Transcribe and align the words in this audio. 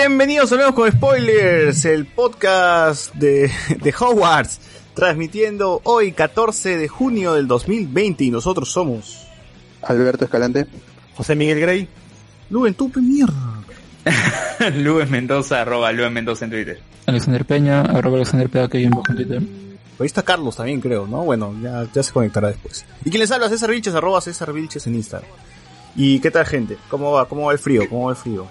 Bienvenidos 0.00 0.52
a 0.52 0.70
con 0.70 0.88
Spoilers, 0.92 1.84
el 1.84 2.06
podcast 2.06 3.12
de, 3.16 3.50
de 3.82 3.94
Hogwarts, 3.98 4.60
transmitiendo 4.94 5.80
hoy 5.82 6.12
14 6.12 6.76
de 6.76 6.86
junio 6.86 7.32
del 7.34 7.48
2020 7.48 8.22
y 8.22 8.30
nosotros 8.30 8.70
somos 8.70 9.26
Alberto 9.82 10.26
Escalante. 10.26 10.68
José 11.16 11.34
Miguel 11.34 11.58
Grey. 11.58 11.88
Luven 12.48 12.74
Tupe 12.74 13.00
Mierda. 13.00 13.60
Luis 14.76 15.10
Mendoza, 15.10 15.62
arroba 15.62 15.90
Luis 15.90 16.12
Mendoza 16.12 16.44
en 16.44 16.52
Twitter. 16.52 16.80
Alexander 17.06 17.44
Peña, 17.44 17.80
arroba 17.80 18.18
Alexander 18.18 18.48
Peña, 18.48 18.68
que 18.68 18.78
hay 18.78 18.84
en 18.84 18.90
bajo 18.90 19.02
en 19.08 19.16
Twitter. 19.16 19.42
Ahí 19.98 20.06
está 20.06 20.22
Carlos 20.22 20.54
también 20.54 20.80
creo, 20.80 21.08
¿no? 21.08 21.24
Bueno, 21.24 21.56
ya, 21.60 21.88
ya 21.92 22.04
se 22.04 22.12
conectará 22.12 22.46
después. 22.46 22.86
¿Y 23.04 23.10
quién 23.10 23.20
les 23.20 23.32
habla? 23.32 23.48
César 23.48 23.72
Vilches, 23.72 23.96
arroba 23.96 24.20
César 24.20 24.52
Vilches 24.52 24.86
en 24.86 24.94
Instagram. 24.94 25.28
¿Y 25.96 26.20
qué 26.20 26.30
tal 26.30 26.46
gente? 26.46 26.76
¿Cómo 26.88 27.10
va? 27.10 27.26
¿Cómo 27.26 27.46
va 27.46 27.52
el 27.52 27.58
frío? 27.58 27.82
¿Cómo 27.88 28.04
va 28.04 28.12
el 28.12 28.16
frío? 28.16 28.46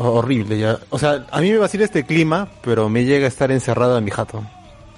Horrible 0.00 0.58
ya. 0.58 0.78
O 0.90 0.98
sea, 0.98 1.26
a 1.30 1.40
mí 1.40 1.50
me 1.50 1.58
vacila 1.58 1.84
este 1.84 2.04
clima, 2.04 2.48
pero 2.62 2.88
me 2.88 3.04
llega 3.04 3.24
a 3.24 3.28
estar 3.28 3.50
encerrado 3.50 3.98
en 3.98 4.04
mi 4.04 4.10
jato. 4.10 4.44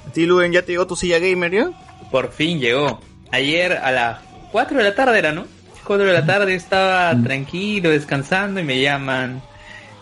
¿A 0.07 0.13
ti 0.13 0.27
Luven 0.27 0.53
ya 0.53 0.63
te 0.63 0.73
llegó 0.73 0.87
tu 0.87 0.97
silla 0.97 1.19
gamer 1.19 1.53
ya? 1.53 1.71
Por 2.11 2.33
fin 2.33 2.61
llegó. 2.61 3.01
Ayer 3.33 3.73
a 3.73 3.91
las 3.93 4.19
4 4.53 4.77
de 4.77 4.85
la 4.85 4.95
tarde 4.95 5.19
era, 5.19 5.33
¿no? 5.33 5.47
4 5.87 6.07
de 6.07 6.13
la 6.13 6.27
tarde 6.27 6.55
estaba 6.55 7.21
tranquilo, 7.23 7.91
descansando 7.91 8.61
y 8.61 8.65
me 8.65 8.81
llaman 8.81 9.41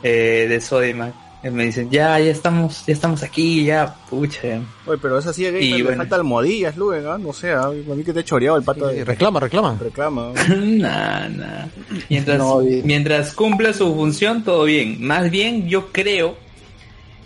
eh, 0.03 0.47
de 0.49 0.61
Sodimac. 0.61 1.15
Y 1.45 1.51
me 1.51 1.67
dicen, 1.67 1.89
ya, 1.89 2.19
ya 2.19 2.33
estamos, 2.33 2.85
ya 2.85 2.93
estamos 2.93 3.23
aquí, 3.23 3.65
ya, 3.65 3.95
pucha. 4.11 4.61
Oye, 4.87 4.99
pero 5.01 5.19
esa 5.21 5.33
silla 5.33 5.51
gamer 5.51 5.63
Y 5.63 5.73
le 5.79 5.83
bueno. 5.85 5.99
falta 5.99 6.17
almohadillas, 6.17 6.77
Luven, 6.77 7.07
¿ah? 7.07 7.17
No 7.17 7.33
sé, 7.33 7.53
¿ah? 7.53 7.67
a 7.67 7.71
mí 7.71 8.03
que 8.03 8.13
te 8.13 8.21
he 8.21 8.25
choreado 8.25 8.57
el 8.57 8.65
pata 8.65 8.93
Y 8.93 8.97
de... 8.97 9.05
reclama, 9.05 9.39
reclama. 9.39 9.79
Reclama. 9.81 10.33
nah, 10.61 11.29
nah. 11.29 11.67
Mientras, 12.11 12.39
No, 12.39 12.59
mientras 12.83 13.33
cumpla 13.35 13.73
su 13.73 13.95
función, 13.95 14.43
todo 14.43 14.65
bien. 14.65 14.97
Más 15.01 15.31
bien, 15.31 15.69
yo 15.69 15.93
creo, 15.93 16.37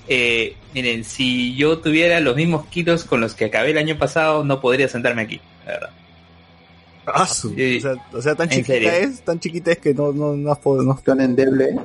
eh, 0.08 0.56
miren, 0.74 1.04
si 1.04 1.54
yo 1.56 1.78
tuviera 1.78 2.20
los 2.20 2.36
mismos 2.36 2.66
kilos 2.66 3.04
con 3.04 3.20
los 3.22 3.34
que 3.34 3.46
acabé 3.46 3.70
el 3.70 3.78
año 3.78 3.96
pasado, 3.98 4.44
no 4.44 4.60
podría 4.60 4.88
sentarme 4.88 5.22
aquí, 5.22 5.40
la 5.64 5.72
verdad. 5.72 5.90
Ah, 7.06 7.26
Sí. 7.26 7.78
o, 7.78 7.80
sea, 7.80 7.94
o 8.12 8.20
sea, 8.22 8.34
tan 8.34 8.44
¿En 8.52 8.58
chiquita 8.58 8.72
serio? 8.74 8.90
es, 8.92 9.22
tan 9.22 9.40
chiquita 9.40 9.72
es 9.72 9.78
que 9.78 9.94
no, 9.94 10.12
no, 10.12 10.36
no, 10.36 10.52
has 10.52 10.60
pod- 10.60 10.84
no- 10.84 11.00
Tan 11.02 11.20
endeble. 11.22 11.76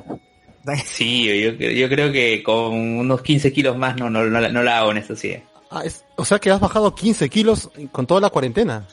Sí, 0.84 1.24
yo, 1.42 1.50
yo 1.52 1.88
creo 1.88 2.12
que 2.12 2.42
con 2.42 2.74
unos 2.74 3.22
15 3.22 3.52
kilos 3.52 3.76
más 3.76 3.96
no, 3.96 4.10
no, 4.10 4.24
no, 4.24 4.40
la- 4.40 4.48
no 4.50 4.62
la 4.62 4.78
hago 4.78 4.90
en 4.90 4.98
esta 4.98 5.16
silla. 5.16 5.42
Ah, 5.70 5.82
es- 5.84 6.04
o 6.16 6.24
sea 6.24 6.38
que 6.38 6.50
has 6.50 6.60
bajado 6.60 6.94
15 6.94 7.28
kilos 7.28 7.70
con 7.92 8.06
toda 8.06 8.20
la 8.20 8.30
cuarentena. 8.30 8.86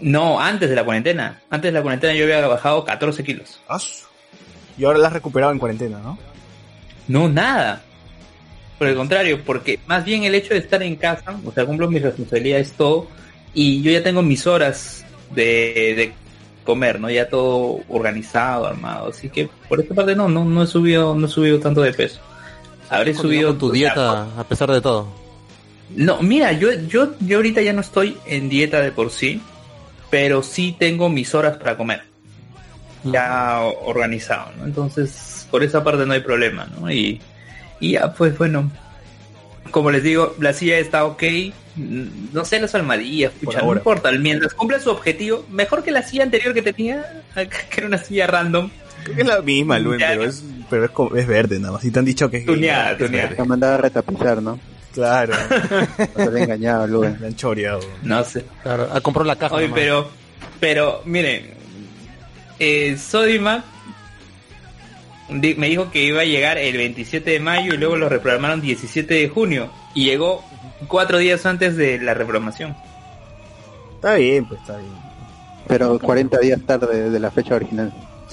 No, 0.00 0.40
antes 0.40 0.70
de 0.70 0.76
la 0.76 0.84
cuarentena. 0.84 1.40
Antes 1.50 1.72
de 1.72 1.78
la 1.78 1.82
cuarentena 1.82 2.14
yo 2.14 2.24
había 2.24 2.46
bajado 2.46 2.84
14 2.84 3.22
kilos. 3.24 3.60
Ah, 3.68 3.78
Y 4.78 4.84
ahora 4.84 4.98
la 4.98 5.08
has 5.08 5.12
recuperado 5.12 5.52
en 5.52 5.58
cuarentena, 5.58 5.98
¿no? 5.98 6.18
No, 7.08 7.28
nada. 7.28 7.82
Por 8.78 8.88
el 8.88 8.96
contrario, 8.96 9.40
porque 9.44 9.78
más 9.86 10.04
bien 10.04 10.24
el 10.24 10.34
hecho 10.34 10.54
de 10.54 10.60
estar 10.60 10.82
en 10.82 10.96
casa, 10.96 11.38
o 11.44 11.52
sea, 11.52 11.66
cumplo 11.66 11.88
mis 11.90 12.02
responsabilidades, 12.02 12.72
todo, 12.72 13.06
y 13.54 13.82
yo 13.82 13.92
ya 13.92 14.02
tengo 14.02 14.22
mis 14.22 14.46
horas 14.46 15.04
de, 15.34 15.94
de 15.96 16.12
comer, 16.64 17.00
¿no? 17.00 17.10
Ya 17.10 17.28
todo 17.28 17.80
organizado, 17.88 18.66
armado. 18.66 19.08
Así 19.10 19.28
que 19.28 19.48
por 19.68 19.80
esta 19.80 19.94
parte 19.94 20.14
no, 20.14 20.28
no, 20.28 20.44
no 20.44 20.62
he 20.62 20.66
subido, 20.66 21.14
no 21.14 21.26
he 21.26 21.30
subido 21.30 21.58
tanto 21.58 21.82
de 21.82 21.92
peso. 21.92 22.20
Habré 22.88 23.14
subido 23.14 23.54
tu 23.54 23.70
dieta 23.70 24.28
a 24.36 24.44
pesar 24.44 24.70
de 24.70 24.80
todo. 24.80 25.08
No, 25.96 26.22
mira, 26.22 26.52
yo, 26.52 26.72
yo, 26.72 27.14
yo 27.20 27.36
ahorita 27.38 27.62
ya 27.62 27.72
no 27.72 27.80
estoy 27.80 28.16
en 28.26 28.48
dieta 28.48 28.80
de 28.80 28.92
por 28.92 29.10
sí, 29.10 29.40
pero 30.10 30.42
sí 30.42 30.76
tengo 30.78 31.08
mis 31.08 31.34
horas 31.34 31.56
para 31.56 31.76
comer. 31.76 32.02
Ya 33.04 33.60
organizado, 33.60 34.52
¿no? 34.58 34.64
Entonces, 34.64 35.46
por 35.50 35.62
esa 35.62 35.82
parte 35.82 36.06
no 36.06 36.12
hay 36.12 36.20
problema, 36.20 36.68
¿no? 36.78 36.90
Y, 36.90 37.20
y 37.80 37.92
ya, 37.92 38.12
pues 38.12 38.36
bueno, 38.38 38.70
como 39.70 39.90
les 39.90 40.02
digo, 40.02 40.34
la 40.40 40.52
silla 40.52 40.78
está 40.78 41.04
ok. 41.04 41.22
No 41.76 42.44
sé 42.44 42.60
las 42.60 42.74
almohadillas, 42.74 43.32
pucha, 43.32 43.62
no 43.62 43.72
importa. 43.72 44.10
Mientras 44.12 44.52
cumpla 44.54 44.78
su 44.78 44.90
objetivo, 44.90 45.44
mejor 45.50 45.82
que 45.82 45.90
la 45.90 46.02
silla 46.02 46.24
anterior 46.24 46.52
que 46.52 46.60
tenía, 46.62 47.22
que 47.34 47.48
era 47.78 47.86
una 47.86 47.98
silla 47.98 48.26
random. 48.26 48.70
Creo 49.04 49.16
que 49.16 49.22
es 49.22 49.28
la 49.28 49.40
misma, 49.42 49.78
Luen, 49.78 49.98
pero 49.98 50.24
es, 50.24 50.44
pero 50.70 50.84
es, 50.84 50.90
co- 50.90 51.16
es 51.16 51.26
verde 51.26 51.58
nada 51.58 51.72
más. 51.72 51.84
Y 51.84 51.90
te 51.90 51.98
han 51.98 52.04
dicho 52.04 52.30
que 52.30 52.38
es 52.38 52.46
Tuneada, 52.46 52.96
tuneada. 52.96 53.22
verde. 53.24 53.36
Se 53.36 53.42
ha 53.42 53.44
mandado 53.46 53.74
a 53.74 53.76
retapizar, 53.78 54.42
¿no? 54.42 54.60
Claro, 54.92 55.32
No 56.18 56.30
te 56.30 56.38
he 56.38 56.42
engañado, 56.42 56.86
Luen. 56.86 57.16
me 57.20 57.28
han 57.28 57.34
choreado. 57.34 57.80
No 58.02 58.22
sé. 58.24 58.44
Claro, 58.62 58.88
ah, 58.92 59.00
compró 59.00 59.24
la 59.24 59.36
caja. 59.36 59.54
Oye, 59.54 59.70
pero, 59.74 60.08
pero, 60.60 61.00
miren, 61.06 61.50
eh, 62.58 62.96
Sodimac 62.98 63.64
di- 63.64 63.71
me 65.28 65.68
dijo 65.68 65.90
que 65.90 66.02
iba 66.04 66.20
a 66.20 66.24
llegar 66.24 66.58
el 66.58 66.76
27 66.76 67.30
de 67.30 67.40
mayo 67.40 67.74
y 67.74 67.76
luego 67.78 67.96
lo 67.96 68.08
reprogramaron 68.08 68.60
17 68.60 69.14
de 69.14 69.28
junio 69.28 69.70
y 69.94 70.04
llegó 70.04 70.44
cuatro 70.88 71.18
días 71.18 71.44
antes 71.46 71.76
de 71.76 71.98
la 71.98 72.14
reprogramación. 72.14 72.76
Está 73.96 74.14
bien, 74.14 74.44
pues 74.46 74.60
está 74.60 74.76
bien. 74.76 74.92
Pero 75.68 75.98
40 75.98 76.38
días 76.40 76.60
tarde 76.66 77.10
de 77.10 77.20
la 77.20 77.30
fecha 77.30 77.54
original. 77.54 77.92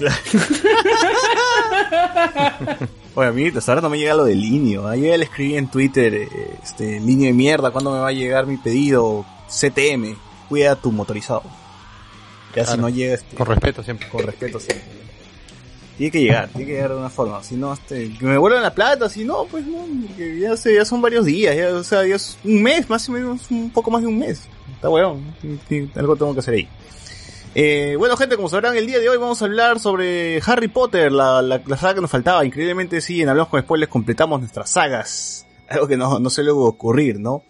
Oye, 3.14 3.28
a 3.28 3.32
mí 3.32 3.48
hasta 3.48 3.72
ahora 3.72 3.82
no 3.82 3.90
me 3.90 3.98
llega 3.98 4.14
lo 4.14 4.24
del 4.24 4.40
Linio. 4.40 4.86
Ayer 4.88 5.10
ya 5.12 5.16
le 5.18 5.24
escribí 5.24 5.56
en 5.56 5.68
Twitter, 5.68 6.28
este, 6.62 7.00
Linio 7.00 7.26
de 7.26 7.32
mierda, 7.32 7.70
¿cuándo 7.70 7.92
me 7.92 7.98
va 7.98 8.08
a 8.08 8.12
llegar 8.12 8.46
mi 8.46 8.56
pedido? 8.56 9.24
CTM, 9.48 10.16
cuida 10.48 10.76
tu 10.76 10.92
motorizado. 10.92 11.42
Ya 12.54 12.62
si 12.64 12.68
Claro. 12.68 12.82
no 12.82 12.88
llega, 12.88 13.14
este, 13.14 13.36
Con 13.36 13.46
respeto 13.46 13.82
siempre. 13.82 14.08
con 14.08 14.22
respeto 14.24 14.60
siempre. 14.60 14.88
Tiene 16.00 16.12
que 16.12 16.20
llegar, 16.22 16.48
tiene 16.48 16.64
que 16.64 16.72
llegar 16.72 16.92
de 16.92 16.96
una 16.96 17.10
forma. 17.10 17.42
Si 17.42 17.56
no, 17.56 17.74
este, 17.74 18.10
que 18.14 18.24
me 18.24 18.38
vuelvan 18.38 18.62
la 18.62 18.74
plata, 18.74 19.10
si 19.10 19.22
no, 19.22 19.44
pues 19.44 19.66
no, 19.66 19.84
ya, 20.16 20.56
sé, 20.56 20.74
ya 20.74 20.86
son 20.86 21.02
varios 21.02 21.26
días, 21.26 21.54
ya, 21.54 21.74
o 21.74 21.84
sea, 21.84 22.06
ya 22.06 22.14
es 22.14 22.38
un 22.42 22.62
mes, 22.62 22.88
más 22.88 23.06
o 23.10 23.12
menos, 23.12 23.50
un 23.50 23.68
poco 23.68 23.90
más 23.90 24.00
de 24.00 24.08
un 24.08 24.18
mes. 24.18 24.48
Está 24.72 24.88
weón, 24.88 25.26
¿no? 25.26 25.34
Sí, 25.42 25.60
sí, 25.68 25.90
algo 25.96 26.16
tengo 26.16 26.32
que 26.32 26.40
hacer 26.40 26.54
ahí. 26.54 26.68
Eh, 27.54 27.96
bueno, 27.98 28.16
gente, 28.16 28.36
como 28.36 28.48
sabrán, 28.48 28.78
el 28.78 28.86
día 28.86 28.98
de 28.98 29.10
hoy 29.10 29.18
vamos 29.18 29.42
a 29.42 29.44
hablar 29.44 29.78
sobre 29.78 30.40
Harry 30.46 30.68
Potter, 30.68 31.12
la, 31.12 31.42
la, 31.42 31.60
saga 31.76 31.96
que 31.96 32.00
nos 32.00 32.10
faltaba. 32.10 32.46
Increíblemente, 32.46 33.02
sí, 33.02 33.20
en 33.20 33.28
Hablamos 33.28 33.50
con 33.50 33.60
Spoilers 33.60 33.92
completamos 33.92 34.40
nuestras 34.40 34.70
sagas. 34.70 35.46
Algo 35.68 35.86
que 35.86 35.98
no, 35.98 36.18
no 36.18 36.30
se 36.30 36.42
luego 36.42 36.64
ocurrir, 36.64 37.20
¿no? 37.20 37.42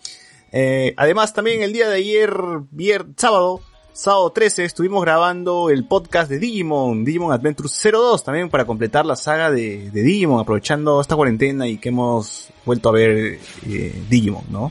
Eh, 0.50 0.92
además, 0.96 1.32
también 1.34 1.62
el 1.62 1.72
día 1.72 1.88
de 1.88 1.98
ayer, 1.98 2.32
vier, 2.72 3.06
sábado, 3.16 3.60
sábado 3.92 4.30
13, 4.30 4.64
estuvimos 4.64 5.02
grabando 5.02 5.70
el 5.70 5.84
podcast 5.84 6.30
de 6.30 6.38
Digimon, 6.38 7.04
Digimon 7.04 7.32
Adventure 7.32 7.68
02, 7.68 8.24
también 8.24 8.48
para 8.48 8.64
completar 8.64 9.04
la 9.04 9.16
saga 9.16 9.50
de, 9.50 9.90
Digimon, 9.90 10.40
aprovechando 10.40 11.00
esta 11.00 11.16
cuarentena 11.16 11.66
y 11.66 11.78
que 11.78 11.90
hemos 11.90 12.48
vuelto 12.64 12.88
a 12.88 12.92
ver 12.92 13.38
eh, 13.66 14.02
Digimon, 14.08 14.44
¿no? 14.50 14.70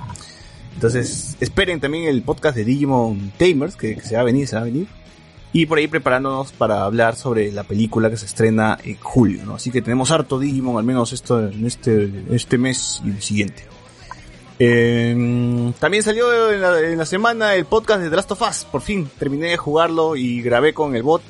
Entonces, 0.74 1.36
esperen 1.40 1.80
también 1.80 2.06
el 2.06 2.22
podcast 2.22 2.56
de 2.56 2.64
Digimon 2.64 3.34
Tamers, 3.38 3.76
que, 3.76 3.96
que 3.96 4.02
se 4.02 4.16
va 4.16 4.22
a 4.22 4.26
venir, 4.26 4.48
se 4.48 4.56
va 4.56 4.62
a 4.62 4.66
venir. 4.66 4.88
Y 5.52 5.66
por 5.66 5.80
ahí 5.80 5.88
preparándonos 5.88 6.52
para 6.52 6.84
hablar 6.84 7.16
sobre 7.16 7.52
la 7.52 7.64
película 7.64 8.10
que 8.10 8.18
se 8.18 8.28
estrena 8.28 8.78
en 8.84 8.98
julio, 8.98 9.46
¿no? 9.46 9.56
Así 9.56 9.72
que 9.72 9.82
tenemos 9.82 10.12
harto 10.12 10.40
Digimon, 10.40 10.78
al 10.78 10.84
menos 10.84 11.12
esto 11.12 11.48
en 11.48 11.66
este, 11.66 12.10
este 12.30 12.58
mes 12.58 13.02
y 13.04 13.10
el 13.10 13.22
siguiente. 13.22 13.64
Eh, 14.60 15.72
también 15.80 16.04
salió 16.04 16.52
en 16.52 16.98
la, 16.98 17.06
semana 17.06 17.56
el 17.56 17.66
podcast 17.66 18.02
de 18.02 18.10
The 18.10 18.16
Last 18.18 18.32
of 18.32 18.42
Us, 18.42 18.66
por 18.70 18.82
fin. 18.82 19.10
Terminé 19.18 19.48
de 19.50 19.58
jugarlo 19.58 20.16
y 20.18 20.42
grabé 20.42 20.74
con 20.74 20.96
el 20.96 21.04
bot. 21.04 21.22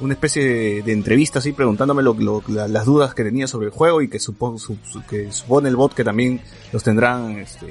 una 0.00 0.14
especie 0.14 0.82
de, 0.82 0.92
entrevista 0.92 1.38
así 1.40 1.52
preguntándome 1.52 2.02
las 2.02 2.84
dudas 2.84 3.14
que 3.14 3.24
tenía 3.24 3.46
sobre 3.46 3.66
el 3.66 3.72
juego 3.72 4.00
y 4.02 4.08
que, 4.08 4.18
supo- 4.18 4.58
su- 4.58 4.78
su- 4.90 5.04
que 5.06 5.30
supone 5.32 5.68
el 5.68 5.76
bot 5.76 5.92
que 5.94 6.04
también 6.04 6.40
los 6.72 6.82
tendrán 6.82 7.38
este, 7.38 7.66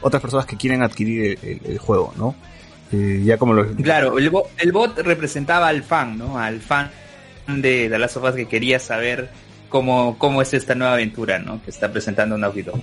otras 0.00 0.20
personas 0.22 0.46
que 0.46 0.56
quieren 0.56 0.82
adquirir 0.82 1.38
el, 1.42 1.78
juego, 1.78 2.12
¿no? 2.16 2.34
Eh, 2.92 3.22
ya 3.24 3.36
como. 3.38 3.54
Claro, 3.82 4.18
el, 4.18 4.30
bo- 4.30 4.48
el 4.58 4.72
bot 4.72 4.98
representaba 4.98 5.68
al 5.68 5.82
fan, 5.82 6.16
¿no? 6.16 6.38
Al 6.38 6.60
fan 6.60 6.90
de 7.48 7.88
The 7.88 7.98
Last 7.98 8.16
of 8.16 8.24
Us 8.24 8.34
que 8.34 8.46
quería 8.46 8.78
saber 8.78 9.30
cómo, 9.68 10.16
cómo 10.18 10.42
es 10.42 10.54
esta 10.54 10.74
nueva 10.74 10.94
aventura, 10.94 11.38
¿no? 11.38 11.62
Que 11.62 11.70
está 11.70 11.90
presentando 11.92 12.38
Naughty 12.38 12.62
Dog. 12.62 12.80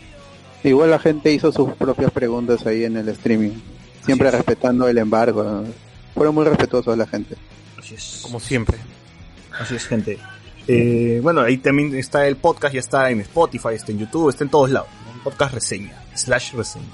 Igual 0.65 0.89
la 0.91 0.99
gente 0.99 1.31
hizo 1.31 1.51
sus 1.51 1.73
propias 1.73 2.11
preguntas 2.11 2.65
ahí 2.65 2.83
en 2.85 2.97
el 2.97 3.07
streaming, 3.09 3.51
siempre 4.05 4.29
respetando 4.31 4.87
el 4.87 4.97
embargo. 4.97 5.63
Fueron 6.13 6.35
muy 6.35 6.45
respetuosos 6.45 6.97
la 6.97 7.05
gente. 7.07 7.35
Así 7.79 7.95
es. 7.95 8.19
Como 8.23 8.39
siempre. 8.39 8.77
Así 9.59 9.75
es, 9.75 9.85
gente. 9.87 10.17
Eh, 10.67 11.19
bueno, 11.21 11.41
ahí 11.41 11.57
también 11.57 11.95
está 11.95 12.27
el 12.27 12.37
podcast, 12.37 12.73
ya 12.73 12.79
está 12.79 13.09
en 13.11 13.21
Spotify, 13.21 13.69
está 13.75 13.91
en 13.91 13.99
YouTube, 13.99 14.29
está 14.29 14.43
en 14.43 14.49
todos 14.49 14.69
lados. 14.71 14.87
podcast 15.23 15.53
reseña, 15.53 15.93
slash 16.15 16.53
reseña. 16.53 16.85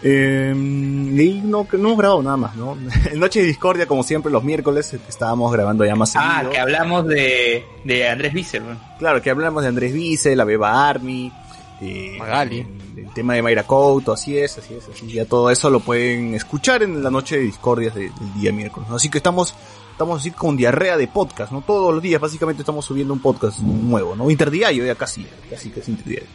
Eh, 0.00 0.54
y 0.56 1.20
ahí 1.20 1.42
no, 1.44 1.66
no 1.72 1.78
hemos 1.78 1.98
grabado 1.98 2.22
nada 2.22 2.36
más, 2.36 2.54
¿no? 2.54 2.78
En 3.10 3.18
Noche 3.18 3.40
de 3.40 3.46
Discordia, 3.46 3.86
como 3.86 4.04
siempre, 4.04 4.30
los 4.30 4.44
miércoles, 4.44 4.94
eh, 4.94 5.00
estábamos 5.08 5.52
grabando 5.52 5.84
ya 5.84 5.96
más 5.96 6.12
Ah, 6.14 6.34
seguido. 6.36 6.52
que 6.52 6.58
hablamos 6.58 7.06
de, 7.08 7.64
de 7.84 8.08
Andrés 8.08 8.32
Visser, 8.32 8.62
¿no? 8.62 8.78
Claro, 9.00 9.20
que 9.20 9.30
hablamos 9.30 9.62
de 9.64 9.68
Andrés 9.70 9.92
Vice, 9.92 10.36
la 10.36 10.44
Beba 10.44 10.88
Army, 10.88 11.32
eh, 11.80 12.16
Magali. 12.18 12.60
El, 12.96 13.04
el 13.06 13.12
tema 13.14 13.34
de 13.34 13.42
Mayra 13.42 13.62
Couto, 13.64 14.12
así 14.12 14.36
es, 14.36 14.58
así 14.58 14.74
es, 14.74 14.84
así 14.88 15.06
ya 15.12 15.24
todo 15.24 15.50
eso 15.50 15.70
lo 15.70 15.80
pueden 15.80 16.34
escuchar 16.34 16.82
en 16.82 17.02
la 17.02 17.10
noche 17.10 17.36
de 17.36 17.42
discordias 17.44 17.94
de- 17.94 18.10
del 18.10 18.34
día 18.40 18.52
miércoles. 18.52 18.88
¿no? 18.88 18.96
Así 18.96 19.08
que 19.08 19.18
estamos, 19.18 19.54
estamos 19.92 20.20
así 20.20 20.30
con 20.32 20.56
diarrea 20.56 20.96
de 20.96 21.06
podcast, 21.08 21.52
¿no? 21.52 21.60
Todos 21.62 21.92
los 21.94 22.02
días 22.02 22.20
básicamente 22.20 22.62
estamos 22.62 22.84
subiendo 22.84 23.12
un 23.14 23.20
podcast 23.20 23.60
nuevo, 23.60 24.16
¿no? 24.16 24.30
Interdiario 24.30 24.84
ya 24.84 24.94
casi, 24.94 25.26
casi 25.50 25.70
casi 25.70 25.92
interdiario. 25.92 26.28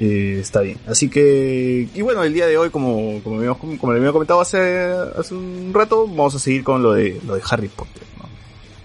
Eh, 0.00 0.38
está 0.40 0.60
bien. 0.60 0.78
Así 0.88 1.08
que, 1.08 1.88
y 1.94 2.02
bueno, 2.02 2.24
el 2.24 2.34
día 2.34 2.48
de 2.48 2.58
hoy, 2.58 2.70
como, 2.70 3.20
como, 3.22 3.36
habíamos- 3.38 3.58
como 3.78 3.92
le 3.92 4.00
había 4.00 4.10
comentado 4.12 4.40
hace, 4.40 4.58
hace 5.16 5.34
un 5.34 5.70
rato, 5.72 6.06
vamos 6.08 6.34
a 6.34 6.38
seguir 6.40 6.64
con 6.64 6.82
lo 6.82 6.92
de, 6.94 7.20
lo 7.24 7.36
de 7.36 7.42
Harry 7.48 7.68
Potter, 7.68 8.02
¿no? 8.18 8.24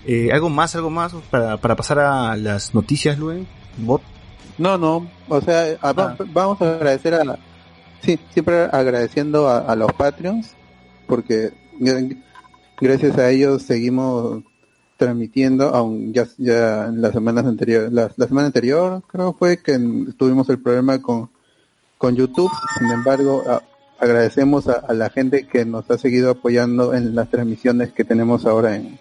Eh, 0.06 0.30
¿Algo 0.32 0.50
más, 0.50 0.76
algo 0.76 0.92
más 0.92 1.14
para, 1.32 1.58
para 1.58 1.76
pasar 1.76 1.98
a 2.00 2.36
las 2.38 2.76
noticias, 2.76 3.18
Luen? 3.18 3.48
Bot. 3.78 4.02
No, 4.60 4.78
no, 4.78 5.10
o 5.30 5.42
sea, 5.42 5.78
a- 5.82 5.94
va- 5.94 6.16
vamos 6.34 6.62
a 6.62 6.76
agradecer 6.76 7.14
a, 7.16 7.38
sí, 8.02 8.20
siempre 8.32 8.64
agradeciendo 8.72 9.48
a, 9.48 9.60
a 9.60 9.76
los 9.76 9.92
Patreons, 9.94 10.52
porque 11.08 11.52
gra- 11.80 12.22
gracias 12.80 13.18
a 13.18 13.30
ellos 13.30 13.64
seguimos 13.64 14.44
transmitiendo, 14.98 15.74
aún 15.74 16.14
ya, 16.14 16.28
ya 16.38 16.88
en 16.88 17.02
las 17.02 17.14
semanas 17.14 17.46
anteriores, 17.46 17.92
la, 17.94 18.12
la 18.18 18.28
semana 18.28 18.48
anterior 18.48 19.02
creo 19.08 19.32
fue 19.34 19.58
que 19.58 19.80
tuvimos 20.18 20.50
el 20.50 20.60
problema 20.60 21.02
con, 21.02 21.30
con 21.98 22.16
YouTube, 22.18 22.52
sin 22.78 22.92
embargo, 22.92 23.44
a- 23.48 23.64
agradecemos 23.98 24.68
a, 24.68 24.74
a 24.74 24.94
la 24.94 25.10
gente 25.10 25.48
que 25.48 25.64
nos 25.66 25.90
ha 25.90 25.98
seguido 25.98 26.32
apoyando 26.32 26.94
en 26.94 27.16
las 27.16 27.30
transmisiones 27.30 27.94
que 27.94 28.04
tenemos 28.04 28.46
ahora 28.46 28.76
en, 28.76 29.00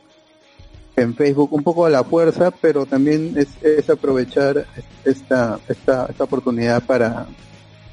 en 1.02 1.14
Facebook 1.14 1.52
un 1.52 1.62
poco 1.62 1.86
a 1.86 1.90
la 1.90 2.04
fuerza, 2.04 2.50
pero 2.50 2.86
también 2.86 3.34
es, 3.36 3.48
es 3.62 3.88
aprovechar 3.90 4.66
esta, 5.04 5.58
esta, 5.68 6.06
esta 6.06 6.24
oportunidad 6.24 6.82
para, 6.84 7.26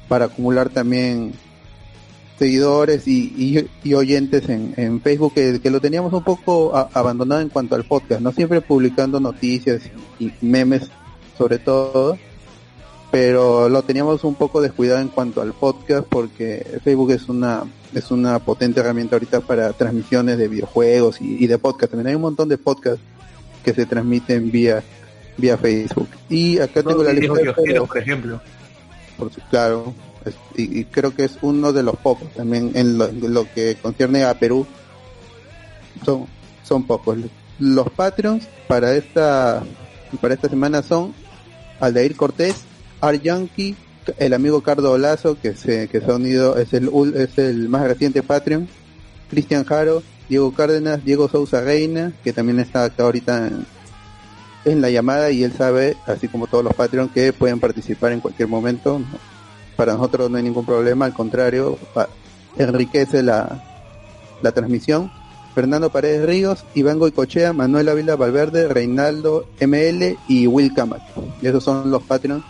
para 0.08 0.26
acumular 0.26 0.68
también 0.68 1.32
seguidores 2.38 3.08
y, 3.08 3.68
y, 3.82 3.94
oyentes 3.94 4.48
en, 4.48 4.74
en 4.76 5.00
Facebook 5.00 5.32
que, 5.34 5.70
lo 5.70 5.80
teníamos 5.80 6.12
un 6.12 6.22
poco 6.22 6.76
a- 6.76 6.90
abandonado 6.92 7.40
en 7.40 7.48
cuanto 7.48 7.74
al 7.74 7.84
podcast, 7.84 8.20
no 8.20 8.30
siempre 8.32 8.60
publicando 8.60 9.20
noticias 9.20 9.82
y 10.18 10.32
memes 10.42 10.90
sobre 11.38 11.58
todo, 11.58 12.18
pero 13.18 13.70
lo 13.70 13.80
teníamos 13.82 14.24
un 14.24 14.34
poco 14.34 14.60
descuidado 14.60 15.00
en 15.00 15.08
cuanto 15.08 15.40
al 15.40 15.54
podcast 15.54 16.06
porque 16.06 16.78
Facebook 16.84 17.12
es 17.12 17.30
una 17.30 17.62
es 17.94 18.10
una 18.10 18.38
potente 18.40 18.80
herramienta 18.80 19.16
ahorita 19.16 19.40
para 19.40 19.72
transmisiones 19.72 20.36
de 20.36 20.48
videojuegos 20.48 21.22
y, 21.22 21.42
y 21.42 21.46
de 21.46 21.56
podcast. 21.56 21.92
También 21.92 22.08
hay 22.08 22.14
un 22.14 22.20
montón 22.20 22.50
de 22.50 22.58
podcasts 22.58 23.00
que 23.64 23.72
se 23.72 23.86
transmiten 23.86 24.50
vía 24.50 24.82
vía 25.38 25.56
Facebook. 25.56 26.08
Y 26.28 26.58
acá 26.58 26.82
tengo 26.82 27.02
la 27.02 27.14
lista 27.14 27.32
de 27.32 27.54
juegos, 27.54 27.88
por 27.88 27.96
ejemplo. 27.98 28.40
por 29.16 29.30
claro, 29.48 29.94
es- 30.26 30.34
y, 30.54 30.80
y 30.80 30.84
creo 30.84 31.14
que 31.14 31.24
es 31.24 31.38
uno 31.40 31.72
de 31.72 31.82
los 31.82 31.96
pocos 31.96 32.30
también 32.34 32.72
en 32.74 32.98
lo, 32.98 33.06
en 33.06 33.32
lo 33.32 33.50
que 33.54 33.76
concierne 33.80 34.24
a 34.24 34.38
Perú. 34.38 34.66
Son 36.04 36.26
son 36.64 36.86
pocos. 36.86 37.16
Los 37.58 37.88
Patreons 37.92 38.46
para 38.68 38.94
esta 38.94 39.62
para 40.20 40.34
esta 40.34 40.50
semana 40.50 40.82
son 40.82 41.14
Aldair 41.80 42.14
Cortés, 42.14 42.56
Art 43.00 43.22
el 44.18 44.34
amigo 44.34 44.60
Cardo 44.60 44.92
Olazo 44.92 45.38
que 45.40 45.54
se 45.54 45.88
que 45.88 46.00
se 46.00 46.10
ha 46.10 46.14
unido 46.14 46.56
es 46.56 46.72
el 46.72 46.90
es 47.16 47.38
el 47.38 47.68
más 47.68 47.86
reciente 47.86 48.22
Patreon, 48.22 48.68
Cristian 49.30 49.64
Jaro, 49.64 50.02
Diego 50.28 50.52
Cárdenas, 50.52 51.04
Diego 51.04 51.28
Sousa 51.28 51.60
Reina, 51.60 52.12
que 52.22 52.32
también 52.32 52.60
está 52.60 52.84
acá 52.84 53.04
ahorita 53.04 53.50
en, 54.64 54.80
la 54.80 54.90
llamada 54.90 55.30
y 55.30 55.44
él 55.44 55.52
sabe, 55.52 55.96
así 56.06 56.26
como 56.26 56.48
todos 56.48 56.64
los 56.64 56.74
Patreon, 56.74 57.08
que 57.08 57.32
pueden 57.32 57.60
participar 57.60 58.12
en 58.12 58.20
cualquier 58.20 58.48
momento. 58.48 59.00
Para 59.76 59.92
nosotros 59.92 60.30
no 60.30 60.38
hay 60.38 60.42
ningún 60.42 60.66
problema, 60.66 61.04
al 61.04 61.12
contrario, 61.12 61.78
enriquece 62.56 63.22
la, 63.22 63.62
la 64.42 64.52
transmisión. 64.52 65.12
Fernando 65.54 65.90
Paredes 65.90 66.26
Ríos, 66.26 66.64
Iván 66.74 66.98
Goicochea, 66.98 67.52
Manuel 67.52 67.88
Ávila 67.88 68.16
Valverde, 68.16 68.68
Reinaldo 68.68 69.46
ML 69.60 70.18
y 70.28 70.46
Will. 70.46 70.72
Y 71.40 71.46
esos 71.46 71.62
son 71.62 71.90
los 71.90 72.02
Patreon 72.02 72.42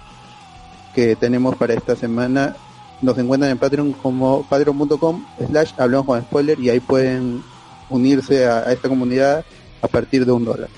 que 0.97 1.15
tenemos 1.15 1.55
para 1.57 1.75
esta 1.75 1.95
semana. 1.95 2.57
Nos 3.03 3.19
encuentran 3.19 3.53
en 3.53 3.59
Patreon 3.59 3.93
como 3.93 4.45
patreon.com 4.49 5.27
slash 5.47 5.73
hablamos 5.77 6.07
con 6.07 6.23
spoiler 6.23 6.59
y 6.59 6.71
ahí 6.71 6.81
pueden 6.81 7.43
unirse 7.91 8.47
a, 8.47 8.61
a 8.61 8.73
esta 8.73 8.89
comunidad 8.89 9.45
a 9.83 9.89
partir 9.89 10.25
de 10.25 10.33
un 10.33 10.47
dólar. 10.47 10.71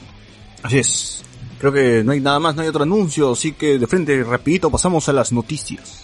Así 0.64 0.78
es. 0.78 1.22
Creo 1.60 1.72
que 1.72 2.02
no 2.02 2.10
hay 2.10 2.20
nada 2.20 2.40
más, 2.40 2.56
no 2.56 2.62
hay 2.62 2.68
otro 2.68 2.82
anuncio, 2.82 3.30
así 3.30 3.52
que 3.52 3.78
de 3.78 3.86
frente, 3.86 4.22
rapidito, 4.24 4.70
pasamos 4.70 5.08
a 5.08 5.12
las 5.12 5.32
noticias. 5.32 5.97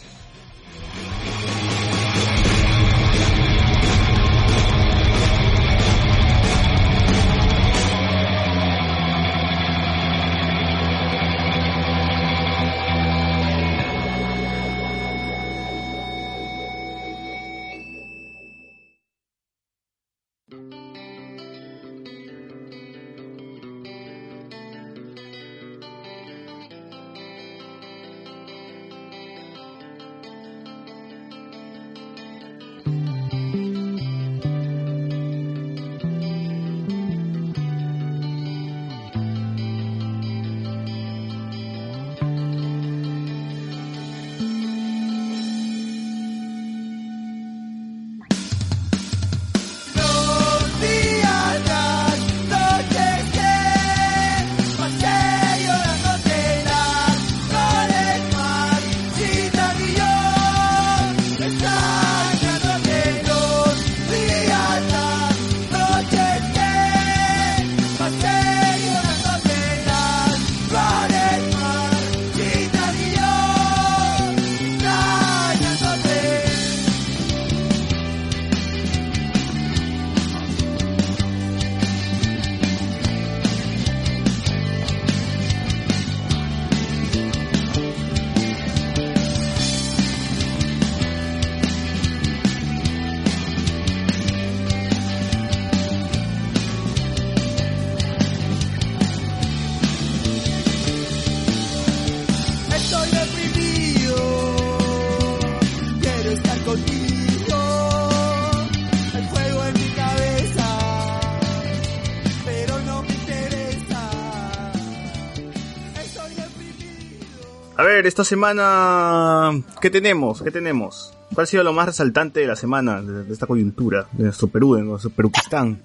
Esta 118.14 118.22
semana, 118.24 119.50
¿qué 119.80 119.90
tenemos? 119.90 120.40
¿Qué 120.40 120.52
tenemos? 120.52 121.12
¿Cuál 121.34 121.42
ha 121.42 121.46
sido 121.48 121.64
lo 121.64 121.72
más 121.72 121.86
resaltante 121.86 122.38
de 122.38 122.46
la 122.46 122.54
semana, 122.54 123.02
de, 123.02 123.24
de 123.24 123.32
esta 123.32 123.46
coyuntura, 123.48 124.06
de 124.12 124.24
nuestro 124.24 124.46
Perú, 124.46 124.76
de 124.76 124.82
nuestro 124.82 125.10
Peruquistán? 125.10 125.80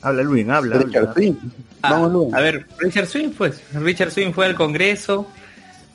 Habla, 0.00 0.22
Luis, 0.22 0.48
habla. 0.48 0.76
Richard 0.78 1.02
habla. 1.02 1.14
Swing. 1.14 1.32
Ah, 1.82 1.90
Vamos, 1.90 2.12
Luis. 2.12 2.34
a 2.34 2.40
ver, 2.40 2.66
Richard 2.78 3.06
Swing, 3.08 3.30
pues. 3.36 3.60
Richard 3.74 4.12
Swing 4.12 4.30
fue 4.32 4.46
al 4.46 4.54
Congreso 4.54 5.26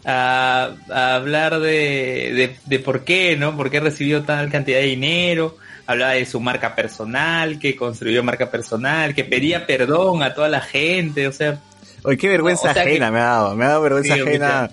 a, 0.03 0.71
a 0.91 1.15
hablar 1.15 1.59
de, 1.61 2.33
de, 2.35 2.57
de 2.65 2.79
por 2.79 3.05
qué, 3.05 3.37
¿no? 3.37 3.55
Por 3.55 3.69
qué 3.69 3.79
recibió 3.79 4.23
tal 4.23 4.49
cantidad 4.51 4.79
de 4.79 4.85
dinero. 4.85 5.55
Hablaba 5.87 6.11
de 6.11 6.25
su 6.25 6.41
marca 6.41 6.75
personal, 6.75 7.57
que 7.57 7.77
construyó 7.77 8.21
marca 8.21 8.51
personal, 8.51 9.15
que 9.15 9.23
pedía 9.23 9.65
perdón 9.65 10.23
a 10.23 10.33
toda 10.33 10.49
la 10.49 10.59
gente, 10.59 11.25
o 11.27 11.31
sea, 11.31 11.57
Oye, 12.03 12.17
qué 12.17 12.27
vergüenza 12.29 12.69
O 12.69 12.73
sea 12.73 12.83
que- 12.83 12.89
ajena 12.91 13.11
me 13.11 13.19
ha 13.19 13.23
dado, 13.23 13.55
me 13.55 13.63
ha 13.65 13.69
dado 13.69 13.81
vergüenza 13.81 14.13
Sí, 14.15 14.21
ajena. 14.21 14.69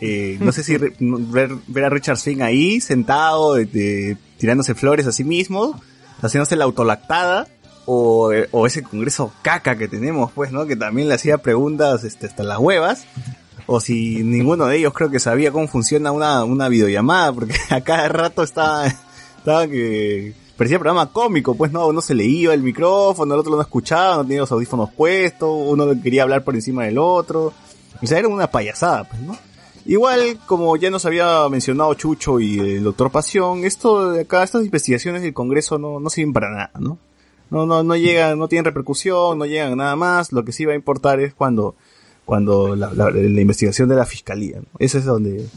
Eh, 0.00 0.38
no 0.40 0.50
sé 0.52 0.62
si 0.62 0.76
ver, 0.78 1.50
ver 1.66 1.84
a 1.84 1.90
Richard 1.90 2.16
Swing 2.16 2.40
ahí, 2.40 2.80
sentado, 2.80 3.54
de- 3.54 3.66
de- 3.66 4.16
tirándose 4.38 4.74
flores 4.74 5.06
a 5.06 5.12
sí 5.12 5.24
mismo, 5.24 5.78
haciéndose 6.22 6.56
la 6.56 6.64
autolactada, 6.64 7.46
o, 7.86 8.32
eh, 8.32 8.48
o 8.52 8.66
ese 8.66 8.82
congreso 8.82 9.32
caca 9.42 9.76
que 9.76 9.88
tenemos, 9.88 10.30
pues, 10.32 10.52
¿no? 10.52 10.66
Que 10.66 10.76
también 10.76 11.08
le 11.08 11.14
hacía 11.14 11.38
preguntas 11.38 12.04
este, 12.04 12.26
hasta 12.26 12.42
las 12.44 12.58
huevas. 12.58 13.04
O 13.66 13.80
si 13.80 14.22
ninguno 14.24 14.66
de 14.66 14.78
ellos 14.78 14.92
creo 14.94 15.10
que 15.10 15.20
sabía 15.20 15.52
cómo 15.52 15.68
funciona 15.68 16.10
una, 16.12 16.44
una 16.44 16.68
videollamada, 16.68 17.32
porque 17.32 17.54
a 17.70 17.80
cada 17.82 18.08
rato 18.08 18.42
estaba, 18.42 18.86
estaba 18.86 19.66
que 19.68 20.34
parecía 20.56 20.78
programa 20.78 21.10
cómico, 21.12 21.54
pues 21.54 21.72
no, 21.72 21.86
uno 21.86 22.00
se 22.00 22.14
le 22.14 22.24
iba 22.24 22.52
el 22.54 22.62
micrófono, 22.62 23.34
el 23.34 23.40
otro 23.40 23.54
no 23.56 23.62
escuchaba, 23.62 24.16
no 24.16 24.22
tenía 24.24 24.40
los 24.40 24.52
audífonos 24.52 24.90
puestos, 24.92 25.48
uno 25.50 25.86
quería 26.02 26.22
hablar 26.22 26.42
por 26.44 26.54
encima 26.54 26.84
del 26.84 26.98
otro. 26.98 27.52
O 28.02 28.06
sea, 28.06 28.18
era 28.18 28.28
una 28.28 28.50
payasada, 28.50 29.04
pues, 29.04 29.20
¿no? 29.22 29.36
Igual, 29.90 30.38
como 30.46 30.76
ya 30.76 30.88
nos 30.88 31.04
había 31.04 31.48
mencionado 31.48 31.92
Chucho 31.94 32.38
y 32.38 32.60
el 32.60 32.84
doctor 32.84 33.10
Pasión, 33.10 33.64
esto 33.64 34.12
de 34.12 34.20
acá, 34.20 34.44
estas 34.44 34.64
investigaciones 34.64 35.22
del 35.22 35.34
Congreso 35.34 35.78
no, 35.80 35.98
no 35.98 36.08
sirven 36.10 36.32
para 36.32 36.48
nada, 36.50 36.70
¿no? 36.78 36.96
No, 37.50 37.66
no, 37.66 37.82
no 37.82 37.96
llegan, 37.96 38.38
no 38.38 38.46
tienen 38.46 38.66
repercusión, 38.66 39.36
no 39.36 39.46
llegan 39.46 39.72
a 39.72 39.76
nada 39.76 39.96
más. 39.96 40.30
Lo 40.30 40.44
que 40.44 40.52
sí 40.52 40.64
va 40.64 40.74
a 40.74 40.76
importar 40.76 41.18
es 41.18 41.34
cuando, 41.34 41.74
cuando 42.24 42.76
la, 42.76 42.92
la- 42.94 43.10
la 43.10 43.40
investigación 43.40 43.88
de 43.88 43.96
la 43.96 44.06
fiscalía, 44.06 44.58
¿no? 44.60 44.66
Esa 44.78 44.98
es 44.98 45.04
donde, 45.04 45.48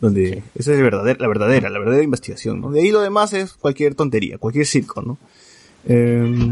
donde, 0.00 0.42
esa 0.56 0.72
es 0.72 0.78
la 0.78 0.82
verdadera, 0.82 1.18
la 1.20 1.28
verdadera, 1.28 1.70
la 1.70 1.78
verdadera 1.78 2.02
investigación, 2.02 2.60
¿no? 2.60 2.72
De 2.72 2.80
ahí 2.80 2.90
lo 2.90 3.00
demás 3.02 3.34
es 3.34 3.52
cualquier 3.52 3.94
tontería, 3.94 4.36
cualquier 4.38 4.66
circo, 4.66 5.00
¿no? 5.00 5.16
Eh, 5.84 6.50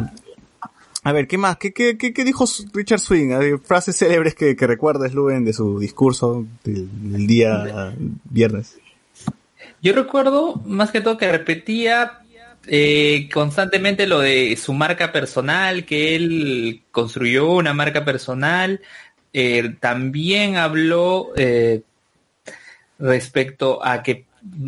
a 1.04 1.12
ver, 1.12 1.28
¿qué 1.28 1.38
más? 1.38 1.58
¿Qué, 1.58 1.72
qué, 1.72 1.96
qué, 1.96 2.24
dijo 2.24 2.46
Richard 2.72 3.00
Swing? 3.00 3.58
Frases 3.64 3.96
célebres 3.96 4.34
que, 4.34 4.56
que 4.56 4.66
recuerdes, 4.66 5.14
Luben, 5.14 5.44
de 5.44 5.52
su 5.52 5.78
discurso 5.78 6.46
del, 6.64 6.88
del 7.12 7.26
día 7.26 7.94
viernes. 8.24 8.78
Yo 9.82 9.92
recuerdo 9.92 10.62
más 10.64 10.90
que 10.90 11.02
todo 11.02 11.18
que 11.18 11.30
repetía 11.30 12.24
eh, 12.66 13.28
constantemente 13.32 14.06
lo 14.06 14.20
de 14.20 14.56
su 14.56 14.72
marca 14.72 15.12
personal, 15.12 15.84
que 15.84 16.16
él 16.16 16.82
construyó 16.90 17.50
una 17.52 17.74
marca 17.74 18.04
personal. 18.04 18.80
Eh, 19.32 19.74
también 19.80 20.56
habló 20.56 21.32
eh, 21.36 21.82
respecto 22.98 23.84
a 23.84 24.02
que 24.02 24.24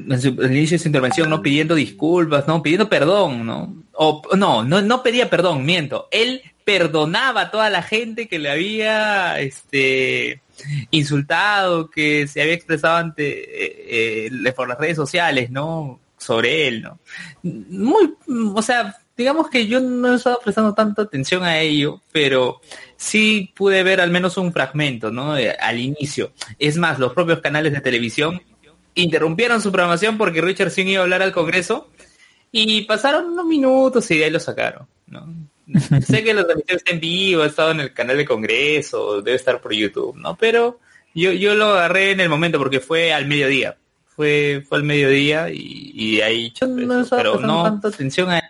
en 0.08 0.20
su 0.20 0.28
inicio 0.28 0.76
de 0.76 0.82
su 0.82 0.88
intervención 0.88 1.28
no 1.28 1.42
pidiendo 1.42 1.74
disculpas, 1.74 2.46
no 2.46 2.62
pidiendo 2.62 2.88
perdón, 2.88 3.46
¿no? 3.46 3.84
O 3.92 4.22
no, 4.36 4.64
no, 4.64 4.82
no 4.82 5.02
pedía 5.02 5.28
perdón, 5.28 5.64
miento. 5.64 6.08
Él 6.10 6.42
perdonaba 6.64 7.42
a 7.42 7.50
toda 7.50 7.70
la 7.70 7.82
gente 7.82 8.26
que 8.26 8.38
le 8.38 8.50
había 8.50 9.38
este 9.38 10.42
insultado, 10.90 11.90
que 11.90 12.26
se 12.26 12.42
había 12.42 12.54
expresado 12.54 12.96
ante 12.96 13.28
eh, 13.28 14.30
eh, 14.32 14.52
por 14.52 14.68
las 14.68 14.78
redes 14.78 14.96
sociales, 14.96 15.50
¿no? 15.50 16.00
Sobre 16.18 16.66
él, 16.66 16.82
¿no? 16.82 16.98
Muy, 17.42 18.14
o 18.54 18.62
sea, 18.62 18.96
digamos 19.16 19.48
que 19.48 19.66
yo 19.66 19.80
no 19.80 20.12
he 20.12 20.16
estado 20.16 20.40
prestando 20.42 20.74
tanta 20.74 21.02
atención 21.02 21.44
a 21.44 21.60
ello, 21.60 22.02
pero 22.10 22.60
sí 22.96 23.52
pude 23.54 23.82
ver 23.82 24.00
al 24.00 24.10
menos 24.10 24.36
un 24.36 24.52
fragmento, 24.52 25.10
¿no? 25.10 25.34
Al 25.34 25.78
inicio. 25.78 26.32
Es 26.58 26.76
más, 26.76 26.98
los 26.98 27.12
propios 27.12 27.40
canales 27.40 27.72
de 27.72 27.80
televisión 27.80 28.40
interrumpieron 28.96 29.62
su 29.62 29.70
programación 29.70 30.18
porque 30.18 30.40
Richard 30.40 30.70
Swing 30.70 30.86
iba 30.86 31.00
a 31.00 31.04
hablar 31.04 31.22
al 31.22 31.32
Congreso 31.32 31.90
y 32.50 32.82
pasaron 32.82 33.26
unos 33.26 33.46
minutos 33.46 34.10
y 34.10 34.18
de 34.18 34.24
ahí 34.24 34.30
lo 34.30 34.40
sacaron, 34.40 34.86
¿no? 35.06 35.32
sé 36.06 36.22
que 36.22 36.34
los 36.34 36.46
transmisiones 36.46 36.82
está 36.82 36.92
en 36.92 37.00
vivo, 37.00 37.42
ha 37.42 37.46
estado 37.46 37.70
en 37.72 37.80
el 37.80 37.92
canal 37.92 38.16
de 38.16 38.24
Congreso, 38.24 39.22
debe 39.22 39.36
estar 39.36 39.60
por 39.60 39.72
YouTube, 39.72 40.16
¿no? 40.16 40.36
Pero 40.36 40.80
yo, 41.14 41.32
yo 41.32 41.54
lo 41.54 41.66
agarré 41.66 42.12
en 42.12 42.20
el 42.20 42.28
momento 42.28 42.58
porque 42.58 42.80
fue 42.80 43.12
al 43.12 43.26
mediodía. 43.26 43.76
Fue, 44.04 44.64
fue 44.66 44.78
al 44.78 44.84
mediodía 44.84 45.50
y, 45.50 45.92
y 45.94 46.16
de 46.16 46.24
ahí 46.24 46.52
Yo 46.58 46.66
no 46.66 47.00
eso, 47.00 47.16
pero 47.16 47.38
no 47.38 47.64
tanta 47.64 47.88
atención 47.88 48.30
a 48.30 48.42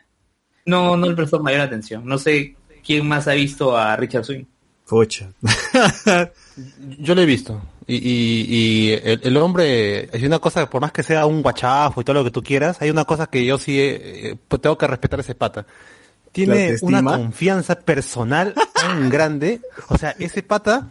no, 0.67 0.97
no 0.97 1.09
le 1.09 1.15
prestó 1.15 1.41
mayor 1.41 1.61
atención. 1.61 2.05
No 2.05 2.19
sé 2.19 2.57
quién 2.85 3.07
más 3.07 3.29
ha 3.29 3.33
visto 3.33 3.77
a 3.77 3.97
Richard 3.97 4.25
Swing. 4.25 4.45
Pocha. 4.87 5.33
Yo 6.99 7.15
lo 7.15 7.23
he 7.23 7.27
visto. 7.27 7.63
Y, 7.89 7.97
y, 7.97 8.47
y 8.49 8.93
el, 8.93 9.21
el 9.23 9.37
hombre, 9.37 10.09
hay 10.13 10.27
una 10.27 10.41
cosa, 10.41 10.69
por 10.69 10.81
más 10.81 10.91
que 10.91 11.05
sea 11.05 11.25
un 11.27 11.41
guachafo 11.41 12.01
y 12.01 12.05
todo 12.05 12.15
lo 12.15 12.25
que 12.25 12.33
tú 12.33 12.43
quieras, 12.43 12.79
hay 12.81 12.91
una 12.91 13.05
cosa 13.05 13.29
que 13.29 13.45
yo 13.45 13.59
sí 13.59 13.79
eh, 13.79 14.37
pues 14.49 14.61
tengo 14.61 14.77
que 14.77 14.89
respetar 14.89 15.21
a 15.21 15.23
ese 15.23 15.35
pata. 15.35 15.61
¿La 15.61 16.33
Tiene 16.33 16.77
una 16.83 17.03
confianza 17.03 17.77
personal 17.77 18.55
tan 18.75 19.09
grande. 19.09 19.61
O 19.89 19.97
sea, 19.97 20.15
ese 20.19 20.43
pata, 20.43 20.89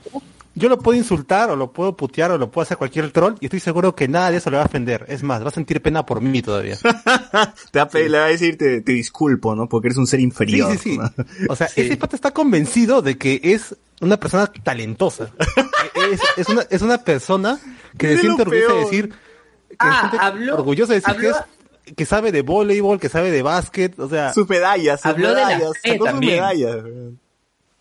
yo 0.55 0.69
lo 0.69 0.79
puedo 0.79 0.97
insultar 0.97 1.49
o 1.49 1.55
lo 1.55 1.71
puedo 1.73 1.95
putear 1.95 2.31
o 2.31 2.37
lo 2.37 2.49
puedo 2.49 2.63
hacer 2.63 2.77
cualquier 2.77 3.11
troll 3.11 3.35
y 3.41 3.45
estoy 3.45 3.59
seguro 3.59 3.93
que 3.95 4.07
nada 4.07 4.31
de 4.31 4.37
eso 4.37 4.49
le 4.49 4.57
va 4.57 4.63
a 4.63 4.65
ofender. 4.67 5.05
Es 5.09 5.21
más, 5.23 5.43
va 5.43 5.49
a 5.49 5.51
sentir 5.51 5.81
pena 5.81 6.05
por 6.05 6.21
mí 6.21 6.41
todavía. 6.41 6.77
te 7.71 7.79
va 7.79 7.83
a 7.83 7.89
pedir- 7.89 8.09
le 8.09 8.19
va 8.19 8.25
a 8.25 8.29
decir, 8.29 8.57
te, 8.57 8.81
te 8.81 8.91
disculpo, 8.93 9.55
¿no? 9.55 9.67
Porque 9.69 9.89
eres 9.89 9.97
un 9.97 10.07
ser 10.07 10.19
Sí, 10.19 10.23
inferior. 10.25 10.71
sí, 10.73 10.77
sí. 10.77 10.97
¿no? 10.97 11.11
O 11.49 11.55
sea, 11.55 11.67
ese 11.75 11.97
pata 11.97 12.15
está 12.15 12.31
convencido 12.31 13.01
de 13.01 13.17
que 13.17 13.39
es 13.43 13.75
una 14.01 14.17
persona 14.17 14.47
talentosa. 14.47 15.29
es, 16.11 16.21
es 16.37 16.49
una, 16.49 16.63
es 16.69 16.81
una 16.81 16.97
persona 16.99 17.59
que 17.97 18.15
se 18.15 18.21
siente 18.21 18.45
lo 18.45 18.51
orgullosa 18.51 18.73
de 18.73 18.79
decir, 18.79 19.09
que 19.09 19.75
Ah, 19.79 19.93
se 19.93 20.09
siente 20.09 20.17
habló- 20.25 20.53
orgullosa 20.55 20.93
de 20.93 20.99
decir 20.99 21.13
habló- 21.15 21.21
que 21.21 21.89
es, 21.89 21.93
que 21.95 22.05
sabe 22.05 22.31
de 22.31 22.41
voleibol, 22.41 22.99
que 22.99 23.09
sabe 23.09 23.29
de 23.29 23.41
básquet, 23.43 23.99
o 23.99 24.09
sea, 24.09 24.33
Sus 24.33 24.49
medallas, 24.49 25.01
sus 25.01 25.11
Habló 25.11 25.29
de 25.29 25.35
la 25.35 25.47
medallas, 25.47 25.71
fe 25.83 25.89
sacó 25.91 26.05
sus 26.05 26.11
también. 26.13 26.33
medallas. 26.35 26.75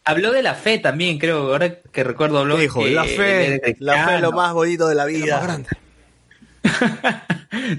Habló 0.05 0.33
de 0.33 0.43
la 0.43 0.55
fe 0.55 0.79
también, 0.79 1.19
creo. 1.19 1.53
Ahora 1.53 1.81
que 1.81 2.05
recuerdo 2.05 2.39
habló 2.39 2.57
Dijo, 2.59 2.83
que 2.85 2.91
la 2.91 3.05
fe, 3.05 3.77
la 3.79 4.07
fe 4.07 4.15
es 4.17 4.21
lo 4.21 4.33
más 4.33 4.53
bonito 4.53 4.87
de 4.89 4.95
la 4.95 5.07
vida. 5.07 5.59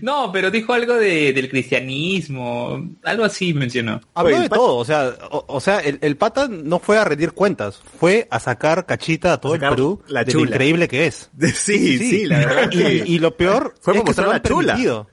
No, 0.01 0.32
pero 0.32 0.51
dijo 0.51 0.72
algo 0.74 0.96
de, 0.96 1.34
del 1.34 1.50
cristianismo, 1.50 2.91
algo 3.03 3.25
así 3.25 3.53
mencionó. 3.53 4.00
habló 4.13 4.29
Oye, 4.29 4.38
de 4.38 4.44
el 4.46 4.50
pata- 4.50 4.60
todo, 4.62 4.75
o 4.77 4.86
sea, 4.86 5.13
o, 5.32 5.44
o 5.48 5.60
sea, 5.60 5.79
el, 5.79 6.00
el 6.01 6.15
pata 6.15 6.48
no 6.48 6.79
fue 6.79 6.98
a 6.98 7.03
rendir 7.03 7.34
cuentas, 7.34 7.82
fue 8.00 8.25
a 8.32 8.39
sacar 8.39 8.86
cachita 8.86 9.34
a 9.34 9.41
todo 9.41 9.53
A 9.53 9.55
el 9.58 9.62
Perú 9.62 10.01
la 10.08 10.24
de 10.24 10.32
lo 10.34 10.39
chula. 10.39 10.51
increíble 10.51 10.88
que 10.88 11.08
es. 11.08 11.29
Sí, 11.55 11.98
sí, 11.98 12.25
la 12.25 12.39
verdad 12.39 12.70
Y, 12.72 12.77
que... 12.77 13.03
y 13.05 13.20
lo 13.20 13.36
peor 13.36 13.75
Fue 13.82 13.98
es 13.98 14.03
que 14.03 14.13
se 14.13 14.22
lo 14.22 14.32
han 14.32 14.41
chula. 14.41 14.74
permitido. 14.74 15.10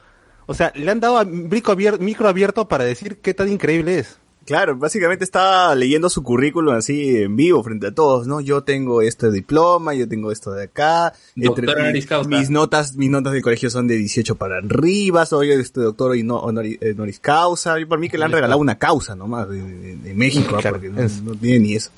O 0.46 0.54
sea, 0.54 0.72
le 0.76 0.90
han 0.90 1.00
dado 1.00 1.18
a 1.18 1.24
micro 1.24 1.72
abierto, 1.72 2.00
micro 2.02 2.28
abierto 2.28 2.68
para 2.68 2.84
decir 2.84 3.18
qué 3.20 3.34
tan 3.34 3.50
increíble 3.50 3.98
es. 3.98 4.18
Claro, 4.44 4.76
básicamente 4.76 5.24
estaba 5.24 5.72
leyendo 5.76 6.10
su 6.10 6.22
currículum 6.24 6.74
así 6.74 7.16
en 7.16 7.36
vivo 7.36 7.62
frente 7.62 7.86
a 7.86 7.94
todos, 7.94 8.26
¿no? 8.26 8.40
Yo 8.40 8.64
tengo 8.64 9.00
este 9.00 9.30
diploma, 9.30 9.94
yo 9.94 10.08
tengo 10.08 10.32
esto 10.32 10.50
de 10.52 10.64
acá, 10.64 11.12
Doctor 11.46 11.64
entre- 11.64 11.92
mis 12.40 12.50
notas, 12.50 12.96
mis 12.96 13.08
notas 13.08 13.32
del 13.34 13.42
colegio 13.42 13.70
son 13.70 13.86
de 13.86 13.96
18 13.96 14.34
para 14.34 14.56
arriba, 14.58 15.26
soy 15.26 15.52
este 15.52 15.80
doctor 15.80 16.16
y 16.16 16.24
no 16.24 16.38
honoris, 16.38 16.76
honoris 16.82 17.20
causa, 17.20 17.78
y 17.78 17.84
por 17.84 18.00
mí 18.00 18.08
que 18.08 18.18
le 18.18 18.24
han 18.24 18.32
regalado 18.32 18.60
una 18.60 18.78
causa 18.78 19.14
nomás 19.14 19.48
de, 19.48 19.62
de- 19.62 19.96
de 19.96 20.14
México, 20.14 20.56
¿ah? 20.56 20.60
Claro, 20.60 20.76
porque 20.76 20.88
no, 20.90 21.00
es- 21.02 21.22
no 21.22 21.34
tiene 21.36 21.60
ni 21.60 21.74
eso. 21.74 21.90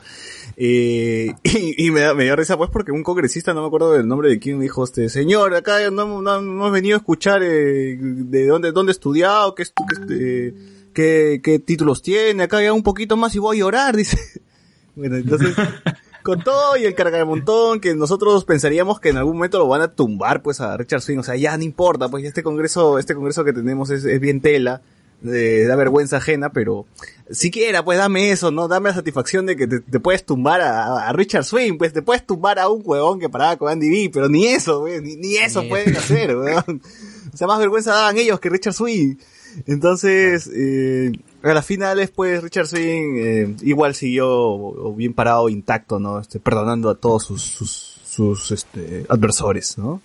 Eh, 0.59 1.33
y, 1.45 1.87
y 1.87 1.91
me, 1.91 2.01
da- 2.01 2.15
me 2.15 2.25
dio 2.25 2.37
risa 2.37 2.57
pues 2.59 2.69
porque 2.71 2.93
un 2.93 3.03
congresista, 3.03 3.55
no 3.55 3.63
me 3.63 3.67
acuerdo 3.69 3.93
del 3.93 4.07
nombre 4.07 4.29
de 4.29 4.39
quién, 4.39 4.61
dijo 4.61 4.85
este, 4.85 5.09
señor, 5.09 5.55
acá 5.55 5.79
no, 5.91 6.07
no, 6.07 6.21
no 6.21 6.39
hemos 6.41 6.73
venido 6.73 6.97
a 6.97 6.99
escuchar 6.99 7.43
eh, 7.43 7.97
de 7.99 8.47
dónde, 8.47 8.71
dónde 8.73 8.91
ha 8.91 8.93
estudiado, 8.93 9.55
qué, 9.55 9.63
estu- 9.63 9.85
qué, 9.89 9.95
este, 10.01 10.55
qué, 10.95 11.41
qué 11.43 11.59
títulos 11.59 12.01
tiene, 12.01 12.45
acá 12.45 12.63
ya 12.63 12.73
un 12.73 12.83
poquito 12.83 13.17
más 13.17 13.35
y 13.35 13.39
voy 13.39 13.57
a 13.57 13.61
llorar, 13.61 13.97
dice. 13.97 14.19
Bueno, 14.97 15.17
entonces, 15.17 15.55
con 16.23 16.43
todo 16.43 16.77
y 16.77 16.85
el 16.85 16.95
cargamontón 16.95 17.81
que 17.81 17.95
nosotros 17.95 18.45
pensaríamos 18.45 19.01
que 19.01 19.11
en 19.11 19.19
algún 19.19 19.37
momento 19.37 19.59
lo 19.59 19.69
van 19.69 19.83
a 19.83 19.93
tumbar 19.93 20.43
pues 20.43 20.61
a 20.61 20.77
Richard 20.77 21.03
Swing, 21.03 21.19
o 21.19 21.23
sea, 21.23 21.37
ya 21.37 21.57
no 21.57 21.65
importa, 21.65 22.09
pues 22.09 22.25
este 22.25 22.43
congreso, 22.43 22.99
este 22.99 23.15
congreso 23.15 23.45
que 23.45 23.53
tenemos 23.53 23.91
es, 23.91 24.05
es 24.05 24.21
bien 24.21 24.41
tela, 24.41 24.81
eh, 25.25 25.65
da 25.67 25.77
vergüenza 25.77 26.19
ajena, 26.19 26.51
pero 26.51 26.87
siquiera 27.31 27.85
pues 27.85 27.99
dame 27.99 28.31
eso, 28.31 28.51
¿no? 28.51 28.69
Dame 28.69 28.91
la 28.91 28.95
satisfacción 28.95 29.47
de 29.47 29.57
que 29.57 29.67
te, 29.67 29.81
te 29.81 30.01
puedes 30.01 30.25
tumbar 30.25 30.61
a, 30.61 31.09
a 31.09 31.13
Richard 31.13 31.45
Swing, 31.45 31.77
pues 31.77 31.93
te 31.93 32.03
puedes 32.03 32.25
tumbar 32.27 32.59
a 32.59 32.69
un 32.69 32.83
huevón 32.85 33.21
que 33.21 33.29
paraba 33.29 33.57
con 33.57 33.71
Andy 33.71 33.91
B, 33.91 34.11
pero 34.13 34.29
ni 34.29 34.47
eso, 34.47 34.87
ni, 35.03 35.17
ni 35.17 35.37
eso 35.37 35.63
Ni 35.63 35.69
pueden 35.69 35.97
hacer, 35.97 36.37
weón. 36.37 36.83
O 37.33 37.37
sea, 37.37 37.47
más 37.47 37.59
vergüenza 37.59 37.93
daban 37.93 38.17
ellos 38.17 38.39
que 38.39 38.49
Richard 38.49 38.75
Swing. 38.75 39.17
Entonces, 39.67 40.51
eh, 40.55 41.13
a 41.43 41.53
las 41.55 41.65
finales, 41.67 42.11
pues, 42.11 42.43
Richard 42.43 42.67
Swing 42.67 43.17
eh, 43.19 43.57
igual 43.63 43.95
siguió 43.95 44.93
bien 44.95 45.13
parado, 45.15 45.49
intacto, 45.49 45.99
¿no? 46.01 46.21
Este, 46.21 46.41
perdonando 46.41 46.91
a 46.91 46.95
todos 46.97 47.25
sus, 47.25 47.43
sus, 47.43 48.01
sus 48.05 48.51
este, 48.51 49.07
adversores, 49.09 49.79
¿no? 49.79 50.01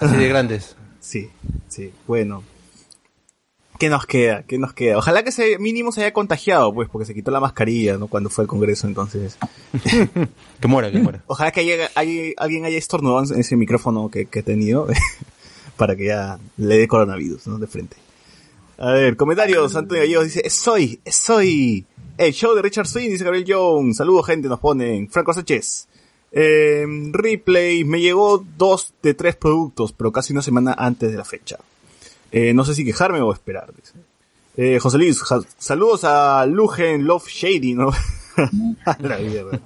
Así 0.00 0.16
de 0.16 0.28
grandes. 0.28 0.76
Sí, 1.04 1.28
sí, 1.68 1.92
bueno. 2.06 2.42
¿Qué 3.78 3.90
nos 3.90 4.06
queda? 4.06 4.42
¿Qué 4.44 4.56
nos 4.56 4.72
queda? 4.72 4.96
Ojalá 4.96 5.22
que 5.22 5.28
ese 5.28 5.58
mínimo 5.58 5.92
se 5.92 6.00
haya 6.00 6.14
contagiado, 6.14 6.72
pues, 6.72 6.88
porque 6.88 7.04
se 7.04 7.12
quitó 7.12 7.30
la 7.30 7.40
mascarilla, 7.40 7.98
¿no? 7.98 8.06
Cuando 8.06 8.30
fue 8.30 8.44
al 8.44 8.48
Congreso, 8.48 8.86
entonces. 8.86 9.36
Que 10.60 10.66
muera, 10.68 10.90
que 10.90 11.00
muera. 11.00 11.22
Ojalá 11.26 11.50
que 11.50 11.60
haya, 11.60 11.90
hay- 11.94 12.32
alguien 12.38 12.64
haya 12.64 12.78
estornudado 12.78 13.34
en 13.34 13.40
ese 13.40 13.54
micrófono 13.56 14.08
que, 14.10 14.24
que 14.24 14.38
he 14.38 14.42
tenido 14.42 14.86
para 15.76 15.94
que 15.94 16.06
ya 16.06 16.38
le 16.56 16.78
dé 16.78 16.88
coronavirus, 16.88 17.46
¿no? 17.48 17.58
De 17.58 17.66
frente. 17.66 17.96
A 18.78 18.92
ver, 18.92 19.16
comentarios. 19.16 19.76
Antonio 19.76 20.02
Gallegos 20.02 20.24
dice, 20.24 20.50
soy, 20.50 21.00
soy. 21.06 21.84
El 22.16 22.32
show 22.32 22.54
de 22.54 22.62
Richard 22.62 22.86
Swing, 22.86 23.10
dice 23.10 23.24
Gabriel 23.24 23.46
Jones. 23.48 23.96
Saludos, 23.96 24.26
gente, 24.26 24.48
nos 24.48 24.60
ponen. 24.60 25.08
Franco 25.08 25.32
Sánchez. 25.32 25.88
Eh, 26.32 26.84
replay, 27.12 27.84
me 27.84 28.00
llegó 28.00 28.44
dos 28.56 28.92
de 29.02 29.14
tres 29.14 29.36
productos, 29.36 29.92
pero 29.92 30.10
casi 30.10 30.32
una 30.32 30.42
semana 30.42 30.74
antes 30.76 31.10
de 31.10 31.16
la 31.16 31.24
fecha. 31.24 31.58
Eh, 32.32 32.52
no 32.52 32.64
sé 32.64 32.74
si 32.74 32.84
quejarme 32.84 33.20
o 33.20 33.32
esperar, 33.32 33.72
dice. 33.74 33.92
Eh, 34.56 34.78
José 34.80 34.98
Luis, 34.98 35.22
saludos 35.58 36.04
a 36.04 36.44
Lugen 36.46 37.04
Love 37.04 37.28
Shady, 37.28 37.74
¿no? 37.74 37.90
La 39.00 39.18
mierda. 39.18 39.60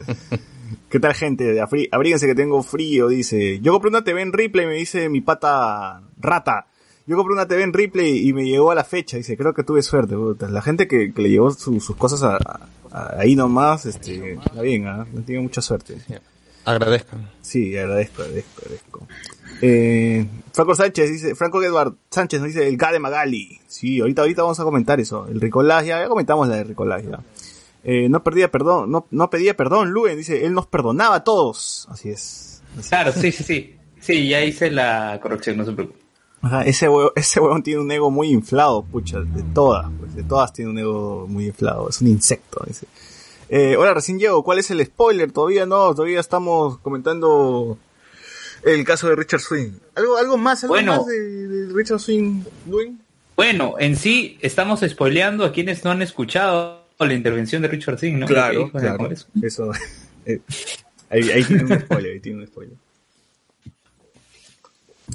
¿Qué 0.91 1.01
tal, 1.01 1.15
gente? 1.15 1.59
Abríguense 1.91 2.27
que 2.27 2.35
tengo 2.35 2.63
frío, 2.63 3.09
dice. 3.09 3.61
Yo 3.61 3.73
compré 3.73 3.89
una 3.89 4.05
TV 4.05 4.21
en 4.21 4.33
Ripley, 4.33 4.67
me 4.67 4.75
dice 4.75 5.09
mi 5.09 5.23
pata 5.23 6.03
rata. 6.19 6.67
Yo 7.09 7.17
compré 7.17 7.33
una 7.35 7.49
TV 7.49 7.63
en 7.63 7.73
Ripley 7.73 8.29
y 8.29 8.33
me 8.33 8.45
llegó 8.45 8.71
a 8.71 8.75
la 8.77 8.85
fecha, 8.85 9.17
dice. 9.17 9.37
Creo 9.37 9.55
que 9.55 9.65
tuve 9.65 9.83
suerte, 9.83 10.15
puta. 10.15 10.49
La 10.49 10.63
gente 10.63 10.87
que, 10.87 11.13
que 11.13 11.23
le 11.23 11.31
llevó 11.31 11.51
su- 11.51 11.81
sus 11.81 11.97
cosas 11.97 12.23
a, 12.23 12.37
a- 12.93 13.15
ahí 13.19 13.35
nomás, 13.35 13.87
este, 13.87 14.35
está 14.35 14.61
bien. 14.63 14.85
No 14.85 15.07
tiene 15.25 15.41
mucha 15.43 15.61
suerte. 15.63 15.97
Agradezcan. 16.65 17.31
Sí, 17.41 17.77
agradezco, 17.77 18.23
agradezco, 18.23 18.61
agradezco. 18.61 19.09
Eh, 19.63 20.27
Franco 20.53 20.75
Sánchez 20.75 21.11
dice, 21.11 21.35
Franco 21.35 21.63
Edward 21.63 21.95
Sánchez 22.11 22.41
nos 22.41 22.49
dice 22.49 22.69
el 22.69 22.77
G 22.77 22.93
de 22.93 22.99
Magali. 22.99 23.59
Sí, 23.67 24.01
ahorita, 24.01 24.23
ahorita 24.23 24.43
vamos 24.43 24.61
a 24.61 24.65
comentar 24.65 25.01
eso. 25.01 25.27
El 25.29 25.41
Ricolás, 25.41 25.87
ya, 25.87 26.01
ya 26.03 26.09
comentamos 26.09 26.47
la 26.47 26.57
de 26.57 26.65
Ricolás, 26.65 27.03
ya. 27.05 27.21
Eh, 27.85 28.09
no 28.11 28.23
perdía 28.23 28.51
perdón, 28.51 28.91
no, 28.91 29.07
no 29.11 29.31
pedía 29.31 29.57
perdón, 29.57 29.91
Luen, 29.93 30.19
dice, 30.19 30.45
él 30.45 30.53
nos 30.53 30.67
perdonaba 30.67 31.15
a 31.17 31.25
todos. 31.25 31.87
Así 31.91 32.11
es. 32.11 32.63
Claro, 32.89 33.13
sí, 33.13 33.33
sí, 33.33 33.43
sí. 33.45 33.75
Sí, 34.01 34.29
ya 34.29 34.45
hice 34.45 34.71
la 34.71 35.19
corrección, 35.23 35.57
no 35.57 35.65
se 35.65 35.73
preocupe. 35.73 35.99
Ajá, 36.41 36.63
ese 36.63 36.89
huevo, 36.89 37.13
ese 37.17 37.41
huevón 37.41 37.63
tiene 37.63 37.81
un 37.81 37.91
ego 37.91 38.11
muy 38.11 38.29
inflado, 38.31 38.83
pucha, 38.85 39.21
de 39.21 39.43
todas, 39.55 39.87
pues, 39.99 40.15
de 40.15 40.23
todas 40.23 40.53
tiene 40.53 40.71
un 40.71 40.79
ego 40.79 41.27
muy 41.29 41.47
inflado, 41.47 41.89
es 41.89 42.01
un 42.01 42.09
insecto, 42.09 42.63
dice. 42.67 42.87
Eh, 43.49 43.77
hola, 43.77 43.95
recién 43.95 44.19
llego, 44.19 44.45
¿cuál 44.45 44.59
es 44.59 44.71
el 44.71 44.85
spoiler? 44.85 45.33
Todavía 45.33 45.67
no, 45.67 45.95
todavía 45.95 46.21
estamos 46.21 46.79
comentando 46.79 47.79
el 48.63 48.85
caso 48.85 49.09
de 49.09 49.17
Richard 49.17 49.41
Swing. 49.41 49.71
¿Algo, 49.95 50.17
algo 50.17 50.37
más, 50.37 50.63
algo 50.65 50.75
Bueno. 50.75 50.97
más 50.99 51.07
de, 51.07 51.49
de 51.49 51.73
Richard 51.73 51.99
Swing, 52.01 52.43
Luen? 52.69 53.01
Bueno, 53.37 53.75
en 53.79 53.97
sí 53.97 54.37
estamos 54.41 54.81
spoileando 54.87 55.45
a 55.45 55.53
quienes 55.53 55.85
no 55.85 55.91
han 55.93 56.03
escuchado 56.03 56.83
la 56.99 57.15
intervención 57.15 57.63
de 57.63 57.69
Richard 57.69 57.99
Singh, 57.99 58.19
¿no? 58.19 58.27
Claro, 58.27 58.71
claro, 58.73 59.09
eso, 59.43 59.71
eh, 60.27 60.41
ahí, 61.11 61.31
ahí 61.31 61.45
tiene 61.45 61.63
un 61.65 61.81
spoiler, 61.81 62.13
ahí 62.13 62.21
tiene 62.21 62.39
un 62.41 62.47
spoiler. 62.47 62.77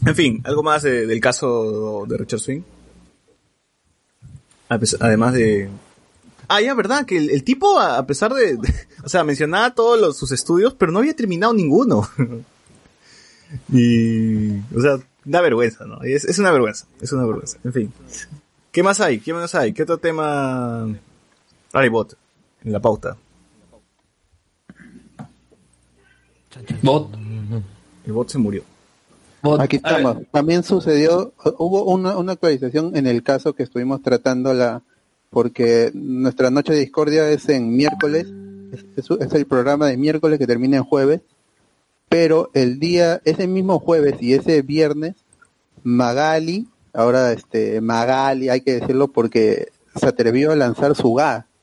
En 0.05 0.15
fin, 0.15 0.41
algo 0.45 0.63
más 0.63 0.83
de- 0.83 1.05
del 1.07 1.19
caso 1.19 2.05
de 2.07 2.17
Richard 2.17 2.39
Swing. 2.39 2.61
Además 4.99 5.33
de... 5.33 5.69
Ah, 6.47 6.61
ya, 6.61 6.73
¿verdad? 6.73 7.05
Que 7.05 7.17
el, 7.17 7.29
el 7.29 7.43
tipo, 7.43 7.79
a 7.79 7.97
a 7.99 8.05
pesar 8.07 8.33
de, 8.33 8.57
de- 8.57 8.73
O 9.03 9.09
sea, 9.09 9.23
mencionaba 9.23 9.73
todos 9.75 9.99
los- 9.99 10.17
sus 10.17 10.31
estudios, 10.31 10.73
pero 10.73 10.91
no 10.91 10.99
había 10.99 11.15
terminado 11.15 11.53
ninguno. 11.53 12.07
y... 13.71 14.57
O 14.75 14.81
sea, 14.81 14.97
da 15.25 15.41
vergüenza, 15.41 15.85
¿no? 15.85 16.01
Es, 16.03 16.25
es 16.25 16.39
una 16.39 16.51
vergüenza, 16.51 16.85
es 17.01 17.11
una 17.11 17.25
vergüenza. 17.25 17.57
En 17.63 17.73
fin. 17.73 17.93
¿Qué 18.71 18.81
más 18.83 18.99
hay? 18.99 19.19
¿Qué 19.19 19.33
más 19.33 19.53
hay? 19.55 19.71
¿Qué 19.73 19.83
otro 19.83 19.99
tema 19.99 20.87
hay 21.71 21.89
bot 21.89 22.17
en 22.63 22.71
la 22.73 22.79
pauta? 22.81 23.15
Bot. 26.81 27.09
El 28.05 28.11
bot 28.13 28.29
se 28.29 28.37
murió. 28.37 28.63
Aquí 29.61 29.75
estamos. 29.77 30.17
También 30.31 30.63
sucedió, 30.63 31.33
hubo 31.57 31.83
una, 31.85 32.17
una 32.17 32.31
actualización 32.33 32.95
en 32.95 33.07
el 33.07 33.23
caso 33.23 33.53
que 33.53 33.63
estuvimos 33.63 34.01
tratando 34.01 34.53
la, 34.53 34.81
porque 35.29 35.91
nuestra 35.93 36.49
noche 36.49 36.73
de 36.73 36.79
discordia 36.79 37.29
es 37.29 37.49
en 37.49 37.75
miércoles, 37.75 38.27
es, 38.95 39.05
es- 39.19 39.33
el 39.33 39.45
programa 39.45 39.87
de 39.87 39.97
miércoles 39.97 40.39
que 40.39 40.47
termina 40.47 40.77
en 40.77 40.83
jueves, 40.83 41.21
pero 42.09 42.49
el 42.53 42.79
día, 42.79 43.21
ese 43.25 43.47
mismo 43.47 43.79
jueves 43.79 44.15
y 44.21 44.33
ese 44.33 44.61
viernes, 44.61 45.15
Magali, 45.83 46.67
ahora 46.93 47.33
este 47.33 47.81
Magali, 47.81 48.49
hay 48.49 48.61
que 48.61 48.79
decirlo 48.79 49.07
porque 49.09 49.69
se 49.95 50.07
atrevió 50.07 50.51
a 50.51 50.55
lanzar 50.55 50.95
su 50.95 51.13
GA. 51.13 51.47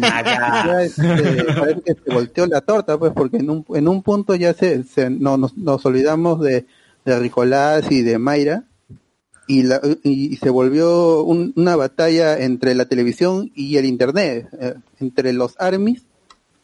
Ya, 0.00 0.82
este, 0.82 1.44
parece 1.58 1.80
que 1.82 1.94
se 1.94 2.14
volteó 2.14 2.46
la 2.46 2.60
torta, 2.60 2.96
pues, 2.98 3.12
porque 3.12 3.38
en 3.38 3.50
un, 3.50 3.64
en 3.74 3.88
un 3.88 4.02
punto 4.02 4.34
ya 4.36 4.54
se, 4.54 4.84
se- 4.84 5.10
no, 5.10 5.36
nos, 5.36 5.56
nos 5.56 5.84
olvidamos 5.84 6.40
de, 6.40 6.66
de 7.04 7.18
Ricolás 7.18 7.90
y 7.90 8.02
de 8.02 8.18
Mayra, 8.18 8.64
y, 9.46 9.62
la, 9.64 9.80
y, 10.02 10.36
se 10.36 10.48
volvió 10.50 11.22
un- 11.22 11.52
una 11.56 11.76
batalla 11.76 12.38
entre 12.38 12.74
la 12.74 12.86
televisión 12.86 13.50
y 13.54 13.76
el 13.76 13.84
internet, 13.84 14.48
eh, 14.58 14.74
entre 15.00 15.32
los 15.34 15.54
armies 15.58 16.02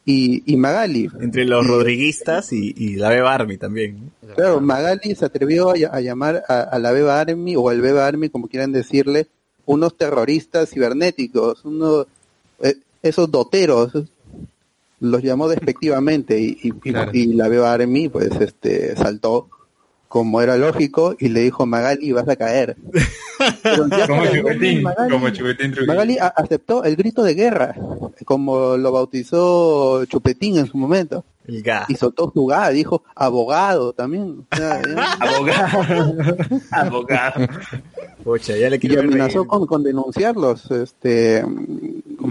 y, 0.07 0.43
y 0.51 0.57
Magali. 0.57 1.09
Entre 1.21 1.45
los 1.45 1.67
rodriguistas 1.67 2.53
y, 2.55 2.75
y 2.77 2.97
la 2.97 3.11
Beba 3.11 3.35
Army 3.35 3.59
también. 3.59 4.11
Claro, 4.35 4.61
Magali 4.63 5.15
se 5.15 5.27
atrevió 5.27 5.71
a, 5.71 5.75
a 5.95 6.01
llamar 6.01 6.43
a, 6.49 6.61
a 6.63 6.79
la 6.79 6.91
Beba 6.93 7.21
Army 7.21 7.55
o 7.55 7.69
al 7.69 7.83
Beba 7.83 8.07
Army, 8.07 8.31
como 8.31 8.49
quieran 8.49 8.73
decirle, 8.73 9.27
unos 9.67 9.95
terroristas 9.99 10.71
cibernéticos, 10.71 11.63
unos, 11.67 12.07
eh, 12.63 12.77
esos 13.03 13.31
doteros, 13.31 13.93
los 15.01 15.23
llamó 15.23 15.49
despectivamente 15.49 16.41
y, 16.41 16.59
y, 16.63 16.69
y- 16.69 16.73
Claro. 16.93 17.11
y 17.13 17.27
la 17.35 17.49
Beba 17.49 17.73
Army 17.73 18.09
pues 18.09 18.31
este 18.41 18.97
saltó 18.97 19.49
como 20.11 20.43
era 20.43 20.57
lógico 20.57 21.15
y 21.21 21.29
le 21.29 21.43
dijo 21.43 21.67
Magali 21.67 22.11
vas 22.11 22.29
a 22.29 22.35
caer. 22.35 22.77
Como 24.09 24.27
chupetín, 24.27 24.83
Magali- 24.83 25.11
como 25.13 25.31
chupetín 25.31 25.71
Trujillo. 25.71 25.87
Magali 25.87 26.19
aceptó 26.19 26.83
el 26.83 26.97
grito 26.97 27.23
de 27.23 27.35
guerra, 27.35 27.77
como 28.25 28.77
lo 28.77 28.91
bautizó 28.91 30.05
Chupetín 30.07 30.59
en 30.59 30.67
su 30.67 30.77
momento 30.77 31.25
El 31.47 31.63
GA. 31.63 31.87
y 31.89 31.95
soltó 31.97 32.31
su 32.33 32.47
ga, 32.47 32.69
dijo 32.71 33.03
abogado 33.15 33.93
también. 33.93 34.47
O 34.53 34.57
sea, 34.57 34.81
ya- 34.95 35.13
Abogado. 35.15 36.15
Abogado. 36.71 37.47
Pocha, 38.23 38.57
ya 38.57 38.69
le 38.71 38.79
y 38.81 38.97
amenazó 38.97 39.47
con, 39.47 39.67
con 39.67 39.83
denunciarlos 39.83 40.71
este 40.71 41.43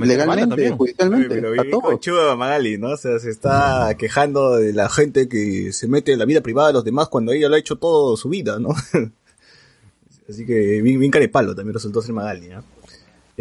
legalmente, 0.02 0.50
también. 0.50 0.70
Oye, 0.74 0.78
judicialmente, 0.78 1.30
pero 1.36 1.50
a 1.50 1.52
bien 1.54 1.72
todos. 1.72 1.84
conchudo 1.84 2.38
Magali, 2.38 2.78
¿no? 2.78 2.90
O 2.92 2.98
sea, 2.98 3.18
se 3.20 3.32
está 3.32 3.94
quejando 3.98 4.56
de 4.58 4.72
la 4.74 4.88
gente 4.90 5.28
que 5.28 5.74
se 5.74 5.88
mete 5.88 6.14
en 6.14 6.20
la 6.20 6.26
vida 6.26 6.42
privada 6.42 6.68
de 6.68 6.74
los 6.74 6.84
demás 6.86 7.10
cuando 7.10 7.32
ella 7.32 7.50
lo 7.50 7.56
ha 7.56 7.60
hecho 7.60 7.78
todo 7.78 8.16
su 8.16 8.30
vida, 8.30 8.60
¿no? 8.60 8.70
Así 10.30 10.46
que 10.46 10.82
bien, 10.82 11.00
bien 11.00 11.12
carepalo 11.12 11.56
también 11.56 11.74
resultó 11.74 12.02
ser 12.04 12.14
Magali, 12.14 12.50
¿no? 12.50 12.64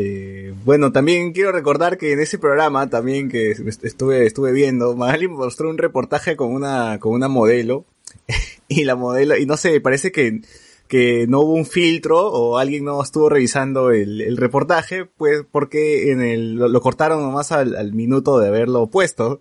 Eh, 0.01 0.55
bueno, 0.65 0.93
también 0.93 1.33
quiero 1.33 1.51
recordar 1.51 1.99
que 1.99 2.13
en 2.13 2.21
ese 2.21 2.39
programa 2.39 2.89
también 2.89 3.29
que 3.29 3.51
est- 3.51 3.85
estuve, 3.85 4.27
estuve 4.27 4.53
viendo, 4.53 4.95
Magali 4.95 5.27
mostró 5.27 5.69
un 5.69 5.77
reportaje 5.77 6.37
con 6.37 6.53
una, 6.55 7.01
con 7.01 7.15
una 7.15 7.27
modelo, 7.27 7.85
y 8.69 8.85
la 8.85 8.95
modelo, 8.95 9.37
y 9.37 9.45
no 9.45 9.57
sé, 9.57 9.81
parece 9.81 10.13
que, 10.13 10.41
que 10.87 11.27
no 11.27 11.41
hubo 11.41 11.55
un 11.55 11.67
filtro 11.67 12.29
o 12.29 12.59
alguien 12.59 12.85
no 12.85 13.03
estuvo 13.03 13.29
revisando 13.29 13.91
el, 13.91 14.37
reportaje, 14.37 15.05
pues 15.05 15.43
porque 15.51 16.13
en 16.13 16.23
el, 16.23 16.55
lo, 16.55 16.69
lo 16.69 16.81
cortaron 16.81 17.21
nomás 17.21 17.51
al, 17.51 17.93
minuto 17.93 18.39
de 18.39 18.47
haberlo 18.47 18.87
puesto. 18.87 19.41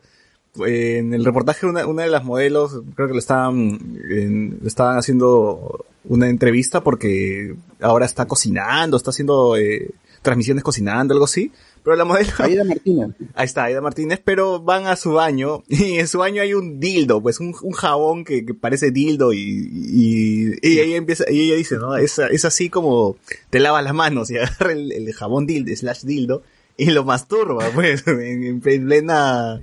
En 0.66 1.14
el 1.14 1.24
reportaje 1.24 1.68
una, 1.68 1.86
una 1.86 2.02
de 2.02 2.10
las 2.10 2.24
modelos, 2.24 2.82
creo 2.96 3.08
que 3.08 3.14
lo 3.14 3.20
estaban, 3.20 3.80
en- 4.10 4.58
le 4.60 4.68
estaban 4.68 4.98
haciendo 4.98 5.86
una 6.06 6.30
entrevista 6.30 6.82
porque 6.82 7.54
ahora 7.80 8.08
está 8.08 8.26
cocinando, 8.26 8.98
está 8.98 9.12
haciendo 9.12 9.56
eh, 9.56 9.92
transmisiones 10.28 10.62
cocinando, 10.62 11.14
algo 11.14 11.24
así. 11.24 11.54
Pero 11.84 11.96
la 11.96 12.04
modelo, 12.04 12.30
Aida 12.40 12.66
Martínez. 12.66 13.12
Ahí 13.34 13.46
está, 13.46 13.64
Aida 13.64 13.80
Martínez, 13.80 14.20
pero 14.22 14.60
van 14.60 14.86
a 14.86 14.98
su 14.98 15.14
baño 15.14 15.64
y 15.70 16.00
en 16.00 16.08
su 16.10 16.18
baño 16.18 16.42
hay 16.42 16.54
un 16.54 16.82
dildo, 16.82 17.22
pues 17.22 17.40
un, 17.40 17.56
un 17.62 17.72
jabón 17.72 18.26
que, 18.26 18.46
que 18.46 18.54
parece 18.54 18.92
dildo 18.92 19.32
y, 19.32 19.40
y, 19.40 20.52
y 20.62 20.80
ella 20.82 20.98
empieza, 20.98 21.24
y 21.32 21.44
ella 21.44 21.56
dice, 21.56 21.78
¿no? 21.78 21.96
Es, 21.96 22.20
es 22.20 22.44
así 22.44 22.70
como 22.70 23.16
te 23.50 23.62
lavas 23.62 23.86
las 23.86 23.94
manos 23.94 24.30
y 24.30 24.38
agarra 24.38 24.74
el, 24.74 24.92
el 24.92 25.14
jabón 25.14 25.46
dildo, 25.46 25.74
slash 25.74 26.02
dildo, 26.02 26.44
y 26.76 26.88
lo 26.92 27.06
masturba, 27.06 27.70
pues, 27.74 28.06
en, 28.06 28.44
en 28.44 28.60
plena, 28.60 29.62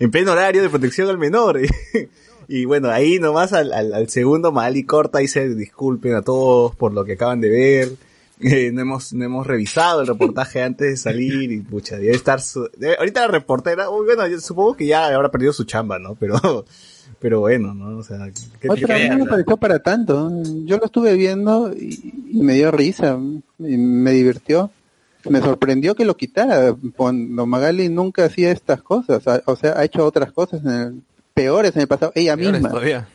en 0.00 0.10
pleno 0.10 0.32
horario 0.32 0.62
de 0.62 0.68
protección 0.68 1.08
al 1.08 1.18
menor. 1.18 1.60
Y 2.48 2.64
bueno, 2.64 2.90
ahí 2.90 3.18
nomás 3.20 3.52
al, 3.52 3.72
al, 3.72 3.94
al 3.94 4.08
segundo 4.10 4.50
Mali 4.52 4.82
corta 4.84 5.20
y 5.20 5.24
dice 5.24 5.48
disculpen 5.54 6.16
a 6.16 6.22
todos 6.22 6.74
por 6.74 6.92
lo 6.92 7.04
que 7.04 7.12
acaban 7.12 7.40
de 7.40 7.48
ver. 7.48 7.88
Eh, 8.42 8.70
no 8.72 8.80
hemos, 8.82 9.12
no 9.12 9.24
hemos 9.24 9.46
revisado 9.46 10.00
el 10.00 10.06
reportaje 10.08 10.62
antes 10.62 10.88
de 10.90 10.96
salir 10.96 11.52
y 11.52 11.60
pucha, 11.60 11.96
debe 11.96 12.12
estar 12.12 12.40
su- 12.40 12.68
debe- 12.76 12.96
ahorita 12.98 13.20
la 13.20 13.28
reportera, 13.28 13.88
uy, 13.90 14.04
bueno, 14.06 14.26
yo 14.26 14.40
supongo 14.40 14.74
que 14.76 14.86
ya 14.86 15.06
habrá 15.14 15.30
perdido 15.30 15.52
su 15.52 15.64
chamba, 15.64 15.98
¿no? 15.98 16.14
Pero, 16.16 16.64
Pero 17.20 17.38
bueno, 17.40 17.72
¿no? 17.72 17.98
O 17.98 18.02
sea, 18.02 18.18
¿qué 18.60 18.68
Oye, 18.68 18.82
pero 18.84 18.94
a 18.94 18.98
mí 18.98 19.08
no 19.08 19.24
me 19.24 19.30
pareció 19.30 19.56
para 19.56 19.78
tanto. 19.80 20.28
Yo 20.64 20.78
lo 20.78 20.86
estuve 20.86 21.14
viendo 21.14 21.72
y, 21.72 22.12
y 22.32 22.42
me 22.42 22.54
dio 22.54 22.72
risa, 22.72 23.16
y 23.60 23.76
me 23.76 24.10
divirtió. 24.10 24.70
Me 25.30 25.40
sorprendió 25.40 25.94
que 25.94 26.04
lo 26.04 26.16
quitara. 26.16 26.74
Cuando 26.96 27.46
Magali 27.46 27.88
nunca 27.88 28.24
hacía 28.24 28.50
estas 28.50 28.82
cosas, 28.82 29.22
o 29.46 29.54
sea, 29.54 29.74
ha 29.78 29.84
hecho 29.84 30.04
otras 30.04 30.32
cosas 30.32 30.62
en 30.64 30.70
el- 30.70 31.02
peores 31.32 31.76
en 31.76 31.82
el 31.82 31.86
pasado, 31.88 32.10
ella 32.16 32.34
Peores 32.36 32.54
misma. 32.54 32.70
todavía. 32.70 33.06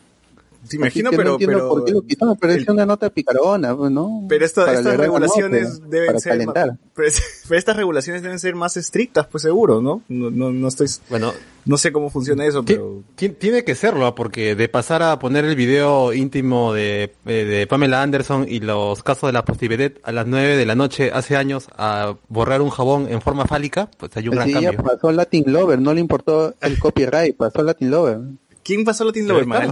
Sí, 0.69 0.77
imagino, 0.77 1.09
pero, 1.11 1.23
no 1.23 1.31
entiendo 1.33 1.57
pero, 1.57 1.69
por 1.69 1.85
qué 1.85 1.91
lo 1.93 2.01
quitó, 2.03 2.25
me 2.25 2.35
parece 2.35 2.71
una 2.71 2.85
nota 2.85 3.09
picarona, 3.09 3.75
pues, 3.75 3.91
¿no? 3.91 4.25
pero 4.27 4.45
esta- 4.45 4.65
Para 4.65 4.77
estas 4.77 4.97
regulaciones 4.97 5.79
nota, 5.79 5.87
deben 5.89 6.07
para 6.07 6.19
ser 6.19 6.31
más, 6.45 6.53
calentar. 6.53 6.77
pero, 6.95 7.07
es- 7.07 7.21
pero 7.47 7.59
estas 7.59 7.77
regulaciones 7.77 8.21
deben 8.21 8.39
ser 8.39 8.55
más 8.55 8.77
estrictas, 8.77 9.27
pues 9.27 9.41
seguro, 9.43 9.81
¿no? 9.81 10.01
No, 10.09 10.29
no, 10.31 10.51
no 10.51 10.67
estoy, 10.67 10.87
Bueno, 11.09 11.33
no 11.65 11.77
sé 11.77 11.91
cómo 11.91 12.09
funciona 12.09 12.45
eso, 12.45 12.63
pero 12.63 13.03
ti- 13.15 13.29
tiene 13.29 13.63
que 13.63 13.75
serlo, 13.75 14.13
porque 14.15 14.55
de 14.55 14.69
pasar 14.69 15.03
a 15.03 15.19
poner 15.19 15.45
el 15.45 15.55
video 15.55 16.13
íntimo 16.13 16.73
de, 16.73 17.13
eh, 17.25 17.45
de 17.45 17.67
Pamela 17.67 18.01
Anderson 18.01 18.45
y 18.47 18.59
los 18.59 19.03
casos 19.03 19.27
de 19.29 19.33
la 19.33 19.43
postivedad 19.45 19.91
a 20.03 20.11
las 20.11 20.27
9 20.27 20.55
de 20.57 20.65
la 20.65 20.75
noche 20.75 21.11
hace 21.13 21.35
años 21.35 21.67
a 21.77 22.15
borrar 22.29 22.61
un 22.61 22.69
jabón 22.69 23.07
en 23.09 23.21
forma 23.21 23.45
fálica, 23.45 23.89
pues 23.97 24.15
hay 24.15 24.27
un 24.29 24.35
Pues 24.35 24.45
gran 24.47 24.63
ella 24.63 24.71
cambio. 24.73 24.93
pasó 24.95 25.11
Latin 25.11 25.43
Lover, 25.47 25.79
no 25.81 25.93
le 25.93 25.99
importó 26.01 26.53
el 26.61 26.79
copyright, 26.79 27.35
pasó 27.35 27.63
Latin 27.63 27.91
Lover. 27.91 28.19
¿quién 28.63 28.83
pasó 28.83 29.05
Pero 29.13 29.27
Lover, 29.29 29.45
claro. 29.45 29.71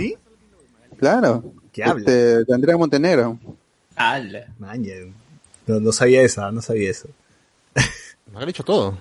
Claro. 0.99 1.43
¿Qué 1.71 1.83
habla? 1.83 1.99
Este, 1.99 2.43
de 2.45 2.53
Andrea 2.53 2.77
Montenegro. 2.77 3.37
Ala. 3.95 4.45
Maña, 4.59 4.93
no, 5.67 5.79
no 5.79 5.91
sabía 5.91 6.21
esa, 6.21 6.51
no 6.51 6.61
sabía 6.61 6.89
eso. 6.91 7.07
Me 8.33 8.39
ha 8.41 8.45
dicho 8.45 8.63
todo. 8.63 8.97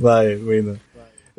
Vale, 0.00 0.36
bueno. 0.36 0.76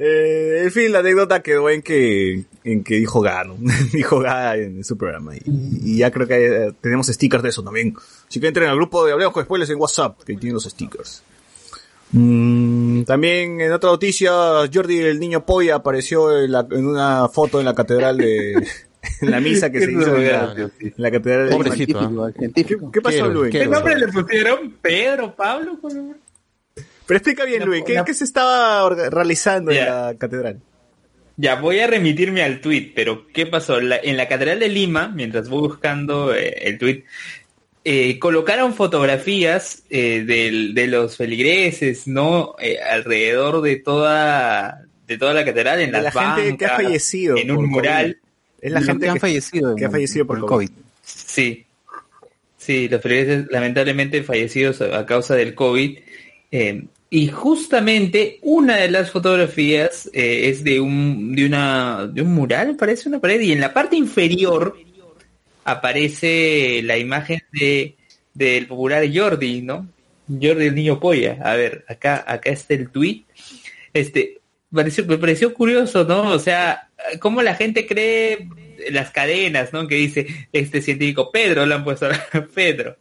Eh, 0.02 0.62
en 0.64 0.72
fin, 0.72 0.92
la 0.94 1.00
anécdota 1.00 1.42
quedó 1.42 1.70
en 1.70 1.82
que, 1.82 2.46
en 2.64 2.84
que 2.86 2.96
dijo 2.96 3.20
Ga, 3.22 3.44
¿no? 3.44 3.58
dijo 3.94 4.20
Ga 4.20 4.56
en 4.56 4.84
su 4.84 4.98
programa. 4.98 5.36
Y, 5.36 5.42
y 5.46 5.98
ya 5.98 6.10
creo 6.12 6.26
que 6.28 6.46
eh, 6.68 6.72
tenemos 6.80 7.08
stickers 7.08 7.44
de 7.44 7.50
eso 7.50 7.64
también. 7.64 7.96
Así 8.28 8.40
que 8.40 8.48
entren 8.48 8.70
al 8.70 8.78
grupo 8.78 9.06
de 9.06 9.12
Hablemos 9.12 9.34
con 9.34 9.44
Spoilers 9.44 9.70
en 9.72 9.80
WhatsApp, 9.80 10.20
que 10.24 10.36
tiene 10.38 10.54
los 10.54 10.64
stickers. 10.64 11.22
Mm, 12.12 13.04
también 13.04 13.60
en 13.62 13.72
otra 13.72 13.90
noticia, 13.92 14.32
Jordi 14.74 15.00
el 15.00 15.20
niño 15.20 15.46
Polla 15.46 15.76
apareció 15.76 16.36
en, 16.44 16.52
la- 16.54 16.68
en 16.72 16.86
una 16.88 17.28
foto 17.30 17.60
en 17.60 17.66
la 17.66 17.76
catedral 17.76 18.18
de... 18.18 18.66
en 19.22 19.32
la 19.32 19.40
misa 19.40 19.70
que 19.72 19.80
se 19.82 19.92
hizo 19.92 20.18
en 20.18 20.26
la, 20.98 21.12
catedral 21.12 21.50
de 21.50 21.72
Científico, 21.72 22.28
¿eh? 22.28 22.32
¿Qué, 22.34 22.40
científico. 22.40 22.92
qué 22.92 23.02
pasó, 23.02 23.28
Luis? 23.28 23.52
¿Qué 23.52 23.66
nombre 23.66 23.98
le 23.98 24.08
pusieron? 24.08 24.76
¿Pedro? 24.82 25.36
¿Pablo? 25.36 25.80
Pero 25.82 27.18
explica 27.18 27.46
bien, 27.46 27.66
Luis, 27.66 27.84
¿qué, 27.86 28.02
qué 28.06 28.14
se 28.14 28.24
estaba 28.24 28.88
realizando 29.10 29.72
en 29.72 29.86
la 29.86 30.16
catedral? 30.18 30.60
Ya, 31.38 31.56
voy 31.56 31.80
a 31.80 31.88
remitirme 31.88 32.44
al 32.44 32.60
tweet, 32.60 32.92
pero 32.94 33.26
¿qué 33.34 33.46
pasó? 33.46 33.80
La- 33.80 33.98
en 34.04 34.18
la 34.18 34.28
Catedral 34.28 34.60
de 34.60 34.68
Lima, 34.68 35.08
mientras 35.08 35.48
voy 35.48 35.70
buscando 35.70 36.36
eh, 36.36 36.50
el 36.68 36.78
tweet, 36.78 37.06
eh, 37.86 38.20
colocaron 38.20 38.74
fotografías 38.74 39.84
eh, 39.90 40.26
del- 40.28 40.74
de 40.74 40.88
los 40.88 41.16
feligreses, 41.16 42.08
¿no? 42.10 42.56
Eh, 42.60 42.78
alrededor 42.80 43.62
de 43.62 43.78
toda, 43.78 44.82
de 45.08 45.18
toda 45.18 45.34
la 45.34 45.46
catedral, 45.46 45.80
en 45.80 45.92
De 45.94 46.02
las 46.02 46.14
la 46.14 46.36
gente 46.36 46.58
que 46.58 46.66
ha 46.66 46.70
bancas, 46.72 46.84
fallecido 46.86 47.38
en 47.38 47.52
un 47.52 47.58
COVID. 47.58 47.70
mural. 47.70 48.18
Es 48.62 48.72
la 48.72 48.82
gente 48.82 49.06
que 49.06 49.12
han 49.12 49.20
fallecido 49.20 49.76
que 49.76 49.86
ha 49.86 49.90
fallecido 49.90 50.26
por, 50.26 50.38
el 50.38 50.46
COVID. 50.46 50.70
Sí. 51.04 51.66
Sí, 52.58 52.90
los 52.90 53.02
feligreses 53.02 53.48
lamentablemente 53.50 54.22
fallecidos 54.24 54.82
a 54.82 55.00
a 55.00 55.06
causa 55.06 55.36
del 55.36 55.56
COVID. 55.56 55.98
Eh, 56.52 56.84
y 57.12 57.28
justamente 57.30 58.38
una 58.44 58.78
de 58.78 58.92
las 58.92 59.10
fotografías 59.10 60.10
eh, 60.14 60.50
es 60.50 60.64
de 60.64 60.80
un, 60.80 61.34
de 61.36 61.46
una, 61.46 62.06
de 62.06 62.22
un 62.22 62.34
mural, 62.34 62.76
parece 62.76 63.10
una 63.10 63.20
pared, 63.20 63.42
y 63.42 63.52
en 63.52 63.62
la 63.62 63.74
parte 63.74 63.96
inferior 63.96 64.78
aparece 65.64 66.82
la 66.84 66.98
imagen 66.98 67.42
de 67.52 67.96
del 68.34 68.68
popular 68.68 69.04
Jordi, 69.14 69.62
¿no? 69.62 69.88
Jordi 70.28 70.68
el 70.68 70.76
niño 70.76 71.00
polla. 71.00 71.38
A 71.44 71.56
ver, 71.56 71.84
acá, 71.88 72.24
acá 72.26 72.52
está 72.52 72.74
el 72.74 72.90
tweet. 72.90 73.24
Este, 73.94 74.40
pareció, 74.74 75.06
me 75.06 75.18
pareció 75.18 75.54
curioso, 75.54 76.04
¿no? 76.06 76.32
O 76.32 76.40
sea, 76.40 76.89
cómo 77.20 77.42
la 77.42 77.56
gente 77.56 77.86
cree 77.88 78.48
las 78.92 79.12
cadenas, 79.12 79.74
¿no? 79.74 79.88
Que 79.88 79.96
dice 79.96 80.28
este 80.54 80.82
científico 80.82 81.32
Pedro, 81.32 81.66
le 81.66 81.76
han 81.76 81.84
puesto 81.84 82.06
a 82.08 82.42
Pedro. 82.54 82.98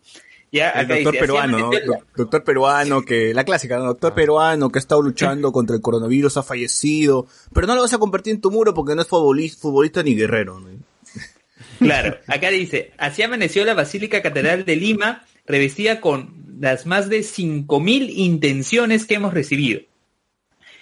Ya, 0.50 0.70
El 0.70 0.88
doctor 0.88 1.12
dice, 1.12 1.20
peruano, 1.20 1.58
¿no? 1.58 1.72
la- 1.72 1.80
Do- 1.80 2.04
Doctor 2.16 2.42
peruano 2.42 3.02
que, 3.02 3.34
la 3.34 3.44
clásica, 3.44 3.76
¿no? 3.76 3.84
Doctor 3.84 4.14
peruano 4.14 4.70
que 4.70 4.78
ha 4.78 4.80
estado 4.80 5.02
luchando 5.02 5.52
contra 5.52 5.76
el 5.76 5.82
coronavirus, 5.82 6.38
ha 6.38 6.42
fallecido, 6.42 7.26
pero 7.52 7.66
no 7.66 7.74
lo 7.74 7.82
vas 7.82 7.92
a 7.92 7.98
convertir 7.98 8.34
en 8.34 8.40
tu 8.40 8.50
muro 8.50 8.72
porque 8.72 8.94
no 8.94 9.02
es 9.02 9.08
futbolista, 9.08 9.60
futbolista 9.60 10.02
ni 10.02 10.14
guerrero, 10.14 10.58
¿no? 10.58 10.68
Claro, 11.78 12.16
acá 12.26 12.50
dice, 12.50 12.92
así 12.98 13.22
amaneció 13.22 13.64
la 13.64 13.74
Basílica 13.74 14.22
Catedral 14.22 14.64
de 14.64 14.76
Lima, 14.76 15.24
revestida 15.46 16.00
con 16.00 16.34
las 16.60 16.86
más 16.86 17.08
de 17.08 17.20
5.000 17.20 18.10
intenciones 18.16 19.06
que 19.06 19.14
hemos 19.14 19.34
recibido. 19.34 19.80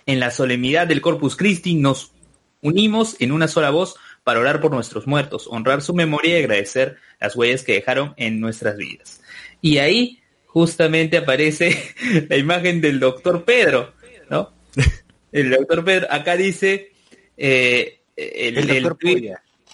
En 0.06 0.20
la 0.20 0.30
solemnidad 0.30 0.86
del 0.86 1.00
Corpus 1.02 1.34
Christi 1.36 1.74
nos 1.74 2.12
unimos 2.60 3.16
en 3.20 3.32
una 3.32 3.48
sola 3.48 3.70
voz 3.70 3.96
para 4.24 4.40
orar 4.40 4.60
por 4.60 4.72
nuestros 4.72 5.06
muertos, 5.06 5.46
honrar 5.48 5.82
su 5.82 5.94
memoria 5.94 6.38
y 6.38 6.42
agradecer 6.42 6.96
las 7.20 7.36
huellas 7.36 7.62
que 7.62 7.74
dejaron 7.74 8.14
en 8.16 8.40
nuestras 8.40 8.76
vidas. 8.76 9.20
Y 9.60 9.78
ahí 9.78 10.20
justamente 10.46 11.16
aparece 11.16 11.94
la 12.28 12.36
imagen 12.36 12.80
del 12.80 12.98
doctor 12.98 13.44
Pedro, 13.44 13.94
¿no? 14.30 14.52
El 15.32 15.50
doctor 15.50 15.84
Pedro, 15.84 16.06
acá 16.10 16.34
dice, 16.36 16.92
eh, 17.36 18.00
el, 18.16 18.56
El 18.56 18.82
doctor. 18.82 18.98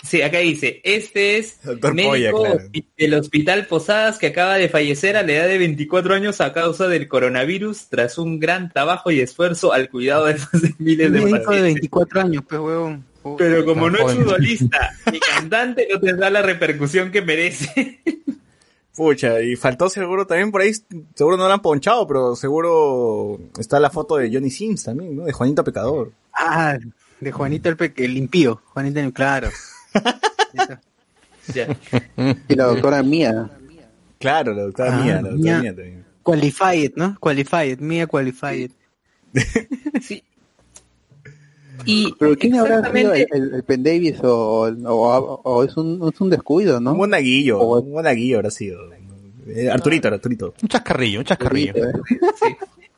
Sí, 0.03 0.21
acá 0.21 0.39
dice, 0.39 0.81
este 0.83 1.39
es 1.39 1.63
Doctor 1.63 1.95
médico 1.95 2.11
Polla, 2.11 2.31
claro. 2.33 2.59
hospi- 2.59 2.85
del 2.99 3.15
Hospital 3.15 3.67
Posadas 3.67 4.19
que 4.19 4.27
acaba 4.27 4.57
de 4.57 4.69
fallecer 4.69 5.17
a 5.17 5.23
la 5.23 5.33
edad 5.33 5.47
de 5.47 5.59
24 5.59 6.15
años 6.15 6.41
a 6.41 6.53
causa 6.53 6.89
del 6.89 7.07
coronavirus 7.07 7.87
tras 7.89 8.19
un 8.19 8.41
gran 8.41 8.71
trabajo 8.73 9.11
y 9.13 9.21
esfuerzo 9.21 9.73
al 9.73 9.89
cuidado 9.91 10.27
de 10.27 10.35
más 10.35 10.51
de 10.63 10.75
miles 10.79 11.07
Un 11.09 11.13
de 11.13 11.21
médico 11.21 11.37
de 11.37 11.41
pacientes. 11.45 11.75
24 11.75 12.21
años, 12.21 12.43
pues, 12.49 12.61
huevón. 12.61 13.05
Pero 13.39 13.65
como 13.65 13.89
no 13.89 14.09
es 14.09 14.15
futbolista 14.17 14.91
ni 15.13 15.21
cantante, 15.21 15.87
no 15.93 16.01
tendrá 16.01 16.29
la 16.31 16.43
repercusión 16.43 17.13
que 17.13 17.23
merece. 17.23 18.01
Pucha, 18.97 19.41
y 19.41 19.55
faltó 19.57 19.89
seguro 19.89 20.27
también 20.27 20.51
por 20.51 20.61
ahí, 20.61 20.73
seguro 21.15 21.37
no 21.37 21.47
lo 21.47 21.55
han 21.55 21.63
ponchado, 21.63 22.07
pero 22.07 22.35
seguro 22.37 23.39
está 23.59 23.79
la 23.81 23.89
foto 23.91 24.17
de 24.17 24.31
Johnny 24.33 24.51
Sims 24.51 24.85
también, 24.85 25.17
¿no? 25.17 25.25
De 25.25 25.33
Juanito 25.33 25.65
Pecador. 25.65 26.11
Ah, 26.35 26.77
de 27.21 27.33
Juanito 27.33 27.69
el, 27.71 27.77
pe- 27.77 27.95
el 27.97 28.17
impío. 28.19 28.61
Juanito 28.67 28.99
el 29.01 29.13
claro. 29.13 29.49
Y 32.49 32.55
la 32.55 32.65
doctora 32.67 33.03
Mía. 33.03 33.51
Claro, 34.19 34.55
la 34.55 34.63
doctora 34.63 34.97
Ah, 34.97 35.03
Mía, 35.03 35.15
la 35.17 35.31
doctora 35.31 35.37
Mía. 35.37 35.61
Mía 35.61 35.75
también. 35.75 36.05
Qualified, 36.23 36.93
¿no? 36.97 37.17
Qualified, 37.19 37.79
Mía 37.81 38.07
Qualified. 38.07 38.71
Sí. 40.01 40.23
Y 41.85 42.15
Pero 42.19 42.37
¿quién 42.37 42.55
habrá 42.57 42.93
sido 42.93 43.13
el, 43.13 43.27
el, 43.33 43.55
el 43.55 43.63
Penn 43.65 43.83
Davis 43.83 44.21
o, 44.23 44.69
o, 44.85 45.41
o 45.43 45.65
es, 45.65 45.77
un, 45.77 46.09
es 46.15 46.21
un 46.21 46.31
descuido, 46.31 46.79
¿no? 46.81 46.93
Un 46.93 46.99
monaguillo, 46.99 47.59
O- 47.59 47.81
un 47.81 47.91
monaguillo 47.93 48.37
habrá 48.37 48.51
sido. 48.53 48.79
Eh, 49.49 49.69
Arturito, 49.69 50.07
Arturito. 50.07 50.55
Un 50.63 50.69
chascarrillo, 50.69 51.19
un 51.19 51.25
chascarrillo. 51.25 51.75
Sí. 52.41 52.55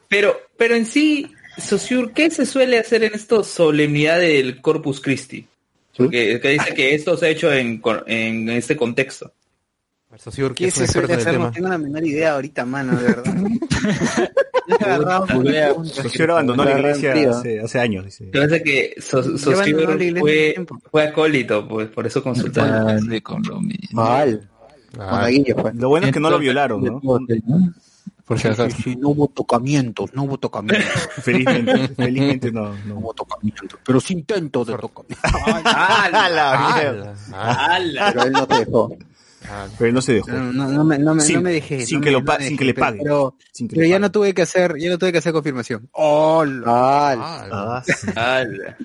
Pero, 0.08 0.36
pero 0.58 0.74
en 0.74 0.84
sí, 0.84 1.32
Sosur, 1.56 2.12
¿qué 2.12 2.30
se 2.30 2.44
suele 2.44 2.78
hacer 2.78 3.04
en 3.04 3.14
esto 3.14 3.42
solemnidad 3.42 4.18
del 4.20 4.60
Corpus 4.60 5.00
Christi? 5.00 5.46
Porque 5.96 6.40
que 6.40 6.48
dice 6.50 6.74
que 6.74 6.94
esto 6.94 7.16
se 7.16 7.26
ha 7.26 7.28
hecho 7.28 7.52
en, 7.52 7.80
en 8.06 8.48
este 8.50 8.76
contexto. 8.76 9.32
¿Qué 10.54 10.66
es 10.66 10.80
hacer? 10.80 11.38
No 11.38 11.50
tengo 11.50 11.68
la 11.68 11.78
menor 11.78 12.04
idea 12.04 12.34
ahorita, 12.34 12.64
mano, 12.64 12.96
de 12.96 13.04
verdad. 13.04 13.34
Socio 15.84 16.24
abandonó 16.32 16.64
la 16.64 16.78
iglesia 16.78 17.12
hace, 17.30 17.60
hace 17.60 17.80
años, 17.80 18.04
dice. 18.04 18.30
Lo 18.32 18.48
que 18.62 18.94
iglesia 20.04 20.20
fue, 20.20 20.66
fue 20.90 21.02
acólito, 21.02 21.68
pues 21.68 21.88
por 21.88 22.06
eso 22.06 22.22
consultaron. 22.22 23.06
Mismo. 23.06 24.02
Mal. 24.02 24.48
Ah, 24.98 25.10
Monaguillo 25.10 25.56
fue. 25.56 25.74
Lo 25.74 25.88
bueno 25.88 26.06
es 26.06 26.12
que 26.12 26.20
no 26.20 26.30
lo 26.30 26.38
violaron, 26.38 26.82
¿no? 26.82 27.00
Por 28.26 28.38
si 28.40 28.48
acaso. 28.48 28.74
Sí, 28.82 28.96
no 28.96 29.10
hubo 29.10 29.28
tocamientos, 29.28 30.14
no 30.14 30.22
hubo 30.24 30.38
tocamientos, 30.38 30.88
Felizmente, 31.22 31.88
felizmente 31.96 32.50
no, 32.52 32.70
no 32.70 32.84
no. 32.86 32.94
hubo 32.96 33.12
tocamientos, 33.14 33.78
pero 33.84 34.00
sí 34.00 34.14
intentos 34.14 34.66
de 34.66 34.78
tocamientos. 34.78 35.30
¡Ah, 35.64 36.08
la 36.32 36.74
mierda! 36.74 37.14
ah, 37.32 37.74
¡Hala! 37.74 38.12
Pero 38.12 38.24
él 38.26 38.32
no 38.32 38.46
se 38.46 38.58
dejó. 38.64 38.96
ah. 39.50 39.66
Pero 39.76 39.88
él 39.88 39.94
no 39.94 40.00
se 40.02 40.12
dejó. 40.14 40.30
No, 40.30 40.52
no, 40.52 40.68
no 40.68 40.84
me, 40.84 40.98
no 40.98 41.14
me, 41.14 41.20
Sin- 41.22 41.36
no 41.36 41.42
me 41.42 41.52
dejé. 41.52 41.84
sin 41.84 41.98
no 41.98 42.04
que 42.04 42.10
me- 42.10 42.12
lo 42.12 42.22
me 42.22 42.32
sin 42.32 42.38
dejé, 42.44 42.56
que 42.56 42.64
le 42.64 42.74
pague. 42.74 43.00
Pero, 43.02 43.36
Sin 43.52 43.68
que 43.68 43.74
pero 43.74 43.82
le 43.82 43.88
ya 43.90 43.94
pague. 43.96 44.00
no 44.00 44.10
tuve 44.12 44.32
que 44.34 44.42
hacer, 44.42 44.74
ya 44.78 44.88
no 44.88 44.98
tuve 44.98 45.12
que 45.12 45.18
hacer 45.18 45.32
confirmación. 45.34 45.88
¡Hola! 45.92 46.62
Ah, 46.66 47.46
Ah, 47.52 47.82
¡Hala! 48.16 48.76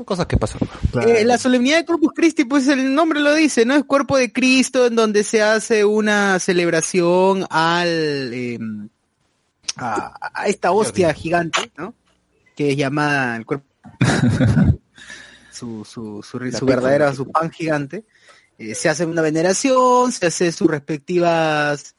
Son 0.00 0.06
cosas 0.06 0.24
que 0.24 0.38
pasan. 0.38 0.60
claro. 0.92 1.10
Eh, 1.10 1.26
la 1.26 1.36
solemnidad 1.36 1.76
de 1.76 1.84
Corpus 1.84 2.12
Christi, 2.14 2.46
pues 2.46 2.66
el 2.68 2.94
nombre 2.94 3.20
lo 3.20 3.34
dice, 3.34 3.66
¿no? 3.66 3.74
Es 3.74 3.84
cuerpo 3.84 4.16
de 4.16 4.32
Cristo 4.32 4.86
en 4.86 4.96
donde 4.96 5.24
se 5.24 5.42
hace 5.42 5.84
una 5.84 6.38
celebración 6.38 7.46
al 7.50 8.32
eh, 8.32 8.58
a, 9.76 10.14
a 10.32 10.46
esta 10.46 10.70
hostia 10.70 11.12
gigante, 11.12 11.70
¿no? 11.76 11.92
Que 12.56 12.70
es 12.70 12.78
llamada 12.78 13.36
el 13.36 13.44
cuerpo. 13.44 13.66
su, 15.52 15.84
su, 15.84 16.22
su, 16.22 16.50
su 16.50 16.64
verdadera, 16.64 17.14
su 17.14 17.30
pan 17.30 17.50
gigante, 17.50 18.06
eh, 18.56 18.74
se 18.74 18.88
hace 18.88 19.04
una 19.04 19.20
veneración, 19.20 20.12
se 20.12 20.28
hace 20.28 20.50
sus 20.50 20.70
respectivas... 20.70 21.94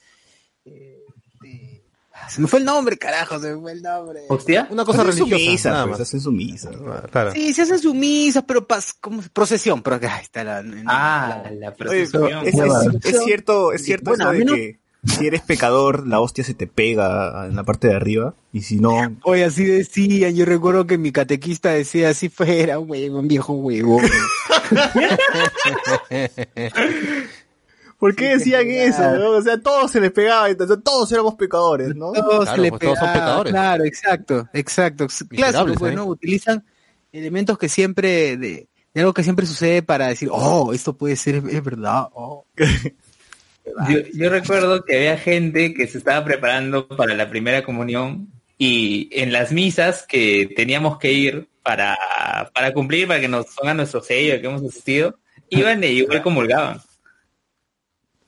se 2.31 2.41
me 2.41 2.47
fue 2.47 2.59
el 2.59 2.65
nombre, 2.65 2.97
carajo, 2.97 3.39
se 3.39 3.53
me 3.55 3.61
fue 3.61 3.71
el 3.73 3.81
nombre. 3.81 4.21
¿Hostia? 4.29 4.67
Una 4.69 4.85
cosa 4.85 5.01
Hacen 5.01 5.15
religiosa, 5.27 5.51
misa, 5.51 5.69
nada 5.71 5.87
pues, 5.87 5.99
hacen 5.99 6.21
su 6.21 6.31
misa. 6.31 6.69
Ah, 6.87 7.03
Claro. 7.11 7.31
Sí, 7.33 7.53
se 7.53 7.61
hacen 7.63 7.79
sus 7.79 7.93
misas, 7.93 8.43
pero 8.47 8.65
pas, 8.65 8.93
como 8.93 9.21
procesión, 9.33 9.81
pero 9.83 9.97
acá 9.97 10.19
está 10.19 10.43
la... 10.43 10.63
Ah, 10.87 11.43
la 11.59 11.73
procesión. 11.73 12.45
es, 12.47 12.55
es- 12.55 13.05
es 13.15 13.23
cierto, 13.23 13.73
es 13.73 13.83
cierto 13.83 14.11
Bueno, 14.11 14.23
eso 14.23 14.29
a 14.29 14.33
de 14.33 14.45
no- 14.45 14.53
que 14.55 14.79
si 15.03 15.25
eres 15.25 15.41
pecador, 15.41 16.07
la 16.07 16.19
hostia 16.19 16.43
se 16.43 16.53
te 16.53 16.67
pega 16.67 17.47
en 17.47 17.55
la 17.55 17.63
parte 17.63 17.87
de 17.87 17.95
arriba, 17.95 18.35
y 18.53 18.61
si 18.61 18.75
no, 18.79 19.17
Oye, 19.23 19.43
así 19.45 19.65
decían, 19.65 20.35
yo 20.35 20.45
recuerdo 20.45 20.85
que 20.85 20.99
mi 20.99 21.11
catequista 21.11 21.71
decía 21.71 22.09
así 22.09 22.29
fuera, 22.29 22.77
huevo, 22.77 23.17
un 23.19 23.27
viejo 23.27 23.53
huevo. 23.53 23.99
¿por 28.01 28.15
qué 28.15 28.29
decían 28.29 28.67
eso? 28.71 29.15
no? 29.15 29.29
O 29.33 29.41
sea, 29.43 29.59
todos 29.59 29.91
se 29.91 30.01
les 30.01 30.11
pegaba, 30.11 30.49
entonces 30.49 30.79
todos 30.83 31.11
éramos 31.11 31.35
pecadores, 31.35 31.95
¿no? 31.95 32.11
Todos 32.13 32.45
Claro, 32.45 32.63
le 32.63 32.69
pues 32.71 32.81
todos 32.81 32.97
son 32.97 33.07
pegaba, 33.07 33.25
pecadores. 33.25 33.51
Claro, 33.53 33.85
exacto, 33.85 34.49
exacto. 34.53 35.07
Clásico, 35.29 35.73
pues, 35.77 35.93
¿eh? 35.93 35.95
¿no? 35.95 36.05
Utilizan 36.05 36.65
elementos 37.11 37.59
que 37.59 37.69
siempre, 37.69 38.37
de, 38.37 38.67
de 38.91 39.01
algo 39.01 39.13
que 39.13 39.21
siempre 39.21 39.45
sucede 39.45 39.83
para 39.83 40.07
decir, 40.07 40.29
oh, 40.31 40.73
esto 40.73 40.97
puede 40.97 41.15
ser, 41.15 41.43
es 41.47 41.63
verdad, 41.63 42.07
oh. 42.13 42.45
Yo, 43.87 43.99
yo 44.15 44.29
recuerdo 44.31 44.83
que 44.83 44.97
había 44.97 45.17
gente 45.19 45.75
que 45.75 45.85
se 45.85 45.99
estaba 45.99 46.25
preparando 46.25 46.87
para 46.87 47.13
la 47.13 47.29
primera 47.29 47.63
comunión 47.63 48.27
y 48.57 49.07
en 49.11 49.31
las 49.31 49.51
misas 49.51 50.07
que 50.07 50.51
teníamos 50.55 50.97
que 50.97 51.13
ir 51.13 51.47
para, 51.61 51.95
para 52.55 52.73
cumplir, 52.73 53.07
para 53.07 53.21
que 53.21 53.27
nos 53.27 53.45
pongan 53.55 53.77
nuestro 53.77 54.01
sello 54.01 54.41
que 54.41 54.47
hemos 54.47 54.63
asistido, 54.63 55.19
iban 55.51 55.83
e 55.83 55.91
igual 55.91 56.23
comulgaban. 56.23 56.81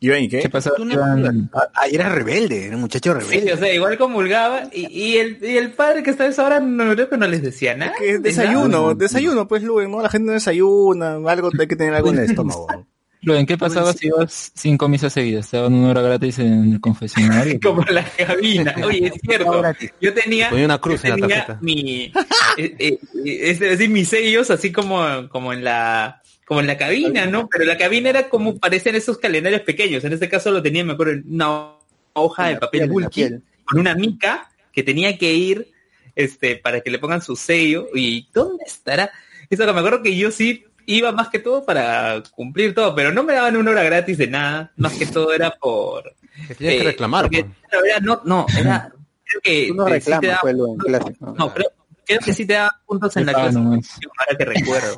¿Iban 0.06 0.22
y 0.24 0.28
qué? 0.28 0.40
¿Qué 0.42 0.50
no- 0.80 0.86
Iban- 0.94 1.50
Ah, 1.54 1.88
era 1.90 2.10
rebelde, 2.10 2.66
era 2.66 2.76
un 2.76 2.82
muchacho 2.82 3.14
Sí, 3.14 3.20
rebelde. 3.26 3.54
o 3.54 3.58
sea, 3.58 3.74
igual 3.74 3.98
comulgaba 3.98 4.64
y, 4.74 4.88
y, 4.92 5.18
el, 5.18 5.38
y 5.42 5.56
el 5.56 5.72
padre 5.72 6.04
que 6.04 6.10
estaba 6.10 6.28
a 6.28 6.32
esa 6.34 6.46
hora 6.46 6.60
no 6.60 6.94
creo 6.94 7.08
que 7.10 7.16
no 7.18 7.26
les 7.26 7.42
decía 7.42 7.74
nada. 7.78 7.94
Que 7.98 8.20
desayuno, 8.20 8.82
nada. 8.82 8.94
desayuno, 8.96 9.48
pues, 9.48 9.64
Luen, 9.64 9.90
¿no? 9.90 10.02
La 10.02 10.10
gente 10.10 10.26
no 10.28 10.34
desayuna, 10.34 11.16
algo, 11.26 11.50
hay 11.58 11.68
que 11.68 11.76
tener 11.78 11.94
algo 11.96 12.10
en 12.10 12.20
el 12.20 12.26
estómago. 12.26 12.68
Luego, 13.26 13.46
¿qué 13.46 13.58
pasaba 13.58 13.94
si 13.94 14.08
ibas 14.08 14.52
cinco 14.54 14.90
misas 14.90 15.14
seguidas? 15.14 15.50
Te 15.50 15.56
daban 15.56 15.74
una 15.76 15.92
hora 15.92 16.02
gratis 16.02 16.40
en 16.40 16.74
el 16.74 16.82
confesionario. 16.82 17.58
Como 17.64 17.82
la 17.84 18.04
cabina. 18.04 18.76
Oye, 18.86 19.08
es 19.08 19.14
cierto. 19.22 19.64
Yo 20.02 20.14
tenía, 20.14 20.50
Ponía 20.50 20.66
una 20.66 20.78
cruz 20.80 21.02
yo 21.04 21.14
en 21.14 21.22
la 21.22 21.28
tenía 21.28 21.46
tarjeta. 21.46 21.60
mi, 21.62 22.12
eh, 22.58 22.76
eh, 22.80 23.00
es 23.24 23.60
decir, 23.62 23.90
mis 23.90 24.10
sellos 24.10 24.52
así 24.52 24.74
como, 24.74 25.30
como 25.30 25.54
en 25.54 25.64
la, 25.64 26.22
como 26.46 26.60
en 26.60 26.68
la 26.68 26.78
cabina, 26.78 27.26
¿no? 27.26 27.48
Pero 27.50 27.66
la 27.66 27.78
cabina 27.78 28.10
era 28.10 28.30
como 28.30 28.58
parecían 28.58 28.96
esos 28.96 29.18
calendarios 29.18 29.62
pequeños. 29.62 30.04
En 30.04 30.14
este 30.14 30.30
caso 30.30 30.52
lo 30.52 30.62
tenía, 30.62 30.84
me 30.84 30.94
acuerdo, 30.94 31.14
en 31.14 31.24
una 31.30 31.72
hoja 32.14 32.48
de 32.50 32.58
papel 32.58 32.82
en 32.84 32.90
bulky 32.90 33.30
con 33.66 33.80
una 33.80 33.96
mica 33.96 34.50
que 34.72 34.84
tenía 34.84 35.18
que 35.18 35.34
ir, 35.34 35.72
este, 36.16 36.58
para 36.58 36.82
que 36.82 36.92
le 36.92 37.00
pongan 37.00 37.22
su 37.22 37.36
sello. 37.36 37.88
¿Y 37.94 38.28
dónde 38.34 38.64
estará? 38.68 39.10
Eso 39.50 39.66
que 39.66 39.74
me 39.74 39.80
acuerdo 39.80 40.02
que 40.04 40.16
yo 40.18 40.32
sí 40.32 40.66
iba 40.86 41.12
más 41.14 41.30
que 41.30 41.40
todo 41.40 41.64
para 41.66 42.22
cumplir 42.36 42.74
todo, 42.76 42.94
pero 42.94 43.14
no 43.14 43.24
me 43.24 43.34
daban 43.34 43.56
una 43.56 43.72
hora 43.72 43.84
gratis 43.84 44.18
de 44.18 44.28
nada. 44.28 44.72
Más 44.76 44.94
que 44.94 45.06
todo 45.06 45.32
era 45.34 45.52
por, 45.52 46.04
Que 46.48 46.56
tienes 46.56 46.76
que 46.78 46.82
eh, 46.82 46.92
reclamar. 46.92 47.24
porque, 47.26 47.46
pues. 47.46 47.58
claro, 47.70 47.86
era- 47.86 48.00
no, 48.02 48.22
no, 48.26 48.46
era, 48.60 48.92
creo 49.24 49.42
que 49.42 49.68
Tú 49.70 49.76
no 49.76 49.88
sí 49.88 50.12
te 50.20 50.28
daba- 50.28 50.40
fue 50.42 50.54
lo 50.54 50.68
en 50.74 50.78
clásico. 50.78 51.36
no, 51.38 51.54
creo, 51.54 51.70
creo 52.06 52.20
que 52.20 52.34
sí 52.34 52.46
te 52.46 52.54
da 52.54 52.82
puntos 52.86 53.16
en 53.16 53.26
la 53.28 53.34
clase, 53.34 53.58
ahora 53.58 54.38
que 54.38 54.46
recuerdo. 54.46 54.98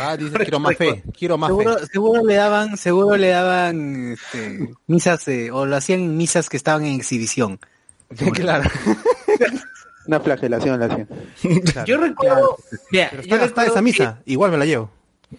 Ah, 0.00 0.16
dice, 0.16 0.36
quiero 0.38 0.58
más 0.60 0.76
fe, 0.76 1.02
quiero 1.16 1.36
más 1.38 1.48
Seguro, 1.50 1.78
fe. 1.78 1.86
seguro 1.86 2.24
le 2.24 2.34
daban, 2.34 2.76
seguro 2.76 3.16
le 3.16 3.28
daban 3.28 4.12
este, 4.12 4.70
misas, 4.86 5.26
eh, 5.28 5.50
o 5.50 5.66
lo 5.66 5.76
hacían 5.76 6.16
misas 6.16 6.48
que 6.48 6.56
estaban 6.56 6.84
en 6.84 6.94
exhibición. 6.94 7.58
claro. 8.34 8.68
Una 10.06 10.20
flagelación 10.20 10.78
la 10.78 10.86
hacían. 10.86 11.08
Yo 11.86 11.96
recuerdo, 11.96 12.58
mira, 12.92 13.08
Pero 13.10 13.22
yo 13.22 13.34
está, 13.36 13.46
recuerdo 13.46 13.62
esa 13.70 13.74
que- 13.74 13.82
misa, 13.82 14.22
igual 14.26 14.50
me 14.50 14.58
la 14.58 14.66
llevo. 14.66 14.90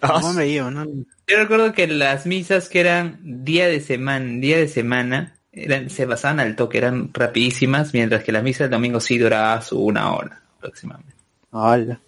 No, 0.01 0.09
hombre, 0.27 0.51
yo, 0.51 0.71
¿no? 0.71 0.85
yo 0.85 1.37
recuerdo 1.37 1.71
que 1.71 1.87
las 1.87 2.25
misas 2.25 2.67
que 2.67 2.79
eran 2.81 3.19
día 3.21 3.67
de 3.67 3.79
semana, 3.79 4.25
día 4.41 4.57
de 4.57 4.67
semana, 4.67 5.35
eran, 5.53 5.89
se 5.89 6.05
basaban 6.05 6.39
al 6.39 6.55
toque, 6.55 6.79
eran 6.79 7.11
rapidísimas, 7.13 7.93
mientras 7.93 8.23
que 8.23 8.31
la 8.31 8.41
misa 8.41 8.63
del 8.65 8.71
domingo 8.71 8.99
sí 8.99 9.17
duraba 9.19 9.61
su 9.61 9.79
una 9.79 10.13
hora 10.13 10.41
aproximadamente. 10.57 11.13
Hola. 11.51 11.99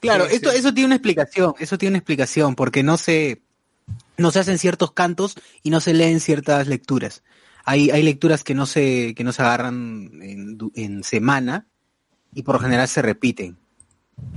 Claro, 0.00 0.26
Sí, 0.28 0.36
esto, 0.36 0.50
sí. 0.50 0.58
eso 0.58 0.72
tiene 0.74 0.86
una 0.86 0.94
explicación, 0.96 1.54
eso 1.58 1.78
tiene 1.78 1.92
una 1.92 1.98
explicación, 1.98 2.54
porque 2.54 2.82
no 2.82 2.96
se, 2.96 3.42
no 4.16 4.30
se 4.30 4.40
hacen 4.40 4.58
ciertos 4.58 4.92
cantos 4.92 5.34
y 5.62 5.70
no 5.70 5.80
se 5.80 5.94
leen 5.94 6.20
ciertas 6.20 6.66
lecturas. 6.66 7.22
Hay, 7.64 7.90
hay 7.90 8.02
lecturas 8.02 8.44
que 8.44 8.54
no 8.54 8.66
se, 8.66 9.14
que 9.14 9.24
no 9.24 9.32
se 9.32 9.42
agarran 9.42 10.10
en, 10.22 10.58
en 10.74 11.04
semana 11.04 11.66
y 12.34 12.42
por 12.42 12.54
lo 12.56 12.60
general 12.60 12.88
se 12.88 13.02
repiten. 13.02 13.56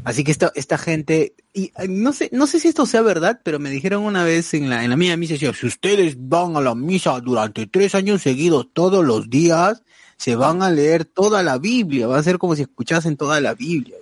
Así 0.03 0.23
que 0.23 0.31
esta, 0.31 0.51
esta 0.55 0.77
gente, 0.77 1.35
y 1.53 1.71
no 1.87 2.11
sé, 2.13 2.29
no 2.31 2.47
sé 2.47 2.59
si 2.59 2.67
esto 2.67 2.85
sea 2.85 3.01
verdad, 3.01 3.41
pero 3.43 3.59
me 3.59 3.69
dijeron 3.69 4.03
una 4.03 4.23
vez 4.23 4.53
en 4.53 4.69
la, 4.69 4.83
en 4.83 4.89
la 4.89 4.97
mía 4.97 5.15
misa, 5.15 5.37
si 5.37 5.47
ustedes 5.65 6.15
van 6.17 6.55
a 6.55 6.61
la 6.61 6.75
misa 6.75 7.19
durante 7.19 7.67
tres 7.67 7.93
años 7.93 8.21
seguidos 8.21 8.67
todos 8.73 9.05
los 9.05 9.29
días, 9.29 9.83
se 10.17 10.35
van 10.35 10.63
a 10.63 10.69
leer 10.71 11.05
toda 11.05 11.43
la 11.43 11.57
Biblia, 11.57 12.07
va 12.07 12.17
a 12.17 12.23
ser 12.23 12.37
como 12.37 12.55
si 12.55 12.63
escuchasen 12.63 13.17
toda 13.17 13.39
la 13.41 13.53
Biblia. 13.53 13.97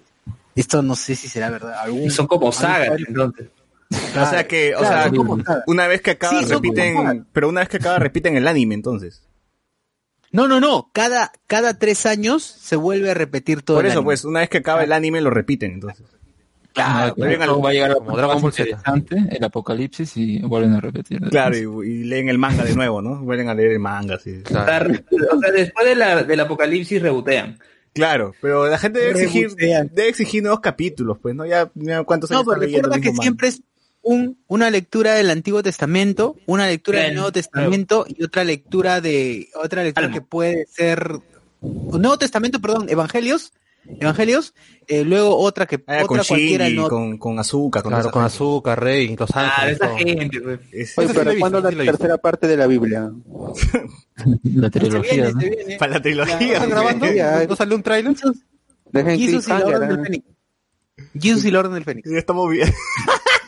Esto 0.56 0.82
no 0.82 0.96
sé 0.96 1.16
si 1.16 1.28
será 1.28 1.50
verdad. 1.50 1.76
Algún- 1.80 2.04
Y 2.04 2.10
son 2.10 2.28
como 2.28 2.52
sagas, 2.52 3.00
entonces. 3.08 3.48
O 3.92 4.26
sea 4.26 4.48
que, 4.48 4.76
o 4.76 4.80
Claro, 4.80 5.02
sea, 5.04 5.12
como 5.12 5.40
una 5.68 5.88
vez 5.88 6.02
que 6.02 6.12
acaba 6.12 6.40
Sí, 6.40 6.46
repiten, 6.46 7.26
pero 7.34 7.50
una 7.50 7.62
vez 7.62 7.70
que 7.70 7.78
acaba 7.78 7.98
repiten 7.98 8.36
el 8.38 8.48
anime 8.48 8.76
entonces. 8.76 9.24
No, 10.32 10.48
no, 10.48 10.60
no. 10.60 10.92
Cada, 10.94 11.32
cada 11.48 11.80
tres 11.80 12.06
años 12.06 12.44
se 12.44 12.76
vuelve 12.76 13.10
a 13.10 13.16
repetir 13.16 13.64
todo 13.64 13.78
Por 13.78 13.86
el 13.86 13.92
eso, 13.92 14.00
anime. 14.00 14.10
pues, 14.10 14.26
una 14.26 14.42
vez 14.42 14.50
que 14.50 14.60
acaba 14.60 14.84
el 14.84 14.92
anime 14.92 15.22
lo 15.22 15.32
repiten 15.32 15.72
entonces. 15.72 16.06
Claro, 16.72 17.16
Claro, 17.16 17.36
claro. 17.38 17.62
va 17.62 17.70
a 17.72 17.74
llegar 17.74 17.94
Como 17.96 18.16
Dragon 18.16 18.42
Ball 18.44 18.54
Z. 18.54 18.70
interesante, 18.70 19.36
el 19.36 19.44
apocalipsis, 19.44 20.16
y 20.18 20.40
vuelven 20.42 20.74
a 20.74 20.80
repetir. 20.82 21.20
Claro, 21.30 21.58
y, 21.84 21.90
y 21.90 22.04
leen 22.04 22.30
el 22.30 22.38
manga 22.38 22.64
de 22.64 22.76
nuevo, 22.76 23.02
¿no? 23.02 23.20
Vuelven 23.24 23.50
a 23.50 23.56
leer 23.56 23.72
el 23.72 23.80
manga, 23.80 24.20
sí. 24.20 24.44
O 24.46 24.50
sea, 24.50 24.84
después 25.52 25.88
de 25.88 25.96
la, 25.96 26.22
del 26.24 26.40
apocalipsis 26.42 27.02
rebotean. 27.02 27.58
Claro, 27.94 28.34
pero 28.42 28.68
la 28.68 28.78
gente 28.78 29.00
debe 29.00 29.24
exigir, 29.24 29.56
debe 29.56 30.10
exigir 30.10 30.42
nuevos 30.44 30.60
capítulos, 30.60 31.18
pues, 31.22 31.36
¿no? 31.36 31.46
Ya, 31.46 31.72
ya 31.76 32.04
cuántos 32.04 32.32
años 32.32 32.46
No, 32.46 32.52
pero 32.54 32.62
recuerda 32.62 32.96
que 33.00 33.10
mismo 33.10 33.22
siempre 33.22 33.48
es 33.50 33.62
un, 34.02 34.38
una 34.48 34.70
lectura 34.70 35.14
del 35.16 35.30
Antiguo 35.30 35.62
Testamento, 35.64 36.36
una 36.46 36.68
lectura 36.68 37.00
del 37.00 37.08
Claro, 37.08 37.22
Nuevo 37.22 37.32
Testamento 37.32 38.06
y 38.08 38.24
otra 38.24 38.44
lectura 38.44 39.02
de 39.02 39.50
otra 39.56 39.84
lectura 39.84 40.06
Alma. 40.08 40.18
que 40.18 40.22
puede 40.22 40.66
ser 40.68 41.20
Nuevo 41.62 42.18
Testamento, 42.18 42.60
perdón, 42.60 42.90
Evangelios, 42.90 43.52
Evangelios, 43.86 44.54
eh, 44.88 45.04
luego 45.04 45.36
otra 45.38 45.66
que 45.66 45.84
Ah, 45.88 46.04
con 46.06 46.20
otra 46.20 46.28
cualquiera 46.28 46.66
chili, 46.68 46.78
no. 46.78 46.90
con, 46.90 47.18
con 47.18 47.40
azúcar, 47.40 47.82
con 47.82 47.92
Claro, 47.92 48.04
esa 48.04 48.12
con 48.12 48.24
azúcar, 48.24 48.84
rey, 48.84 49.16
los 49.16 49.30
Ah, 49.34 49.46
ángeles. 49.46 49.76
esa 49.78 49.88
todo. 49.88 49.98
gente. 49.98 50.60
Es- 50.72 50.98
Oye, 50.98 51.08
sí 51.08 51.40
¿cuándo 51.40 51.62
la 51.62 51.84
tercera 51.86 52.18
parte 52.18 52.48
de 52.48 52.58
la 52.58 52.68
Biblia? 52.68 53.12
La 54.44 54.68
Se 54.68 54.80
trilogía, 54.80 55.14
viene, 55.14 55.34
¿no? 55.34 55.40
se 55.42 55.50
viene. 55.50 55.78
para 55.78 55.94
la 55.94 56.02
trilogía. 56.02 56.60
¿no? 56.60 56.68
grabando? 56.68 57.14
Ya, 57.14 57.46
¿No 57.48 57.56
salió 57.56 57.76
un 57.78 57.84
tráiler? 57.84 58.14
Dejen 58.92 59.18
Jesus 59.20 59.48
y 59.48 59.50
la 59.50 59.66
Orden 59.66 59.90
del 59.90 60.00
¿eh? 60.00 60.04
Fénix. 60.04 60.26
Jesus 61.22 61.46
y 61.46 61.52
la 61.52 61.60
Orden 61.60 61.74
del 61.74 61.84
Fénix. 61.86 62.12
Ya 62.12 62.18
estamos 62.18 62.50
bien. 62.52 62.70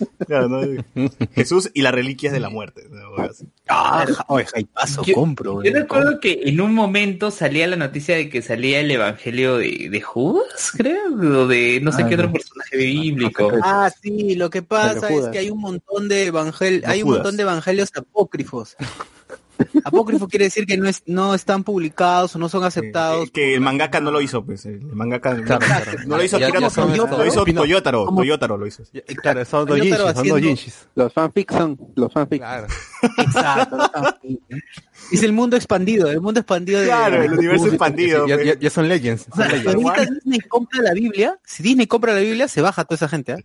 Claro, 0.26 0.48
¿no? 0.48 0.60
Jesús 1.34 1.70
y 1.74 1.82
las 1.82 1.92
reliquias 1.94 2.32
de 2.32 2.40
la 2.40 2.48
muerte. 2.50 2.88
Ah, 3.68 4.06
oye, 4.28 4.46
paso, 4.72 5.02
Yo- 5.04 5.14
compro. 5.14 5.62
Yo 5.62 5.72
recuerdo 5.72 6.20
que 6.20 6.40
en 6.44 6.60
un 6.60 6.74
momento 6.74 7.30
salía 7.30 7.66
la 7.66 7.76
noticia 7.76 8.16
de 8.16 8.28
que 8.28 8.42
salía 8.42 8.80
el 8.80 8.90
evangelio 8.90 9.56
de, 9.58 9.88
de 9.90 10.00
Judas, 10.00 10.72
creo, 10.76 11.14
o 11.14 11.46
de 11.46 11.80
no 11.82 11.92
sé 11.92 12.02
Ah, 12.02 12.08
qué 12.08 12.14
otro 12.14 12.32
personaje 12.32 12.76
bíblico. 12.76 13.50
Ah, 13.62 13.90
sí, 14.02 14.34
lo 14.36 14.50
que 14.50 14.62
pasa 14.62 15.08
es 15.12 15.28
que 15.28 15.38
hay 15.38 15.50
un 15.50 15.60
montón 15.60 16.08
de 16.08 16.26
evangel 16.26 16.82
hay 16.86 17.02
un 17.02 17.10
montón 17.10 17.36
de 17.36 17.42
evangelios 17.42 17.90
apócrifos. 17.96 18.76
Apócrifo 19.84 20.28
quiere 20.28 20.46
decir 20.46 20.66
que 20.66 20.76
no 20.76 20.88
es, 20.88 21.02
no 21.06 21.34
están 21.34 21.64
publicados 21.64 22.34
o 22.36 22.38
no 22.38 22.48
son 22.48 22.64
aceptados. 22.64 23.28
Eh, 23.28 23.30
que 23.32 23.54
el 23.54 23.60
mangaka 23.60 24.00
no 24.00 24.10
lo 24.10 24.20
hizo, 24.20 24.44
pues. 24.44 24.66
El 24.66 24.80
mangaka 24.82 25.34
no- 25.34 25.44
Claro, 25.44 25.66
claro. 25.66 25.90
no 26.06 26.16
lo 26.16 26.24
hizo 26.24 26.38
Ya- 26.38 26.48
lo 26.50 27.26
hizo. 27.26 27.44
Toyotaro. 27.44 28.06
Toyotaro 28.14 28.56
lo 28.56 28.66
hizo. 28.66 28.82
Ya- 28.92 29.02
Claro, 29.20 29.44
son 29.44 29.66
dos 29.66 29.78
estaba 29.78 30.14
son 30.14 30.28
dos. 30.28 30.76
Los 30.94 31.12
fanfics 31.12 31.54
son, 31.54 31.78
los 31.96 32.12
fanfics. 32.12 32.40
Claro. 32.44 32.66
Exacto. 33.18 33.78
es 35.12 35.22
el 35.22 35.32
mundo 35.32 35.56
expandido, 35.56 36.10
el 36.10 36.20
mundo 36.20 36.40
expandido 36.40 36.80
de 36.80 36.86
Claro, 36.86 37.22
el 37.22 37.32
universo 37.32 37.66
expandido. 37.66 38.26
Ya, 38.26 38.34
pues. 38.36 38.46
ya- 38.46 38.58
ya 38.58 38.70
son 38.70 38.88
legends. 38.88 39.26
O 39.30 39.36
Son 39.36 39.44
sea, 39.48 39.56
legends. 39.56 39.74
ahorita 39.86 40.12
Disney 40.14 40.40
compra 40.40 40.82
la 40.82 40.92
Biblia, 40.92 41.38
si 41.44 41.62
Disney 41.62 41.86
compra 41.86 42.12
la 42.14 42.20
Biblia, 42.20 42.48
se 42.48 42.60
baja 42.60 42.84
toda 42.84 42.96
esa 42.96 43.08
gente. 43.08 43.32
¿eh? 43.32 43.42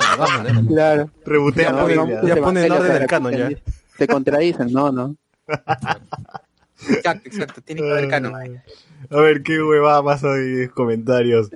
Ah. 0.00 0.52
Claro. 0.68 1.10
Rebotea 1.24 1.72
la 1.72 1.84
Biblia. 1.84 2.20
Ya 2.26 2.36
ponen 2.36 2.70
orden 2.72 2.92
del 2.92 3.06
canon, 3.06 3.32
ya. 3.36 3.50
Se 3.96 4.06
contradicen, 4.08 4.72
no, 4.72 4.90
no. 4.90 5.16
Exacto, 6.88 7.28
exacto, 7.28 7.60
tiene 7.60 7.82
que 7.82 7.90
haber 7.90 8.08
canon. 8.08 8.34
A 9.10 9.20
ver, 9.20 9.42
qué 9.42 9.62
huevada 9.62 10.02
más 10.02 10.24
hay 10.24 10.62
en 10.62 10.68
comentarios. 10.68 11.50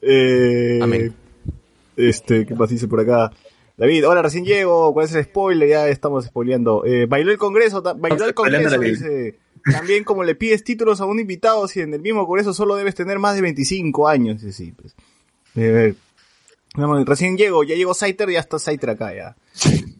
Eh, 0.00 0.78
Amén. 0.82 1.14
Este, 1.96 2.46
¿qué 2.46 2.54
más 2.54 2.70
dice 2.70 2.88
por 2.88 3.00
acá? 3.00 3.30
David, 3.76 4.06
hola, 4.06 4.22
recién 4.22 4.44
llego, 4.44 4.92
¿cuál 4.92 5.06
es 5.06 5.14
el 5.14 5.24
spoiler? 5.24 5.68
Ya 5.68 5.88
estamos 5.88 6.26
spoileando. 6.26 6.84
Eh, 6.84 7.06
bailó 7.06 7.30
el 7.30 7.38
congreso, 7.38 7.82
bailó 7.82 8.26
el 8.26 8.34
congreso, 8.34 8.78
dice. 8.78 9.38
También 9.70 10.04
como 10.04 10.24
le 10.24 10.34
pides 10.34 10.64
títulos 10.64 11.00
a 11.00 11.04
un 11.04 11.18
invitado, 11.18 11.68
si 11.68 11.80
en 11.80 11.92
el 11.92 12.00
mismo 12.00 12.26
congreso 12.26 12.54
solo 12.54 12.76
debes 12.76 12.94
tener 12.94 13.18
más 13.18 13.34
de 13.34 13.42
25 13.42 14.08
años, 14.08 14.40
sí, 14.40 14.72
pues. 14.72 14.94
Eh, 15.56 15.94
recién 17.06 17.36
llego, 17.36 17.64
ya 17.64 17.74
llegó 17.74 17.94
Saiter, 17.94 18.30
ya 18.30 18.40
está 18.40 18.58
Saiter 18.58 18.90
acá, 18.90 19.14
ya. 19.14 19.36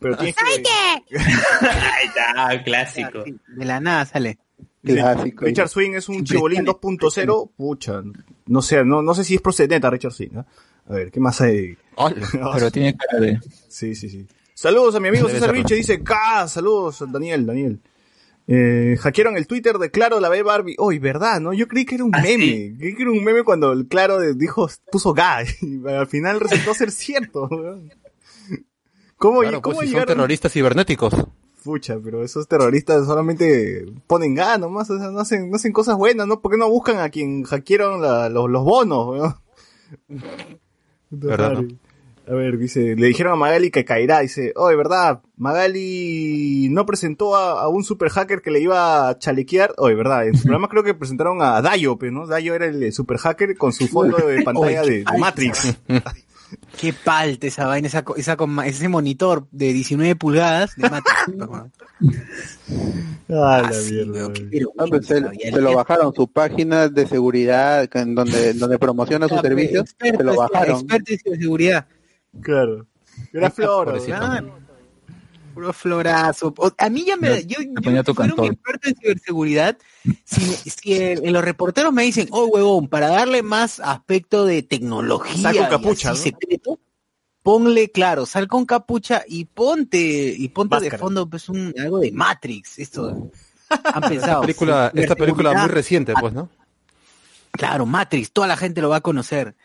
Pero 0.00 0.16
tienes 0.16 0.37
que... 0.37 0.42
Ahí 1.16 2.06
está, 2.06 2.62
clásico. 2.64 3.24
De 3.24 3.64
la 3.64 3.80
nada 3.80 4.06
sale. 4.06 4.38
Clásico. 4.83 5.44
Richard 5.44 5.68
Swing 5.68 5.92
es 5.92 6.09
un 6.09 6.24
chibolín 6.24 6.64
2.0, 6.64 7.50
pucha, 7.56 8.02
no 8.46 8.62
sé, 8.62 8.85
no, 8.85 9.02
no 9.02 9.14
sé 9.14 9.24
si 9.24 9.35
es 9.35 9.42
procedente 9.42 9.87
a 9.87 9.90
Richard 9.90 10.12
Swing, 10.12 10.37
¿ah? 10.37 10.46
A 10.88 10.94
ver, 10.94 11.11
¿qué 11.11 11.20
más 11.20 11.40
hay? 11.40 11.76
Pero 12.54 12.70
tiene 12.70 12.96
cara 12.96 13.20
de... 13.20 13.38
Sí, 13.68 13.94
sí, 13.94 14.09
sí. 14.09 14.26
Saludos 14.54 14.94
a 14.94 15.00
mi 15.00 15.09
amigo 15.09 15.28
César 15.28 15.48
ser. 15.48 15.52
Vinche, 15.52 15.74
dice, 15.74 16.02
¡Ca! 16.02 16.48
Saludos, 16.48 17.04
Daniel, 17.11 17.46
Daniel. 17.46 17.80
Eh, 18.52 18.96
hackearon 18.98 19.36
el 19.36 19.46
Twitter 19.46 19.78
de 19.78 19.92
Claro, 19.92 20.18
la 20.18 20.28
B 20.28 20.42
Barbie. 20.42 20.74
Hoy, 20.78 20.98
¿verdad? 20.98 21.40
¿No? 21.40 21.52
Yo 21.52 21.68
creí 21.68 21.84
que 21.84 21.94
era 21.94 22.04
un 22.04 22.10
Ah, 22.14 22.20
meme. 22.20 22.44
sí. 22.44 22.74
Creí 22.78 22.96
que 22.96 23.02
era 23.02 23.12
un 23.12 23.22
meme 23.22 23.44
cuando 23.44 23.70
el 23.72 23.86
Claro 23.86 24.18
dijo, 24.34 24.68
puso 24.90 25.14
ga. 25.14 25.42
Y 25.62 25.86
al 25.88 26.08
final 26.08 26.40
resultó 26.40 26.74
ser 26.74 26.90
cierto. 26.90 27.46
weón. 27.50 27.92
¿Cómo, 29.16 29.40
Claro, 29.42 29.62
cómo 29.62 29.76
pues, 29.76 29.88
si 29.90 29.94
son 29.94 30.04
terroristas 30.04 30.52
cibernéticos. 30.52 31.14
Pucha, 31.62 31.98
pero 32.02 32.24
esos 32.24 32.48
terroristas 32.48 33.06
solamente 33.06 33.86
ponen 34.06 34.34
ga 34.34 34.56
nomás, 34.58 34.88
o 34.90 34.98
sea, 34.98 35.10
no 35.10 35.20
hacen, 35.20 35.50
no 35.50 35.56
hacen 35.56 35.72
cosas 35.72 35.96
buenas, 35.96 36.26
¿no? 36.26 36.40
¿Por 36.40 36.50
qué 36.52 36.56
no 36.58 36.70
buscan 36.70 36.98
a 36.98 37.10
quien 37.10 37.42
hackearon 37.44 38.00
la- 38.02 38.30
los, 38.30 38.50
los 38.50 38.64
bonos, 38.64 39.08
weón? 39.08 39.34
¿Verdad, 41.10 41.52
no? 41.52 41.68
A 42.31 42.35
ver, 42.35 42.59
dice, 42.59 42.95
le 42.97 43.09
dijeron 43.09 43.33
a 43.33 43.37
Magali 43.37 43.73
que 43.73 43.85
caerá, 43.85 44.21
dice, 44.21 44.53
oye, 44.55 44.77
¿verdad? 44.77 45.21
Magali 45.37 46.69
no 46.71 46.87
presentó 46.87 47.35
a, 47.35 47.62
a 47.62 47.69
un 47.69 47.83
super 47.83 48.09
hacker 48.09 48.40
que 48.40 48.53
le 48.53 48.61
iba 48.61 49.09
a 49.09 49.19
chalequear, 49.19 49.75
oye, 49.79 49.97
¿verdad? 49.97 50.29
En 50.29 50.37
su 50.37 50.43
programa 50.45 50.69
creo 50.69 50.85
que 50.85 50.95
presentaron 50.95 51.43
a 51.43 51.61
Dayo, 51.61 51.99
pues, 51.99 52.12
¿no? 52.12 52.29
Dayo 52.29 52.55
era 52.55 52.66
el 52.66 52.93
super 52.93 53.19
hacker 53.19 53.57
con 53.57 53.73
su 53.73 53.88
fondo 53.88 54.16
de 54.19 54.43
pantalla 54.45 54.83
de, 54.83 54.99
de 54.99 55.19
Matrix. 55.19 55.75
Qué 56.81 56.93
palta 56.93 57.47
esa 57.49 57.66
vaina, 57.66 57.88
esa, 57.88 58.05
esa, 58.16 58.37
con- 58.37 58.59
ese 58.64 58.88
monitor 58.88 59.47
de 59.51 59.73
19 59.73 60.14
pulgadas 60.16 60.77
de 60.77 60.88
Matrix. 60.88 61.16
Ah, 63.29 63.62
la 63.71 63.79
mierda. 63.90 64.29
No, 64.77 64.87
pues, 64.87 65.07
se, 65.07 65.21
lo 65.61 65.75
bajaron 65.75 66.12
su 66.14 66.29
página 66.29 66.88
de 66.88 67.07
seguridad 67.07 67.88
en 67.97 68.14
donde, 68.14 68.55
donde 68.55 68.79
promociona 68.79 69.29
sus 69.29 69.40
servicios, 69.40 69.95
se 70.01 70.23
lo 70.25 70.37
bajaron. 70.37 70.81
Experto 70.81 71.12
en 71.12 71.19
ciberseguridad. 71.19 71.87
Claro. 72.40 72.87
Era 73.33 73.53
weón. 73.57 74.05
Claro. 74.05 74.61
Puro 75.55 75.73
florazo. 75.73 76.55
A 76.79 76.88
mí 76.88 77.05
ya 77.05 77.16
me, 77.16 77.45
yo, 77.45 77.61
yo 77.61 77.83
ponía 77.83 78.05
tu 78.05 78.12
si 78.12 78.16
fuera 78.16 78.35
un 78.35 78.37
cantor. 78.37 78.53
experto 78.55 78.88
en 78.88 78.95
ciberseguridad, 78.95 79.79
si, 80.25 80.40
si 80.40 80.95
en 80.95 81.33
los 81.33 81.45
reporteros 81.45 81.93
me 81.93 82.05
dicen, 82.05 82.29
oh 82.31 82.47
huevón, 82.47 82.88
para 82.88 83.09
darle 83.09 83.43
más 83.43 83.81
aspecto 83.81 84.47
de 84.47 84.62
tecnología 84.62 85.43
Sal 85.43 85.57
con 85.57 85.66
y 85.66 85.69
capucha, 85.69 86.11
así 86.12 86.31
¿no? 86.31 86.38
secreto, 86.38 86.81
ponle, 87.43 87.90
claro, 87.90 88.27
sal 88.27 88.47
con 88.47 88.64
capucha 88.64 89.25
y 89.27 89.47
ponte, 89.47 89.99
y 90.38 90.49
ponte 90.51 90.77
de 90.77 90.83
Máscara. 90.83 90.99
fondo 91.01 91.29
pues 91.29 91.49
un, 91.49 91.75
algo 91.79 91.99
de 91.99 92.12
Matrix, 92.12 92.79
esto. 92.79 93.31
Han 93.85 94.03
pensado. 94.03 94.29
Esta 94.29 94.40
película, 94.43 94.93
esta 94.95 95.16
película 95.16 95.53
muy 95.55 95.69
reciente, 95.69 96.14
pues, 96.19 96.33
¿no? 96.33 96.49
Claro, 97.53 97.87
Matrix, 97.87 98.31
toda 98.31 98.47
la 98.47 98.57
gente 98.57 98.81
lo 98.81 98.88
va 98.88 98.97
a 98.97 99.01
conocer. 99.01 99.57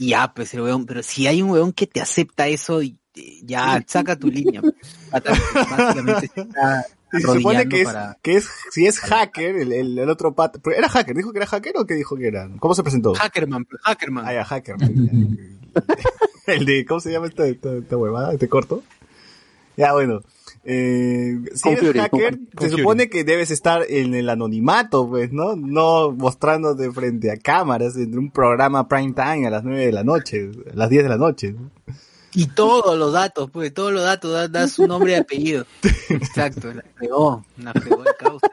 Ya, 0.00 0.32
pues 0.34 0.54
el 0.54 0.62
weón, 0.62 0.86
pero 0.86 1.02
si 1.02 1.26
hay 1.26 1.42
un 1.42 1.50
weón 1.50 1.72
que 1.72 1.86
te 1.86 2.00
acepta 2.00 2.48
eso, 2.48 2.80
eh, 2.80 2.94
ya, 3.42 3.84
saca 3.86 4.16
tu 4.16 4.28
línea. 4.30 4.62
pues. 4.62 4.74
Básicamente 5.12 6.30
se 6.34 6.40
está 6.40 6.86
Y 7.12 7.20
se 7.20 7.32
supone 7.34 7.68
que 7.68 7.80
es, 7.82 7.84
para- 7.86 8.16
que 8.22 8.36
es, 8.36 8.48
si 8.70 8.86
es 8.86 8.98
hacker, 9.00 9.56
el, 9.56 9.72
el, 9.72 9.98
el 9.98 10.08
otro 10.08 10.34
pata, 10.34 10.58
pero 10.62 10.76
¿era 10.76 10.88
hacker? 10.88 11.14
¿Dijo 11.16 11.32
que 11.32 11.38
era 11.38 11.46
hacker 11.46 11.74
o 11.76 11.84
qué 11.86 11.94
dijo 11.94 12.16
que 12.16 12.28
era? 12.28 12.48
¿Cómo 12.60 12.74
se 12.74 12.82
presentó? 12.82 13.14
Hackerman, 13.14 13.64
pues, 13.66 13.82
Hackerman. 13.84 14.26
Ah, 14.26 14.32
ya, 14.32 14.44
hacker. 14.44 14.76
el 16.46 16.64
de, 16.64 16.84
¿cómo 16.86 17.00
se 17.00 17.12
llama 17.12 17.26
esta, 17.26 17.46
esta, 17.46 17.72
esta 17.74 17.96
huevada, 17.96 18.32
este 18.32 18.48
corto? 18.48 18.82
Ya, 19.76 19.92
bueno. 19.92 20.22
Eh, 20.62 21.38
si 21.54 21.62
Con 21.62 21.72
eres 21.72 21.86
Fury, 21.86 21.98
hacker, 22.00 22.38
con- 22.38 22.48
se 22.60 22.70
supone 22.76 23.08
que 23.08 23.24
debes 23.24 23.50
estar 23.50 23.82
en 23.88 24.14
el 24.14 24.28
anonimato, 24.28 25.08
pues, 25.08 25.32
¿no? 25.32 25.56
No 25.56 26.12
mostrándote 26.12 26.90
frente 26.92 27.30
a 27.30 27.36
cámaras 27.38 27.96
en 27.96 28.16
un 28.18 28.30
programa 28.30 28.86
prime 28.86 29.12
time 29.14 29.46
a 29.46 29.50
las 29.50 29.64
9 29.64 29.86
de 29.86 29.92
la 29.92 30.04
noche, 30.04 30.50
a 30.70 30.74
las 30.74 30.90
10 30.90 31.04
de 31.04 31.08
la 31.08 31.16
noche. 31.16 31.52
¿no? 31.52 31.70
Y 32.34 32.46
todos 32.48 32.96
los 32.98 33.12
datos, 33.12 33.50
pues, 33.50 33.72
todos 33.74 33.92
los 33.92 34.02
datos, 34.04 34.32
da, 34.32 34.48
da 34.48 34.68
su 34.68 34.86
nombre 34.86 35.12
y 35.12 35.14
apellido. 35.16 35.64
Exacto, 36.10 36.72
la 36.72 36.84
fregó, 36.94 37.44
la 37.56 37.72
fregó 37.72 38.02
de 38.02 38.10
causa. 38.18 38.48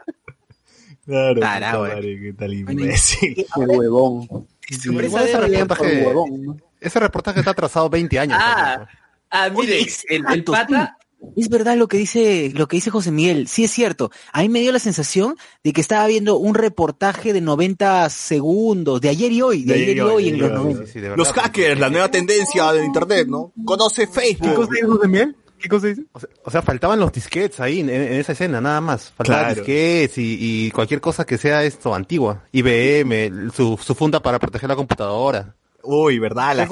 Claro, 1.06 1.36
puta 1.36 1.58
eh. 1.58 1.74
madre, 1.74 2.20
qué 2.22 2.34
tal 2.34 2.54
imbécil. 2.54 3.36
Qué 3.36 3.46
huevón. 3.62 4.28
Ese 4.70 4.90
reportaje- 4.92 5.78
Qué 6.00 6.06
huevón, 6.06 6.44
¿no? 6.44 6.58
Ese 6.82 7.00
reportaje 7.00 7.40
está 7.40 7.52
atrasado 7.52 7.90
20 7.90 8.20
años. 8.20 8.38
Ah, 8.42 8.88
ah, 9.30 9.50
mire, 9.50 9.78
Oye, 9.82 9.88
el, 10.10 10.26
el 10.34 10.44
pata, 10.44 10.98
Es 11.36 11.50
verdad 11.50 11.76
lo 11.78 11.88
que 11.88 11.98
dice, 11.98 12.52
lo 12.56 12.68
que 12.68 12.78
dice 12.78 12.90
José 12.92 13.12
Miguel, 13.12 13.48
sí 13.48 13.64
es 13.64 13.72
cierto. 13.72 14.12
A 14.34 14.42
mí 14.42 14.50
me 14.50 14.60
dio 14.62 14.72
la 14.72 14.80
sensación 14.80 15.36
de 15.64 15.74
que 15.74 15.82
estaba 15.82 16.06
viendo 16.08 16.38
un 16.38 16.54
reportaje 16.56 17.34
de 17.34 17.42
90 17.42 18.10
segundos, 18.10 19.02
de 19.02 19.10
ayer 19.10 19.32
y 19.32 19.42
hoy, 19.42 19.64
de, 19.64 19.74
ayer 19.74 19.98
y 19.98 20.00
hoy 20.02 20.30
en 20.30 20.40
los. 20.40 20.52
90. 20.52 20.86
Sí, 20.86 20.92
sí, 20.94 21.00
de 21.00 21.10
verdad, 21.10 21.18
Los 21.18 21.28
porque- 21.30 21.42
hackers, 21.42 21.80
la 21.80 21.90
nueva 21.90 22.10
tendencia 22.12 22.72
del 22.72 22.86
internet, 22.86 23.28
¿no? 23.28 23.52
Conoce 23.66 24.08
Facebook. 24.08 24.70
dice 24.72 24.86
José 24.86 25.08
Miguel? 25.08 25.36
¿Qué 25.60 25.68
cosa 25.70 25.88
dice? 25.88 26.04
O 26.12 26.20
sea, 26.20 26.30
o 26.46 26.52
sea, 26.52 26.62
faltaban 26.62 27.00
los 27.00 27.12
disquetes 27.12 27.60
ahí 27.60 27.80
en, 27.80 27.90
en 27.90 28.14
esa 28.14 28.34
escena, 28.34 28.62
nada 28.62 28.80
más. 28.80 29.12
Faltaban 29.16 29.46
Claro. 29.46 29.56
disquetes 29.56 30.18
y, 30.20 30.38
y 30.68 30.72
cualquier 30.72 31.02
cosa 31.02 31.26
que 31.26 31.40
sea 31.40 31.64
esto 31.64 31.96
antigua. 31.96 32.44
IBM, 32.52 33.50
su, 33.56 33.76
su 33.84 33.96
funda 33.96 34.22
para 34.22 34.38
proteger 34.38 34.70
la 34.70 34.76
computadora. 34.76 35.56
Uy, 35.82 36.20
¿verdad? 36.20 36.56
La, 36.58 36.68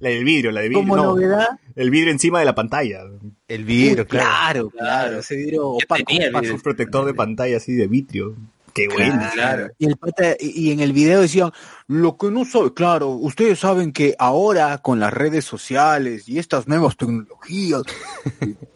la 0.00 0.08
del 0.10 0.24
vidrio, 0.24 0.50
la 0.52 0.60
del 0.60 0.70
vidrio. 0.70 0.82
Como 0.84 0.96
no, 0.96 1.02
novedad. 1.04 1.48
el 1.74 1.90
vidrio 1.90 2.12
encima 2.12 2.38
de 2.40 2.44
la 2.44 2.54
pantalla. 2.54 3.00
El 3.48 3.64
vidrio, 3.64 4.02
Uy, 4.02 4.08
claro. 4.08 4.70
claro, 4.70 4.70
claro, 4.70 5.18
ese 5.20 5.36
vidrio 5.36 5.68
opaco, 5.68 6.04
tenía 6.06 6.28
opaco. 6.28 6.40
vidrio. 6.42 6.54
Un 6.56 6.60
protector 6.62 7.04
de 7.06 7.14
pantalla 7.14 7.56
así 7.56 7.72
de 7.74 7.86
vitrio. 7.86 8.34
Qué 8.74 8.88
bueno. 8.88 9.22
Claro. 9.32 9.68
Y 9.78 9.86
el 9.86 9.96
pata- 9.96 10.36
y 10.38 10.70
en 10.70 10.80
el 10.80 10.92
video 10.92 11.22
decían, 11.22 11.50
lo 11.86 12.18
que 12.18 12.30
no 12.30 12.44
sabe, 12.44 12.74
claro, 12.74 13.08
ustedes 13.08 13.58
saben 13.58 13.90
que 13.92 14.14
ahora 14.18 14.76
con 14.78 15.00
las 15.00 15.14
redes 15.14 15.46
sociales 15.46 16.28
y 16.28 16.38
estas 16.38 16.68
nuevas 16.68 16.94
tecnologías 16.98 17.82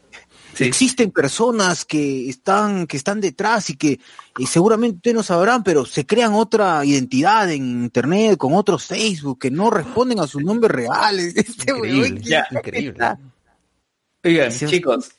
Sí. 0.65 0.69
existen 0.69 1.11
personas 1.11 1.85
que 1.85 2.29
están 2.29 2.87
que 2.87 2.97
están 2.97 3.21
detrás 3.21 3.71
y 3.71 3.77
que 3.77 3.99
y 4.39 4.47
seguramente 4.47 4.97
ustedes 4.97 5.15
no 5.17 5.23
sabrán, 5.23 5.63
pero 5.65 5.85
se 5.85 6.07
crean 6.07 6.33
otra 6.35 6.85
identidad 6.85 7.51
en 7.51 7.83
internet 7.85 8.37
con 8.37 8.55
otros 8.55 8.85
Facebook 8.87 9.39
que 9.41 9.51
no 9.51 9.71
responden 9.71 10.21
a 10.21 10.27
sus 10.27 10.43
nombres 10.43 10.71
reales. 10.73 11.35
Este 11.37 11.73
Increíble, 11.73 12.21
ya. 12.25 12.47
increíble. 12.51 13.07
Oigan, 14.25 14.53
Sí, 14.53 14.67
chicos, 14.67 15.11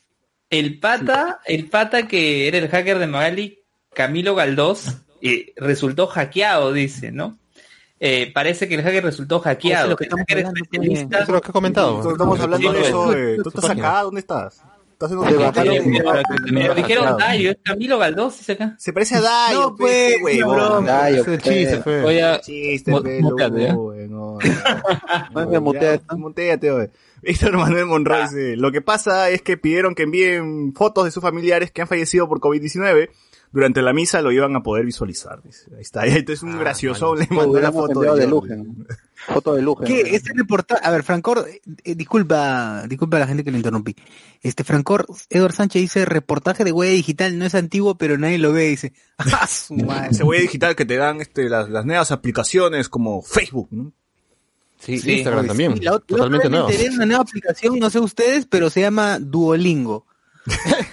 el 0.49 0.79
pata, 0.79 1.39
el 1.45 1.69
pata 1.69 2.07
que 2.07 2.47
era 2.47 2.57
el 2.57 2.67
hacker 2.69 2.99
de 2.99 3.07
Magali, 3.07 3.59
Camilo 3.93 4.35
Galdós, 4.35 4.95
eh, 5.21 5.53
resultó 5.57 6.07
hackeado, 6.07 6.71
dice, 6.73 7.11
¿no? 7.11 7.37
Eh, 7.99 8.31
parece 8.33 8.67
que 8.67 8.75
el 8.75 8.81
hacker 8.83 9.03
resultó 9.03 9.35
Eso 9.35 9.41
es 9.49 9.55
hackeado. 9.55 9.89
lo 9.89 9.95
que 9.95 10.05
estamos 10.05 10.21
hacker 10.27 10.37
hablando, 10.39 10.61
especialista- 10.63 11.15
Eso 11.17 11.23
es 11.23 11.29
lo 11.29 11.41
que 11.41 11.49
he 11.49 11.51
comentado. 11.51 12.11
Estamos 12.11 12.39
hablando 12.39 12.73
de 12.73 12.81
eso. 12.81 13.03
pues. 13.05 13.17
eh, 13.17 13.37
¿Tú 13.43 13.49
estás 13.49 13.69
acá? 13.69 14.01
¿Dónde 14.01 14.19
estás? 14.21 14.61
¿Estás 15.01 15.11
en 15.13 15.17
un 15.17 15.27
Se 15.27 15.35
hotel? 15.35 15.51
bajaron- 15.51 16.43
Pero 16.53 16.75
dijeron. 16.75 17.17
Dayo, 17.17 17.51
es 17.51 17.57
Camilo 17.63 17.97
Galdós, 17.97 18.37
dice 18.37 18.51
acá. 18.51 18.75
Se 18.77 18.93
parece 18.93 19.15
a 19.15 19.21
Dayo, 19.21 19.61
No, 19.61 19.75
pues, 19.75 20.13
es 21.21 21.27
el 21.27 21.41
chiste, 21.41 21.81
Chiste, 22.43 22.91
Mu- 22.91 23.01
pelo, 23.01 23.21
muteate, 23.29 23.65
¿eh? 23.65 23.73
oye. 26.71 26.89
Víctor 27.23 27.57
Manuel 27.57 27.85
Monroy 27.87 28.21
dice, 28.23 28.55
lo 28.57 28.71
que 28.71 28.81
pasa 28.81 29.29
es 29.29 29.41
que 29.41 29.57
pidieron 29.57 29.95
que 29.95 30.03
envíen 30.03 30.73
fotos 30.75 31.05
de 31.05 31.11
sus 31.11 31.21
familiares 31.21 31.71
que 31.71 31.81
han 31.81 31.87
fallecido 31.87 32.27
por 32.27 32.39
COVID-19. 32.39 33.09
Durante 33.53 33.81
la 33.81 33.91
misa 33.91 34.21
lo 34.21 34.31
iban 34.31 34.55
a 34.55 34.63
poder 34.63 34.85
visualizar. 34.85 35.41
dice. 35.43 35.69
Ahí 35.75 35.81
está. 35.81 36.05
Esto 36.05 36.31
es 36.31 36.41
un 36.43 36.53
Ah, 36.53 36.59
gracioso. 36.59 37.15
Le 37.15 37.27
Lo 37.29 37.35
mandó 37.35 37.59
la 37.59 37.71
foto 37.71 37.99
de. 38.01 38.27
Lugen. 38.27 38.87
Foto 39.27 39.53
de 39.53 39.61
Lugen. 39.61 39.85
¿Qué? 39.87 40.15
Este 40.15 40.31
reportaje, 40.33 40.81
a 40.83 40.89
ver, 40.89 41.03
Francor, 41.03 41.45
eh, 41.47 41.61
eh, 41.83 41.93
disculpa, 41.95 42.85
disculpa 42.87 43.17
a 43.17 43.19
la 43.19 43.27
gente 43.27 43.43
que 43.43 43.51
lo 43.51 43.57
interrumpí. 43.57 43.95
Este 44.41 44.63
Francor, 44.63 45.05
Edward 45.29 45.53
Sánchez 45.53 45.81
dice, 45.81 46.05
reportaje 46.05 46.63
de 46.63 46.71
huella 46.71 46.93
digital 46.93 47.37
no 47.37 47.45
es 47.45 47.53
antiguo, 47.53 47.95
pero 47.97 48.17
nadie 48.17 48.37
lo 48.39 48.51
ve, 48.53 48.69
dice. 48.69 48.93
¡Ah, 49.17 49.45
su 49.47 49.75
madre! 49.75 50.09
Ese 50.11 50.23
huella 50.23 50.41
digital 50.41 50.75
que 50.75 50.85
te 50.85 50.95
dan 50.95 51.21
este, 51.21 51.49
las, 51.49 51.69
las 51.69 51.85
nuevas 51.85 52.11
aplicaciones 52.11 52.89
como 52.89 53.21
Facebook, 53.21 53.67
¿no? 53.71 53.91
Sí, 54.79 54.97
Sí, 54.97 55.11
Instagram 55.17 55.41
Oye, 55.41 55.47
también. 55.49 55.73
sí, 55.77 55.83
la 55.83 55.91
ot- 55.91 56.03
la 56.07 56.17
Totalmente 56.17 56.49
de 56.49 56.89
una 56.95 57.05
nueva 57.05 57.21
aplicación, 57.21 57.77
no 57.77 57.89
sé 57.91 57.99
ustedes, 57.99 58.47
pero 58.47 58.71
se 58.71 58.81
llama 58.81 59.19
Duolingo. 59.19 60.07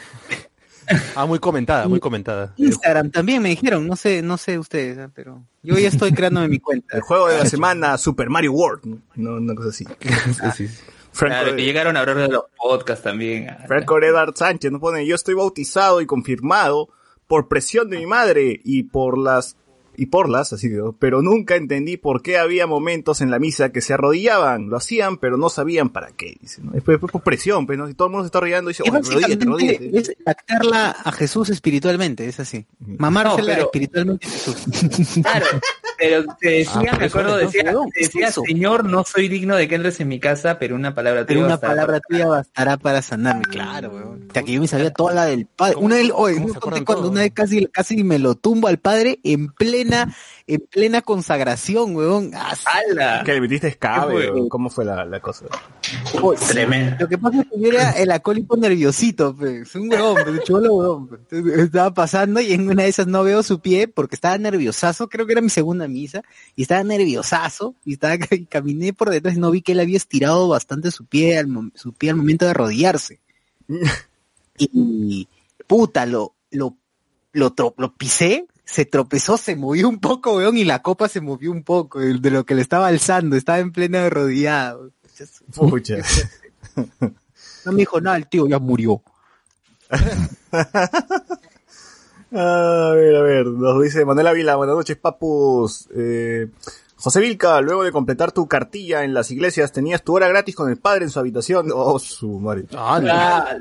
Ah, 1.14 1.26
muy 1.26 1.39
comentada, 1.39 1.89
muy 1.89 2.01
comentada. 2.01 2.55
Instagram 2.57 3.11
también 3.11 3.43
me 3.43 3.51
dijeron, 3.51 3.86
no 3.86 3.97
sé, 3.97 4.22
no 4.22 4.39
sé 4.39 4.59
ustedes, 4.59 4.99
¿eh? 4.99 5.09
pero 5.14 5.45
yo 5.62 5.78
ya 5.78 5.89
estoy 5.89 6.12
creándome 6.12 6.49
mi 6.49 6.59
cuenta. 6.61 6.97
El 6.97 7.03
juego 7.03 7.28
de 7.28 7.39
la 7.39 7.47
semana, 7.47 7.99
Super 7.99 8.30
Mario 8.30 8.53
World. 8.53 9.01
¿no? 9.16 9.34
Una 9.36 9.55
cosa 9.55 9.70
así. 9.70 9.84
Franco, 11.12 11.41
Claro, 11.41 11.57
que 11.57 11.64
llegaron 11.64 11.97
a 11.97 12.01
hablar 12.01 12.16
de 12.18 12.28
los 12.28 12.45
podcasts 12.57 13.03
también. 13.03 13.49
ah, 13.51 13.64
Franco 13.66 13.99
Edward 13.99 14.34
Sánchez 14.36 14.70
nos 14.70 14.80
pone, 14.80 15.07
yo 15.07 15.14
estoy 15.14 15.34
bautizado 15.34 16.01
y 16.01 16.07
confirmado 16.07 16.89
por 17.26 17.49
presión 17.49 17.91
de 17.91 17.99
mi 17.99 18.07
madre 18.07 18.61
y 18.64 18.84
por 18.84 19.18
las 19.18 19.57
y 19.99 20.07
por 20.07 20.29
las, 20.29 20.53
así 20.53 20.69
digo, 20.69 20.97
pero 20.99 21.21
nunca 21.23 21.57
entendí 21.57 21.97
por 21.97 22.23
qué 22.23 22.39
había 22.39 22.67
momentos 22.67 23.21
en 23.21 23.31
la 23.31 23.39
misa 23.39 23.71
que 23.73 23.81
se 23.81 23.95
arrodillaban, 23.95 24.69
lo 24.71 24.77
hacían, 24.77 25.19
pero 25.19 25.37
no 25.37 25.49
sabían 25.51 25.91
para 25.91 26.13
qué, 26.13 26.37
dice, 26.41 26.63
¿no? 26.63 26.73
Después, 26.73 26.95
después 26.95 27.13
por 27.13 27.23
presión, 27.23 27.67
pues, 27.67 27.77
¿no? 27.79 27.87
Si 27.89 27.95
todo 27.95 28.09
el 28.09 28.13
mundo 28.13 28.25
se 28.25 28.29
está 28.29 28.39
arrodillando, 28.39 28.69
dice, 28.69 28.83
oye, 28.85 28.93
básicamente 28.93 29.45
arrodíllate. 29.45 29.99
es 29.99 30.13
lactarla 30.25 30.91
a 30.91 31.13
Jesús 31.13 31.51
espiritualmente, 31.51 32.27
es 32.27 32.41
así. 32.41 32.65
Mamársela 32.79 33.39
No, 33.41 33.47
pero- 33.47 33.65
espiritualmente 33.65 34.27
a 34.27 34.31
Jesús. 34.31 34.65
Claro, 35.23 35.47
pero 35.99 36.25
te 36.41 36.49
decía, 36.51 36.91
Ah, 36.93 36.97
me 36.99 37.07
acuerdo, 37.07 37.37
decía, 37.37 37.65
weón, 37.65 37.91
te 37.91 37.99
¿qué 37.99 38.05
es 38.05 38.13
decía? 38.13 38.31
Señor, 38.31 38.85
no 38.85 39.05
soy 39.05 39.29
digno 39.29 39.57
de 39.57 39.67
que 39.69 39.75
entres 39.75 39.99
en 40.01 40.09
mi 40.09 40.21
casa, 40.21 40.59
pero 40.59 40.77
una 40.77 40.95
palabra 40.95 41.27
Pero 41.27 41.41
tuya 41.41 41.47
una 41.47 41.55
bastará 41.57 41.73
palabra 41.73 42.01
para- 42.01 42.09
tuya 42.09 42.27
bastará 42.29 42.77
para 42.77 43.03
sanarme, 43.03 43.43
claro, 43.51 43.91
weón. 43.91 44.27
O 44.31 44.33
sea, 44.33 44.43
que 44.45 44.53
yo 44.53 44.61
me 44.61 44.69
sabía 44.69 44.93
toda 44.93 45.13
la 45.15 45.25
del 45.27 45.47
padre. 45.47 45.75
¿Cómo- 45.75 45.87
Una 45.87 45.97
vez, 45.97 46.11
oye, 46.15 46.37
cuando 46.85 47.11
una 47.11 47.23
vez 47.23 47.33
casi, 47.35 47.67
casi 47.67 48.05
me 48.05 48.19
lo 48.19 48.37
tumbo 48.37 48.69
al 48.69 48.79
padre 48.79 49.19
en 49.25 49.49
plena, 49.89 50.14
en 50.47 50.61
plena 50.70 51.03
consagración, 51.03 51.97
weón. 51.97 52.32
¡Hala! 52.34 53.22
Que 53.24 53.32
le 53.34 53.41
metiste 53.41 53.68
escabe, 53.68 54.30
¿cómo 54.49 54.70
fue 54.70 54.84
la, 54.84 55.05
la 55.05 55.20
cosa? 55.20 55.47
Tremendo. 56.51 56.97
Lo 57.01 57.09
que 57.09 57.18
pasa 57.18 57.41
es 57.41 57.47
que 57.49 57.61
yo 57.61 57.68
era 57.68 57.91
el 57.93 58.11
acólito 58.11 58.57
nerviosito, 58.57 59.34
pues. 59.34 59.74
Un 59.74 59.91
huevón, 59.91 60.16
pues, 60.24 60.45
cholo 60.45 60.74
huevón. 60.74 61.09
pues. 61.09 61.20
Entonces, 61.30 61.59
Estaba 61.64 61.93
pasando 61.95 62.41
y 62.41 62.53
en 62.53 62.68
una 62.70 62.82
de 62.82 62.89
esas 62.89 63.07
no 63.07 63.22
veo 63.24 63.43
su 63.43 63.61
pie 63.61 63.89
porque 63.89 64.14
estaba 64.16 64.36
nerviosazo, 64.39 65.09
creo 65.09 65.26
que 65.26 65.32
era 65.32 65.41
mi 65.41 65.51
segunda 65.51 65.89
misa, 65.89 66.22
y 66.57 66.62
estaba 66.62 66.82
nerviosazo, 66.84 67.74
y 67.84 67.95
estaba 67.95 68.16
y 68.30 68.47
caminé 68.47 68.93
por 68.93 69.11
detrás 69.11 69.34
y 69.36 69.41
no 69.41 69.51
vi 69.51 69.62
que 69.62 69.72
él 69.72 69.80
había 69.80 69.97
estirado 69.97 70.49
bastante 70.49 70.91
su 70.91 71.05
pie 71.07 71.39
al, 71.39 71.47
mom- 71.49 71.72
su 71.74 71.93
pie 71.93 72.11
al 72.11 72.16
momento 72.16 72.45
de 72.45 72.51
arrodillarse. 72.53 73.20
Y 74.61 75.28
puta, 75.68 76.05
lo, 76.07 76.34
lo, 76.51 76.76
lo, 77.32 77.55
tro- 77.55 77.74
lo 77.78 77.93
pisé, 77.95 78.47
se 78.71 78.85
tropezó, 78.85 79.39
se 79.39 79.57
movió 79.57 79.89
un 79.89 79.99
poco, 79.99 80.37
weón, 80.37 80.59
y 80.59 80.64
la 80.64 80.83
copa 80.83 81.09
se 81.09 81.23
movió 81.23 81.51
un 81.51 81.62
poco 81.62 82.01
de, 82.01 82.19
de 82.19 82.31
lo 82.31 82.45
que 82.45 82.55
le 82.55 82.61
estaba 82.61 82.89
alzando, 82.89 83.35
estaba 83.35 83.59
en 83.61 83.73
plena 83.73 84.05
arrodillada. 84.07 84.77
weón. 84.77 84.93
Pucha. 85.55 85.97
No 87.64 87.73
me 87.73 87.79
dijo 87.79 88.01
nada, 88.01 88.16
el 88.16 88.29
tío 88.29 88.47
ya 88.47 88.59
murió. 88.59 89.03
A 92.31 92.93
ver, 92.95 93.16
a 93.16 93.23
ver, 93.23 93.47
nos 93.47 93.83
dice 93.83 94.05
Manuel 94.05 94.27
Ávila, 94.27 94.57
buenas 94.57 94.77
noches, 94.77 94.97
papus. 94.99 95.89
Eh, 95.95 96.49
José 96.97 97.21
Vilca, 97.21 97.61
luego 97.62 97.85
de 97.85 97.93
completar 97.93 98.33
tu 98.33 98.47
cartilla 98.47 99.03
en 99.05 99.14
las 99.14 99.31
iglesias, 99.31 99.73
tenías 99.73 100.03
tu 100.03 100.14
hora 100.14 100.29
gratis 100.29 100.55
con 100.55 100.69
el 100.69 100.77
padre 100.77 101.05
en 101.05 101.11
su 101.11 101.19
habitación. 101.19 101.71
Oh, 101.75 101.99
su 101.99 102.39
madre. 102.39 102.64
Ah, 102.77 103.57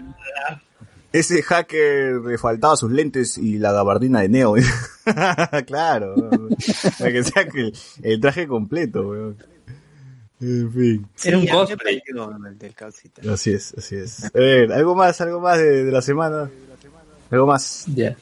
Ese 1.19 1.41
hacker 1.41 2.15
le 2.25 2.37
faltaba 2.37 2.75
sus 2.75 2.91
lentes 2.91 3.37
y 3.37 3.57
la 3.57 3.71
gabardina 3.71 4.21
de 4.21 4.29
Neo. 4.29 4.55
claro. 5.65 6.15
Para 6.99 7.11
que 7.11 7.23
sea 7.23 7.47
que 7.47 7.59
el, 7.61 7.73
el 8.03 8.19
traje 8.21 8.47
completo, 8.47 9.07
weón. 9.09 9.37
En 10.39 10.71
fin. 10.71 11.07
Era 11.23 11.37
un 11.39 11.47
cosplay. 11.47 11.77
pareció 12.01 12.37
el 12.47 12.57
del 12.59 12.73
calcita. 12.75 13.21
Así 13.33 13.51
es, 13.53 13.73
así 13.77 13.95
es. 13.95 14.25
A 14.25 14.29
ver, 14.37 14.71
algo 14.71 14.93
más, 14.95 15.19
algo 15.21 15.39
más 15.39 15.57
de, 15.57 15.85
de 15.85 15.91
la 15.91 16.01
semana. 16.01 16.49
Algo 17.31 17.47
más. 17.47 17.85
Ya. 17.95 18.15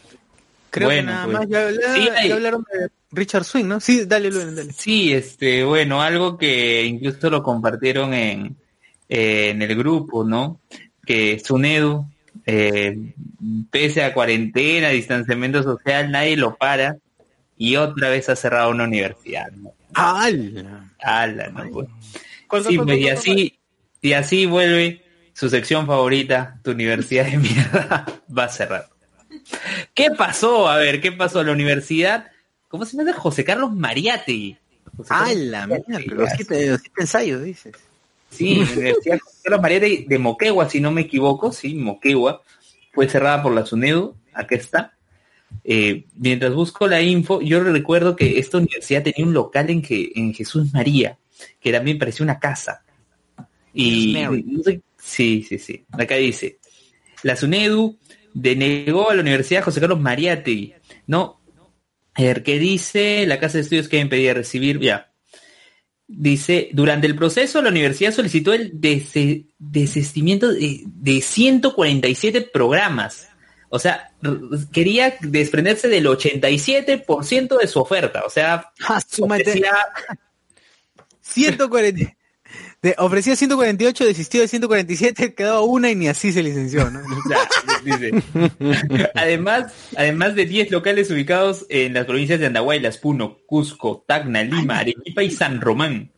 Creo 0.70 0.88
Bueno, 0.88 1.02
que 1.02 1.06
nada 1.14 1.26
pues. 1.26 1.38
más 1.40 1.48
ya, 1.50 1.68
habla- 1.68 1.94
Sí, 1.96 2.28
ya 2.28 2.34
hablaron 2.36 2.66
de 2.74 2.90
Richard 3.12 3.44
Swing, 3.44 3.66
¿no? 3.66 3.80
Sí, 3.80 4.06
dale, 4.06 4.30
Luen, 4.32 4.56
dale. 4.56 4.72
Sí, 4.74 5.14
este, 5.14 5.64
bueno, 5.64 6.02
algo 6.02 6.38
que 6.38 6.84
incluso 6.86 7.30
lo 7.30 7.44
compartieron 7.44 8.14
en, 8.14 8.56
eh, 9.10 9.50
en 9.50 9.62
el 9.62 9.76
grupo, 9.76 10.24
¿no? 10.24 10.62
Que 11.06 11.40
Sunedu, 11.44 12.06
eh, 12.46 13.14
pese 13.72 14.04
a 14.04 14.14
cuarentena, 14.14 14.90
distanciamiento 14.90 15.64
social, 15.64 16.12
nadie 16.12 16.38
lo 16.38 16.56
para 16.56 16.98
y 17.58 17.76
otra 17.76 18.10
vez 18.10 18.30
ha 18.30 18.36
cerrado 18.36 18.70
una 18.70 18.84
universidad, 18.84 19.52
¿no? 19.52 19.74
¡Hala! 19.94 20.92
Ala, 21.00 21.48
no, 21.50 21.72
pues. 21.72 21.88
¿Cuál, 22.48 22.64
Sí, 22.64 22.76
cuál, 22.76 22.88
pues, 22.88 23.00
y 23.00 23.10
así, 23.10 23.60
y 24.02 24.14
así 24.14 24.46
vuelve 24.46 25.04
su 25.34 25.50
sección 25.50 25.88
favorita, 25.88 26.60
tu 26.64 26.72
universidad 26.72 27.26
de 27.26 27.38
mierda, 27.38 28.06
va 28.38 28.46
a 28.46 28.50
cerrar. 28.50 28.90
¿Qué 29.94 30.12
pasó? 30.12 30.70
A 30.70 30.78
ver, 30.78 31.02
¿qué 31.02 31.12
pasó? 31.12 31.44
La 31.44 31.52
universidad, 31.52 32.32
¿cómo 32.68 32.86
se 32.86 32.98
llama? 32.98 33.14
José 33.14 33.44
Carlos. 33.44 33.72
José 34.98 35.12
Carlos 35.12 36.30
siete, 36.36 36.68
los 36.68 36.82
siete 36.82 37.02
ensayos, 37.02 37.44
dices. 37.44 37.74
Sí, 38.30 38.56
la 38.66 38.74
Universidad 38.74 39.20
José 39.20 39.38
Carlos 39.44 39.62
Mariátegui 39.62 40.06
de 40.06 40.20
Moquegua, 40.20 40.70
si 40.70 40.80
no 40.82 40.92
me 40.92 41.02
equivoco, 41.02 41.52
sí, 41.52 41.74
Moquegua, 41.76 42.42
fue 42.94 43.08
cerrada 43.08 43.42
por 43.44 43.54
la 43.54 43.66
SUNEDU, 43.66 44.16
acá 44.34 44.56
está. 44.56 44.92
Eh, 45.64 46.06
mientras 46.16 46.54
busco 46.54 46.88
la 46.88 47.02
info, 47.02 47.42
yo 47.42 47.64
recuerdo 47.64 48.16
que 48.16 48.40
esta 48.40 48.58
universidad 48.58 49.04
tenía 49.04 49.26
un 49.26 49.34
local 49.34 49.70
en 49.70 49.82
que 49.82 50.12
en 50.16 50.34
Jesús 50.34 50.74
María, 50.74 51.18
que 51.60 51.72
también 51.72 51.98
parecía 51.98 52.24
una 52.24 52.40
casa. 52.40 52.84
Y 53.74 54.14
no 54.46 54.64
sé- 54.64 54.82
sí, 54.98 55.46
sí, 55.48 55.58
sí. 55.60 55.86
Acá 55.92 56.16
dice, 56.16 56.60
la 57.24 57.36
SUNEDU 57.36 57.98
denegó 58.34 59.10
a 59.10 59.16
la 59.16 59.22
Universidad 59.22 59.64
José 59.64 59.80
Carlos 59.80 60.00
Mariátegui, 60.00 60.74
¿no? 61.08 61.40
Ver, 62.18 62.44
¿qué 62.44 62.60
dice? 62.60 63.26
La 63.28 63.40
Casa 63.40 63.58
de 63.58 63.64
Estudios 63.64 63.88
que 63.90 64.00
impedía 64.00 64.34
recibir, 64.34 64.80
ya. 64.80 65.12
Dice, 66.08 66.70
durante 66.74 67.08
el 67.08 67.16
proceso 67.16 67.62
la 67.62 67.70
universidad 67.70 68.14
solicitó 68.14 68.54
el 68.54 68.80
dese- 68.80 69.48
desistimiento 69.58 70.52
de, 70.52 70.84
de 70.86 71.22
147 71.22 72.42
programas. 72.54 73.28
O 73.70 73.80
sea, 73.80 74.12
quería 74.72 75.16
desprenderse 75.22 75.88
del 75.88 76.06
87% 76.06 77.58
de 77.60 77.68
su 77.68 77.80
oferta. 77.80 78.24
O 78.26 78.30
sea, 78.30 78.72
¡Ah, 78.88 79.02
140. 81.22 82.15
De, 82.86 82.94
ofrecía 83.00 83.36
148, 83.36 84.06
desistió 84.06 84.42
de 84.42 84.48
147, 84.48 85.34
quedaba 85.34 85.62
una 85.64 85.90
y 85.90 85.96
ni 85.96 86.08
así 86.08 86.32
se 86.32 86.44
licenció, 86.44 86.88
¿no? 86.92 87.02
Ya, 87.30 87.40
dice. 87.84 88.12
además, 89.16 89.74
además 89.98 90.36
de 90.36 90.46
10 90.46 90.70
locales 90.70 91.10
ubicados 91.10 91.66
en 91.70 91.96
las 91.96 92.06
provincias 92.06 92.40
de 92.40 92.46
Andahuaylas, 92.46 93.00
Puno, 93.00 93.40
Cusco, 93.48 94.04
Tacna, 94.08 94.44
Lima, 94.44 94.78
Arequipa 94.78 95.24
y 95.24 95.32
San 95.32 95.62
Román. 95.62 96.12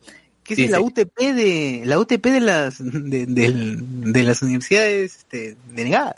¿Qué 0.44 0.52
es 0.52 0.58
Dice- 0.58 0.72
la 0.72 0.80
UTP 0.80 1.18
de 1.18 1.82
la 1.86 1.98
UTP 1.98 2.26
de 2.26 2.40
las 2.40 2.76
de, 2.80 4.22
las 4.22 4.42
universidades 4.42 5.16
este, 5.20 5.56
denegadas? 5.72 6.16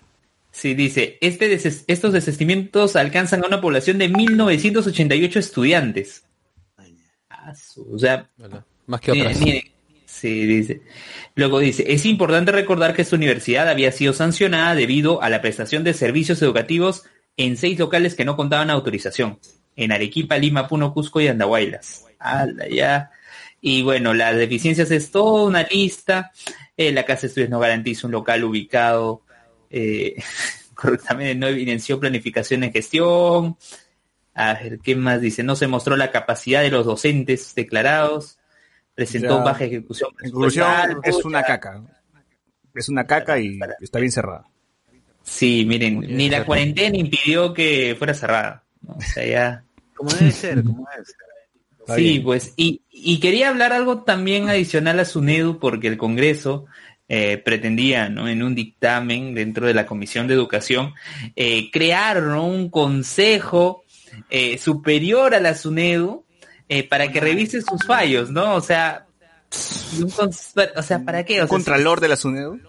Sí, 0.50 0.74
dice, 0.74 1.16
este 1.20 1.48
deses- 1.48 1.84
estos 1.86 2.12
desistimientos 2.12 2.96
alcanzan 2.96 3.44
a 3.44 3.46
una 3.46 3.60
población 3.60 3.98
de 3.98 4.08
1988 4.08 5.38
estudiantes. 5.38 6.24
O 7.92 7.98
sea. 8.00 8.28
Más 8.88 9.00
que 9.00 9.12
otras. 9.12 9.38
Sí, 10.10 10.44
dice. 10.44 10.82
Luego 11.36 11.60
dice, 11.60 11.84
es 11.86 12.04
importante 12.04 12.50
recordar 12.50 12.94
que 12.94 13.02
esta 13.02 13.14
universidad 13.14 13.68
había 13.68 13.92
sido 13.92 14.12
sancionada 14.12 14.74
debido 14.74 15.22
a 15.22 15.30
la 15.30 15.40
prestación 15.40 15.84
de 15.84 15.94
servicios 15.94 16.42
educativos 16.42 17.04
en 17.36 17.56
seis 17.56 17.78
locales 17.78 18.16
que 18.16 18.24
no 18.24 18.36
contaban 18.36 18.70
autorización. 18.70 19.38
En 19.76 19.92
Arequipa, 19.92 20.36
Lima, 20.36 20.66
Puno, 20.66 20.92
Cusco 20.92 21.20
y 21.20 21.28
Andahuaylas. 21.28 22.06
Ya. 22.70 23.12
Y 23.60 23.82
bueno, 23.82 24.12
las 24.12 24.36
deficiencias 24.36 24.90
es 24.90 25.12
toda 25.12 25.44
una 25.44 25.62
lista. 25.62 26.32
Eh, 26.76 26.90
la 26.90 27.04
Casa 27.04 27.22
de 27.22 27.26
Estudios 27.28 27.50
no 27.50 27.60
garantiza 27.60 28.08
un 28.08 28.12
local 28.12 28.42
ubicado 28.42 29.22
eh, 29.70 30.16
correctamente, 30.74 31.36
no 31.36 31.46
evidenció 31.46 32.00
planificación 32.00 32.64
en 32.64 32.72
gestión. 32.72 33.56
A 34.34 34.54
ver, 34.54 34.80
¿qué 34.80 34.96
más 34.96 35.20
dice? 35.20 35.44
No 35.44 35.54
se 35.54 35.68
mostró 35.68 35.96
la 35.96 36.10
capacidad 36.10 36.62
de 36.62 36.70
los 36.70 36.84
docentes 36.84 37.54
declarados. 37.54 38.39
Presentó 39.00 39.38
Ya. 39.38 39.44
baja 39.44 39.64
ejecución. 39.64 40.10
En 40.22 40.30
conclusión, 40.30 40.66
es 41.02 41.14
pucha. 41.16 41.28
una 41.28 41.42
caca. 41.42 41.82
Es 42.74 42.88
una 42.90 43.06
caca 43.06 43.38
y 43.38 43.58
está 43.80 43.98
bien 43.98 44.12
cerrada. 44.12 44.44
Sí, 45.22 45.64
miren, 45.66 46.00
Bien, 46.00 46.16
ni 46.18 46.28
la 46.28 46.44
cuarentena 46.44 46.98
impidió 46.98 47.54
que 47.54 47.94
fuera 47.98 48.12
cerrada. 48.12 48.64
O 48.86 49.00
sea, 49.00 49.24
ya... 49.26 49.64
Como 49.94 50.10
debe 50.10 50.30
ser, 50.32 50.62
como 50.62 50.86
debe 50.90 51.04
ser. 51.06 51.16
Está 51.78 51.94
sí, 51.96 52.02
bien. 52.02 52.22
pues, 52.24 52.52
y, 52.58 52.82
y 52.90 53.20
quería 53.20 53.48
hablar 53.48 53.72
algo 53.72 54.02
también 54.02 54.50
adicional 54.50 55.00
a 55.00 55.06
SUNEDU 55.06 55.58
porque 55.58 55.88
el 55.88 55.96
Congreso 55.96 56.66
eh, 57.08 57.38
pretendía, 57.38 58.10
¿no? 58.10 58.28
En 58.28 58.42
un 58.42 58.54
dictamen 58.54 59.34
dentro 59.34 59.66
de 59.66 59.72
la 59.74 59.86
Comisión 59.86 60.26
de 60.26 60.34
Educación, 60.34 60.92
eh, 61.36 61.70
crear 61.70 62.22
¿no? 62.22 62.46
un 62.46 62.68
consejo 62.68 63.82
eh, 64.28 64.58
superior 64.58 65.34
a 65.34 65.40
la 65.40 65.54
SUNEDU 65.54 66.24
eh, 66.70 66.88
para 66.88 67.10
que 67.10 67.20
revise 67.20 67.60
sus 67.62 67.84
fallos, 67.84 68.30
¿no? 68.30 68.54
O 68.54 68.60
sea, 68.60 69.06
un 69.98 70.30
o 70.76 70.82
sea, 70.82 71.04
¿para 71.04 71.24
qué? 71.24 71.40
O 71.40 71.42
¿Un 71.42 71.48
sea, 71.48 71.56
contralor 71.56 72.00
de 72.00 72.08
la 72.08 72.16
SUNEDU? 72.16 72.60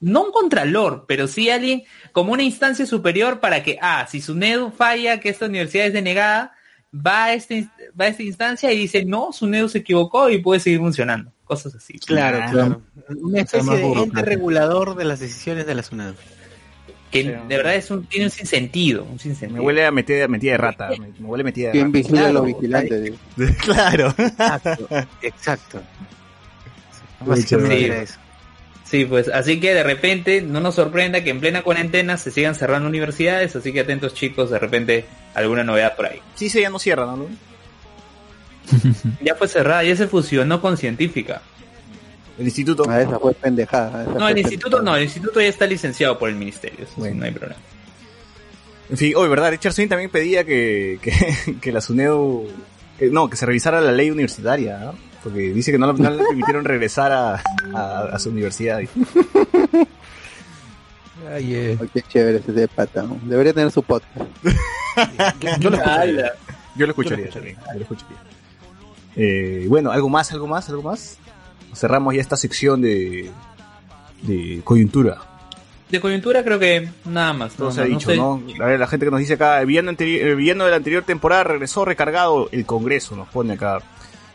no 0.00 0.24
un 0.24 0.32
contralor, 0.32 1.04
pero 1.06 1.26
sí 1.26 1.50
alguien 1.50 1.82
como 2.12 2.32
una 2.32 2.42
instancia 2.42 2.86
superior 2.86 3.40
para 3.40 3.62
que, 3.62 3.78
ah, 3.80 4.06
si 4.08 4.20
SUNEDU 4.20 4.70
falla, 4.70 5.18
que 5.18 5.30
esta 5.30 5.46
universidad 5.46 5.86
es 5.86 5.92
denegada, 5.94 6.52
va 6.94 7.24
a, 7.24 7.34
este, 7.34 7.68
va 7.98 8.04
a 8.06 8.08
esta 8.08 8.22
instancia 8.22 8.72
y 8.72 8.78
dice, 8.78 9.04
no, 9.04 9.32
SUNEDU 9.32 9.68
se 9.68 9.78
equivocó 9.78 10.28
y 10.28 10.38
puede 10.38 10.60
seguir 10.60 10.80
funcionando. 10.80 11.32
Cosas 11.44 11.74
así. 11.74 11.98
Claro, 11.98 12.38
Ah, 12.42 12.50
claro. 12.50 12.82
Una 13.08 13.40
especie 13.40 13.76
de 13.76 13.92
ente 13.92 14.22
regulador 14.22 14.94
de 14.94 15.04
las 15.04 15.20
decisiones 15.20 15.66
de 15.66 15.74
la 15.74 15.82
SUNAD. 15.82 16.14
Que 17.10 17.24
de 17.24 17.56
verdad 17.56 17.74
es 17.74 17.90
un, 17.90 18.04
tiene 18.06 18.26
un 18.26 18.30
sinsentido, 18.30 19.02
un 19.04 19.18
sinsentido. 19.18 19.60
Me 19.60 19.66
huele 19.66 19.84
a 19.84 19.90
metida, 19.90 20.28
metida 20.28 20.52
de 20.52 20.58
rata. 20.58 20.90
Me, 20.90 21.08
me 21.18 21.26
huele 21.26 21.42
a 21.42 21.44
metida 21.44 21.66
de 21.68 21.72
¿Quién 21.72 21.86
rata. 21.86 21.98
vigila 21.98 22.20
a 22.20 22.22
Claro, 22.22 22.32
los 22.34 22.46
vigilantes? 22.46 23.02
digo. 23.04 23.16
claro. 23.64 24.14
Exacto, 24.16 24.88
exacto. 25.22 25.82
Básicamente 27.20 27.78
Sí. 27.78 27.84
era 27.84 28.02
eso. 28.02 28.14
Sí, 28.84 29.04
pues 29.04 29.28
así 29.28 29.60
que 29.60 29.72
de 29.74 29.82
repente 29.84 30.42
no 30.42 30.60
nos 30.60 30.74
sorprenda 30.74 31.22
que 31.22 31.30
en 31.30 31.38
plena 31.40 31.62
cuarentena 31.62 32.16
se 32.16 32.30
sigan 32.32 32.54
cerrando 32.56 32.88
universidades, 32.88 33.54
así 33.54 33.72
que 33.72 33.80
atentos 33.80 34.14
chicos, 34.14 34.50
de 34.50 34.58
repente 34.58 35.04
alguna 35.34 35.62
novedad 35.62 35.94
por 35.96 36.06
ahí. 36.06 36.20
Sí, 36.34 36.48
se 36.48 36.60
ya 36.60 36.70
no 36.70 36.78
cierra, 36.80 37.06
¿no? 37.06 37.26
Ya 39.22 39.34
fue 39.34 39.48
cerrada, 39.48 39.82
ya 39.84 39.94
se 39.96 40.06
fusionó 40.08 40.60
con 40.60 40.76
científica. 40.76 41.42
El 42.38 42.44
instituto. 42.46 42.84
Ah, 42.88 43.00
esa 43.02 43.18
fue 43.18 43.34
pendejada. 43.34 44.02
esa 44.02 44.12
No, 44.12 44.18
fue 44.20 44.30
el 44.32 44.38
instituto 44.38 44.76
pendejada. 44.78 44.90
no, 44.92 44.96
el 44.96 45.04
instituto 45.04 45.40
ya 45.40 45.46
está 45.48 45.66
licenciado 45.66 46.18
por 46.18 46.28
el 46.28 46.36
ministerio, 46.36 46.78
eso 46.84 46.92
sí, 46.94 47.00
Bueno. 47.00 47.16
no 47.16 47.24
hay 47.26 47.30
problema. 47.32 47.60
En 48.88 48.96
fin, 48.96 49.12
hoy, 49.16 49.28
¿verdad? 49.28 49.50
Richard 49.50 49.72
Swing 49.72 49.88
también 49.88 50.10
pedía 50.10 50.44
que, 50.44 50.98
que, 51.02 51.56
que 51.60 51.72
la 51.72 51.80
SUNEDU... 51.80 52.48
que- 52.98 53.06
no, 53.10 53.28
que 53.30 53.36
se 53.36 53.46
revisara 53.46 53.80
la 53.80 53.92
ley 53.92 54.10
universitaria, 54.10 54.78
¿no? 54.78 54.94
Porque 55.22 55.52
dice 55.52 55.70
que 55.70 55.78
no, 55.78 55.92
no 55.92 56.10
le 56.10 56.24
permitieron 56.24 56.64
regresar 56.64 57.12
a, 57.12 57.42
a, 57.74 58.00
a 58.12 58.18
su 58.18 58.30
universidad. 58.30 58.80
Ay, 61.32 61.54
eh. 61.54 61.78
Ay, 61.80 61.88
qué 61.92 62.02
chévere 62.02 62.38
ese 62.38 62.52
de 62.52 62.66
pata. 62.68 63.02
¿no? 63.02 63.18
Debería 63.24 63.52
tener 63.52 63.70
su 63.70 63.82
podcast. 63.82 64.16
Yo 65.60 65.70
lo 65.70 65.76
escucharía. 65.76 66.32
Yo 66.76 66.86
lo 66.86 66.90
escucharía. 66.92 67.28
Yo 67.30 67.40
lo 67.74 67.80
escucharía. 67.82 68.16
Eh, 69.16 69.66
bueno, 69.68 69.90
¿algo 69.92 70.08
más? 70.08 70.32
¿Algo 70.32 70.46
más? 70.46 70.68
¿Algo 70.70 70.82
más? 70.82 71.18
Cerramos 71.74 72.14
ya 72.14 72.20
esta 72.20 72.36
sección 72.36 72.82
de, 72.82 73.30
de 74.22 74.60
coyuntura. 74.64 75.18
De 75.90 76.00
coyuntura 76.00 76.44
creo 76.44 76.58
que 76.58 76.88
nada 77.04 77.32
más. 77.32 77.54
Todo 77.54 77.68
no, 77.68 77.74
se 77.74 77.80
ha 77.80 77.84
no, 77.84 77.90
no 77.90 77.98
dicho, 77.98 78.10
sé. 78.10 78.16
¿no? 78.16 78.42
A 78.60 78.66
ver, 78.66 78.78
la 78.78 78.86
gente 78.86 79.06
que 79.06 79.10
nos 79.10 79.20
dice 79.20 79.34
acá, 79.34 79.60
el 79.60 79.66
villano, 79.66 79.90
el 79.98 80.36
villano 80.36 80.64
de 80.64 80.70
la 80.70 80.76
anterior 80.76 81.02
temporada 81.02 81.44
regresó 81.44 81.84
recargado 81.84 82.48
el 82.52 82.64
Congreso, 82.64 83.16
nos 83.16 83.28
pone 83.28 83.54
acá. 83.54 83.80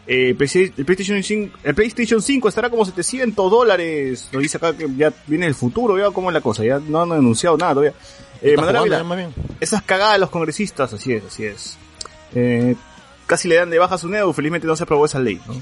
Eh, 0.08 0.30
el, 0.30 0.36
PlayStation 0.36 1.24
5, 1.24 1.58
el 1.64 1.74
PlayStation 1.74 2.22
5 2.22 2.50
estará 2.50 2.70
como 2.70 2.86
700 2.86 3.50
dólares. 3.50 4.30
Nos 4.32 4.42
dice 4.42 4.58
acá 4.58 4.76
que 4.76 4.88
ya 4.96 5.14
viene 5.28 5.46
el 5.46 5.56
futuro, 5.56 5.94
vea 5.94 6.12
cómo 6.12 6.30
es 6.30 6.34
la 6.34 6.42
cosa. 6.42 6.64
Ya 6.64 6.80
no 6.80 7.02
han 7.02 7.12
anunciado 7.14 7.58
nada 7.58 7.74
todavía. 7.74 7.94
Eh, 8.42 8.56
jugando 8.58 8.86
ya 8.86 9.04
esas 9.60 9.82
cagadas 9.82 10.16
a 10.16 10.18
los 10.18 10.30
congresistas, 10.30 10.94
así 10.94 11.14
es, 11.14 11.24
así 11.24 11.46
es. 11.46 11.78
Eh, 12.36 12.76
casi 13.26 13.48
le 13.48 13.56
dan 13.56 13.70
de 13.70 13.80
baja 13.80 13.96
a 13.96 13.98
su 13.98 14.10
NEDU, 14.10 14.34
felizmente 14.34 14.68
no 14.68 14.76
se 14.76 14.84
aprobó 14.84 15.06
esa 15.06 15.20
ley, 15.20 15.40
¿no? 15.48 15.56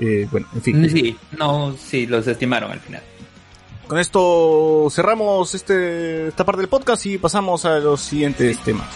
Eh, 0.00 0.26
bueno, 0.30 0.46
en 0.54 0.62
fin. 0.62 0.90
Sí, 0.90 1.16
no, 1.36 1.74
sí, 1.76 2.06
los 2.06 2.26
estimaron 2.26 2.70
al 2.70 2.80
final. 2.80 3.02
Con 3.86 3.98
esto 3.98 4.88
cerramos 4.90 5.54
este, 5.54 6.28
esta 6.28 6.44
parte 6.44 6.60
del 6.60 6.68
podcast 6.68 7.06
y 7.06 7.16
pasamos 7.18 7.64
a 7.64 7.78
los 7.78 8.00
siguientes 8.00 8.58
temas. 8.62 8.88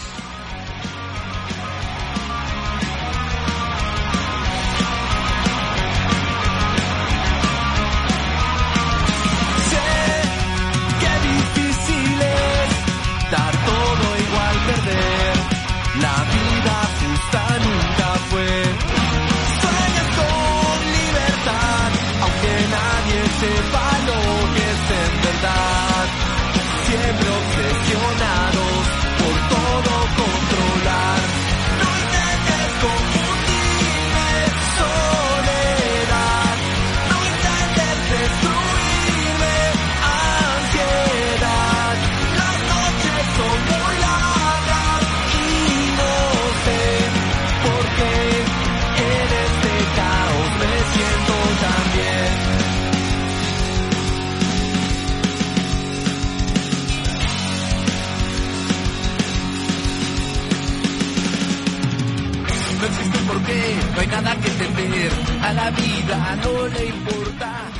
No 63.93 64.01
hay 64.01 64.07
nada 64.07 64.35
que 64.35 64.49
temer. 64.49 65.11
A 65.41 65.53
la 65.53 65.71
vida 65.71 66.35
no 66.43 66.67
le 66.67 66.85
importa. 66.85 67.72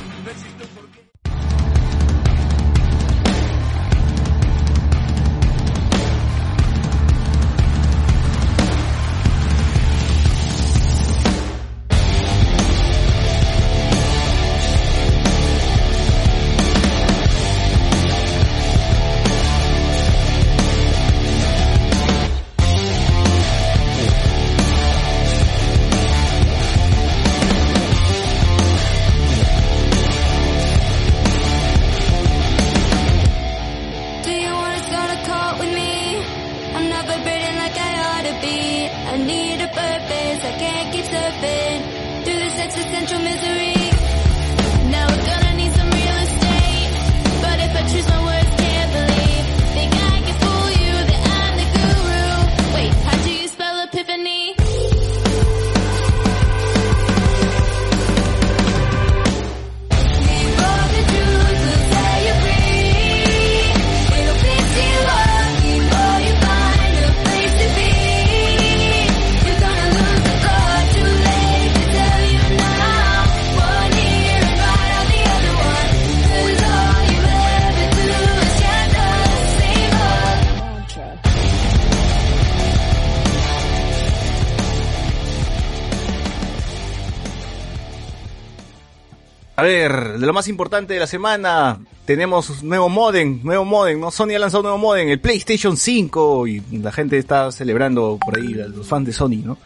De 90.18 90.26
lo 90.26 90.32
más 90.32 90.48
importante 90.48 90.94
de 90.94 91.00
la 91.00 91.06
semana, 91.06 91.78
tenemos 92.04 92.62
nuevo 92.62 92.88
modem, 92.88 93.40
nuevo 93.42 93.64
modem, 93.64 94.00
¿no? 94.00 94.10
Sony 94.10 94.30
ha 94.36 94.38
lanzado 94.38 94.60
un 94.62 94.64
nuevo 94.68 94.78
modem, 94.78 95.08
el 95.08 95.20
PlayStation 95.20 95.76
5, 95.76 96.46
y 96.46 96.62
la 96.78 96.92
gente 96.92 97.18
está 97.18 97.50
celebrando 97.52 98.18
por 98.24 98.36
ahí, 98.38 98.54
los 98.54 98.86
fans 98.86 99.06
de 99.06 99.12
Sony, 99.12 99.42
¿no? 99.44 99.58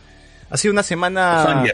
Ha 0.50 0.56
sido 0.56 0.72
una 0.72 0.82
semana... 0.82 1.64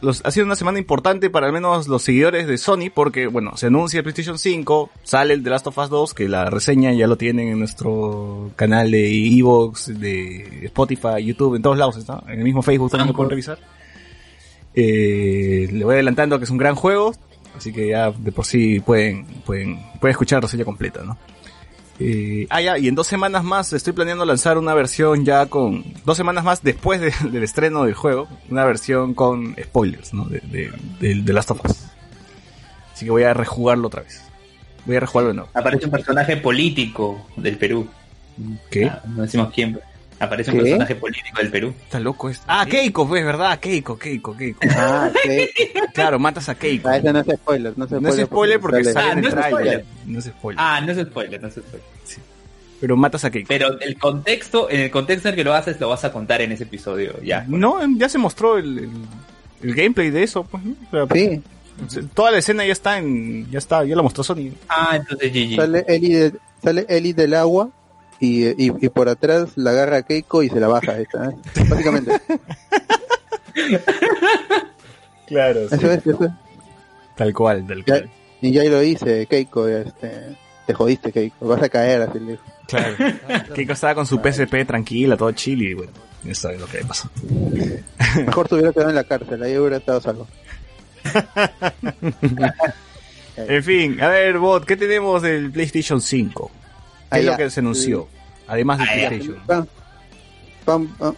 Los- 0.00 0.20
ha 0.26 0.30
sido 0.30 0.44
una 0.44 0.56
semana 0.56 0.78
importante 0.78 1.30
para 1.30 1.46
al 1.46 1.52
menos 1.54 1.88
los 1.88 2.02
seguidores 2.02 2.46
de 2.46 2.58
Sony, 2.58 2.90
porque, 2.94 3.26
bueno, 3.26 3.56
se 3.56 3.68
anuncia 3.68 3.98
el 3.98 4.02
PlayStation 4.04 4.38
5, 4.38 4.90
sale 5.02 5.32
el 5.32 5.42
The 5.42 5.48
Last 5.48 5.66
of 5.68 5.78
Us 5.78 5.88
2, 5.88 6.12
que 6.12 6.28
la 6.28 6.50
reseña 6.50 6.92
ya 6.92 7.06
lo 7.06 7.16
tienen 7.16 7.48
en 7.48 7.58
nuestro 7.58 8.50
canal 8.54 8.90
de 8.90 9.10
Evox, 9.38 9.98
de 9.98 10.66
Spotify, 10.66 11.24
YouTube, 11.24 11.54
en 11.54 11.62
todos 11.62 11.78
lados 11.78 11.96
está, 11.96 12.22
en 12.28 12.38
el 12.38 12.44
mismo 12.44 12.60
Facebook 12.60 12.90
también 12.90 13.08
lo 13.08 13.14
pueden 13.14 13.30
revisar. 13.30 13.58
Eh, 14.74 15.68
le 15.72 15.84
voy 15.84 15.94
adelantando 15.94 16.38
que 16.38 16.44
es 16.44 16.50
un 16.50 16.58
gran 16.58 16.74
juego. 16.74 17.14
Así 17.56 17.72
que 17.72 17.88
ya 17.88 18.10
de 18.10 18.32
por 18.32 18.44
sí 18.44 18.80
pueden, 18.80 19.24
pueden, 19.44 19.78
pueden 20.00 20.10
escuchar 20.12 20.38
la 20.38 20.42
reseña 20.48 20.64
completa, 20.64 21.02
¿no? 21.04 21.16
Eh, 22.00 22.48
ah, 22.50 22.60
ya, 22.60 22.76
y 22.76 22.88
en 22.88 22.96
dos 22.96 23.06
semanas 23.06 23.44
más 23.44 23.72
estoy 23.72 23.92
planeando 23.92 24.24
lanzar 24.24 24.58
una 24.58 24.74
versión 24.74 25.24
ya 25.24 25.46
con, 25.46 25.84
dos 26.04 26.16
semanas 26.16 26.42
más 26.42 26.62
después 26.62 27.00
de- 27.00 27.14
del 27.30 27.42
estreno 27.44 27.84
del 27.84 27.94
juego, 27.94 28.26
una 28.50 28.64
versión 28.64 29.14
con 29.14 29.54
spoilers, 29.62 30.12
¿no? 30.12 30.24
De, 30.24 30.40
de, 30.40 30.72
de, 30.98 31.22
de 31.22 31.32
Last 31.32 31.52
of 31.52 31.64
Us. 31.64 31.84
Así 32.92 33.04
que 33.04 33.10
voy 33.12 33.22
a 33.22 33.32
rejugarlo 33.34 33.86
otra 33.86 34.02
vez. 34.02 34.20
Voy 34.86 34.96
a 34.96 35.00
rejugarlo 35.00 35.28
de 35.28 35.34
nuevo. 35.34 35.50
Aparece 35.54 35.84
un 35.86 35.92
personaje 35.92 36.36
político 36.36 37.26
del 37.36 37.56
Perú. 37.56 37.88
¿Qué? 38.70 38.86
Ah, 38.86 39.00
no 39.06 39.22
decimos 39.22 39.50
quién. 39.54 39.78
Aparece 40.20 40.50
un 40.52 40.58
¿Qué? 40.58 40.62
personaje 40.64 40.94
político 40.94 41.38
del 41.38 41.50
Perú. 41.50 41.74
Está 41.84 41.98
loco 42.00 42.30
esto. 42.30 42.44
Ah, 42.48 42.64
Keiko, 42.68 43.06
pues, 43.08 43.24
¿verdad? 43.24 43.58
Keiko, 43.58 43.98
Keiko, 43.98 44.36
Keiko. 44.36 44.60
Ah, 44.70 45.10
sí. 45.22 45.48
Claro, 45.94 46.18
matas 46.18 46.48
a 46.48 46.54
Keiko. 46.54 46.88
Ah, 46.88 46.98
no 47.00 47.18
es 47.20 47.26
spoiler, 47.36 47.72
no 47.76 47.84
es 47.84 47.90
No 47.90 48.08
es 48.08 48.16
spoiler 48.20 48.60
porque 48.60 48.84
sale 48.84 49.08
Ah, 49.08 49.12
en 49.12 49.20
no 49.20 49.28
es 49.28 49.34
trailer. 49.34 49.50
spoiler. 49.60 49.84
No 50.06 50.18
es 50.18 50.24
spoiler. 50.26 50.60
Ah, 50.62 50.80
no 50.80 50.92
es 50.92 50.98
spoiler, 51.08 51.42
no 51.42 51.48
es 51.48 51.54
spoiler. 51.54 51.80
Pero 52.80 52.96
matas 52.96 53.24
a 53.24 53.30
Keiko. 53.30 53.48
Pero 53.48 53.80
el 53.80 53.98
contexto, 53.98 54.68
en 54.70 54.80
el 54.80 54.90
contexto 54.90 55.28
en 55.28 55.32
el 55.32 55.36
que 55.36 55.44
lo 55.44 55.54
haces, 55.54 55.80
lo 55.80 55.88
vas 55.88 56.04
a 56.04 56.12
contar 56.12 56.42
en 56.42 56.52
ese 56.52 56.64
episodio, 56.64 57.14
ya. 57.22 57.44
No, 57.48 57.78
ya 57.96 58.08
se 58.08 58.18
mostró 58.18 58.58
el, 58.58 58.78
el, 58.78 58.90
el 59.62 59.74
gameplay 59.74 60.10
de 60.10 60.22
eso, 60.22 60.44
pues, 60.44 60.62
¿no? 60.64 60.74
O 60.92 61.06
sea, 61.08 61.40
Sí. 61.88 62.00
Toda 62.14 62.30
la 62.30 62.38
escena 62.38 62.64
ya 62.64 62.72
está 62.72 62.98
en, 62.98 63.50
ya 63.50 63.58
está, 63.58 63.84
ya 63.84 63.96
lo 63.96 64.04
mostró 64.04 64.22
Sony. 64.22 64.50
Ah, 64.68 64.90
entonces 64.94 65.32
GG. 65.32 65.56
Sale 65.56 65.84
Eli, 65.88 66.12
de- 66.12 66.32
sale 66.62 66.86
Eli 66.88 67.12
del 67.12 67.34
agua 67.34 67.68
y, 68.20 68.46
y, 68.48 68.72
y 68.80 68.88
por 68.88 69.08
atrás 69.08 69.50
la 69.56 69.70
agarra 69.70 69.98
a 69.98 70.02
Keiko 70.02 70.42
y 70.42 70.48
se 70.48 70.60
la 70.60 70.68
baja. 70.68 70.98
Esta, 70.98 71.30
¿eh? 71.30 71.36
Básicamente. 71.68 72.12
Claro, 75.26 75.60
Eso 75.60 75.90
es, 75.90 76.06
eso 76.06 76.24
es. 76.24 76.30
Tal 77.16 77.32
cual, 77.32 77.66
tal 77.66 77.78
Ya- 77.84 78.00
cual. 78.00 78.10
y 78.40 78.52
ya 78.52 78.64
lo 78.64 78.80
dice 78.80 79.26
Keiko, 79.26 79.68
este, 79.68 80.36
te 80.66 80.74
jodiste 80.74 81.12
Keiko, 81.12 81.46
vas 81.46 81.62
a 81.62 81.68
caer 81.68 82.02
así 82.02 82.18
le 82.20 82.32
dijo. 82.32 82.42
Claro. 82.66 82.94
Keiko 83.54 83.72
estaba 83.72 83.94
con 83.94 84.06
su 84.06 84.18
PSP 84.20 84.66
tranquila, 84.66 85.16
todo 85.16 85.30
chill 85.32 85.62
y 85.62 85.74
bueno, 85.74 85.92
eso 86.26 86.50
es 86.50 86.60
lo 86.60 86.66
que 86.66 86.78
pasó. 86.84 87.08
Mejor 88.26 88.48
se 88.48 88.54
hubiera 88.56 88.72
quedado 88.72 88.90
en 88.90 88.96
la 88.96 89.04
cárcel, 89.04 89.42
ahí 89.42 89.56
hubiera 89.56 89.76
estado 89.78 90.00
salvo. 90.00 90.26
En 93.36 93.62
fin, 93.64 94.00
a 94.00 94.08
ver, 94.08 94.38
Bot, 94.38 94.64
¿qué 94.64 94.76
tenemos 94.76 95.22
del 95.22 95.50
PlayStation 95.50 96.00
5? 96.00 96.50
¿Qué 97.14 97.20
es 97.20 97.26
lo 97.26 97.36
que 97.36 97.50
se 97.50 97.60
anunció? 97.60 98.08
Además 98.46 98.78
de. 98.78 98.84
PlayStation. 98.84 99.68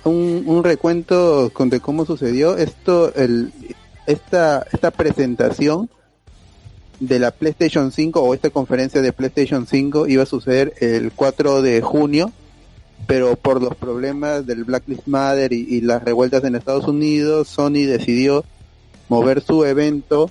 Un, 0.05 0.43
un 0.47 0.65
recuento 0.65 1.51
con 1.53 1.71
de 1.71 1.81
cómo 1.81 2.05
sucedió 2.05 2.57
esto, 2.57 3.15
el, 3.15 3.53
esta, 4.07 4.67
esta 4.73 4.91
presentación 4.91 5.89
de 6.99 7.19
la 7.19 7.31
PlayStation 7.31 7.93
5 7.93 8.21
o 8.21 8.35
esta 8.35 8.51
conferencia 8.51 9.03
de 9.03 9.13
PlayStation 9.13 9.67
5 9.67 10.09
iba 10.09 10.25
a 10.25 10.27
suceder 10.27 10.75
el 10.81 11.13
4 11.13 11.63
de 11.63 11.81
junio, 11.81 12.33
pero 13.07 13.37
por 13.37 13.63
los 13.63 13.77
problemas 13.77 14.47
del 14.47 14.65
Black 14.65 14.85
Lives 14.89 15.07
Matter 15.07 15.53
y, 15.53 15.67
y 15.69 15.81
las 15.81 16.03
revueltas 16.03 16.43
en 16.45 16.57
Estados 16.57 16.89
Unidos, 16.89 17.49
Sony 17.49 17.87
decidió 17.87 18.45
mover 19.09 19.43
su 19.43 19.65
evento 19.65 20.31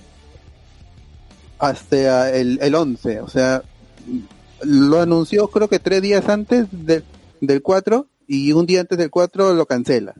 hasta 1.58 2.30
el, 2.30 2.58
el 2.60 2.74
11, 2.74 3.20
o 3.20 3.28
sea, 3.28 3.62
lo 4.66 5.00
anunció 5.00 5.48
creo 5.48 5.68
que 5.68 5.78
tres 5.78 6.02
días 6.02 6.28
antes 6.28 6.66
de- 6.72 7.02
del 7.40 7.62
4 7.62 8.06
y 8.26 8.52
un 8.52 8.66
día 8.66 8.80
antes 8.80 8.98
del 8.98 9.10
4 9.10 9.54
lo 9.54 9.66
cancela. 9.66 10.14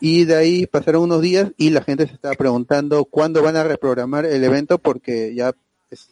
Y 0.00 0.24
de 0.24 0.36
ahí 0.36 0.66
pasaron 0.66 1.02
unos 1.04 1.22
días 1.22 1.50
y 1.56 1.70
la 1.70 1.82
gente 1.82 2.06
se 2.06 2.14
estaba 2.14 2.34
preguntando 2.34 3.04
cuándo 3.04 3.42
van 3.42 3.56
a 3.56 3.64
reprogramar 3.64 4.24
el 4.26 4.44
evento 4.44 4.78
porque 4.78 5.34
ya 5.34 5.52
es- 5.90 6.10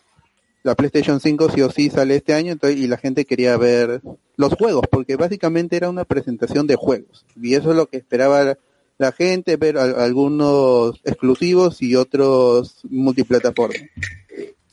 la 0.62 0.74
PlayStation 0.74 1.20
5 1.20 1.48
sí 1.54 1.62
o 1.62 1.70
sí 1.70 1.90
sale 1.90 2.16
este 2.16 2.34
año 2.34 2.52
entonces, 2.52 2.78
y 2.78 2.86
la 2.88 2.96
gente 2.96 3.24
quería 3.24 3.56
ver 3.56 4.00
los 4.36 4.52
juegos 4.54 4.84
porque 4.90 5.16
básicamente 5.16 5.76
era 5.76 5.88
una 5.88 6.04
presentación 6.04 6.66
de 6.66 6.74
juegos 6.76 7.24
y 7.40 7.54
eso 7.54 7.70
es 7.70 7.76
lo 7.76 7.86
que 7.86 7.96
esperaba 7.98 8.56
la, 8.98 9.12
gente, 9.12 9.56
ver 9.56 9.76
al- 9.78 10.00
algunos 10.00 11.00
exclusivos 11.04 11.80
y 11.82 11.96
otros 11.96 12.78
multiplataformas. 12.88 13.82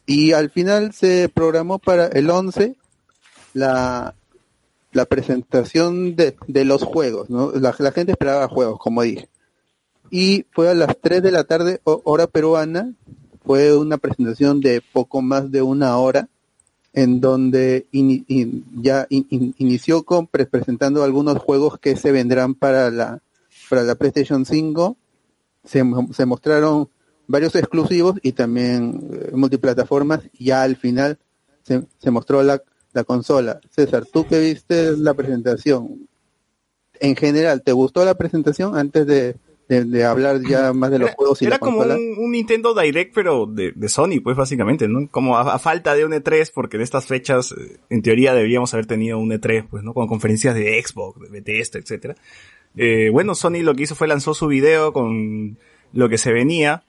Y 0.05 0.31
al 0.33 0.49
final 0.49 0.93
se 0.93 1.29
programó 1.29 1.77
para 1.79 2.07
el 2.07 2.29
11 2.29 2.75
la, 3.53 4.15
la 4.91 5.05
presentación 5.05 6.15
de, 6.15 6.35
de 6.47 6.65
los 6.65 6.83
juegos, 6.83 7.29
¿no? 7.29 7.51
La, 7.51 7.73
gente 7.91 8.11
esperaba 8.11 8.47
juegos, 8.47 8.79
como 8.79 9.01
dije. 9.03 9.27
Y 10.11 10.45
fue 10.51 10.69
a 10.69 10.73
las 10.73 10.95
3 11.01 11.23
de 11.23 11.31
la 11.31 11.43
tarde, 11.43 11.81
ho- 11.83 12.01
hora 12.03 12.27
peruana, 12.27 12.93
fue 13.45 13.75
una 13.75 13.97
presentación 13.97 14.61
de 14.61 14.81
poco 14.93 15.21
más 15.21 15.51
de 15.51 15.61
una 15.61 15.97
hora, 15.97 16.29
en 16.93 17.19
donde 17.19 17.87
ya 17.91 19.07
in- 19.09 19.25
in- 19.29 19.55
inició 19.57 20.03
con 20.03 20.27
pre- 20.27 20.45
presentando 20.45 21.03
algunos 21.03 21.39
juegos 21.39 21.79
que 21.79 21.95
se 21.95 22.11
vendrán 22.11 22.53
para 22.53 22.91
la, 22.91 23.19
para 23.69 23.81
la 23.83 23.95
PlayStation 23.95 24.45
5. 24.45 24.95
Se, 25.65 25.83
mo- 25.83 26.13
se 26.13 26.25
mostraron 26.27 26.87
varios 27.27 27.55
exclusivos 27.55 28.19
y 28.21 28.33
también 28.33 29.09
eh, 29.11 29.31
multiplataformas. 29.33 30.21
Ya 30.37 30.61
al 30.61 30.75
final 30.75 31.17
se 31.63 32.11
mostró 32.11 32.43
la, 32.43 32.61
la 32.93 33.03
consola. 33.03 33.59
César, 33.69 34.05
tú 34.11 34.25
que 34.25 34.39
viste 34.39 34.95
la 34.97 35.13
presentación, 35.13 36.07
en 36.99 37.15
general, 37.15 37.63
¿te 37.63 37.71
gustó 37.71 38.05
la 38.05 38.15
presentación 38.15 38.77
antes 38.77 39.05
de, 39.05 39.35
de, 39.67 39.85
de 39.85 40.05
hablar 40.05 40.41
ya 40.47 40.73
más 40.73 40.91
de 40.91 40.99
los 40.99 41.11
juegos 41.11 41.41
y 41.41 41.45
Era 41.45 41.55
la 41.55 41.59
como 41.59 41.81
un, 41.81 42.15
un 42.17 42.31
Nintendo 42.31 42.73
Direct, 42.73 43.13
pero 43.13 43.45
de, 43.45 43.71
de 43.75 43.89
Sony, 43.89 44.21
pues 44.23 44.37
básicamente, 44.37 44.87
¿no? 44.87 45.07
Como 45.09 45.37
a, 45.37 45.55
a 45.55 45.59
falta 45.59 45.95
de 45.95 46.05
un 46.05 46.11
E3, 46.11 46.51
porque 46.53 46.77
en 46.77 46.83
estas 46.83 47.05
fechas, 47.05 47.51
eh, 47.51 47.79
en 47.89 48.01
teoría 48.01 48.33
deberíamos 48.33 48.73
haber 48.73 48.85
tenido 48.85 49.17
un 49.19 49.31
E3, 49.31 49.67
pues, 49.69 49.83
¿no? 49.83 49.93
Con 49.93 50.07
conferencias 50.07 50.55
de 50.55 50.81
Xbox, 50.81 51.19
de 51.19 51.29
Bethesda, 51.29 51.79
etcétera. 51.79 52.15
Eh, 52.75 53.09
bueno, 53.11 53.35
Sony 53.35 53.61
lo 53.61 53.75
que 53.75 53.83
hizo 53.83 53.95
fue 53.95 54.07
lanzó 54.07 54.33
su 54.33 54.47
video 54.47 54.93
con 54.93 55.57
lo 55.93 56.09
que 56.09 56.17
se 56.17 56.31
venía 56.31 56.83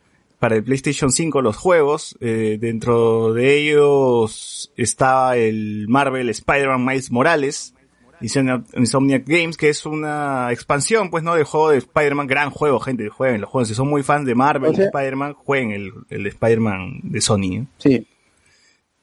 para 0.45 0.57
el 0.57 0.63
PlayStation 0.63 1.11
5, 1.11 1.41
los 1.41 1.57
juegos. 1.57 2.19
Eh, 2.21 2.59
dentro 2.61 3.33
de 3.33 3.57
ellos 3.57 4.71
estaba 4.77 5.39
el 5.39 5.87
Marvel 5.89 6.29
Spider-Man 6.29 6.85
Miles 6.85 7.11
Morales, 7.11 7.75
Insomniac, 8.21 8.67
Insomniac 8.77 9.25
Games, 9.27 9.57
que 9.57 9.71
es 9.71 9.87
una 9.87 10.49
expansión, 10.53 11.09
pues, 11.09 11.25
¿no? 11.25 11.35
Del 11.35 11.45
juego 11.45 11.71
de 11.71 11.79
Spider-Man, 11.79 12.27
gran 12.27 12.51
juego, 12.51 12.79
gente, 12.79 13.09
jueguen 13.09 13.41
los 13.41 13.49
juegos. 13.49 13.69
Si 13.69 13.75
son 13.75 13.89
muy 13.89 14.03
fans 14.03 14.27
de 14.27 14.35
Marvel, 14.35 14.73
O 14.73 14.75
sea- 14.75 14.85
Spider-Man, 14.85 15.33
jueguen 15.33 15.71
el, 15.71 15.93
el 16.11 16.27
Spider-Man 16.27 17.01
de 17.05 17.21
Sony, 17.23 17.43
¿eh? 17.55 17.67
Sí. 17.79 18.07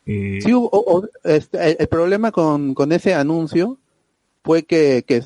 Eh, 0.06 0.39
Sí, 0.44 0.54
hubo- 0.54 0.70
o- 0.72 1.00
o- 1.00 1.08
este, 1.24 1.82
el, 1.82 1.88
problema 1.88 2.32
con, 2.32 2.76
con 2.76 2.92
ese 2.92 3.16
anuncio 3.16 3.80
fue 4.44 4.62
que, 4.62 5.04
que, 5.08 5.24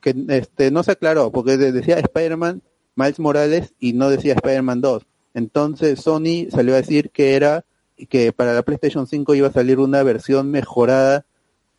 que, 0.00 0.14
este, 0.28 0.70
no 0.70 0.82
se 0.82 0.92
aclaró, 0.92 1.30
porque 1.30 1.58
de- 1.58 1.72
decía 1.72 1.98
Spider-Man 1.98 2.62
Miles 2.94 3.18
Morales 3.20 3.74
y 3.78 3.92
no 3.92 4.08
decía 4.08 4.32
Spider-Man 4.32 4.80
2. 4.80 5.06
Entonces 5.38 6.00
Sony 6.00 6.50
salió 6.50 6.74
a 6.74 6.78
decir 6.78 7.10
que 7.10 7.34
era 7.34 7.64
que 8.08 8.32
para 8.32 8.54
la 8.54 8.62
PlayStation 8.62 9.06
5 9.06 9.36
iba 9.36 9.46
a 9.48 9.52
salir 9.52 9.78
una 9.78 10.02
versión 10.02 10.50
mejorada 10.50 11.24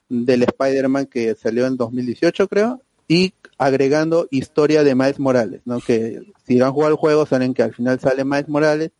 del 0.07 0.43
Spider-Man 0.43 1.07
que 1.07 1.35
salió 1.35 1.67
en 1.67 1.75
2018 1.75 2.47
creo 2.47 2.81
y 3.07 3.33
agregando 3.57 4.27
historia 4.31 4.83
de 4.85 4.95
Miles 4.95 5.19
Morales, 5.19 5.61
¿no? 5.65 5.81
Que 5.81 6.21
si 6.47 6.57
van 6.57 6.69
a 6.69 6.71
jugar 6.71 6.91
el 6.91 6.97
juego 6.97 7.25
saben 7.25 7.53
que 7.53 7.63
al 7.63 7.73
final 7.73 7.99
sale 7.99 8.23
Miles 8.23 8.47
Morales 8.47 8.91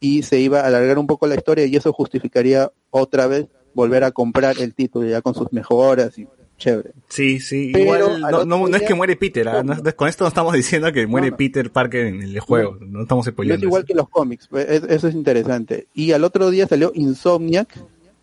y 0.00 0.22
se 0.22 0.40
iba 0.40 0.60
a 0.60 0.66
alargar 0.66 0.98
un 0.98 1.06
poco 1.06 1.28
la 1.28 1.36
historia 1.36 1.64
y 1.64 1.76
eso 1.76 1.92
justificaría 1.92 2.72
otra 2.90 3.28
vez 3.28 3.46
volver 3.74 4.02
a 4.02 4.10
comprar 4.10 4.58
el 4.58 4.74
título 4.74 5.08
ya 5.08 5.22
con 5.22 5.36
sus 5.36 5.52
mejoras 5.52 6.18
y 6.18 6.26
chévere. 6.58 6.90
Sí, 7.08 7.40
sí, 7.40 7.70
Pero 7.72 7.84
igual 7.84 8.24
al 8.24 8.46
no, 8.48 8.66
no, 8.68 8.76
es 8.76 8.82
que 8.82 8.94
muere 8.94 9.16
Peter, 9.16 9.48
¿ah? 9.48 9.62
No 9.62 9.76
con 9.96 10.08
esto 10.08 10.24
no 10.24 10.28
estamos 10.28 10.52
diciendo 10.54 10.92
que 10.92 11.06
muere. 11.06 11.32
Peter 11.32 11.70
Parker 11.70 12.06
en 12.06 12.20
el 12.22 12.38
juego, 12.40 12.76
no, 12.80 13.02
estamos 13.02 13.24
No 13.26 13.30
es 13.30 13.34
spoilando. 13.34 13.64
igual 13.66 13.80
eso. 13.82 13.86
que 13.86 13.94
los 13.94 14.08
cómics, 14.08 14.46
pues, 14.48 14.68
es- 14.68 14.82
eso 14.84 15.08
es 15.08 15.14
interesante. 15.14 15.86
Y 15.94 16.12
al 16.12 16.24
otro 16.24 16.50
día 16.50 16.66
salió 16.66 16.92
Insomniac, 16.94 17.68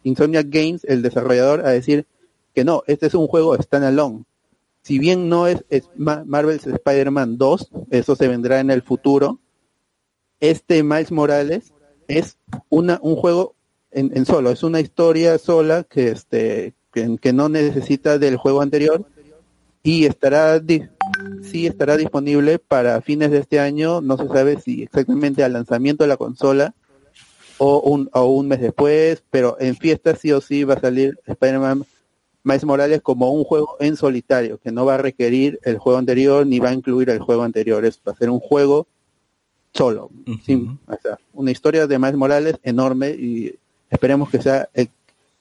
Insomniac 0.03 0.47
Games, 0.49 0.83
el 0.85 1.01
desarrollador, 1.01 1.65
a 1.65 1.69
decir 1.71 2.05
que 2.53 2.63
no, 2.63 2.83
este 2.87 3.07
es 3.07 3.15
un 3.15 3.27
juego 3.27 3.55
standalone. 3.61 4.23
Si 4.83 4.99
bien 4.99 5.29
no 5.29 5.47
es, 5.47 5.65
es 5.69 5.89
Ma- 5.95 6.23
Marvel's 6.27 6.67
Spider-Man 6.67 7.37
2, 7.39 7.69
eso 7.89 8.15
se 8.15 8.27
vendrá 8.27 8.59
en 8.59 8.69
el 8.69 8.83
futuro, 8.83 9.39
este 10.39 10.83
Miles 10.83 11.11
Morales 11.11 11.73
es 12.07 12.37
una, 12.69 12.99
un 13.01 13.15
juego 13.15 13.55
en, 13.91 14.15
en 14.15 14.25
solo, 14.25 14.51
es 14.51 14.61
una 14.63 14.79
historia 14.79 15.37
sola 15.37 15.83
que, 15.85 16.09
este, 16.09 16.73
que, 16.95 17.17
que 17.21 17.33
no 17.33 17.49
necesita 17.49 18.17
del 18.17 18.37
juego 18.37 18.61
anterior 18.61 19.05
y 19.83 20.05
estará 20.05 20.59
sí 21.43 21.67
estará 21.67 21.95
disponible 21.97 22.57
para 22.57 23.01
fines 23.01 23.29
de 23.29 23.39
este 23.39 23.59
año, 23.59 24.01
no 24.01 24.17
se 24.17 24.27
sabe 24.27 24.59
si 24.59 24.81
exactamente 24.83 25.43
al 25.43 25.53
lanzamiento 25.53 26.03
de 26.03 26.07
la 26.07 26.17
consola 26.17 26.73
o 27.59 27.81
un, 27.81 28.09
o 28.13 28.25
un 28.25 28.47
mes 28.47 28.61
después, 28.61 29.21
pero 29.29 29.57
en 29.59 29.75
fiesta 29.75 30.15
sí 30.15 30.31
o 30.31 30.41
sí 30.41 30.63
va 30.63 30.73
a 30.75 30.79
salir 30.81 31.19
Spider-Man 31.27 31.85
Miles 32.43 32.63
Morales 32.65 33.01
como 33.01 33.31
un 33.31 33.43
juego 33.43 33.75
en 33.79 33.95
solitario, 33.97 34.57
que 34.59 34.71
no 34.71 34.85
va 34.85 34.95
a 34.95 34.97
requerir 34.97 35.59
el 35.63 35.77
juego 35.77 35.99
anterior 35.99 36.45
ni 36.47 36.59
va 36.59 36.69
a 36.69 36.73
incluir 36.73 37.09
el 37.09 37.19
juego 37.19 37.43
anterior, 37.43 37.83
es 37.85 37.99
va 38.07 38.11
a 38.13 38.15
ser 38.15 38.29
un 38.29 38.39
juego 38.39 38.87
solo. 39.73 40.09
sin- 40.45 40.79
o 40.87 40.95
sea, 41.01 41.19
una 41.33 41.51
historia 41.51 41.85
de 41.87 41.99
Miles 41.99 42.15
Morales 42.15 42.55
enorme 42.63 43.09
y 43.11 43.55
esperemos 43.89 44.29
que 44.29 44.41
sea 44.41 44.69
el- 44.73 44.89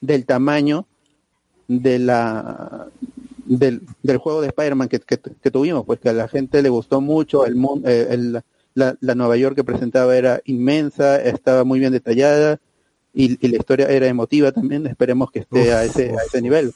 del 0.01 0.25
tamaño 0.27 0.87
de 1.69 1.99
la 1.99 2.87
del, 3.47 3.83
del 4.03 4.17
juego 4.19 4.41
de 4.41 4.49
Spider-Man 4.49 4.89
que, 4.89 5.01
que- 5.01 5.19
que 5.19 5.51
tuvimos, 5.51 5.85
pues 5.85 6.01
que 6.01 6.09
a 6.09 6.13
la 6.15 6.29
gente 6.29 6.63
le 6.63 6.69
gustó 6.71 7.01
mucho, 7.01 7.45
el, 7.47 7.57
eh, 7.85 8.07
el- 8.11 8.43
la, 8.75 8.97
la 9.01 9.15
Nueva 9.15 9.37
York 9.37 9.55
que 9.55 9.65
presentaba 9.65 10.17
era 10.17 10.41
inmensa, 10.47 11.21
estaba 11.23 11.63
muy 11.65 11.79
bien 11.79 11.93
detallada 11.93 12.59
y, 13.13 13.39
y 13.45 13.49
la 13.51 13.59
historia 13.59 13.87
era 13.89 14.09
emotiva 14.09 14.51
también, 14.51 14.87
esperemos 14.87 15.31
que 15.31 15.41
esté 15.41 15.61
Uf, 15.69 15.75
a, 15.75 15.85
ese, 15.85 16.11
a 16.11 16.23
ese 16.27 16.43
nivel. 16.43 16.73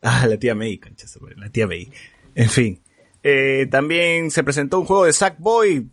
Ah, 0.00 0.26
la 0.26 0.36
tía 0.38 0.54
May, 0.54 0.78
concha 0.78 1.06
su 1.06 1.20
madre, 1.20 1.36
la 1.38 1.50
tía 1.50 1.66
May. 1.66 1.90
En 2.34 2.48
fin. 2.48 2.80
Eh, 3.22 3.66
también 3.70 4.30
se 4.30 4.42
presentó 4.42 4.80
un 4.80 4.86
juego 4.86 5.04
de 5.04 5.12
Sackboy. 5.12 5.86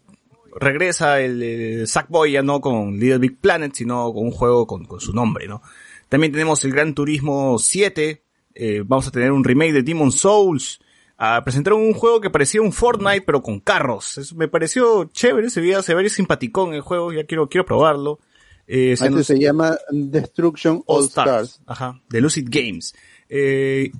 Regresa 0.60 1.20
el, 1.22 1.43
el 1.43 1.88
Sackboy 1.88 2.32
ya 2.32 2.41
no 2.41 2.60
con 2.62 2.97
Little 2.99 3.20
Big 3.20 3.38
Planet, 3.39 3.74
sino 3.76 4.12
con 4.14 4.24
un 4.26 4.32
juego 4.32 4.66
con, 4.66 4.86
con 4.86 4.99
su 4.99 5.14
nombre, 5.14 5.47
¿no? 5.47 5.62
También 6.10 6.32
tenemos 6.34 6.64
el 6.66 6.72
Gran 6.72 6.93
Turismo 6.93 7.57
7. 7.60 8.24
eh, 8.55 8.84
vamos 8.86 9.07
a 9.07 9.12
tener 9.12 9.32
un 9.32 9.43
remake 9.43 9.72
de 9.74 9.84
Demon 9.84 10.12
Souls. 10.12 10.80
Ah, 11.18 11.41
presentaron 11.43 11.82
un 11.82 11.93
juego 11.93 12.20
que 12.20 12.30
parecía 12.30 12.62
un 12.62 12.72
Fortnite, 12.74 13.22
pero 13.22 13.41
con 13.43 13.60
carros. 13.60 14.18
Eso 14.18 14.36
me 14.36 14.47
pareció 14.47 15.05
chévere, 15.05 15.49
se 15.49 15.62
veía, 15.62 15.82
se 15.82 15.93
veía 15.93 16.10
simpaticón 16.10 16.74
el 16.74 16.82
juego, 16.82 17.14
ya 17.14 17.26
quiero, 17.26 17.47
quiero 17.47 17.66
probarlo. 17.66 18.20
Eh, 18.68 18.95
se 18.97 19.07
Este 19.07 19.24
se 19.24 19.39
llama 19.39 19.78
Destruction 19.91 20.84
All, 20.86 21.05
Stars. 21.05 21.62
Ajá, 21.66 21.99
de 22.10 22.22
Lucid 22.22 22.47
Games. 22.49 22.93
Eh, 23.28 23.91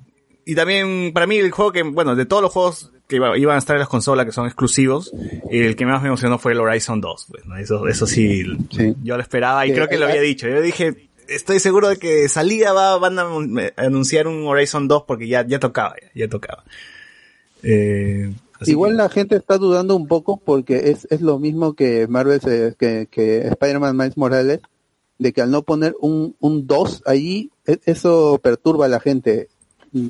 y 0.44 0.54
también, 0.54 1.12
para 1.12 1.26
mí, 1.26 1.36
el 1.36 1.50
juego 1.50 1.72
que, 1.72 1.82
bueno, 1.82 2.14
de 2.16 2.26
todos 2.26 2.42
los 2.42 2.52
juegos 2.52 2.92
que 3.06 3.16
iba- 3.16 3.36
iban 3.36 3.56
a 3.56 3.58
estar 3.58 3.76
en 3.76 3.80
las 3.80 3.88
consolas 3.88 4.24
que 4.26 4.32
son 4.32 4.46
exclusivos, 4.46 5.12
el 5.50 5.74
que 5.76 5.84
más 5.86 6.00
me 6.02 6.08
emocionó 6.08 6.38
fue 6.38 6.52
el 6.52 6.60
Horizon 6.60 7.00
2. 7.00 7.26
pues, 7.30 7.46
¿no? 7.46 7.56
Eso, 7.56 7.86
eso 7.88 8.06
sí, 8.06 8.44
yo 9.02 9.16
lo 9.16 9.22
esperaba 9.22 9.66
y 9.66 9.70
Sí, 9.70 9.74
creo 9.74 9.88
que 9.88 9.98
lo 9.98 10.06
eh, 10.06 10.10
había 10.10 10.22
dicho. 10.22 10.48
Yo 10.48 10.60
dije, 10.60 11.09
estoy 11.30 11.58
seguro 11.60 11.88
de 11.88 11.96
que 11.98 12.28
salida 12.28 12.72
va, 12.72 12.98
van 12.98 13.18
a 13.18 13.24
eh, 13.62 13.72
anunciar 13.76 14.26
un 14.26 14.46
Horizon 14.46 14.88
2 14.88 15.04
porque 15.06 15.26
ya, 15.28 15.46
ya 15.46 15.58
tocaba, 15.58 15.94
ya, 16.00 16.08
ya 16.14 16.28
tocaba. 16.28 16.64
Eh, 17.62 18.32
Igual 18.66 18.96
la 18.98 19.08
gente 19.08 19.36
está 19.36 19.56
dudando 19.56 19.96
un 19.96 20.06
poco 20.06 20.36
porque 20.38 20.90
es, 20.90 21.06
es 21.10 21.22
lo 21.22 21.38
mismo 21.38 21.72
que 21.74 22.06
Marvel, 22.08 22.40
se- 22.42 22.74
que, 22.78 23.08
que 23.10 23.38
Spider-Man 23.48 23.96
Miles 23.96 24.18
Morales, 24.18 24.60
de 25.18 25.32
que 25.32 25.40
al 25.40 25.50
no 25.50 25.62
poner 25.62 25.94
un, 26.00 26.36
un 26.40 26.66
2 26.66 27.02
allí, 27.06 27.50
e- 27.66 27.78
eso 27.86 28.38
perturba 28.42 28.84
a 28.84 28.88
la 28.88 29.00
gente. 29.00 29.48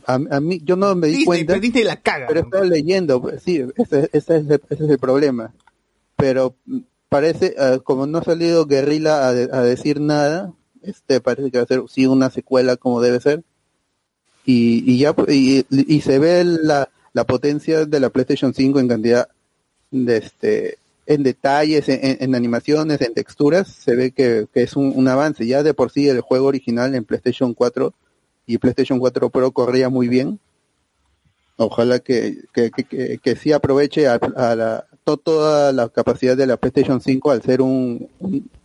A, 0.06 0.14
a 0.14 0.40
mí, 0.40 0.60
yo 0.64 0.74
no 0.74 0.94
me 0.96 1.06
di 1.06 1.12
Disney, 1.12 1.26
cuenta, 1.26 1.52
pero 1.52 1.60
Disney 1.60 1.84
la 1.84 1.96
caga. 2.02 2.26
pero 2.26 2.40
estaba 2.40 2.64
leyendo, 2.64 3.22
sí, 3.42 3.64
ese, 3.76 4.10
ese 4.12 4.36
es, 4.38 4.46
el, 4.50 4.60
ese 4.68 4.84
es 4.84 4.90
el 4.90 4.98
problema. 4.98 5.54
Pero 6.16 6.56
mm, 6.66 6.78
parece, 7.08 7.54
ah, 7.56 7.78
como 7.82 8.06
no 8.08 8.18
ha 8.18 8.24
salido 8.24 8.66
Guerrilla 8.66 9.28
a, 9.28 9.32
de- 9.32 9.48
a 9.52 9.62
decir 9.62 10.00
nada, 10.00 10.52
este 10.82 11.20
parece 11.20 11.50
que 11.50 11.58
va 11.58 11.64
a 11.64 11.66
ser 11.66 11.82
sí 11.88 12.06
una 12.06 12.30
secuela 12.30 12.76
como 12.76 13.00
debe 13.00 13.20
ser. 13.20 13.42
Y, 14.44 14.82
y 14.90 14.98
ya, 14.98 15.14
y, 15.28 15.64
y 15.70 16.00
se 16.00 16.18
ve 16.18 16.44
la, 16.44 16.88
la 17.12 17.24
potencia 17.24 17.84
de 17.84 18.00
la 18.00 18.10
PlayStation 18.10 18.54
5 18.54 18.80
en 18.80 18.88
cantidad 18.88 19.28
de 19.90 20.16
este, 20.16 20.78
en 21.06 21.22
detalles, 21.22 21.88
en, 21.88 22.34
animaciones, 22.34 23.00
en 23.00 23.12
texturas, 23.14 23.68
se 23.68 23.94
ve 23.96 24.12
que, 24.12 24.46
que 24.52 24.62
es 24.62 24.76
un, 24.76 24.92
un 24.96 25.08
avance. 25.08 25.46
Ya 25.46 25.62
de 25.62 25.74
por 25.74 25.90
sí 25.90 26.08
el 26.08 26.20
juego 26.20 26.46
original 26.46 26.94
en 26.94 27.04
PlayStation 27.04 27.52
4 27.54 27.92
y 28.46 28.58
PlayStation 28.58 28.98
4 28.98 29.30
Pro 29.30 29.50
corría 29.52 29.88
muy 29.88 30.08
bien. 30.08 30.40
Ojalá 31.56 31.98
que, 31.98 32.38
que, 32.54 32.70
que, 32.70 33.18
que, 33.22 33.36
sí 33.36 33.52
aproveche 33.52 34.08
a, 34.08 34.14
a 34.14 34.54
la, 34.56 34.86
to- 35.04 35.18
toda 35.18 35.72
la 35.72 35.90
capacidad 35.90 36.34
de 36.34 36.46
la 36.46 36.56
PlayStation 36.56 37.02
5 37.02 37.30
al 37.30 37.42
ser 37.42 37.60
un, 37.60 38.08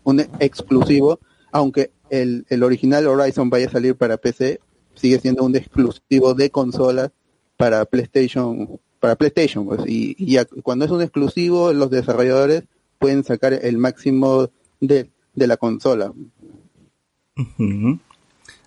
un 0.06 0.20
exclusivo, 0.40 1.20
aunque 1.52 1.92
el, 2.10 2.46
el 2.50 2.64
original 2.64 3.08
Horizon 3.08 3.50
vaya 3.50 3.68
a 3.68 3.72
salir 3.72 3.96
para 3.96 4.18
PC, 4.18 4.60
sigue 4.96 5.20
siendo 5.20 5.44
un 5.44 5.56
exclusivo 5.56 6.34
de 6.34 6.50
consolas 6.50 7.12
para 7.58 7.86
PlayStation, 7.86 8.80
para 9.00 9.16
PlayStation, 9.16 9.66
pues, 9.66 9.82
y, 9.86 10.38
cuando 10.64 10.86
es 10.86 10.92
un 10.92 11.02
exclusivo, 11.02 11.74
los 11.74 11.90
desarrolladores 11.90 12.64
pueden 13.00 13.24
sacar 13.24 13.54
el 13.54 13.78
máximo 13.78 14.50
de, 14.80 15.10
de 15.34 15.48
la 15.48 15.58
consola. 15.58 16.12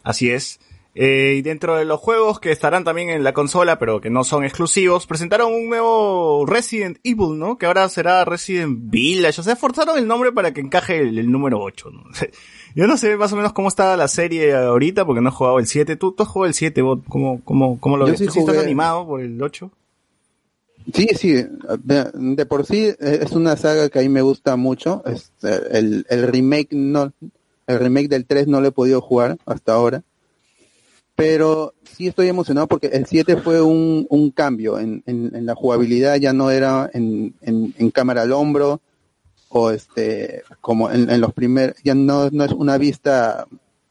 Así 0.03 0.31
es. 0.31 0.61
Eh, 1.01 1.37
y 1.39 1.43
dentro 1.43 1.77
de 1.77 1.85
los 1.85 2.01
juegos 2.01 2.41
que 2.41 2.51
estarán 2.51 2.83
también 2.83 3.11
en 3.11 3.23
la 3.23 3.33
consola, 3.33 3.79
pero 3.79 4.01
que 4.01 4.11
no 4.11 4.25
son 4.25 4.43
exclusivos, 4.45 5.07
presentaron 5.07 5.53
un 5.53 5.69
nuevo 5.69 6.45
Resident 6.45 6.99
Evil, 7.05 7.39
¿no? 7.39 7.57
Que 7.57 7.67
ahora 7.67 7.89
será 7.89 8.25
Resident 8.25 8.91
Village. 8.91 9.41
O 9.41 9.45
sea, 9.45 9.55
forzaron 9.55 9.97
el 9.97 10.09
nombre 10.09 10.33
para 10.33 10.53
que 10.53 10.61
encaje 10.61 10.99
el, 10.99 11.17
el 11.17 11.31
número 11.31 11.61
8, 11.61 11.91
¿no? 11.93 12.03
Yo 12.75 12.87
no 12.87 12.97
sé 12.97 13.17
más 13.17 13.33
o 13.33 13.37
menos 13.37 13.53
cómo 13.53 13.69
está 13.69 13.97
la 13.97 14.09
serie 14.09 14.55
ahorita, 14.55 15.05
porque 15.05 15.21
no 15.21 15.29
he 15.29 15.33
jugado 15.33 15.59
el 15.59 15.67
7. 15.67 15.97
¿Tú, 15.97 16.13
tú 16.13 16.23
has 16.23 16.29
jugado 16.29 16.49
el 16.49 16.55
7, 16.55 16.83
Bot? 16.83 17.05
¿Cómo, 17.09 17.41
cómo, 17.45 17.79
cómo 17.81 17.97
lo 17.97 18.07
Yo 18.07 18.13
ves? 18.13 18.21
sí 18.21 18.27
¿Tú 18.27 18.33
sí 18.33 18.39
estás 18.41 18.59
animado 18.59 19.07
por 19.07 19.21
el 19.21 19.41
8? 19.43 19.71
Sí, 20.95 21.09
sí, 21.17 21.45
de, 21.85 22.47
por 22.47 22.65
sí 22.65 22.87
eh, 22.87 22.97
es 23.23 23.33
una 23.33 23.57
saga 23.57 23.91
que 23.91 23.99
a 23.99 24.03
mí 24.03 24.09
me 24.09 24.23
gusta 24.23 24.57
mucho. 24.57 25.03
Este, 25.05 25.79
el, 25.79 26.07
el 26.09 26.29
remake 26.29 26.69
no, 26.73 27.13
el 27.67 27.79
remake 27.79 28.09
del 28.09 28.25
3 28.25 28.49
no 28.49 28.61
lo 28.61 28.69
he 28.69 28.73
podido 28.73 29.01
jugar 29.01 29.39
hasta 29.45 29.75
ahora. 29.75 30.03
Pero 31.15 31.75
sí 31.83 32.07
estoy 32.07 32.29
emocionado 32.29 32.69
porque 32.69 32.87
el 32.87 33.07
7 33.07 33.37
fue 33.39 33.61
un, 33.61 34.07
un 34.09 34.31
cambio 34.31 34.79
en, 34.79 35.03
en, 35.05 35.35
en 35.35 35.47
la 35.47 35.57
jugabilidad, 35.57 36.17
ya 36.17 36.33
no 36.33 36.51
era 36.51 36.89
en, 36.95 37.35
en 37.43 37.91
cámara 37.91 38.23
al 38.23 38.33
hombro 38.33 38.81
o 39.49 39.71
este 39.71 40.43
como 40.61 40.91
en, 40.91 41.21
los 41.21 41.33
primeros, 41.33 41.77
ya 41.83 41.95
no, 41.95 42.31
no 42.31 42.45
es 42.45 42.53
una 42.53 42.79
vista, 42.79 43.47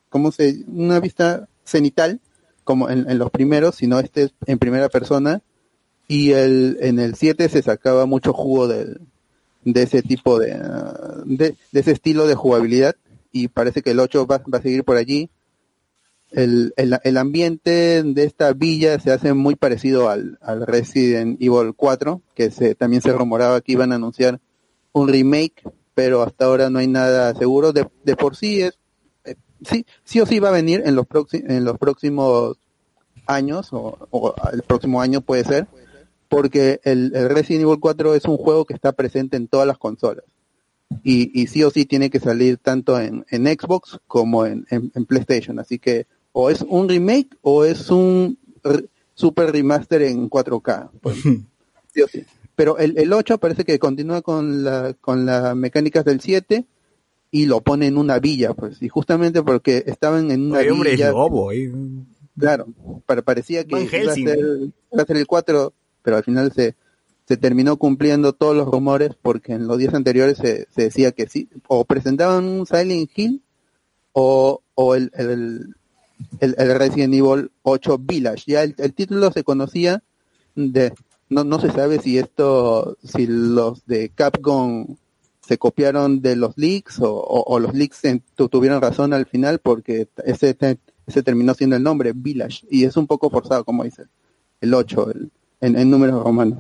¿cómo 0.10 0.32
se? 0.32 0.64
Una 0.68 1.00
vista 1.00 1.48
cenital 1.64 2.20
como 2.64 2.90
en, 2.90 3.18
los 3.18 3.32
primeros, 3.32 3.76
sino 3.76 4.00
este 4.00 4.24
es 4.24 4.34
en 4.46 4.60
primera 4.60 4.90
persona 4.90 5.42
y 6.08 6.32
el, 6.32 6.78
en 6.82 7.00
el 7.00 7.16
7 7.16 7.48
se 7.50 7.62
sacaba 7.62 8.06
mucho 8.06 8.34
jugo 8.34 8.68
del, 8.68 9.02
de 9.64 9.84
ese 9.84 10.02
tipo 10.02 10.38
de, 10.38 10.60
de, 11.26 11.56
de 11.72 11.80
ese 11.80 11.92
estilo 11.92 12.28
de 12.28 12.36
jugabilidad 12.36 12.96
y 13.32 13.48
parece 13.48 13.82
que 13.82 13.92
el 13.92 14.00
8 14.00 14.28
va, 14.28 14.42
va 14.54 14.60
a 14.60 14.62
seguir 14.62 14.84
por 14.84 14.98
allí. 14.98 15.30
El, 16.32 16.74
el, 16.76 17.00
el 17.04 17.18
ambiente 17.18 18.04
de 18.04 18.24
esta 18.24 18.52
villa 18.52 19.00
se 19.00 19.12
hace 19.12 19.34
muy 19.34 19.56
parecido 19.56 20.10
al, 20.10 20.38
al 20.42 20.68
Resident 20.68 21.42
Evil 21.42 21.74
4, 21.74 22.22
que 22.36 22.52
se, 22.52 22.76
también 22.76 23.02
se 23.02 23.14
rumoraba 23.14 23.62
que 23.62 23.72
iban 23.72 23.94
a 23.94 23.96
anunciar 23.96 24.42
un 24.94 25.08
remake, 25.08 25.64
pero 25.94 26.22
hasta 26.24 26.46
ahora 26.46 26.70
no 26.70 26.80
hay 26.80 26.88
nada 26.88 27.34
seguro. 27.36 27.74
De, 27.74 27.88
de 28.04 28.16
por 28.16 28.36
sí 28.36 28.62
es, 28.62 28.78
eh, 29.26 29.36
sí, 29.64 29.86
sí 30.04 30.20
o 30.22 30.26
sí 30.26 30.40
va 30.40 30.50
a 30.50 30.54
venir 30.54 30.84
en 30.86 30.96
los, 30.96 31.06
en 31.32 31.64
los 31.64 31.78
próximos 31.78 32.58
años, 33.26 33.70
o, 33.74 33.98
o 34.12 34.34
el 34.54 34.62
próximo 34.64 35.02
año 35.02 35.22
puede 35.22 35.44
ser, 35.44 35.68
porque 36.30 36.80
el, 36.84 37.12
el 37.16 37.30
Resident 37.30 37.64
Evil 37.66 37.80
4 37.80 38.16
es 38.16 38.26
un 38.26 38.38
juego 38.38 38.66
que 38.66 38.74
está 38.74 38.92
presente 38.92 39.38
en 39.38 39.48
todas 39.48 39.68
las 39.68 39.78
consolas. 39.78 40.24
Y, 41.04 41.40
y 41.42 41.48
sí 41.48 41.64
o 41.64 41.70
sí 41.70 41.86
tiene 41.86 42.10
que 42.10 42.20
salir 42.20 42.58
tanto 42.58 43.00
en, 43.00 43.26
en 43.30 43.46
Xbox 43.46 44.00
como 44.08 44.46
en, 44.46 44.66
en- 44.70 44.92
en 44.96 45.06
PlayStation. 45.06 45.60
Así 45.60 45.80
que 45.80 46.08
o 46.32 46.50
es 46.50 46.62
un 46.62 46.88
remake 46.88 47.30
o 47.42 47.66
es 47.66 47.90
un 47.90 48.38
super 49.14 49.52
remaster 49.52 50.02
en 50.04 50.30
4K. 50.30 50.90
pues, 51.02 51.18
sí 51.94 52.02
o 52.02 52.08
sí. 52.08 52.24
Pero 52.58 52.78
el, 52.80 52.98
el 52.98 53.14
8 53.14 53.38
parece 53.38 53.64
que 53.64 53.78
continúa 53.80 54.22
con 54.22 54.64
la 54.66 54.94
con 55.00 55.26
las 55.26 55.56
mecánicas 55.56 56.04
del 56.04 56.20
7 56.20 56.66
y 57.30 57.46
lo 57.46 57.62
pone 57.62 57.86
en 57.86 57.98
una 57.98 58.18
villa, 58.20 58.54
pues. 58.56 58.82
Y 58.82 58.90
justamente 58.90 59.44
porque 59.44 59.84
estaban 59.86 60.32
en 60.32 60.48
una 60.50 60.60
Oye, 60.60 60.72
hombre, 60.72 60.92
villa... 60.94 61.12
lobo, 61.12 61.52
eh. 61.52 61.72
Claro, 62.38 62.66
para- 63.06 63.22
parecía 63.22 63.64
que 63.64 63.80
iba 63.82 64.12
a, 64.12 64.16
ser, 64.16 64.40
iba 64.92 65.04
a 65.04 65.06
ser 65.06 65.18
el 65.18 65.28
4, 65.28 65.72
pero 66.02 66.18
al 66.18 66.24
final 66.24 66.52
se, 66.52 66.76
se 67.28 67.38
terminó 67.38 67.78
cumpliendo 67.78 68.34
todos 68.34 68.56
los 68.56 68.66
rumores 68.68 69.12
porque 69.22 69.54
en 69.54 69.68
los 69.68 69.78
días 69.78 69.94
anteriores 69.94 70.38
se, 70.40 70.68
se 70.74 70.82
decía 70.84 71.12
que 71.12 71.28
sí, 71.28 71.50
o 71.68 71.86
presentaban 71.86 72.44
un 72.46 72.66
Silent 72.66 73.10
Hill 73.16 73.44
o, 74.14 74.62
o 74.74 74.96
el, 74.96 75.12
el, 75.14 75.76
el, 76.40 76.56
el 76.58 76.76
Resident 76.80 77.14
Evil 77.14 77.52
8 77.62 77.98
Village. 78.00 78.44
Ya 78.48 78.64
el, 78.64 78.74
el 78.80 78.94
título 78.94 79.32
se 79.32 79.44
conocía 79.44 80.02
de, 80.56 80.92
no, 81.30 81.44
no 81.44 81.60
se 81.60 81.72
sabe 81.72 82.00
si 82.00 82.18
esto, 82.18 82.98
si 83.04 83.28
los 83.28 83.86
de 83.86 84.10
Capcom 84.10 84.96
se 85.42 85.58
copiaron 85.58 86.22
de 86.22 86.36
los 86.36 86.58
leaks 86.58 87.00
o, 87.00 87.14
o- 87.14 87.60
los 87.60 87.74
leaks 87.74 88.02
tuvieron 88.50 88.82
razón 88.82 89.14
al 89.14 89.26
final 89.26 89.60
porque 89.60 90.08
ese, 90.26 90.58
ese 91.08 91.24
terminó 91.24 91.54
siendo 91.54 91.76
el 91.78 91.84
nombre, 91.84 92.12
Village, 92.14 92.66
y 92.70 92.84
es 92.84 92.98
un 92.98 93.08
poco 93.08 93.30
forzado, 93.30 93.64
como 93.64 93.84
dice, 93.84 94.04
el 94.62 94.74
8, 94.74 95.12
el- 95.12 95.32
en, 95.62 95.90
números 95.90 96.22
romanos. 96.24 96.60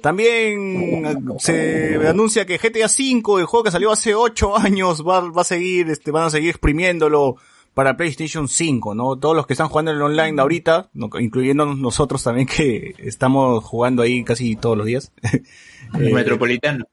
También 0.00 1.02
se 1.38 1.96
anuncia 2.08 2.46
que 2.46 2.58
GTA 2.58 2.86
V, 2.86 3.40
el 3.40 3.46
juego 3.46 3.64
que 3.64 3.70
salió 3.70 3.90
hace 3.90 4.14
8 4.14 4.56
años, 4.56 5.02
va, 5.06 5.20
va 5.30 5.42
a 5.42 5.44
seguir, 5.44 5.88
este, 5.90 6.10
van 6.10 6.24
a 6.26 6.30
seguir 6.30 6.50
exprimiéndolo 6.50 7.36
para 7.74 7.96
PlayStation 7.96 8.46
5, 8.48 8.94
¿no? 8.94 9.16
Todos 9.18 9.34
los 9.36 9.46
que 9.46 9.52
están 9.54 9.68
jugando 9.68 9.90
en 9.90 9.96
el 9.98 10.02
online 10.04 10.40
ahorita, 10.40 10.90
incluyendo 11.20 11.66
nosotros 11.74 12.22
también 12.22 12.46
que 12.46 12.94
estamos 12.98 13.62
jugando 13.64 14.02
ahí 14.02 14.22
casi 14.24 14.54
todos 14.56 14.76
los 14.78 14.86
días. 14.86 15.12
El 15.94 16.08
Eh, 16.08 16.14
Metropolitano. 16.14 16.84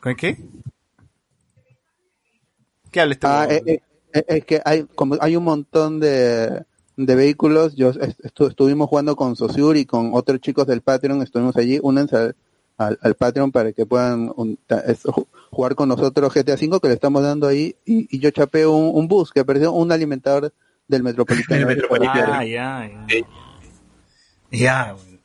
¿Con 0.00 0.16
qué? 0.16 0.36
¿Qué 2.90 3.00
habla 3.00 3.14
este 3.14 3.26
Ah, 3.26 3.46
eh, 3.50 3.80
eh, 4.12 4.24
es 4.28 4.44
que 4.44 4.60
hay 4.64 4.84
como 4.94 5.16
hay 5.20 5.36
un 5.36 5.44
montón 5.44 6.00
de, 6.00 6.64
de 6.96 7.14
vehículos. 7.14 7.76
Yo 7.76 7.90
est- 7.90 8.20
estu- 8.20 8.48
estuvimos 8.48 8.88
jugando 8.88 9.14
con 9.16 9.36
Sosur 9.36 9.76
y 9.76 9.84
con 9.86 10.10
otros 10.14 10.40
chicos 10.40 10.66
del 10.66 10.80
Patreon. 10.82 11.22
Estuvimos 11.22 11.56
allí. 11.56 11.78
Únanse 11.82 12.16
al, 12.16 12.36
al, 12.80 12.98
al 13.02 13.14
Patreon 13.14 13.52
para 13.52 13.72
que 13.72 13.84
puedan 13.86 14.32
un- 14.36 14.58
jugar 15.50 15.74
con 15.74 15.88
nosotros 15.88 16.32
GTA 16.32 16.54
V 16.54 16.80
que 16.80 16.88
le 16.88 16.94
estamos 16.94 17.22
dando 17.22 17.46
ahí. 17.46 17.76
Y, 17.84 18.08
y 18.16 18.20
yo 18.20 18.30
chapé 18.30 18.66
un, 18.66 18.90
un 18.94 19.06
bus 19.08 19.32
que 19.32 19.40
apareció 19.40 19.72
un 19.72 19.92
alimentador 19.92 20.52
del 20.88 21.02
Metropolitano. 21.02 21.66
Ah, 22.32 22.44
ya, 22.44 22.88
ya. 22.88 23.06
Ya, 24.50 24.92
bueno. 24.94 25.18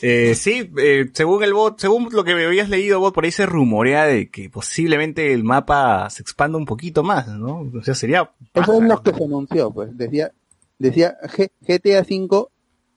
Eh, 0.00 0.34
sí, 0.36 0.70
eh, 0.78 1.10
según 1.12 1.42
el 1.42 1.52
bot, 1.54 1.80
según 1.80 2.08
lo 2.12 2.22
que 2.22 2.34
me 2.36 2.44
habías 2.44 2.68
leído, 2.68 3.00
bot, 3.00 3.12
por 3.12 3.24
ahí 3.24 3.32
se 3.32 3.46
rumorea 3.46 4.04
de 4.04 4.30
que 4.30 4.48
posiblemente 4.48 5.32
el 5.32 5.42
mapa 5.42 6.08
se 6.10 6.22
expanda 6.22 6.56
un 6.56 6.66
poquito 6.66 7.02
más, 7.02 7.26
¿no? 7.26 7.68
O 7.76 7.82
sea, 7.82 7.94
sería... 7.94 8.30
Eso 8.54 8.74
es 8.80 8.88
lo 8.88 9.02
que 9.02 9.12
se 9.12 9.24
anunció, 9.24 9.72
pues. 9.72 9.96
Decía, 9.98 10.30
decía 10.78 11.16
G- 11.24 11.50
GTA 11.66 12.02
V 12.02 12.46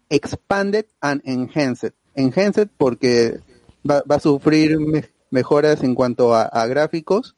Expanded 0.09 0.85
and 0.99 1.21
Enhanced. 1.25 1.93
Enhanced 2.13 2.67
porque 2.77 3.39
va, 3.89 4.03
va 4.09 4.15
a 4.15 4.19
sufrir 4.19 4.79
me- 4.79 5.09
mejoras 5.29 5.83
en 5.83 5.95
cuanto 5.95 6.33
a, 6.33 6.43
a 6.43 6.65
gráficos. 6.67 7.35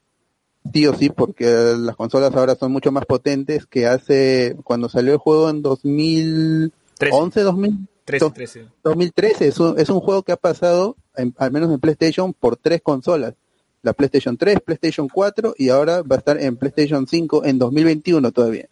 Sí 0.74 0.88
o 0.88 0.94
sí, 0.94 1.10
porque 1.10 1.46
las 1.78 1.96
consolas 1.98 2.34
ahora 2.36 2.56
son 2.56 2.72
mucho 2.72 2.91
más 2.91 3.06
potentes 3.06 3.66
que 3.66 3.86
hace 3.86 4.56
cuando 4.64 4.88
salió 4.88 5.12
el 5.12 5.18
juego 5.20 5.50
en 5.50 5.62
2011, 5.62 7.41
2000, 7.41 7.88
13, 8.06 8.26
13. 8.32 8.66
2013. 8.84 9.48
Es 9.48 9.60
un, 9.60 9.78
es 9.80 9.89
un 9.89 10.00
juego 10.00 10.24
que 10.24 10.32
ha 10.32 10.38
pasado, 10.38 10.96
en- 11.18 11.34
al 11.38 11.52
menos 11.52 11.72
en 11.72 11.80
PlayStation, 11.80 12.34
por 12.34 12.56
tres 12.58 12.82
consolas. 12.82 13.34
La 13.82 13.91
PlayStation 13.91 14.38
3, 14.38 14.62
PlayStation 14.62 15.10
4 15.10 15.56
y 15.58 15.68
ahora 15.68 16.02
va 16.04 16.16
a 16.16 16.20
estar 16.20 16.39
en 16.41 16.56
PlayStation 16.56 17.06
5 17.06 17.44
en 17.44 17.60
2021 17.60 18.32
todavía. 18.32 18.70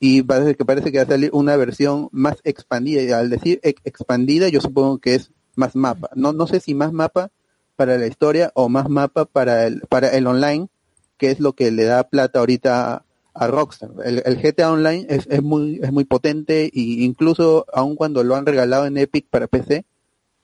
Y 0.00 0.22
parece 0.22 0.54
que 0.54 0.64
parece 0.64 0.90
que 0.90 0.96
va 0.98 1.04
a 1.04 1.08
salir 1.08 1.28
una 1.34 1.54
versión 1.56 2.08
más 2.12 2.36
expandida. 2.44 3.02
Y 3.02 3.10
al 3.12 3.28
decir 3.28 3.60
ex- 3.62 3.82
expandida, 3.84 4.48
yo 4.48 4.62
supongo 4.62 4.96
que 4.98 5.16
es 5.16 5.30
más 5.56 5.76
mapa. 5.76 6.10
No, 6.14 6.32
no 6.32 6.46
sé 6.46 6.60
si 6.60 6.74
más 6.74 6.92
mapa 6.92 7.30
para 7.76 7.98
la 7.98 8.06
historia 8.06 8.52
o 8.54 8.68
más 8.68 8.88
mapa 8.88 9.24
para 9.24 9.66
el, 9.66 9.80
para 9.88 10.08
el 10.08 10.26
online, 10.26 10.68
que 11.16 11.30
es 11.30 11.40
lo 11.40 11.54
que 11.54 11.70
le 11.70 11.84
da 11.84 12.04
plata 12.04 12.40
ahorita 12.40 13.04
a, 13.34 13.46
Rockstar. 13.46 13.90
El, 14.04 14.36
GTA 14.36 14.72
Online 14.72 15.06
es, 15.08 15.26
es 15.28 15.42
muy, 15.42 15.80
es 15.82 15.92
muy 15.92 16.04
potente 16.04 16.70
y 16.72 17.04
incluso 17.04 17.66
aun 17.72 17.96
cuando 17.96 18.22
lo 18.24 18.36
han 18.36 18.46
regalado 18.46 18.86
en 18.86 18.98
Epic 18.98 19.26
para 19.30 19.46
PC, 19.46 19.84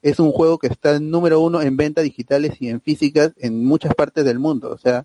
es 0.00 0.20
un 0.20 0.32
juego 0.32 0.58
que 0.58 0.68
está 0.68 0.98
número 1.00 1.40
uno 1.40 1.60
en 1.60 1.76
ventas 1.76 2.04
digitales 2.04 2.54
y 2.60 2.68
en 2.68 2.80
físicas 2.80 3.32
en 3.36 3.64
muchas 3.64 3.94
partes 3.94 4.24
del 4.24 4.38
mundo. 4.38 4.70
O 4.70 4.78
sea, 4.78 5.04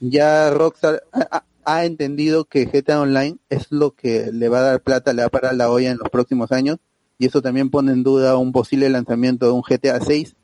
ya 0.00 0.50
Rockstar 0.50 1.02
ha- 1.12 1.44
ha 1.64 1.84
entendido 1.84 2.44
que 2.44 2.66
GTA 2.66 3.00
Online 3.00 3.38
es 3.50 3.70
lo 3.70 3.90
que 3.90 4.30
le 4.32 4.48
va 4.48 4.60
a 4.60 4.62
dar 4.62 4.80
plata, 4.80 5.12
le 5.12 5.22
va 5.22 5.26
a 5.26 5.30
parar 5.30 5.54
la 5.54 5.70
olla 5.70 5.90
en 5.90 5.98
los 5.98 6.08
próximos 6.10 6.52
años 6.52 6.78
y 7.18 7.26
eso 7.26 7.42
también 7.42 7.70
pone 7.70 7.92
en 7.92 8.02
duda 8.02 8.36
un 8.36 8.52
posible 8.52 8.88
lanzamiento 8.90 9.46
de 9.46 9.52
un 9.52 9.62
GTA 9.62 10.00
6. 10.00 10.34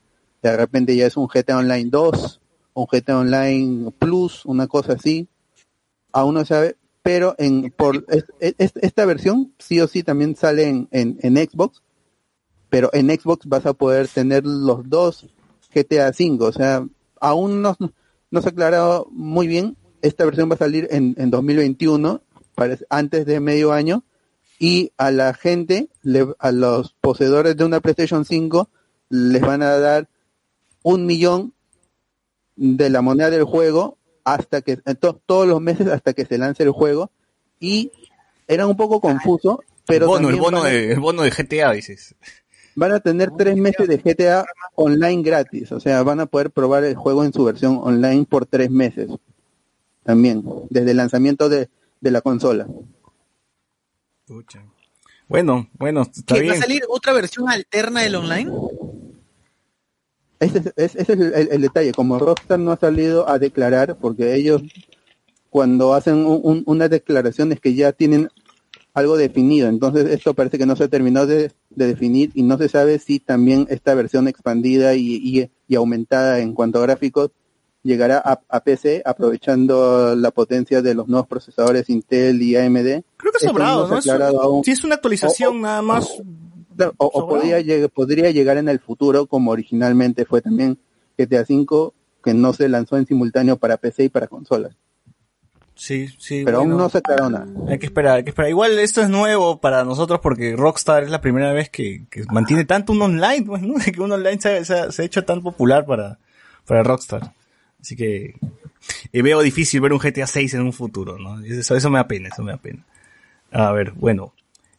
De 0.42 0.56
repente 0.56 0.96
ya 0.96 1.06
es 1.06 1.16
un 1.16 1.28
GTA 1.28 1.58
Online 1.58 1.88
2, 1.90 2.40
un 2.74 2.86
GTA 2.90 3.18
Online 3.18 3.90
Plus, 3.98 4.44
una 4.44 4.66
cosa 4.66 4.94
así. 4.94 5.28
Aún 6.12 6.34
no 6.34 6.44
sabe, 6.44 6.76
pero 7.02 7.34
en 7.38 7.70
por 7.70 8.04
es- 8.08 8.24
es- 8.58 8.72
esta 8.76 9.04
versión 9.04 9.52
sí 9.58 9.80
o 9.80 9.86
sí 9.88 10.02
también 10.02 10.36
sale 10.36 10.68
en, 10.68 10.88
en, 10.90 11.18
en 11.22 11.36
Xbox, 11.36 11.82
pero 12.68 12.90
en 12.92 13.08
Xbox 13.10 13.46
vas 13.46 13.66
a 13.66 13.74
poder 13.74 14.08
tener 14.08 14.44
los 14.46 14.88
dos 14.88 15.26
GTA 15.74 16.12
5, 16.12 16.46
o 16.46 16.52
sea, 16.52 16.86
aún 17.20 17.62
no, 17.62 17.76
no 18.30 18.40
se 18.42 18.48
ha 18.48 18.50
aclarado 18.52 19.06
muy 19.10 19.46
bien, 19.46 19.76
esta 20.02 20.24
versión 20.24 20.50
va 20.50 20.54
a 20.54 20.58
salir 20.58 20.88
en, 20.90 21.14
en 21.18 21.30
2021, 21.30 22.20
parece- 22.54 22.84
antes 22.90 23.24
de 23.26 23.40
medio 23.40 23.72
año, 23.72 24.04
y 24.62 24.92
a 24.96 25.10
la 25.10 25.34
gente, 25.34 25.88
le- 26.02 26.34
a 26.38 26.52
los 26.52 26.94
poseedores 27.00 27.56
de 27.56 27.64
una 27.64 27.80
PlayStation 27.80 28.24
5, 28.24 28.68
les 29.08 29.42
van 29.42 29.60
a 29.60 29.76
dar 29.78 30.08
un 30.84 31.04
millón 31.04 31.52
de 32.54 32.88
la 32.88 33.02
moneda 33.02 33.28
del 33.30 33.42
juego 33.42 33.98
hasta 34.22 34.60
que 34.62 34.78
eh, 34.84 34.94
to- 34.94 35.20
todos 35.26 35.48
los 35.48 35.60
meses 35.60 35.88
hasta 35.88 36.12
que 36.12 36.24
se 36.26 36.38
lance 36.38 36.62
el 36.62 36.70
juego 36.70 37.10
y 37.58 37.90
era 38.46 38.68
un 38.68 38.76
poco 38.76 39.00
confuso 39.00 39.64
pero 39.84 40.04
el 40.04 40.08
bono, 40.10 40.28
el 40.30 40.36
bono, 40.36 40.62
a- 40.62 40.68
de, 40.68 40.92
el 40.92 41.00
bono 41.00 41.22
de 41.22 41.32
GTA, 41.32 41.72
dices. 41.72 42.14
van 42.76 42.92
a 42.92 43.00
tener 43.00 43.32
tres 43.36 43.56
meses 43.56 43.88
de 43.88 43.98
GTA 43.98 44.44
online 44.76 45.22
gratis, 45.24 45.72
o 45.72 45.80
sea, 45.80 46.04
van 46.04 46.20
a 46.20 46.26
poder 46.26 46.52
probar 46.52 46.84
el 46.84 46.94
juego 46.94 47.24
en 47.24 47.32
su 47.32 47.42
versión 47.42 47.80
online 47.82 48.26
por 48.30 48.46
tres 48.46 48.70
meses, 48.70 49.10
también, 50.04 50.44
desde 50.70 50.92
el 50.92 50.98
lanzamiento 50.98 51.48
de, 51.48 51.68
de 52.00 52.10
la 52.12 52.20
consola. 52.20 52.68
Bueno, 55.28 55.68
bueno, 55.78 56.02
está 56.02 56.34
¿Qué, 56.34 56.40
bien. 56.42 56.54
¿Va 56.54 56.58
a 56.58 56.62
salir 56.62 56.82
otra 56.88 57.12
versión 57.12 57.48
alterna 57.48 58.02
del 58.02 58.14
online? 58.16 58.50
Ese 60.40 60.58
es, 60.58 60.66
es- 60.76 60.96
ese 60.96 61.12
es 61.12 61.20
el, 61.20 61.32
el- 61.34 61.48
el 61.52 61.62
detalle, 61.62 61.92
como 61.92 62.18
Rockstar 62.18 62.58
no 62.58 62.72
ha 62.72 62.76
salido 62.76 63.28
a 63.28 63.38
declarar, 63.38 63.96
porque 63.98 64.34
ellos 64.34 64.62
cuando 65.50 65.94
hacen 65.94 66.16
un- 66.26 66.40
un- 66.42 66.62
unas 66.66 66.90
declaraciones 66.90 67.60
que 67.60 67.74
ya 67.74 67.92
tienen 67.92 68.28
algo 68.94 69.16
definido, 69.16 69.68
entonces 69.68 70.06
esto 70.10 70.34
parece 70.34 70.58
que 70.58 70.66
no 70.66 70.76
se 70.76 70.84
ha 70.84 70.88
terminado 70.88 71.26
de, 71.26 71.52
de 71.70 71.86
definir 71.86 72.30
y 72.34 72.42
no 72.42 72.58
se 72.58 72.68
sabe 72.68 72.98
si 72.98 73.20
también 73.20 73.66
esta 73.70 73.94
versión 73.94 74.28
expandida 74.28 74.94
y, 74.94 75.14
y- 75.22 75.50
y 75.68 75.74
aumentada 75.76 76.40
en 76.40 76.52
cuanto 76.54 76.78
a 76.78 76.82
gráficos 76.82 77.30
llegará 77.82 78.18
a, 78.24 78.40
a 78.48 78.60
PC 78.64 79.02
aprovechando 79.04 80.14
la 80.16 80.30
potencia 80.30 80.82
de 80.82 80.94
los 80.94 81.08
nuevos 81.08 81.26
procesadores 81.28 81.88
Intel 81.90 82.40
y 82.42 82.56
AMD. 82.56 83.02
Creo 83.16 83.32
que 83.32 83.46
sobrado, 83.46 83.88
¿no? 83.88 84.40
aún. 84.40 84.64
Si 84.64 84.70
es 84.70 84.84
una 84.84 84.94
actualización 84.96 85.60
nada 85.60 85.82
más. 85.82 86.08
Claro, 86.76 86.94
o, 86.96 87.06
o 87.06 87.28
podría, 87.28 87.60
lleg- 87.60 87.90
podría 87.90 88.30
llegar 88.30 88.56
en 88.56 88.68
el 88.68 88.80
futuro 88.80 89.26
como 89.26 89.50
originalmente 89.50 90.24
fue 90.24 90.40
también 90.40 90.78
GTA 91.18 91.44
V 91.48 91.90
que 92.24 92.32
no 92.34 92.52
se 92.52 92.68
lanzó 92.68 92.96
en 92.96 93.06
simultáneo 93.06 93.56
para 93.56 93.76
PC 93.76 94.04
y 94.04 94.08
para 94.08 94.26
consolas. 94.28 94.74
Sí, 95.74 96.08
sí. 96.18 96.42
Pero 96.44 96.58
aún 96.58 96.70
no 96.70 96.88
se 96.88 96.98
aclaró 96.98 97.28
nada. 97.28 97.46
Hay 97.68 97.78
que 97.78 97.86
esperar, 97.86 98.18
hay 98.18 98.24
que 98.24 98.30
esperar. 98.30 98.50
Igual 98.50 98.78
esto 98.78 99.00
es 99.00 99.08
nuevo 99.08 99.60
para 99.60 99.84
nosotros 99.84 100.20
porque 100.22 100.54
Rockstar 100.54 101.02
es 101.02 101.10
la 101.10 101.20
primera 101.20 101.52
vez 101.52 101.70
que, 101.70 102.04
que 102.10 102.24
mantiene 102.30 102.64
tanto 102.64 102.92
un 102.92 103.02
online, 103.02 103.42
pues, 103.44 103.62
¿no? 103.62 103.74
Que 103.92 104.00
un 104.00 104.12
online 104.12 104.40
se, 104.40 104.58
ha- 104.58 104.64
se 104.64 104.74
ha- 104.78 104.92
se 104.92 105.02
ha 105.02 105.04
hecho 105.04 105.24
tan 105.24 105.42
popular 105.42 105.84
para, 105.84 106.18
para 106.66 106.82
Rockstar. 106.82 107.32
Así 107.82 107.96
que 107.96 108.36
eh, 109.12 109.22
veo 109.22 109.42
difícil 109.42 109.80
ver 109.80 109.92
un 109.92 109.98
GTA 109.98 110.26
6 110.26 110.54
en 110.54 110.62
un 110.62 110.72
futuro, 110.72 111.18
¿no? 111.18 111.44
Eso, 111.44 111.76
eso 111.76 111.90
me 111.90 111.98
da 111.98 112.08
pena, 112.08 112.28
eso 112.28 112.42
me 112.42 112.52
da 112.52 112.58
pena. 112.58 112.84
A 113.50 113.72
ver, 113.72 113.92
bueno. 113.92 114.32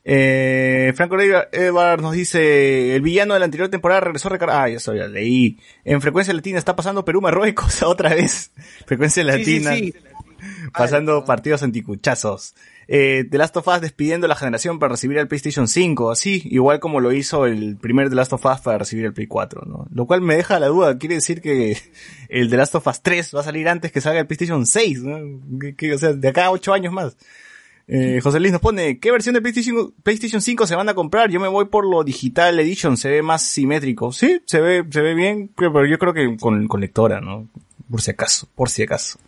Eh, 0.05 0.91
Franco 0.95 1.17
Edward 1.19 2.01
nos 2.01 2.13
dice, 2.13 2.95
el 2.95 3.01
villano 3.01 3.33
de 3.33 3.39
la 3.39 3.45
anterior 3.45 3.69
temporada 3.69 4.01
regresó 4.01 4.27
a 4.29 4.31
recargar, 4.31 4.63
ah, 4.63 4.69
ya 4.69 4.77
eso 4.77 4.93
ya 4.95 5.07
leí. 5.07 5.59
En 5.85 6.01
frecuencia 6.01 6.33
latina 6.33 6.57
está 6.57 6.75
pasando 6.75 7.05
Perú 7.05 7.21
Marruecos 7.21 7.83
otra 7.83 8.15
vez. 8.15 8.51
Frecuencia 8.85 9.23
latina. 9.23 9.75
sí, 9.75 9.91
sí. 9.91 9.99
Pasando 10.73 11.23
partidos 11.23 11.63
anticuchazos. 11.63 12.55
Eh, 12.87 13.25
The 13.29 13.37
Last 13.37 13.55
of 13.57 13.67
Us 13.67 13.81
despidiendo 13.81 14.27
la 14.27 14.35
generación 14.35 14.79
para 14.79 14.91
recibir 14.91 15.17
el 15.17 15.27
PlayStation 15.27 15.67
5, 15.67 16.11
así, 16.11 16.43
igual 16.45 16.79
como 16.79 16.99
lo 16.99 17.13
hizo 17.13 17.45
el 17.45 17.77
primer 17.77 18.09
The 18.09 18.15
Last 18.15 18.33
of 18.33 18.45
Us 18.45 18.59
para 18.61 18.77
recibir 18.77 19.05
el 19.05 19.13
Play 19.13 19.27
4, 19.27 19.63
¿no? 19.65 19.87
Lo 19.91 20.05
cual 20.05 20.21
me 20.21 20.35
deja 20.35 20.59
la 20.59 20.67
duda, 20.67 20.97
quiere 20.97 21.15
decir 21.15 21.41
que 21.41 21.77
el 22.29 22.49
The 22.49 22.57
Last 22.57 22.75
of 22.75 22.87
Us 22.87 23.01
3 23.01 23.35
va 23.35 23.41
a 23.41 23.43
salir 23.43 23.69
antes 23.69 23.91
que 23.91 24.01
salga 24.01 24.19
el 24.19 24.27
PlayStation 24.27 24.65
6, 24.65 25.03
¿no? 25.03 25.17
O 25.17 25.97
sea, 25.97 26.13
de 26.13 26.27
acá 26.27 26.45
a 26.45 26.51
8 26.51 26.73
años 26.73 26.93
más. 26.93 27.15
Eh, 27.87 28.21
José 28.23 28.39
Luis 28.39 28.51
nos 28.53 28.61
pone, 28.61 28.99
¿qué 28.99 29.11
versión 29.11 29.35
de 29.35 29.41
PlayStation, 29.41 29.93
PlayStation 30.03 30.41
5 30.41 30.67
se 30.67 30.75
van 30.75 30.87
a 30.87 30.93
comprar? 30.93 31.29
Yo 31.29 31.39
me 31.39 31.49
voy 31.49 31.65
por 31.65 31.85
lo 31.85 32.03
Digital 32.03 32.59
Edition, 32.59 32.95
se 32.95 33.09
ve 33.09 33.21
más 33.21 33.43
simétrico. 33.43 34.11
Sí, 34.11 34.41
se 34.45 34.61
ve, 34.61 34.85
se 34.89 35.01
ve 35.01 35.13
bien, 35.13 35.51
pero 35.55 35.85
yo 35.85 35.99
creo 35.99 36.13
que 36.13 36.37
con, 36.37 36.67
con 36.67 36.79
lectora, 36.79 37.19
¿no? 37.19 37.47
Por 37.89 38.01
si 38.01 38.11
acaso, 38.11 38.47
por 38.55 38.69
si 38.69 38.83
acaso. 38.83 39.19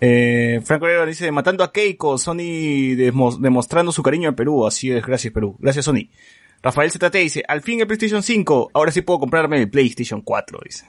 Eh, 0.00 0.60
Franco 0.64 0.86
Herrera 0.86 1.06
dice, 1.06 1.30
matando 1.32 1.64
a 1.64 1.72
Keiko, 1.72 2.18
Sony 2.18 2.94
demo- 2.96 3.36
demostrando 3.38 3.90
su 3.92 4.02
cariño 4.02 4.28
al 4.28 4.34
Perú. 4.34 4.66
Así 4.66 4.90
es, 4.90 5.04
gracias 5.04 5.32
Perú. 5.32 5.56
Gracias 5.58 5.84
Sony. 5.84 6.08
Rafael 6.62 6.90
ZT 6.90 7.14
dice, 7.14 7.44
al 7.46 7.62
fin 7.62 7.80
el 7.80 7.86
PlayStation 7.86 8.22
5, 8.22 8.70
ahora 8.74 8.90
sí 8.90 9.02
puedo 9.02 9.20
comprarme 9.20 9.58
el 9.60 9.70
PlayStation 9.70 10.20
4, 10.22 10.60
dice. 10.64 10.84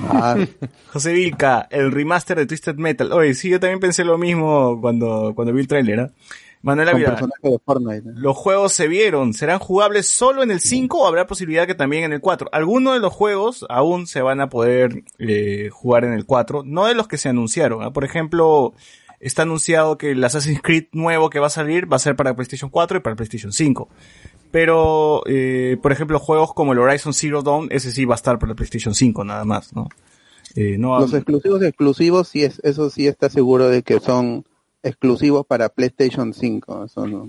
Ah, 0.00 0.36
José 0.92 1.12
Vilca, 1.12 1.68
el 1.70 1.92
remaster 1.92 2.38
de 2.38 2.46
Twisted 2.46 2.76
Metal. 2.76 3.12
Oye, 3.12 3.34
sí, 3.34 3.48
yo 3.50 3.60
también 3.60 3.80
pensé 3.80 4.04
lo 4.04 4.16
mismo 4.18 4.80
cuando, 4.80 5.32
cuando 5.34 5.52
vi 5.52 5.60
el 5.60 5.68
trailer, 5.68 6.00
¿ah? 6.00 6.10
Manuel 6.64 6.88
Ávila, 6.88 7.18
los 8.14 8.36
juegos 8.38 8.72
se 8.72 8.88
vieron, 8.88 9.34
¿serán 9.34 9.58
jugables 9.58 10.08
solo 10.08 10.42
en 10.42 10.50
el 10.50 10.60
5 10.60 10.98
o 10.98 11.06
habrá 11.06 11.26
posibilidad 11.26 11.66
que 11.66 11.74
también 11.74 12.04
en 12.04 12.14
el 12.14 12.22
4? 12.22 12.48
Algunos 12.52 12.94
de 12.94 13.00
los 13.00 13.12
juegos 13.12 13.66
aún 13.68 14.06
se 14.06 14.22
van 14.22 14.40
a 14.40 14.48
poder 14.48 15.04
eh, 15.18 15.68
jugar 15.70 16.04
en 16.04 16.14
el 16.14 16.24
4, 16.24 16.62
no 16.64 16.86
de 16.86 16.94
los 16.94 17.06
que 17.06 17.18
se 17.18 17.28
anunciaron. 17.28 17.82
¿ah? 17.82 17.92
Por 17.92 18.04
ejemplo, 18.04 18.72
está 19.20 19.42
anunciado 19.42 19.98
que 19.98 20.12
el 20.12 20.24
Assassin's 20.24 20.62
Creed 20.62 20.86
nuevo 20.92 21.28
que 21.28 21.38
va 21.38 21.48
a 21.48 21.50
salir 21.50 21.92
va 21.92 21.96
a 21.96 22.00
ser 22.00 22.16
para 22.16 22.34
PlayStation 22.34 22.70
4 22.70 22.96
y 22.96 23.00
para 23.00 23.14
PlayStation 23.14 23.52
5. 23.52 23.90
Pero, 24.50 25.22
eh, 25.26 25.76
por 25.82 25.92
ejemplo, 25.92 26.18
juegos 26.18 26.54
como 26.54 26.72
el 26.72 26.78
Horizon 26.78 27.12
Zero 27.12 27.42
Dawn, 27.42 27.68
ese 27.72 27.92
sí 27.92 28.06
va 28.06 28.14
a 28.14 28.16
estar 28.16 28.38
para 28.38 28.52
el 28.52 28.56
PlayStation 28.56 28.94
5 28.94 29.22
nada 29.22 29.44
más, 29.44 29.74
¿no? 29.74 29.90
Eh, 30.56 30.78
no, 30.78 30.98
Los 30.98 31.12
exclusivos 31.12 31.60
exclusivos, 31.62 32.28
sí 32.28 32.42
es, 32.42 32.58
eso 32.64 32.88
sí 32.88 33.06
está 33.06 33.28
seguro 33.28 33.68
de 33.68 33.82
que 33.82 34.00
son 34.00 34.46
exclusivos 34.84 35.44
para 35.46 35.68
PlayStation 35.68 36.32
5. 36.32 36.84
Eso 36.84 37.06
no. 37.06 37.28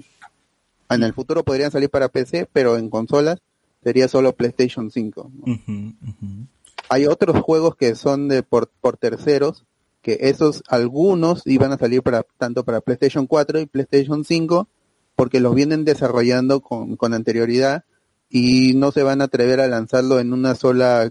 En 0.90 1.02
el 1.04 1.14
futuro 1.14 1.44
podrían 1.44 1.72
salir 1.72 1.90
para 1.90 2.10
PC, 2.10 2.48
pero 2.54 2.78
en 2.78 2.90
consolas 2.92 3.40
sería 3.84 4.08
solo 4.08 4.34
PlayStation 4.34 4.92
5. 4.92 5.32
¿no? 5.34 5.54
Ujú, 5.54 5.94
ujú. 6.04 6.48
Hay 6.90 7.08
otros 7.08 7.42
juegos 7.42 7.76
que 7.76 7.96
son 7.96 8.28
de 8.28 8.44
por, 8.44 8.70
por 8.82 8.98
terceros, 8.98 9.66
que 10.04 10.18
esos 10.22 10.62
algunos 10.68 11.42
iban 11.48 11.72
a 11.72 11.78
salir 11.80 12.04
para 12.04 12.24
tanto 12.38 12.64
para 12.64 12.82
PlayStation 12.82 13.26
4 13.26 13.60
y 13.62 13.66
PlayStation 13.66 14.24
5, 14.24 14.68
porque 15.16 15.40
los 15.40 15.56
vienen 15.56 15.86
desarrollando 15.86 16.60
con, 16.60 16.96
con 16.98 17.14
anterioridad 17.16 17.86
y 18.30 18.74
no 18.76 18.92
se 18.92 19.02
van 19.02 19.22
a 19.22 19.26
atrever 19.26 19.60
a 19.62 19.68
lanzarlo 19.68 20.20
en 20.20 20.34
una 20.34 20.54
sola 20.56 21.04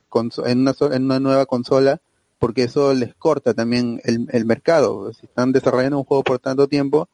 en 0.45 0.59
una 0.61 0.75
so- 0.75 0.93
en 0.93 1.05
una 1.05 1.19
nueva 1.21 1.47
consola 1.47 2.01
porque 2.45 2.65
eso 2.65 2.93
les 2.93 3.15
corta 3.15 3.55
también 3.55 4.03
el, 4.05 4.27
el 4.31 4.45
mercado. 4.45 5.11
Si 5.15 5.25
están 5.25 5.51
desarrollando 5.53 5.97
un 5.99 6.05
juego 6.05 6.23
por 6.23 6.39
tanto 6.39 6.69
tiempo, 6.69 7.09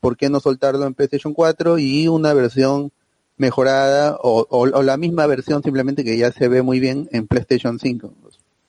¿por 0.00 0.16
qué 0.16 0.30
no 0.30 0.40
soltarlo 0.40 0.86
en 0.86 0.94
PlayStation 0.94 1.34
4 1.34 1.78
y 1.78 2.08
una 2.08 2.32
versión 2.32 2.90
mejorada 3.36 4.16
o, 4.22 4.46
o- 4.48 4.70
o 4.78 4.82
la 4.82 4.96
misma 4.96 5.26
versión 5.26 5.62
simplemente 5.62 6.02
que 6.04 6.16
ya 6.16 6.32
se 6.32 6.48
ve 6.48 6.62
muy 6.62 6.80
bien 6.80 7.08
en 7.12 7.26
PlayStation 7.26 7.78
5? 7.78 8.12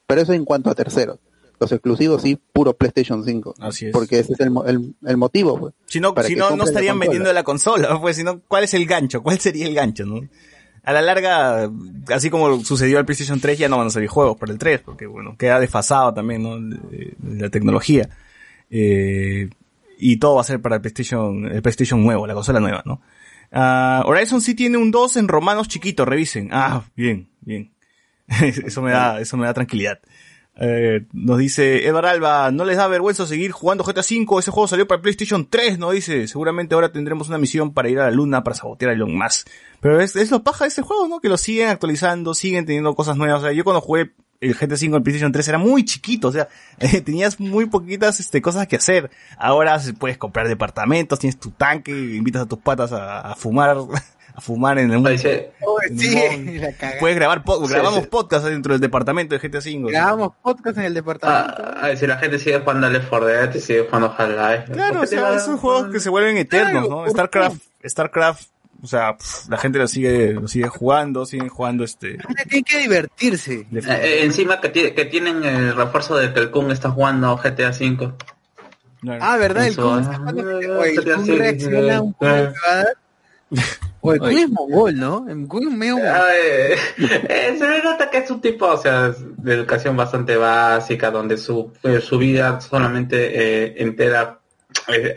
Pero 0.07 0.21
eso 0.21 0.33
en 0.33 0.43
cuanto 0.43 0.69
a 0.69 0.75
terceros. 0.75 1.17
Los 1.61 1.71
exclusivos 1.71 2.23
sí, 2.23 2.37
puro 2.51 2.73
PlayStation 2.73 3.23
5. 3.23 3.55
Así 3.59 3.85
es. 3.85 3.91
Porque 3.93 4.19
ese 4.19 4.33
es 4.33 4.39
el, 4.41 4.51
el, 4.65 4.95
el 5.05 5.17
motivo. 5.17 5.57
Pues. 5.59 5.73
Si 5.85 5.99
no, 6.01 6.13
si 6.23 6.35
no, 6.35 6.49
estarían 6.65 6.99
vendiendo 6.99 7.31
la 7.31 7.43
consola, 7.43 8.01
pues, 8.01 8.17
sino, 8.17 8.41
¿cuál 8.47 8.63
es 8.65 8.73
el 8.73 8.85
gancho? 8.85 9.21
¿Cuál 9.23 9.39
sería 9.39 9.67
el 9.67 9.75
gancho, 9.75 10.05
no? 10.05 10.27
A 10.83 10.93
la 10.93 11.01
larga, 11.01 11.69
así 12.07 12.29
como 12.31 12.63
sucedió 12.63 12.97
al 12.97 13.05
PlayStation 13.05 13.39
3, 13.39 13.59
ya 13.59 13.69
no 13.69 13.77
van 13.77 13.87
a 13.87 13.91
salir 13.91 14.09
juegos 14.09 14.37
para 14.37 14.51
el 14.51 14.57
3, 14.57 14.81
porque 14.81 15.05
bueno, 15.05 15.35
queda 15.37 15.59
desfasado 15.59 16.13
también, 16.13 16.41
¿no? 16.41 16.57
La 17.23 17.49
tecnología. 17.49 18.09
Eh, 18.69 19.49
y 19.99 20.17
todo 20.17 20.35
va 20.35 20.41
a 20.41 20.45
ser 20.45 20.59
para 20.59 20.75
el 20.75 20.81
PlayStation, 20.81 21.45
el 21.45 21.61
PlayStation 21.61 22.03
nuevo, 22.03 22.25
la 22.25 22.33
consola 22.33 22.59
nueva, 22.59 22.81
¿no? 22.85 23.01
Ah, 23.51 24.03
Horizon 24.05 24.41
sí 24.41 24.55
tiene 24.55 24.77
un 24.77 24.89
2 24.91 25.17
en 25.17 25.27
romanos 25.27 25.67
chiquito, 25.67 26.05
revisen. 26.05 26.49
Ah, 26.51 26.83
bien, 26.95 27.29
bien. 27.41 27.71
eso 28.41 28.81
me 28.81 28.91
da, 28.91 29.19
eso 29.19 29.37
me 29.37 29.45
da 29.45 29.53
tranquilidad. 29.53 29.99
Eh, 30.63 31.07
nos 31.11 31.39
dice 31.39 31.87
Edward 31.87 32.05
Alba, 32.05 32.51
¿no 32.51 32.65
les 32.65 32.77
da 32.77 32.87
vergüenza 32.87 33.25
seguir 33.25 33.51
jugando 33.51 33.83
GTA 33.83 34.01
V? 34.01 34.39
Ese 34.39 34.51
juego 34.51 34.67
salió 34.67 34.87
para 34.87 35.01
PlayStation 35.01 35.49
3, 35.49 35.79
¿no? 35.79 35.89
Dice, 35.89 36.27
seguramente 36.27 36.75
ahora 36.75 36.91
tendremos 36.91 37.29
una 37.29 37.39
misión 37.39 37.73
para 37.73 37.89
ir 37.89 37.99
a 37.99 38.05
la 38.05 38.11
luna 38.11 38.43
para 38.43 38.55
sabotear 38.55 38.91
a 38.91 38.93
Elon 38.93 39.17
Musk. 39.17 39.49
Pero 39.79 39.99
es, 39.99 40.15
es 40.15 40.29
lo 40.29 40.43
paja 40.43 40.65
de 40.65 40.67
ese 40.67 40.83
juego, 40.83 41.07
¿no? 41.07 41.19
Que 41.19 41.29
lo 41.29 41.37
siguen 41.37 41.69
actualizando, 41.69 42.35
siguen 42.35 42.67
teniendo 42.67 42.93
cosas 42.93 43.17
nuevas. 43.17 43.39
O 43.39 43.45
sea, 43.45 43.53
yo 43.53 43.63
cuando 43.63 43.81
jugué 43.81 44.11
el 44.39 44.53
GTA 44.53 44.75
V 44.75 44.85
en 44.85 45.03
PlayStation 45.03 45.31
3 45.31 45.47
era 45.47 45.57
muy 45.57 45.83
chiquito, 45.83 46.27
o 46.27 46.31
sea, 46.31 46.47
tenías 47.05 47.39
muy 47.39 47.65
poquitas 47.65 48.19
este, 48.19 48.39
cosas 48.39 48.67
que 48.67 48.75
hacer. 48.75 49.09
Ahora 49.39 49.81
puedes 49.97 50.19
comprar 50.19 50.47
departamentos, 50.47 51.17
tienes 51.17 51.39
tu 51.39 51.49
tanque, 51.49 51.91
invitas 51.91 52.43
a 52.43 52.45
tus 52.45 52.59
patas 52.59 52.91
a 52.93 53.33
fumar, 53.35 53.77
a 54.33 54.41
fumar 54.41 54.77
en 54.79 54.91
un... 54.95 55.03
Dice, 55.03 55.51
en 55.89 55.99
Sí. 55.99 56.15
Puedes 56.99 57.15
grabar, 57.17 57.43
po- 57.43 57.59
grabamos 57.67 58.01
sí. 58.03 58.07
podcast 58.09 58.45
dentro 58.45 58.73
del 58.73 58.81
departamento 58.81 59.37
de 59.37 59.47
GTA 59.47 59.59
V. 59.59 59.91
Grabamos 59.91 60.33
podcast 60.41 60.77
en 60.77 60.83
el 60.85 60.93
departamento. 60.93 61.63
ah, 61.65 61.79
ah, 61.81 61.95
si 61.95 62.07
la 62.07 62.17
gente 62.17 62.39
sigue 62.39 62.59
jugando 62.59 62.89
Left 62.89 63.09
4 63.09 63.27
Dead 63.27 63.55
y 63.55 63.59
sigue 63.59 63.85
jugando 63.85 64.13
Half-Life. 64.17 64.73
Claro, 64.73 64.93
¿por 64.95 65.03
o 65.03 65.07
sea, 65.07 65.35
esos 65.35 65.59
juegos 65.59 65.91
que 65.91 65.99
se 65.99 66.09
vuelven 66.09 66.37
eternos, 66.37 66.89
¿no? 66.89 66.95
¿por 66.97 67.09
StarCraft, 67.09 67.61
StarCraft, 67.85 68.47
o 68.83 68.87
sea, 68.87 69.15
pf, 69.17 69.49
la 69.49 69.57
gente 69.57 69.77
lo 69.79 69.87
sigue, 69.87 70.33
lo 70.33 70.47
sigue 70.47 70.67
jugando, 70.67 71.25
siguen 71.25 71.49
jugando 71.49 71.83
este. 71.83 72.17
Tienen 72.47 72.63
que 72.63 72.77
divertirse. 72.79 73.67
Eh, 73.71 73.81
eh, 73.87 74.23
encima 74.23 74.59
que, 74.59 74.93
que 74.93 75.05
tienen 75.05 75.43
el 75.43 75.75
refuerzo 75.75 76.17
de 76.17 76.33
que 76.33 76.39
el 76.39 76.51
Kun 76.51 76.71
está 76.71 76.89
jugando 76.89 77.37
GTA 77.37 77.69
V. 77.69 78.11
Claro. 79.01 79.19
Ah, 79.23 79.37
¿verdad? 79.37 79.65
El 79.65 79.71
Eso, 79.71 79.81
Kun, 79.83 80.03
ah, 80.05 80.31
Oye, 80.79 80.93
el 80.95 81.11
ah, 81.11 81.15
Kun 81.15 81.37
reacciona 81.37 82.01
un 82.01 82.13
poco 82.13 82.25
ah. 82.27 82.85
Oye, 84.03 84.17
Kun 84.19 84.37
es 84.37 84.49
mongol, 84.49 84.97
¿no? 84.97 85.25
Kun 85.47 85.67
es 85.67 85.73
medio 85.77 85.97
eh, 85.99 86.75
eh, 87.29 87.55
se 87.57 87.83
nota 87.83 88.09
que 88.09 88.17
es 88.19 88.31
un 88.31 88.41
tipo, 88.41 88.65
o 88.65 88.77
sea, 88.77 89.13
de 89.37 89.53
educación 89.53 89.95
bastante 89.95 90.37
básica, 90.37 91.11
donde 91.11 91.37
su, 91.37 91.71
eh, 91.83 91.99
su 92.01 92.17
vida 92.17 92.59
solamente 92.61 93.65
eh, 93.67 93.75
entera 93.77 94.39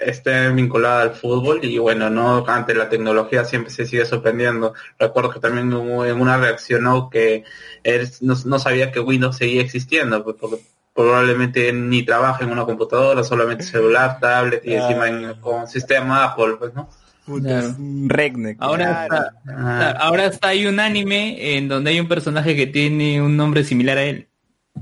esté 0.05 0.49
vinculada 0.51 1.03
al 1.03 1.14
fútbol 1.14 1.61
y 1.64 1.78
bueno, 1.78 2.11
no 2.11 2.45
ante 2.47 2.74
la 2.74 2.89
tecnología 2.89 3.45
siempre 3.45 3.72
se 3.72 3.87
sigue 3.87 4.05
sorprendiendo. 4.05 4.74
Recuerdo 4.99 5.30
que 5.30 5.41
también 5.41 5.72
hubo 5.72 6.05
en 6.05 6.20
una 6.20 6.37
reaccionó 6.37 7.09
que 7.09 7.45
él 7.85 8.09
no, 8.20 8.35
no 8.45 8.59
sabía 8.59 8.93
que 8.93 9.01
Windows 9.01 9.37
seguía 9.37 9.62
existiendo, 9.62 10.22
pues, 10.24 10.37
porque 10.39 10.59
probablemente 10.93 11.72
ni 11.72 12.03
trabaja 12.05 12.45
en 12.45 12.51
una 12.51 12.64
computadora, 12.64 13.24
solamente 13.24 13.64
celular, 13.64 14.18
tablet 14.20 14.62
y 14.64 14.74
encima 14.74 15.09
en- 15.09 15.35
con 15.41 15.66
sistema 15.68 16.24
Apple, 16.24 16.57
pues, 16.59 16.74
¿no? 16.74 16.89
Puta, 17.27 17.49
Claro. 17.49 17.68
es 17.68 17.79
un 17.79 18.09
redneck. 18.09 18.57
Ahora 18.61 19.05
está, 19.05 19.33
Ah. 19.49 19.91
ahora 20.01 20.27
está 20.27 20.49
hay 20.49 20.66
un 20.66 20.79
anime 20.81 21.57
en 21.57 21.68
donde 21.68 21.91
hay 21.91 22.01
un 22.01 22.09
personaje 22.09 22.55
que 22.55 22.66
tiene 22.66 23.22
un 23.22 23.37
nombre 23.37 23.64
similar 23.64 23.97
a 23.99 24.05
él. 24.05 24.29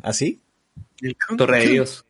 ¿Así? 0.02 0.40
El 1.00 1.16
Kun- 1.16 1.36
Torre 1.36 1.60
de 1.60 1.68
Dios. 1.68 2.04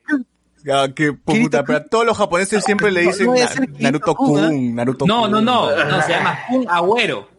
Ah, 0.71 0.87
que 0.95 1.11
puta, 1.13 1.63
pero 1.65 1.79
a 1.79 1.83
todos 1.83 2.05
los 2.05 2.17
japoneses 2.17 2.63
siempre 2.63 2.89
le 2.91 3.01
dicen 3.01 3.27
no 3.27 3.33
Naruto 3.79 4.15
Kun, 4.15 4.39
Kun, 4.47 4.75
Naruto 4.75 5.05
No, 5.05 5.27
no, 5.27 5.41
no, 5.41 5.75
no, 5.85 6.01
se 6.01 6.11
llama 6.13 6.39
Kun 6.47 6.65
Agüero. 6.69 7.29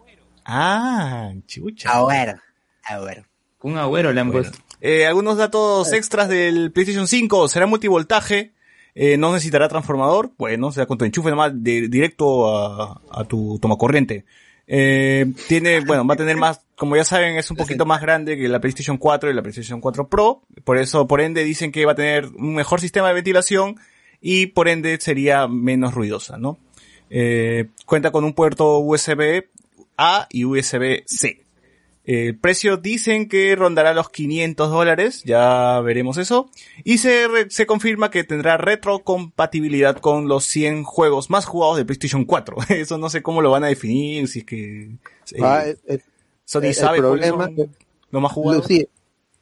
Ah, 0.45 1.33
chucha. 1.47 1.91
Ahora, 1.91 2.43
ahora. 2.87 3.25
Kun 3.59 3.79
Agüero 3.79 4.13
le 4.13 4.21
han 4.21 4.31
puesto. 4.31 4.59
Eh, 4.81 5.07
algunos 5.07 5.39
datos 5.39 5.91
extras 5.95 6.29
del 6.29 6.71
PlayStation 6.71 7.09
5. 7.09 7.49
Será 7.49 7.67
multivoltaje. 7.67 8.53
Eh, 8.95 9.17
no 9.17 9.33
necesitará 9.33 9.69
transformador. 9.69 10.33
Bueno, 10.39 10.71
será 10.71 10.87
con 10.87 10.99
tu 10.99 11.05
enchufe 11.05 11.31
nomás 11.31 11.53
directo 11.55 12.49
a, 12.49 13.25
tu 13.27 13.59
toma 13.61 13.77
corriente. 13.77 14.25
Eh, 14.67 15.27
tiene, 15.49 15.81
bueno, 15.81 16.07
va 16.07 16.15
a 16.15 16.17
tener 16.17 16.37
más, 16.37 16.61
como 16.77 16.97
ya 16.97 17.05
saben, 17.05 17.37
es 17.37 17.51
un 17.51 17.57
poquito 17.57 17.85
más 17.85 18.01
grande 18.01 18.37
que 18.37 18.49
la 18.49 18.61
PlayStation 18.61 18.97
4 18.97 19.31
y 19.31 19.35
la 19.35 19.43
PlayStation 19.43 19.81
4 19.81 20.09
Pro. 20.09 20.43
Por 20.65 20.79
eso, 20.79 21.07
por 21.07 21.21
ende, 21.21 21.45
dicen 21.45 21.73
que 21.73 21.85
va 21.85 21.93
a 21.93 21.97
tener 21.97 22.27
un 22.27 22.55
mejor 22.55 22.81
sistema 22.81 23.09
de 23.09 23.15
ventilación 23.15 23.77
y 24.21 24.47
por 24.47 24.69
ende 24.69 24.99
sería 25.01 25.49
menos 25.49 25.95
ruidosa, 25.95 26.39
¿no? 26.39 26.59
Eh, 27.11 27.67
cuenta 27.85 28.11
con 28.11 28.25
un 28.25 28.33
puerto 28.33 28.79
USB 28.79 29.45
A 29.97 30.27
y 30.31 30.45
USB 30.45 31.03
C. 31.07 31.44
El 32.05 32.39
precio 32.39 32.77
dicen 32.77 33.29
que 33.29 33.57
rondará 33.57 33.95
los 33.95 34.11
500 34.11 34.71
dólares, 34.71 35.23
ya 35.25 35.81
veremos 35.81 36.19
eso. 36.19 36.51
Y 36.85 36.99
se, 36.99 37.27
re- 37.29 37.51
se 37.51 37.65
confirma 37.67 38.11
que 38.11 38.25
tendrá 38.25 38.59
retrocompatibilidad 38.59 39.97
con 39.99 40.29
los 40.29 40.45
100 40.45 40.85
juegos 40.85 41.31
más 41.31 41.47
jugados 41.47 41.77
de 41.79 41.85
PlayStation 41.85 42.25
4. 42.25 42.57
Eso 42.69 42.99
no 42.99 43.09
sé 43.09 43.23
cómo 43.23 43.41
lo 43.43 43.51
van 43.51 43.65
a 43.65 43.69
definir, 43.69 44.29
si 44.29 44.41
es 44.41 44.45
que 44.45 44.83
eh, 44.83 45.39
Ah, 45.43 45.65
es- 45.67 45.79
es- 45.87 46.03
Sony 46.45 46.65
el 46.65 46.75
sabe 46.75 46.99
cuáles 46.99 47.31
problema 47.31 47.47
son 47.47 47.75
los 48.11 48.23
más 48.23 48.33
jugados. 48.33 48.67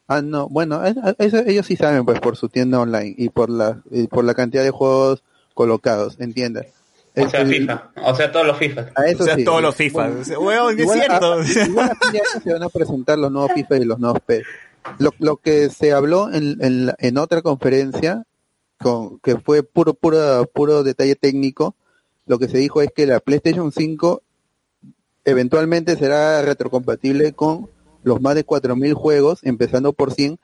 Ah, 0.07 0.23
no, 0.23 0.49
bueno, 0.49 0.83
eso 1.19 1.39
ellos 1.47 1.67
sí 1.67 1.75
saben, 1.75 2.05
pues, 2.05 2.21
por 2.21 2.37
su 2.37 2.49
tienda 2.49 2.79
online 2.81 3.15
y 3.19 3.29
por 3.31 3.51
la, 3.51 3.83
y 3.91 4.07
por 4.09 4.25
la 4.25 4.35
cantidad 4.35 4.63
de 4.63 4.71
juegos 4.71 5.23
colocados, 5.55 6.21
entiendas. 6.21 6.67
O 7.17 7.29
sea, 7.29 7.41
El- 7.43 7.49
FIFA. 7.49 7.93
O 8.05 8.15
sea, 8.15 8.33
todos 8.33 8.47
los 8.47 8.57
FIFA. 8.59 8.87
A 8.95 9.05
eso 9.07 9.23
o 9.23 9.27
sea, 9.27 9.37
sí. 9.37 9.45
todos 9.45 9.61
los 9.63 9.75
FIFA. 9.75 10.09
Bueno, 10.09 10.41
weón, 10.41 10.75
es 10.75 10.81
igual 10.81 11.01
a- 11.01 11.05
cierto. 11.05 11.43
igual 11.71 11.91
a 11.91 11.95
fin 11.95 12.13
de 12.13 12.19
año 12.21 12.41
se 12.43 12.53
van 12.53 12.63
a 12.63 12.69
presentar 12.69 13.19
los 13.19 13.31
nuevos 13.31 13.53
FIFA 13.53 13.77
y 13.77 13.85
los 13.85 13.99
nuevos 13.99 14.21
PES. 14.25 14.43
Lo, 14.99 15.11
lo 15.19 15.37
que 15.37 15.69
se 15.71 15.93
habló 15.93 16.33
en, 16.33 16.57
en, 16.63 16.87
la- 16.87 16.97
en 16.99 17.19
otra 17.19 17.43
conferencia, 17.43 18.25
con, 18.79 19.19
que 19.21 19.37
fue 19.39 19.63
puro, 19.63 19.95
puro, 19.95 20.45
puro 20.53 20.83
detalle 20.83 21.15
técnico, 21.15 21.77
lo 22.27 22.39
que 22.39 22.49
se 22.49 22.59
dijo 22.59 22.81
es 22.83 22.89
que 22.95 23.07
la 23.07 23.21
PlayStation 23.21 23.71
5 23.73 24.23
eventualmente 25.25 25.97
será 25.97 26.43
retrocompatible 26.43 27.33
con 27.33 27.69
los 28.03 28.21
más 28.21 28.35
de 28.35 28.45
4.000 28.45 28.95
juegos, 28.95 29.41
empezando 29.43 29.93
por 29.93 30.13
100, 30.13 30.39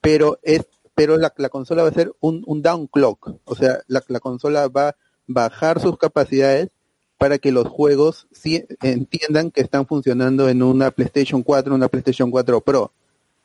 pero 0.00 0.38
es 0.42 0.62
pero 0.94 1.16
la, 1.16 1.32
la 1.38 1.48
consola 1.48 1.82
va 1.82 1.88
a 1.88 1.92
ser 1.94 2.12
un, 2.20 2.42
un 2.46 2.60
down 2.60 2.86
clock, 2.86 3.36
o 3.44 3.54
sea, 3.56 3.78
la, 3.86 4.04
la 4.08 4.20
consola 4.20 4.68
va 4.68 4.90
a 4.90 4.96
bajar 5.32 5.80
sus 5.80 5.96
capacidades 5.98 6.68
para 7.18 7.38
que 7.38 7.52
los 7.52 7.68
juegos 7.68 8.26
sí 8.32 8.64
entiendan 8.82 9.50
que 9.50 9.60
están 9.60 9.86
funcionando 9.86 10.48
en 10.48 10.62
una 10.62 10.90
PlayStation 10.90 11.42
4, 11.42 11.74
una 11.74 11.88
PlayStation 11.88 12.30
4 12.30 12.60
Pro, 12.62 12.92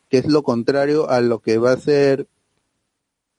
que 0.10 0.18
es 0.18 0.26
lo 0.28 0.42
contrario 0.44 1.10
a 1.10 1.22
lo 1.22 1.40
que 1.40 1.58
va 1.58 1.74
a 1.74 1.78
ser 1.78 2.28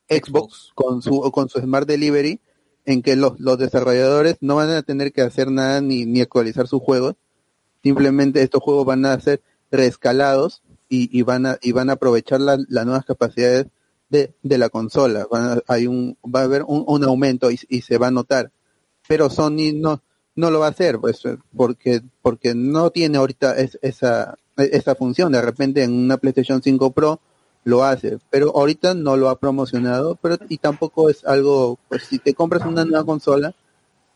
Xbox 0.08 0.72
con 0.74 1.02
su 1.02 1.20
con 1.32 1.48
su 1.48 1.58
Smart 1.60 1.86
Delivery, 1.86 2.40
en 2.86 3.02
que 3.02 3.16
los, 3.16 3.38
los 3.40 3.58
desarrolladores 3.58 4.36
no 4.40 4.56
van 4.56 4.70
a 4.70 4.82
tener 4.82 5.12
que 5.12 5.20
hacer 5.22 5.50
nada 5.50 5.80
ni, 5.80 6.06
ni 6.06 6.20
actualizar 6.22 6.66
sus 6.66 6.80
juegos, 6.82 7.14
simplemente 7.82 8.42
estos 8.42 8.62
juegos 8.62 8.86
van 8.86 9.04
a 9.04 9.18
ser 9.20 9.42
reescalados 9.70 10.62
y, 10.88 11.10
y 11.16 11.22
van 11.22 11.44
a 11.46 11.58
y 11.60 11.72
van 11.72 11.90
a 11.90 11.94
aprovechar 11.94 12.40
la- 12.40 12.58
las 12.68 12.86
nuevas 12.86 13.04
capacidades 13.04 13.66
de, 14.08 14.34
de 14.42 14.58
la 14.58 14.68
consola. 14.68 15.26
Hay 15.66 15.86
un 15.86 16.16
va 16.24 16.40
a 16.40 16.44
haber 16.44 16.62
un, 16.66 16.84
un 16.86 17.04
aumento 17.04 17.50
y, 17.50 17.58
y 17.68 17.82
se 17.82 17.98
va 17.98 18.08
a 18.08 18.10
notar, 18.12 18.50
pero 19.06 19.30
Sony 19.30 19.72
no 19.74 20.02
no 20.34 20.50
lo 20.52 20.60
va 20.60 20.66
a 20.66 20.70
hacer, 20.70 20.98
pues 20.98 21.20
porque 21.56 22.00
porque 22.22 22.54
no 22.54 22.90
tiene 22.90 23.18
ahorita 23.18 23.56
es- 23.58 23.78
esa 23.82 24.36
esa 24.56 24.94
función. 24.94 25.32
De 25.32 25.42
repente 25.42 25.82
en 25.82 25.92
una 25.92 26.16
PlayStation 26.16 26.62
5 26.62 26.90
Pro 26.92 27.20
lo 27.64 27.84
hace, 27.84 28.18
pero 28.30 28.56
ahorita 28.56 28.94
no 28.94 29.16
lo 29.16 29.28
ha 29.28 29.38
promocionado, 29.38 30.16
pero 30.22 30.38
y 30.48 30.58
tampoco 30.58 31.10
es 31.10 31.24
algo, 31.24 31.78
pues 31.88 32.04
si 32.04 32.18
te 32.18 32.34
compras 32.34 32.64
una 32.66 32.84
nueva 32.84 33.04
consola 33.04 33.54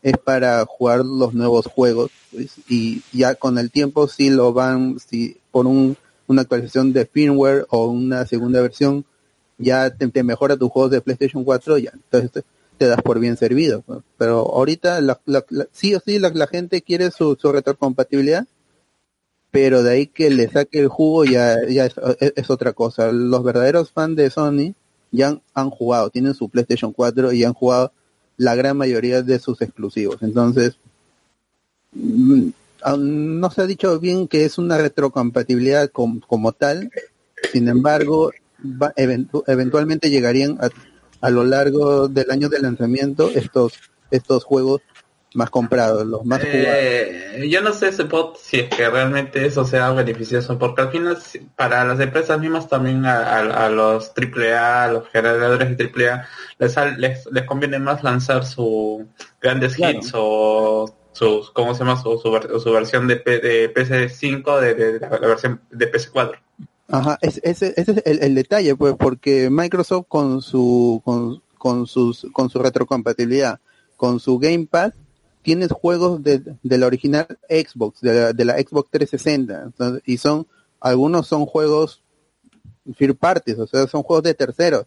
es 0.01 0.17
para 0.17 0.65
jugar 0.65 1.05
los 1.05 1.33
nuevos 1.33 1.67
juegos 1.67 2.11
pues, 2.31 2.55
y 2.67 3.01
ya 3.13 3.35
con 3.35 3.57
el 3.57 3.71
tiempo 3.71 4.07
si 4.07 4.29
lo 4.29 4.51
van, 4.53 4.97
si 4.99 5.37
por 5.51 5.65
un, 5.67 5.95
una 6.27 6.41
actualización 6.41 6.93
de 6.93 7.05
firmware 7.05 7.65
o 7.69 7.87
una 7.87 8.25
segunda 8.25 8.61
versión 8.61 9.05
ya 9.63 9.89
te, 9.89 10.07
te 10.07 10.23
mejora 10.23 10.57
tus 10.57 10.69
juegos 10.69 10.91
de 10.91 11.01
PlayStation 11.01 11.43
4, 11.43 11.77
ya 11.77 11.91
entonces 11.93 12.43
te, 12.77 12.85
das 12.85 13.01
por 13.01 13.19
bien 13.19 13.37
servido. 13.37 13.83
Pero 14.17 14.39
ahorita 14.39 15.01
la, 15.01 15.19
la- 15.25 15.45
sí 15.71 15.95
o 15.95 15.99
sí 15.99 16.19
la, 16.19 16.47
gente 16.47 16.81
quiere 16.81 17.11
su, 17.11 17.35
retrocompatibilidad, 17.35 18.45
pero 19.51 19.83
de 19.83 19.91
ahí 19.91 20.07
que 20.07 20.29
le 20.29 20.49
saque 20.49 20.79
el 20.79 20.87
jugo 20.87 21.25
ya, 21.25 21.57
ya 21.67 21.85
es, 21.85 22.49
otra 22.49 22.73
cosa. 22.73 23.11
Los 23.11 23.43
verdaderos 23.43 23.91
fans 23.91 24.15
de 24.15 24.29
Sony 24.29 24.73
ya 25.11 25.39
han, 25.53 25.69
jugado, 25.69 26.09
tienen 26.09 26.33
su 26.33 26.49
PlayStation 26.49 26.91
4 26.91 27.31
y 27.33 27.43
han 27.43 27.53
jugado 27.53 27.91
la 28.37 28.55
gran 28.55 28.77
mayoría 28.77 29.21
de 29.21 29.39
sus 29.39 29.61
exclusivos. 29.61 30.17
Entonces, 30.21 30.75
mm, 31.93 32.49
no 32.97 33.49
se 33.51 33.61
ha 33.61 33.65
dicho 33.65 33.99
bien 33.99 34.27
que 34.27 34.43
es 34.45 34.57
una 34.57 34.77
retrocompatibilidad 34.77 35.89
com- 35.89 36.19
como 36.19 36.51
tal, 36.51 36.91
sin 37.51 37.69
embargo, 37.69 38.31
va- 38.63 38.93
eventu- 38.95 39.43
eventualmente 39.47 40.09
llegarían 40.09 40.57
a, 40.61 40.69
a 41.21 41.29
lo 41.29 41.43
largo 41.43 42.07
del 42.07 42.29
año 42.31 42.49
de 42.49 42.59
lanzamiento 42.59 43.29
estos 43.33 43.73
estos 44.11 44.43
juegos 44.43 44.81
más 45.35 45.49
comprados, 45.49 46.05
los 46.05 46.23
más 46.25 46.39
jugados. 46.41 46.67
Eh, 46.67 47.47
yo 47.49 47.61
no 47.61 47.73
sé 47.73 47.87
ese 47.87 48.03
bot 48.03 48.37
si 48.37 48.59
es 48.59 48.69
que 48.69 48.87
realmente 48.87 49.43
eso 49.43 49.65
sea 49.65 49.89
beneficioso, 49.91 50.59
porque 50.59 50.83
al 50.83 50.91
final 50.91 51.17
si- 51.19 51.39
para 51.39 51.83
las 51.85 51.99
empresas 51.99 52.39
mismas 52.39 52.67
también 52.69 53.03
a, 53.07 53.37
a- 53.37 53.65
a 53.65 53.69
los 53.69 54.11
AAA, 54.15 54.83
a 54.83 54.91
los 54.91 55.07
generadores 55.09 55.75
de 55.75 55.85
AAA, 55.85 56.27
les, 56.59 56.73
sal- 56.73 57.01
les, 57.01 57.25
les 57.31 57.43
conviene 57.45 57.79
más 57.79 58.03
lanzar 58.03 58.45
su 58.45 59.07
grandes 59.41 59.75
Claro. 59.75 59.97
hits 59.97 60.11
o 60.13 60.95
sus, 61.13 61.49
¿cómo 61.49 61.73
se 61.73 61.79
llama? 61.83 61.99
Su, 61.99 62.19
su, 62.19 62.31
ver- 62.31 62.59
su 62.59 62.71
versión 62.71 63.07
de, 63.07 63.15
P- 63.15 63.39
de 63.39 63.73
PS5 63.73 64.59
de, 64.59 64.75
de 64.75 64.99
la, 64.99 65.09
la 65.09 65.27
versión 65.27 65.61
de 65.71 65.91
PS4. 65.91 66.37
Ajá, 66.87 67.17
es- 67.21 67.39
ese, 67.43 67.73
ese 67.77 67.91
es 67.93 68.01
el, 68.05 68.23
el 68.23 68.35
detalle, 68.35 68.75
pues, 68.75 68.95
porque 68.97 69.49
Microsoft 69.49 70.05
con 70.07 70.41
su 70.41 71.01
con, 71.05 71.41
con 71.57 71.87
sus 71.87 72.27
con 72.33 72.49
su 72.49 72.59
retrocompatibilidad, 72.59 73.59
con 73.97 74.19
su 74.19 74.37
Game 74.37 74.67
Pass, 74.69 74.93
tienes 75.41 75.71
juegos 75.71 76.21
de, 76.23 76.41
de 76.61 76.77
la 76.77 76.85
original 76.87 77.25
Xbox, 77.49 78.01
de 78.01 78.13
la, 78.13 78.33
de 78.33 78.45
la 78.45 78.53
Xbox 78.59 78.89
360, 78.91 79.63
entonces, 79.63 80.03
y 80.05 80.17
son 80.17 80.45
algunos 80.79 81.27
son 81.27 81.45
juegos 81.45 82.01
third 82.97 83.15
parties, 83.15 83.57
o 83.59 83.67
sea, 83.67 83.87
son 83.87 84.03
juegos 84.03 84.23
de 84.23 84.33
terceros. 84.33 84.85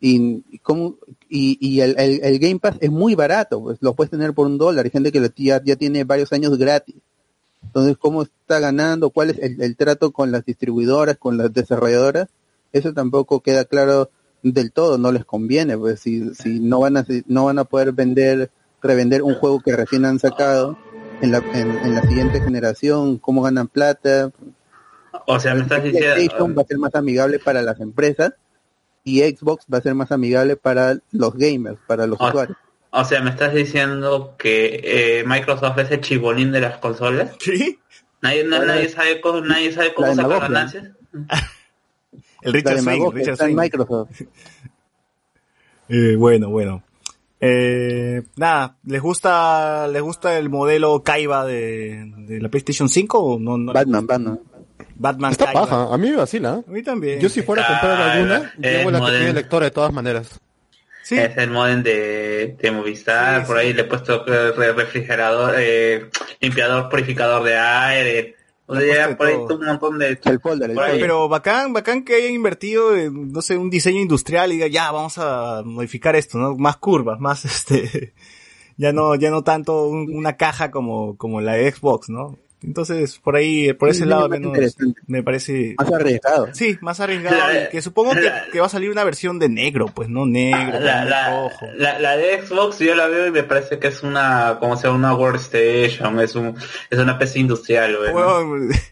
Y, 0.00 0.44
y, 0.50 0.58
como- 0.58 0.96
y, 1.28 1.58
y 1.60 1.80
el, 1.80 1.94
el, 1.98 2.20
el 2.24 2.38
Game 2.40 2.58
Pass 2.58 2.76
es 2.80 2.90
muy 2.90 3.14
barato, 3.14 3.62
pues 3.62 3.78
lo 3.80 3.94
puedes 3.94 4.10
tener 4.10 4.34
por 4.34 4.46
un 4.46 4.58
dólar. 4.58 4.84
Hay 4.84 4.90
gente 4.90 5.12
que 5.12 5.20
lo, 5.20 5.28
ya, 5.36 5.62
ya 5.64 5.76
tiene 5.76 6.04
varios 6.04 6.32
años 6.32 6.58
gratis. 6.58 6.96
Entonces, 7.64 7.96
¿cómo 7.98 8.22
está 8.22 8.60
ganando? 8.60 9.10
¿Cuál 9.10 9.30
es 9.30 9.38
el, 9.38 9.60
el 9.62 9.76
trato 9.76 10.12
con 10.12 10.30
las 10.30 10.44
distribuidoras, 10.44 11.16
con 11.16 11.36
las 11.38 11.52
desarrolladoras? 11.52 12.28
Eso 12.72 12.92
tampoco 12.92 13.40
queda 13.40 13.64
claro 13.64 14.10
del 14.42 14.72
todo, 14.72 14.98
no 14.98 15.12
les 15.12 15.24
conviene, 15.24 15.78
pues 15.78 16.00
si, 16.00 16.34
si 16.34 16.58
no 16.60 16.80
van 16.80 16.96
a 16.96 17.06
no 17.26 17.44
van 17.44 17.58
a 17.60 17.64
poder 17.64 17.92
vender, 17.92 18.50
revender 18.82 19.22
un 19.22 19.34
juego 19.34 19.60
que 19.60 19.76
recién 19.76 20.04
han 20.04 20.18
sacado 20.18 20.76
en 21.20 21.30
la, 21.30 21.38
en, 21.54 21.70
en 21.70 21.94
la 21.94 22.02
siguiente 22.02 22.40
generación, 22.40 23.18
cómo 23.18 23.42
ganan 23.42 23.68
plata. 23.68 24.32
O 25.26 25.38
sea, 25.38 25.54
me 25.54 25.62
estás 25.62 25.84
diciendo... 25.84 26.14
PlayStation 26.14 26.54
va 26.58 26.62
a 26.62 26.66
ser 26.66 26.78
más 26.78 26.94
amigable 26.96 27.38
para 27.38 27.62
las 27.62 27.78
empresas 27.80 28.32
y 29.04 29.20
Xbox 29.20 29.66
va 29.72 29.78
a 29.78 29.82
ser 29.82 29.94
más 29.94 30.10
amigable 30.10 30.56
para 30.56 30.98
los 31.12 31.34
gamers, 31.34 31.78
para 31.86 32.06
los 32.08 32.18
Ah. 32.20 32.28
usuarios. 32.28 32.58
O 32.94 33.04
sea, 33.04 33.20
me 33.22 33.30
estás 33.30 33.54
diciendo 33.54 34.34
que 34.38 34.80
eh, 34.84 35.24
Microsoft 35.26 35.78
es 35.78 35.90
el 35.90 36.00
chibolín 36.02 36.52
de 36.52 36.60
las 36.60 36.76
consolas. 36.78 37.30
¿Sí? 37.40 37.78
Nadie, 38.20 38.44
na- 38.44 38.64
nadie 38.64 38.88
sabe 38.88 39.20
cómo, 39.20 39.40
nadie 39.40 39.72
sabe 39.72 39.94
cómo 39.94 40.14
sacar 40.14 40.40
ganancias. 40.40 40.90
El 42.42 42.52
Richard 42.52 42.80
Swing, 42.80 43.10
Richard 43.12 43.32
está 43.34 43.44
en 43.46 43.50
Swing. 43.52 43.60
Microsoft. 43.62 44.20
Eh, 45.88 46.16
bueno, 46.16 46.48
bueno. 46.48 46.82
Eh, 47.40 48.22
nada, 48.36 48.76
¿les 48.86 49.02
gusta, 49.02 49.86
les 49.88 50.00
gusta 50.00 50.38
el 50.38 50.48
modelo 50.48 51.02
Kaiba 51.02 51.44
de, 51.44 52.10
de 52.18 52.40
la 52.40 52.48
PlayStation 52.48 52.88
5 52.88 53.18
o 53.18 53.38
no? 53.38 53.58
no 53.58 53.72
Batman, 53.72 54.06
Batman. 54.06 54.40
Batman 54.94 55.32
Está 55.32 55.46
Kaiba. 55.46 55.60
paja, 55.62 55.92
a 55.92 55.98
mí 55.98 56.10
me 56.10 56.16
vacila. 56.16 56.62
A 56.66 56.70
mí 56.70 56.82
también. 56.82 57.18
Yo 57.20 57.28
si 57.28 57.42
fuera 57.42 57.64
a 57.64 57.68
comprar 57.68 58.00
alguna, 58.00 58.52
llevo 58.58 58.90
la 58.90 59.00
que 59.00 59.06
tiene 59.10 59.32
lectora 59.34 59.64
de 59.66 59.70
todas 59.72 59.92
maneras. 59.92 60.40
Sí. 61.02 61.18
Es 61.18 61.36
el 61.36 61.50
modem 61.50 61.82
de, 61.82 62.56
de 62.60 62.70
Movistar, 62.70 63.40
Sí, 63.42 63.46
por 63.46 63.56
sí. 63.58 63.66
ahí 63.66 63.72
le 63.72 63.82
he 63.82 63.84
puesto 63.84 64.24
eh, 64.26 64.52
re- 64.52 64.72
refrigerador, 64.72 65.54
eh, 65.58 66.08
limpiador, 66.40 66.88
purificador 66.88 67.42
de 67.44 67.58
aire. 67.58 68.36
O 68.66 68.76
sea, 68.78 69.16
por 69.16 69.26
ahí 69.26 69.34
todo. 69.34 69.58
un 69.58 69.66
montón 69.66 69.98
de... 69.98 70.18
El 70.24 70.40
folder, 70.40 70.70
el 70.70 70.76
folder. 70.76 71.00
Pero 71.00 71.28
bacán, 71.28 71.72
bacán 71.72 72.04
que 72.04 72.14
hayan 72.14 72.32
invertido 72.32 72.96
en, 72.96 73.32
no 73.32 73.42
sé, 73.42 73.56
un 73.58 73.68
diseño 73.68 74.00
industrial 74.00 74.50
y 74.52 74.54
diga, 74.54 74.68
ya, 74.68 74.90
vamos 74.92 75.18
a 75.18 75.62
modificar 75.64 76.14
esto, 76.16 76.38
¿no? 76.38 76.56
Más 76.56 76.76
curvas, 76.78 77.18
más 77.20 77.44
este, 77.44 78.14
ya 78.76 78.92
no, 78.92 79.14
ya 79.16 79.30
no 79.30 79.42
tanto 79.42 79.86
un- 79.88 80.14
una 80.14 80.36
caja 80.36 80.70
como, 80.70 81.16
como 81.18 81.40
la 81.40 81.54
de 81.54 81.70
Xbox, 81.72 82.08
¿no? 82.08 82.38
Entonces, 82.64 83.18
por 83.18 83.36
ahí, 83.36 83.72
por 83.72 83.88
ese 83.88 84.04
Sí, 84.04 84.08
lado, 84.08 84.28
menos, 84.28 84.52
me 85.06 85.22
parece, 85.22 85.74
Más 85.78 85.92
arriesgado. 85.92 86.48
sí, 86.52 86.78
más 86.80 87.00
arriesgado, 87.00 87.36
que 87.70 87.82
supongo 87.82 88.12
que, 88.12 88.30
que 88.52 88.60
va 88.60 88.66
a 88.66 88.70
salir 88.70 88.90
una 88.90 89.04
versión 89.04 89.38
de 89.38 89.48
negro, 89.48 89.86
pues, 89.86 90.08
¿no? 90.08 90.26
Negro, 90.26 90.78
La, 90.80 91.04
la, 91.04 91.30
rojo. 91.42 91.66
la, 91.76 91.98
la 91.98 92.16
de 92.16 92.46
Xbox 92.46 92.78
yo 92.78 92.94
la 92.94 93.06
veo 93.08 93.26
y 93.26 93.30
me 93.32 93.42
parece 93.42 93.78
que 93.78 93.88
es 93.88 94.02
una, 94.02 94.58
como 94.60 94.76
sea, 94.76 94.92
una 94.92 95.14
workstation, 95.14 96.20
es 96.20 96.34
un, 96.36 96.54
es 96.90 96.98
una 96.98 97.18
PC 97.18 97.40
industrial, 97.40 97.96
güey, 97.96 98.12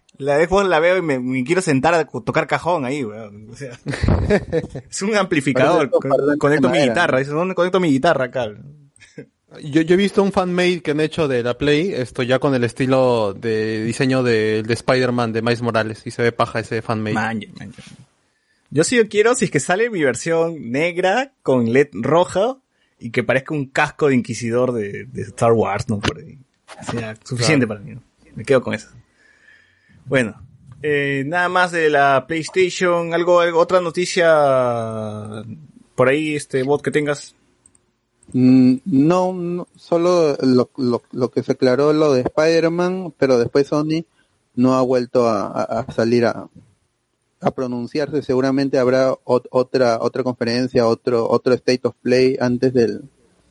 la 0.19 0.45
Xbox 0.45 0.67
la 0.69 0.81
veo 0.81 0.99
y 0.99 1.03
me, 1.03 1.19
me 1.19 1.45
quiero 1.45 1.63
sentar 1.63 1.95
a 1.95 2.05
tocar 2.05 2.47
cajón 2.47 2.85
ahí, 2.85 3.05
weón. 3.05 3.49
O 3.51 3.57
sea, 3.57 3.71
es 4.91 5.03
un 5.03 5.17
amplificador. 5.17 5.89
Con- 5.91 6.11
conecto 6.39 6.69
de 6.69 6.73
mi 6.79 6.89
guitarra. 6.89 7.19
Dice, 7.21 7.31
¿dónde 7.31 7.55
conecto 7.55 7.81
mi 7.81 7.91
guitarra 7.91 8.27
acá? 8.27 8.49
Yo, 9.63 9.83
yo 9.83 9.95
he 9.95 9.97
visto 9.97 10.23
un 10.23 10.33
fanmade 10.33 10.81
que 10.81 10.93
han 10.93 11.01
hecho 11.01 11.27
de 11.27 11.43
la 11.43 11.59
Play, 11.59 11.93
esto 11.93 12.23
ya 12.23 12.39
con 12.39 12.55
el 12.55 12.63
estilo 12.63 13.35
de 13.35 13.85
diseño 13.85 14.23
de, 14.23 14.63
de 14.63 14.75
Spider-Man 14.75 15.33
de 15.33 15.43
Miles 15.43 15.63
Morales, 15.63 16.03
y 16.05 16.11
se 16.13 16.23
ve 16.23 16.33
paja 16.33 16.61
ese 16.61 16.83
fanmade. 16.83 17.15
Man, 17.15 17.41
man. 17.59 17.73
Yo 18.71 18.85
sí 18.85 18.99
quiero, 19.09 19.35
si 19.35 19.47
es 19.47 19.51
que 19.51 19.59
sale 19.59 19.91
mi 19.91 20.03
versión 20.03 20.71
negra 20.71 21.33
con 21.43 21.73
LED 21.73 21.89
roja 21.95 22.59
y 23.01 23.11
que 23.11 23.25
parezca 23.25 23.55
un 23.55 23.67
casco 23.67 24.09
de 24.09 24.15
inquisidor 24.15 24.73
de, 24.73 25.07
de 25.07 25.23
Star 25.23 25.53
Wars, 25.53 25.89
¿no? 25.89 25.99
Por 25.99 26.19
ahí. 26.19 26.39
Sea, 26.89 27.17
suficiente 27.25 27.67
para 27.67 27.81
mí, 27.81 27.95
¿no? 27.95 28.03
Me 28.37 28.45
quedo 28.45 28.63
con 28.63 28.75
eso. 28.75 28.89
Bueno, 30.05 30.41
eh, 30.83 31.25
nada 31.27 31.49
más 31.49 31.73
de 31.73 31.91
la 31.91 32.27
PlayStation, 32.27 33.13
algo, 33.13 33.41
algo, 33.41 33.59
otra 33.59 33.81
noticia 33.81 35.45
por 35.95 36.09
ahí, 36.09 36.37
este 36.37 36.63
bot 36.63 36.83
que 36.83 36.91
tengas. 36.91 37.35
Mm, 38.33 38.77
No, 38.85 39.33
no, 39.33 39.67
solo 39.77 40.37
lo, 40.41 41.31
que 41.31 41.43
se 41.43 41.53
aclaró 41.53 41.93
lo 41.93 42.13
de 42.13 42.21
Spider-Man, 42.23 43.15
pero 43.19 43.39
después 43.39 43.67
Sony 43.69 44.05
no 44.55 44.75
ha 44.75 44.83
vuelto 44.83 45.29
a, 45.29 45.87
salir 45.95 46.27
a, 46.27 46.49
a 47.41 47.51
pronunciarse. 47.51 48.23
Seguramente 48.23 48.79
habrá 48.79 49.13
ot- 49.25 49.49
otra 49.51 49.99
otra 50.01 50.23
conferencia, 50.23 50.87
otro 50.87 51.29
otro 51.29 51.55
State 51.55 51.81
of 51.85 51.95
Play 52.03 52.37
antes 52.41 52.73
del, 52.73 53.03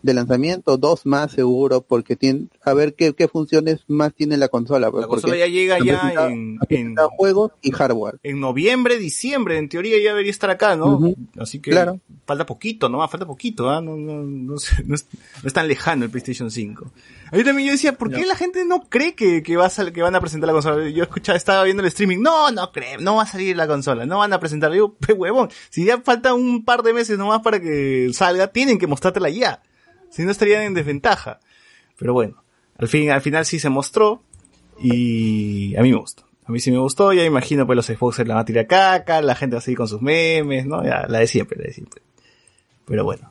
del 0.01 0.15
lanzamiento, 0.15 0.77
dos 0.77 1.05
más 1.05 1.31
seguro, 1.31 1.81
porque 1.81 2.15
tiene 2.15 2.45
a 2.63 2.73
ver 2.73 2.93
qué, 2.93 3.13
qué 3.13 3.27
funciones 3.27 3.81
más 3.88 4.13
tiene 4.13 4.38
la 4.38 4.47
consola. 4.47 4.89
pues, 4.91 5.01
La 5.01 5.07
consola 5.07 5.35
ya 5.35 5.47
llega 5.47 5.77
ya 5.84 6.27
en, 6.30 6.57
juegos 7.17 7.51
y 7.61 7.71
hardware. 7.71 8.19
en 8.23 8.39
noviembre, 8.39 8.97
diciembre, 8.97 9.57
en 9.57 9.67
teoría 9.69 9.97
ya 10.01 10.09
debería 10.11 10.31
estar 10.31 10.49
acá, 10.49 10.76
¿no? 10.76 10.99
Así 11.38 11.59
que 11.59 11.71
claro. 11.71 11.99
falta 12.26 12.45
poquito, 12.45 12.88
nomás, 12.89 13.11
falta 13.11 13.26
poquito, 13.26 13.69
¿ah? 13.69 13.81
No, 13.81 13.97
no, 13.97 14.23
no, 14.23 14.57
sé, 14.57 14.84
no 14.85 14.95
es, 14.95 15.05
no 15.43 15.47
es 15.47 15.53
tan 15.53 15.67
lejano 15.67 16.05
el 16.05 16.11
PlayStation 16.11 16.49
5. 16.49 16.91
Ahí 17.31 17.43
también 17.43 17.67
yo 17.67 17.73
decía, 17.73 17.93
¿por 17.97 18.09
qué 18.11 18.26
la 18.26 18.35
gente 18.35 18.65
no 18.65 18.81
cree 18.89 19.13
que, 19.15 19.43
que, 19.43 19.55
va 19.57 19.65
a 19.67 19.69
sal- 19.69 19.91
que 19.93 20.01
van 20.01 20.15
a 20.15 20.21
presentar 20.21 20.47
la 20.47 20.53
consola? 20.53 20.89
Yo 20.89 21.03
escuchaba, 21.03 21.38
estaba 21.38 21.63
viendo 21.63 21.81
el 21.84 21.88
streaming, 21.89 22.19
no, 22.21 22.51
no 22.51 22.71
creo, 22.71 22.99
no 23.01 23.15
va 23.17 23.23
a 23.23 23.27
salir 23.27 23.55
la 23.55 23.67
consola, 23.67 24.05
no 24.05 24.19
van 24.19 24.34
a 24.34 24.39
presentarla. 24.39 24.73
Digo, 24.76 24.93
pe 24.95 25.13
huevón, 25.13 25.49
si 25.69 25.85
ya 25.85 25.99
falta 26.01 26.34
un 26.34 26.63
par 26.65 26.84
de 26.84 26.93
meses 26.93 27.17
nomás 27.17 27.41
para 27.41 27.59
que 27.59 28.09
salga, 28.13 28.47
tienen 28.47 28.77
que 28.80 28.88
mostrártela 28.88 29.30
ya. 29.30 29.61
Si 30.10 30.23
no 30.23 30.31
estarían 30.31 30.64
en 30.64 30.73
desventaja. 30.73 31.40
Pero 31.98 32.14
bueno, 32.14 32.44
al 32.77 32.88
fin, 32.88 33.11
al 33.11 33.22
final 33.22 33.45
sí 33.45 33.60
se 33.60 33.69
mostró 33.69 34.23
y 34.81 35.76
a 35.76 35.81
mí 35.81 35.91
me 35.91 35.98
gustó. 35.98 36.23
A 36.45 36.52
mí 36.52 36.60
sí 36.60 36.72
me 36.72 36.80
gustó, 36.80 37.14
ya 37.14 37.23
imagino 37.26 37.65
pues 37.68 37.76
los 37.76 37.86
Xboxers 37.86 38.27
la 38.27 38.36
van 38.36 38.41
a 38.41 38.45
tirar 38.45 38.65
caca, 38.65 39.22
la 39.22 39.36
gente 39.36 39.56
va 39.56 39.60
a 39.60 39.61
seguir 39.61 39.77
con 39.77 39.88
sus 39.88 40.02
memes, 40.02 40.65
¿no? 40.65 40.84
Ya, 40.84 41.06
la 41.07 41.19
de 41.19 41.27
siempre, 41.27 41.57
la 41.60 41.65
de 41.65 41.73
siempre. 41.73 42.02
Pero 42.86 43.03
bueno. 43.03 43.30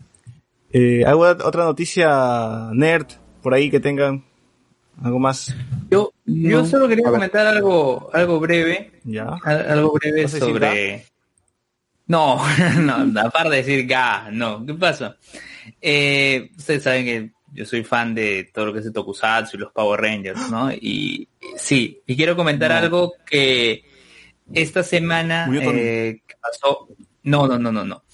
Eh, 0.73 1.05
¿Alguna 1.05 1.31
otra 1.33 1.65
noticia 1.65 2.69
nerd 2.73 3.07
por 3.43 3.55
ahí 3.55 3.71
que 3.71 3.81
tengan? 3.81 4.25
¿Algo 5.03 5.19
más? 5.19 5.55
Yo, 5.91 6.13
yo 6.27 6.61
No. 6.61 6.67
solo 6.67 6.87
quería 6.89 7.05
comentar 7.11 7.47
algo, 7.47 8.11
algo 8.13 8.39
breve, 8.39 8.93
Ya. 9.05 9.25
al- 9.45 9.71
algo 9.71 9.93
breve 9.95 10.23
No 10.25 10.29
sobre, 10.29 11.07
No, 12.07 12.41
no, 12.81 13.21
aparte 13.21 13.51
de 13.51 13.57
decir 13.57 13.87
ga, 13.87 14.29
no, 14.31 14.65
¿qué 14.65 14.75
pasa? 14.75 15.17
Eh, 15.81 16.51
ustedes 16.57 16.83
saben 16.83 17.05
que 17.05 17.31
yo 17.53 17.65
soy 17.65 17.85
fan 17.85 18.15
de 18.15 18.51
todo 18.53 18.67
lo 18.67 18.73
que 18.73 18.81
es 18.81 18.87
el 18.87 18.93
Tokusatsu 18.93 19.57
y 19.57 19.61
los 19.61 19.73
Power 19.73 20.01
Rangers, 20.01 20.51
¿no? 20.51 20.71
Y 20.73 21.29
sí, 21.57 22.01
y 22.07 22.17
quiero 22.17 22.37
comentar 22.37 22.73
algo 22.73 23.15
que 23.27 23.85
esta 24.53 24.83
semana 24.83 25.49
eh, 25.53 26.23
que 26.27 26.35
pasó, 26.41 26.89
no, 27.23 27.47
no, 27.47 27.59
no, 27.59 27.73
no, 27.73 27.85
no. 27.85 28.05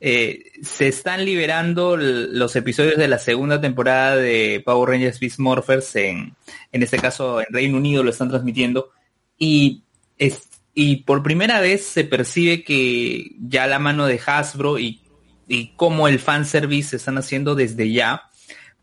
Eh, 0.00 0.52
se 0.62 0.86
están 0.86 1.24
liberando 1.24 1.96
los 1.96 2.54
episodios 2.54 2.96
de 2.96 3.08
la 3.08 3.18
segunda 3.18 3.60
temporada 3.60 4.14
de 4.14 4.62
Power 4.64 4.90
Rangers 4.90 5.18
Beast 5.18 5.40
Morphers 5.40 5.96
en, 5.96 6.36
en 6.70 6.82
este 6.84 6.98
caso 6.98 7.40
en 7.40 7.46
Reino 7.50 7.78
Unido 7.78 8.04
lo 8.04 8.10
están 8.10 8.28
transmitiendo 8.28 8.90
y 9.36 9.82
es, 10.16 10.48
y 10.72 10.98
por 11.02 11.24
primera 11.24 11.60
vez 11.60 11.84
se 11.84 12.04
percibe 12.04 12.62
que 12.62 13.32
ya 13.40 13.66
la 13.66 13.80
mano 13.80 14.06
de 14.06 14.20
Hasbro 14.24 14.78
y, 14.78 15.00
y 15.48 15.68
cómo 15.76 16.06
el 16.08 16.18
fanservice 16.18 16.90
se 16.90 16.96
están 16.96 17.18
haciendo 17.18 17.54
desde 17.54 17.90
ya 17.90 18.22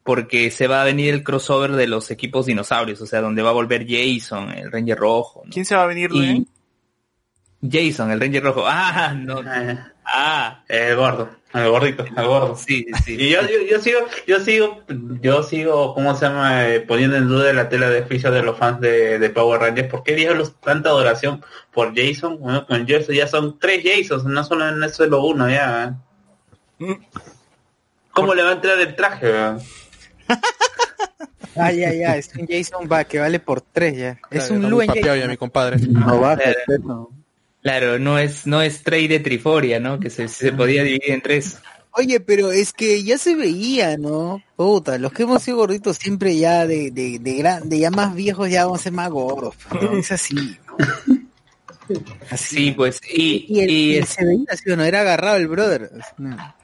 porque 0.04 0.52
se 0.52 0.68
va 0.68 0.82
a 0.82 0.86
venir 0.86 1.14
el 1.14 1.24
crossover 1.24 1.72
de 1.72 1.88
los 1.88 2.12
equipos 2.12 2.46
dinosaurios, 2.46 3.02
o 3.02 3.06
sea, 3.08 3.22
donde 3.22 3.42
va 3.42 3.50
a 3.50 3.54
volver 3.54 3.88
Jason, 3.88 4.52
el 4.52 4.72
Ranger 4.72 4.98
Rojo. 4.98 5.42
¿no? 5.46 5.52
¿Quién 5.52 5.66
se 5.66 5.76
va 5.76 5.84
a 5.84 5.88
venir, 5.88 6.12
Y-? 6.14 6.48
Jason, 7.68 8.12
el 8.12 8.20
Ranger 8.20 8.44
Rojo. 8.44 8.64
Ah, 8.68 9.14
no. 9.18 9.42
Ah, 9.46 9.92
Ah, 10.08 10.64
El 10.68 10.96
gordo, 10.96 11.28
el 11.52 11.68
gordito, 11.68 12.06
el 12.06 12.28
gordo. 12.28 12.56
sí, 12.56 12.86
sí. 13.04 13.16
Y 13.20 13.30
yo, 13.32 13.42
yo, 13.42 13.66
yo 13.72 13.82
sigo, 13.82 14.00
yo 14.28 14.40
sigo, 14.40 14.84
yo 15.20 15.42
sigo, 15.42 15.96
¿cómo 15.96 16.14
se 16.14 16.28
llama? 16.28 16.68
Eh, 16.70 16.82
poniendo 16.82 17.18
en 17.18 17.28
duda 17.28 17.52
la 17.54 17.70
tela 17.70 17.90
de 17.90 18.04
juicio 18.04 18.30
de 18.32 18.44
los 18.44 18.56
fans 18.56 18.80
de, 18.82 19.18
de 19.18 19.30
Power 19.32 19.62
Rangers. 19.62 19.90
¿Por 19.90 20.04
qué 20.04 20.14
diablos 20.14 20.54
tanta 20.62 20.90
adoración 20.90 21.44
por 21.74 21.96
Jason? 21.96 22.40
Bueno, 22.40 22.68
con 22.68 22.88
Jason 22.88 23.16
ya 23.16 23.26
son 23.26 23.58
tres 23.58 23.84
Jasons, 23.84 24.26
no 24.26 24.44
solo, 24.44 24.70
no 24.72 24.86
es 24.86 24.94
solo 24.96 25.24
uno 25.26 25.50
ya. 25.50 25.86
¿eh? 25.86 25.94
¿Cómo 28.12 28.34
le 28.34 28.44
va 28.44 28.50
a 28.50 28.54
entrar 28.54 28.80
el 28.80 28.96
traje? 28.96 29.32
Ah, 31.58 31.72
ya, 31.72 31.94
ya, 31.94 32.18
es 32.18 32.32
un 32.36 32.48
Jason 32.48 32.90
va 32.92 33.06
que 33.06 33.20
vale 33.20 33.40
por 33.40 33.62
tres 33.62 33.98
ya. 33.98 34.20
Es 34.30 34.50
un 34.50 34.70
Luen 34.70 34.92
ya 34.94 35.28
mi 35.28 35.38
compadre. 35.38 35.78
No 35.88 36.20
baja 36.20 36.42
Claro. 36.66 37.12
Claro, 37.62 37.98
no 37.98 38.20
es, 38.20 38.46
no 38.46 38.62
es 38.62 38.84
Trey 38.84 39.08
de 39.08 39.20
Triforia, 39.20 39.80
¿no? 39.80 40.00
Que 40.00 40.12
se, 40.12 40.28
se 40.28 40.52
podía 40.52 40.84
dividir 40.84 41.12
en 41.12 41.22
tres. 41.22 41.58
Oye, 41.94 42.20
pero 42.20 42.52
es 42.52 42.74
que 42.74 43.04
ya 43.04 43.18
se 43.18 43.36
veía, 43.36 43.98
¿no? 43.98 44.44
Puta, 44.56 45.00
los 45.00 45.14
que 45.14 45.24
hemos 45.24 45.42
sido 45.42 45.58
gorditos 45.58 45.98
siempre 45.98 46.38
ya 46.38 46.68
de, 46.68 46.92
de, 46.92 47.18
de 47.20 47.34
grande, 47.36 47.80
ya 47.80 47.90
más 47.90 48.14
viejos 48.14 48.50
ya 48.52 48.66
vamos 48.66 48.82
a 48.82 48.84
ser 48.84 48.92
más 48.92 49.10
gordos. 49.10 49.56
¿no? 49.82 49.98
Es 49.98 50.12
así. 50.12 50.58
Así. 52.30 52.56
Sí, 52.56 52.72
pues, 52.72 53.00
y, 53.12 53.46
Y 53.48 53.60
el, 53.62 53.70
y 53.72 54.04
se 54.04 54.26
veía 54.26 54.46
así, 54.50 54.70
¿o 54.70 54.76
¿no? 54.76 54.84
Era 54.84 55.02
agarrado 55.02 55.38
el 55.38 55.48
brother. 55.48 55.90
No, 56.18 56.56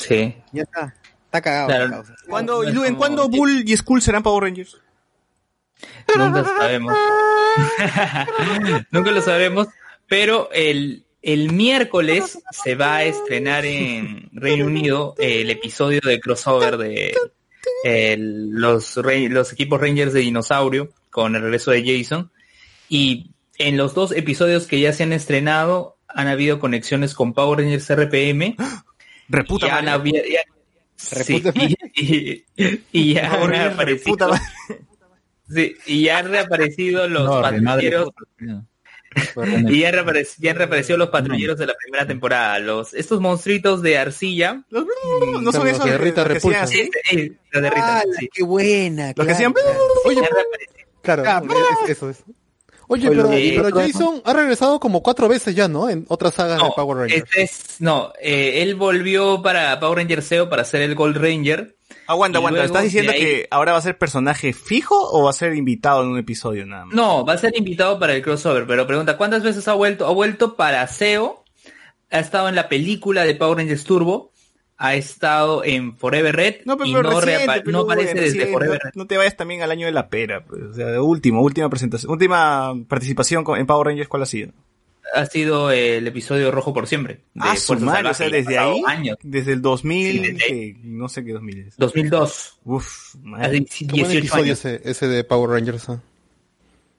sí. 0.00 0.34
ya 0.52 0.62
está. 0.62 0.94
Está 1.26 1.40
cagado. 1.42 1.68
Claro. 1.68 2.04
¿Cuándo, 2.28 2.64
No, 2.64 2.90
no, 2.90 2.96
¿cuándo. 2.96 3.28
Bull 3.28 3.62
y 3.64 3.76
Skull 3.76 4.02
serán 4.02 4.22
Power 4.24 4.42
Rangers? 4.44 4.76
Nunca 6.16 6.44
sabemos. 6.44 6.94
Nunca 8.90 9.10
lo 9.12 9.20
sabremos, 9.22 9.68
pero 10.08 10.50
el, 10.52 11.04
el 11.22 11.52
miércoles 11.52 12.38
se 12.50 12.74
va 12.74 12.96
a 12.96 13.04
estrenar 13.04 13.64
en 13.64 14.28
Reino 14.32 14.66
Unido 14.66 15.14
el 15.18 15.50
episodio 15.50 16.00
de 16.04 16.18
crossover 16.20 16.76
de 16.76 17.14
el- 17.84 18.50
los, 18.50 18.96
los 18.96 19.52
equipos 19.52 19.80
Rangers 19.80 20.12
de 20.12 20.20
Dinosaurio 20.20 20.90
con 21.10 21.36
el 21.36 21.42
regreso 21.42 21.70
de 21.70 21.84
Jason. 21.84 22.30
Y 22.88 23.30
en 23.58 23.76
los 23.76 23.94
dos 23.94 24.10
episodios 24.12 24.66
que 24.66 24.80
ya 24.80 24.92
se 24.92 25.04
han 25.04 25.12
estrenado 25.12 25.96
han 26.08 26.26
habido 26.26 26.58
conexiones 26.58 27.14
con 27.14 27.34
Power 27.34 27.60
Rangers 27.60 27.88
RPM. 27.88 28.56
Reputa 29.30 29.66
y 29.66 29.70
habi- 29.70 30.12
ya- 30.32 30.40
sí, 30.96 31.40
Reputa 31.40 31.52
y, 31.94 32.44
y- 32.56 32.84
y 32.92 33.14
ya 33.14 33.32
han 33.32 33.40
Rangers, 33.50 33.74
aparecido, 33.74 34.16
reputa 34.16 34.28
madre. 34.28 34.42
sí, 35.48 35.76
y 35.86 36.02
ya 36.04 36.18
han 36.18 36.28
reaparecido 36.30 37.08
los 37.08 37.24
No, 37.24 37.40
patrulleros 37.42 38.10
y 38.36 39.80
ya, 39.80 39.90
reaparec- 39.90 40.36
ya 40.38 40.50
han 40.52 40.56
reaparecido 40.56 40.96
los 40.98 41.08
patrulleros 41.10 41.58
de 41.58 41.66
la 41.66 41.74
primera 41.74 42.06
temporada. 42.06 42.58
Los, 42.60 42.94
estos 42.94 43.20
monstruitos 43.20 43.82
de 43.82 43.98
arcilla. 43.98 44.62
Los- 44.70 44.84
No 45.42 45.50
son 45.52 45.64
Los 45.66 45.74
esos 45.74 45.84
de 45.84 45.90
que- 45.92 45.98
Rita 45.98 46.22
Repulsa. 46.24 46.62
así. 46.62 46.76
Sí, 46.84 46.90
sí, 47.04 47.36
los 47.50 47.62
de 47.62 47.70
Rita, 47.70 47.98
¡Hala, 48.00 48.12
sí. 48.18 48.28
qué 48.32 48.42
buena! 48.44 49.12
Los 49.16 49.26
que 49.26 49.32
hacían. 49.32 49.52
claro. 49.52 49.78
Oye, 50.04 50.16
Ya 50.20 50.26
han 50.26 50.34
reaparecido. 50.34 50.86
claro, 51.02 51.22
Ah, 51.26 51.42
es- 51.84 51.90
eso 51.90 52.10
es. 52.10 52.22
Oye, 52.92 53.08
pero, 53.08 53.30
eh, 53.32 53.52
pero 53.56 53.70
Jason 53.72 54.20
ha 54.24 54.32
regresado 54.32 54.80
como 54.80 55.00
cuatro 55.00 55.28
veces 55.28 55.54
ya, 55.54 55.68
¿no? 55.68 55.88
En 55.88 56.04
otras 56.08 56.34
sagas 56.34 56.60
de 56.60 56.68
Power 56.74 56.98
Rangers. 56.98 57.22
este 57.22 57.42
es, 57.42 57.76
no, 57.80 58.12
eh, 58.20 58.62
él 58.62 58.74
volvió 58.74 59.40
para 59.42 59.78
Power 59.78 59.98
Ranger 59.98 60.22
SEO 60.22 60.48
para 60.50 60.64
ser 60.64 60.82
el 60.82 60.96
Gold 60.96 61.16
Ranger. 61.16 61.76
Aguanta, 62.08 62.38
aguanta. 62.38 62.58
luego 62.58 62.66
¿Estás 62.66 62.82
diciendo 62.82 63.12
ahí- 63.12 63.20
que 63.20 63.48
ahora 63.52 63.70
va 63.72 63.78
a 63.78 63.82
ser 63.82 63.96
personaje 63.96 64.52
fijo 64.52 64.96
o 65.12 65.22
va 65.22 65.30
a 65.30 65.32
ser 65.32 65.54
invitado 65.54 66.02
en 66.02 66.08
un 66.08 66.18
episodio 66.18 66.66
nada 66.66 66.86
más? 66.86 66.94
No, 66.96 67.24
va 67.24 67.34
a 67.34 67.38
ser 67.38 67.56
invitado 67.56 68.00
para 68.00 68.12
el 68.14 68.22
crossover, 68.22 68.66
pero 68.66 68.84
pregunta, 68.88 69.16
¿cuántas 69.16 69.44
veces 69.44 69.68
ha 69.68 69.74
vuelto? 69.74 70.06
Ha 70.08 70.10
vuelto 70.12 70.56
para 70.56 70.84
SEO, 70.88 71.44
ha 72.10 72.18
estado 72.18 72.48
en 72.48 72.56
la 72.56 72.68
película 72.68 73.22
de 73.22 73.36
Power 73.36 73.58
Rangers 73.58 73.84
Turbo, 73.84 74.32
ha 74.82 74.94
estado 74.94 75.62
en 75.62 75.94
Forever 75.96 76.34
Red 76.34 76.54
No, 76.64 76.76
pero, 76.78 76.88
y 76.88 76.94
pero 76.94 77.10
no, 77.10 77.20
reciente, 77.20 77.60
pero, 77.64 77.70
no 77.72 77.80
aparece 77.84 78.12
bueno, 78.14 78.20
desde 78.22 78.46
Forever 78.46 78.78
no, 78.78 78.84
Red. 78.84 78.92
no 78.94 79.06
te 79.06 79.16
vayas 79.18 79.36
también 79.36 79.62
al 79.62 79.70
año 79.70 79.84
de 79.86 79.92
la 79.92 80.08
pera. 80.08 80.42
pues, 80.44 80.62
o 80.62 80.72
sea, 80.74 80.86
de 80.86 80.98
último, 80.98 81.42
última 81.42 81.68
presentación, 81.68 82.10
última 82.10 82.72
participación 82.88 83.44
con- 83.44 83.58
en 83.58 83.66
Power 83.66 83.88
Rangers, 83.88 84.08
¿cuál 84.08 84.22
ha 84.22 84.26
sido? 84.26 84.52
Ha 85.12 85.26
sido 85.26 85.70
el 85.70 86.06
episodio 86.06 86.50
Rojo 86.50 86.72
por 86.72 86.86
siempre. 86.86 87.14
de 87.34 87.40
Ah, 87.40 87.56
su 87.56 87.74
madre, 87.80 88.08
o 88.10 88.14
sea, 88.14 88.28
desde 88.30 88.56
ahí, 88.58 88.80
Años, 88.86 89.16
desde 89.22 89.52
el 89.52 89.60
2000, 89.60 90.12
Sí, 90.12 90.18
desde 90.20 90.38
que 90.38 90.76
no 90.84 91.08
sé 91.08 91.24
qué 91.24 91.32
2000 91.32 91.58
es. 91.66 91.76
2002. 91.76 92.58
Uf, 92.64 92.86
Hace 93.16 93.18
madre. 93.18 93.58
18 93.60 93.94
Qué 93.94 94.02
buen 94.04 94.16
episodio 94.16 94.44
años. 94.44 94.64
ese, 94.64 94.80
ese 94.88 95.08
de 95.08 95.24
Power 95.24 95.50
Rangers. 95.50 95.88
¿ah? 95.90 96.00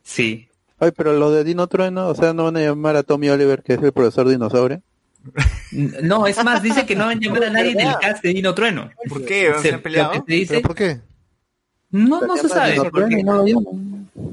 Sí. 0.03 0.47
Oye, 0.79 0.91
pero 0.91 1.13
lo 1.13 1.31
de 1.31 1.43
Dino 1.43 1.67
Trueno, 1.67 2.07
o 2.09 2.15
sea, 2.15 2.33
no 2.33 2.43
van 2.45 2.57
a 2.57 2.61
llamar 2.61 2.95
a 2.95 3.03
Tommy 3.03 3.29
Oliver, 3.29 3.61
que 3.63 3.73
es 3.73 3.81
el 3.81 3.91
profesor 3.93 4.27
dinosaurio. 4.27 4.81
No, 5.71 6.27
es 6.27 6.43
más, 6.43 6.61
dice 6.63 6.85
que 6.85 6.95
no 6.95 7.05
van 7.05 7.17
a 7.17 7.21
llamar 7.21 7.43
a 7.45 7.49
nadie 7.51 7.75
del 7.75 7.95
cast 8.01 8.23
de 8.23 8.33
Dino 8.33 8.53
Trueno. 8.53 8.89
¿Por 9.07 9.23
qué? 9.25 9.51
Se- 9.57 9.61
¿Se 9.61 9.69
han 9.69 9.75
lo 9.75 9.83
peleado? 9.83 10.11
que 10.11 10.17
se 10.17 10.23
¿Pero 10.25 10.39
dice, 10.39 10.59
por 10.61 10.75
qué? 10.75 10.99
no, 11.91 12.21
no 12.21 12.37
se 12.37 12.49
sabe. 12.49 12.75
Porque, 12.91 13.23
no 13.23 13.45
lo 13.45 13.61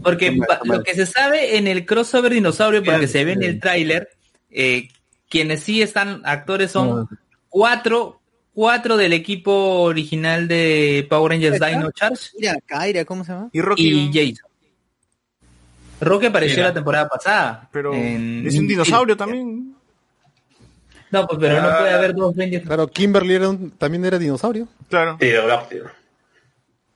porque 0.03 0.83
que 0.85 0.95
se 0.95 1.07
sabe 1.07 1.57
en 1.59 1.67
el 1.67 1.85
crossover 1.87 2.33
dinosaurio, 2.33 2.83
porque 2.83 3.07
se 3.07 3.25
ve 3.25 3.33
en 3.33 3.43
el 3.43 3.61
tráiler, 3.61 4.09
eh, 4.51 4.89
quienes 5.29 5.61
sí 5.63 5.83
están 5.83 6.23
actores 6.25 6.71
son 6.73 7.09
cuatro, 7.49 8.21
cuatro 8.55 8.97
del 8.97 9.13
equipo 9.13 9.53
original 9.83 10.49
de 10.49 11.07
Power 11.09 11.33
Rangers 11.33 11.61
Dino 11.61 11.91
Charge 11.93 12.31
Mira, 12.39 12.57
Kaira, 12.67 13.05
¿cómo 13.05 13.25
se 13.25 13.33
llama? 13.33 13.51
Y 13.53 13.61
Rocky, 13.61 13.89
y 13.89 14.07
Jason. 14.13 14.49
Roque 16.01 16.27
apareció 16.29 16.57
Mira. 16.59 16.69
la 16.69 16.75
temporada 16.75 17.09
pasada. 17.09 17.69
pero 17.73 17.93
en- 17.95 18.47
es 18.47 18.55
un 18.57 18.67
dinosaurio 18.69 19.17
también. 19.17 19.75
No, 21.11 21.27
pues 21.27 21.39
pero 21.41 21.63
no 21.63 21.79
puede 21.79 21.91
haber 21.93 22.15
dos 22.15 22.37
Rangers. 22.37 22.67
Claro, 22.67 22.87
Kimberly 22.89 23.35
era 23.35 23.49
un- 23.49 23.71
también 23.73 24.05
era 24.05 24.19
dinosaurio. 24.19 24.69
Claro. 24.89 25.17
Pterodáctilo. 25.19 25.91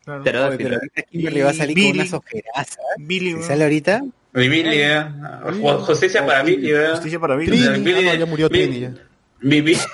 claro. 0.04 0.22
Pero- 0.24 0.44
ahorita 0.44 1.02
Kimberly 1.10 1.40
va 1.40 1.50
a 1.50 1.54
salir 1.54 1.74
Billy. 1.76 1.88
con 1.90 2.00
unas 2.00 2.12
ojerazas. 2.12 2.78
Billy, 2.98 3.30
¿eh? 3.30 3.34
¿no? 3.36 3.42
¿Sale 3.42 3.64
ahorita? 3.64 4.02
Y 4.34 4.48
Billy, 4.48 4.70
eh. 4.80 5.04
Ju- 5.44 5.78
Justicia 5.84 6.24
para 6.26 6.42
Billy, 6.42 6.70
eh. 6.72 6.88
Justicia 6.92 7.20
para 7.20 7.36
Billy. 7.36 7.50
Trini, 7.50 7.84
Billy- 7.84 8.08
ah, 8.08 8.12
no, 8.14 8.18
ya 8.20 8.26
murió 8.26 8.48
Billy- 8.48 8.66
Trini 8.66 8.80
ya. 8.80 8.92
Billy. 9.40 9.76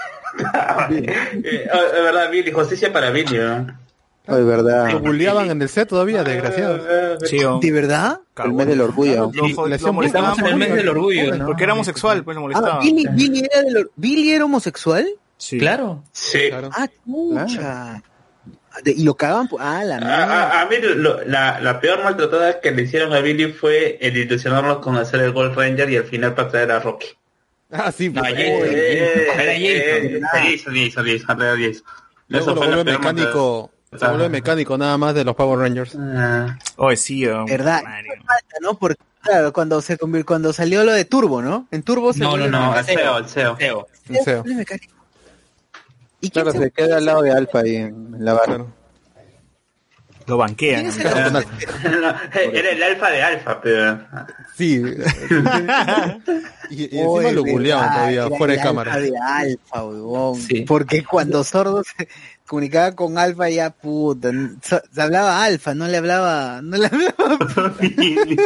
Eh, 0.90 1.68
oh, 1.72 1.78
Es 1.96 2.02
verdad, 2.02 2.30
Billy, 2.30 2.52
justicia 2.52 2.92
para 2.92 3.10
Billy, 3.10 3.36
eh. 3.36 3.66
Oye, 4.28 4.42
verdad. 4.44 4.90
Lo 4.92 5.00
bulleaban 5.00 5.50
en 5.50 5.62
el 5.62 5.68
set 5.68 5.88
todavía, 5.88 6.22
desgraciados. 6.22 6.82
Sí, 7.24 7.42
oh. 7.44 7.58
¿De 7.60 7.72
verdad? 7.72 8.20
El 8.44 8.52
mes 8.52 8.66
del 8.66 8.80
orgullo. 8.82 9.30
Lo, 9.34 9.42
lo 9.42 9.92
molestaban 9.92 10.46
el 10.46 10.56
mes 10.56 10.74
del 10.74 10.88
orgullo, 10.88 11.34
¿no? 11.36 11.46
porque 11.46 11.64
era 11.64 11.72
homosexual, 11.72 12.22
pues 12.24 12.34
lo 12.34 12.42
molestaban. 12.42 12.76
Ah, 12.76 12.80
Billy, 12.82 13.06
Billy, 13.12 13.48
era 13.50 13.62
del 13.62 13.76
or- 13.78 13.90
¿Billy 13.96 14.30
era 14.32 14.44
homosexual? 14.44 15.06
Sí. 15.38 15.58
Claro. 15.58 16.04
Sí. 16.12 16.48
Claro. 16.48 16.70
Ah, 16.74 16.88
chucha. 17.46 18.02
De- 18.84 18.92
y 18.92 19.02
lo 19.02 19.14
cagaban 19.16 19.48
por... 19.48 19.60
Ah, 19.62 19.82
la 19.82 19.96
A, 19.96 20.00
mierda. 20.00 20.42
a- 20.58 20.60
a 20.62 20.66
mí 20.66 20.76
lo- 20.96 21.24
la, 21.24 21.60
la 21.60 21.80
peor 21.80 22.04
maltratada 22.04 22.60
que 22.60 22.70
le 22.70 22.82
hicieron 22.82 23.12
a 23.12 23.20
Billy 23.20 23.52
fue 23.52 23.98
el 24.00 24.16
ilusionarlo 24.16 24.80
con 24.80 24.96
hacer 24.96 25.20
el 25.20 25.32
Gold 25.32 25.56
Ranger 25.56 25.90
y 25.90 25.96
al 25.96 26.04
final 26.04 26.34
para 26.34 26.48
traer 26.50 26.70
a 26.72 26.78
Rocky. 26.80 27.08
Ah, 27.72 27.90
sí, 27.92 28.08
No, 28.10 28.20
pues. 28.20 28.34
Jason, 28.34 28.46
Eh, 28.46 28.68
eh, 28.72 29.26
era 29.34 29.54
eh, 29.54 29.58
Jason. 29.58 30.06
eh, 30.16 30.20
Jason, 30.22 30.74
Jason, 30.74 31.06
Jason, 31.06 31.42
era 31.42 31.56
Jason. 31.56 31.82
Vuelve 33.90 34.18
peor 34.18 34.30
mecánico, 34.30 34.74
se 34.74 34.74
Ah. 34.74 34.78
nada 34.78 34.98
más 34.98 35.14
de 35.14 35.24
los 35.24 35.34
Power 35.34 35.58
Rangers. 35.60 35.94
maltratada. 35.94 36.58
Oye, 36.76 36.96
sí, 36.96 37.26
oh, 37.26 37.44
¿Verdad? 37.46 37.82
Falta, 37.82 38.56
¿no? 38.60 38.74
Porque, 38.78 39.00
claro, 39.22 39.52
cuando 39.52 39.80
se 39.80 39.96
cuando 40.24 40.52
salió 40.52 40.84
lo 40.84 40.92
de 40.92 41.04
Turbo, 41.04 41.40
¿no? 41.42 41.66
En 41.70 41.82
Turbo 41.82 42.12
se 42.12 42.20
No, 42.20 42.36
no, 42.36 42.48
no, 42.48 42.72
Ah, 42.72 42.80
el 42.80 42.84
CEO, 42.84 43.18
el 43.18 43.28
CEO. 43.28 43.56
SEO. 44.24 44.42
vuelve 44.42 44.54
mecánico. 44.56 44.94
¿Y 46.20 46.30
Claro, 46.30 46.50
se 46.52 46.70
queda 46.72 46.96
al 46.96 47.04
lado 47.06 47.22
de 47.22 47.30
Alpha 47.32 47.60
ahí 47.60 47.76
en, 47.76 48.14
en 48.14 48.24
la 48.24 48.32
barra. 48.34 48.64
Lo 50.26 50.36
banquean. 50.36 50.80
¿Quién 50.82 50.88
es 50.88 50.98
Era 51.00 51.30
no, 51.30 51.38
era 52.34 52.70
el 52.72 52.82
alfa 52.82 53.08
de 53.10 53.22
alfa, 53.22 53.60
pero... 53.62 53.98
Sí. 54.56 54.82
y, 56.70 56.94
y 56.96 56.98
encima 56.98 57.30
lo 57.32 57.42
verdad, 57.44 57.92
todavía, 57.94 58.26
era 58.26 58.36
fuera 58.36 58.52
de 58.52 58.58
el 58.58 58.64
cámara. 58.64 58.92
alfa 58.94 59.06
de 59.06 59.18
alfa. 59.18 59.82
Sí. 60.46 60.60
Porque 60.62 61.02
cuando 61.04 61.42
Sordo 61.44 61.82
se 61.82 62.08
comunicaba 62.48 62.96
con 62.96 63.16
alfa 63.18 63.48
ya 63.50 63.70
puta, 63.70 64.30
so- 64.62 64.82
se 64.90 65.00
hablaba 65.02 65.44
alfa, 65.44 65.74
no 65.74 65.86
le 65.86 65.96
hablaba, 65.98 66.60
no 66.62 66.76
le 66.76 66.86
hablaba 66.92 67.76
que. 67.78 68.36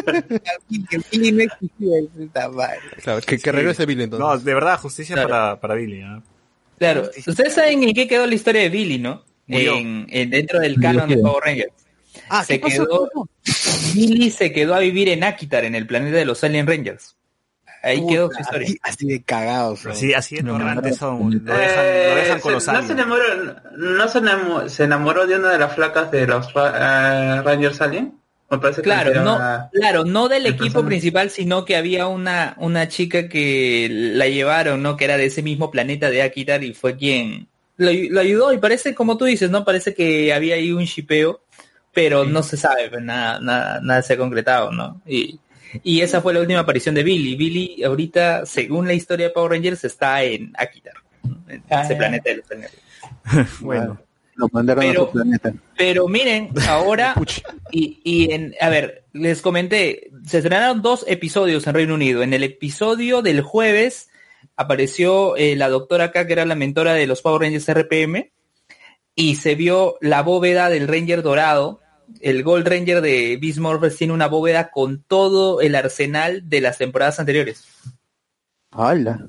Claro, 3.02 3.20
que, 3.26 3.38
que 3.38 3.52
regrese 3.52 3.86
Billy 3.86 4.04
entonces. 4.04 4.26
No, 4.26 4.38
de 4.38 4.54
verdad, 4.54 4.78
justicia 4.78 5.14
Claro. 5.14 5.28
para, 5.28 5.60
para 5.60 5.74
Billy. 5.74 6.02
Claro, 6.78 7.10
ustedes 7.26 7.54
saben 7.54 7.82
en 7.82 7.94
qué 7.94 8.08
quedó 8.08 8.26
la 8.26 8.34
historia 8.34 8.62
de 8.62 8.68
Billy, 8.68 8.98
¿no? 8.98 9.22
Murió. 9.46 9.76
En, 9.76 10.06
en- 10.10 10.30
dentro 10.30 10.60
del 10.60 10.80
canon 10.80 11.08
de 11.08 11.16
Power 11.18 11.42
Rangers. 11.44 11.72
Ah, 12.28 12.44
se 12.44 12.60
¿qué 12.60 12.68
pasó? 12.68 12.86
quedó, 12.86 13.28
Billy 13.94 14.30
se 14.30 14.52
quedó 14.52 14.74
a 14.74 14.78
vivir 14.78 15.08
en 15.08 15.24
Akitar, 15.24 15.64
en 15.64 15.74
el 15.74 15.86
planeta 15.86 16.16
de 16.16 16.24
los 16.24 16.42
Alien 16.44 16.66
Rangers. 16.66 17.16
Ahí 17.82 18.00
Puta, 18.00 18.12
quedó 18.12 18.30
su 18.30 18.40
historia. 18.40 18.66
Así, 18.68 18.78
así 18.82 19.06
de 19.08 19.22
cagados. 19.22 19.86
Así, 19.86 20.14
así 20.14 20.36
de 20.36 20.42
No, 20.44 20.52
torrantes 20.52 20.92
no, 20.92 20.96
son. 20.98 21.42
Lo 21.44 21.54
dejan, 21.56 21.76
lo 21.84 22.14
dejan 22.16 22.38
Eh, 22.38 22.40
con 22.40 22.52
los 22.52 22.64
se- 22.64 22.72
no 22.72 22.82
se 22.82 22.92
enamoró, 22.92 23.22
no 23.76 24.08
se 24.08 24.18
enamoró, 24.18 24.68
se 24.68 24.84
enamoró 24.84 25.26
de 25.26 25.36
una 25.36 25.50
de 25.50 25.58
las 25.58 25.74
flacas 25.74 26.10
de 26.12 26.26
los 26.26 26.46
eh, 26.54 27.42
Rangers 27.42 27.80
Alien. 27.80 28.14
Me 28.50 28.58
parece 28.58 28.82
que 28.82 28.84
Claro, 28.84 29.14
no, 29.24 29.40
claro, 29.72 30.04
no 30.04 30.28
del 30.28 30.46
el 30.46 30.52
equipo 30.54 30.84
principal, 30.84 31.30
sino 31.30 31.64
que 31.64 31.74
había 31.74 32.06
una, 32.06 32.54
una 32.58 32.86
chica 32.86 33.26
que 33.28 33.88
la 33.90 34.28
llevaron, 34.28 34.82
¿no? 34.82 34.96
Que 34.96 35.06
era 35.06 35.16
de 35.16 35.24
ese 35.26 35.42
mismo 35.42 35.70
planeta 35.70 36.10
de 36.10 36.22
Akitar 36.22 36.62
y 36.62 36.74
fue 36.74 36.96
quien 36.96 37.48
lo, 37.78 37.90
lo 38.10 38.20
ayudó 38.20 38.52
y 38.52 38.58
parece, 38.58 38.94
como 38.94 39.16
tú 39.16 39.24
dices, 39.24 39.50
¿no? 39.50 39.64
Parece 39.64 39.94
que 39.94 40.32
había 40.34 40.56
ahí 40.56 40.70
un 40.70 40.84
shipeo, 40.84 41.40
pero 41.94 42.24
no 42.26 42.42
se 42.42 42.58
sabe, 42.58 42.90
pues, 42.90 43.02
nada, 43.02 43.40
nada, 43.40 43.80
nada 43.82 44.02
se 44.02 44.12
ha 44.12 44.18
concretado, 44.18 44.70
¿no? 44.70 45.00
Y, 45.06 45.40
y 45.82 46.00
esa 46.00 46.20
fue 46.20 46.34
la 46.34 46.40
última 46.40 46.60
aparición 46.60 46.94
de 46.94 47.02
Billy. 47.02 47.36
Billy 47.36 47.82
ahorita, 47.84 48.46
según 48.46 48.86
la 48.86 48.94
historia 48.94 49.26
de 49.28 49.32
Power 49.32 49.52
Rangers, 49.52 49.84
está 49.84 50.22
en 50.22 50.52
Akitar, 50.56 50.94
en 51.48 51.56
ese 51.68 51.94
Ah. 51.94 51.96
planeta 51.98 52.30
de 52.30 52.36
los 52.36 52.50
Alien. 52.50 52.68
Bueno, 53.60 54.00
Lo 54.34 54.48
mandaron 54.50 54.82
Pero- 54.84 55.02
a 55.02 55.06
su 55.06 55.12
planeta. 55.12 55.52
Pero 55.76 56.08
miren, 56.08 56.48
ahora, 56.66 57.14
y, 57.70 58.00
y 58.02 58.32
en, 58.32 58.54
a 58.60 58.70
ver, 58.70 59.04
les 59.12 59.42
comenté, 59.42 60.10
se 60.26 60.38
estrenaron 60.38 60.80
dos 60.80 61.04
episodios 61.06 61.66
en 61.66 61.74
Reino 61.74 61.94
Unido. 61.94 62.22
En 62.22 62.32
el 62.32 62.42
episodio 62.42 63.20
del 63.20 63.42
jueves 63.42 64.08
apareció 64.56 65.36
eh, 65.36 65.54
la 65.56 65.68
doctora 65.68 66.04
acá, 66.04 66.26
que 66.26 66.32
era 66.32 66.46
la 66.46 66.54
mentora 66.54 66.94
de 66.94 67.06
los 67.06 67.20
Power 67.20 67.42
Rangers 67.42 67.68
RPM, 67.68 68.30
y 69.14 69.34
se 69.36 69.54
vio 69.54 69.96
la 70.00 70.22
bóveda 70.22 70.70
del 70.70 70.88
Ranger 70.88 71.20
dorado. 71.22 71.80
El 72.20 72.42
Gold 72.42 72.66
Ranger 72.68 73.00
de 73.00 73.38
Beast 73.40 73.58
Morphers 73.58 73.96
tiene 73.96 74.12
una 74.12 74.28
bóveda 74.28 74.70
con 74.70 75.02
todo 75.02 75.60
el 75.60 75.74
arsenal 75.74 76.48
de 76.48 76.60
las 76.60 76.78
temporadas 76.78 77.18
anteriores. 77.20 77.64
¡Hala! 78.70 79.26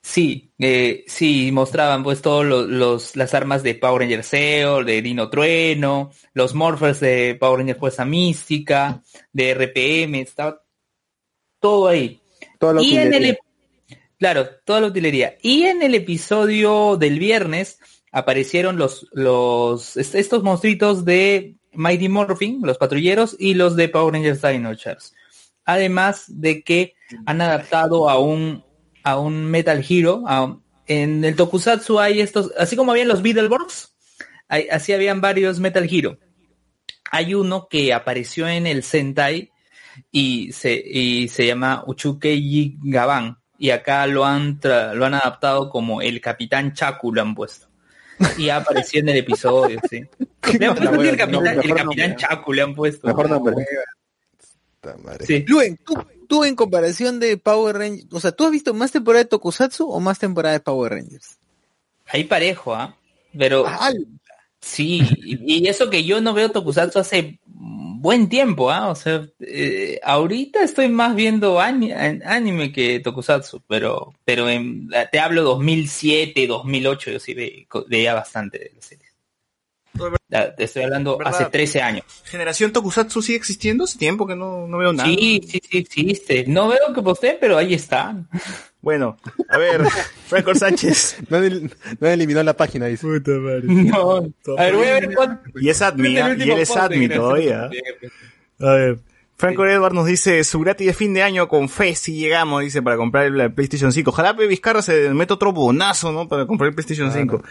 Sí, 0.00 0.50
eh, 0.58 1.04
sí, 1.06 1.50
mostraban 1.52 2.02
pues 2.02 2.22
todos 2.22 2.44
los, 2.46 2.66
los- 2.68 3.14
las 3.16 3.34
armas 3.34 3.62
de 3.62 3.74
Power 3.74 4.00
Ranger 4.02 4.24
Zeo, 4.24 4.82
de 4.82 5.02
Dino 5.02 5.28
Trueno, 5.28 6.10
los 6.32 6.54
Morphers 6.54 7.00
de 7.00 7.36
Power 7.38 7.58
Ranger 7.58 7.76
Fuerza 7.76 8.04
Mística, 8.06 9.02
de 9.32 9.50
RPM, 9.54 10.20
estaba 10.22 10.62
todo 11.60 11.88
ahí. 11.88 12.20
Toda 12.58 12.74
la 12.74 12.82
Y 12.82 12.96
en 12.96 13.12
el, 13.12 13.38
claro, 14.18 14.48
toda 14.64 14.80
la 14.80 14.86
utilería. 14.86 15.36
Y 15.42 15.64
en 15.64 15.82
el 15.82 15.94
episodio 15.94 16.96
del 16.96 17.18
viernes 17.18 17.78
aparecieron 18.10 18.78
los, 18.78 19.08
los, 19.12 19.98
est- 19.98 20.14
estos 20.14 20.42
monstruitos 20.42 21.04
de 21.04 21.56
Mighty 21.78 22.08
Morphin, 22.08 22.60
los 22.62 22.76
patrulleros, 22.76 23.36
y 23.38 23.54
los 23.54 23.76
de 23.76 23.88
Power 23.88 24.12
Rangers 24.14 24.42
Dino 24.42 24.74
Charge. 24.74 25.08
Además 25.64 26.24
de 26.28 26.62
que 26.62 26.94
han 27.24 27.40
adaptado 27.40 28.10
a 28.10 28.18
un, 28.18 28.64
a 29.04 29.18
un 29.18 29.44
Metal 29.44 29.84
Hero. 29.88 30.24
en 30.86 31.24
el 31.24 31.36
Tokusatsu 31.36 32.00
hay 32.00 32.20
estos, 32.20 32.52
así 32.58 32.74
como 32.74 32.90
habían 32.92 33.08
los 33.08 33.22
Beetleborgs, 33.22 33.94
así 34.70 34.92
habían 34.92 35.20
varios 35.20 35.60
Metal 35.60 35.86
Hero. 35.90 36.18
Hay 37.10 37.34
uno 37.34 37.68
que 37.68 37.94
apareció 37.94 38.48
en 38.48 38.66
el 38.66 38.82
Sentai 38.82 39.50
y 40.10 40.52
se, 40.52 40.74
y 40.74 41.28
se 41.28 41.46
llama 41.46 41.84
Uchukei 41.86 42.76
Gaban. 42.82 43.38
Y 43.60 43.70
acá 43.70 44.06
lo 44.06 44.24
han, 44.24 44.60
tra- 44.60 44.94
lo 44.94 45.04
han 45.06 45.14
adaptado 45.14 45.68
como 45.70 46.00
el 46.02 46.20
Capitán 46.20 46.74
Chaku, 46.74 47.12
lo 47.12 47.22
han 47.22 47.34
puesto. 47.34 47.67
Y 48.36 48.48
apareció 48.48 49.00
en 49.00 49.08
el 49.10 49.18
episodio, 49.18 49.80
sí. 49.88 50.02
Le 50.58 50.66
han 50.66 50.74
puesto 50.74 51.02
el 51.02 51.16
Capitán, 51.16 51.60
el 51.62 51.74
Capitán. 51.74 52.16
Chaku, 52.16 52.52
le 52.52 52.62
han 52.62 52.74
puesto. 52.74 53.06
Mejor 53.06 53.30
nombre. 53.30 53.54
Sí. 55.26 55.44
Luen, 55.46 55.78
¿tú, 55.84 55.94
tú 56.28 56.44
en 56.44 56.54
comparación 56.56 57.20
de 57.20 57.36
Power 57.36 57.76
Rangers, 57.76 58.06
o 58.12 58.20
sea, 58.20 58.32
¿tú 58.32 58.44
has 58.44 58.50
visto 58.50 58.72
más 58.74 58.92
temporada 58.92 59.24
de 59.24 59.28
Tokusatsu 59.28 59.90
o 59.90 60.00
más 60.00 60.18
temporada 60.18 60.54
de 60.54 60.60
Power 60.60 60.92
Rangers? 60.92 61.38
Ahí 62.06 62.24
parejo, 62.24 62.74
¿ah? 62.74 62.96
Pero 63.36 63.66
sí, 64.60 65.02
y, 65.18 65.58
y 65.58 65.68
eso 65.68 65.90
que 65.90 66.04
yo 66.04 66.20
no 66.20 66.32
veo 66.32 66.50
Tokusatsu 66.50 67.00
hace 67.00 67.38
buen 68.00 68.28
tiempo, 68.28 68.70
¿ah? 68.70 68.88
O 68.90 68.94
sea, 68.94 69.26
eh, 69.40 70.00
ahorita 70.02 70.62
estoy 70.62 70.88
más 70.88 71.14
viendo 71.14 71.60
ani- 71.60 71.92
an- 71.92 72.22
anime 72.24 72.72
que 72.72 73.00
Tokusatsu, 73.00 73.62
pero 73.68 74.14
pero 74.24 74.48
en- 74.48 74.88
te 75.12 75.18
hablo 75.20 75.42
2007, 75.42 76.46
2008, 76.46 77.10
yo 77.12 77.18
sí 77.20 77.34
ve- 77.34 77.66
veía 77.88 78.14
bastante 78.14 78.58
de 78.58 78.72
las 78.74 78.84
series. 78.84 79.07
Ya, 80.30 80.54
Te 80.54 80.64
estoy 80.64 80.82
hablando 80.82 81.16
¿Verdad? 81.16 81.34
hace 81.34 81.44
13 81.46 81.80
años. 81.80 82.04
¿Generación 82.24 82.72
Tokusatsu 82.72 83.22
sigue 83.22 83.38
existiendo? 83.38 83.84
Hace 83.84 83.98
tiempo 83.98 84.26
que 84.26 84.36
no, 84.36 84.66
no 84.66 84.76
veo 84.78 84.92
nada. 84.92 85.08
Sí, 85.08 85.40
sí, 85.48 85.60
sí 85.70 85.78
existe. 85.78 86.44
No 86.46 86.68
veo 86.68 86.92
que 86.94 87.00
posteen, 87.02 87.38
pero 87.40 87.56
ahí 87.56 87.72
están. 87.74 88.28
Bueno, 88.82 89.16
a 89.48 89.56
ver, 89.58 89.82
Franco 90.26 90.54
Sánchez. 90.54 91.16
No, 91.30 91.38
el- 91.38 91.64
no 91.98 92.06
han 92.06 92.12
eliminado 92.14 92.44
la 92.44 92.56
página, 92.56 92.86
dice. 92.86 93.06
Puta 93.06 93.32
madre. 93.32 93.62
No. 93.68 94.16
A 94.58 94.62
ver, 94.64 94.74
voy 94.76 94.86
a 94.86 94.92
ver 94.94 95.14
cuánto. 95.14 95.50
Y 95.60 95.68
es 95.70 95.80
admin, 95.82 96.12
y 96.38 96.50
él 96.50 96.58
es 96.58 96.76
admin 96.76 97.10
todavía. 97.10 97.70
A 98.60 98.70
ver. 98.72 98.98
Franco 99.38 99.64
Edward 99.64 99.94
nos 99.94 100.06
dice, 100.06 100.42
su 100.42 100.58
gratis 100.58 100.88
de 100.88 100.92
fin 100.92 101.14
de 101.14 101.22
año 101.22 101.46
con 101.46 101.68
fe 101.68 101.94
si 101.94 102.16
llegamos, 102.16 102.60
dice, 102.60 102.82
para 102.82 102.96
comprar 102.96 103.26
el, 103.26 103.52
PlayStation 103.52 103.92
5. 103.92 104.10
Ojalá 104.10 104.32
Vizcarra 104.32 104.82
se 104.82 105.10
meta 105.10 105.34
otro 105.34 105.52
bonazo, 105.52 106.10
¿no? 106.10 106.26
Para 106.26 106.44
comprar 106.44 106.70
el 106.70 106.74
PlayStation 106.74 107.12
5. 107.12 107.44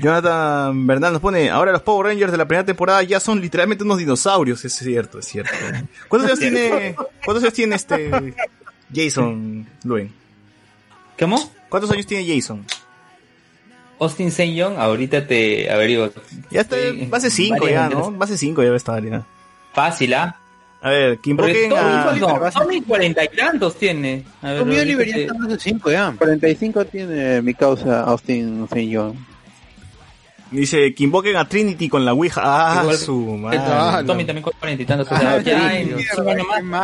Jonathan 0.00 0.84
Bernal 0.84 1.12
nos 1.12 1.22
pone, 1.22 1.48
ahora 1.48 1.70
los 1.70 1.82
Power 1.82 2.08
Rangers 2.08 2.32
de 2.32 2.38
la 2.38 2.48
primera 2.48 2.66
temporada 2.66 3.04
ya 3.04 3.20
son 3.20 3.40
literalmente 3.40 3.84
unos 3.84 3.98
dinosaurios. 3.98 4.64
Es 4.64 4.72
cierto, 4.72 5.20
es 5.20 5.26
cierto. 5.26 5.52
¿Cuántos 6.08 6.28
años 6.28 6.40
tiene, 6.40 6.96
cuántos 7.24 7.44
años 7.44 7.54
tiene 7.54 7.76
este 7.76 8.34
Jason 8.92 9.64
Luen? 9.84 10.12
¿Cómo? 11.16 11.52
¿Cuántos 11.68 11.88
años 11.92 12.06
tiene 12.06 12.34
Jason? 12.34 12.66
Austin 14.00 14.28
St. 14.28 14.60
John, 14.60 14.74
ahorita 14.76 15.24
te 15.28 15.70
averiguo. 15.70 16.10
Ya 16.50 16.62
está, 16.62 16.76
Sí, 16.76 17.06
base 17.08 17.30
5 17.30 17.60
varias 17.60 17.90
ya. 17.90 17.96
¿no? 17.96 18.10
Base 18.10 18.36
5 18.36 18.60
ya 18.60 18.64
debe 18.64 18.76
estar 18.76 19.04
ya. 19.04 19.24
Fácil, 19.72 20.14
¿ah? 20.14 20.36
A 20.80 20.90
ver, 20.90 21.18
que 21.18 21.30
invoquen 21.30 21.72
a... 21.76 22.04
Tommy, 22.04 22.20
no, 22.20 22.50
Tommy 22.52 22.82
cuarenta 22.82 23.24
y 23.24 23.28
tantos 23.28 23.76
tiene. 23.76 24.24
A 24.42 24.52
ver, 24.52 24.58
Tommy 24.60 24.78
Oliver 24.78 25.06
ya 25.08 25.16
está 25.16 25.34
más 25.34 25.48
de 25.48 25.58
5 25.58 25.90
ya. 25.90 26.14
45 26.16 26.84
tiene 26.84 27.42
mi 27.42 27.54
causa 27.54 28.02
Austin 28.02 28.64
St. 28.70 28.88
John. 28.96 29.26
Dice 30.50 30.94
que 30.94 31.04
invoquen 31.04 31.36
a 31.36 31.48
Trinity 31.48 31.88
con 31.88 32.04
la 32.04 32.14
Ouija. 32.14 32.40
Ah, 32.44 32.80
Igual- 32.84 32.96
su 32.96 33.18
madre. 33.18 33.58
Ah, 33.60 34.02
Tommy 34.06 34.24
también 34.24 34.42
con 34.44 34.52
cuarenta 34.58 34.82
y 34.82 34.86
tantos. 34.86 35.08
Ah, 35.10 35.38
Trini. 35.42 35.94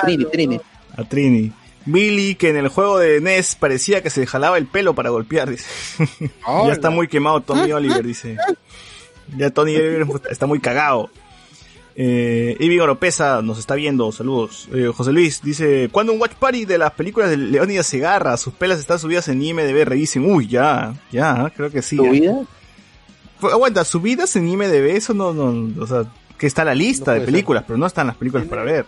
Trini, 0.02 0.24
Trini. 0.26 0.60
A 0.96 1.04
Trini. 1.04 1.52
Billy, 1.86 2.34
que 2.34 2.48
en 2.48 2.56
el 2.56 2.68
juego 2.68 2.98
de 2.98 3.20
NES 3.20 3.56
parecía 3.56 4.02
que 4.02 4.10
se 4.10 4.26
jalaba 4.26 4.58
el 4.58 4.66
pelo 4.66 4.94
para 4.94 5.10
golpear, 5.10 5.50
dice. 5.50 5.66
ya 6.66 6.72
está 6.72 6.90
muy 6.90 7.08
quemado 7.08 7.42
Tommy 7.42 7.72
Oliver, 7.72 8.04
dice. 8.04 8.36
Ya 9.36 9.50
Tony 9.50 9.76
Oliver 9.76 10.06
está 10.30 10.46
muy 10.46 10.60
cagado. 10.60 11.10
Eh, 11.96 12.56
Ivy 12.58 12.80
Oropesa 12.80 13.40
nos 13.42 13.58
está 13.58 13.74
viendo, 13.76 14.10
saludos. 14.10 14.68
Eh, 14.72 14.90
José 14.94 15.12
Luis 15.12 15.40
dice, 15.42 15.88
¿cuándo 15.92 16.12
un 16.12 16.20
watch 16.20 16.32
party 16.34 16.64
de 16.64 16.78
las 16.78 16.92
películas 16.92 17.30
de 17.30 17.36
Leónidas 17.36 17.86
Segarra? 17.86 18.36
Sus 18.36 18.52
pelas 18.54 18.78
están 18.80 18.98
subidas 18.98 19.28
en 19.28 19.40
IMDB, 19.42 19.84
revisen. 19.84 20.24
Uy, 20.30 20.48
ya, 20.48 20.94
ya, 21.12 21.52
creo 21.56 21.70
que 21.70 21.82
sí. 21.82 21.96
¿Tu 21.96 22.04
ya. 22.06 22.10
vida? 22.10 22.42
Fue- 23.38 23.52
Aguanta, 23.52 23.84
subidas 23.84 24.34
en 24.36 24.48
IMDB, 24.48 24.96
eso 24.96 25.14
no, 25.14 25.32
no, 25.32 25.80
o 25.82 25.86
sea, 25.86 26.04
que 26.38 26.46
está 26.46 26.64
la 26.64 26.74
lista 26.74 27.14
No 27.14 27.20
de 27.20 27.26
películas, 27.26 27.64
pero 27.66 27.78
no 27.78 27.86
están 27.86 28.06
las 28.08 28.16
películas 28.16 28.46
para 28.48 28.64
ver. 28.64 28.86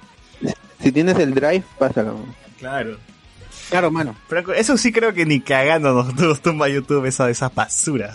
Si 0.82 0.90
tienes 0.92 1.16
el 1.18 1.32
drive, 1.34 1.62
pásalo. 1.78 2.18
Claro. 2.58 2.96
Claro, 3.70 3.90
mano. 3.90 4.14
Franco, 4.28 4.52
eso 4.52 4.76
sí 4.76 4.92
creo 4.92 5.12
que 5.12 5.26
ni 5.26 5.40
cagando 5.40 5.92
nos, 5.92 6.14
nos 6.14 6.40
tumba 6.40 6.68
YouTube 6.68 7.04
esa, 7.06 7.28
esa 7.30 7.48
basura. 7.48 8.14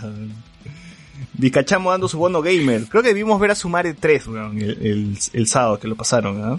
Vizcachamo 1.34 1.90
dando 1.90 2.08
su 2.08 2.18
bono 2.18 2.42
gamer. 2.42 2.86
Creo 2.88 3.02
que 3.02 3.08
debimos 3.08 3.40
ver 3.40 3.50
a 3.52 3.54
Sumare 3.54 3.94
3, 3.94 4.26
weón, 4.28 4.58
el, 4.58 4.70
el, 4.86 5.18
el 5.32 5.46
sábado 5.46 5.78
que 5.80 5.88
lo 5.88 5.96
pasaron, 5.96 6.42
¿ah? 6.44 6.58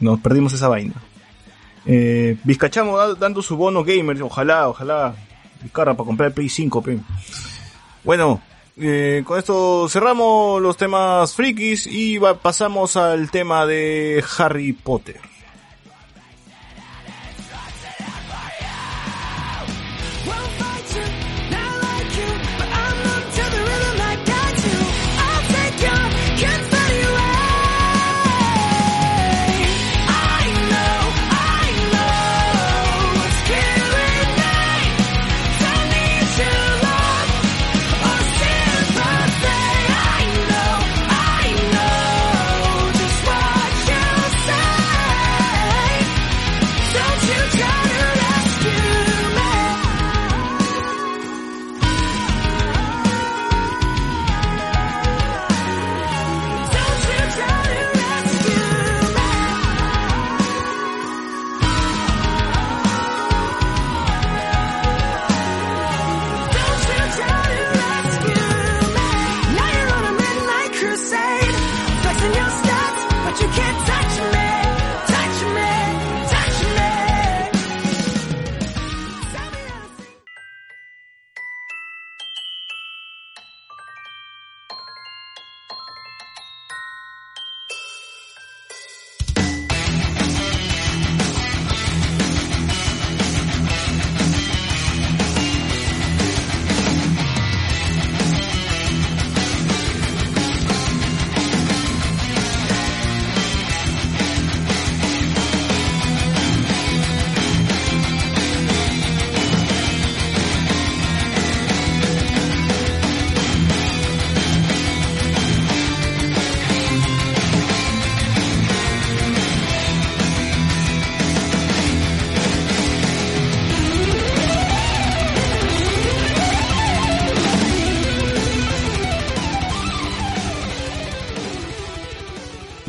Nos 0.00 0.20
perdimos 0.20 0.52
esa 0.52 0.68
vaina. 0.68 0.94
Eh, 1.86 2.36
Vizcachamo 2.44 2.96
da- 2.96 3.14
dando 3.14 3.42
su 3.42 3.56
bono 3.56 3.82
gamer. 3.84 4.22
Ojalá, 4.22 4.68
ojalá. 4.68 5.14
Vizcarra 5.62 5.94
para 5.96 6.06
comprar 6.06 6.28
el 6.28 6.34
Play 6.34 6.48
5, 6.48 6.82
pe. 6.82 6.98
Bueno, 8.04 8.40
eh, 8.76 9.22
con 9.24 9.38
esto 9.38 9.88
cerramos 9.88 10.60
los 10.62 10.76
temas 10.76 11.34
frikis 11.34 11.86
y 11.86 12.18
pasamos 12.42 12.96
al 12.96 13.30
tema 13.30 13.66
de 13.66 14.24
Harry 14.38 14.72
Potter. 14.72 15.20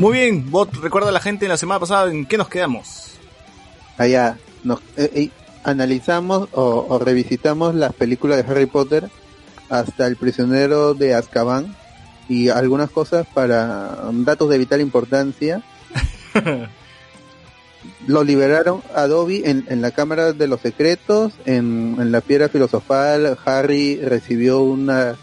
Muy 0.04 0.20
bien, 0.20 0.52
Bot, 0.52 0.70
recuerda 0.82 1.08
a 1.08 1.12
la 1.14 1.22
gente 1.22 1.46
en 1.46 1.50
la 1.50 1.56
semana 1.56 1.80
pasada 1.80 2.12
en 2.12 2.26
qué 2.26 2.38
nos 2.38 2.50
quedamos. 2.50 3.12
allá 3.98 4.38
nos 4.62 4.82
eh, 4.98 5.10
eh, 5.16 5.30
analizamos 5.64 6.50
o, 6.52 6.86
o 6.90 7.00
revisitamos 7.00 7.74
las 7.74 7.94
películas 7.94 8.36
de 8.36 8.52
Harry 8.52 8.66
Potter 8.66 9.10
hasta 9.70 10.06
el 10.06 10.18
prisionero 10.18 10.94
de 10.94 11.16
Azkaban 11.16 11.74
y 12.28 12.50
algunas 12.50 12.90
cosas 12.90 13.26
para 13.34 13.98
datos 14.12 14.50
de 14.50 14.58
vital 14.58 14.82
importancia. 14.82 15.64
Lo 18.06 18.26
liberaron 18.26 18.84
Adobe 18.94 19.50
en, 19.50 19.66
en 19.70 19.82
la 19.82 19.92
Cámara 19.92 20.34
de 20.34 20.48
los 20.48 20.60
Secretos, 20.60 21.32
en, 21.46 21.96
en 21.98 22.12
la 22.12 22.20
Piedra 22.20 22.50
Filosofal, 22.50 23.38
Harry 23.46 24.02
recibió 24.04 24.60
una 24.64 25.16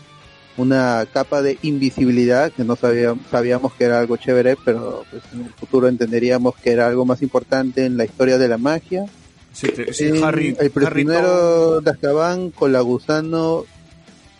una 0.56 1.06
capa 1.12 1.42
de 1.42 1.58
invisibilidad 1.62 2.52
que 2.52 2.64
no 2.64 2.76
sabíamos, 2.76 3.24
sabíamos 3.30 3.72
que 3.74 3.84
era 3.84 3.98
algo 4.00 4.16
chévere, 4.16 4.56
pero 4.64 5.04
pues, 5.10 5.22
en 5.32 5.46
el 5.46 5.52
futuro 5.52 5.88
entenderíamos 5.88 6.54
que 6.56 6.72
era 6.72 6.86
algo 6.86 7.04
más 7.04 7.22
importante 7.22 7.84
en 7.86 7.96
la 7.96 8.04
historia 8.04 8.38
de 8.38 8.48
la 8.48 8.58
magia. 8.58 9.06
Sí, 9.52 9.68
sí, 9.92 10.04
Eh, 10.04 10.20
Harry, 10.22 10.48
el 10.48 10.56
Harry 10.58 10.68
prisionero 10.68 11.80
de 11.80 11.90
Azkaban 11.90 12.50
con 12.50 12.72
la 12.72 12.80
gusano 12.80 13.64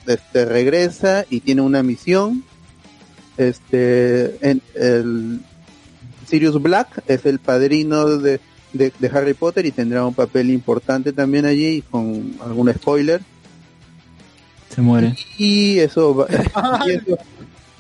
este 0.07 0.45
regresa 0.45 1.25
y 1.29 1.41
tiene 1.41 1.63
una 1.63 1.83
misión. 1.83 2.45
Este 3.37 4.37
en 4.47 4.61
el 4.75 5.41
Sirius 6.27 6.61
Black 6.61 7.03
es 7.07 7.27
el 7.27 7.39
padrino 7.39 8.05
de, 8.19 8.41
de, 8.73 8.93
de 8.99 9.09
Harry 9.09 9.35
Potter 9.35 9.67
y 9.67 9.73
tendrá 9.73 10.05
un 10.05 10.15
papel 10.15 10.51
importante 10.51 11.13
también 11.13 11.45
allí 11.45 11.83
con 11.91 12.35
algún 12.41 12.73
spoiler 12.73 13.21
Se 14.75 14.81
muere. 14.83 15.15
y 15.39 15.79
eso 15.79 16.15
va- 16.15 16.27
y 16.87 16.91
eso, 16.93 17.19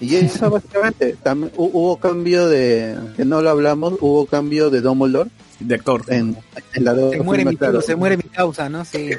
y 0.01 0.17
eso 0.17 0.51
básicamente 0.51 1.17
también 1.23 1.53
hu- 1.53 1.71
hubo 1.73 1.97
cambio 1.99 2.49
de 2.49 2.97
que 3.17 3.25
no 3.25 3.41
lo 3.43 3.51
hablamos 3.51 3.95
hubo 4.01 4.27
cambio 4.27 4.71
de 4.71 4.81
Dumbledore 4.81 5.31
de 5.61 5.75
actor 5.75 6.03
en, 6.09 6.37
en 6.75 6.85
la 6.85 6.95
Se 6.95 7.21
muere, 7.23 7.45
mi, 7.45 7.57
claro. 7.57 7.81
se 7.83 7.95
muere 7.97 8.17
mi 8.17 8.23
causa, 8.25 8.69
¿no? 8.69 8.85
Sí. 8.85 9.11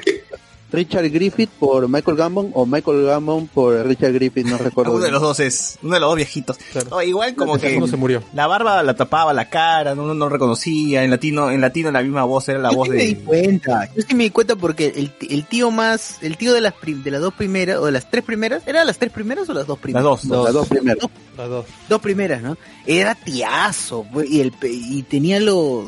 Richard 0.72 1.10
Griffith 1.10 1.50
por 1.58 1.88
Michael 1.88 2.16
Gambon 2.16 2.50
o 2.54 2.64
Michael 2.66 3.04
Gambon 3.04 3.46
por 3.48 3.74
Richard 3.86 4.12
Griffith, 4.14 4.46
no 4.46 4.56
recuerdo. 4.58 4.92
Uno 4.94 5.04
de 5.04 5.10
los 5.10 5.20
dos 5.20 5.38
es, 5.40 5.78
uno 5.82 5.94
de 5.94 6.00
los 6.00 6.08
dos 6.10 6.16
viejitos. 6.16 6.56
Oh, 6.90 7.02
igual 7.02 7.34
como 7.34 7.58
que 7.58 7.76
Uno 7.76 7.86
se 7.86 7.96
murió. 7.96 8.22
la 8.34 8.46
barba 8.46 8.82
la 8.82 8.94
tapaba 8.94 9.32
la 9.32 9.48
cara, 9.50 9.94
no, 9.94 10.14
no 10.14 10.28
reconocía, 10.28 11.04
en 11.04 11.10
latino, 11.10 11.50
en 11.50 11.60
latino 11.60 11.90
la 11.90 12.02
misma 12.02 12.24
voz 12.24 12.48
era 12.48 12.58
la 12.58 12.70
Yo 12.70 12.76
voz 12.76 12.88
sí 12.88 12.94
me 12.94 13.04
di 13.04 13.14
de... 13.14 13.20
cuenta, 13.24 13.90
yo 13.94 14.02
sí 14.02 14.14
me 14.14 14.24
di 14.24 14.30
cuenta 14.30 14.56
porque 14.56 14.92
el, 14.96 15.12
el 15.28 15.44
tío 15.44 15.70
más, 15.70 16.16
el 16.22 16.36
tío 16.36 16.52
de 16.54 16.60
las 16.62 16.72
prim- 16.74 17.02
de 17.02 17.10
las 17.10 17.20
dos 17.20 17.34
primeras, 17.34 17.78
o 17.78 17.86
de 17.86 17.92
las 17.92 18.08
tres 18.10 18.24
primeras, 18.24 18.62
¿eran 18.66 18.86
las 18.86 18.98
tres 18.98 19.12
primeras 19.12 19.48
o 19.48 19.54
las 19.54 19.66
dos 19.66 19.76
Las 19.76 19.82
primeras? 19.82 20.04
dos, 20.04 20.26
dos. 20.28 20.44
Las 20.46 20.54
dos 20.54 20.68
primeras. 20.68 20.98
Las 21.36 21.48
dos. 21.48 21.66
Dos 21.88 22.00
primeras, 22.00 22.42
¿no? 22.42 22.56
Era 22.86 23.14
tiazo, 23.14 24.06
y 24.28 24.40
el 24.40 24.52
y 24.62 25.02
tenía 25.02 25.38
los, 25.40 25.86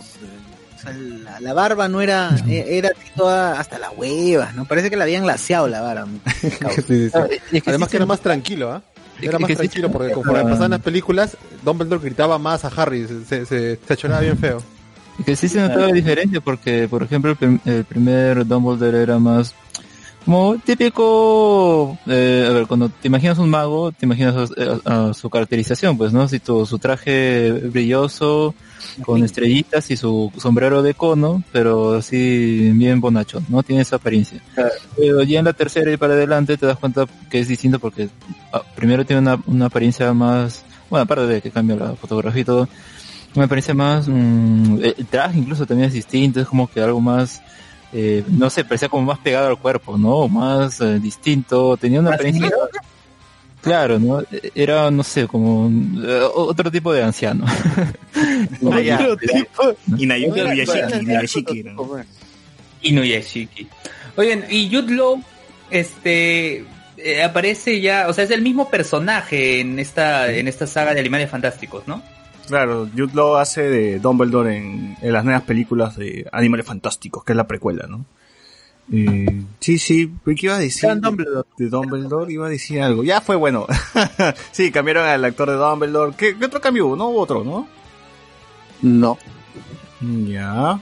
sea, 0.84 0.92
la, 0.92 1.40
la 1.40 1.52
barba 1.52 1.88
no 1.88 2.00
era, 2.00 2.36
e- 2.48 2.78
era 2.78 2.90
toda 3.16 3.58
hasta 3.58 3.78
las 3.78 3.90
huevas, 3.96 4.54
¿no? 4.54 4.64
Parece 4.66 4.90
que 4.90 4.96
la 4.96 5.04
habían 5.04 5.26
laseado 5.26 5.66
la 5.68 5.80
barba. 5.80 6.06
Sí, 6.40 6.50
sí, 6.50 7.10
sí. 7.10 7.56
Es 7.56 7.62
que 7.62 7.70
Además 7.70 7.88
sí 7.88 7.90
que 7.92 7.96
era 7.96 8.06
más 8.06 8.20
tranquilo, 8.20 8.72
¿ah? 8.72 8.82
Era 9.20 9.38
más 9.38 9.50
tranquilo 9.56 9.90
porque 9.90 10.12
conforme 10.12 10.40
Ah. 10.40 10.44
pasaban 10.44 10.70
las 10.72 10.80
películas, 10.82 11.36
Dumbledore 11.64 12.02
gritaba 12.04 12.38
más 12.38 12.64
a 12.64 12.68
Harry, 12.68 13.06
se, 13.06 13.24
se, 13.46 13.46
se, 13.76 13.92
achoraba 13.92 14.20
bien 14.20 14.36
feo. 14.38 14.62
Y 15.18 15.22
que 15.22 15.36
sí 15.36 15.48
se 15.48 15.60
notaba 15.60 15.86
la 15.86 15.92
diferencia 15.92 16.40
porque, 16.40 16.88
por 16.88 17.02
ejemplo, 17.04 17.36
el 17.64 17.84
primer 17.84 18.44
Dumbledore 18.46 19.00
era 19.02 19.18
más 19.18 19.54
como 20.24 20.56
típico, 20.58 21.98
eh, 22.06 22.46
a 22.48 22.52
ver, 22.52 22.66
cuando 22.66 22.88
te 22.88 23.08
imaginas 23.08 23.38
un 23.38 23.50
mago, 23.50 23.92
te 23.92 24.06
imaginas 24.06 24.50
a, 24.84 25.08
a 25.08 25.14
su 25.14 25.28
caracterización, 25.30 25.98
pues, 25.98 26.12
¿no? 26.12 26.28
Si 26.28 26.40
tu, 26.40 26.64
su 26.66 26.78
traje 26.78 27.52
brilloso, 27.52 28.54
con 29.02 29.24
estrellitas 29.24 29.90
y 29.90 29.96
su 29.96 30.32
sombrero 30.38 30.82
de 30.82 30.94
cono, 30.94 31.42
pero 31.52 31.94
así 31.94 32.70
bien 32.74 33.00
bonacho, 33.00 33.42
¿no? 33.48 33.62
Tiene 33.62 33.82
esa 33.82 33.96
apariencia. 33.96 34.40
Pero 34.96 35.22
ya 35.22 35.38
en 35.38 35.44
la 35.46 35.52
tercera 35.52 35.92
y 35.92 35.96
para 35.96 36.14
adelante 36.14 36.56
te 36.56 36.66
das 36.66 36.78
cuenta 36.78 37.06
que 37.30 37.40
es 37.40 37.48
distinto 37.48 37.78
porque 37.78 38.08
ah, 38.52 38.62
primero 38.74 39.04
tiene 39.04 39.22
una, 39.22 39.40
una 39.46 39.66
apariencia 39.66 40.12
más, 40.12 40.64
bueno, 40.90 41.02
aparte 41.04 41.26
de 41.26 41.42
que 41.42 41.50
cambia 41.50 41.76
la 41.76 41.94
fotografía 41.96 42.42
y 42.42 42.44
todo, 42.44 42.68
me 43.34 43.48
parece 43.48 43.74
más, 43.74 44.06
mm, 44.08 44.78
el 44.82 45.06
traje 45.06 45.38
incluso 45.38 45.66
también 45.66 45.88
es 45.88 45.94
distinto, 45.94 46.40
es 46.40 46.46
como 46.46 46.70
que 46.70 46.80
algo 46.80 47.00
más, 47.00 47.42
eh, 47.96 48.24
no 48.28 48.50
sé, 48.50 48.64
parecía 48.64 48.88
como 48.88 49.04
más 49.04 49.20
pegado 49.20 49.46
al 49.46 49.58
cuerpo, 49.58 49.96
¿no? 49.96 50.26
Más 50.26 50.80
eh, 50.80 50.98
distinto, 50.98 51.76
tenía 51.76 52.00
una 52.00 52.14
apariencia... 52.14 52.50
Claro, 53.62 53.98
¿no? 53.98 54.22
Era, 54.54 54.90
no 54.90 55.02
sé, 55.02 55.26
como 55.26 55.70
eh, 56.04 56.28
otro 56.34 56.70
tipo 56.70 56.92
de 56.92 57.02
anciano. 57.02 57.46
Ya. 58.82 58.96
Otro 58.96 59.16
tipo. 59.16 59.74
Inayuki 59.96 60.40
¿no? 61.64 62.04
Inuyashiki. 62.82 63.68
Oigan, 64.16 64.44
y 64.50 64.68
Jude 64.70 64.94
Law, 64.94 65.22
este, 65.70 66.64
eh, 66.96 67.22
aparece 67.22 67.80
ya, 67.80 68.08
o 68.08 68.12
sea, 68.12 68.24
es 68.24 68.30
el 68.30 68.42
mismo 68.42 68.68
personaje 68.70 69.60
en 69.60 69.78
esta, 69.78 70.30
en 70.30 70.48
esta 70.48 70.66
saga 70.66 70.94
de 70.94 71.00
Animales 71.00 71.30
Fantásticos, 71.30 71.86
¿no? 71.86 72.02
Claro, 72.46 72.88
Jude 72.94 73.14
Law 73.14 73.36
hace 73.36 73.62
de 73.62 73.98
Dumbledore 73.98 74.56
en, 74.56 74.96
en 75.00 75.12
las 75.12 75.24
nuevas 75.24 75.42
películas 75.42 75.96
de 75.96 76.26
Animales 76.32 76.66
Fantásticos, 76.66 77.24
que 77.24 77.32
es 77.32 77.36
la 77.36 77.46
precuela, 77.46 77.86
¿no? 77.86 78.04
Eh, 78.92 79.42
sí, 79.60 79.78
sí, 79.78 80.12
¿qué 80.24 80.34
iba 80.38 80.56
a 80.56 80.58
decir? 80.58 81.00
Dumbledore. 81.00 81.48
De 81.56 81.68
Dumbledore 81.68 82.32
iba 82.32 82.46
a 82.46 82.50
decir 82.50 82.82
algo. 82.82 83.02
Ya 83.02 83.20
fue 83.20 83.36
bueno. 83.36 83.66
sí, 84.52 84.70
cambiaron 84.70 85.06
al 85.06 85.24
actor 85.24 85.50
de 85.50 85.56
Dumbledore. 85.56 86.14
¿Qué, 86.16 86.36
qué 86.36 86.44
otro 86.44 86.60
cambio 86.60 86.86
hubo? 86.88 86.96
No 86.96 87.08
hubo 87.08 87.20
otro, 87.20 87.44
¿no? 87.44 87.66
No. 88.82 89.18
Ya. 90.28 90.80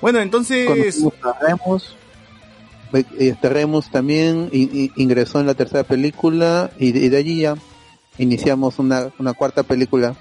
Bueno, 0.00 0.20
entonces... 0.20 1.02
Remus. 1.40 1.96
Este 3.18 3.48
Remus 3.48 3.90
también 3.90 4.50
ingresó 4.52 5.40
en 5.40 5.46
la 5.46 5.54
tercera 5.54 5.82
película 5.82 6.70
y 6.78 6.92
de, 6.92 7.00
y 7.00 7.08
de 7.08 7.16
allí 7.16 7.40
ya 7.40 7.54
iniciamos 8.18 8.78
una, 8.78 9.08
una 9.18 9.32
cuarta 9.32 9.62
película 9.62 10.14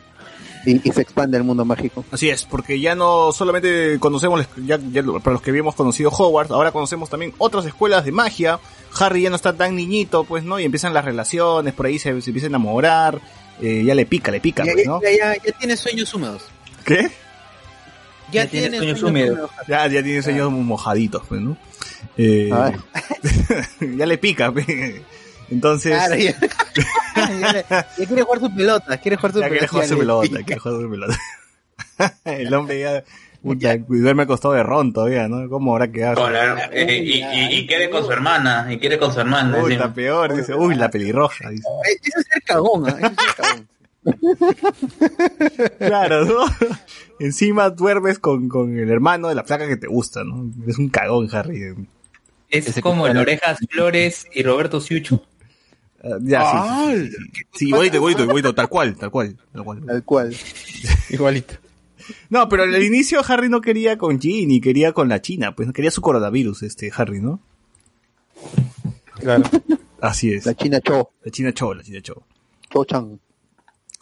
y, 0.66 0.88
y 0.88 0.92
se 0.92 1.02
expande 1.02 1.38
el 1.38 1.44
mundo 1.44 1.66
mágico. 1.66 2.06
Así 2.12 2.30
es, 2.30 2.46
porque 2.46 2.80
ya 2.80 2.96
no 2.96 3.32
solamente 3.32 3.98
conocemos, 4.00 4.46
ya, 4.66 4.80
ya 4.92 5.04
para 5.04 5.34
los 5.34 5.42
que 5.42 5.50
habíamos 5.52 5.76
conocido 5.76 6.10
Hogwarts, 6.12 6.52
ahora 6.52 6.72
conocemos 6.72 7.10
también 7.10 7.34
otras 7.38 7.66
escuelas 7.66 8.06
de 8.06 8.12
magia. 8.12 8.60
Harry 9.00 9.22
ya 9.24 9.30
no 9.30 9.36
está 9.38 9.54
tan 9.56 9.76
niñito, 9.76 10.24
pues, 10.26 10.44
¿no? 10.44 10.60
Y 10.60 10.66
empiezan 10.66 10.94
las 10.94 11.06
relaciones, 11.06 11.74
por 11.74 11.86
ahí 11.86 11.98
se, 12.00 12.22
se 12.22 12.30
empieza 12.30 12.48
a 12.48 12.50
enamorar, 12.50 13.22
eh, 13.62 13.84
ya 13.86 13.96
le 13.96 14.06
pica, 14.06 14.32
le 14.32 14.40
pica, 14.42 14.64
Ya, 14.66 14.74
pues, 14.74 14.86
¿no? 14.88 15.02
ya, 15.02 15.10
ya, 15.12 15.44
ya 15.44 15.52
tiene 15.58 15.78
sueños 15.78 16.14
húmedos. 16.14 16.44
¿Qué? 16.86 17.10
Ya, 18.32 18.44
Ya 18.46 18.50
tiene 18.50 18.70
tiene 18.70 18.78
sueños 18.78 19.00
sueños 19.00 19.10
húmedos. 19.12 19.38
húmedos. 19.38 19.68
Ya, 19.68 19.88
ya 19.88 20.04
tiene 20.04 20.22
sueños 20.22 20.52
mojaditos, 20.52 21.24
pues, 21.28 21.42
¿no? 21.42 21.58
Eh, 22.18 22.50
ya 23.98 24.06
le 24.06 24.18
pica, 24.18 24.52
pe. 24.52 25.04
Entonces, 25.52 25.92
Claro, 25.94 26.16
ya, 26.16 26.32
ya 27.16 27.54
le- 27.54 27.66
ya 27.70 28.06
quiere 28.08 28.24
jugar 28.24 28.40
su 28.40 28.56
pelota, 28.56 28.98
quiere 28.98 29.18
jugar 29.18 29.32
su 29.34 29.40
ya 29.42 29.50
quiere 29.50 29.68
pelota. 29.68 29.72
jugar 29.74 29.88
su 29.88 29.98
pelota, 30.00 30.44
quiere 30.46 30.60
jugar 30.62 30.82
su 30.82 30.90
pelota. 30.90 31.18
El 32.26 32.54
hombre 32.54 32.80
ya, 32.80 33.04
puta, 33.44 33.78
duerme 33.88 34.24
acostado 34.24 34.54
de 34.54 34.64
ron 34.64 34.94
todavía, 34.94 35.28
¿no? 35.28 35.50
¿Cómo 35.50 35.74
habrá 35.74 35.92
quedado? 35.92 36.28
Eh, 36.72 36.98
y, 37.04 37.22
y- 37.22 37.60
y 37.60 37.68
quiere 37.68 37.90
con 37.90 38.06
su 38.06 38.12
hermana, 38.12 38.68
y 38.72 38.80
quiere 38.80 38.98
con 38.98 39.12
su 39.14 39.20
hermana. 39.20 39.58
Uy, 39.58 39.74
encima. 39.74 39.86
la 39.88 39.94
peor, 39.94 40.34
dice, 40.36 40.56
uy, 40.56 40.76
la 40.76 40.90
pelirroja, 40.90 41.50
dice. 41.50 41.68
Eso 42.04 42.20
es 42.20 42.26
ser 42.32 42.44
cagón, 42.44 42.88
¿ah? 42.90 42.98
Eso 42.98 43.08
es 43.08 43.16
ser 43.18 43.36
cagón. 43.36 43.68
Claro, 45.78 46.26
¿no? 46.26 46.46
Encima 47.20 47.70
duermes 47.70 48.18
con, 48.20 48.50
con 48.50 48.78
el 48.78 48.90
hermano 48.90 49.28
de 49.28 49.36
la 49.36 49.44
flaca 49.44 49.68
que 49.68 49.78
te 49.78 49.88
gusta, 49.88 50.24
¿no? 50.24 50.50
Es 50.68 50.78
un 50.80 50.90
cagón, 50.90 51.28
Harry. 51.32 51.76
Es 52.50 52.68
Ese 52.68 52.82
como 52.82 53.06
el 53.08 53.18
Orejas 53.18 53.60
Flores 53.70 54.26
y 54.34 54.44
Roberto 54.44 54.82
Siucho. 54.82 55.24
Ah, 56.04 56.18
ya, 56.22 56.92
sí, 56.96 57.10
sí, 57.12 57.18
sí, 57.54 57.68
igualito, 57.68 57.98
igualito, 57.98 58.24
igualito, 58.24 58.56
tal 58.56 58.68
cual, 58.70 58.96
tal 58.98 59.12
cual, 59.12 59.38
tal 59.54 59.64
cual. 59.64 59.86
Tal 59.86 60.04
cual. 60.04 60.36
Igualito. 61.10 61.54
No, 62.30 62.50
pero 62.50 62.64
al 62.64 62.82
inicio 62.84 63.22
Harry 63.28 63.48
no 63.50 63.62
quería 63.62 63.98
con 63.98 64.20
Ginny, 64.20 64.60
quería 64.60 64.92
con 64.94 65.08
la 65.10 65.22
China, 65.22 65.56
pues 65.56 65.68
no 65.68 65.74
quería 65.74 65.92
su 65.92 66.02
coronavirus, 66.02 66.64
este 66.64 66.92
Harry, 66.96 67.22
¿no? 67.22 67.40
Claro. 69.20 69.44
Así 70.02 70.34
es. 70.34 70.46
La 70.46 70.56
China 70.56 70.80
Cho, 70.82 71.12
La 71.24 71.32
China 71.32 71.54
Cho, 71.54 71.74
la 71.76 71.84
China 71.84 72.00
Cho. 72.02 72.24
Cho 72.72 72.86
Chang. 72.86 73.20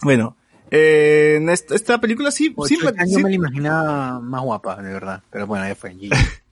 Bueno, 0.01 0.37
eh, 0.71 1.35
en 1.37 1.49
esta, 1.49 1.75
esta 1.75 1.99
película 1.99 2.31
sí, 2.31 2.53
Ocho 2.55 2.73
sí, 2.73 2.77
me- 2.81 2.89
años 3.01 3.15
sí- 3.15 3.23
me 3.23 3.29
la 3.29 3.35
imaginaba 3.35 4.19
más 4.21 4.41
guapa, 4.41 4.81
de 4.81 4.93
verdad. 4.93 5.21
Pero 5.29 5.45
bueno, 5.47 5.67
ya 5.67 5.75
fue. 5.75 5.95
ya. 5.97 6.09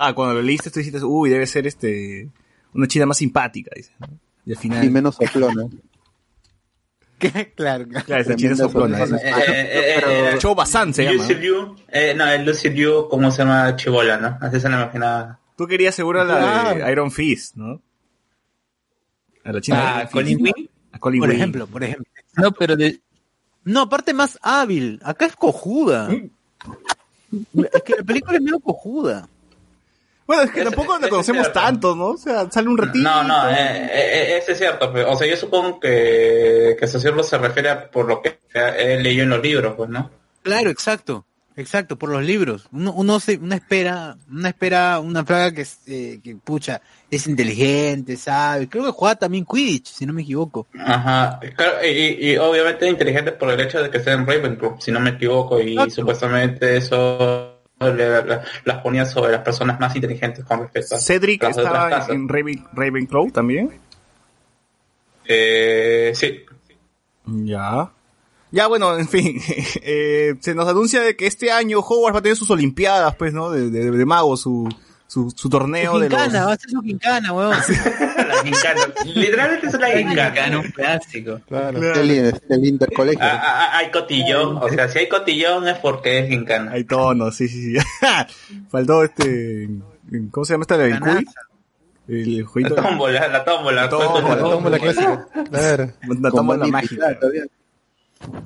Ah, 0.00 0.14
cuando 0.14 0.34
lo 0.34 0.42
leíste 0.42 0.70
tú 0.70 0.78
dijiste, 0.78 1.02
uy, 1.02 1.28
debe 1.28 1.44
ser 1.44 1.66
este 1.66 2.28
una 2.72 2.86
China 2.86 3.04
más 3.06 3.16
simpática, 3.16 3.72
dice. 3.74 3.90
¿no? 3.98 4.06
Y 4.48 4.52
al 4.52 4.56
final, 4.56 4.82
Y 4.82 4.88
menos 4.88 5.16
soplona. 5.16 5.64
claro, 7.18 7.86
claro. 7.86 7.86
claro, 8.06 8.24
soplona. 8.24 8.56
soplona. 8.56 9.02
ese. 9.04 9.16
Eh, 9.16 9.20
eh, 9.26 9.98
eh, 9.98 10.30
eh, 10.32 10.38
Cho 10.38 10.54
Bazán 10.54 10.94
se 10.94 11.04
llama. 11.04 11.22
¿no? 11.28 11.34
Liu, 11.34 11.76
eh, 11.88 12.14
no, 12.16 12.26
el 12.26 12.46
Lucy 12.46 12.70
Liu, 12.70 13.08
¿cómo 13.10 13.30
se 13.30 13.42
llama? 13.42 13.76
Chibola, 13.76 14.16
¿no? 14.16 14.38
Así 14.40 14.58
se 14.58 14.70
la 14.70 14.76
imaginaba. 14.84 15.38
Tú 15.54 15.66
querías 15.66 15.94
seguro 15.94 16.22
a 16.22 16.24
la 16.24 16.72
de. 16.74 16.90
Iron 16.90 17.10
Fist, 17.10 17.56
¿no? 17.56 17.82
A 19.44 19.52
la 19.52 19.60
China. 19.60 19.80
Ah, 19.80 19.90
Iron 19.90 20.00
Fist. 20.04 20.12
Colin 20.14 20.42
Wing. 20.42 20.68
Colin 20.98 21.20
Por 21.20 21.28
Wing. 21.28 21.36
ejemplo, 21.36 21.66
por 21.66 21.84
ejemplo. 21.84 22.06
No, 22.36 22.52
pero 22.52 22.74
de, 22.74 23.00
No, 23.64 23.82
aparte 23.82 24.14
más 24.14 24.38
hábil. 24.40 24.98
Acá 25.04 25.26
es 25.26 25.36
cojuda. 25.36 26.08
Es 26.10 27.82
que 27.82 27.96
la 27.98 28.02
película 28.02 28.38
es 28.38 28.42
medio 28.42 28.60
cojuda. 28.60 29.28
Bueno, 30.28 30.42
es 30.44 30.50
que 30.50 30.62
tampoco 30.62 30.98
la 30.98 31.08
conocemos 31.08 31.40
es 31.40 31.52
cierto. 31.52 31.60
tanto, 31.60 31.96
¿no? 31.96 32.06
O 32.10 32.16
sea, 32.18 32.48
sale 32.50 32.68
un 32.68 32.76
ratito. 32.78 32.98
No, 33.02 33.22
no, 33.24 33.48
eh, 33.50 33.54
eh, 33.56 33.88
eh, 33.92 34.38
ese 34.38 34.52
es 34.52 34.58
cierto. 34.58 34.92
pues. 34.92 35.04
O 35.08 35.16
sea, 35.16 35.26
yo 35.26 35.36
supongo 35.36 35.80
que, 35.80 36.76
que 36.78 36.86
Sociurlo 36.86 37.22
se 37.22 37.38
refiere 37.38 37.70
a 37.70 37.90
por 37.90 38.06
lo 38.06 38.20
que 38.22 38.38
he 38.54 38.98
leído 39.00 39.24
en 39.24 39.30
los 39.30 39.42
libros, 39.42 39.74
pues, 39.76 39.88
¿no? 39.90 40.10
Claro, 40.42 40.70
exacto. 40.70 41.24
Exacto, 41.56 41.98
por 41.98 42.10
los 42.10 42.22
libros. 42.22 42.68
Uno, 42.70 42.92
uno 42.92 43.18
se, 43.18 43.36
una 43.36 43.56
espera, 43.56 44.16
una 44.30 44.50
espera, 44.50 45.00
una 45.00 45.24
plaga 45.24 45.50
que, 45.50 45.62
es, 45.62 45.78
eh, 45.88 46.20
que 46.22 46.36
pucha, 46.36 46.80
es 47.10 47.26
inteligente, 47.26 48.16
sabe. 48.16 48.68
Creo 48.68 48.84
que 48.84 48.92
juega 48.92 49.16
también 49.16 49.44
Quidditch, 49.44 49.86
si 49.88 50.06
no 50.06 50.12
me 50.12 50.22
equivoco. 50.22 50.68
Ajá. 50.78 51.40
Claro, 51.56 51.84
y, 51.84 52.30
y- 52.30 52.36
obviamente 52.36 52.86
inteligente 52.88 53.32
por 53.32 53.50
el 53.50 53.58
hecho 53.58 53.82
de 53.82 53.90
que 53.90 53.98
sea 53.98 54.12
en 54.12 54.24
Ravenclaw, 54.24 54.76
si 54.80 54.92
no 54.92 55.00
me 55.00 55.10
equivoco, 55.10 55.58
y 55.60 55.72
Exacto. 55.72 55.94
supuestamente 55.96 56.76
eso 56.76 57.57
las 57.80 58.82
ponía 58.82 59.04
sobre 59.06 59.32
las 59.32 59.42
personas 59.42 59.78
más 59.78 59.94
inteligentes 59.94 60.44
con 60.44 60.60
respecto 60.60 60.96
a 60.96 60.98
Cedric 60.98 61.42
las 61.42 61.56
estaba 61.56 62.06
en 62.08 62.28
Raven, 62.28 62.64
Ravenclaw 62.72 63.30
también. 63.30 63.78
Eh, 65.24 66.12
sí. 66.14 66.40
Ya. 67.26 67.90
Ya, 68.50 68.66
bueno, 68.66 68.98
en 68.98 69.06
fin, 69.08 69.40
eh, 69.82 70.34
se 70.40 70.54
nos 70.54 70.66
anuncia 70.66 71.02
de 71.02 71.16
que 71.16 71.26
este 71.26 71.52
año 71.52 71.80
Hogwarts 71.80 72.14
va 72.16 72.18
a 72.20 72.22
tener 72.22 72.36
sus 72.36 72.50
olimpiadas, 72.50 73.14
pues, 73.16 73.32
¿no? 73.34 73.50
De, 73.50 73.70
de, 73.70 73.90
de 73.90 74.06
magos, 74.06 74.40
su, 74.40 74.68
su, 75.08 75.32
su 75.34 75.48
torneo 75.48 75.94
Su 75.94 75.98
de 76.00 76.10
los... 76.10 76.18
va 76.20 76.52
a 76.52 76.56
ser 76.58 76.70
su 76.70 76.82
quincana, 76.82 77.32
weón. 77.32 77.50
la 78.28 78.44
gincana. 78.44 78.80
Literalmente 79.06 79.66
es 79.66 79.72
la 79.80 79.88
gincana. 79.88 80.58
Un 80.58 80.70
clásico. 80.70 81.40
Claro. 81.48 81.94
El, 81.94 82.10
el 82.50 82.64
intercolegio. 82.66 83.24
Ah, 83.24 83.40
ah, 83.42 83.68
ah, 83.72 83.78
hay 83.78 83.90
cotillón, 83.90 84.58
o 84.58 84.68
sea, 84.68 84.86
si 84.88 84.98
hay 84.98 85.08
cotillón 85.08 85.66
es 85.66 85.78
porque 85.78 86.18
es 86.20 86.28
gincana. 86.28 86.72
Hay 86.72 86.84
tonos, 86.84 87.34
sí, 87.34 87.48
sí, 87.48 87.74
sí. 87.74 87.78
Faltó 88.70 89.02
este... 89.02 89.70
¿Cómo 90.30 90.44
se 90.44 90.52
llama 90.52 90.62
esta? 90.62 90.74
¿El 90.76 90.90
Ganaza. 90.90 91.18
quiz? 91.18 91.28
El 92.08 92.38
La 92.38 92.46
jueguito... 92.46 92.74
tómbola, 92.74 93.28
la 93.28 93.44
tómbola. 93.44 93.82
La 93.82 93.88
tómbola, 93.88 94.36
La 94.36 94.42
tómbola 94.42 94.78
clásica. 94.78 95.26
Claro. 95.50 95.92
La 96.20 96.30
tómbola 96.30 96.66
mágica. 96.66 97.18
Todavía. 97.18 97.44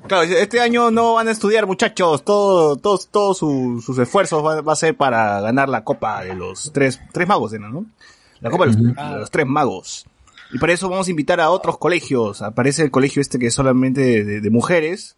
Claro, 0.06 0.22
este 0.24 0.60
año 0.60 0.90
no 0.90 1.14
van 1.14 1.28
a 1.28 1.30
estudiar, 1.30 1.66
muchachos. 1.66 2.24
Todo, 2.24 2.76
todos, 2.76 3.08
todos 3.08 3.38
sus, 3.38 3.84
sus 3.84 3.98
esfuerzos 3.98 4.44
va, 4.44 4.60
va 4.60 4.72
a 4.74 4.76
ser 4.76 4.96
para 4.96 5.40
ganar 5.40 5.68
la 5.68 5.82
copa 5.84 6.22
de 6.24 6.34
los 6.34 6.70
tres, 6.72 7.00
tres 7.12 7.26
magos, 7.26 7.52
¿no? 7.52 7.68
¿no? 7.68 7.86
La 8.40 8.50
copa 8.50 8.66
de 8.66 8.72
los, 8.72 8.82
de 8.82 9.18
los 9.18 9.30
tres 9.30 9.46
magos. 9.46 10.06
Y 10.52 10.58
para 10.58 10.72
eso 10.74 10.88
vamos 10.90 11.06
a 11.06 11.10
invitar 11.10 11.40
a 11.40 11.50
otros 11.50 11.78
colegios. 11.78 12.42
Aparece 12.42 12.82
el 12.82 12.90
colegio 12.90 13.22
este 13.22 13.38
que 13.38 13.46
es 13.46 13.54
solamente 13.54 14.24
de, 14.24 14.40
de 14.40 14.50
mujeres. 14.50 15.16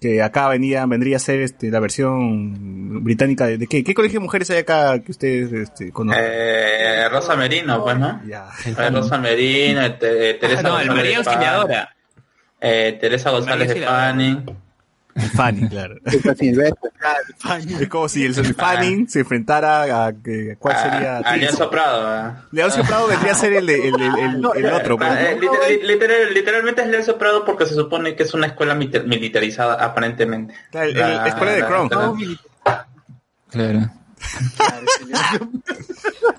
Que 0.00 0.20
acá 0.22 0.48
venía, 0.48 0.84
vendría 0.84 1.16
a 1.16 1.20
ser 1.20 1.40
este, 1.40 1.70
la 1.70 1.80
versión 1.80 3.04
británica 3.04 3.46
de, 3.46 3.56
de 3.56 3.66
qué? 3.68 3.82
¿Qué 3.84 3.94
colegio 3.94 4.18
de 4.20 4.24
mujeres 4.24 4.50
hay 4.50 4.58
acá 4.58 4.98
que 4.98 5.12
ustedes 5.12 5.50
este, 5.52 5.92
conocen? 5.92 6.22
Eh, 6.26 7.08
Rosa 7.08 7.36
Merino, 7.36 7.82
pues, 7.82 7.96
¿no? 7.98 8.20
Ya. 8.26 8.48
Rosa 8.90 9.16
Merino, 9.18 9.80
eh, 9.82 9.90
te- 9.90 10.34
Teresa 10.34 10.60
Ah, 10.60 10.68
no, 10.68 10.80
el 10.80 10.88
María 10.90 11.18
Auxiliadora. 11.18 11.93
Eh, 12.64 12.98
Teresa 13.00 13.30
González 13.30 13.68
de. 13.74 13.82
Fanning. 13.86 14.44
Fanny, 15.36 15.68
claro. 15.68 15.94
Es 16.04 17.88
como 17.88 18.08
si 18.08 18.24
el 18.24 18.34
Fanning 18.34 19.08
se 19.08 19.20
enfrentara 19.20 20.06
a, 20.06 20.12
que- 20.12 20.56
¿cuál 20.58 20.76
sería? 20.76 21.18
A, 21.18 21.36
Leoncio 21.36 21.70
Prado. 21.70 22.02
ah. 22.04 22.44
Leoncio 22.50 22.82
Prado 22.82 23.06
vendría 23.06 23.30
a 23.30 23.34
ser 23.36 23.52
el, 23.52 23.70
el, 23.70 23.94
el, 23.94 24.02
el- 24.02 24.46
el 24.56 24.72
otro, 24.72 24.98
Ah, 25.00 25.16
literalmente 26.32 26.82
es 26.82 26.88
Leoncio 26.88 27.16
Prado 27.16 27.44
porque 27.44 27.66
se 27.66 27.74
supone 27.74 28.16
que 28.16 28.24
es 28.24 28.34
una 28.34 28.48
escuela 28.48 28.74
militarizada, 28.74 29.74
aparentemente. 29.74 30.52
Claro, 30.72 30.90
La- 30.90 31.22
el 31.22 31.28
escuela 31.28 31.52
de 31.52 31.64
Kron. 31.64 31.88
la- 33.52 33.94
Claro. 34.56 35.50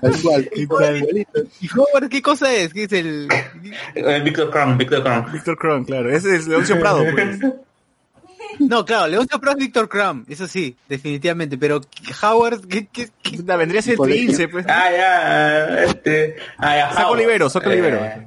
Tal 0.00 0.22
cual. 0.22 0.50
Igualito. 0.54 1.40
¿Y 1.60 1.68
Howard 1.76 2.08
qué 2.08 2.22
cosa 2.22 2.52
es? 2.52 2.72
¿Qué 2.72 2.84
es 2.84 2.92
el...? 2.92 3.28
eh, 3.94 4.20
Víctor 4.24 4.50
Kron, 4.50 4.76
Víctor 4.78 5.02
Kron. 5.02 5.32
Víctor 5.32 5.56
Kron, 5.58 5.84
claro. 5.84 6.10
Ese 6.14 6.36
es 6.36 6.46
Leoncio 6.46 6.78
Prado, 6.80 7.04
pues. 7.12 7.38
No, 8.58 8.84
claro, 8.86 9.06
Leoncio 9.08 9.38
Pro 9.38 9.50
es 9.50 9.56
Víctor 9.58 9.86
Crumb, 9.88 10.24
eso 10.30 10.46
sí, 10.46 10.74
definitivamente, 10.88 11.58
pero 11.58 11.82
Howard, 12.22 12.66
¿qué, 12.66 12.86
qué, 12.90 13.10
qué? 13.22 13.36
Vendría 13.42 13.80
a 13.80 13.82
ser 13.82 13.96
Colegio. 13.96 14.24
Trilce, 14.24 14.48
pues. 14.48 14.64
Ah, 14.66 14.88
ya, 14.90 15.82
este. 15.84 16.36
Ah, 16.56 16.74
ya, 16.76 16.92
Saco. 16.94 17.16
Libero, 17.16 17.50
Saco 17.50 17.68
Libero. 17.68 18.02
Eh, 18.02 18.26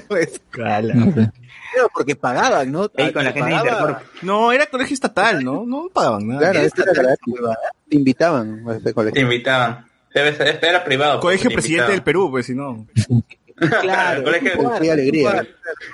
No 0.09 0.17
es 0.17 0.41
Cala. 0.51 0.93
No 0.93 1.13
sé. 1.13 1.31
Claro, 1.73 1.89
porque 1.93 2.15
pagaban, 2.15 2.71
¿no? 2.71 2.89
Ahí 2.97 3.11
con 3.13 3.23
la 3.23 3.31
gente 3.31 3.49
de 3.49 3.55
Pagaba- 3.55 3.69
Intercorp. 3.89 4.23
No, 4.23 4.51
era 4.51 4.65
colegio 4.67 4.93
estatal, 4.93 5.43
¿no? 5.43 5.65
No 5.65 5.89
pagaban 5.93 6.27
nada. 6.27 6.39
Claro, 6.51 6.59
este 6.65 6.81
era 6.83 6.93
gratis. 6.93 7.33
Te 7.89 7.95
invitaban 7.95 8.63
a 8.67 8.71
este 8.73 8.83
Te 8.89 8.93
colegio. 8.93 9.21
invitaban. 9.21 9.85
Debe 10.13 10.35
ser, 10.35 10.47
este 10.47 10.69
era 10.69 10.83
privado. 10.83 11.19
Colegio 11.19 11.49
te 11.49 11.55
presidente 11.55 11.91
del 11.91 11.99
invitaban. 11.99 12.03
Perú, 12.05 12.31
pues, 12.31 12.45
si 12.45 12.55
no. 12.55 12.87
Claro, 13.81 14.23
Colegio- 14.25 14.79
Qué 14.81 14.91
alegría. 14.91 15.47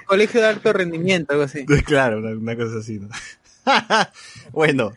Colegio 0.05 0.41
de 0.41 0.47
alto 0.47 0.73
rendimiento, 0.73 1.33
algo 1.33 1.43
así. 1.45 1.65
Claro, 1.85 2.19
una, 2.19 2.29
una 2.31 2.55
cosa 2.55 2.79
así, 2.79 2.99
¿no? 2.99 3.09
bueno, 4.51 4.91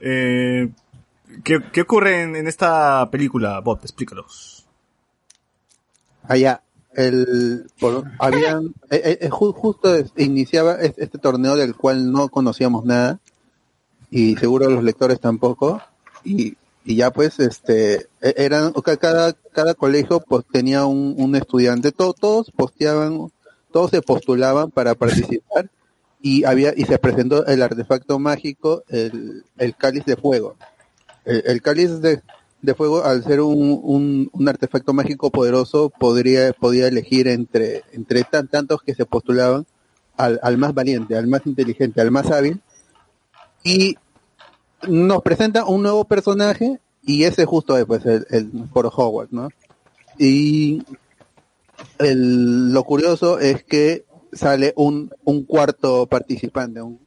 eh, 0.00 0.68
¿qué, 1.42 1.58
qué 1.72 1.80
ocurre 1.80 2.22
en, 2.22 2.36
en 2.36 2.46
esta 2.46 3.10
película, 3.10 3.60
Bob? 3.60 3.80
Explícalos. 3.82 4.66
allá 6.28 6.60
el 6.96 7.66
por- 7.80 8.04
habían 8.18 8.66
eh, 8.90 9.00
eh, 9.04 9.18
eh, 9.22 9.30
ju- 9.30 9.52
justo 9.54 9.94
iniciaba 10.16 10.74
es- 10.80 10.94
este 10.98 11.18
torneo 11.18 11.56
del 11.56 11.74
cual 11.74 12.10
no 12.12 12.28
conocíamos 12.28 12.84
nada 12.84 13.20
y 14.10 14.36
seguro 14.36 14.68
los 14.70 14.84
lectores 14.84 15.20
tampoco 15.20 15.80
y, 16.24 16.56
y 16.84 16.96
ya 16.96 17.10
pues 17.10 17.40
este 17.40 18.06
e- 18.20 18.34
eran 18.36 18.72
cada 19.00 19.32
cada 19.52 19.74
colegio 19.74 20.20
pues 20.20 20.44
tenía 20.52 20.84
un, 20.86 21.14
un 21.18 21.34
estudiante. 21.36 21.92
To- 21.92 22.14
todos 22.14 22.50
posteaban 22.50 23.28
todos 23.72 23.90
se 23.90 24.02
postulaban 24.02 24.70
para 24.70 24.94
participar 24.94 25.68
y 26.22 26.44
había 26.44 26.72
y 26.76 26.84
se 26.84 26.98
presentó 26.98 27.44
el 27.46 27.62
artefacto 27.62 28.18
mágico 28.18 28.84
el, 28.88 29.44
el 29.58 29.76
cáliz 29.76 30.04
de 30.06 30.16
fuego. 30.16 30.56
El 31.24 31.60
cáliz 31.62 32.00
de, 32.00 32.20
de 32.64 32.74
fuego 32.74 33.04
al 33.04 33.22
ser 33.24 33.42
un, 33.42 34.30
un, 34.32 34.48
artefacto 34.48 34.94
mágico 34.94 35.30
poderoso 35.30 35.90
podría 35.90 36.52
podía 36.54 36.88
elegir 36.88 37.28
entre 37.28 37.82
entre 37.92 38.24
tan, 38.24 38.48
tantos 38.48 38.82
que 38.82 38.94
se 38.94 39.04
postulaban 39.04 39.66
al, 40.16 40.40
al 40.42 40.56
más 40.56 40.72
valiente 40.72 41.16
al 41.16 41.26
más 41.26 41.42
inteligente 41.44 42.00
al 42.00 42.10
más 42.10 42.30
hábil. 42.30 42.62
Y 43.62 43.96
nos 44.88 45.22
presenta 45.22 45.66
un 45.66 45.82
nuevo 45.82 46.04
personaje 46.04 46.80
y 47.02 47.24
ese 47.24 47.44
justo 47.44 47.76
es 47.76 47.84
pues 47.84 48.04
el, 48.06 48.26
el 48.30 48.50
por 48.72 48.90
Howard 48.94 49.28
no 49.30 49.48
y 50.18 50.82
el, 51.98 52.72
lo 52.72 52.84
curioso 52.84 53.38
es 53.40 53.62
que 53.62 54.06
sale 54.32 54.72
un, 54.76 55.10
un 55.24 55.44
cuarto 55.44 56.06
participante 56.06 56.80
un, 56.80 57.03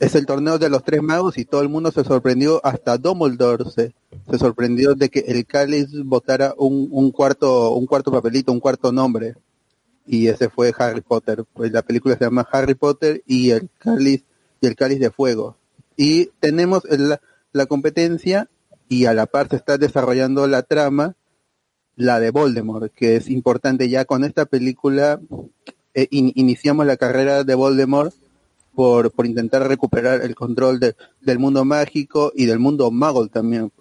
es 0.00 0.14
el 0.14 0.26
torneo 0.26 0.58
de 0.58 0.68
los 0.70 0.84
tres 0.84 1.02
magos 1.02 1.38
y 1.38 1.44
todo 1.44 1.60
el 1.62 1.68
mundo 1.68 1.90
se 1.90 2.04
sorprendió, 2.04 2.60
hasta 2.64 2.98
Dumbledore 2.98 3.64
se, 3.70 3.94
sorprendió 4.38 4.94
de 4.94 5.08
que 5.08 5.20
el 5.20 5.44
cáliz 5.46 5.88
votara 6.04 6.54
un, 6.56 6.88
un 6.90 7.10
cuarto 7.10 7.72
un 7.74 7.86
cuarto 7.86 8.10
papelito, 8.12 8.52
un 8.52 8.60
cuarto 8.60 8.92
nombre. 8.92 9.34
Y 10.06 10.28
ese 10.28 10.48
fue 10.48 10.72
Harry 10.78 11.00
Potter. 11.00 11.44
Pues 11.52 11.72
la 11.72 11.82
película 11.82 12.16
se 12.16 12.24
llama 12.24 12.46
Harry 12.52 12.74
Potter 12.74 13.22
y 13.26 13.50
el 13.50 13.68
cáliz 13.78 14.22
y 14.60 14.66
el 14.68 14.76
cáliz 14.76 15.00
de 15.00 15.10
fuego. 15.10 15.56
Y 15.96 16.26
tenemos 16.38 16.82
la 17.52 17.66
competencia 17.66 18.48
y 18.88 19.06
a 19.06 19.14
la 19.14 19.26
par 19.26 19.48
se 19.48 19.56
está 19.56 19.78
desarrollando 19.78 20.46
la 20.46 20.62
trama, 20.62 21.16
la 21.96 22.20
de 22.20 22.30
Voldemort, 22.30 22.92
que 22.94 23.16
es 23.16 23.28
importante 23.28 23.88
ya 23.88 24.04
con 24.04 24.22
esta 24.22 24.44
película 24.44 25.20
eh, 25.94 26.06
in- 26.10 26.30
iniciamos 26.36 26.86
la 26.86 26.96
carrera 26.96 27.42
de 27.42 27.54
Voldemort 27.56 28.14
por, 28.76 29.10
por 29.10 29.26
intentar 29.26 29.66
recuperar 29.66 30.20
el 30.22 30.36
control 30.36 30.78
de- 30.78 30.94
del 31.20 31.40
mundo 31.40 31.64
mágico 31.64 32.30
y 32.36 32.46
del 32.46 32.60
mundo 32.60 32.90
mago 32.92 33.26
también. 33.26 33.72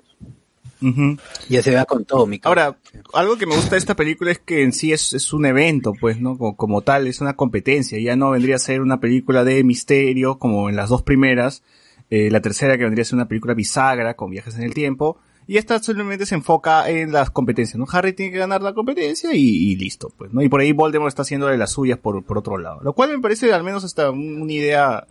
Ya 1.49 1.63
se 1.63 1.73
va 1.73 1.85
con 1.85 2.05
todo, 2.05 2.25
mi. 2.27 2.39
Ahora, 2.43 2.77
algo 3.13 3.37
que 3.37 3.45
me 3.45 3.55
gusta 3.55 3.71
de 3.71 3.77
esta 3.77 3.95
película 3.95 4.31
es 4.31 4.39
que 4.39 4.61
en 4.63 4.71
sí 4.73 4.91
es, 4.93 5.13
es 5.13 5.33
un 5.33 5.45
evento, 5.45 5.93
pues, 5.99 6.19
¿no? 6.19 6.37
Como, 6.37 6.55
como 6.55 6.81
tal, 6.81 7.07
es 7.07 7.21
una 7.21 7.35
competencia. 7.35 7.99
Ya 7.99 8.15
no 8.15 8.31
vendría 8.31 8.55
a 8.57 8.59
ser 8.59 8.81
una 8.81 8.99
película 8.99 9.43
de 9.43 9.63
misterio 9.63 10.37
como 10.37 10.69
en 10.69 10.75
las 10.75 10.89
dos 10.89 11.01
primeras. 11.01 11.63
Eh, 12.09 12.29
la 12.29 12.41
tercera 12.41 12.77
que 12.77 12.83
vendría 12.83 13.01
a 13.01 13.05
ser 13.05 13.15
una 13.15 13.27
película 13.27 13.53
bisagra 13.53 14.13
con 14.15 14.29
viajes 14.29 14.55
en 14.55 14.63
el 14.63 14.73
tiempo. 14.73 15.17
Y 15.47 15.57
esta 15.57 15.77
solamente 15.81 16.25
se 16.25 16.35
enfoca 16.35 16.89
en 16.89 17.11
las 17.11 17.29
competencias, 17.29 17.77
¿no? 17.77 17.85
Harry 17.91 18.13
tiene 18.13 18.31
que 18.31 18.39
ganar 18.39 18.63
la 18.63 18.73
competencia 18.73 19.33
y, 19.33 19.39
y 19.71 19.75
listo, 19.75 20.11
pues, 20.17 20.33
¿no? 20.33 20.41
Y 20.41 20.49
por 20.49 20.59
ahí 20.61 20.71
Voldemort 20.71 21.09
está 21.09 21.21
haciendo 21.21 21.47
de 21.47 21.57
las 21.57 21.71
suyas 21.71 21.99
por, 21.99 22.23
por 22.23 22.37
otro 22.39 22.57
lado. 22.57 22.79
Lo 22.81 22.93
cual 22.93 23.11
me 23.11 23.19
parece 23.19 23.53
al 23.53 23.63
menos 23.63 23.83
hasta 23.83 24.09
un- 24.09 24.41
una 24.41 24.51
idea 24.51 25.05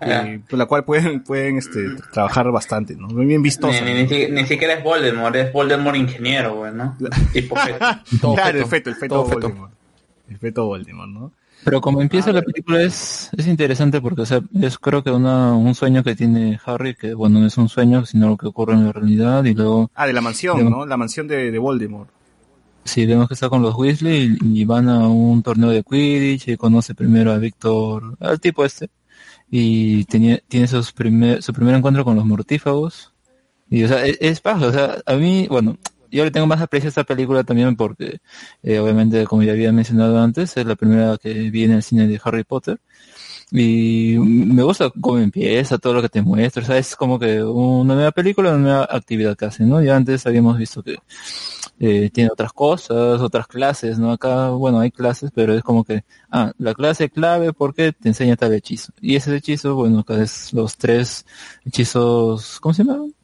eh, 0.00 0.40
con 0.48 0.58
la 0.58 0.66
cual 0.66 0.84
pueden, 0.84 1.24
pueden 1.24 1.56
este, 1.56 1.80
trabajar 2.12 2.50
bastante, 2.52 2.94
¿no? 2.96 3.08
Muy 3.08 3.24
bien 3.26 3.40
Ni, 3.40 3.44
vistosa. 3.44 3.80
ni, 3.80 3.94
ni 3.94 4.08
si- 4.08 4.30
ni 4.30 4.44
siquiera 4.44 4.74
es 4.74 4.84
Voldemort, 4.84 5.34
es 5.36 5.52
Voldemort 5.52 5.96
ingeniero, 5.96 6.54
güey, 6.56 6.72
¿no? 6.74 6.96
Tipo 7.32 7.56
feto. 7.56 7.78
Todo 8.20 8.34
claro, 8.34 8.58
el 8.58 8.64
feto, 8.66 8.68
feto, 8.68 8.90
el 8.90 8.96
feto 8.96 9.14
todo 9.14 9.24
feto. 9.26 9.40
Voldemort. 9.48 9.72
El 10.28 10.38
feto 10.38 10.66
Voldemort, 10.66 11.08
¿no? 11.10 11.32
Pero 11.64 11.80
como 11.80 12.00
empieza 12.00 12.32
la 12.32 12.42
película 12.42 12.82
es, 12.82 13.30
es 13.36 13.46
interesante 13.46 14.00
porque 14.00 14.22
o 14.22 14.26
sea, 14.26 14.40
es 14.60 14.78
creo 14.78 15.02
que 15.02 15.10
una, 15.10 15.54
un 15.54 15.74
sueño 15.74 16.02
que 16.02 16.14
tiene 16.16 16.58
Harry, 16.64 16.94
que 16.94 17.14
bueno, 17.14 17.40
no 17.40 17.46
es 17.46 17.58
un 17.58 17.68
sueño, 17.68 18.06
sino 18.06 18.28
lo 18.28 18.36
que 18.36 18.46
ocurre 18.46 18.74
en 18.74 18.86
la 18.86 18.92
realidad, 18.92 19.44
y 19.44 19.54
luego 19.54 19.90
Ah, 19.94 20.06
de 20.06 20.12
la 20.14 20.20
mansión, 20.22 20.70
¿no? 20.70 20.86
La 20.86 20.96
mansión 20.96 21.28
de, 21.28 21.50
de 21.50 21.58
Voldemort. 21.58 22.10
sí, 22.84 23.04
vemos 23.06 23.28
que 23.28 23.34
está 23.34 23.48
con 23.50 23.60
los 23.62 23.74
Weasley 23.74 24.38
y, 24.40 24.60
y 24.62 24.64
van 24.64 24.88
a 24.88 25.06
un 25.08 25.42
torneo 25.42 25.70
de 25.70 25.82
Quidditch 25.84 26.48
y 26.48 26.56
conoce 26.56 26.94
primero 26.94 27.32
a 27.32 27.38
Víctor, 27.38 28.16
al 28.20 28.40
tipo 28.40 28.64
este, 28.64 28.88
y 29.50 30.04
tenía, 30.06 30.40
tiene 30.48 30.66
sus 30.68 30.92
primer, 30.92 31.42
su 31.42 31.52
primer 31.52 31.74
encuentro 31.74 32.04
con 32.04 32.16
los 32.16 32.24
mortífagos, 32.24 33.12
y 33.68 33.84
o 33.84 33.88
sea, 33.88 34.06
es, 34.06 34.16
es 34.20 34.40
paja, 34.40 34.66
o 34.66 34.72
sea, 34.72 34.96
a 35.06 35.14
mí, 35.16 35.46
bueno, 35.50 35.76
yo 36.10 36.24
le 36.24 36.30
tengo 36.30 36.46
más 36.46 36.60
aprecio 36.60 36.88
a 36.88 36.90
esta 36.90 37.04
película 37.04 37.44
también 37.44 37.76
porque, 37.76 38.18
eh, 38.62 38.78
obviamente, 38.78 39.24
como 39.26 39.42
ya 39.42 39.52
había 39.52 39.72
mencionado 39.72 40.18
antes, 40.18 40.56
es 40.56 40.66
la 40.66 40.76
primera 40.76 41.16
que 41.18 41.32
vi 41.50 41.64
en 41.64 41.72
el 41.72 41.82
cine 41.82 42.06
de 42.06 42.20
Harry 42.24 42.44
Potter. 42.44 42.78
Y 43.50 44.18
me 44.18 44.62
gusta 44.62 44.90
cómo 45.00 45.18
empieza, 45.18 45.78
todo 45.78 45.94
lo 45.94 46.02
que 46.02 46.10
te 46.10 46.20
muestra, 46.20 46.62
o 46.62 46.66
sea, 46.66 46.76
es 46.76 46.94
como 46.94 47.18
que 47.18 47.42
una 47.42 47.94
nueva 47.94 48.12
película, 48.12 48.50
una 48.50 48.58
nueva 48.58 48.88
actividad 48.90 49.36
que 49.36 49.46
hace, 49.46 49.64
¿no? 49.64 49.82
Ya 49.82 49.96
antes 49.96 50.26
habíamos 50.26 50.58
visto 50.58 50.82
que 50.82 50.98
eh, 51.80 52.10
tiene 52.10 52.30
otras 52.30 52.52
cosas, 52.52 53.20
otras 53.22 53.46
clases, 53.46 53.98
¿no? 53.98 54.12
Acá, 54.12 54.50
bueno, 54.50 54.80
hay 54.80 54.90
clases, 54.90 55.30
pero 55.34 55.54
es 55.54 55.62
como 55.62 55.84
que, 55.84 56.04
ah, 56.30 56.52
la 56.58 56.74
clase 56.74 57.08
clave 57.10 57.52
porque 57.52 57.92
te 57.92 58.08
enseña 58.08 58.36
tal 58.36 58.52
hechizo. 58.52 58.92
Y 59.00 59.16
ese 59.16 59.34
hechizo, 59.36 59.74
bueno, 59.76 60.00
acá 60.00 60.22
es 60.22 60.52
los 60.52 60.76
tres 60.76 61.24
hechizos, 61.64 62.60
¿cómo 62.60 62.74
se 62.74 62.84
llaman? 62.84 63.14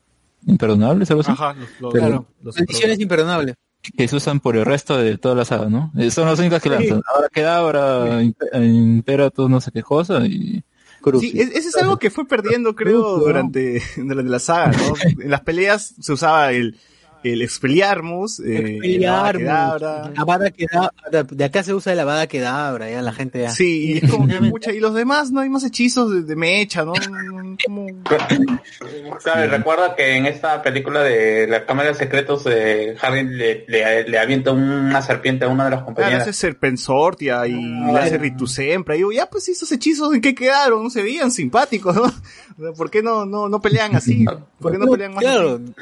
Imperdonables, 0.47 1.11
algo 1.11 1.23
así 1.23 1.33
Ajá, 1.33 1.55
los, 1.81 1.93
claro, 1.93 2.27
los- 2.43 2.57
Maldiciones 2.57 3.01
imperdonables. 3.01 3.55
que 3.97 4.09
se 4.09 4.17
usan 4.17 4.41
por 4.41 4.57
el 4.57 4.65
resto 4.65 4.97
de 4.97 5.19
toda 5.19 5.35
la 5.35 5.45
saga, 5.45 5.67
¿no? 5.69 5.93
Eh, 5.99 6.11
son 6.11 6.27
las 6.27 6.39
únicas 6.39 6.63
que 6.63 6.71
lanzan. 6.71 7.03
Ahora 7.15 7.29
queda 7.33 7.57
ahora 7.59 8.23
Imperatus 8.53 9.49
no 9.51 9.61
sé 9.61 9.71
qué 9.73 9.83
cosa 9.83 10.25
y 10.27 10.63
Crucis. 11.01 11.33
Sí, 11.33 11.39
es- 11.41 11.51
ese 11.51 11.69
es 11.69 11.77
algo 11.77 11.99
que 11.99 12.11
fue 12.11 12.27
perdiendo, 12.27 12.75
creo, 12.75 13.19
durante, 13.19 13.83
durante 13.97 14.31
la 14.31 14.39
saga, 14.39 14.73
¿no? 14.73 14.95
En 15.23 15.31
las 15.31 15.43
peleas 15.43 15.95
se 16.01 16.13
usaba 16.13 16.51
el, 16.53 16.79
el 17.25 17.43
Expelliarmus, 17.43 18.41
eh, 18.41 18.63
la 18.63 18.69
Expelliarmus, 18.71 20.19
Avada 20.19 20.51
Kedavra, 20.51 21.23
de 21.31 21.45
acá 21.45 21.63
se 21.63 21.75
usa 21.75 21.95
la 21.95 22.03
Avada 22.03 22.27
Kedavra, 22.27 22.91
ya 22.91 23.03
la 23.03 23.13
gente 23.13 23.41
ya. 23.43 23.51
Sí, 23.51 23.93
y 23.95 23.99
es 24.05 24.11
como 24.11 24.29
que 24.29 24.41
mucha, 24.41 24.73
y 24.73 24.81
los 24.81 24.95
demás 24.95 25.31
no 25.33 25.41
hay 25.41 25.49
más 25.49 25.65
hechizos 25.65 26.11
de, 26.13 26.23
de 26.23 26.37
mecha, 26.37 26.85
¿no? 26.85 26.93
Como, 27.65 27.87
Claro, 29.23 29.45
y 29.45 29.49
recuerdo 29.49 29.95
que 29.97 30.17
en 30.17 30.27
esta 30.27 30.63
película 30.63 31.03
de 31.03 31.47
la 31.47 31.65
Cámara 31.67 31.89
de 31.91 31.95
Secretos, 31.95 32.45
eh, 32.47 32.97
Harry 33.01 33.25
le, 33.25 33.65
le, 33.69 34.09
le 34.09 34.19
avienta 34.19 34.53
una 34.53 35.01
serpiente 35.03 35.45
a 35.45 35.49
una 35.49 35.65
de 35.65 35.71
las 35.71 35.79
claro, 35.81 35.87
compañeras. 35.95 36.23
hace 36.23 36.33
Serpensortia 36.33 37.47
y 37.47 37.53
le 37.55 37.99
hace 37.99 38.19
Ritusempra. 38.19 38.95
Y 38.95 38.99
digo, 38.99 39.13
ya 39.13 39.27
pues 39.27 39.49
esos 39.49 39.71
hechizos 39.73 40.13
en 40.15 40.21
qué 40.21 40.35
quedaron, 40.35 40.83
no 40.83 40.91
se 40.91 41.03
veían 41.03 41.31
simpáticos, 41.31 41.95
¿no? 41.97 42.75
¿Por 42.77 42.91
qué 42.91 43.03
no, 43.03 43.25
no, 43.27 43.49
no 43.49 43.61
pelean 43.61 43.95
así? 43.97 44.25
¿Por 44.61 44.73
qué 44.73 44.79
no 44.79 44.87
pelean 44.91 45.15
más 45.15 45.23
Claro, 45.23 45.61
así? 45.65 45.75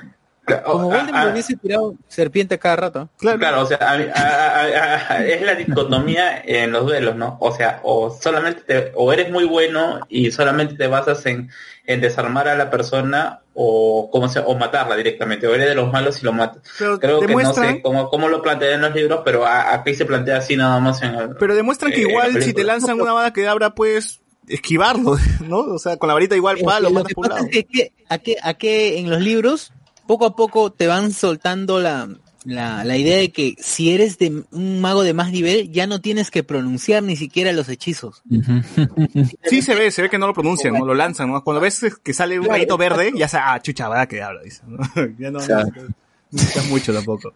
Claro, 0.45 0.65
como 0.65 0.93
ah, 0.93 0.97
Voldemort 0.99 1.15
ah, 1.27 1.31
hubiese 1.33 1.57
tirado 1.57 1.95
serpiente 2.09 2.57
a 2.57 2.59
cada 2.59 2.77
rato. 2.77 3.09
Claro. 3.19 3.39
Claro, 3.39 3.61
o 3.63 3.67
sea, 3.67 3.77
a 3.81 3.93
a- 3.93 5.15
a- 5.15 5.25
es 5.27 5.41
la 5.43 5.55
dicotomía 5.55 6.43
en 6.45 6.73
los 6.73 6.85
duelos, 6.87 7.15
¿no? 7.17 7.37
O 7.41 7.55
sea, 7.55 7.81
o 7.85 8.11
solamente 8.11 8.63
te, 8.63 8.93
o 8.95 9.13
eres 9.13 9.31
muy 9.31 9.45
bueno 9.45 10.01
y 10.09 10.31
solamente 10.33 10.75
te 10.75 10.87
basas 10.89 11.25
en, 11.27 11.49
en 11.87 12.01
desarmar 12.01 12.49
a 12.49 12.57
la 12.57 12.71
persona 12.71 13.41
o 13.55 14.09
cómo 14.11 14.29
se, 14.29 14.41
o 14.41 14.57
matarla 14.57 14.97
directamente, 14.97 15.47
o 15.47 15.55
eres 15.55 15.69
de 15.69 15.75
los 15.75 15.93
malos 15.93 16.21
y 16.21 16.25
lo 16.25 16.33
matas. 16.33 16.63
Pero 16.79 16.99
Creo 16.99 17.21
que 17.21 17.27
no 17.27 17.39
demuestran, 17.39 17.75
sé 17.77 17.83
cómo, 17.83 18.09
cómo 18.09 18.29
lo 18.29 18.43
plantean 18.43 18.75
en 18.75 18.81
los 18.81 18.95
libros, 18.95 19.21
pero 19.25 19.45
a- 19.47 19.73
aquí 19.75 19.95
se 19.95 20.05
plantea 20.07 20.39
así 20.39 20.57
nada 20.57 20.81
más 20.81 21.03
en 21.03 21.15
el, 21.15 21.37
pero 21.37 21.55
demuestran 21.55 21.93
que 21.93 21.99
eh, 22.03 22.09
igual 22.09 22.43
si 22.43 22.53
te 22.53 22.65
lanzan 22.65 23.01
una 23.01 23.13
bada 23.13 23.33
que 23.33 23.47
abra, 23.47 23.75
puedes 23.75 24.21
esquivarlo, 24.49 25.17
¿no? 25.47 25.59
O 25.59 25.79
sea, 25.79 25.97
con 25.99 26.09
la 26.09 26.15
varita 26.15 26.35
igual 26.35 26.57
va, 26.67 26.81
lo 26.81 26.89
lo 26.89 26.95
matas 26.95 27.09
que 27.09 27.15
por 27.15 27.27
un 27.27 27.31
pasa 27.31 27.43
lado. 27.43 27.51
es 27.53 27.57
que, 27.59 27.65
que- 27.65 27.93
a 28.09 28.19
que, 28.19 28.37
a 28.43 28.55
que 28.55 28.99
en 28.99 29.09
los 29.11 29.21
libros, 29.21 29.73
poco 30.07 30.27
a 30.27 30.37
poco 30.37 30.71
te 30.73 30.87
van 30.87 31.13
soltando 31.13 31.81
la, 31.81 32.09
la, 32.45 32.85
la 32.85 32.97
idea 32.97 33.19
de 33.19 33.31
que 33.33 33.55
si 33.59 33.93
eres 33.93 34.19
de 34.19 34.43
un 34.51 34.81
mago 34.81 35.03
de 35.05 35.15
más 35.15 35.31
nivel, 35.33 35.71
ya 35.71 35.87
no 35.87 36.01
tienes 36.01 36.31
que 36.31 36.43
pronunciar 36.43 37.03
ni 37.03 37.17
siquiera 37.17 37.53
los 37.53 37.69
hechizos. 37.69 38.23
Sí 39.45 39.63
se 39.63 39.75
ve, 39.75 39.91
se 39.91 40.03
ve 40.03 40.11
que 40.11 40.19
no 40.19 40.27
lo 40.27 40.35
pronuncian, 40.35 40.75
no 40.75 40.85
lo 40.85 40.95
lanzan, 40.95 41.31
¿no? 41.31 41.43
Cuando 41.45 41.61
ves 41.61 41.85
que 42.03 42.13
sale 42.15 42.39
un 42.39 42.47
rayito 42.47 42.77
verde, 42.77 43.13
ya 43.17 43.29
se, 43.29 43.37
ah, 43.39 43.61
chucha, 43.63 43.89
va 43.89 44.07
que 44.07 44.23
habla, 44.23 44.43
dice, 44.43 44.63
¿no? 44.67 44.79
ya 45.19 45.31
no, 45.31 45.39
Claro. 45.41 45.69
no 45.77 45.89
necesitas 46.31 46.67
mucho 46.69 46.93
tampoco. 46.93 47.35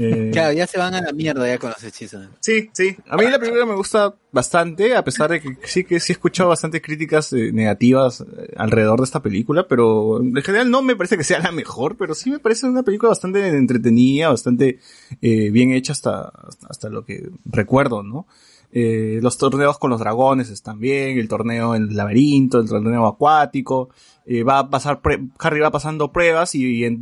Eh, 0.00 0.30
Claro, 0.32 0.52
ya 0.52 0.66
se 0.66 0.78
van 0.78 0.94
a 0.94 1.02
la 1.02 1.12
mierda 1.12 1.46
ya 1.46 1.58
con 1.58 1.70
los 1.70 1.84
hechizos. 1.84 2.26
Sí, 2.40 2.70
sí. 2.72 2.96
A 3.08 3.16
mí 3.16 3.24
la 3.24 3.38
película 3.38 3.66
me 3.66 3.74
gusta 3.74 4.14
bastante, 4.32 4.96
a 4.96 5.04
pesar 5.04 5.30
de 5.30 5.40
que 5.40 5.56
sí 5.64 5.84
que 5.84 6.00
sí 6.00 6.12
he 6.12 6.14
escuchado 6.14 6.48
bastantes 6.48 6.80
críticas 6.80 7.32
eh, 7.32 7.52
negativas 7.52 8.20
eh, 8.22 8.52
alrededor 8.56 9.00
de 9.00 9.04
esta 9.04 9.20
película, 9.20 9.68
pero 9.68 10.22
en 10.22 10.34
general 10.36 10.70
no 10.70 10.82
me 10.82 10.96
parece 10.96 11.16
que 11.16 11.24
sea 11.24 11.40
la 11.40 11.52
mejor, 11.52 11.96
pero 11.96 12.14
sí 12.14 12.30
me 12.30 12.38
parece 12.38 12.66
una 12.66 12.82
película 12.82 13.10
bastante 13.10 13.46
entretenida, 13.48 14.28
bastante 14.30 14.78
eh, 15.20 15.50
bien 15.50 15.72
hecha 15.72 15.92
hasta, 15.92 16.32
hasta 16.68 16.88
lo 16.88 17.04
que 17.04 17.28
recuerdo, 17.44 18.02
¿no? 18.02 18.26
Eh, 18.72 19.18
los 19.20 19.36
torneos 19.36 19.78
con 19.78 19.90
los 19.90 19.98
dragones 19.98 20.48
están 20.48 20.78
bien, 20.78 21.18
el 21.18 21.28
torneo 21.28 21.74
en 21.74 21.88
el 21.88 21.96
laberinto, 21.96 22.60
el 22.60 22.68
torneo 22.68 23.06
acuático, 23.06 23.90
eh, 24.32 24.44
va 24.44 24.60
a 24.60 24.70
pasar, 24.70 25.00
Harry 25.40 25.58
va 25.58 25.72
pasando 25.72 26.12
pruebas 26.12 26.54
y, 26.54 26.84
en, 26.84 27.00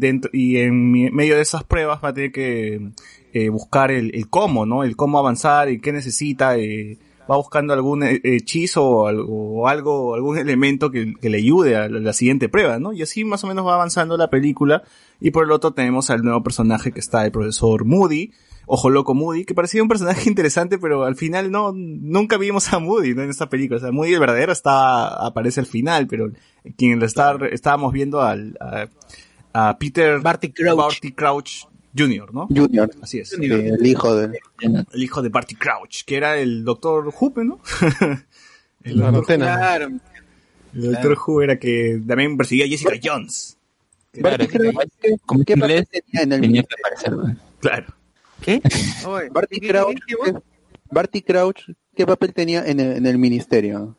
medio 1.12 1.36
de 1.36 1.42
esas 1.42 1.62
pruebas 1.62 2.02
va 2.02 2.08
a 2.08 2.14
tener 2.14 2.32
que 2.32 2.92
eh, 3.34 3.48
buscar 3.50 3.90
el, 3.90 4.30
cómo, 4.30 4.64
¿no? 4.64 4.82
El 4.82 4.96
cómo 4.96 5.18
avanzar 5.18 5.68
y 5.68 5.78
qué 5.78 5.92
necesita, 5.92 6.56
eh, 6.56 6.96
va 7.30 7.36
buscando 7.36 7.74
algún 7.74 8.02
hechizo 8.02 8.82
o 8.82 9.68
algo, 9.68 10.14
algún 10.14 10.38
elemento 10.38 10.90
que, 10.90 11.12
que 11.20 11.28
le 11.28 11.36
ayude 11.36 11.76
a 11.76 11.90
la 11.90 12.14
siguiente 12.14 12.48
prueba, 12.48 12.78
¿no? 12.78 12.94
Y 12.94 13.02
así 13.02 13.26
más 13.26 13.44
o 13.44 13.46
menos 13.46 13.66
va 13.66 13.74
avanzando 13.74 14.16
la 14.16 14.30
película. 14.30 14.82
Y 15.20 15.30
por 15.30 15.44
el 15.44 15.50
otro 15.50 15.72
tenemos 15.72 16.08
al 16.08 16.22
nuevo 16.22 16.42
personaje 16.42 16.92
que 16.92 17.00
está 17.00 17.26
el 17.26 17.32
profesor 17.32 17.84
Moody, 17.84 18.30
Ojo 18.70 18.90
Loco 18.90 19.14
Moody, 19.14 19.44
que 19.44 19.54
parecía 19.54 19.82
un 19.82 19.88
personaje 19.88 20.22
interesante, 20.28 20.78
pero 20.78 21.04
al 21.04 21.16
final 21.16 21.50
no, 21.50 21.72
nunca 21.74 22.36
vimos 22.36 22.72
a 22.72 22.78
Moody, 22.78 23.14
¿no? 23.14 23.22
En 23.22 23.30
esta 23.30 23.48
película. 23.48 23.78
O 23.78 23.80
sea, 23.80 23.92
Moody 23.92 24.12
el 24.12 24.20
verdadero 24.20 24.52
está, 24.52 25.08
aparece 25.26 25.60
al 25.60 25.66
final, 25.66 26.06
pero 26.06 26.30
quien 26.76 27.00
lo 27.00 27.06
está, 27.06 27.36
estábamos 27.50 27.92
viendo 27.92 28.20
al, 28.20 28.56
a, 28.60 28.88
a 29.52 29.78
Peter 29.78 30.20
Barty 30.20 30.52
Crouch. 30.52 30.76
Barty 30.76 31.12
Crouch 31.12 31.66
Jr., 31.96 32.32
¿no? 32.34 32.46
Junior, 32.48 32.90
Así 33.00 33.18
es. 33.18 33.32
el 33.32 33.86
hijo 33.86 34.14
de... 34.14 34.38
El 34.60 35.02
hijo 35.02 35.22
de 35.22 35.30
Barty 35.30 35.54
Crouch, 35.54 36.04
que 36.04 36.16
era 36.16 36.36
el 36.36 36.64
doctor 36.64 37.10
Hooper, 37.10 37.44
¿no? 37.46 37.60
el 38.84 38.98
doctor. 38.98 39.36
Claro. 39.36 39.88
el 40.74 40.92
doctor 40.92 41.18
Who 41.26 41.42
era 41.42 41.58
que 41.58 42.00
también 42.06 42.36
perseguía 42.36 42.66
a 42.66 42.68
Jessica 42.68 42.92
Jones. 43.02 43.56
Barty 44.20 44.46
Crouch, 44.46 44.90
¿qué, 45.00 45.16
Como 45.24 45.44
qué 45.44 45.56
papel 45.56 45.88
tenía 45.88 46.22
en 46.22 46.32
el 46.32 46.40
tenía 46.42 46.62
que 46.62 46.74
aparecer, 46.78 47.14
weón. 47.14 47.40
Claro. 47.60 47.97
¿Qué? 48.42 48.60
Barty 49.30 49.60
Crouch, 49.60 49.98
¿qué, 50.06 50.34
Barty 50.90 51.22
Crouch, 51.22 51.62
¿qué 51.94 52.06
papel 52.06 52.32
tenía 52.32 52.64
en 52.64 52.80
el, 52.80 52.96
en 52.96 53.06
el 53.06 53.18
ministerio? 53.18 53.96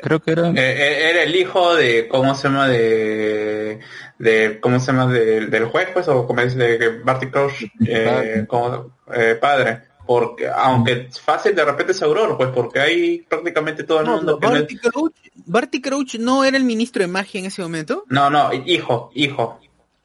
Creo 0.00 0.20
que 0.22 0.30
era... 0.30 0.48
Eh, 0.50 0.54
eh, 0.56 1.10
era 1.10 1.22
el 1.24 1.34
hijo 1.34 1.74
de, 1.74 2.06
¿cómo 2.08 2.34
se 2.34 2.48
llama? 2.48 2.68
De, 2.68 3.80
de 4.18 4.58
¿cómo 4.60 4.78
se 4.78 4.92
llama? 4.92 5.12
De- 5.12 5.46
del 5.46 5.64
juez, 5.66 5.88
pues, 5.92 6.06
o 6.08 6.26
como 6.26 6.40
dice, 6.42 6.56
de 6.56 6.78
que 6.78 6.88
Barty 6.88 7.26
Crouch, 7.26 7.64
eh, 7.84 8.44
como 8.48 8.92
eh, 9.12 9.36
padre. 9.40 9.82
Porque, 10.06 10.48
aunque 10.48 11.08
es 11.10 11.20
fácil, 11.20 11.52
de 11.56 11.64
repente 11.64 11.90
es 11.90 12.00
Aurora, 12.00 12.36
pues, 12.36 12.50
porque 12.54 12.78
hay 12.78 13.18
prácticamente 13.28 13.82
todo 13.82 14.00
el 14.00 14.06
No, 14.06 14.16
mundo 14.18 14.38
que 14.38 14.46
no 14.46 14.52
es- 14.54 14.60
Barty 14.60 14.76
Crouch, 14.78 15.14
Barty 15.46 15.80
Crouch 15.82 16.14
no 16.20 16.44
era 16.44 16.56
el 16.56 16.62
ministro 16.64 17.02
de 17.02 17.08
magia 17.08 17.40
en 17.40 17.46
ese 17.46 17.60
momento. 17.60 18.04
No, 18.08 18.30
no, 18.30 18.50
hijo, 18.54 19.10
hijo. 19.14 19.58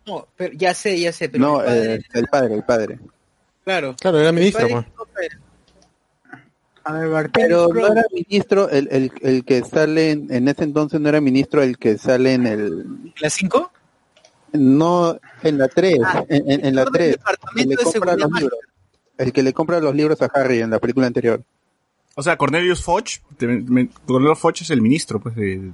No, 0.05 0.27
pero 0.35 0.53
ya 0.55 0.73
sé, 0.73 0.99
ya 0.99 1.11
sé, 1.13 1.29
pero 1.29 1.43
No, 1.45 1.61
el 1.61 1.65
padre- 1.67 1.93
eh, 1.95 2.01
el 2.13 2.27
padre, 2.27 2.53
el 2.55 2.63
padre. 2.63 2.99
claro. 3.63 3.95
Claro, 3.99 4.19
era 4.19 4.31
ministro, 4.31 4.65
El 4.65 4.71
pues. 4.71 4.85
A 6.83 6.93
ver, 6.93 7.29
Pero 7.31 7.67
no 7.71 7.85
era 7.87 8.03
ministro, 8.11 8.67
el, 8.69 8.87
el, 8.91 9.11
el 9.21 9.45
que 9.45 9.61
sale 9.63 10.11
en, 10.11 10.33
en 10.33 10.47
ese 10.47 10.63
entonces 10.63 10.99
no 10.99 11.09
era 11.09 11.21
ministro 11.21 11.61
el 11.61 11.77
que 11.77 11.99
sale 11.99 12.33
en 12.33 12.47
el... 12.47 13.13
¿La 13.19 13.29
5? 13.29 13.71
No, 14.53 15.19
en 15.43 15.57
la 15.59 15.67
3, 15.67 15.99
Ah, 16.03 16.25
en, 16.27 16.49
en- 16.49 16.65
en 16.65 16.75
la 16.75 16.83
todo 16.85 16.95
el 16.97 17.15
3, 17.15 17.17
el 17.57 17.69
libros. 18.33 18.59
El 19.19 19.31
que 19.31 19.43
le 19.43 19.53
compra 19.53 19.79
los 19.79 19.93
libros 19.93 20.19
a 20.23 20.25
Harry 20.33 20.61
en 20.61 20.71
la 20.71 20.79
película 20.79 21.05
anterior. 21.05 21.43
O 22.15 22.23
sea, 22.23 22.35
Cornelius 22.35 22.81
Foch, 22.83 23.19
Cornelius 24.07 24.39
Foch 24.39 24.61
es 24.61 24.69
el 24.71 24.81
ministro, 24.81 25.19
pues, 25.19 25.35
de, 25.35 25.71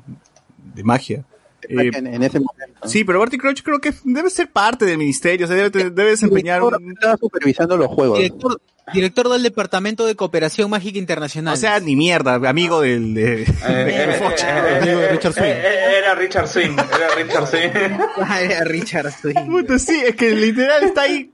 de 0.75 0.83
magia. 0.83 1.23
Eh, 1.63 1.91
en, 1.93 2.07
en 2.07 2.23
ese 2.23 2.39
momento. 2.39 2.87
sí, 2.87 3.03
pero 3.03 3.19
Barty 3.19 3.37
Crouch 3.37 3.61
creo 3.63 3.79
que 3.79 3.93
debe 4.03 4.29
ser 4.29 4.49
parte 4.51 4.85
del 4.85 4.97
ministerio, 4.97 5.45
o 5.45 5.47
sea, 5.49 5.57
debe, 5.57 5.89
debe 5.89 6.11
desempeñar 6.11 6.61
un... 6.63 6.91
Estaba 6.93 7.17
supervisando 7.17 7.75
los 7.77 7.87
juegos. 7.87 8.19
Director, 8.19 8.61
director 8.93 9.29
del 9.29 9.43
Departamento 9.43 10.05
de 10.05 10.15
Cooperación 10.15 10.69
Mágica 10.69 10.97
Internacional. 10.99 11.53
O 11.53 11.57
sea, 11.57 11.79
ni 11.79 11.95
mierda, 11.95 12.35
amigo 12.35 12.81
del... 12.81 13.13
De, 13.13 13.41
Eh, 13.41 13.45
eh, 13.67 14.19
eh, 14.19 14.77
Amigo 14.81 14.99
de 14.99 15.09
Richard 15.09 15.33
Swing. 15.33 15.43
eh, 15.45 15.97
Era 15.97 16.15
Richard 16.15 16.47
Swing, 16.47 16.71
era 16.71 17.15
Richard 17.15 17.47
Swing. 17.47 17.69
Era 18.41 18.63
Richard 18.63 19.11
Swing. 19.11 19.77
Sí, 19.79 20.01
es 20.05 20.15
que 20.15 20.35
literal 20.35 20.83
está 20.83 21.01
ahí. 21.01 21.31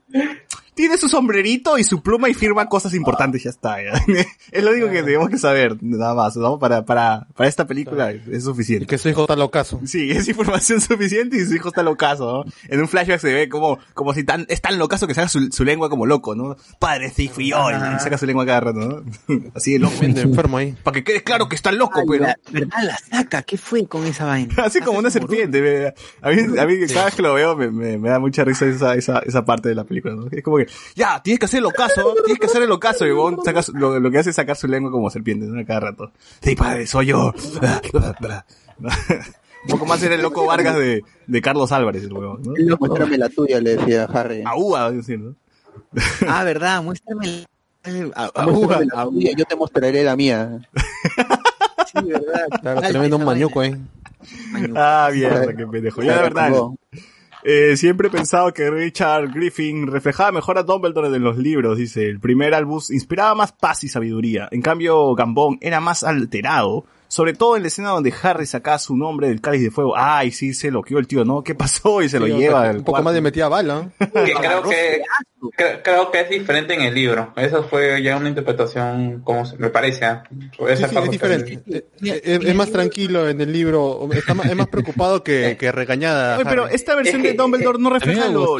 Tiene 0.74 0.98
su 0.98 1.08
sombrerito 1.08 1.78
y 1.78 1.84
su 1.84 2.02
pluma 2.02 2.28
y 2.28 2.34
firma 2.34 2.68
cosas 2.68 2.94
importantes, 2.94 3.42
ya 3.44 3.50
está. 3.50 3.76
ya. 3.82 3.92
Es 4.52 4.62
lo 4.64 4.70
único 4.72 4.90
que 4.90 5.02
tenemos 5.02 5.28
que 5.30 5.38
saber, 5.38 5.76
nada 5.80 6.14
más, 6.14 6.36
¿no? 6.36 6.58
Para, 6.58 6.84
para, 6.84 7.26
para 7.36 7.48
esta 7.48 7.66
película 7.66 8.10
es 8.10 8.26
Y 8.28 8.40
suficiente. 8.40 8.86
que 8.86 8.98
su 8.98 9.08
hijo 9.08 9.22
está 9.22 9.36
locazo. 9.36 9.80
Sí, 9.84 10.10
es 10.12 10.28
información 10.28 10.80
suficiente 10.80 11.36
y 11.36 11.44
su 11.46 11.54
hijo 11.54 11.68
está 11.68 11.82
locazo, 11.82 12.44
¿no? 12.44 12.52
En 12.68 12.80
un 12.80 12.88
flashback 12.88 13.20
se 13.20 13.32
ve 13.32 13.48
como, 13.48 13.78
como 13.94 14.14
si 14.14 14.24
tan, 14.24 14.46
es 14.48 14.60
tan 14.60 14.78
locazo 14.78 15.06
que 15.06 15.14
saca 15.14 15.28
su, 15.28 15.48
su 15.50 15.64
lengua 15.64 15.88
como 15.90 16.06
loco, 16.06 16.34
¿no? 16.34 16.56
Padre, 16.78 17.10
sí 17.10 17.28
fui 17.28 17.50
yo, 17.50 17.70
y 17.70 17.74
saca 18.00 18.18
su 18.18 18.26
lengua 18.26 18.44
cada 18.46 18.60
rato, 18.60 18.78
¿no? 18.80 19.02
Así 19.54 19.72
de 19.72 19.78
loco. 19.78 19.94
Enfermo 20.02 20.58
ahí. 20.58 20.74
Para 20.82 20.94
que 20.94 21.04
quede 21.04 21.22
claro 21.22 21.48
que 21.48 21.56
está 21.56 21.72
loco, 21.72 22.00
Ah, 22.00 22.04
pero... 22.08 22.24
la- 22.24 22.38
¿Verdad? 22.50 22.78
La 22.84 22.96
saca. 22.98 23.42
¿Qué 23.42 23.56
fue 23.58 23.86
con 23.86 24.04
esa 24.06 24.24
vaina? 24.24 24.54
Así 24.58 24.80
como 24.80 24.98
una 24.98 25.10
serpiente. 25.10 25.60
me- 25.60 25.94
A 26.22 26.30
mí, 26.30 26.58
a 26.58 26.66
mí 26.66 26.74
cada 26.92 27.06
vez 27.06 27.14
que 27.14 27.22
lo 27.22 27.34
veo 27.34 27.56
me, 27.56 27.70
me, 27.70 27.98
me 27.98 28.08
da 28.10 28.18
mucha 28.18 28.44
risa 28.44 28.66
esa, 28.66 28.94
esa, 28.94 29.18
esa 29.20 29.44
parte 29.44 29.68
de 29.68 29.74
la 29.74 29.84
película. 29.84 30.14
¿no? 30.14 30.26
Es 30.30 30.42
como 30.42 30.56
que, 30.58 30.63
ya, 30.94 31.22
tienes 31.22 31.38
que 31.38 31.46
hacer 31.46 31.58
el 31.60 31.66
ocaso, 31.66 32.14
tienes 32.24 32.38
que 32.40 32.46
hacer 32.46 32.62
el 32.62 32.70
ocaso. 32.72 33.04
Y 33.04 33.08
el 33.08 33.14
huevón 33.14 33.38
saca 33.44 33.62
su- 33.62 33.72
lo, 33.72 33.98
lo 34.00 34.10
que 34.10 34.18
hace 34.18 34.30
es 34.30 34.36
sacar 34.36 34.56
su 34.56 34.66
lengua 34.68 34.90
como 34.90 35.10
serpiente, 35.10 35.46
¿no? 35.46 35.64
Cada 35.66 35.80
rato. 35.80 36.12
Sí, 36.42 36.54
padre, 36.56 36.86
soy 36.86 37.06
yo. 37.06 37.32
Un 39.66 39.70
poco 39.70 39.86
más 39.86 40.02
era 40.02 40.14
el 40.14 40.20
loco 40.22 40.44
Vargas 40.46 40.76
de, 40.76 41.02
de 41.26 41.40
Carlos 41.40 41.72
Álvarez, 41.72 42.02
el 42.04 42.12
huevón, 42.12 42.42
¿no? 42.42 42.76
Muéstrame 42.78 43.16
la 43.16 43.28
tuya, 43.30 43.60
le 43.60 43.76
decía 43.76 44.04
Harry. 44.12 44.42
Aúa, 44.44 44.90
decir, 44.90 45.18
¿no? 45.18 45.34
Ah, 46.28 46.44
verdad, 46.44 46.82
muéstrame 46.82 47.46
ah, 48.14 48.30
ah, 48.34 48.46
Muéstrame 48.46 48.86
la 48.86 49.04
tuya, 49.04 49.30
yo 49.36 49.44
te 49.44 49.56
mostraré 49.56 50.04
la 50.04 50.16
mía. 50.16 50.60
sí, 51.86 52.02
verdad. 52.04 52.46
Claro, 52.60 52.80
tremendo 52.82 53.18
mañuco 53.18 53.60
ahí. 53.60 53.74
Mañuco. 54.50 54.74
Ah, 54.76 55.08
mierda, 55.12 55.54
qué 55.56 55.66
pendejo. 55.66 56.02
Ya, 56.02 56.16
la 56.16 56.22
verdad, 56.22 56.52
Eh, 57.44 57.76
siempre 57.76 58.08
he 58.08 58.10
pensado 58.10 58.52
que 58.54 58.70
Richard 58.70 59.30
Griffin 59.32 59.86
reflejaba 59.86 60.32
mejor 60.32 60.56
a 60.58 60.62
Dumbledore 60.62 61.08
en 61.14 61.22
los 61.22 61.36
libros, 61.36 61.76
dice. 61.76 62.08
El 62.08 62.18
primer 62.18 62.54
Albus 62.54 62.90
inspiraba 62.90 63.34
más 63.34 63.52
paz 63.52 63.84
y 63.84 63.88
sabiduría. 63.88 64.48
En 64.50 64.62
cambio, 64.62 65.14
Gambón 65.14 65.58
era 65.60 65.80
más 65.80 66.02
alterado. 66.04 66.86
Sobre 67.06 67.34
todo 67.34 67.54
en 67.56 67.62
la 67.62 67.68
escena 67.68 67.90
donde 67.90 68.12
Harry 68.22 68.44
sacaba 68.46 68.78
su 68.78 68.96
nombre 68.96 69.28
del 69.28 69.40
cáliz 69.40 69.62
de 69.62 69.70
fuego. 69.70 69.94
Ay, 69.96 70.32
sí, 70.32 70.52
se 70.52 70.70
lo 70.72 70.82
quedó 70.82 70.98
el 70.98 71.06
tío, 71.06 71.24
¿no? 71.24 71.44
¿Qué 71.44 71.54
pasó? 71.54 72.02
Y 72.02 72.08
se 72.08 72.18
lo 72.18 72.26
Sí, 72.26 72.32
o 72.32 72.38
lleva 72.38 72.62
sea, 72.62 72.70
al 72.70 72.76
Un 72.78 72.82
poco 72.82 72.92
cuarto. 72.92 73.04
más 73.04 73.14
de 73.14 73.20
metida 73.20 73.48
bala. 73.48 73.90
Que 73.98 74.06
creo 74.34 74.62
que 74.62 75.02
cre- 75.50 75.80
creo 75.82 76.10
que 76.10 76.20
es 76.20 76.28
diferente 76.30 76.74
en 76.74 76.82
el 76.82 76.94
libro. 76.94 77.32
Esa 77.36 77.62
fue 77.62 78.02
ya 78.02 78.16
una 78.16 78.28
interpretación, 78.28 79.20
como 79.24 79.44
se- 79.46 79.56
me 79.58 79.68
parece. 79.70 80.04
¿ah? 80.04 80.24
Esa 80.68 80.88
sí, 80.88 80.94
parte 80.94 81.06
es 81.08 81.12
diferente. 81.12 81.52
Eh, 81.66 81.86
eh, 82.04 82.20
Es, 82.24 82.44
es 82.44 82.54
más 82.54 82.70
tranquilo 82.70 83.28
en 83.28 83.40
el 83.40 83.52
libro. 83.52 84.08
Está 84.12 84.34
más, 84.34 84.46
es 84.46 84.56
más 84.56 84.68
preocupado 84.68 85.22
que, 85.22 85.56
que 85.60 85.72
regañada. 85.72 86.36
Oye, 86.36 86.44
pero 86.48 86.68
esta 86.68 86.94
versión 86.94 87.22
de 87.22 87.34
Dumbledore 87.34 87.78
no 87.78 87.90
refleja 87.90 88.28
lo, 88.28 88.56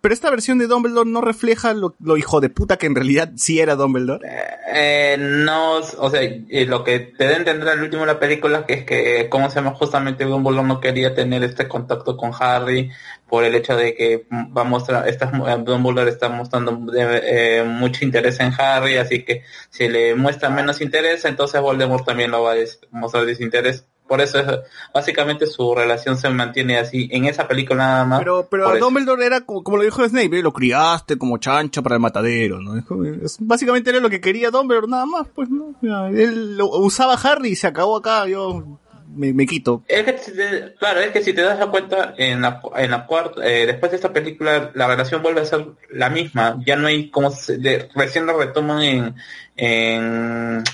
Pero 0.00 0.14
esta 0.14 0.30
versión 0.30 0.58
de 0.58 0.66
Dumbledore 0.66 1.08
no 1.10 1.20
refleja 1.20 1.72
lo, 1.74 1.94
lo 2.00 2.16
hijo 2.16 2.40
de 2.40 2.48
puta 2.50 2.76
que 2.76 2.86
en 2.86 2.94
realidad 2.94 3.30
sí 3.36 3.60
era 3.60 3.74
Dumbledore. 3.76 4.26
Eh, 4.72 5.16
no, 5.18 5.76
o 5.78 6.10
sea, 6.10 6.20
eh, 6.22 6.66
lo 6.66 6.84
que 6.84 6.98
te 7.00 7.24
da 7.24 7.30
a 7.30 7.36
entender 7.36 7.68
al 7.68 7.82
último 7.82 8.02
de 8.02 8.08
la 8.08 8.18
película 8.18 8.66
que 8.66 8.74
es 8.74 8.84
que, 8.84 9.28
¿cómo 9.30 9.48
se 9.50 9.56
llama? 9.56 9.74
Justamente 9.74 10.24
Dumbledore 10.24 10.66
no 10.66 10.80
quería 10.80 11.14
tener 11.14 11.42
este 11.42 11.68
contacto 11.68 12.16
con 12.16 12.32
Harry 12.38 12.90
por 13.28 13.44
el 13.44 13.54
hecho 13.54 13.76
de 13.76 13.94
que 13.94 14.26
va 14.56 14.62
a 14.62 14.64
mostrar, 14.64 15.08
está, 15.08 15.26
eh, 15.26 15.62
Dumbledore 15.64 16.10
está 16.10 16.28
mostrando 16.28 16.80
eh, 16.96 17.62
mucho 17.66 18.04
interés 18.04 18.40
en 18.40 18.52
Harry, 18.58 18.96
así 18.96 19.22
que 19.24 19.42
si 19.70 19.88
le 19.88 20.14
muestra 20.14 20.48
menos 20.48 20.80
interés, 20.80 21.24
entonces 21.24 21.60
Voldemort 21.60 22.06
también 22.06 22.30
lo 22.30 22.42
va 22.42 22.52
a 22.52 22.56
mostrar 22.90 23.26
desinterés. 23.26 23.84
Por 24.08 24.22
eso 24.22 24.38
es, 24.38 24.46
básicamente 24.94 25.46
su 25.46 25.74
relación 25.74 26.16
se 26.16 26.30
mantiene 26.30 26.78
así 26.78 27.10
en 27.12 27.26
esa 27.26 27.46
película 27.46 27.76
nada 27.86 28.04
más. 28.06 28.18
Pero, 28.20 28.48
pero 28.50 28.74
eso. 28.74 28.86
Dumbledore 28.86 29.26
era 29.26 29.42
como, 29.42 29.62
como 29.62 29.76
lo 29.76 29.82
dijo 29.82 30.02
Snape, 30.08 30.38
¿eh? 30.38 30.42
lo 30.42 30.54
criaste 30.54 31.18
como 31.18 31.36
chancho 31.36 31.82
para 31.82 31.96
el 31.96 32.00
matadero, 32.00 32.58
¿no? 32.58 32.78
Es 32.78 32.86
como- 32.86 33.04
es- 33.04 33.36
básicamente 33.38 33.90
era 33.90 34.00
lo 34.00 34.08
que 34.08 34.22
quería 34.22 34.50
Dumbledore, 34.50 34.88
nada 34.88 35.04
más, 35.04 35.26
pues, 35.34 35.50
¿no? 35.50 35.74
Él 36.08 36.56
lo, 36.56 36.70
usaba 36.70 37.14
a 37.16 37.20
Harry 37.20 37.50
y 37.50 37.56
se 37.56 37.66
acabó 37.66 37.98
acá, 37.98 38.26
yo 38.26 38.78
me, 39.14 39.32
me 39.32 39.46
quito. 39.46 39.82
Es 39.88 40.04
que, 40.04 40.18
si 40.18 40.32
te- 40.36 40.74
claro, 40.78 41.00
es 41.00 41.10
que 41.10 41.22
si 41.22 41.32
te 41.32 41.42
das 41.42 41.64
cuenta, 41.66 42.14
en 42.16 42.42
la, 42.42 42.60
en 42.76 42.90
la 42.90 43.06
cuarta, 43.06 43.46
eh, 43.46 43.66
después 43.66 43.90
de 43.92 43.96
esta 43.96 44.12
película, 44.12 44.70
la 44.74 44.86
relación 44.86 45.22
vuelve 45.22 45.40
a 45.40 45.44
ser 45.44 45.66
la 45.90 46.08
misma. 46.10 46.60
Ya 46.66 46.76
no 46.76 46.86
hay 46.88 47.10
como, 47.10 47.30
se- 47.30 47.58
de- 47.58 47.88
recién 47.94 48.26
lo 48.26 48.38
retoman 48.38 48.82
en, 48.82 49.14
en, 49.56 50.64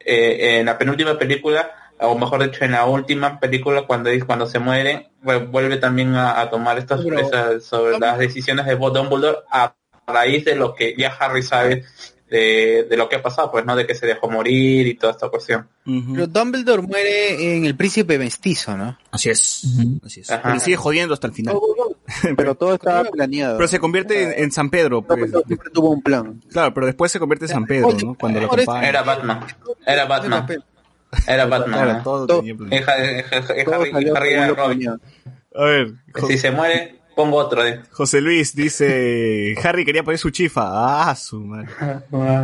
eh, 0.00 0.58
en 0.60 0.66
la 0.66 0.78
penúltima 0.78 1.18
película, 1.18 1.70
o 2.00 2.16
mejor 2.16 2.44
dicho, 2.44 2.64
en 2.64 2.72
la 2.72 2.84
última 2.86 3.40
película, 3.40 3.82
cuando 3.82 4.10
cuando 4.26 4.46
se 4.46 4.58
muere, 4.58 5.10
vu- 5.22 5.46
vuelve 5.50 5.76
también 5.78 6.14
a, 6.14 6.40
a 6.40 6.50
tomar 6.50 6.78
estas 6.78 7.02
Pero- 7.02 7.18
esas- 7.20 7.64
sobre 7.64 7.98
las 7.98 8.18
decisiones 8.18 8.66
de 8.66 8.76
Dumbledore 8.76 9.38
a 9.50 9.74
raíz 10.06 10.44
de 10.44 10.54
lo 10.56 10.74
que 10.74 10.94
ya 10.96 11.08
Harry 11.18 11.42
sabe 11.42 11.84
de, 12.30 12.86
de 12.88 12.96
lo 12.96 13.08
que 13.08 13.16
ha 13.16 13.22
pasado, 13.22 13.50
pues 13.50 13.64
no 13.64 13.74
de 13.76 13.86
que 13.86 13.94
se 13.94 14.06
dejó 14.06 14.30
morir 14.30 14.86
y 14.86 14.94
toda 14.94 15.12
esta 15.12 15.28
cuestión. 15.28 15.66
Pero 15.84 16.26
Dumbledore 16.26 16.82
muere 16.82 17.56
en 17.56 17.64
el 17.64 17.74
príncipe 17.74 18.18
mestizo, 18.18 18.76
¿no? 18.76 18.98
Así 19.10 19.30
es. 19.30 19.62
Así 20.04 20.20
es. 20.20 20.30
Ajá. 20.30 20.42
Pero 20.44 20.60
sigue 20.60 20.76
jodiendo 20.76 21.14
hasta 21.14 21.26
el 21.28 21.32
final. 21.32 21.56
Pero 22.36 22.54
todo 22.54 22.74
estaba 22.74 23.04
planeado. 23.04 23.56
Pero 23.56 23.68
se 23.68 23.78
convierte 23.78 24.22
en, 24.22 24.44
en 24.44 24.52
San 24.52 24.70
Pedro, 24.70 25.02
pues. 25.02 25.18
Dumbledore 25.20 25.46
siempre 25.46 25.70
tuvo 25.70 25.90
un 25.90 26.02
plan. 26.02 26.40
Claro, 26.50 26.74
pero 26.74 26.86
después 26.86 27.10
se 27.12 27.18
convierte 27.18 27.46
en 27.46 27.50
San 27.50 27.66
Pedro, 27.66 27.92
¿no? 28.02 28.14
Cuando 28.14 28.40
lo 28.40 28.46
acompaña. 28.46 28.88
Era 28.88 29.02
Batman, 29.02 29.40
era 29.86 30.04
Batman, 30.06 30.46
era 31.26 31.46
Batman. 31.46 31.88
Ajá. 31.90 32.02
todo 32.02 32.26
Todo- 32.26 32.38
tenía 32.40 32.54
plan. 32.56 32.72
Es 32.72 32.84
Ja- 32.84 32.96
es 32.96 33.26
Ja- 33.26 33.36
es 33.54 33.64
Todo 33.64 33.74
Harry, 33.74 33.90
salió 33.92 34.16
Harry 34.16 34.28
según 34.30 34.42
era 34.44 34.48
lo 34.48 34.54
Robin. 34.56 34.98
Pongo 37.18 37.36
otro. 37.38 37.66
eh. 37.66 37.80
José 37.90 38.20
Luis 38.20 38.54
dice, 38.54 39.56
Harry 39.64 39.84
quería 39.84 40.04
poner 40.04 40.18
su 40.20 40.30
chifa. 40.30 40.62
Ah, 41.10 41.16
su 41.16 41.40
madre. 41.40 41.68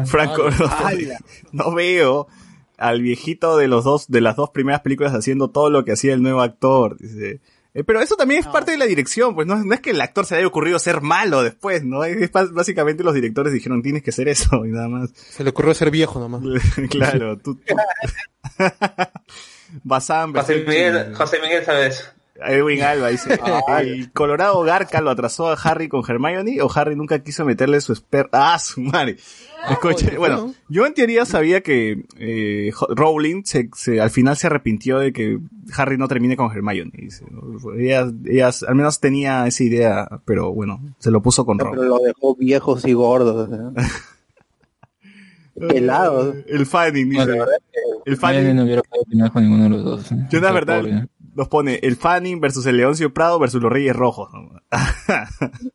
Franco, 0.04 0.50
no, 0.50 0.66
¡Hala! 0.66 1.18
no 1.52 1.72
veo 1.72 2.26
al 2.76 3.00
viejito 3.02 3.56
de 3.56 3.68
los 3.68 3.84
dos, 3.84 4.08
de 4.08 4.20
las 4.20 4.34
dos 4.34 4.50
primeras 4.50 4.80
películas 4.80 5.14
haciendo 5.14 5.48
todo 5.48 5.70
lo 5.70 5.84
que 5.84 5.92
hacía 5.92 6.12
el 6.12 6.22
nuevo 6.22 6.40
actor. 6.42 6.98
Dice. 6.98 7.38
Eh, 7.72 7.84
pero 7.84 8.00
eso 8.00 8.16
también 8.16 8.40
es 8.40 8.46
parte 8.48 8.72
de 8.72 8.78
la 8.78 8.84
dirección, 8.86 9.34
pues 9.36 9.46
no, 9.46 9.56
no 9.62 9.74
es 9.74 9.80
que 9.80 9.90
el 9.90 10.00
actor 10.00 10.26
se 10.26 10.34
le 10.34 10.38
haya 10.40 10.46
ocurrido 10.48 10.78
ser 10.80 11.00
malo 11.00 11.42
después, 11.44 11.84
¿no? 11.84 12.02
Es, 12.04 12.30
básicamente 12.32 13.02
los 13.04 13.14
directores 13.14 13.52
dijeron 13.52 13.80
tienes 13.82 14.02
que 14.02 14.10
ser 14.12 14.26
eso 14.28 14.64
y 14.66 14.70
nada 14.70 14.88
más. 14.88 15.10
Se 15.14 15.42
le 15.44 15.50
ocurrió 15.50 15.72
ser 15.74 15.90
viejo 15.92 16.18
nomás. 16.20 16.42
claro, 16.90 17.38
tú. 17.38 17.54
tú- 17.56 17.74
José 20.40 20.64
Miguel, 20.66 21.14
José 21.14 21.38
Miguel, 21.40 21.64
¿sabes? 21.64 22.10
Edwin 22.46 22.82
Alba 22.82 23.08
dice, 23.08 23.38
¿el 23.80 24.12
Colorado 24.12 24.60
Garca 24.62 25.00
lo 25.00 25.10
atrasó 25.10 25.48
a 25.48 25.54
Harry 25.54 25.88
con 25.88 26.02
Hermione 26.08 26.60
o 26.62 26.70
Harry 26.74 26.96
nunca 26.96 27.18
quiso 27.22 27.44
meterle 27.44 27.80
su 27.80 27.92
esper... 27.92 28.28
Ah, 28.32 28.58
su 28.58 28.80
madre. 28.80 29.16
Escuche, 29.70 30.18
bueno, 30.18 30.52
yo 30.68 30.84
en 30.86 30.92
teoría 30.92 31.24
sabía 31.24 31.62
que 31.62 32.04
eh, 32.18 32.70
Rowling 32.90 33.44
se, 33.44 33.70
se- 33.74 33.98
al 34.00 34.10
final 34.10 34.36
se 34.36 34.46
arrepintió 34.48 34.98
de 34.98 35.12
que 35.12 35.38
Harry 35.76 35.96
no 35.96 36.06
termine 36.06 36.36
con 36.36 36.52
Hermione. 36.52 36.92
Dice, 36.94 37.24
¿no? 37.30 37.72
ella, 37.74 38.06
ella 38.26 38.50
al 38.68 38.74
menos 38.74 39.00
tenía 39.00 39.46
esa 39.46 39.64
idea, 39.64 40.06
pero 40.26 40.52
bueno, 40.52 40.80
se 40.98 41.10
lo 41.10 41.22
puso 41.22 41.46
con 41.46 41.56
Pero 41.56 41.72
Ron. 41.72 41.88
lo 41.88 41.98
dejó 41.98 42.34
viejos 42.36 42.84
y 42.84 42.92
gordos. 42.92 43.48
¿no? 43.48 43.72
Pelados. 45.68 46.34
El 46.48 46.66
Fanning 46.66 47.10
dice, 47.10 47.24
Bueno, 47.24 47.32
la 47.36 47.44
verdad 47.44 47.56
el 48.06 48.16
Fanning, 48.16 48.56
no 48.56 48.64
hubiera 48.64 48.82
podido 48.82 49.02
opinar 49.04 49.32
con 49.32 49.42
ninguno 49.44 49.62
de 49.64 49.70
los 49.70 49.84
dos. 49.84 50.12
¿eh? 50.12 50.16
yo 50.28 50.40
la 50.40 50.52
verdad 50.52 50.80
pobre. 50.80 51.06
Nos 51.34 51.48
pone 51.48 51.80
el 51.82 51.96
Fanning 51.96 52.40
versus 52.40 52.66
el 52.66 52.76
Leoncio 52.76 53.12
Prado 53.12 53.38
versus 53.38 53.60
los 53.62 53.72
Reyes 53.72 53.94
Rojos. 53.96 54.30
¿no? 54.32 54.60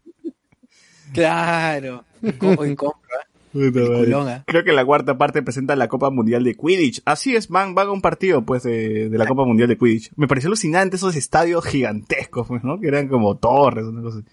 Claro. 1.14 2.03
En 2.22 2.76
compra. 2.76 3.18
¿eh? 3.22 4.44
Creo 4.45 4.64
que 4.64 4.73
la 4.73 4.86
cuarta 4.86 5.18
parte 5.18 5.41
presenta 5.41 5.76
la 5.76 5.88
Copa 5.88 6.10
Mundial 6.11 6.44
de 6.44 6.56
Quidditch. 6.56 7.02
Así 7.06 7.36
es, 7.36 7.48
van, 7.48 7.73
van 7.73 7.88
a 7.88 7.91
un 7.91 8.02
partido, 8.02 8.44
pues, 8.44 8.64
de, 8.64 9.10
de 9.10 9.18
la 9.18 9.26
Copa 9.26 9.44
Mundial 9.44 9.69
de 9.69 9.77
Quidditch. 9.77 10.11
Me 10.15 10.27
pareció 10.27 10.49
alucinante 10.49 10.98
esos 10.98 11.15
estadios 11.15 11.65
gigantescos, 11.65 12.48
pues, 12.48 12.64
¿no? 12.64 12.80
Que 12.80 12.88
eran 12.88 13.07
como 13.07 13.38
torres, 13.38 13.86
una 13.86 14.02
cosa 14.03 14.19
así. 14.19 14.27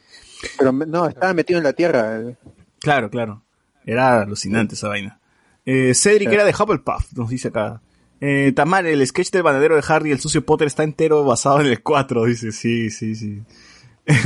Pero 0.58 0.72
no, 0.72 1.06
estaba 1.08 1.32
metido 1.32 1.58
en 1.58 1.64
la 1.64 1.72
tierra. 1.72 2.20
eh. 2.20 2.36
Claro, 2.78 3.08
claro. 3.08 3.42
Era 3.86 4.20
alucinante 4.22 4.74
esa 4.74 4.88
vaina. 4.88 5.18
Eh, 5.64 5.94
Cedric 5.94 6.30
era 6.30 6.44
de 6.44 6.50
Hufflepuff, 6.52 7.12
nos 7.14 7.30
dice 7.30 7.48
acá. 7.48 7.80
Eh, 8.20 8.52
Tamar, 8.56 8.86
el 8.86 9.06
sketch 9.06 9.30
del 9.30 9.42
banadero 9.42 9.76
de 9.76 9.84
Harry 9.88 10.08
y 10.10 10.12
el 10.12 10.20
sucio 10.20 10.44
Potter 10.44 10.66
está 10.68 10.84
entero 10.84 11.24
basado 11.24 11.60
en 11.60 11.66
el 11.66 11.82
4, 11.82 12.24
dice. 12.24 12.52
Sí, 12.52 12.90
sí, 12.90 13.14
sí. 13.14 13.42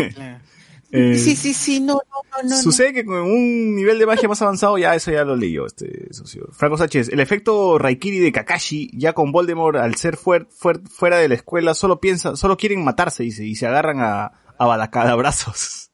Eh, 0.92 1.16
Sí, 1.16 1.36
sí, 1.36 1.54
sí, 1.54 1.78
no, 1.78 1.94
no, 1.94 2.42
no, 2.42 2.48
no. 2.48 2.56
Sucede 2.62 2.92
que 2.92 3.04
con 3.04 3.18
un 3.20 3.76
nivel 3.76 4.00
de 4.00 4.06
magia 4.06 4.28
más 4.28 4.42
avanzado, 4.42 4.76
ya 4.76 4.92
eso 4.96 5.12
ya 5.12 5.22
lo 5.24 5.36
leyó 5.36 5.64
este 5.64 6.12
socio. 6.12 6.48
Franco 6.50 6.76
Sánchez, 6.76 7.10
el 7.10 7.20
efecto 7.20 7.78
Raikiri 7.78 8.18
de 8.18 8.32
Kakashi, 8.32 8.90
ya 8.94 9.12
con 9.12 9.30
Voldemort 9.30 9.76
al 9.76 9.94
ser 9.94 10.16
fuer- 10.16 10.48
fuer- 10.48 10.84
fuera 10.88 11.18
de 11.18 11.28
la 11.28 11.36
escuela, 11.36 11.74
solo 11.74 12.00
piensa, 12.00 12.34
solo 12.34 12.56
quieren 12.56 12.82
matarse, 12.82 13.22
dice, 13.22 13.44
y 13.46 13.54
se 13.54 13.68
agarran 13.68 14.00
a, 14.00 14.32
a 14.58 14.66
balacadabrazos. 14.66 15.92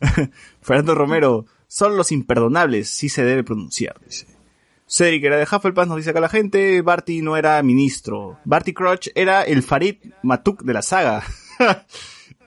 Fernando 0.62 0.94
Romero, 0.94 1.44
son 1.68 1.98
los 1.98 2.10
imperdonables, 2.10 2.88
sí 2.88 3.10
se 3.10 3.24
debe 3.24 3.44
pronunciar, 3.44 4.00
dice. 4.06 4.26
Cedric 4.90 5.22
era 5.22 5.36
de 5.36 5.44
Hufflepuff, 5.44 5.86
nos 5.86 5.98
dice 5.98 6.10
acá 6.10 6.18
la 6.18 6.28
gente, 6.28 6.82
Barty 6.82 7.22
no 7.22 7.36
era 7.36 7.62
ministro. 7.62 8.40
Barty 8.44 8.72
Crouch 8.72 9.06
era 9.14 9.44
el 9.44 9.62
Farid 9.62 9.98
Matuk 10.24 10.64
de 10.64 10.72
la 10.74 10.82
saga. 10.82 11.22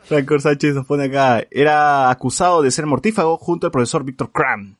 Franco 0.03 0.37
Sánchez 0.37 0.75
nos 0.75 0.85
pone 0.85 1.05
acá, 1.05 1.47
era 1.49 2.09
acusado 2.09 2.61
de 2.61 2.69
ser 2.71 2.85
mortífago 2.85 3.37
junto 3.37 3.67
al 3.67 3.71
profesor 3.71 4.03
Víctor 4.03 4.33
Cram. 4.33 4.75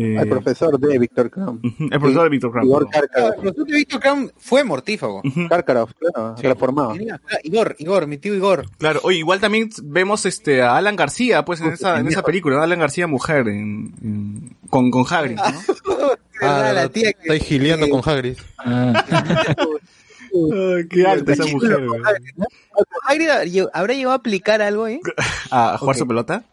Eh, 0.00 0.16
El 0.20 0.28
profesor 0.28 0.78
de 0.78 0.96
Víctor 0.96 1.28
Kram. 1.28 1.56
ujú, 1.62 1.84
el 1.90 1.98
profesor 1.98 2.22
de 2.22 2.28
Víctor 2.28 2.52
Cram. 2.52 2.64
Igor 2.66 2.86
el 2.92 3.10
profesor 3.34 3.66
de 3.66 3.74
Víctor 3.74 4.00
Kram 4.00 4.30
fue 4.38 4.62
mortífago. 4.62 5.22
Karkaroff, 5.48 5.92
claro, 5.98 6.36
se 6.36 6.46
la 6.48 6.54
formaba. 6.54 6.94
Ah, 7.12 7.38
Igor, 7.42 7.74
Igor, 7.80 8.06
mi 8.06 8.16
tío 8.18 8.32
Igor. 8.34 8.66
Claro, 8.78 9.00
oye, 9.02 9.18
igual 9.18 9.40
también 9.40 9.70
vemos 9.82 10.24
este 10.24 10.62
a 10.62 10.76
Alan 10.76 10.94
García, 10.94 11.44
pues 11.44 11.60
en 11.60 11.72
esa, 11.72 11.98
en 11.98 12.06
esa 12.06 12.22
película, 12.22 12.56
¿no? 12.56 12.62
Alan 12.62 12.78
García 12.78 13.08
mujer 13.08 13.48
en, 13.48 13.92
en- 14.02 14.56
con, 14.70 14.90
con 14.92 15.04
Hagrid, 15.08 15.36
¿no? 15.36 15.44
Ah, 16.40 16.70
la 16.72 16.88
tía 16.88 17.12
que- 17.14 17.34
Está 17.34 17.44
gileando 17.44 17.88
con 17.88 18.00
Hagrid. 18.08 18.36
Ah, 18.58 19.04
Ay, 19.08 20.86
qué 20.90 21.06
alta 21.06 21.32
esa 21.32 21.46
mujer, 21.46 21.80
habrá- 23.02 23.44
llegado 23.44 24.12
a 24.12 24.14
aplicar 24.14 24.62
algo, 24.62 24.86
¿eh? 24.86 25.00
¿A 25.50 25.76
jugar 25.78 25.96
su 25.96 26.06
pelota? 26.06 26.44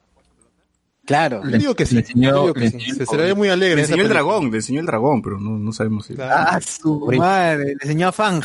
Claro. 1.06 1.41
Yo 1.48 1.57
digo 1.57 1.76
que 1.76 1.86
sí. 1.86 1.95
Le 1.95 2.02
enseñó- 2.02 2.53
que 2.53 2.60
le 2.61 2.69
sí. 2.72 2.76
enseñó 2.77 3.06
Se, 3.06 3.18
le 3.18 3.23
ve 3.23 3.36
muy 3.36 3.49
alegre. 3.49 3.76
Le 3.76 3.82
enseñó 3.84 4.03
el 4.03 4.10
dragón, 4.10 4.49
le 4.52 4.57
enseñó 4.57 4.80
el 4.80 4.86
dragón, 4.86 5.22
pero 5.22 5.40
no, 5.40 5.57
no 5.60 5.72
sabemos 5.72 6.06
si... 6.07 6.15
Ah, 6.19 6.60
su 6.61 7.11
madre. 7.18 7.65
Le 7.65 7.72
enseñó 7.73 8.07
a 8.07 8.11
Fang. 8.11 8.44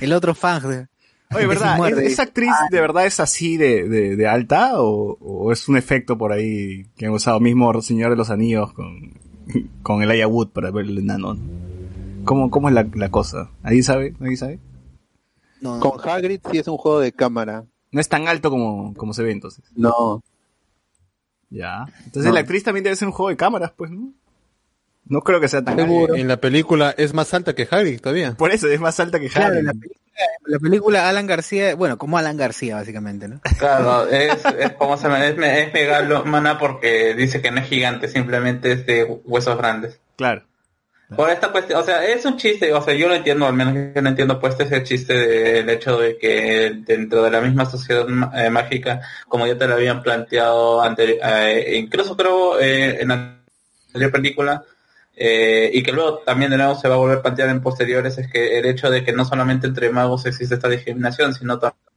El 0.00 0.12
otro 0.12 0.34
Fang. 0.34 0.62
de- 0.62 0.86
Oye, 1.32 1.46
¿verdad? 1.46 1.88
¿Es- 1.90 2.12
¿Esa 2.12 2.22
actriz 2.24 2.50
de 2.70 2.80
verdad 2.80 3.06
es 3.06 3.20
así 3.20 3.56
de, 3.56 3.88
de, 3.88 4.16
de 4.16 4.26
alta 4.26 4.80
o, 4.82 5.16
o 5.20 5.52
es 5.52 5.68
un 5.68 5.76
efecto 5.76 6.18
por 6.18 6.32
ahí 6.32 6.86
que 6.96 7.06
han 7.06 7.12
usado 7.12 7.38
mismo 7.38 7.80
Señor 7.82 8.10
de 8.10 8.16
los 8.16 8.30
Anillos 8.30 8.72
con, 8.72 9.12
con 9.82 10.02
el 10.02 10.26
Wood 10.26 10.48
para 10.48 10.70
ver 10.72 10.86
el 10.86 10.98
enano? 10.98 11.36
¿Cómo, 12.24 12.50
cómo 12.50 12.68
es 12.68 12.74
la, 12.74 12.86
la 12.94 13.10
cosa? 13.10 13.50
¿Nadie 13.62 13.82
sabe? 13.82 14.14
¿Nadie 14.18 14.36
sabe? 14.36 14.58
No, 15.60 15.76
no. 15.76 15.80
Con 15.80 16.08
Hagrid 16.08 16.40
sí 16.50 16.58
es 16.58 16.66
un 16.68 16.78
juego 16.78 16.98
de 17.00 17.12
cámara. 17.12 17.64
No 17.92 18.00
es 18.00 18.08
tan 18.08 18.26
alto 18.28 18.50
como, 18.50 18.94
como 18.94 19.12
se 19.14 19.22
ve 19.22 19.32
entonces. 19.32 19.64
No. 19.76 20.22
Ya. 21.50 21.84
Entonces 22.04 22.26
No. 22.28 22.32
la 22.32 22.40
actriz 22.40 22.62
también 22.64 22.84
debe 22.84 22.96
ser 22.96 23.08
un 23.08 23.12
juego 23.12 23.28
de 23.30 23.36
cámaras, 23.36 23.72
pues, 23.76 23.90
¿no? 23.90 24.12
No 25.06 25.22
creo 25.22 25.40
que 25.40 25.48
sea 25.48 25.62
tan 25.64 25.76
Seguro. 25.76 26.14
En 26.14 26.28
la 26.28 26.36
película 26.36 26.94
es 26.96 27.12
más 27.14 27.34
alta 27.34 27.54
que 27.54 27.66
Hagrid 27.68 28.00
todavía. 28.00 28.34
Por 28.36 28.52
eso 28.52 28.68
es 28.68 28.78
más 28.80 29.00
alta 29.00 29.18
que 29.18 29.28
Claro, 29.28 29.48
Harry. 29.48 29.58
en 29.58 29.66
la 29.66 29.72
película, 29.72 29.98
la 30.46 30.58
película 30.60 31.08
Alan 31.08 31.26
García, 31.26 31.74
bueno, 31.74 31.98
como 31.98 32.16
Alan 32.18 32.36
García, 32.36 32.76
básicamente, 32.76 33.26
¿no? 33.26 33.40
Claro, 33.58 34.06
es, 34.08 34.44
es 34.58 34.72
como 34.74 34.96
se 34.96 35.04
llama, 35.04 35.26
es, 35.26 35.36
me- 35.36 35.62
es 35.62 35.72
megalomana 35.74 36.58
porque 36.58 37.14
dice 37.14 37.40
que 37.42 37.50
no 37.50 37.60
es 37.60 37.66
gigante, 37.68 38.06
simplemente 38.06 38.70
es 38.72 38.86
de 38.86 39.04
huesos 39.24 39.56
grandes. 39.58 39.98
Claro. 40.16 40.42
Por 41.16 41.28
esta 41.28 41.50
cuestión, 41.50 41.80
o 41.80 41.82
sea, 41.82 42.04
es 42.04 42.24
un 42.24 42.36
chiste, 42.36 42.72
o 42.72 42.80
sea, 42.82 42.94
yo 42.94 43.08
lo 43.08 43.14
entiendo, 43.14 43.46
al 43.46 43.52
menos 43.52 43.74
yo 43.94 44.00
no 44.00 44.08
entiendo 44.10 44.38
pues 44.38 44.58
ese 44.60 44.82
chiste 44.84 45.12
del 45.12 45.68
hecho 45.68 45.98
de 45.98 46.16
que 46.16 46.72
dentro 46.86 47.24
de 47.24 47.30
la 47.30 47.40
misma 47.40 47.64
sociedad 47.64 48.06
eh, 48.34 48.48
mágica, 48.48 49.00
como 49.26 49.46
ya 49.46 49.58
te 49.58 49.66
lo 49.66 49.74
habían 49.74 50.02
planteado 50.02 50.80
antes, 50.80 51.18
incluso 51.74 52.16
creo 52.16 52.60
eh, 52.60 53.02
en 53.02 53.08
la 53.08 53.40
anterior 53.88 54.12
película, 54.12 54.64
eh, 55.16 55.70
y 55.74 55.82
que 55.82 55.92
luego 55.92 56.18
también 56.18 56.50
de 56.52 56.56
nuevo 56.56 56.76
se 56.76 56.88
va 56.88 56.94
a 56.94 56.98
volver 56.98 57.18
a 57.18 57.22
plantear 57.22 57.48
en 57.48 57.60
posteriores, 57.60 58.16
es 58.16 58.30
que 58.30 58.58
el 58.58 58.66
hecho 58.66 58.88
de 58.88 59.04
que 59.04 59.12
no 59.12 59.24
solamente 59.24 59.66
entre 59.66 59.90
magos 59.90 60.26
existe 60.26 60.54
esta 60.54 60.68
discriminación, 60.68 61.34
sino 61.34 61.58
también 61.58 61.89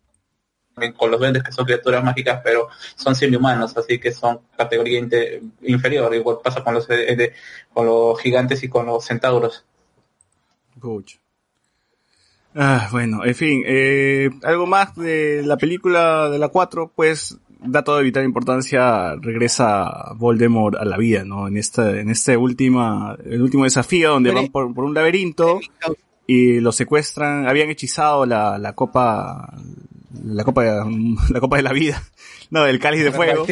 con 0.97 1.11
los 1.11 1.19
duendes 1.19 1.43
que 1.43 1.51
son 1.51 1.65
criaturas 1.65 2.03
mágicas, 2.03 2.41
pero 2.43 2.67
son 2.95 3.15
semi-humanos, 3.15 3.75
así 3.77 3.99
que 3.99 4.11
son 4.11 4.39
categoría 4.57 4.99
inferior, 5.61 6.13
igual 6.15 6.37
pasa 6.43 6.63
con 6.63 6.73
los, 6.73 6.89
eh, 6.89 7.15
de- 7.15 7.33
con 7.73 7.85
los 7.85 8.19
gigantes 8.19 8.63
y 8.63 8.69
con 8.69 8.85
los 8.87 9.05
centauros. 9.05 9.65
Ah, 12.55 12.87
bueno, 12.91 13.25
en 13.25 13.33
fin, 13.35 13.63
eh, 13.65 14.29
algo 14.43 14.67
más 14.67 14.95
de 14.95 15.41
la 15.43 15.57
película 15.57 16.29
de 16.29 16.37
la 16.37 16.49
4, 16.49 16.91
pues, 16.95 17.37
dato 17.65 17.95
de 17.97 18.03
vital 18.03 18.25
importancia, 18.25 19.15
regresa 19.15 20.13
Voldemort 20.15 20.75
a 20.75 20.85
la 20.85 20.97
vida, 20.97 21.23
¿no? 21.23 21.47
En 21.47 21.57
esta, 21.57 21.99
en 21.99 22.09
este 22.09 22.37
última, 22.37 23.17
el 23.25 23.41
último 23.41 23.63
desafío 23.63 24.11
donde 24.11 24.31
van 24.31 24.51
por, 24.51 24.73
por 24.73 24.83
un 24.83 24.93
laberinto 24.93 25.59
y 26.27 26.59
lo 26.59 26.71
secuestran, 26.71 27.47
habían 27.47 27.69
hechizado 27.69 28.25
la, 28.25 28.57
la 28.59 28.73
copa, 28.73 29.53
la 30.25 30.43
copa, 30.43 30.63
de, 30.63 31.15
la 31.29 31.39
copa 31.39 31.57
de 31.57 31.63
la 31.63 31.73
vida, 31.73 32.01
no, 32.49 32.63
del 32.63 32.79
cáliz 32.79 33.03
de 33.03 33.11
fuego. 33.11 33.45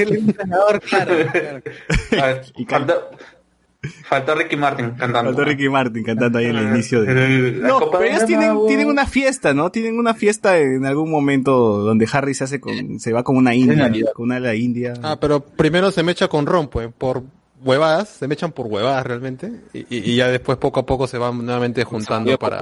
Faltó 4.03 4.35
Ricky 4.35 4.55
Martin 4.57 4.91
cantando. 4.91 5.31
Faltó 5.33 5.43
Ricky 5.43 5.67
Martin 5.67 6.03
cantando 6.03 6.37
ahí 6.37 6.45
en 6.45 6.55
el 6.55 6.67
inicio 6.67 7.01
de... 7.01 7.51
No, 7.63 7.89
pero 7.89 8.03
ellos 8.03 8.25
tienen, 8.27 8.55
tienen 8.67 8.87
una 8.87 9.07
fiesta, 9.07 9.55
¿no? 9.55 9.71
Tienen 9.71 9.97
una 9.97 10.13
fiesta 10.13 10.59
en 10.59 10.85
algún 10.85 11.09
momento 11.09 11.79
donde 11.79 12.07
Harry 12.11 12.35
se 12.35 12.43
hace 12.43 12.59
con, 12.61 12.99
se 12.99 13.11
va 13.11 13.23
con 13.23 13.37
una 13.37 13.55
india, 13.55 13.89
con 14.13 14.25
una 14.25 14.35
de 14.35 14.41
la 14.41 14.53
India. 14.53 14.93
Ah, 15.01 15.17
pero 15.19 15.39
primero 15.39 15.89
se 15.89 16.03
mecha 16.03 16.27
con 16.27 16.45
Ron, 16.45 16.67
pues, 16.67 16.89
por 16.95 17.23
huevadas, 17.63 18.09
se 18.09 18.27
mechan 18.27 18.51
por 18.51 18.67
huevadas 18.67 19.03
realmente, 19.05 19.51
y, 19.73 19.85
y- 19.89 20.15
ya 20.15 20.27
después 20.27 20.59
poco 20.59 20.81
a 20.81 20.85
poco 20.85 21.07
se 21.07 21.17
van 21.17 21.43
nuevamente 21.43 21.83
juntando 21.83 22.37
para, 22.37 22.59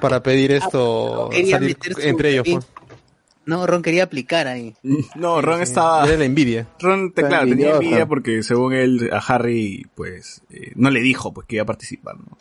para 0.00 0.22
pedir 0.24 0.50
esto, 0.50 1.28
salir 1.52 1.76
su- 1.94 2.00
entre 2.00 2.30
ellos. 2.32 2.46
pues. 2.52 2.66
No, 3.46 3.66
Ron 3.66 3.80
quería 3.82 4.02
aplicar 4.04 4.46
ahí. 4.48 4.74
No, 5.14 5.40
Ron 5.40 5.62
estaba... 5.62 6.04
Era 6.06 6.16
la 6.18 6.24
envidia. 6.24 6.66
Ron, 6.80 7.12
te- 7.12 7.26
claro, 7.26 7.48
tenía 7.48 7.70
envidia 7.76 8.06
porque 8.06 8.42
según 8.42 8.72
él, 8.74 9.08
a 9.12 9.18
Harry, 9.18 9.86
pues, 9.94 10.42
eh, 10.50 10.72
no 10.74 10.90
le 10.90 11.00
dijo, 11.00 11.32
pues, 11.32 11.46
que 11.46 11.56
iba 11.56 11.62
a 11.62 11.66
participar, 11.66 12.16
¿no? 12.18 12.36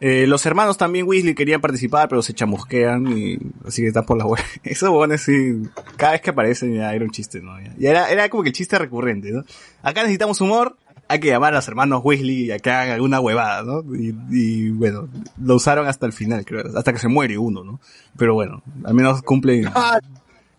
Eh, 0.00 0.26
los 0.28 0.46
hermanos 0.46 0.78
también 0.78 1.06
Weasley 1.08 1.34
querían 1.34 1.60
participar, 1.60 2.08
pero 2.08 2.22
se 2.22 2.32
chamusquean 2.32 3.08
y 3.18 3.36
así 3.66 3.82
que 3.82 3.88
están 3.88 4.06
por 4.06 4.16
la 4.16 4.26
web. 4.26 4.40
Esos 4.62 4.88
huevones 4.90 5.22
sí, 5.22 5.60
cada 5.96 6.12
vez 6.12 6.20
que 6.20 6.30
aparecen 6.30 6.72
ya 6.74 6.94
era 6.94 7.04
un 7.04 7.10
chiste, 7.10 7.40
¿no? 7.40 7.60
Ya, 7.60 7.74
ya 7.76 7.90
era, 7.90 8.08
era 8.10 8.28
como 8.28 8.44
que 8.44 8.50
el 8.50 8.54
chiste 8.54 8.78
recurrente, 8.78 9.32
¿no? 9.32 9.44
Acá 9.82 10.02
necesitamos 10.02 10.40
humor, 10.40 10.76
hay 11.08 11.18
que 11.18 11.26
llamar 11.28 11.52
a 11.52 11.56
los 11.56 11.66
hermanos 11.66 12.02
Weasley 12.04 12.44
y 12.44 12.50
a 12.52 12.58
que 12.60 12.70
hagan 12.70 12.90
alguna 12.90 13.18
huevada, 13.18 13.64
¿no? 13.64 13.82
Y, 13.96 14.14
y, 14.30 14.70
bueno, 14.70 15.08
lo 15.42 15.56
usaron 15.56 15.88
hasta 15.88 16.06
el 16.06 16.12
final, 16.12 16.44
creo, 16.44 16.62
hasta 16.76 16.92
que 16.92 17.00
se 17.00 17.08
muere 17.08 17.36
uno, 17.36 17.64
¿no? 17.64 17.80
Pero 18.16 18.34
bueno, 18.34 18.62
al 18.84 18.94
menos 18.94 19.20
cumple, 19.22 19.64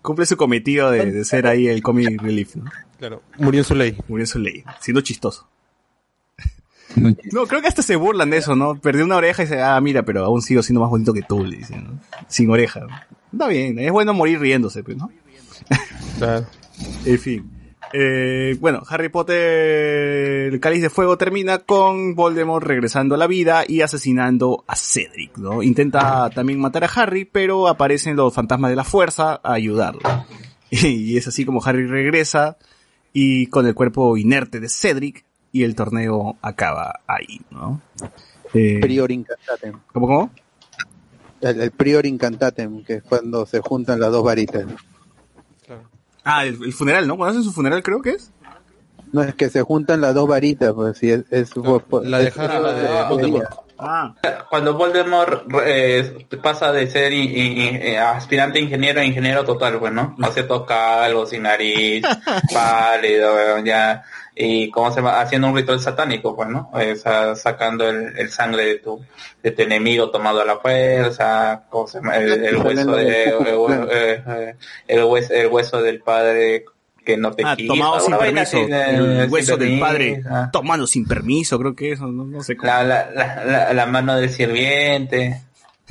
cumple 0.10 0.26
su 0.26 0.38
cometido 0.38 0.90
de, 0.90 1.12
de 1.12 1.24
ser 1.24 1.46
ahí 1.46 1.68
el 1.68 1.84
comic 1.84 2.20
relief, 2.20 2.56
¿no? 2.56 2.66
Claro, 2.98 3.22
murió 3.38 3.62
en 3.62 3.64
su 3.64 3.76
ley. 3.76 3.96
Murió 4.08 4.24
en 4.24 4.28
su 4.28 4.40
ley, 4.40 4.64
siendo 4.82 5.02
chistoso. 5.02 5.48
No, 7.32 7.46
creo 7.46 7.62
que 7.62 7.68
hasta 7.68 7.84
se 7.84 7.96
burlan 7.96 8.32
de 8.32 8.38
eso, 8.38 8.56
¿no? 8.56 8.82
Perdió 8.82 9.06
una 9.06 9.18
oreja 9.18 9.44
y 9.44 9.48
se, 9.48 9.62
ah, 9.62 9.80
mira, 9.80 10.04
pero 10.04 10.26
aún 10.26 10.42
sigo 10.42 10.64
siendo 10.64 10.82
más 10.82 10.90
bonito 10.90 11.14
que 11.14 11.22
tú, 11.22 11.46
le 11.46 11.58
dicen, 11.58 11.84
¿no? 11.84 12.00
Sin 12.28 12.50
oreja. 12.50 12.88
Está 13.32 13.48
bien, 13.48 13.78
es 13.78 13.92
bueno 13.92 14.16
morir 14.16 14.40
riéndose, 14.40 14.84
pues, 14.84 14.98
¿no? 14.98 15.12
Claro. 16.18 16.48
En 17.06 17.20
fin. 17.20 17.52
Eh, 17.94 18.56
bueno, 18.60 18.84
Harry 18.88 19.10
Potter, 19.10 20.54
el 20.54 20.60
cáliz 20.60 20.82
de 20.82 20.90
fuego 20.90 21.18
termina 21.18 21.60
con 21.60 22.16
Voldemort 22.16 22.66
regresando 22.66 23.16
a 23.16 23.18
la 23.18 23.28
vida 23.28 23.64
y 23.68 23.82
asesinando 23.82 24.64
a 24.68 24.76
Cedric, 24.76 25.38
¿no? 25.38 25.64
Intenta 25.64 26.30
también 26.30 26.60
matar 26.60 26.84
a 26.84 26.88
Harry, 26.88 27.26
pero 27.26 27.68
aparecen 27.68 28.16
los 28.16 28.34
fantasmas 28.34 28.70
de 28.70 28.76
la 28.76 28.84
fuerza 28.84 29.40
a 29.44 29.54
ayudarlo. 29.54 30.02
Y 30.72 31.18
es 31.18 31.28
así 31.28 31.46
como 31.46 31.66
Harry 31.66 31.88
regresa 31.88 32.58
y 33.12 33.48
con 33.48 33.66
el 33.66 33.74
cuerpo 33.74 34.18
inerte 34.18 34.60
de 34.60 34.70
Cedric 34.70 35.26
y 35.52 35.64
el 35.64 35.74
torneo 35.74 36.38
acaba 36.44 37.00
ahí, 37.08 37.42
¿no? 37.50 37.82
Eh, 38.54 38.78
Prior 38.80 39.12
Incantatem. 39.12 39.80
¿Cómo, 39.92 40.06
cómo? 40.06 40.32
El, 41.42 41.60
el 41.60 41.72
Prior 41.72 42.06
Incantatem, 42.06 42.84
que 42.84 42.96
es 42.96 43.04
cuando 43.04 43.48
se 43.48 43.62
juntan 43.62 44.00
las 44.00 44.12
dos 44.12 44.24
varitas. 44.24 44.66
Ah, 46.32 46.46
el, 46.46 46.64
el 46.64 46.74
funeral, 46.74 47.08
¿no? 47.08 47.18
Cuando 47.18 47.32
hacen 47.32 47.44
su 47.44 47.52
funeral 47.54 47.82
creo 47.82 48.02
que 48.02 48.12
es. 48.12 48.32
No 49.12 49.24
es 49.24 49.34
que 49.34 49.50
se 49.50 49.64
juntan 49.64 50.02
las 50.02 50.14
dos 50.14 50.28
varitas, 50.28 50.72
pues 50.74 50.98
sí, 51.00 51.10
es, 51.10 51.24
es, 51.32 51.52
La 52.04 52.20
de 52.20 52.28
es- 52.28 52.38
Harry, 52.38 52.62
la 52.64 52.74
de 52.74 53.10
Voldemort. 53.10 53.50
Ah, 53.82 54.14
Cuando 54.50 54.74
Voldemort 54.76 55.46
eh, 55.66 56.28
pasa 56.44 56.72
de 56.74 56.86
ser 56.92 57.12
eh, 57.14 57.98
aspirante 57.98 58.60
ingeniero 58.60 59.00
a 59.00 59.06
ingeniero 59.06 59.46
total, 59.46 59.80
pues, 59.80 59.92
¿no? 59.94 60.16
Hace 60.22 60.44
toca 60.44 61.04
algo 61.06 61.26
sin 61.26 61.44
nariz, 61.44 62.04
pálido, 62.54 63.58
ya. 63.64 64.04
Y 64.42 64.70
cómo 64.72 64.90
se 64.90 65.02
va 65.02 65.20
haciendo 65.20 65.50
un 65.50 65.56
ritual 65.58 65.82
satánico, 65.82 66.34
pues, 66.34 66.48
¿no? 66.48 66.70
O 66.72 66.96
sea, 66.96 67.36
sacando 67.36 67.90
el, 67.90 68.18
el 68.18 68.30
sangre 68.30 68.66
de 68.68 68.76
tu, 68.76 69.04
de 69.44 69.52
tu 69.52 69.62
enemigo 69.64 70.12
tomado 70.12 70.40
a 70.40 70.46
la 70.46 70.56
fuerza, 70.58 71.64
¿cómo 71.70 71.88
se 71.88 71.98
llama? 71.98 72.16
El, 72.16 72.46
el 72.46 72.56
hueso 72.56 72.96
de, 72.96 73.24
el, 73.26 73.88
eh, 73.92 74.24
eh, 74.26 74.56
el 74.88 75.04
hueso, 75.04 75.34
el 75.34 75.48
hueso 75.48 75.82
del 75.82 76.00
padre 76.00 76.64
que 77.04 77.18
no 77.18 77.34
te 77.34 77.44
ah 77.46 77.56
quita. 77.58 77.74
tomado 77.74 78.00
sin 78.00 78.18
permiso. 78.18 78.58
El 78.60 79.24
sin 79.24 79.34
hueso 79.34 79.58
del 79.58 79.60
permiso, 79.68 79.86
padre. 79.86 80.24
ah. 80.30 80.50
Tomado 80.54 80.88
sin 80.88 81.06
permiso, 81.06 81.60
creo 81.60 81.76
que 81.76 81.92
eso, 81.92 82.08
no, 82.08 82.24
no 82.24 82.42
sé 82.42 82.56
cómo. 82.56 82.72
La, 82.72 82.84
la, 82.84 83.10
la, 83.12 83.44
la, 83.44 83.74
la 83.74 83.86
mano 83.88 84.16
del 84.16 84.30
sirviente. 84.30 85.42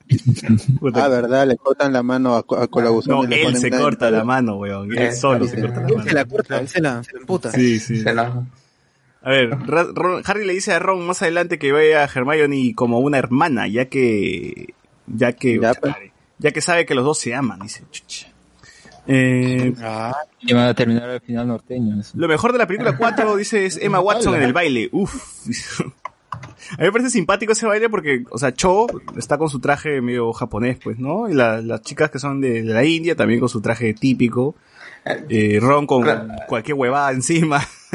Ah, 0.94 1.07
verdad, 1.07 1.48
le 1.48 1.57
cortan 1.57 1.94
la 1.94 2.03
mano 2.03 2.35
a, 2.35 2.40
a 2.40 2.68
Colaguzón 2.68 3.30
no, 3.30 3.35
él 3.35 3.41
ponen 3.44 3.60
se 3.61 3.69
corta 3.72 4.10
la 4.11 4.23
mano, 4.23 4.57
weón. 4.57 4.91
Él 4.91 4.98
Eh, 4.98 5.11
solo 5.14 5.45
se 5.48 5.60
corta 5.61 5.81
la 5.81 5.88
Él 5.88 5.95
mano. 5.95 6.07
se 6.10 6.14
la 6.14 6.26
corta, 6.26 6.60
él 6.60 6.68
se 6.68 6.81
la, 6.81 7.03
se 7.03 7.14
la 7.14 7.19
emputa. 7.19 7.52
Sí, 7.52 7.80
sí. 7.80 8.02
Se 8.02 8.14
la- 8.14 8.44
A 9.22 9.30
ver, 9.30 9.49
Ra- 9.52 9.88
Ron- 9.94 10.22
Harry 10.26 10.45
le 10.45 10.53
dice 10.53 10.73
a 10.73 10.80
Ron 10.80 11.06
más 11.07 11.22
adelante 11.22 11.57
que 11.57 11.72
vea 11.72 12.03
a 12.03 12.10
Hermione 12.14 12.73
como 12.76 12.99
una 12.99 13.18
hermana, 13.18 13.68
ya 13.68 13.85
que, 13.85 14.73
ya 15.07 15.31
que, 15.34 15.60
Ya, 15.61 15.73
pues. 15.73 15.95
ya 16.40 16.52
que 16.52 16.61
sabe 16.61 16.85
que 16.85 16.94
los 16.95 17.06
dos 17.06 17.19
se 17.19 17.34
aman, 17.34 17.60
dice. 17.61 17.84
Chucha. 17.91 18.27
Eh, 19.07 19.73
Y 20.41 20.53
van 20.53 20.68
a 20.68 20.73
terminar 20.73 21.10
al 21.10 21.19
final 21.22 21.48
norteño. 21.48 21.99
eso. 21.99 22.11
lo 22.15 22.27
mejor 22.27 22.52
de 22.53 22.57
la 22.57 22.68
película 22.68 22.95
4, 22.98 23.35
dice, 23.35 23.65
es 23.65 23.77
Emma 23.81 23.99
Watson 23.99 24.35
en 24.35 24.44
el 24.44 24.53
baile. 24.53 24.90
Uf. 24.91 25.48
A 26.74 26.82
mí 26.82 26.86
me 26.86 26.91
parece 26.91 27.10
simpático 27.12 27.52
ese 27.54 27.66
baile 27.66 27.90
porque, 27.90 28.24
o 28.30 28.38
sea, 28.38 28.54
Cho 28.54 28.88
está 29.18 29.38
con 29.38 29.50
su 29.50 29.60
traje 29.60 30.02
medio 30.02 30.34
japonés, 30.34 30.78
pues, 30.84 30.98
¿no? 31.00 31.30
Y 31.30 31.34
la- 31.34 31.62
las 31.62 31.82
chicas 31.82 32.10
que 32.12 32.20
son 32.20 32.41
de, 32.41 32.64
de 32.64 32.74
la 32.74 32.84
India 32.84 33.16
también 33.16 33.40
con 33.40 33.50
su 33.50 33.62
traje 33.62 33.94
típico. 33.94 34.56
Eh, 35.30 35.60
Ron 35.62 35.86
con 35.86 36.02
Claro. 36.04 36.28
cualquier 36.48 36.76
huevada 36.76 37.12
encima. 37.12 37.62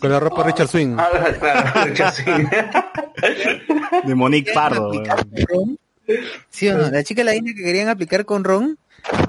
Con 0.00 0.10
la 0.10 0.20
ropa 0.20 0.44
Richard 0.44 0.68
Swing. 0.68 0.96
Claro, 0.96 2.12
sí. 2.14 2.24
de 4.06 4.14
Monique 4.14 4.52
Pardo. 4.52 4.92
Ron? 4.92 5.78
¿Sí 6.50 6.68
o 6.68 6.76
no? 6.78 6.90
La 6.90 7.02
chica 7.02 7.20
de 7.20 7.24
la 7.24 7.34
India 7.36 7.54
que 7.54 7.62
querían 7.62 7.88
aplicar 7.88 8.24
con 8.24 8.44
Ron. 8.44 8.78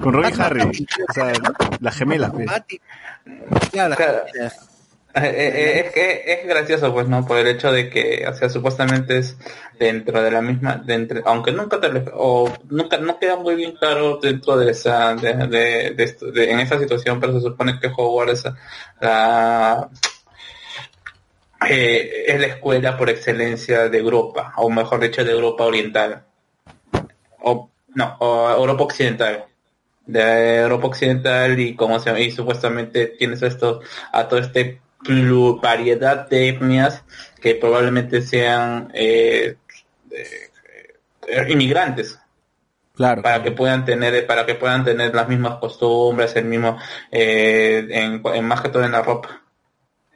Con 0.02 0.12
Ron 0.12 0.24
y 0.30 0.40
Harry. 0.40 0.62
O 1.08 1.12
sea, 1.12 1.32
las 1.80 1.96
gemelas, 1.96 2.30
pues. 2.32 2.46
Claro, 3.72 3.88
la- 3.90 3.96
Claro. 3.96 4.22
Eh, 5.22 5.30
eh, 5.34 5.80
es 5.86 5.92
que 5.94 6.22
es 6.26 6.46
gracioso, 6.46 6.92
pues, 6.92 7.08
¿no? 7.08 7.24
Por 7.26 7.38
el 7.38 7.46
hecho 7.46 7.72
de 7.72 7.88
que, 7.88 8.26
o 8.28 8.34
sea, 8.34 8.50
supuestamente 8.50 9.16
es 9.18 9.36
dentro 9.78 10.22
de 10.22 10.30
la 10.30 10.42
misma, 10.42 10.76
de 10.76 10.92
entre- 10.94 11.22
aunque 11.24 11.52
nunca 11.52 11.80
te, 11.80 11.88
o 12.12 12.52
nunca, 12.68 12.98
no 12.98 13.18
queda 13.18 13.36
muy 13.36 13.54
bien 13.54 13.72
claro 13.76 14.18
dentro 14.20 14.58
de 14.58 14.70
esa, 14.72 15.14
de, 15.14 15.32
de, 15.94 16.16
de 16.32 16.50
en 16.50 16.60
esa 16.60 16.78
situación, 16.78 17.18
pero 17.18 17.32
se 17.32 17.40
supone 17.40 17.80
que 17.80 17.88
Hogwarts 17.96 18.44
es 18.44 18.52
la, 19.00 19.88
eh, 21.68 22.24
es 22.28 22.40
la 22.40 22.46
escuela 22.48 22.96
por 22.96 23.08
excelencia 23.10 23.88
de 23.88 23.98
Europa, 23.98 24.52
o 24.56 24.68
mejor 24.70 25.00
dicho, 25.00 25.24
de 25.24 25.32
Europa 25.32 25.64
Oriental. 25.64 26.24
O, 27.40 27.70
no, 27.94 28.16
o 28.20 28.50
Europa 28.50 28.84
Occidental 28.84 29.44
de 30.06 30.58
Europa 30.58 30.86
Occidental 30.86 31.58
y 31.58 31.74
como 31.74 31.98
se 31.98 32.20
y 32.22 32.30
supuestamente 32.30 33.06
tienes 33.18 33.42
esto 33.42 33.80
a 34.12 34.28
todo 34.28 34.38
este 34.38 34.80
variedad 35.60 36.28
de 36.28 36.48
etnias 36.48 37.02
que 37.40 37.54
probablemente 37.54 38.22
sean 38.22 38.90
eh, 38.94 39.56
eh, 40.10 40.50
eh, 41.28 41.46
inmigrantes 41.48 42.18
Claro. 42.94 43.20
para 43.22 43.42
que 43.42 43.50
puedan 43.52 43.84
tener 43.84 44.26
para 44.26 44.46
que 44.46 44.54
puedan 44.54 44.82
tener 44.84 45.14
las 45.14 45.28
mismas 45.28 45.56
costumbres 45.58 46.34
el 46.36 46.46
mismo 46.46 46.78
eh, 47.12 47.86
en, 47.90 48.22
en 48.34 48.44
más 48.46 48.62
que 48.62 48.70
todo 48.70 48.84
en 48.84 48.92
la 48.92 49.02
ropa 49.02 49.42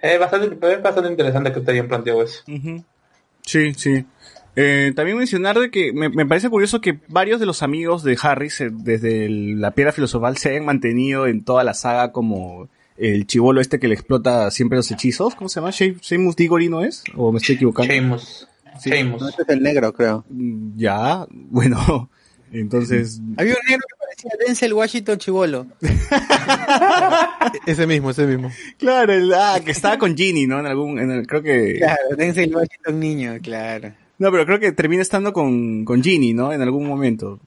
es 0.00 0.18
bastante 0.18 0.46
es 0.72 0.82
bastante 0.82 1.10
interesante 1.10 1.52
que 1.52 1.58
esté 1.58 1.72
bien 1.72 1.88
planteado 1.88 2.22
eso 2.22 2.42
Ujú. 2.48 2.82
Sí, 3.44 3.74
sí. 3.74 4.04
Eh, 4.56 4.92
también 4.96 5.16
mencionar 5.18 5.58
de 5.58 5.70
que 5.70 5.92
me, 5.92 6.08
me 6.08 6.24
parece 6.26 6.48
curioso 6.48 6.80
que 6.80 6.98
varios 7.08 7.38
de 7.40 7.46
los 7.46 7.62
amigos 7.62 8.02
de 8.02 8.16
Harry 8.22 8.48
se- 8.50 8.70
desde 8.70 9.26
el- 9.26 9.60
la 9.60 9.72
piedra 9.72 9.92
filosofal 9.92 10.36
se 10.38 10.50
hayan 10.50 10.64
mantenido 10.64 11.26
en 11.26 11.44
toda 11.44 11.64
la 11.64 11.74
saga 11.74 12.12
como 12.12 12.68
el 13.00 13.26
chivolo 13.26 13.60
este 13.60 13.78
que 13.80 13.88
le 13.88 13.94
explota 13.94 14.50
siempre 14.50 14.76
los 14.76 14.90
hechizos. 14.90 15.34
¿Cómo 15.34 15.48
se 15.48 15.60
llama? 15.60 15.70
She- 15.70 15.96
¿Seamus 16.00 16.36
Diggory 16.36 16.68
no 16.68 16.84
es? 16.84 17.02
¿O 17.16 17.32
me 17.32 17.38
estoy 17.38 17.56
equivocando? 17.56 17.92
Sheamus 17.92 18.46
Sí. 18.78 18.90
Sheamus. 18.90 19.20
No, 19.20 19.28
es 19.28 19.34
el 19.48 19.62
negro, 19.62 19.92
creo. 19.92 20.24
Mm, 20.30 20.76
Ya, 20.78 21.26
bueno, 21.30 22.08
entonces... 22.52 23.20
Había 23.36 23.54
un 23.54 23.60
negro 23.68 23.84
que 23.88 23.96
parecía 24.06 24.30
Denzel 24.46 24.72
Washington 24.72 25.18
Chivolo. 25.18 25.66
Ese 27.66 27.86
mismo, 27.86 28.10
ese 28.10 28.26
mismo. 28.26 28.50
Claro, 28.78 29.12
el, 29.12 29.32
ah, 29.34 29.60
que 29.64 29.70
estaba 29.70 29.98
con 29.98 30.16
Ginny, 30.16 30.46
¿no? 30.46 30.60
En 30.60 30.66
algún, 30.66 30.98
en 30.98 31.10
el- 31.10 31.26
creo 31.26 31.42
que... 31.42 31.76
Claro, 31.78 32.16
Denzel 32.16 32.54
Washington 32.54 33.00
niño, 33.00 33.32
claro. 33.42 33.92
No, 34.18 34.30
pero 34.30 34.44
creo 34.46 34.60
que 34.60 34.72
termina 34.72 35.02
estando 35.02 35.32
con, 35.32 35.84
con 35.84 36.02
Ginny, 36.02 36.32
¿no? 36.34 36.52
En 36.52 36.60
algún 36.62 36.86
momento 36.86 37.40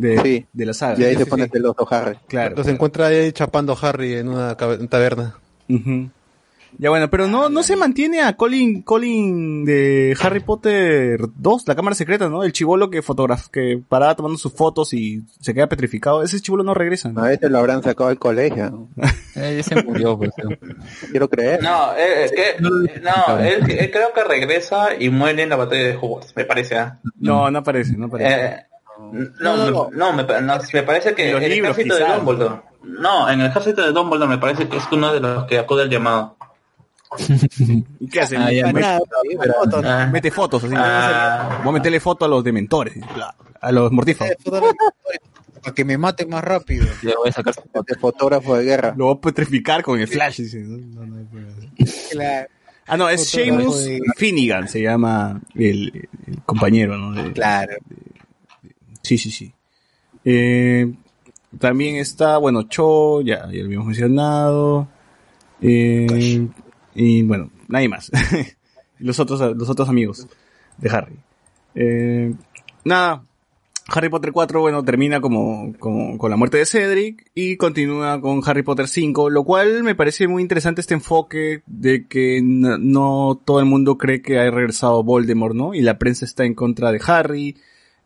de, 0.00 0.18
Sí. 0.22 0.46
de 0.52 0.66
la 0.66 0.74
saga. 0.74 0.98
Y 0.98 1.04
ahí 1.04 1.12
Sí, 1.12 1.18
se 1.18 1.24
sí, 1.24 1.30
pone 1.30 1.44
sí. 1.44 1.50
celoso 1.52 1.86
Harry. 1.90 2.16
Claro. 2.28 2.56
Los 2.56 2.66
encuentra 2.68 3.06
ahí 3.06 3.32
chapando 3.32 3.72
a 3.80 3.88
Harry 3.88 4.14
en 4.14 4.28
una 4.28 4.56
taberna. 4.56 5.36
Ujú. 5.68 6.08
Ya 6.78 6.88
bueno, 6.88 7.10
pero 7.10 7.26
no, 7.26 7.48
no 7.48 7.64
se 7.64 7.74
mantiene 7.74 8.22
a 8.22 8.36
Colin, 8.36 8.82
Colin 8.82 9.64
de 9.64 10.16
Harry 10.22 10.38
Potter 10.38 11.18
2, 11.36 11.64
la 11.66 11.74
cámara 11.74 11.96
secreta, 11.96 12.28
¿no? 12.28 12.44
El 12.44 12.52
chivolo 12.52 12.90
que 12.90 13.02
fotograf 13.02 13.48
que 13.48 13.82
paraba 13.88 14.14
tomando 14.14 14.38
sus 14.38 14.52
fotos 14.52 14.94
y 14.94 15.24
se 15.40 15.52
queda 15.52 15.66
petrificado. 15.68 16.22
Ese 16.22 16.38
chivolo 16.40 16.62
no 16.62 16.72
regresa. 16.72 17.08
¿no? 17.10 17.22
A 17.24 17.28
veces 17.28 17.50
lo 17.50 17.58
habrán 17.58 17.82
sacado 17.82 18.08
del 18.10 18.18
colegio. 18.20 18.88
Eh, 19.36 19.62
se 19.62 19.82
murió, 19.84 20.18
pues. 20.18 20.32
Quiero 21.12 21.28
creer. 21.30 21.62
No, 21.62 21.92
eh, 21.94 22.24
es 22.24 22.32
que, 22.32 22.60
no, 22.60 23.38
él, 23.38 23.70
él 23.70 23.90
creo 23.90 24.12
que 24.12 24.24
regresa 24.24 24.88
y 24.98 25.08
muere 25.08 25.44
en 25.44 25.48
la 25.48 25.56
batalla 25.56 25.84
de 25.84 25.96
Hogwarts, 25.96 26.34
me 26.36 26.44
parece. 26.44 26.76
¿ah? 26.76 26.98
No, 27.18 27.48
no 27.50 27.60
aparece, 27.60 27.96
no 27.96 28.06
aparece. 28.06 28.34
Eh, 28.46 28.56
no, 29.12 29.56
no, 29.70 29.90
no, 29.92 30.12
me, 30.12 30.24
pa- 30.24 30.40
no, 30.40 30.58
me 30.72 30.82
parece 30.82 31.14
que 31.14 31.26
En 31.26 31.32
los 31.34 31.38
en 31.42 31.44
el 31.46 31.52
libros, 31.54 31.72
ejército 31.72 31.96
de 31.96 32.04
quizás. 32.04 32.16
Dumbledore. 32.24 32.60
No, 32.82 33.28
en 33.30 33.40
el 33.40 33.46
ejército 33.48 33.82
de 33.82 33.92
Dumbledore 33.92 34.28
me 34.28 34.38
parece 34.38 34.68
que 34.68 34.76
es 34.78 34.84
uno 34.92 35.12
de 35.12 35.20
los 35.20 35.44
que 35.44 35.58
acude 35.58 35.82
al 35.82 35.90
llamado. 35.90 36.36
¿Y 38.00 38.08
qué 38.08 38.20
hace? 38.20 38.36
Ah, 38.36 38.48
Mete- 38.50 38.72
Nada, 38.80 39.00
foto, 39.00 39.82
Ah, 39.84 40.08
Mete 40.12 40.30
fotos 40.30 40.64
así. 40.64 40.74
Ah. 40.76 41.60
Voy 41.64 41.70
a 41.70 41.72
meterle 41.72 41.98
foto 42.00 42.24
a 42.24 42.28
los 42.28 42.44
dementores. 42.44 42.94
A 43.60 43.72
los 43.72 43.90
mortífagos. 43.92 44.36
Para 45.62 45.74
que 45.74 45.84
me 45.84 45.98
maten 45.98 46.30
más 46.30 46.42
rápido. 46.42 46.86
Ya 47.02 47.14
voy 47.16 47.28
a 47.28 47.32
sacar. 47.32 47.54
Este 47.74 47.96
fotógrafo 47.96 48.56
de 48.56 48.64
guerra. 48.64 48.94
Lo 48.96 49.06
voy 49.06 49.16
a 49.16 49.20
petrificar 49.20 49.82
con 49.82 49.98
el 50.00 50.08
flash. 50.08 50.38
dice, 50.38 50.58
¿no? 50.60 50.78
No, 50.78 51.06
no 51.06 51.18
hay 51.18 51.24
problema. 51.24 51.54
Claro. 52.10 52.48
Ah, 52.86 52.96
no, 52.96 53.08
es 53.08 53.28
Seamus 53.28 53.84
de- 53.84 54.00
Finnegan, 54.16 54.66
se 54.68 54.80
llama 54.82 55.40
el, 55.54 56.08
el 56.26 56.42
compañero, 56.44 56.96
¿no? 56.96 57.12
De- 57.22 57.32
Claro. 57.32 57.74
Sí, 59.02 59.18
sí, 59.18 59.30
sí. 59.30 59.52
Eh, 60.24 60.92
también 61.58 61.96
está, 61.96 62.38
bueno, 62.38 62.62
Cho, 62.64 63.20
ya, 63.22 63.48
ya 63.50 63.58
lo 63.60 63.64
habíamos 63.66 63.86
mencionado. 63.88 64.88
Eh, 65.60 66.46
y 66.94 67.22
bueno, 67.22 67.50
nadie 67.68 67.88
más. 67.88 68.10
los 68.98 69.18
otros, 69.20 69.40
los 69.56 69.68
otros 69.68 69.88
amigos 69.88 70.26
de 70.78 70.90
Harry. 70.90 71.16
Eh, 71.74 72.34
nada, 72.84 73.24
Harry 73.88 74.08
Potter 74.08 74.30
4, 74.32 74.60
bueno, 74.60 74.84
termina 74.84 75.20
como, 75.20 75.72
como 75.78 76.16
con 76.18 76.30
la 76.30 76.36
muerte 76.36 76.58
de 76.58 76.66
Cedric 76.66 77.30
y 77.34 77.56
continúa 77.56 78.20
con 78.20 78.40
Harry 78.46 78.62
Potter 78.62 78.86
5, 78.88 79.30
lo 79.30 79.44
cual 79.44 79.82
me 79.82 79.94
parece 79.94 80.28
muy 80.28 80.42
interesante 80.42 80.80
este 80.80 80.94
enfoque 80.94 81.62
de 81.66 82.06
que 82.06 82.38
n- 82.38 82.76
no 82.78 83.40
todo 83.44 83.58
el 83.60 83.66
mundo 83.66 83.98
cree 83.98 84.22
que 84.22 84.38
ha 84.38 84.50
regresado 84.50 85.02
Voldemort, 85.02 85.54
¿no? 85.54 85.74
Y 85.74 85.80
la 85.80 85.98
prensa 85.98 86.24
está 86.24 86.44
en 86.44 86.54
contra 86.54 86.92
de 86.92 87.00
Harry, 87.06 87.56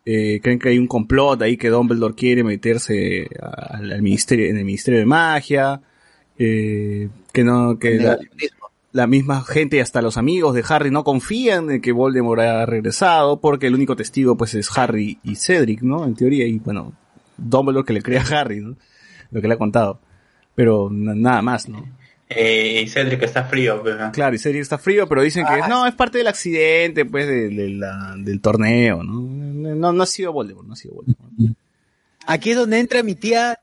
eh, 0.04 0.40
creen 0.42 0.58
que 0.58 0.68
hay 0.70 0.78
un 0.78 0.86
complot 0.86 1.40
ahí 1.42 1.56
que 1.56 1.68
Dumbledore 1.68 2.14
quiere 2.14 2.44
meterse 2.44 3.28
al, 3.40 3.92
al 3.92 4.02
ministerio, 4.02 4.46
en 4.48 4.58
el 4.58 4.64
Ministerio 4.64 5.00
de 5.00 5.06
Magia, 5.06 5.80
eh, 6.38 7.08
que 7.32 7.44
no, 7.44 7.78
que 7.78 7.96
la, 7.98 8.18
la 8.92 9.06
misma 9.06 9.42
gente 9.42 9.76
y 9.76 9.80
hasta 9.80 10.02
los 10.02 10.16
amigos 10.16 10.54
de 10.54 10.64
Harry 10.68 10.90
no 10.90 11.04
confían 11.04 11.70
en 11.70 11.80
que 11.80 11.92
Voldemort 11.92 12.40
haya 12.40 12.66
regresado 12.66 13.40
porque 13.40 13.66
el 13.68 13.74
único 13.74 13.96
testigo 13.96 14.36
pues 14.36 14.54
es 14.54 14.68
Harry 14.78 15.18
y 15.24 15.36
Cedric, 15.36 15.82
¿no? 15.82 16.04
En 16.04 16.14
teoría 16.14 16.46
y 16.46 16.58
bueno, 16.58 16.92
Dumbledore 17.36 17.86
que 17.86 17.92
le 17.92 18.02
crea 18.02 18.22
a 18.22 18.40
Harry, 18.40 18.60
¿no? 18.60 18.76
Lo 19.30 19.40
que 19.40 19.48
le 19.48 19.54
ha 19.54 19.58
contado. 19.58 20.00
Pero 20.54 20.88
na- 20.92 21.14
nada 21.14 21.42
más, 21.42 21.68
¿no? 21.68 21.84
eh, 22.28 22.82
y 22.84 22.88
Cedric 22.88 23.22
está 23.22 23.44
frío, 23.44 23.82
pues, 23.82 23.96
¿no? 23.98 24.10
Claro, 24.12 24.34
y 24.34 24.38
Cedric 24.38 24.62
está 24.62 24.78
frío, 24.78 25.06
pero 25.08 25.22
dicen 25.22 25.44
que 25.46 25.68
no, 25.68 25.86
es 25.86 25.94
parte 25.94 26.18
del 26.18 26.26
accidente, 26.28 27.04
pues, 27.04 27.26
de, 27.26 27.48
de 27.48 27.68
la- 27.70 28.14
del 28.16 28.40
torneo, 28.40 29.02
¿no? 29.02 29.43
No, 29.74 29.92
no 29.92 30.02
ha 30.02 30.06
sido 30.06 30.32
Voldemort, 30.32 30.66
no 30.66 30.72
ha 30.74 30.76
sido 30.76 30.94
Voldemort. 30.94 31.56
Aquí 32.26 32.50
es 32.50 32.56
donde 32.56 32.78
entra 32.80 33.02
mi 33.02 33.14
tía 33.14 33.58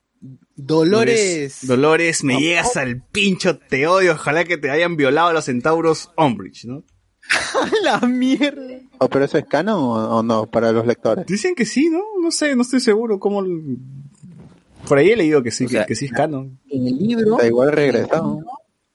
Dolores. 0.55 1.59
Dolores, 1.65 2.23
me 2.23 2.37
llegas 2.39 2.77
al 2.77 3.01
pincho, 3.01 3.57
te 3.57 3.87
odio, 3.87 4.13
ojalá 4.13 4.43
que 4.43 4.57
te 4.57 4.69
hayan 4.69 4.95
violado 4.95 5.29
a 5.29 5.33
los 5.33 5.45
centauros 5.45 6.11
Umbridge, 6.17 6.65
¿no? 6.65 6.83
la 7.83 7.99
mierda. 8.01 8.79
Oh, 8.99 9.09
¿Pero 9.09 9.25
eso 9.25 9.37
es 9.37 9.45
canon 9.45 9.75
o, 9.79 10.17
o 10.17 10.23
no 10.23 10.45
para 10.47 10.71
los 10.71 10.85
lectores? 10.85 11.25
Dicen 11.25 11.55
que 11.55 11.65
sí, 11.65 11.89
¿no? 11.89 12.01
No 12.21 12.29
sé, 12.31 12.55
no 12.55 12.61
estoy 12.61 12.79
seguro 12.79 13.19
cómo... 13.19 13.43
Por 14.87 14.97
ahí 14.97 15.09
he 15.11 15.15
leído 15.15 15.41
que 15.43 15.51
sí, 15.51 15.65
O 15.65 15.69
sea, 15.69 15.81
que, 15.81 15.89
que 15.89 15.95
sí 15.95 16.05
es 16.05 16.11
canon. 16.11 16.59
En 16.69 16.87
el 16.87 16.97
libro 16.97 17.33
Está 17.35 17.47
igual 17.47 17.71
regresado. 17.71 18.39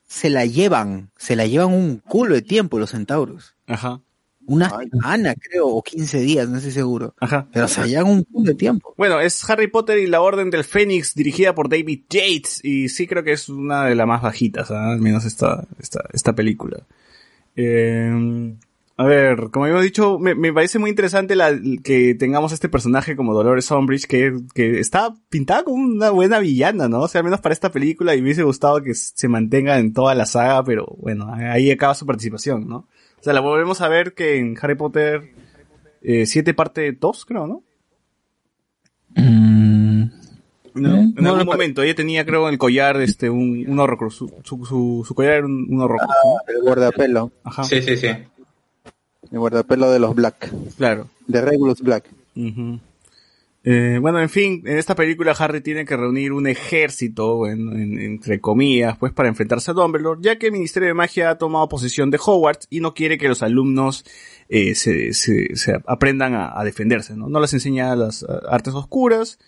se 0.07 0.31
la 0.31 0.45
llevan, 0.45 1.11
se 1.17 1.35
la 1.37 1.47
llevan 1.47 1.73
un 1.73 1.99
culo 1.99 2.35
de 2.35 2.43
tiempo 2.43 2.79
los 2.79 2.91
centauros. 2.91 3.55
Ajá, 3.67 4.01
Una 4.47 4.71
semana, 4.71 5.35
creo, 5.35 5.69
o 5.69 5.83
15 5.83 6.21
días, 6.21 6.49
no 6.49 6.57
estoy 6.57 6.73
seguro. 6.73 7.15
ajá. 7.21 7.47
Pero 7.53 7.69
se 7.69 7.81
la 7.81 7.87
llevan 7.87 8.07
un 8.07 8.23
culo 8.25 8.51
de 8.51 8.55
tiempo. 8.55 8.95
Bueno, 8.97 9.21
es 9.21 9.49
Harry 9.49 9.69
Potter 9.69 9.99
y 9.99 10.07
la 10.07 10.21
Orden 10.21 10.51
del 10.51 10.65
Fénix, 10.65 11.15
dirigida 11.15 11.55
por 11.55 11.69
David 11.69 12.03
Yates, 12.09 12.65
y 12.65 12.89
sí 12.89 13.07
creo 13.07 13.25
que 13.25 13.33
es 13.33 13.49
una 13.49 13.87
de 13.87 13.95
las 13.95 14.07
más 14.07 14.23
bajitas, 14.23 14.71
¿ah? 14.71 14.93
al 14.93 15.01
menos 15.01 15.25
esta, 15.25 15.67
esta, 15.79 16.05
esta 16.13 16.35
película. 16.35 16.87
Eh, 17.57 18.55
a 18.99 19.05
ver, 19.05 19.51
como 19.51 19.67
habíamos 19.67 19.85
dicho, 19.85 20.19
me, 20.19 20.35
me 20.35 20.55
parece 20.55 20.79
muy 20.79 20.89
interesante 20.89 21.37
la, 21.37 21.53
que 21.85 22.15
tengamos 22.15 22.53
este 22.53 22.71
personaje 22.71 23.15
como 23.15 23.35
Dolores 23.35 23.71
Umbridge, 23.71 24.07
que, 24.07 24.41
que 24.55 24.81
está 24.81 25.15
pintada 25.29 25.65
como 25.65 25.77
una 25.77 26.09
buena 26.11 26.39
villana, 26.39 26.89
¿no? 26.89 27.01
O 27.01 27.09
sea, 27.09 27.19
al 27.19 27.27
menos 27.27 27.43
para 27.43 27.53
esta 27.53 27.71
película, 27.71 28.15
y 28.15 28.19
me 28.19 28.25
hubiese 28.25 28.43
gustado 28.43 28.83
que 28.83 28.95
se 28.95 29.29
mantenga 29.29 29.79
en 29.79 29.93
toda 29.93 30.15
la 30.15 30.25
saga, 30.25 30.65
pero 30.65 30.87
bueno, 30.99 31.31
ahí 31.31 31.71
acaba 31.71 31.95
su 31.95 32.07
participación, 32.07 32.67
¿no? 32.67 32.89
O 33.27 33.29
sea, 33.29 33.35
la 33.35 33.41
volvemos 33.41 33.81
a 33.81 33.89
ver 33.89 34.15
que 34.15 34.37
en 34.39 34.57
Harry 34.63 34.77
Potter 34.77 35.33
7 36.01 36.55
parte 36.55 36.93
2, 36.93 37.25
creo, 37.25 37.49
¿no? 37.49 37.65
Mm, 39.17 40.03
No, 40.75 40.95
¿Eh? 40.95 41.01
en 41.01 41.15
No, 41.17 41.31
algún 41.31 41.39
no, 41.47 41.53
momento, 41.53 41.83
ella 41.83 41.97
tenía, 41.97 42.25
creo, 42.25 42.47
en 42.47 42.53
el 42.53 42.59
collar, 42.59 43.01
este, 43.01 43.29
un, 43.29 43.65
un 43.67 43.81
horrocrux. 43.81 44.15
Su, 44.15 44.29
su, 44.45 44.65
su, 44.65 45.05
su 45.05 45.15
collar 45.17 45.39
era 45.39 45.47
un, 45.47 45.67
un 45.69 45.81
horrocrux, 45.81 46.09
¿no? 46.25 46.55
El 46.55 46.63
guardapelo. 46.63 47.33
Ajá, 47.43 47.65
Sí, 47.65 47.83
sí, 47.83 47.97
sí. 47.97 48.07
El 48.07 49.39
guardapelo 49.41 49.91
de 49.91 49.99
los 49.99 50.15
Black. 50.15 50.53
claro. 50.77 51.09
De 51.27 51.41
Regulus 51.41 51.81
Black. 51.83 52.05
Ujú. 52.37 52.79
Eh, 53.69 53.99
bueno, 54.01 54.21
en 54.21 54.29
fin, 54.31 54.63
en 54.65 54.77
esta 54.79 54.95
película 54.95 55.33
Harry 55.37 55.61
tiene 55.61 55.85
que 55.85 55.97
reunir 55.97 56.33
un 56.33 56.47
ejército, 56.47 57.49
en- 57.49 57.69
en- 57.73 57.99
entre 57.99 58.41
comillas, 58.41 58.97
pues 58.97 59.13
para 59.13 59.29
enfrentarse 59.29 59.73
a 59.73 59.75
Dumbledore, 59.75 60.21
ya 60.23 60.39
que 60.39 60.47
el 60.47 60.53
Ministerio 60.53 60.87
de 60.87 60.95
Magia 60.95 61.31
ha 61.31 61.37
tomado 61.39 61.69
posesión 61.69 62.13
de 62.13 62.21
Hogwarts 62.25 62.69
y 62.71 62.79
no 62.79 62.95
quiere 62.95 63.19
que 63.19 63.27
los 63.27 63.43
alumnos 63.43 64.05
eh, 64.49 64.77
se, 64.77 65.11
aprendan 65.87 66.35
a, 66.35 66.57
a 66.57 66.63
defenderse, 66.63 67.17
¿no? 67.17 67.29
No 67.29 67.41
les 67.41 67.53
enseña 67.55 67.97
las 67.97 68.25
artes 68.49 68.73
oscuras 68.75 69.41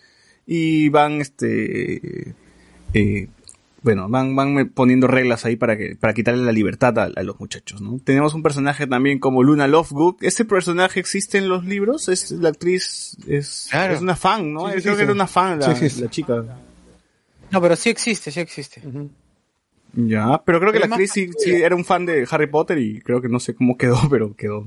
y 0.45 0.89
van, 0.89 1.21
este, 1.21 2.33
eh, 2.93 3.27
bueno, 3.81 4.09
van, 4.09 4.35
van 4.35 4.69
poniendo 4.69 5.07
reglas 5.07 5.45
ahí 5.45 5.55
para 5.55 5.77
que, 5.77 5.95
para 5.95 6.13
quitarle 6.13 6.43
la 6.43 6.51
libertad 6.51 6.97
a, 6.99 7.03
a 7.15 7.23
los 7.23 7.39
muchachos, 7.39 7.81
¿no? 7.81 7.99
Tenemos 8.03 8.33
un 8.33 8.43
personaje 8.43 8.87
también 8.87 9.19
como 9.19 9.41
Luna 9.43 9.67
Lovegood. 9.67 10.15
¿Este 10.21 10.43
personaje 10.45 10.99
existe 10.99 11.37
en 11.37 11.47
los 11.49 11.63
libros? 11.65 12.09
Es, 12.09 12.31
la 12.31 12.49
actriz 12.49 13.17
es, 13.27 13.67
Claro. 13.71 13.93
es 13.93 14.01
una 14.01 14.15
fan, 14.15 14.53
¿no? 14.53 14.67
Sí, 14.67 14.73
Yo 14.73 14.77
sí, 14.77 14.81
creo 14.83 14.93
sí, 14.93 14.97
que 14.97 15.03
era 15.03 15.13
una 15.13 15.27
fan 15.27 15.59
la, 15.59 15.75
Sí, 15.75 15.89
sí, 15.89 15.95
sí. 15.95 16.01
la 16.01 16.09
chica. 16.09 16.45
No, 17.51 17.61
pero 17.61 17.75
sí 17.75 17.89
existe, 17.89 18.31
sí 18.31 18.39
existe. 18.41 18.81
Ya, 19.93 20.41
pero 20.45 20.59
creo 20.59 20.71
que 20.71 20.79
Pero 20.79 20.89
la 20.89 20.95
actriz 20.95 21.11
sí, 21.11 21.29
sí 21.37 21.51
era 21.51 21.75
un 21.75 21.83
fan 21.85 22.05
de 22.05 22.27
Harry 22.29 22.47
Potter 22.47 22.77
y 22.77 22.99
creo 23.01 23.21
que 23.21 23.29
no 23.29 23.39
sé 23.39 23.55
cómo 23.55 23.77
quedó, 23.77 23.97
pero 24.09 24.35
quedó. 24.35 24.65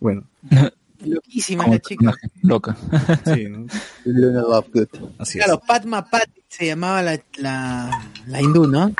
Bueno, 0.00 0.24
Loquísima 1.00 1.66
la 1.66 1.78
chica. 1.80 2.12
loca. 2.42 2.76
sí, 3.24 3.46
¿no? 3.48 3.66
Luna 4.04 4.40
Lovegood. 4.42 4.88
Así 5.18 5.38
es. 5.38 5.44
Claro, 5.44 5.60
Padma 5.66 6.08
Pat 6.08 6.28
se 6.48 6.66
llamaba 6.66 7.02
la, 7.02 7.20
la, 7.36 8.10
la 8.26 8.40
hindú, 8.40 8.66
¿no? 8.66 8.94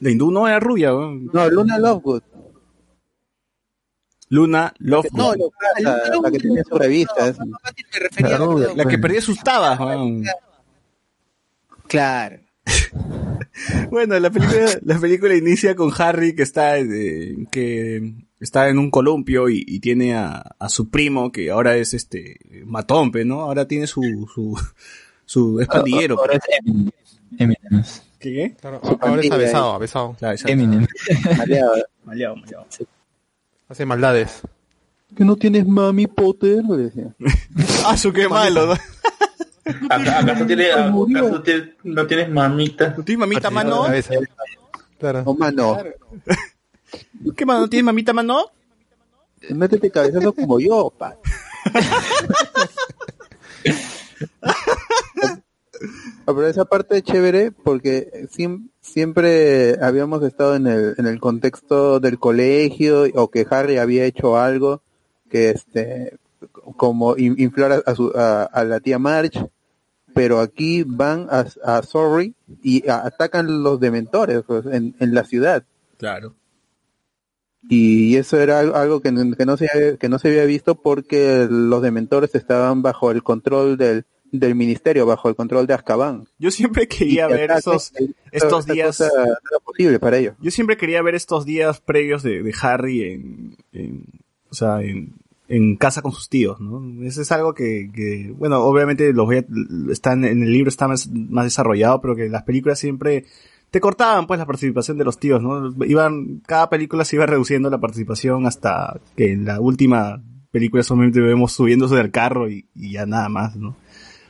La 0.00 0.10
hindú 0.10 0.30
no 0.30 0.46
era 0.46 0.60
rubia, 0.60 0.94
weón. 0.94 1.30
No, 1.32 1.48
Luna 1.48 1.78
Lovegood. 1.78 2.22
Luna 4.28 4.74
Lovegood. 4.78 5.16
No, 5.16 5.32
La, 5.80 5.96
la- 5.96 6.20
la 6.22 6.30
que 6.30 6.38
tiene 6.38 6.62
su 6.64 6.76
revista. 6.76 7.28
es- 7.28 7.38
me 7.38 7.98
refería 8.00 8.38
La 8.74 8.84
que 8.84 8.98
perdía 8.98 9.20
sus 9.22 9.38
tabas, 9.38 9.78
weón. 9.78 10.24
Claro. 11.86 12.38
Bueno, 13.90 14.18
la 14.18 14.28
película, 14.30 14.66
la 14.82 14.98
película 14.98 15.34
inicia 15.34 15.74
con 15.74 15.90
Harry 15.98 16.34
que 16.34 16.42
está, 16.42 16.76
eh, 16.78 17.46
que 17.50 18.12
está 18.40 18.68
en 18.68 18.78
un 18.78 18.90
columpio 18.90 19.48
y, 19.48 19.64
y 19.66 19.80
tiene 19.80 20.14
a, 20.14 20.42
a 20.58 20.68
su 20.68 20.88
primo 20.90 21.32
que 21.32 21.50
ahora 21.50 21.76
es 21.76 21.94
este 21.94 22.38
matón, 22.64 23.10
pe, 23.10 23.24
¿no? 23.24 23.40
Ahora 23.42 23.66
tiene 23.66 23.86
su, 23.86 24.02
su, 24.34 24.58
su 25.24 25.60
es 25.60 25.66
pandillero. 25.68 26.18
Ahora 26.18 26.34
es 26.34 26.40
Eminem. 27.38 27.84
¿Qué, 28.18 28.32
qué? 28.32 28.56
Claro, 28.60 28.80
Su 28.82 28.88
ahora 28.88 28.98
está 29.02 29.10
pandilla 29.10 29.36
besado, 29.36 29.78
besado. 29.78 30.16
Claro. 30.18 30.36
Eminem. 30.46 30.86
Maleado. 31.36 31.72
Maleado, 32.04 32.36
maleado. 32.36 32.66
Hace 33.68 33.84
maldades. 33.86 34.42
¿Que 35.16 35.24
no 35.24 35.36
tienes 35.36 35.66
mami 35.66 36.06
Potter? 36.06 36.62
Le 36.64 36.76
decía. 36.76 37.14
Ah, 37.86 37.96
su 37.96 38.12
qué 38.12 38.28
malo, 38.28 38.66
¿no? 38.66 38.72
¿Aca- 39.90 40.18
¿Acaso, 40.20 40.46
tiene- 40.46 40.70
acaso 40.72 41.42
tiene- 41.42 41.74
no 41.84 42.06
tienes 42.06 42.28
mamita? 42.30 42.94
¿No 42.96 43.04
tienes 43.04 43.20
mamita 43.20 43.50
mano? 43.50 43.86
Claro. 44.98 45.22
No, 45.24 45.34
mano. 45.34 45.78
¿Qué 47.36 47.44
mano? 47.46 47.68
¿Tienes 47.68 47.84
mamita 47.84 48.12
mano? 48.12 48.46
Métete 49.50 49.90
cabezazo 49.90 50.32
como 50.32 50.58
yo, 50.60 50.90
pa. 50.96 51.16
Pero 56.24 56.46
esa 56.48 56.64
parte 56.64 56.96
es 56.98 57.02
chévere 57.04 57.52
porque 57.52 58.26
siempre 58.80 59.78
habíamos 59.82 60.22
estado 60.24 60.56
en 60.56 60.66
el, 60.66 60.94
en 60.98 61.06
el 61.06 61.20
contexto 61.20 62.00
del 62.00 62.18
colegio 62.18 63.04
o 63.14 63.28
que 63.30 63.46
Harry 63.48 63.76
había 63.78 64.04
hecho 64.04 64.36
algo 64.38 64.82
que 65.30 65.50
este 65.50 66.16
como 66.76 67.16
in- 67.16 67.36
inflar 67.38 67.82
a, 67.86 67.94
su, 67.94 68.12
a, 68.14 68.42
a 68.44 68.64
la 68.64 68.80
tía 68.80 68.98
March, 68.98 69.38
pero 70.14 70.40
aquí 70.40 70.82
van 70.84 71.28
a, 71.30 71.44
a 71.64 71.82
Sorry 71.82 72.34
y 72.62 72.88
atacan 72.88 73.62
los 73.62 73.78
dementores 73.78 74.42
pues, 74.46 74.66
en, 74.66 74.94
en 74.98 75.14
la 75.14 75.24
ciudad. 75.24 75.64
Claro. 75.98 76.34
Y 77.68 78.16
eso 78.16 78.38
era 78.40 78.60
al- 78.60 78.74
algo 78.74 79.00
que, 79.00 79.10
no- 79.12 79.36
que 79.36 79.44
no 79.46 79.56
se 79.56 79.96
que 79.98 80.08
no 80.08 80.18
se 80.18 80.28
había 80.28 80.44
visto 80.44 80.74
porque 80.80 81.46
los 81.50 81.82
dementores 81.82 82.34
estaban 82.34 82.82
bajo 82.82 83.10
el 83.10 83.22
control 83.22 83.76
del, 83.76 84.04
del 84.30 84.54
ministerio, 84.54 85.04
bajo 85.06 85.28
el 85.28 85.34
control 85.34 85.66
de 85.66 85.74
Azkaban. 85.74 86.24
Yo 86.38 86.50
siempre 86.50 86.86
quería 86.86 87.28
Y 87.28 87.32
ver 87.32 87.50
esos, 87.50 87.92
estos 88.30 88.66
días. 88.66 88.98
cosa 88.98 89.10
no 89.16 89.22
era 89.24 89.60
posible 89.64 89.98
para 89.98 90.18
ellos. 90.18 90.34
Yo 90.40 90.50
siempre 90.50 90.76
quería 90.76 91.02
ver 91.02 91.14
estos 91.16 91.44
días 91.44 91.80
previos 91.80 92.22
de, 92.22 92.42
de 92.42 92.54
Harry 92.62 93.02
en, 93.02 93.56
en- 93.72 94.04
o 94.48 94.54
sea, 94.54 94.80
en, 94.82 95.14
en 95.48 95.76
casa 95.76 96.02
con 96.02 96.12
sus 96.12 96.28
tíos, 96.28 96.60
¿no? 96.60 97.02
Eso 97.04 97.20
es 97.22 97.32
algo 97.32 97.52
que, 97.54 97.90
que 97.92 98.32
bueno, 98.36 98.62
obviamente 98.64 99.12
los 99.12 99.26
voy 99.26 99.38
a- 99.38 99.46
están 99.92 100.24
en 100.24 100.42
el 100.42 100.52
libro 100.52 100.68
está 100.68 100.86
más, 100.88 101.08
más 101.10 101.44
desarrollado, 101.46 102.00
pero 102.00 102.14
que 102.14 102.26
en 102.26 102.32
las 102.32 102.44
películas 102.44 102.78
siempre 102.78 103.24
te 103.70 103.80
cortaban 103.80 104.26
pues 104.26 104.38
la 104.38 104.46
participación 104.46 104.98
de 104.98 105.04
los 105.04 105.18
tíos, 105.18 105.42
¿no? 105.42 105.74
Iban, 105.84 106.40
cada 106.46 106.70
película 106.70 107.04
se 107.04 107.16
iba 107.16 107.26
reduciendo 107.26 107.70
la 107.70 107.80
participación 107.80 108.46
hasta 108.46 109.00
que 109.16 109.32
en 109.32 109.44
la 109.44 109.60
última 109.60 110.22
película 110.50 110.82
solamente 110.82 111.20
vemos 111.20 111.52
subiéndose 111.52 111.96
del 111.96 112.10
carro 112.10 112.48
y, 112.48 112.66
ya 112.74 113.06
nada 113.06 113.28
más, 113.28 113.56
¿no? 113.56 113.76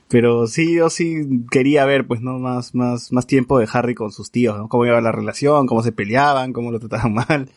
Pero 0.09 0.47
sí, 0.47 0.75
yo 0.77 0.89
sí 0.91 1.45
quería 1.51 1.85
ver, 1.85 2.07
pues, 2.07 2.21
¿no? 2.21 2.39
Más, 2.39 2.75
más, 2.75 3.13
más 3.13 3.27
tiempo 3.27 3.59
de 3.59 3.69
Harry 3.73 3.95
con 3.95 4.13
sus 4.13 4.31
tíos, 4.31 4.57
¿no? 4.57 4.69
Cómo 4.69 4.87
iba 4.87 5.01
la 5.01 5.13
relación, 5.13 5.67
cómo 5.67 5.83
se 5.83 5.93
peleaban, 5.93 6.53
cómo 6.53 6.71
lo 6.71 6.79
trataban 6.79 7.15
mal. 7.29 7.51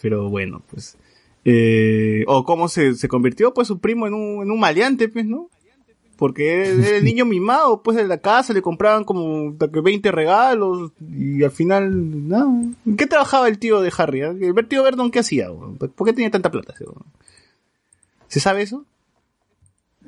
Pero 0.00 0.28
bueno, 0.28 0.62
pues. 0.70 0.96
Eh, 1.44 2.24
o 2.28 2.44
cómo 2.44 2.68
se, 2.68 2.94
se 2.94 3.08
convirtió, 3.08 3.52
pues, 3.52 3.68
su 3.68 3.80
primo 3.80 4.06
en 4.06 4.14
un, 4.14 4.42
en 4.42 4.50
un 4.50 4.60
maleante, 4.60 5.08
pues, 5.08 5.26
¿no? 5.26 5.50
Porque 6.22 6.66
era 6.70 6.98
el 6.98 7.04
niño 7.04 7.24
mimado, 7.24 7.82
pues, 7.82 7.96
de 7.96 8.06
la 8.06 8.18
casa, 8.18 8.52
le 8.52 8.62
compraban 8.62 9.02
como 9.02 9.58
que 9.58 9.80
20 9.80 10.12
regalos, 10.12 10.92
y 11.00 11.42
al 11.42 11.50
final, 11.50 12.28
nada. 12.28 12.46
¿En 12.86 12.96
qué 12.96 13.08
trabajaba 13.08 13.48
el 13.48 13.58
tío 13.58 13.80
de 13.80 13.92
Harry? 13.98 14.20
eh? 14.22 14.28
¿El 14.40 14.68
tío 14.68 14.84
Verdon 14.84 15.10
qué 15.10 15.18
hacía? 15.18 15.48
¿Por 15.50 16.06
qué 16.06 16.12
tenía 16.12 16.30
tanta 16.30 16.52
plata? 16.52 16.74
ese? 16.74 16.84
¿Se 18.28 18.38
sabe 18.38 18.62
eso? 18.62 18.84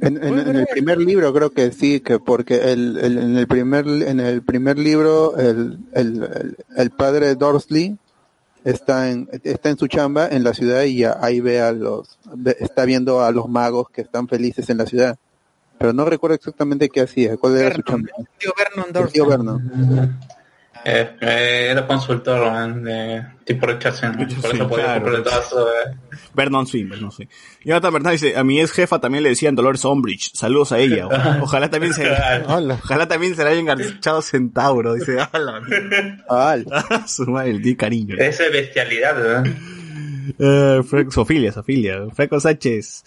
En, 0.00 0.22
en- 0.22 0.38
en 0.38 0.54
el 0.54 0.66
primer 0.68 0.98
libro 0.98 1.34
creo 1.34 1.50
que 1.50 1.72
sí, 1.72 1.98
que 1.98 2.20
porque 2.20 2.70
el, 2.70 2.96
en 3.02 3.36
el 3.36 3.48
primer 3.48 3.84
en 3.88 4.20
el 4.20 4.40
primer 4.42 4.78
libro 4.78 5.36
el, 5.36 5.80
el, 5.94 6.56
el, 6.76 6.90
padre 6.92 7.34
Dorsley 7.34 7.98
está 8.64 9.10
en 9.10 9.28
está 9.42 9.70
en 9.70 9.78
su 9.78 9.88
chamba 9.88 10.28
en 10.28 10.44
la 10.44 10.54
ciudad 10.54 10.84
y 10.84 11.02
ahí 11.02 11.40
ve 11.40 11.60
a 11.60 11.72
los 11.72 12.18
está 12.60 12.84
viendo 12.84 13.20
a 13.24 13.32
los 13.32 13.48
magos 13.48 13.90
que 13.90 14.02
están 14.02 14.28
felices 14.28 14.70
en 14.70 14.78
la 14.78 14.86
ciudad. 14.86 15.18
Pero 15.78 15.92
no 15.92 16.04
recuerdo 16.04 16.36
exactamente 16.36 16.88
qué 16.88 17.00
hacía, 17.02 17.36
cuál 17.36 17.56
era 17.58 17.74
su 17.74 17.82
chamba. 17.82 18.08
Tío 18.38 18.52
Vernon 18.56 18.86
El 18.88 18.92
Dorsley. 18.92 19.12
tío 19.12 19.26
Vernon. 19.26 20.18
Eh, 20.86 21.16
eh, 21.22 21.68
era 21.70 21.86
consultor 21.86 22.74
de 22.82 23.24
tipo 23.44 23.66
Richardson, 23.66 24.16
por 24.16 24.30
Sí, 24.30 24.36
eso 24.52 24.68
podía 24.68 25.00
claro. 25.00 25.22
todo 25.22 25.40
eso. 25.40 25.68
eh. 25.68 25.96
Vernon 26.34 26.66
Swim, 26.66 26.90
Vernon 26.90 27.10
Swim. 27.10 27.26
Jonathan 27.64 27.92
Bernal 27.94 28.12
dice, 28.12 28.36
a 28.36 28.44
mi 28.44 28.60
ex 28.60 28.70
jefa 28.72 28.98
también 29.00 29.22
le 29.24 29.30
decían 29.30 29.54
Dolores 29.54 29.82
Umbridge. 29.86 30.32
Saludos 30.34 30.72
a 30.72 30.78
ella. 30.80 31.06
Ojalá, 31.06 31.38
ojalá 31.42 31.70
también 31.70 31.94
se, 31.94 32.06
ojalá 32.46 33.08
también 33.08 33.34
se 33.34 33.44
la 33.44 33.50
haya 33.50 33.60
engarchado 33.60 34.20
Centauro. 34.20 34.92
Dice, 34.94 35.16
"Ala, 35.32 35.60
mierda". 35.60 36.18
Al. 36.28 36.66
su 37.08 37.24
madre, 37.30 37.58
di 37.60 37.74
cariño. 37.76 38.16
Esa 38.18 38.44
es 38.46 38.52
bestialidad, 38.52 39.14
¿verdad? 39.16 39.44
Eh, 40.38 40.82
Frank- 40.86 41.10
Sofilia, 41.10 41.52
Sofilia. 41.52 42.06
Franco 42.14 42.38
Sánchez. 42.40 43.04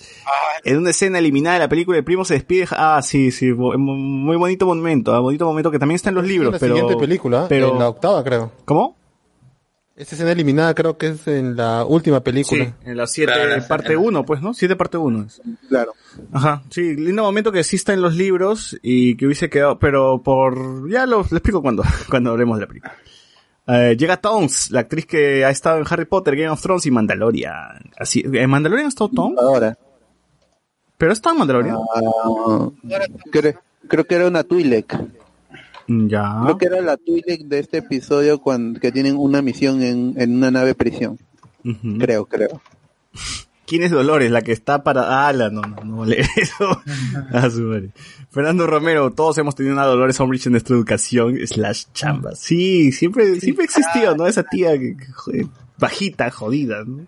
En 0.64 0.78
una 0.78 0.90
escena 0.92 1.20
eliminada 1.20 1.56
de 1.56 1.60
la 1.62 1.70
película, 1.70 1.98
el 1.98 2.04
primo 2.04 2.26
se 2.26 2.36
despide. 2.36 2.68
Ah, 2.72 3.02
sí, 3.04 3.32
sí. 3.32 3.52
Muy 3.54 4.36
bonito 4.38 4.66
momento. 4.66 5.14
ah, 5.14 5.20
bonito 5.20 5.46
momento 5.46 5.72
que 5.72 5.80
también 5.80 5.96
está 5.96 6.10
en 6.10 6.16
los 6.16 6.26
libros. 6.26 6.48
en 6.50 6.54
la 6.54 6.60
pero, 6.60 6.76
siguiente 6.76 7.00
película, 7.00 7.46
pero- 7.48 7.72
en 7.74 7.80
la 7.80 7.90
octava 7.90 8.24
creo. 8.24 8.52
¿Cómo? 8.66 8.96
Esta 9.96 10.14
escena 10.14 10.32
eliminada 10.32 10.76
creo 10.76 10.96
que 10.96 11.08
es 11.08 11.28
en 11.28 11.56
la 11.56 11.84
última 11.84 12.20
película. 12.20 12.66
Sí, 12.66 12.72
en 12.86 12.98
la 12.98 13.08
7 13.08 13.34
Claro, 13.34 13.50
la- 13.58 13.68
parte 13.68 13.98
1, 13.98 14.26
pues, 14.28 14.44
¿no? 14.44 14.54
7 14.54 14.76
parte 14.76 14.96
1 14.98 15.26
es. 15.26 15.42
Claro. 15.70 15.94
Ajá, 16.32 16.62
sí, 16.70 16.96
lindo 16.96 17.24
momento 17.24 17.52
que 17.52 17.64
sí 17.64 17.78
está 17.78 17.94
en 17.94 18.04
los 18.04 18.14
libros 18.16 18.78
y 18.84 19.18
que 19.18 19.26
hubiese 19.26 19.50
quedado, 19.50 19.80
pero 19.80 20.22
por, 20.22 20.88
ya 20.88 21.08
lo, 21.08 21.18
lo 21.18 21.38
explico 21.38 21.64
cuando, 21.64 21.82
cuando 22.12 22.30
hablemos 22.30 22.58
de 22.60 22.62
la 22.62 22.68
película. 22.68 22.96
Eh, 23.68 23.96
llega 23.98 24.18
Tones, 24.18 24.72
la 24.72 24.82
actriz 24.82 25.06
que 25.06 25.44
ha 25.44 25.50
estado 25.50 25.78
en 25.78 25.86
Harry 25.90 26.06
Potter, 26.06 26.36
Game 26.36 26.50
of 26.50 26.62
Thrones 26.62 26.86
y 26.86 26.92
Mandalorian. 26.92 27.92
Así, 27.98 28.24
¿En 28.26 28.50
Mandalorian 28.50 28.86
ha 28.86 28.90
estado? 28.90 29.10
Ahora. 29.40 29.78
¿Pero 30.98 31.12
está 31.12 31.32
en 31.32 31.38
Mandalorian? 31.38 31.76
Ah, 31.96 32.70
creo, 33.32 33.54
creo 33.88 34.06
que 34.06 34.16
era 34.16 34.28
una 34.28 34.44
Twi'lek. 34.44 34.98
Mm, 35.88 36.08
Ya. 36.08 36.40
Creo 36.44 36.58
que 36.58 36.66
era 36.66 36.82
la 36.82 36.98
Twi'lek 36.98 37.42
de 37.42 37.60
este 37.60 37.78
episodio 37.80 38.40
cuando 38.40 38.80
que 38.80 38.92
tienen 38.92 39.16
una 39.18 39.42
misión 39.42 39.82
en, 39.84 40.14
en 40.18 40.36
una 40.38 40.50
nave 40.52 40.74
prisión. 40.74 41.20
Creo, 42.00 42.26
creo. 42.26 42.62
¿Quién 43.68 43.84
es 43.84 43.92
Dolores? 43.92 44.32
La 44.32 44.42
que 44.42 44.54
está 44.54 44.82
para... 44.82 45.28
Ah, 45.28 45.34
la, 45.34 45.50
no, 45.52 45.62
no, 45.62 45.84
no 45.84 45.98
vale 45.98 46.22
eso. 46.38 46.82
Ah, 47.34 47.50
su 47.50 47.62
madre. 47.64 47.92
Fernando 48.32 48.66
Romero, 48.66 49.12
todos 49.12 49.38
hemos 49.38 49.54
tenido 49.56 49.74
una 49.76 49.86
Dolores 49.86 50.20
Umbridge 50.20 50.46
en 50.48 50.54
nuestra 50.54 50.76
educación, 50.76 51.38
slash 51.46 51.84
chamba. 51.94 52.34
Sí, 52.36 52.92
siempre, 52.94 53.40
siempre 53.42 53.66
existió, 53.66 54.16
¿no? 54.16 54.26
Esa 54.26 54.44
tía 54.44 54.78
que, 54.80 54.96
joder, 55.14 55.46
bajita, 55.78 56.32
jodida, 56.32 56.84
¿no? 56.86 57.06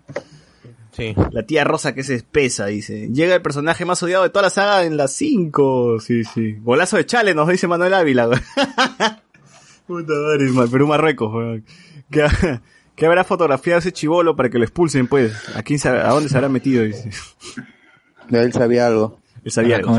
Sí. 0.91 1.15
La 1.31 1.43
tía 1.43 1.63
rosa 1.63 1.93
que 1.95 2.01
es 2.01 2.09
espesa, 2.09 2.65
dice. 2.65 3.07
Llega 3.13 3.33
el 3.35 3.41
personaje 3.41 3.85
más 3.85 4.03
odiado 4.03 4.23
de 4.23 4.29
toda 4.31 4.43
la 4.43 4.49
saga 4.49 4.83
en 4.83 4.97
las 4.97 5.13
5. 5.13 5.99
Sí, 6.01 6.23
sí. 6.25 6.57
Golazo 6.61 6.97
de 6.97 7.05
Chale, 7.05 7.33
nos 7.33 7.47
dice 7.47 7.67
Manuel 7.67 7.93
Ávila. 7.93 8.25
güey. 8.25 8.39
Puta 9.87 10.13
madre, 10.13 10.49
ma- 10.51 10.67
Perú 10.67 10.87
Marruecos, 10.87 11.33
weón. 11.33 11.63
¿Qué, 12.99 13.05
habrá 13.05 13.23
fotografiado 13.23 13.79
ese 13.79 13.93
chivolo 13.93 14.35
para 14.35 14.49
que 14.49 14.57
lo 14.57 14.65
expulsen, 14.65 15.07
pues? 15.07 15.33
¿A 15.55 15.63
quién 15.63 15.79
sabe, 15.79 16.01
a 16.01 16.09
dónde 16.09 16.29
se 16.29 16.35
habrá 16.35 16.49
metido? 16.49 16.83
Dice. 16.83 17.09
De 18.29 18.41
él 18.43 18.51
sabía 18.53 18.87
algo. 18.87 19.19
Él 19.43 19.51
sabía 19.51 19.77
algo. 19.77 19.97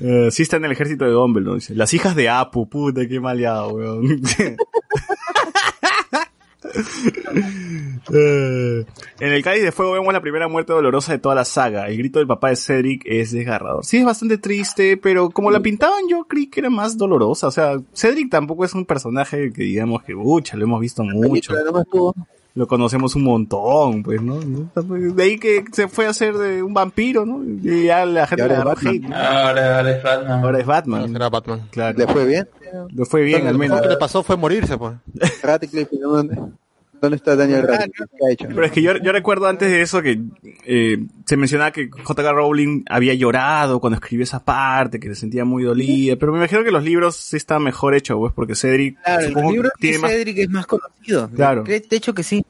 Eh, 0.00 0.28
sí 0.30 0.42
está 0.42 0.56
en 0.56 0.64
el 0.64 0.72
ejército 0.72 1.04
de 1.04 1.12
Dumbledore, 1.12 1.56
dice. 1.56 1.74
Las 1.74 1.94
hijas 1.94 2.14
de 2.16 2.28
Apu, 2.28 2.68
puta, 2.68 3.06
qué 3.06 3.20
maleado, 3.20 3.70
weón. 3.70 4.06
Eh, 8.10 8.86
en 9.20 9.32
el 9.32 9.42
Cáliz 9.42 9.62
de 9.62 9.72
Fuego 9.72 9.92
vemos 9.92 10.12
la 10.14 10.22
primera 10.22 10.48
muerte 10.48 10.72
dolorosa 10.72 11.12
de 11.12 11.18
toda 11.18 11.34
la 11.34 11.44
saga. 11.44 11.88
El 11.88 11.98
grito 11.98 12.18
del 12.20 12.28
papá 12.28 12.48
de 12.48 12.56
Cedric 12.56 13.02
es 13.04 13.32
desgarrador. 13.32 13.84
Sí, 13.84 13.98
es 13.98 14.04
bastante 14.04 14.38
triste, 14.38 14.96
pero 14.96 15.30
como 15.30 15.50
la 15.50 15.60
pintaban 15.60 16.08
yo 16.08 16.24
creí 16.24 16.46
que 16.46 16.60
era 16.60 16.70
más 16.70 16.96
dolorosa. 16.96 17.48
O 17.48 17.50
sea, 17.50 17.76
Cedric 17.92 18.30
tampoco 18.30 18.64
es 18.64 18.72
un 18.74 18.86
personaje 18.86 19.52
que 19.52 19.62
digamos 19.64 20.02
que, 20.04 20.14
ucha, 20.14 20.56
lo 20.56 20.64
hemos 20.64 20.80
visto 20.80 21.02
mucho. 21.04 21.52
Lo 22.58 22.66
conocemos 22.66 23.14
un 23.14 23.22
montón, 23.22 24.02
pues, 24.02 24.20
¿no? 24.20 24.40
De 24.40 25.22
ahí 25.22 25.38
que 25.38 25.64
se 25.70 25.86
fue 25.86 26.06
a 26.06 26.10
hacer 26.10 26.36
de 26.36 26.60
un 26.60 26.74
vampiro, 26.74 27.24
¿no? 27.24 27.40
Y 27.44 27.84
ya 27.84 28.04
la 28.04 28.26
gente 28.26 28.42
ahora 28.42 28.54
es 28.54 28.60
agarró 28.60 28.74
Batman. 28.74 29.12
Ahora, 29.12 29.76
ahora 29.76 29.90
es 29.92 30.02
Batman. 30.02 30.44
Ahora 30.44 30.58
es 30.58 30.66
Batman. 30.66 31.12
Será 31.12 31.28
Batman. 31.28 31.68
Claro. 31.70 31.96
¿Le 31.96 32.08
fue 32.08 32.26
bien? 32.26 32.48
Le 32.90 33.04
fue 33.04 33.22
bien, 33.22 33.46
al 33.46 33.52
lo 33.52 33.60
menos. 33.60 33.76
mejor 33.76 33.88
que 33.88 33.94
le 33.94 33.96
pasó 33.96 34.24
fue 34.24 34.36
morirse, 34.36 34.76
pues. 34.76 34.94
Radcliffe, 37.00 37.00
¿dónde, 37.00 37.16
está 37.16 37.36
Daniel 37.36 37.62
Radcliffe? 37.62 38.04
¿Qué 38.18 38.26
ha 38.26 38.32
hecho? 38.32 38.48
Pero 38.48 38.64
es 38.64 38.72
que 38.72 38.82
yo, 38.82 38.96
yo 38.96 39.12
recuerdo 39.12 39.46
antes 39.46 39.70
de 39.70 39.82
eso 39.82 40.02
que 40.02 40.20
eh, 40.64 40.98
se 41.24 41.36
mencionaba 41.36 41.70
que 41.72 41.88
J.K. 41.90 42.32
Rowling 42.32 42.84
había 42.88 43.14
llorado 43.14 43.80
cuando 43.80 43.96
escribió 43.96 44.24
esa 44.24 44.44
parte, 44.44 45.00
que 45.00 45.08
se 45.08 45.14
sentía 45.14 45.44
muy 45.44 45.64
dolida, 45.64 46.16
pero 46.16 46.32
me 46.32 46.38
imagino 46.38 46.64
que 46.64 46.70
los 46.70 46.84
libros 46.84 47.16
sí 47.16 47.36
están 47.36 47.62
mejor 47.62 47.94
hechos, 47.94 48.18
pues, 48.18 48.32
porque 48.32 48.54
Cedric 48.54 48.98
Claro, 49.02 49.70
tiene 49.78 49.96
sí 49.96 50.02
más... 50.02 50.10
Cedric 50.10 50.38
es 50.38 50.50
más 50.50 50.66
conocido. 50.66 51.28
Claro. 51.30 51.64
De 51.64 51.80
de 51.80 51.96
hecho 51.96 52.14
que 52.14 52.22
sí. 52.22 52.44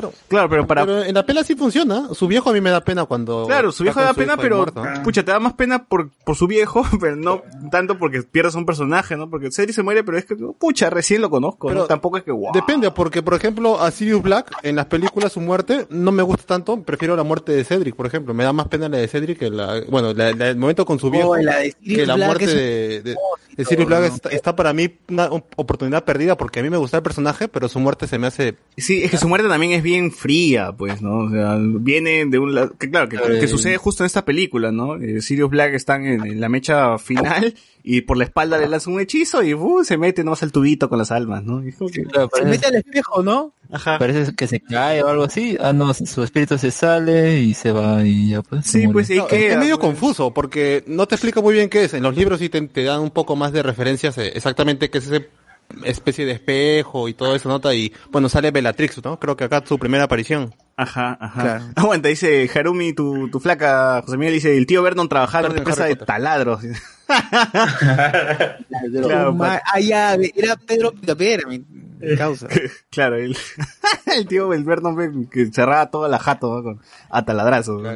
Claro. 0.00 0.12
Claro, 0.28 0.48
pero 0.48 0.66
para... 0.66 0.84
Pero 0.84 1.02
en 1.04 1.14
la 1.14 1.24
pela 1.24 1.42
sí 1.44 1.54
funciona. 1.54 2.08
Su 2.12 2.26
viejo 2.28 2.50
a 2.50 2.52
mí 2.52 2.60
me 2.60 2.70
da 2.70 2.82
pena 2.82 3.04
cuando. 3.06 3.46
Claro, 3.46 3.72
su 3.72 3.82
viejo 3.82 4.00
da 4.00 4.10
su 4.10 4.16
pena, 4.16 4.36
pero 4.36 4.66
pucha, 5.02 5.24
te 5.24 5.30
da 5.32 5.40
más 5.40 5.54
pena 5.54 5.84
por, 5.84 6.10
por 6.24 6.36
su 6.36 6.46
viejo, 6.46 6.84
pero 7.00 7.16
no 7.16 7.42
tanto 7.70 7.98
porque 7.98 8.22
pierdas 8.22 8.54
un 8.54 8.66
personaje, 8.66 9.16
¿no? 9.16 9.30
Porque 9.30 9.50
Cedric 9.50 9.74
se 9.74 9.82
muere, 9.82 10.04
pero 10.04 10.18
es 10.18 10.24
que, 10.24 10.36
pucha, 10.36 10.90
recién 10.90 11.20
lo 11.22 11.30
conozco, 11.30 11.68
Pero 11.68 11.80
¿no? 11.80 11.86
Tampoco 11.86 12.16
es 12.18 12.24
que 12.24 12.32
wow. 12.32 12.52
Depende, 12.52 12.90
porque 12.90 13.22
por 13.22 13.34
ejemplo 13.34 13.80
a 13.80 13.90
Sirius 13.90 14.22
Black 14.22 14.52
en 14.62 14.76
las 14.76 14.86
películas 14.86 15.32
su 15.32 15.40
muerte 15.40 15.86
no 15.90 16.12
me 16.12 16.22
gusta 16.22 16.44
tanto, 16.46 16.82
prefiero 16.82 17.16
la 17.16 17.22
muerte 17.22 17.52
de 17.52 17.64
Cedric, 17.64 17.94
por 17.94 18.06
ejemplo, 18.06 18.34
me 18.34 18.44
da 18.44 18.52
más 18.52 18.68
pena 18.68 18.88
la 18.88 18.98
de 18.98 19.08
Cedric 19.08 19.38
que 19.38 19.50
la, 19.50 19.80
bueno, 19.88 20.12
la, 20.12 20.32
la- 20.32 20.48
el 20.48 20.56
momento 20.56 20.84
con 20.84 20.98
su 20.98 21.10
viejo 21.10 21.30
Oh, 21.30 21.36
la 21.36 21.56
de 21.58 21.72
Sirius 21.72 21.98
que 21.98 22.06
la 22.06 22.14
Black 22.16 22.26
muerte 22.28 22.44
es 22.44 22.50
un- 22.52 22.56
de, 22.58 23.02
de, 23.02 23.16
de 23.56 23.64
Sirius 23.64 23.86
Black 23.88 24.04
está, 24.04 24.28
está 24.30 24.56
para 24.56 24.72
mí 24.72 24.90
una 25.08 25.26
op- 25.26 25.52
oportunidad 25.56 26.04
perdida 26.04 26.36
porque 26.36 26.60
a 26.60 26.62
mí 26.62 26.70
me 26.70 26.76
gusta 26.76 26.98
el 26.98 27.02
personaje, 27.02 27.48
pero 27.48 27.68
su 27.68 27.80
muerte 27.80 28.06
se 28.06 28.18
me 28.18 28.26
hace 28.26 28.56
Sí, 28.76 29.02
es 29.02 29.10
que 29.10 29.16
su 29.18 29.28
muerte 29.28 29.48
también 29.48 29.72
es 29.72 29.82
bien 29.86 30.12
fría, 30.12 30.72
pues, 30.76 31.00
¿no? 31.00 31.20
O 31.20 31.30
sea, 31.30 31.56
viene 31.58 32.26
de 32.26 32.38
un 32.38 32.54
lado, 32.54 32.74
que 32.78 32.90
claro, 32.90 33.08
que, 33.08 33.16
eh. 33.16 33.48
sucede 33.48 33.76
justo 33.78 34.02
en 34.02 34.06
esta 34.06 34.24
película, 34.24 34.70
¿no? 34.72 34.96
Eh, 34.96 35.22
Sirius 35.22 35.48
Black 35.48 35.72
están 35.74 36.04
en, 36.04 36.26
en 36.26 36.40
la 36.40 36.48
mecha 36.48 36.98
final 36.98 37.54
y 37.82 38.00
por 38.02 38.16
la 38.16 38.24
espalda 38.24 38.58
le 38.58 38.68
lanzan 38.68 38.94
un 38.94 39.00
hechizo 39.00 39.42
y 39.42 39.54
uh, 39.54 39.84
se 39.84 39.96
mete 39.96 40.24
nomás 40.24 40.42
al 40.42 40.52
tubito 40.52 40.88
con 40.88 40.98
las 40.98 41.10
almas, 41.12 41.44
¿no? 41.44 41.64
Y 41.64 41.68
es 41.68 41.76
como 41.76 41.88
que- 41.90 42.02
Claro, 42.02 42.28
Se 42.34 42.42
parece, 42.42 42.50
mete 42.50 42.66
al 42.66 42.74
espejo, 42.74 43.22
¿no? 43.22 43.52
Ajá. 43.72 43.98
parece 43.98 44.34
que 44.34 44.46
se 44.46 44.60
cae 44.60 45.02
o 45.02 45.08
algo 45.08 45.24
así. 45.24 45.56
Ah, 45.60 45.72
no, 45.72 45.92
su 45.94 46.22
espíritu 46.22 46.58
se 46.58 46.70
sale 46.70 47.40
y 47.40 47.54
se 47.54 47.72
va 47.72 48.04
y 48.04 48.30
ya 48.30 48.42
pues. 48.42 48.66
Sí, 48.66 48.86
pues 48.88 49.08
No, 49.10 49.24
es, 49.24 49.28
queda, 49.28 49.52
es 49.54 49.58
medio 49.58 49.78
pues. 49.78 49.88
confuso 49.90 50.34
porque 50.34 50.84
no 50.86 51.06
te 51.06 51.14
explica 51.14 51.40
muy 51.40 51.54
bien 51.54 51.68
qué 51.68 51.84
es. 51.84 51.94
En 51.94 52.02
los 52.02 52.16
libros 52.16 52.38
sí 52.40 52.48
te, 52.48 52.60
te 52.62 52.82
dan 52.84 53.00
un 53.00 53.10
poco 53.10 53.34
más 53.36 53.52
de 53.52 53.62
referencias 53.62 54.18
eh, 54.18 54.32
exactamente 54.34 54.90
qué 54.90 54.98
es 54.98 55.06
ese 55.06 55.28
especie 55.84 56.24
de 56.26 56.32
espejo 56.32 57.08
y 57.08 57.14
todo 57.14 57.34
eso 57.34 57.48
nota 57.48 57.74
y 57.74 57.92
bueno 58.10 58.28
sale 58.28 58.50
Bellatrix, 58.50 59.04
¿no? 59.04 59.18
Creo 59.18 59.36
que 59.36 59.44
acá 59.44 59.62
su 59.66 59.78
primera 59.78 60.04
aparición. 60.04 60.54
Ajá, 60.76 61.16
ajá. 61.20 61.42
Claro. 61.42 61.64
Aguanta, 61.76 62.08
dice 62.08 62.50
Harumi, 62.54 62.92
tu, 62.92 63.28
tu 63.30 63.40
flaca, 63.40 64.02
José 64.04 64.16
Miguel 64.18 64.34
dice, 64.34 64.56
el 64.56 64.66
tío 64.66 64.82
Vernon 64.82 65.08
trabajaba 65.08 65.46
en 65.46 65.52
una 65.52 65.58
empresa 65.60 65.82
Harry 65.84 65.94
de 65.94 65.96
Potter. 65.96 66.14
taladros. 66.14 66.60
Claro, 68.68 69.06
Claro, 69.08 69.34
ma- 69.34 69.60
ah, 69.64 69.80
ya, 69.80 70.14
era 70.14 70.56
Pedro 70.56 70.92
mi 71.48 71.64
causa. 72.16 72.48
claro, 72.90 73.16
el, 73.16 73.36
el 74.14 74.26
tío 74.26 74.52
el 74.52 74.64
Vernon 74.64 74.96
ve 74.96 75.10
que 75.30 75.46
cerraba 75.52 75.90
toda 75.90 76.08
la 76.08 76.18
jato 76.18 76.56
¿no? 76.56 76.62
con, 76.62 76.80
a 77.10 77.24
taladrazos. 77.24 77.82
¿no? 77.82 77.90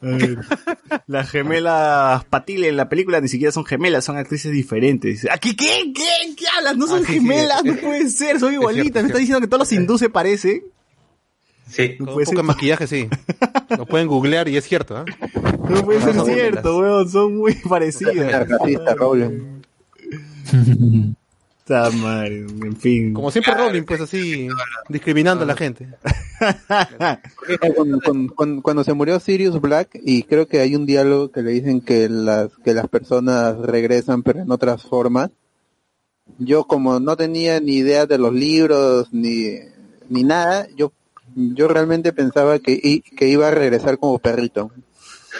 Las 1.06 1.30
gemelas 1.30 2.24
Patile 2.26 2.68
en 2.68 2.76
la 2.76 2.88
película 2.88 3.20
ni 3.20 3.28
siquiera 3.28 3.52
son 3.52 3.64
gemelas, 3.64 4.04
son 4.04 4.16
actrices 4.16 4.52
diferentes. 4.52 5.10
Dice, 5.14 5.30
¿A 5.30 5.38
qué, 5.38 5.56
qué, 5.56 5.92
qué, 5.94 6.34
qué 6.36 6.44
hablas? 6.56 6.76
No 6.76 6.86
son 6.86 7.02
Ah, 7.02 7.06
sí, 7.06 7.12
sí, 7.14 7.20
gemelas, 7.20 7.64
no 7.64 7.74
puede 7.76 8.08
ser, 8.10 8.38
son 8.40 8.52
igualitas. 8.52 8.84
cierto, 8.84 9.00
Me 9.00 9.00
es 9.00 9.06
está 9.08 9.18
diciendo 9.18 9.40
que 9.40 9.46
todos 9.46 9.60
los 9.60 9.72
hindúes 9.72 10.00
se 10.00 10.10
parecen. 10.10 10.62
Sí. 11.68 11.96
No 11.98 12.06
Con 12.06 12.08
un 12.08 12.14
puede 12.14 12.26
poco 12.26 12.30
de 12.30 12.36
ser, 12.36 12.44
maquillaje 12.44 12.86
sí. 12.86 13.08
Lo 13.76 13.86
pueden 13.86 14.06
googlear 14.06 14.48
y 14.48 14.56
es 14.56 14.64
cierto, 14.64 14.96
¿ah? 14.98 15.04
no 15.68 15.82
puede 15.84 16.00
ser 16.00 16.20
cierto, 16.24 16.78
weón, 16.78 17.10
son 17.10 17.36
muy 17.38 17.54
parecidas. 17.54 18.46
Puta 21.66 21.90
madre, 21.90 22.46
en 22.62 22.76
fin. 22.76 23.12
Como 23.12 23.28
siempre 23.32 23.52
Rowling, 23.54 23.82
pues 23.82 24.00
así, 24.00 24.46
discriminando 24.88 25.42
a 25.42 25.46
la 25.48 25.56
gente. 25.56 25.88
Cuando, 27.60 27.98
cuando- 28.00 28.34
cuando- 28.36 28.62
cuando 28.62 28.84
se 28.84 28.92
murió 28.92 29.18
Sirius 29.18 29.60
Black 29.60 29.98
y 30.04 30.22
creo 30.22 30.46
que 30.46 30.60
hay 30.60 30.76
un 30.76 30.86
diálogo 30.86 31.32
que 31.32 31.42
le 31.42 31.50
dicen 31.50 31.80
que 31.80 32.08
las 32.08 32.50
que 32.64 32.72
las 32.72 32.86
personas 32.88 33.58
regresan 33.58 34.22
pero 34.22 34.42
en 34.42 34.50
otras 34.52 34.82
formas 34.82 35.30
yo 36.38 36.64
como 36.64 37.00
no 37.00 37.16
tenía 37.16 37.58
ni 37.58 37.76
idea 37.78 38.06
de 38.06 38.18
los 38.18 38.32
libros 38.32 39.08
ni 39.12 39.56
ni 40.08 40.22
nada 40.24 40.68
yo 40.76 40.92
yo 41.34 41.66
realmente 41.68 42.12
pensaba 42.12 42.58
que 42.60 43.02
que 43.16 43.28
iba 43.28 43.48
a 43.48 43.52
regresar 43.52 43.98
como 43.98 44.18
perrito 44.18 44.70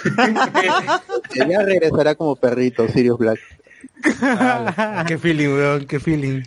que 1.33 1.47
ya 1.49 1.63
regresará 1.63 2.15
como 2.15 2.37
perrito 2.37 2.89
Sirius 2.89 3.19
Black 3.19 3.39
qué 5.07 5.19
feeling, 5.19 5.49
weón, 5.55 5.87
qué 5.87 6.01
feeling. 6.01 6.43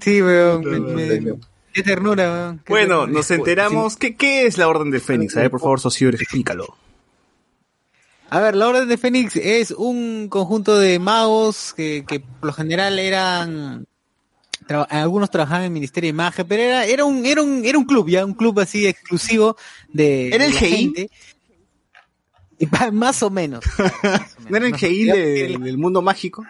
Sí, 0.00 0.22
weón. 0.22 0.62
me- 0.94 1.20
me- 1.20 1.34
Qué 1.72 1.82
ternura, 1.84 2.32
weón. 2.32 2.58
Qué 2.64 2.72
Bueno, 2.72 3.00
ternura. 3.00 3.12
nos 3.12 3.30
enteramos. 3.30 3.96
¿Qué, 3.96 4.16
¿Qué 4.16 4.46
es 4.46 4.58
la 4.58 4.66
Orden 4.68 4.90
del 4.90 5.00
Fénix? 5.00 5.36
A 5.36 5.40
ver, 5.40 5.50
por 5.50 5.60
favor, 5.60 5.78
Sociur, 5.80 6.14
explícalo. 6.16 6.76
A 8.28 8.40
ver, 8.40 8.56
la 8.56 8.68
Orden 8.68 8.88
de 8.88 8.96
Fénix 8.98 9.36
es 9.36 9.70
un 9.72 10.28
conjunto 10.28 10.78
de 10.78 10.98
magos 10.98 11.72
que, 11.76 12.04
que 12.06 12.20
por 12.20 12.46
lo 12.46 12.52
general 12.52 12.98
eran 12.98 13.86
algunos 14.88 15.30
trabajaban 15.30 15.62
en 15.62 15.66
el 15.66 15.72
Ministerio 15.72 16.06
de 16.08 16.10
Imagen, 16.10 16.46
pero 16.46 16.62
era 16.62 16.86
era 16.86 17.04
un 17.04 17.26
era 17.26 17.42
un 17.42 17.64
era 17.64 17.76
un 17.76 17.84
club 17.84 18.08
ya, 18.08 18.24
un 18.24 18.34
club 18.34 18.60
así 18.60 18.86
exclusivo 18.86 19.56
de 19.92 20.28
¿Era 20.28 20.44
el 20.44 20.52
de 20.52 20.60
la 20.60 20.66
GI? 20.66 21.10
Más 22.92 23.22
o 23.22 23.30
menos. 23.30 23.64
¿No 24.48 24.56
era 24.56 24.66
el 24.66 24.76
GI 24.76 25.04
del 25.06 25.78
mundo 25.78 26.02
mágico? 26.02 26.44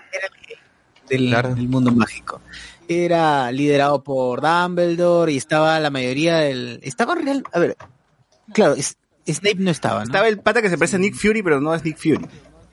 del, 1.08 1.28
Claro. 1.28 1.54
del 1.54 1.68
mundo 1.68 1.92
mágico. 1.92 2.40
Era 2.88 3.50
liderado 3.52 4.02
por 4.02 4.40
Dumbledore 4.40 5.32
y 5.32 5.36
estaba 5.36 5.78
la 5.80 5.90
mayoría 5.90 6.38
del 6.38 6.80
estaba 6.82 7.14
real, 7.14 7.42
a 7.52 7.58
ver, 7.58 7.76
claro, 8.52 8.74
es- 8.74 8.96
Snape 9.26 9.56
no 9.58 9.70
estaba, 9.70 9.98
¿no? 10.00 10.04
Estaba 10.04 10.26
el 10.28 10.40
pata 10.40 10.60
que 10.62 10.70
se 10.70 10.76
parece 10.78 10.96
a 10.96 10.98
Nick 10.98 11.14
Fury, 11.14 11.42
pero 11.42 11.60
no 11.60 11.72
es 11.74 11.84
Nick 11.84 11.98
Fury. 11.98 12.26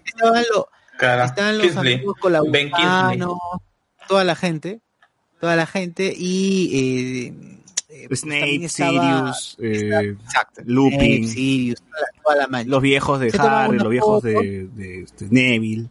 estaban 0.05 0.43
los 0.53 0.65
Claro. 0.97 1.23
Estaban 1.25 1.57
los 1.59 1.67
Kingsley. 1.67 1.93
amigos 1.95 2.15
colaboranos, 2.19 3.37
toda 4.07 4.23
la 4.23 4.35
gente, 4.35 4.81
toda 5.39 5.55
la 5.55 5.67
gente 5.67 6.11
y 6.17 6.71
eh, 6.73 7.59
eh, 8.03 8.07
pues 8.07 8.21
Snape, 8.21 8.65
estaba- 8.65 9.33
Sirius, 9.33 9.57
eh, 9.59 10.15
exacto, 10.23 10.61
Lupin. 10.65 10.99
Snape, 10.99 11.27
Sirius, 11.27 11.81
toda 11.81 11.99
la, 12.01 12.21
toda 12.23 12.35
la 12.35 12.47
maña. 12.47 12.69
los 12.69 12.81
viejos 12.81 13.19
de 13.19 13.33
Harry, 13.39 13.77
los 13.79 13.89
viejos 13.89 14.23
de, 14.23 14.67
de- 14.73 15.05
de 15.19 15.27
Neville. 15.29 15.89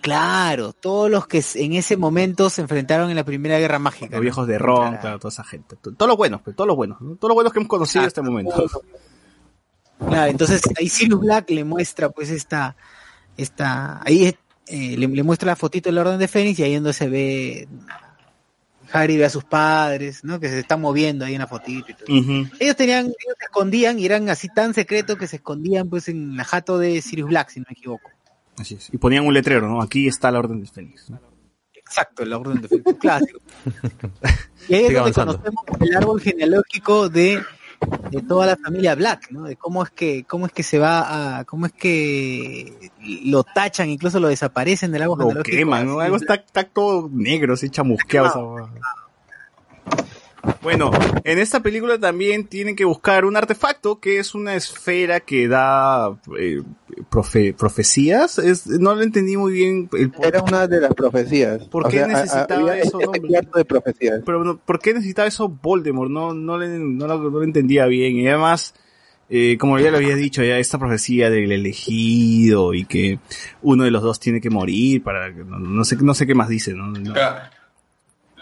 Claro, 0.00 0.72
todos 0.72 1.10
los 1.10 1.26
que 1.26 1.42
en 1.54 1.74
ese 1.74 1.96
momento 1.96 2.50
se 2.50 2.62
enfrentaron 2.62 3.10
en 3.10 3.16
la 3.16 3.24
Primera 3.24 3.58
Guerra 3.58 3.78
Mágica. 3.78 4.06
Los 4.06 4.16
¿no? 4.16 4.20
viejos 4.20 4.46
de 4.48 4.58
Ron, 4.58 4.96
claro, 4.96 5.18
toda 5.18 5.30
esa 5.30 5.44
gente. 5.44 5.76
Todos 5.76 6.08
los 6.08 6.16
buenos, 6.16 6.40
pues, 6.42 6.56
todos 6.56 6.66
los 6.66 6.76
buenos. 6.76 7.00
¿no? 7.00 7.14
Todos 7.16 7.28
los 7.30 7.34
buenos 7.34 7.52
que 7.52 7.58
hemos 7.60 7.68
conocido 7.68 8.04
hasta 8.04 8.20
este 8.20 8.22
momento. 8.30 8.68
Claro, 9.98 10.30
entonces 10.30 10.60
ahí 10.78 10.88
Sirius 10.88 11.20
Black 11.20 11.50
le 11.50 11.62
muestra 11.62 12.10
pues 12.10 12.30
esta, 12.30 12.74
esta, 13.36 14.00
ahí 14.04 14.34
eh, 14.66 14.96
le, 14.96 15.06
le 15.06 15.22
muestra 15.22 15.46
la 15.52 15.56
fotito 15.56 15.88
de 15.88 15.92
la 15.94 16.00
Orden 16.00 16.18
de 16.18 16.26
Fénix 16.26 16.58
y 16.58 16.64
ahí 16.64 16.74
donde 16.74 16.92
se 16.92 17.08
ve 17.08 17.68
Harry 18.92 19.16
ve 19.16 19.24
a 19.24 19.30
sus 19.30 19.44
padres, 19.44 20.22
¿no? 20.24 20.38
Que 20.38 20.48
se 20.48 20.60
están 20.60 20.80
moviendo 20.80 21.24
ahí 21.24 21.34
en 21.34 21.40
la 21.40 21.46
fotito 21.46 21.90
y 21.90 21.94
todo. 21.94 22.06
Ellos 22.60 22.76
tenían, 22.76 23.06
ellos 23.06 23.36
se 23.38 23.44
escondían 23.46 23.98
y 23.98 24.04
eran 24.06 24.28
así 24.28 24.48
tan 24.48 24.74
secretos 24.74 25.16
que 25.16 25.26
se 25.26 25.36
escondían 25.36 25.88
pues 25.88 26.08
en 26.08 26.36
la 26.36 26.44
jato 26.44 26.78
de 26.78 27.00
Sirius 27.02 27.28
Black, 27.28 27.50
si 27.50 27.60
no 27.60 27.66
me 27.68 27.72
equivoco. 27.72 28.10
Así 28.58 28.74
es. 28.74 28.88
Y 28.92 28.98
ponían 28.98 29.26
un 29.26 29.32
letrero, 29.34 29.68
¿no? 29.68 29.80
Aquí 29.82 30.06
está 30.06 30.30
la 30.30 30.38
Orden 30.40 30.58
del 30.60 30.68
Fénix. 30.68 31.10
Exacto, 31.74 32.24
la 32.24 32.38
orden 32.38 32.60
de 32.62 32.68
Fénix, 32.68 32.94
clásico. 32.98 33.38
Y 34.68 34.74
ahí 34.74 34.82
es 34.82 34.86
Sigue 34.88 34.94
donde 34.94 34.98
avanzando. 35.00 35.38
conocemos 35.42 35.64
el 35.80 35.96
árbol 35.96 36.20
genealógico 36.20 37.08
de, 37.08 37.42
de 38.10 38.22
toda 38.22 38.46
la 38.46 38.56
familia 38.56 38.94
Black, 38.94 39.30
¿no? 39.30 39.44
De 39.44 39.56
cómo 39.56 39.82
es 39.82 39.90
que, 39.90 40.24
cómo 40.24 40.46
es 40.46 40.52
que 40.52 40.62
se 40.62 40.78
va 40.78 41.38
a, 41.38 41.44
cómo 41.44 41.66
es 41.66 41.72
que 41.72 42.90
lo 43.24 43.42
tachan, 43.42 43.88
incluso 43.88 44.20
lo 44.20 44.28
desaparecen 44.28 44.92
del 44.92 45.02
árbol 45.02 45.34
Lo 45.34 45.42
queman, 45.42 45.86
¿no? 45.86 46.00
Algo 46.00 46.16
está, 46.16 46.34
está 46.34 46.64
todo 46.64 47.08
negro, 47.12 47.54
así 47.54 47.70
chamusqueado. 47.70 48.68
Bueno, 50.62 50.90
en 51.24 51.38
esta 51.38 51.60
película 51.60 51.98
también 51.98 52.46
tienen 52.46 52.74
que 52.76 52.84
buscar 52.84 53.24
un 53.24 53.36
artefacto 53.36 54.00
que 54.00 54.18
es 54.18 54.34
una 54.34 54.54
esfera 54.54 55.20
que 55.20 55.46
da 55.48 56.16
eh, 56.38 56.62
profe- 57.10 57.54
profecías. 57.54 58.38
Es, 58.38 58.66
no 58.66 58.94
lo 58.94 59.02
entendí 59.02 59.36
muy 59.36 59.52
bien. 59.52 59.88
El, 59.92 60.12
era 60.22 60.42
una 60.42 60.66
de 60.66 60.80
las 60.80 60.94
profecías 60.94 61.64
¿Por 61.68 61.86
O 61.86 61.88
qué 61.88 61.98
sea, 61.98 62.04
a- 62.06 62.08
a- 62.08 62.22
necesitaba 62.22 62.60
había 62.72 62.82
eso, 62.82 63.00
este 63.00 63.58
de 63.58 63.64
profecías 63.64 64.20
pero 64.26 64.56
¿por 64.58 64.78
qué 64.80 64.94
necesitaba 64.94 65.28
eso 65.28 65.48
Voldemort? 65.48 66.10
No, 66.10 66.34
no, 66.34 66.58
le, 66.58 66.68
no, 66.78 67.06
lo, 67.06 67.18
no 67.18 67.30
lo 67.30 67.42
entendía 67.44 67.86
bien. 67.86 68.16
Y 68.16 68.26
además, 68.26 68.74
eh, 69.30 69.56
como 69.58 69.78
ya 69.78 69.90
lo 69.90 69.98
había 69.98 70.16
dicho, 70.16 70.42
ya 70.42 70.58
esta 70.58 70.78
profecía 70.78 71.30
del 71.30 71.52
elegido 71.52 72.74
y 72.74 72.84
que 72.84 73.18
uno 73.62 73.84
de 73.84 73.90
los 73.90 74.02
dos 74.02 74.18
tiene 74.20 74.40
que 74.40 74.50
morir 74.50 75.02
para 75.02 75.32
que- 75.32 75.44
no, 75.44 75.58
no 75.58 75.84
sé, 75.84 75.96
no 75.96 76.14
sé 76.14 76.26
qué 76.26 76.34
más 76.34 76.48
dice, 76.48 76.72
¿no? 76.74 76.88
No. 76.88 77.12
Claro. 77.12 77.50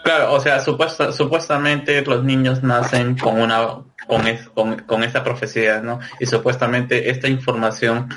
Claro, 0.03 0.33
o 0.33 0.39
sea, 0.39 0.59
supuesta, 0.61 1.11
supuestamente 1.11 2.01
los 2.01 2.23
niños 2.23 2.63
nacen 2.63 3.15
con 3.17 3.39
una 3.39 3.83
con, 4.07 4.27
es- 4.27 4.49
con, 4.49 4.79
con 4.79 5.03
esa 5.03 5.23
profecía, 5.23 5.79
¿no? 5.81 5.99
Y 6.19 6.25
supuestamente 6.25 7.11
esta 7.11 7.27
información 7.27 8.09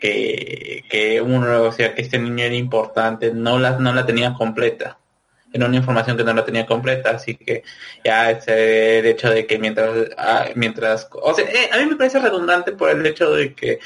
que, 0.00 0.84
que 0.88 1.20
uno, 1.20 1.62
o 1.64 1.72
sea, 1.72 1.94
que 1.94 2.02
este 2.02 2.18
niño 2.18 2.44
era 2.44 2.54
importante, 2.54 3.32
no 3.34 3.58
la, 3.58 3.78
no 3.78 3.92
la 3.92 4.06
tenía 4.06 4.32
completa. 4.34 4.98
Era 5.52 5.66
una 5.66 5.76
información 5.76 6.16
que 6.16 6.24
no 6.24 6.34
la 6.34 6.44
tenía 6.44 6.66
completa, 6.66 7.10
así 7.12 7.36
que 7.36 7.62
ya 8.04 8.30
ese 8.30 8.98
el 9.00 9.06
hecho 9.06 9.30
de 9.30 9.46
que 9.46 9.58
mientras, 9.58 9.90
ah, 10.18 10.46
mientras, 10.54 11.08
o 11.12 11.32
sea, 11.34 11.44
eh, 11.46 11.70
a 11.72 11.78
mí 11.78 11.86
me 11.86 11.96
parece 11.96 12.18
redundante 12.18 12.72
por 12.72 12.90
el 12.90 13.04
hecho 13.06 13.30
de 13.32 13.54
que 13.54 13.78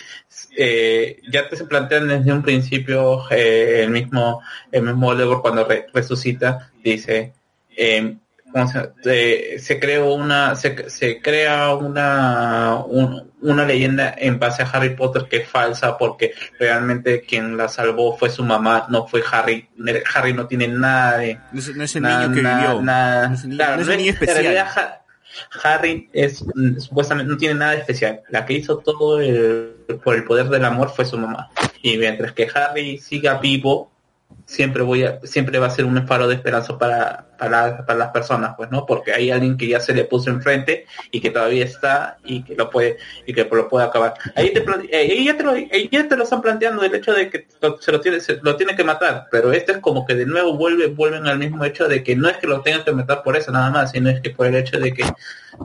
eh, 0.56 1.20
ya 1.30 1.48
te 1.48 1.56
se 1.56 1.64
plantean 1.66 2.08
desde 2.08 2.32
un 2.32 2.42
principio 2.42 3.22
eh, 3.30 3.82
el 3.84 3.90
mismo, 3.90 4.42
el 4.72 4.82
mismo 4.82 5.06
Voldemort 5.06 5.42
cuando 5.42 5.64
re- 5.64 5.86
resucita, 5.92 6.70
dice, 6.82 7.34
eh, 7.82 8.16
¿cómo 8.52 8.66
se, 8.68 8.90
eh, 9.04 9.58
se 9.58 9.78
creó 9.80 10.12
una 10.14 10.54
se, 10.56 10.90
se 10.90 11.22
crea 11.22 11.72
una 11.74 12.76
un- 12.86 13.30
una 13.42 13.64
leyenda 13.64 14.14
en 14.18 14.38
base 14.38 14.62
a 14.62 14.66
Harry 14.66 14.90
Potter 14.96 15.24
que 15.30 15.38
es 15.38 15.48
falsa 15.48 15.96
porque 15.96 16.34
realmente 16.58 17.22
quien 17.22 17.56
la 17.56 17.68
salvó 17.68 18.16
fue 18.18 18.28
su 18.28 18.44
mamá 18.44 18.86
no 18.90 19.06
fue 19.06 19.22
Harry 19.32 19.66
Harry 20.14 20.34
no 20.34 20.46
tiene 20.46 20.68
nada 20.68 21.18
de 21.18 21.38
No 21.52 21.58
es, 21.58 21.74
no 21.76 21.84
es 21.84 21.96
el 21.96 22.02
nada, 22.02 22.22
niño 22.24 22.34
que 22.34 22.42
nada, 22.42 22.66
vivió. 22.66 22.82
nada. 22.82 23.28
No 23.28 23.34
es 23.34 23.42
el 23.44 23.48
niño- 23.50 23.58
Claro, 23.58 23.76
no 23.76 23.80
es 23.82 23.86
no 23.86 23.92
el 23.94 23.98
niño 23.98 24.10
es- 24.10 24.16
en 24.16 24.22
especial. 24.24 24.42
realidad, 24.54 24.68
Ha- 24.76 24.96
Harry 25.62 26.10
es 26.12 26.44
mm, 26.54 26.78
supuestamente 26.80 27.30
no 27.30 27.38
tiene 27.38 27.54
nada 27.54 27.70
de 27.72 27.78
especial. 27.78 28.20
La 28.30 28.44
que 28.44 28.54
hizo 28.54 28.78
todo 28.78 29.20
el, 29.20 29.76
por 30.04 30.16
el 30.16 30.24
poder 30.24 30.48
del 30.48 30.64
amor 30.64 30.90
fue 30.94 31.04
su 31.06 31.16
mamá. 31.16 31.48
Y 31.82 31.96
mientras 31.98 32.32
que 32.32 32.48
Harry 32.52 32.98
siga 32.98 33.38
vivo, 33.38 33.90
siempre 34.50 34.82
voy 34.82 35.04
a, 35.04 35.20
siempre 35.22 35.60
va 35.60 35.68
a 35.68 35.70
ser 35.70 35.84
un 35.84 36.08
faro 36.08 36.26
de 36.26 36.34
esperanza 36.34 36.76
para, 36.76 37.24
para, 37.38 37.86
para 37.86 37.98
las 37.98 38.08
personas, 38.08 38.54
pues, 38.56 38.68
¿no? 38.68 38.84
Porque 38.84 39.12
hay 39.12 39.30
alguien 39.30 39.56
que 39.56 39.68
ya 39.68 39.78
se 39.78 39.94
le 39.94 40.04
puso 40.04 40.28
enfrente 40.28 40.86
y 41.12 41.20
que 41.20 41.30
todavía 41.30 41.64
está 41.64 42.18
y 42.24 42.42
que 42.42 42.56
lo 42.56 42.68
puede 42.68 42.96
y 43.26 43.32
que 43.32 43.44
lo 43.44 43.68
puede 43.68 43.86
acabar. 43.86 44.14
Ahí 44.34 44.52
te 44.52 44.64
eh, 44.90 45.12
ahí 45.12 45.24
ya 45.24 45.36
te 45.36 45.44
lo 45.44 45.52
ahí 45.52 45.88
ya 45.92 46.08
te 46.08 46.16
lo 46.16 46.24
están 46.24 46.42
planteando 46.42 46.82
el 46.82 46.92
hecho 46.92 47.12
de 47.12 47.30
que 47.30 47.46
se 47.78 47.92
lo 47.92 48.00
tiene 48.00 48.18
se 48.18 48.40
lo 48.42 48.56
tiene 48.56 48.74
que 48.74 48.82
matar, 48.82 49.28
pero 49.30 49.52
este 49.52 49.70
es 49.72 49.78
como 49.78 50.04
que 50.04 50.16
de 50.16 50.26
nuevo 50.26 50.56
vuelve 50.56 50.88
vuelven 50.88 51.28
al 51.28 51.38
mismo 51.38 51.64
hecho 51.64 51.86
de 51.86 52.02
que 52.02 52.16
no 52.16 52.28
es 52.28 52.36
que 52.38 52.48
lo 52.48 52.60
tengan 52.62 52.82
que 52.82 52.90
matar 52.90 53.22
por 53.22 53.36
eso 53.36 53.52
nada 53.52 53.70
más, 53.70 53.92
sino 53.92 54.10
es 54.10 54.20
que 54.20 54.30
por 54.30 54.48
el 54.48 54.56
hecho 54.56 54.80
de 54.80 54.92
que 54.92 55.04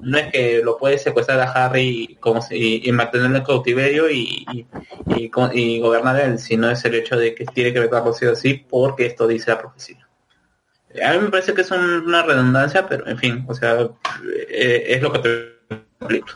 no 0.01 0.17
es 0.17 0.31
que 0.31 0.61
lo 0.63 0.77
puede 0.77 0.99
secuestrar 0.99 1.39
a 1.39 1.51
Harry 1.51 2.17
como 2.19 2.41
si, 2.41 2.81
y 2.83 2.91
mantenerlo 2.91 3.37
en 3.37 3.43
cautiverio 3.43 4.11
y, 4.11 4.45
y, 4.53 4.67
y 5.15 5.31
y 5.53 5.79
gobernar 5.79 6.19
él, 6.19 6.39
sino 6.39 6.69
es 6.69 6.83
el 6.85 6.95
hecho 6.95 7.17
de 7.17 7.33
que 7.33 7.45
tiene 7.45 7.73
que 7.73 7.81
matarlo 7.81 8.13
sí 8.13 8.25
o 8.25 8.35
sí 8.35 8.65
porque 8.81 9.05
esto 9.05 9.27
dice 9.27 9.51
la 9.51 9.59
profecía. 9.59 10.07
A 11.05 11.13
mí 11.13 11.19
me 11.19 11.29
parece 11.29 11.53
que 11.53 11.61
es 11.61 11.71
un- 11.71 11.79
una 12.07 12.23
redundancia, 12.23 12.87
pero 12.87 13.07
en 13.07 13.17
fin, 13.17 13.45
o 13.47 13.53
sea, 13.53 13.77
eh, 14.49 14.83
es 14.87 15.01
lo 15.01 15.11
que 15.13 15.19
te 15.19 15.75
explico. 15.99 16.27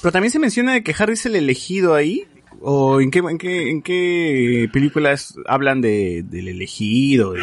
Pero 0.00 0.12
también 0.12 0.30
se 0.30 0.38
menciona 0.38 0.74
de 0.74 0.82
que 0.82 0.94
Harry 0.98 1.14
es 1.14 1.26
el 1.26 1.36
elegido 1.36 1.94
ahí. 1.94 2.26
¿O 2.60 3.00
en 3.00 3.10
qué, 3.10 3.18
en 3.18 3.38
qué, 3.38 3.70
en 3.70 3.82
qué 3.82 4.68
películas 4.72 5.34
hablan 5.46 5.80
de, 5.80 6.24
del 6.26 6.48
elegido? 6.48 7.34
el- 7.34 7.42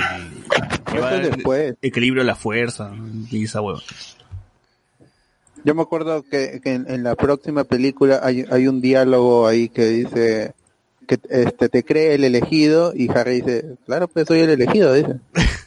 después. 1.21 1.75
equilibrio 1.81 2.23
de 2.23 2.27
la 2.27 2.35
fuerza. 2.35 2.91
Y 3.29 3.43
esa 3.45 3.61
hueva. 3.61 3.81
Yo 5.63 5.75
me 5.75 5.81
acuerdo 5.83 6.23
que, 6.23 6.59
que 6.63 6.73
en, 6.73 6.89
en 6.89 7.03
la 7.03 7.15
próxima 7.15 7.63
película 7.65 8.19
hay, 8.23 8.45
hay 8.49 8.67
un 8.67 8.81
diálogo 8.81 9.47
ahí 9.47 9.69
que 9.69 9.85
dice 9.85 10.53
que 11.17 11.19
este 11.29 11.69
te 11.69 11.83
cree 11.83 12.15
el 12.15 12.23
elegido 12.23 12.93
y 12.95 13.09
Harry 13.11 13.41
dice, 13.41 13.75
claro, 13.85 14.07
pues 14.07 14.27
soy 14.27 14.39
el 14.39 14.49
elegido, 14.49 14.93
dice. 14.93 15.15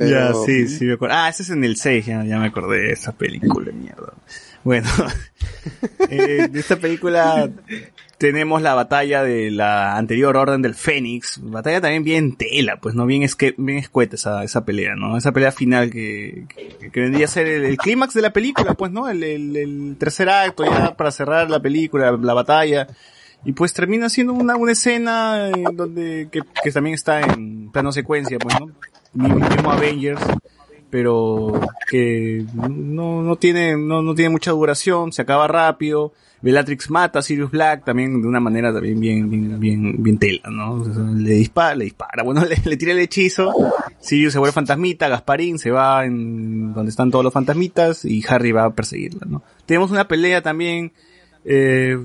Ya, 0.00 0.32
sí, 0.46 0.68
sí 0.68 0.84
me 0.84 0.92
acuerdo. 0.92 1.16
Ah, 1.18 1.28
ese 1.28 1.42
es 1.42 1.50
en 1.50 1.64
el 1.64 1.74
6, 1.76 2.06
ya, 2.06 2.22
ya 2.24 2.38
me 2.38 2.46
acordé 2.46 2.78
de 2.82 2.92
esa 2.92 3.10
película, 3.10 3.72
mierda. 3.72 4.12
Bueno, 4.62 4.88
eh, 6.08 6.46
de 6.48 6.60
esta 6.60 6.76
película 6.76 7.50
tenemos 8.16 8.62
la 8.62 8.74
batalla 8.74 9.24
de 9.24 9.50
la 9.50 9.96
anterior 9.96 10.36
Orden 10.36 10.62
del 10.62 10.76
Fénix. 10.76 11.40
Batalla 11.42 11.80
también 11.80 12.04
bien 12.04 12.36
tela, 12.36 12.76
pues 12.80 12.94
no 12.94 13.06
bien, 13.06 13.24
esque- 13.24 13.56
bien 13.58 13.78
escueta 13.78 14.14
esa, 14.14 14.44
esa 14.44 14.64
pelea, 14.64 14.94
¿no? 14.94 15.16
Esa 15.16 15.32
pelea 15.32 15.50
final 15.50 15.90
que, 15.90 16.44
que, 16.78 16.90
que 16.90 17.00
vendría 17.00 17.24
a 17.24 17.28
ser 17.28 17.48
el, 17.48 17.64
el 17.64 17.76
clímax 17.76 18.14
de 18.14 18.22
la 18.22 18.32
película, 18.32 18.74
pues, 18.74 18.92
¿no? 18.92 19.08
El, 19.08 19.24
el, 19.24 19.56
el 19.56 19.96
tercer 19.98 20.28
acto 20.28 20.64
ya 20.64 20.96
para 20.96 21.10
cerrar 21.10 21.50
la 21.50 21.58
película, 21.60 22.12
la 22.12 22.34
batalla. 22.34 22.86
Y 23.44 23.52
pues 23.52 23.72
termina 23.72 24.08
siendo 24.08 24.32
una, 24.32 24.56
una 24.56 24.72
escena 24.72 25.48
eh, 25.48 25.64
donde, 25.72 26.28
que, 26.30 26.70
también 26.72 26.94
está 26.94 27.20
en 27.20 27.70
plano 27.70 27.92
secuencia, 27.92 28.38
pues, 28.38 28.54
¿no? 28.60 28.70
Mismo 29.14 29.70
Avengers, 29.70 30.20
pero 30.90 31.60
que 31.88 32.44
no, 32.54 33.22
no 33.22 33.36
tiene, 33.36 33.76
no, 33.76 34.02
no 34.02 34.14
tiene 34.14 34.30
mucha 34.30 34.50
duración, 34.50 35.12
se 35.12 35.22
acaba 35.22 35.48
rápido. 35.48 36.12
Bellatrix 36.40 36.90
mata 36.90 37.18
a 37.18 37.22
Sirius 37.22 37.50
Black 37.50 37.84
también 37.84 38.22
de 38.22 38.28
una 38.28 38.38
manera 38.38 38.72
también 38.72 39.00
bien, 39.00 39.28
bien, 39.28 39.58
bien, 39.58 40.02
bien 40.02 40.18
tela, 40.18 40.48
¿no? 40.50 40.84
Le 41.16 41.34
dispara, 41.34 41.74
le 41.74 41.84
dispara, 41.84 42.22
bueno, 42.22 42.44
le, 42.48 42.56
le 42.64 42.76
tira 42.76 42.92
el 42.92 42.98
hechizo, 43.00 43.52
Sirius 43.98 44.34
se 44.34 44.38
vuelve 44.38 44.52
fantasmita, 44.52 45.08
Gasparín 45.08 45.58
se 45.58 45.70
va 45.70 46.04
en 46.04 46.72
donde 46.72 46.90
están 46.90 47.10
todos 47.10 47.24
los 47.24 47.32
fantasmitas 47.32 48.04
y 48.04 48.24
Harry 48.28 48.52
va 48.52 48.66
a 48.66 48.74
perseguirla, 48.74 49.26
¿no? 49.26 49.42
Tenemos 49.66 49.90
una 49.90 50.06
pelea 50.06 50.40
también, 50.40 50.92
eh, 51.44 51.98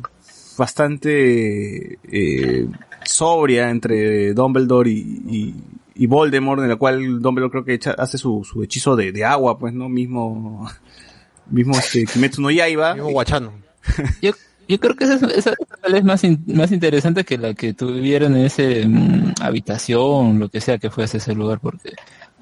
bastante, 0.58 1.98
eh, 2.12 2.68
sobria 3.06 3.70
entre 3.70 4.34
Dumbledore 4.34 4.90
y, 4.90 5.22
y, 5.30 5.56
y 5.96 6.06
Voldemort, 6.08 6.62
en 6.62 6.70
la 6.70 6.76
cual 6.76 7.22
Dumbledore 7.22 7.52
creo 7.52 7.66
que 7.66 7.74
echa- 7.80 7.96
hace 7.98 8.18
su, 8.18 8.44
su 8.44 8.64
hechizo 8.64 8.96
de, 8.96 9.12
de 9.12 9.26
agua, 9.26 9.58
pues, 9.60 9.74
¿no? 9.74 9.90
Mismo, 9.90 10.68
mismo 11.50 11.78
este, 11.78 12.06
Kimetsu 12.06 12.42
no 12.42 12.52
Yaiba. 12.52 12.94
Mismo 12.96 13.10
guachano. 13.12 13.54
Yo, 14.22 14.32
yo 14.68 14.80
creo 14.80 14.96
que 14.96 15.04
esa, 15.04 15.16
esa, 15.28 15.54
es 15.94 16.04
más, 16.06 16.24
in- 16.24 16.42
más 16.48 16.72
interesante 16.72 17.26
que 17.26 17.38
la 17.38 17.54
que 17.54 17.74
tuvieron 17.74 18.38
en 18.38 18.46
ese 18.46 18.88
mm, 18.88 19.34
habitación, 19.42 20.40
lo 20.40 20.48
que 20.50 20.62
sea 20.62 20.78
que 20.78 20.90
fuese 20.90 21.18
ese 21.18 21.36
lugar, 21.36 21.60
porque, 21.60 21.90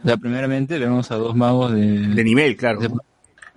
o 0.03 0.07
sea, 0.07 0.17
primeramente 0.17 0.77
vemos 0.77 1.09
a 1.09 1.15
dos 1.15 1.35
magos 1.35 1.71
de, 1.73 1.81
de 2.09 2.23
nivel, 2.23 2.55
claro. 2.55 2.79
De, 2.79 2.89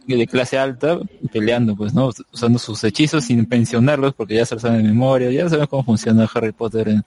de 0.07 0.27
clase 0.27 0.59
alta 0.59 0.99
peleando, 1.33 1.75
pues, 1.77 1.95
¿no? 1.95 2.11
Usando 2.33 2.59
sus 2.59 2.83
hechizos 2.85 3.25
sin 3.25 3.47
pensionarlos, 3.47 4.15
porque 4.15 4.35
ya 4.35 4.45
se 4.47 4.55
los 4.55 4.63
saben 4.63 4.83
de 4.83 4.89
memoria, 4.89 5.31
ya 5.31 5.49
sabemos 5.49 5.69
cómo 5.69 5.85
funciona 5.85 6.29
Harry 6.35 6.53
Potter 6.53 6.89
en 6.89 7.05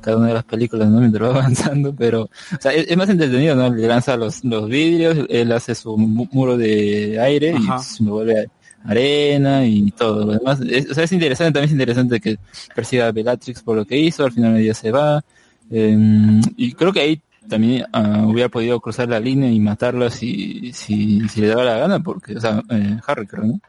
cada 0.00 0.16
una 0.16 0.28
de 0.28 0.34
las 0.34 0.44
películas, 0.44 0.88
¿no? 0.88 1.00
Mientras 1.00 1.30
va 1.30 1.34
avanzando, 1.40 1.94
pero, 1.94 2.22
o 2.22 2.30
sea, 2.60 2.72
es, 2.72 2.86
es 2.88 2.96
más 2.96 3.08
entretenido, 3.08 3.54
¿no? 3.54 3.74
Le 3.74 3.86
lanza 3.86 4.16
los, 4.16 4.44
los 4.44 4.68
vidrios, 4.68 5.26
él 5.28 5.52
hace 5.52 5.74
su 5.74 5.96
mu- 5.96 6.28
muro 6.32 6.56
de 6.56 7.18
aire 7.20 7.54
Ajá. 7.54 7.78
y 7.80 7.82
se 7.84 8.02
vuelve 8.04 8.48
arena 8.84 9.66
y 9.66 9.90
todo 9.90 10.24
lo 10.24 10.32
demás. 10.38 10.60
Es, 10.60 10.90
o 10.90 10.94
sea, 10.94 11.04
es 11.04 11.12
interesante, 11.12 11.52
también 11.52 11.68
es 11.68 11.72
interesante 11.72 12.20
que 12.20 12.38
persiga 12.74 13.08
a 13.08 13.12
Bellatrix 13.12 13.62
por 13.62 13.76
lo 13.76 13.84
que 13.84 13.98
hizo, 13.98 14.24
al 14.24 14.32
final 14.32 14.56
ella 14.56 14.72
se 14.74 14.90
va. 14.90 15.22
eh, 15.70 16.40
y 16.56 16.72
creo 16.72 16.92
que 16.92 17.00
ahí 17.00 17.20
también 17.48 17.86
ah, 17.92 18.24
hubiera 18.26 18.48
podido 18.48 18.80
cruzar 18.80 19.08
la 19.08 19.20
línea 19.20 19.50
y 19.50 19.60
matarla 19.60 20.10
si, 20.10 20.72
si, 20.72 21.28
si 21.28 21.40
le 21.40 21.48
daba 21.48 21.64
la 21.64 21.78
gana, 21.78 22.00
porque, 22.00 22.36
o 22.36 22.40
sea, 22.40 22.62
eh, 22.70 22.98
Harry 23.06 23.26
creo, 23.26 23.44
¿no? 23.44 23.60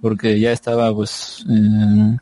Porque 0.00 0.38
ya 0.38 0.52
estaba 0.52 0.94
pues 0.94 1.44
eh, 1.50 2.16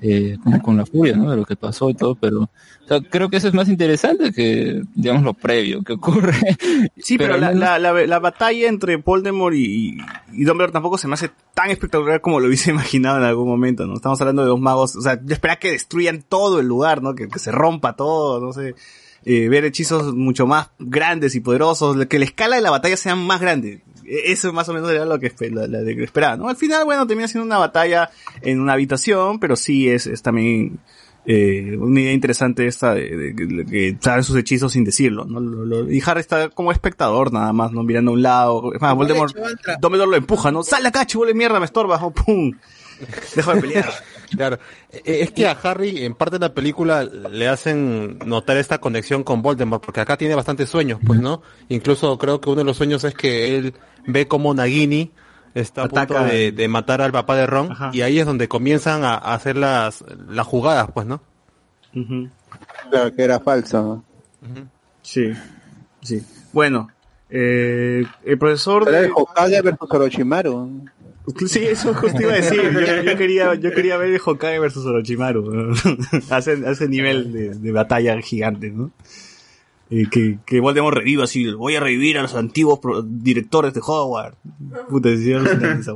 eh, 0.00 0.36
con, 0.42 0.58
con 0.60 0.76
la 0.76 0.84
furia, 0.86 1.14
¿no? 1.16 1.30
De 1.30 1.36
lo 1.36 1.44
que 1.44 1.54
pasó 1.54 1.88
y 1.90 1.94
todo, 1.94 2.16
pero 2.16 2.40
o 2.42 2.88
sea, 2.88 3.00
creo 3.00 3.30
que 3.30 3.36
eso 3.36 3.46
es 3.46 3.54
más 3.54 3.68
interesante 3.68 4.32
que, 4.32 4.82
digamos, 4.96 5.22
lo 5.22 5.32
previo 5.34 5.82
que 5.82 5.92
ocurre. 5.92 6.34
Sí, 6.96 7.16
pero, 7.18 7.34
al 7.34 7.40
la, 7.40 7.48
menos- 7.48 7.60
la, 7.60 7.78
la, 7.78 8.06
la 8.06 8.18
batalla 8.18 8.68
entre 8.68 8.96
Voldemort 8.96 9.54
y, 9.54 9.98
y 10.32 10.44
Dumbledore 10.44 10.72
tampoco 10.72 10.98
se 10.98 11.06
me 11.08 11.14
hace 11.14 11.30
tan 11.54 11.70
espectacular 11.70 12.20
como 12.20 12.40
lo 12.40 12.46
hubiese 12.48 12.70
imaginado 12.72 13.18
en 13.18 13.24
algún 13.24 13.46
momento, 13.48 13.86
¿no? 13.86 13.94
Estamos 13.94 14.20
hablando 14.20 14.42
de 14.42 14.48
dos 14.48 14.60
magos, 14.60 14.96
o 14.96 15.00
sea, 15.00 15.20
yo 15.24 15.32
esperaba 15.32 15.60
que 15.60 15.70
destruyan 15.70 16.22
todo 16.28 16.58
el 16.58 16.66
lugar, 16.66 17.02
¿no? 17.02 17.14
Que, 17.14 17.28
que 17.28 17.38
se 17.38 17.52
rompa 17.52 17.94
todo, 17.94 18.40
no 18.40 18.52
sé. 18.52 18.74
Eh, 19.24 19.48
ver 19.48 19.64
hechizos 19.64 20.14
mucho 20.14 20.46
más 20.46 20.70
grandes 20.80 21.34
y 21.36 21.40
poderosos, 21.40 22.06
que 22.06 22.18
la 22.18 22.24
escala 22.24 22.56
de 22.56 22.62
la 22.62 22.70
batalla 22.72 22.96
sea 22.96 23.14
más 23.14 23.40
grande. 23.40 23.82
E- 24.04 24.32
Eso 24.32 24.52
más 24.52 24.68
o 24.68 24.74
menos 24.74 24.90
era 24.90 25.04
lo 25.04 25.18
que, 25.20 25.32
espe- 25.34 25.50
la- 25.52 25.68
la 25.68 25.78
de 25.82 25.94
que 25.96 26.02
esperaba, 26.02 26.36
¿no? 26.36 26.48
Al 26.48 26.56
final, 26.56 26.84
bueno, 26.84 27.06
termina 27.06 27.28
siendo 27.28 27.46
una 27.46 27.58
batalla 27.58 28.10
en 28.40 28.60
una 28.60 28.72
habitación, 28.72 29.38
pero 29.38 29.54
sí 29.54 29.88
es, 29.88 30.06
es 30.08 30.22
también 30.22 30.80
eh, 31.24 31.76
una 31.78 32.00
idea 32.00 32.12
interesante 32.12 32.66
esta 32.66 32.94
de, 32.94 33.32
que 33.70 33.96
sabe 34.00 34.24
sus 34.24 34.36
hechizos 34.36 34.72
sin 34.72 34.82
decirlo, 34.82 35.24
¿no? 35.24 35.38
Lo- 35.38 35.64
lo- 35.64 35.88
y 35.92 36.02
Harry 36.04 36.18
está 36.18 36.48
como 36.48 36.72
espectador 36.72 37.32
nada 37.32 37.52
más, 37.52 37.70
¿no? 37.70 37.84
Mirando 37.84 38.10
a 38.10 38.14
un 38.14 38.22
lado. 38.22 38.72
Es 38.74 38.80
más, 38.80 38.92
Voldemort, 38.96 39.36
Dumbledore 39.80 40.10
lo 40.10 40.16
empuja, 40.16 40.50
¿no? 40.50 40.64
Sal 40.64 40.84
acá, 40.84 41.06
chivole 41.06 41.32
mierda, 41.32 41.60
me 41.60 41.66
estorbas. 41.66 42.00
¡Pum! 42.12 42.50
Deja 43.36 43.54
de 43.54 43.60
pelear. 43.60 43.88
Claro, 44.36 44.58
Eh, 44.90 45.20
es 45.22 45.30
que 45.32 45.46
a 45.46 45.52
Harry 45.52 46.04
en 46.04 46.14
parte 46.14 46.38
de 46.38 46.46
la 46.46 46.54
película 46.54 47.04
le 47.04 47.48
hacen 47.48 48.18
notar 48.24 48.56
esta 48.56 48.78
conexión 48.78 49.24
con 49.24 49.42
Voldemort, 49.42 49.84
porque 49.84 50.00
acá 50.00 50.16
tiene 50.16 50.34
bastantes 50.34 50.68
sueños, 50.70 51.00
pues, 51.06 51.20
¿no? 51.20 51.42
Incluso 51.68 52.16
creo 52.18 52.40
que 52.40 52.50
uno 52.50 52.58
de 52.60 52.64
los 52.64 52.76
sueños 52.76 53.04
es 53.04 53.14
que 53.14 53.56
él 53.56 53.74
ve 54.06 54.26
como 54.28 54.54
Nagini 54.54 55.10
está 55.54 55.82
a 55.82 55.84
Ataca 55.84 56.18
punto 56.20 56.32
de, 56.32 56.68
matar 56.68 57.02
al 57.02 57.12
papá 57.12 57.36
de 57.36 57.46
Ron, 57.46 57.72
Ajá. 57.72 57.90
y 57.92 58.00
ahí 58.02 58.18
es 58.18 58.26
donde 58.26 58.48
comienzan 58.48 59.04
a, 59.04 59.14
a 59.14 59.34
hacer 59.34 59.56
las, 59.56 60.04
las 60.28 60.46
jugadas, 60.46 60.88
pues, 60.94 61.06
¿no? 61.06 61.20
Claro, 62.90 63.14
que 63.14 63.22
era 63.22 63.38
falso. 63.40 64.02
¿no? 64.42 64.68
Sí, 65.02 65.32
sí. 66.00 66.22
Bueno, 66.52 66.88
eh, 67.28 68.04
el 68.24 68.38
profesor 68.38 68.88
Era 68.88 69.00
de... 69.00 69.06
el 69.06 69.12
Hokage 69.14 69.62
versus 69.62 69.90
Orochimaru. 69.90 70.84
Sí, 71.46 71.60
eso 71.60 71.94
justo 71.94 72.20
iba 72.20 72.32
a 72.32 72.36
decir. 72.36 72.60
Yo, 72.62 73.02
yo 73.02 73.16
quería, 73.18 73.54
yo 73.54 73.72
quería 73.72 73.96
ver 73.96 74.20
Hokage 74.24 74.58
versus 74.58 74.84
Orochimaru. 74.84 75.74
a, 76.30 76.38
ese, 76.38 76.52
a 76.66 76.70
ese 76.70 76.88
nivel 76.88 77.32
de, 77.32 77.54
de 77.54 77.72
batalla 77.72 78.20
gigante, 78.20 78.70
¿no? 78.70 78.90
Eh, 79.90 80.06
que, 80.10 80.38
que 80.46 80.60
Voldemort 80.60 80.96
reviva 80.96 81.24
así, 81.24 81.52
voy 81.52 81.76
a 81.76 81.80
revivir 81.80 82.16
a 82.16 82.22
los 82.22 82.34
antiguos 82.34 82.80
directores 83.04 83.74
de 83.74 83.80
Hogwarts. 83.84 84.38
Puta, 84.88 85.10
alucinante 85.10 85.80
esa. 85.80 85.92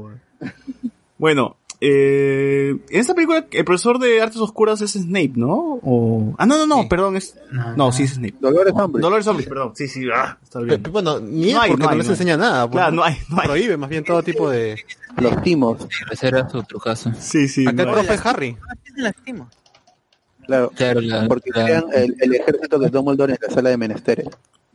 Bueno, 1.18 1.56
eh, 1.80 2.70
en 2.88 3.00
esta 3.00 3.14
película 3.14 3.46
el 3.50 3.64
profesor 3.64 3.98
de 3.98 4.20
artes 4.22 4.38
oscuras 4.40 4.80
es 4.80 4.92
Snape, 4.92 5.32
¿no? 5.36 5.78
O... 5.82 6.34
Ah, 6.38 6.46
no, 6.46 6.56
no, 6.58 6.66
no, 6.66 6.88
perdón, 6.88 7.16
es... 7.16 7.36
No, 7.76 7.92
sí 7.92 8.04
es 8.04 8.14
Snape. 8.14 8.34
Dolores 8.40 8.72
Umbridge. 8.74 9.02
Dolores 9.02 9.26
Umbridge, 9.26 9.48
perdón. 9.48 9.72
Sí, 9.74 9.86
sí, 9.88 10.04
ah, 10.14 10.38
está 10.42 10.60
bien. 10.60 10.80
Pero, 10.82 10.92
bueno, 10.92 11.20
ni 11.20 11.52
No 11.52 11.62
es 11.62 11.68
porque 11.70 11.82
no 11.82 11.84
no, 11.86 11.90
hay, 11.90 11.98
les 11.98 12.06
no 12.06 12.10
hay. 12.10 12.14
enseña 12.14 12.36
nada, 12.36 12.66
pues, 12.70 12.72
Claro, 12.80 12.96
no 12.96 13.04
hay, 13.04 13.16
no 13.28 13.40
hay. 13.40 13.46
Prohíbe 13.48 13.76
más 13.76 13.90
bien 13.90 14.04
todo 14.04 14.22
tipo 14.22 14.48
de... 14.48 14.76
Los 15.18 15.42
timos. 15.42 15.86
Ese 16.10 16.28
era 16.28 16.48
su 16.48 16.62
trucazo. 16.62 17.12
Sí, 17.18 17.48
sí. 17.48 17.66
Acá 17.66 17.82
el 17.82 17.88
no 17.88 17.94
profe 17.94 18.14
es 18.14 18.26
Harry. 18.26 18.56
Claro, 20.46 20.70
Claro, 20.76 21.00
la, 21.00 21.26
porque 21.26 21.50
crean 21.50 21.84
el, 21.92 22.14
el 22.20 22.34
ejército 22.34 22.78
de 22.78 22.88
Dumbledore 22.88 23.32
en 23.32 23.38
la 23.48 23.52
sala 23.54 23.70
de 23.70 23.76
menesteres. 23.76 24.28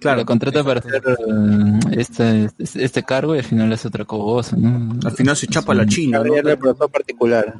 La 0.03 0.25
contrata 0.25 0.63
para 0.63 0.79
hacer 0.79 1.01
eh, 1.05 1.79
este, 1.91 2.49
este, 2.59 2.83
este 2.83 3.03
cargo 3.03 3.35
y 3.35 3.39
al 3.39 3.43
final 3.45 3.71
es 3.71 3.85
otra 3.85 4.05
cosa, 4.05 4.55
¿no? 4.57 4.99
Al 5.05 5.11
final 5.11 5.35
se 5.37 5.47
chapa 5.47 5.73
la 5.73 5.85
china, 5.85 6.23
¿no? 6.23 6.35
El 6.35 6.57
particular. 6.91 7.55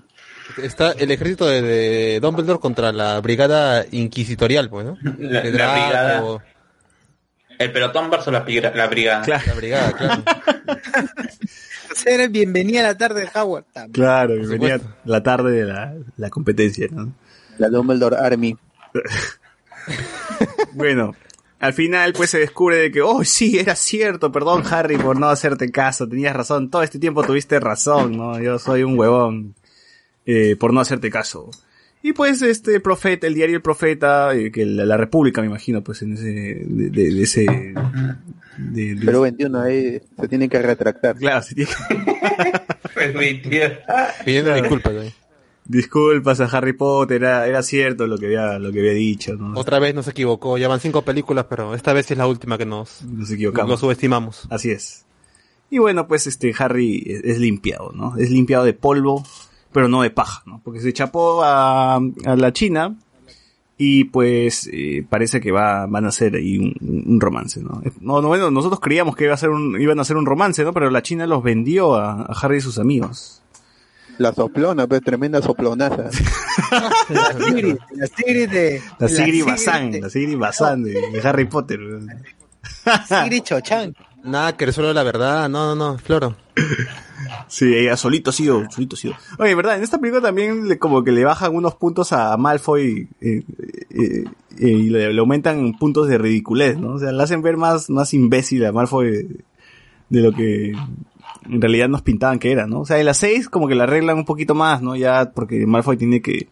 Está 0.61 0.91
el 0.91 1.11
ejército 1.11 1.45
de, 1.47 1.61
de 1.61 2.19
Dumbledore 2.19 2.59
contra 2.59 2.91
la 2.91 3.19
brigada 3.22 3.85
inquisitorial, 3.91 4.69
pues, 4.69 4.85
¿no? 4.85 4.97
La- 5.19 5.43
la 5.43 5.49
Draco. 5.51 5.73
brigada- 5.73 6.45
el 7.59 7.72
pelotón 7.72 8.09
versus 8.09 8.34
la, 8.34 8.43
la 8.76 8.88
brigada. 8.88 9.22
Claro. 9.23 9.43
La 9.47 9.53
brigada, 9.53 9.91
claro. 9.93 10.23
Ser 11.95 12.27
bienvenida 12.30 12.80
a 12.80 12.84
la 12.84 12.97
tarde 12.97 13.22
de 13.22 13.39
Howard. 13.39 13.65
también. 13.72 13.93
Claro, 13.93 14.34
venía 14.47 14.80
la 15.05 15.22
tarde 15.22 15.51
de 15.51 15.65
la, 15.65 15.93
la 16.18 16.30
competencia, 16.31 16.88
¿no? 16.89 17.13
La 17.59 17.69
Dumbledore 17.69 18.18
Army. 18.18 18.57
Bueno, 20.73 21.15
al 21.61 21.73
final 21.73 22.11
pues 22.13 22.29
se 22.31 22.39
descubre 22.39 22.75
de 22.77 22.91
que, 22.91 23.01
oh 23.01 23.23
sí, 23.23 23.57
era 23.59 23.75
cierto, 23.75 24.31
perdón 24.31 24.63
Harry 24.69 24.97
por 24.97 25.17
no 25.19 25.29
hacerte 25.29 25.71
caso, 25.71 26.09
tenías 26.09 26.35
razón, 26.35 26.69
todo 26.69 26.83
este 26.83 26.99
tiempo 26.99 27.23
tuviste 27.23 27.59
razón, 27.59 28.17
¿no? 28.17 28.38
Yo 28.41 28.59
soy 28.59 28.83
un 28.83 28.97
huevón 28.99 29.55
eh, 30.25 30.55
por 30.59 30.73
no 30.73 30.81
hacerte 30.81 31.09
caso. 31.09 31.49
Y 32.03 32.13
pues 32.13 32.41
este 32.41 32.79
profeta, 32.79 33.27
el 33.27 33.35
diario 33.35 33.55
El 33.57 33.61
Profeta, 33.61 34.33
eh, 34.33 34.51
que 34.51 34.65
la, 34.65 34.85
la 34.85 34.97
República 34.97 35.39
me 35.41 35.47
imagino, 35.47 35.83
pues 35.83 36.01
en 36.01 36.13
ese, 36.13 36.25
de, 36.31 36.89
de- 36.89 37.11
de 37.13 37.21
ese... 37.21 37.41
de- 38.57 38.95
de- 38.95 39.05
Pero 39.05 39.21
21 39.21 39.61
ahí 39.61 40.01
se 40.19 40.27
tiene 40.27 40.49
que 40.49 40.59
retractar. 40.63 41.15
claro, 41.15 41.43
se 41.43 41.53
tiene 41.53 41.69
que- 41.88 42.61
Pues. 42.93 43.13
Pidiendo 44.25 44.53
disculpas. 44.53 44.93
¿eh? 44.93 45.13
Disculpas 45.72 46.41
a 46.41 46.45
Harry 46.45 46.73
Potter, 46.73 47.23
era, 47.23 47.48
era 47.48 47.64
cierto 47.64 48.06
lo 48.06 48.18
que 48.18 48.26
había, 48.27 48.60
lo 48.60 48.72
que 48.72 48.80
había 48.80 48.93
dicho, 48.93 49.35
¿no? 49.35 49.57
Otra 49.60 49.80
vez 49.80 49.95
nos 49.95 50.07
equivocó. 50.07 50.57
Ya 50.57 50.68
van 50.68 50.80
cinco 50.80 51.02
películas, 51.03 51.45
pero 51.49 51.73
esta 51.73 51.93
vez 51.93 52.11
es 52.11 52.18
la 52.18 52.27
última 52.27 52.57
que 52.57 52.65
nos, 52.65 53.02
Nos 53.03 53.31
equivocamos. 53.31 53.69
nos 53.69 53.80
subestimamos. 53.80 54.48
Así 54.49 54.69
es. 54.72 55.06
Y 55.69 55.80
bueno, 55.80 56.07
pues 56.07 56.27
este 56.27 56.53
Harry 56.60 57.02
es, 57.07 57.23
es 57.23 57.39
limpiado, 57.39 57.91
¿no? 57.93 58.18
Es 58.18 58.30
limpiado 58.30 58.65
de 58.65 58.73
polvo, 58.73 59.23
pero 59.72 59.88
no 59.88 60.02
de 60.02 60.10
paja, 60.11 60.43
¿no? 60.45 60.61
Porque 60.64 60.81
se 60.81 60.91
chapó 60.91 61.43
a, 61.43 61.95
a 61.95 62.35
la 62.35 62.52
China 62.52 62.98
y 63.77 64.03
pues 64.03 64.69
eh, 64.72 65.06
parece 65.10 65.39
que 65.39 65.52
va, 65.52 65.88
van 65.88 66.03
a 66.06 66.10
hacer 66.10 66.35
ahí 66.35 66.57
un, 66.57 66.76
un 67.06 67.22
romance, 67.22 67.61
¿no? 67.64 67.81
No, 68.02 68.22
no, 68.22 68.27
bueno, 68.27 68.52
nosotros 68.52 68.81
creíamos 68.81 69.15
que 69.15 69.23
iba 69.23 69.34
a 69.34 69.38
ser 69.38 69.49
un, 69.52 69.80
iban 69.81 69.98
a 69.99 70.02
hacer 70.02 70.18
un 70.18 70.26
romance, 70.26 70.64
¿no? 70.65 70.73
Pero 70.73 70.89
la 70.91 71.02
China 71.02 71.26
los 71.26 71.41
vendió 71.41 71.95
a, 71.95 72.22
a 72.23 72.34
Harry 72.41 72.57
y 72.57 72.61
sus 72.61 72.77
amigos. 72.77 73.40
La 74.17 74.33
soplona, 74.33 74.88
pues 74.88 75.01
tremenda 75.01 75.41
soplonaza. 75.41 76.09
La 77.09 77.33
Sigrid, 77.33 77.77
la 77.95 78.07
Sigrid 78.07 78.49
de... 78.49 78.81
La 78.99 79.07
Sigrid 79.07 79.45
Bazán, 79.45 79.91
de- 79.91 80.01
la 80.01 80.09
Sigrid 80.09 80.38
Bazán 80.38 80.83
de, 80.83 80.91
de 81.11 81.21
Harry 81.23 81.45
Potter. 81.45 81.79
Sigrid 83.07 83.43
Chochan. 83.43 83.95
Nada, 84.23 84.55
que 84.55 84.71
solo 84.71 84.93
la 84.93 85.03
verdad. 85.03 85.49
No, 85.49 85.73
no, 85.73 85.93
no, 85.93 85.97
Floro. 85.97 86.35
Sí, 87.47 87.73
ella 87.75 87.97
solito 87.97 88.29
ha 88.29 88.33
sido, 88.33 88.63
solito 88.69 88.95
ha 88.95 88.99
sido. 88.99 89.13
Oye, 89.39 89.55
verdad, 89.55 89.77
en 89.77 89.83
esta 89.83 89.97
película 89.99 90.21
también 90.21 90.67
le, 90.67 90.77
como 90.77 91.03
que 91.03 91.11
le 91.11 91.23
bajan 91.23 91.55
unos 91.55 91.75
puntos 91.75 92.13
a 92.13 92.35
Malfoy 92.38 93.07
eh, 93.19 93.43
eh, 93.89 94.23
eh, 94.59 94.69
y 94.69 94.89
le, 94.89 95.11
le 95.13 95.19
aumentan 95.19 95.73
puntos 95.73 96.07
de 96.07 96.17
ridiculez, 96.17 96.77
¿no? 96.77 96.93
O 96.95 96.99
sea, 96.99 97.11
le 97.11 97.21
hacen 97.23 97.41
ver 97.41 97.57
más, 97.57 97.89
más 97.89 98.13
imbécil 98.13 98.65
a 98.65 98.71
Malfoy 98.71 99.27
de 100.09 100.19
lo 100.21 100.31
que 100.33 100.73
en 101.49 101.61
realidad 101.61 101.89
nos 101.89 102.01
pintaban 102.01 102.39
que 102.39 102.51
era, 102.51 102.68
¿no? 102.68 102.81
O 102.81 102.85
sea, 102.85 102.99
en 102.99 103.05
las 103.05 103.18
seis 103.18 103.49
como 103.49 103.68
que 103.68 103.76
la 103.76 103.84
arreglan 103.84 104.18
un 104.18 104.26
poquito 104.26 104.55
más, 104.55 104.81
¿no? 104.81 104.95
Ya 104.95 105.31
porque 105.34 105.65
Malfoy 105.65 105.97
tiene 105.97 106.22
que, 106.22 106.47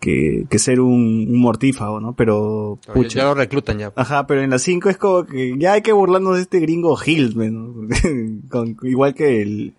que, 0.00 0.46
que 0.48 0.58
ser 0.58 0.80
un, 0.80 1.26
un 1.28 1.38
mortífago, 1.40 2.00
¿no? 2.00 2.14
Pero, 2.14 2.78
Ya, 2.86 2.92
pucha. 2.94 3.18
ya 3.20 3.24
lo 3.24 3.34
reclutan 3.34 3.78
ya. 3.78 3.92
Ajá, 3.96 4.26
pero 4.26 4.42
en 4.42 4.50
las 4.50 4.62
5 4.62 4.88
es 4.88 4.96
como 4.96 5.24
que 5.26 5.56
ya 5.58 5.74
hay 5.74 5.82
que 5.82 5.92
burlarnos 5.92 6.36
de 6.36 6.42
este 6.42 6.60
gringo 6.60 6.96
Hillsman, 6.96 7.54
¿no? 7.54 7.88
Con- 8.50 8.76
igual 8.82 9.14
que 9.14 9.42
el 9.42 9.74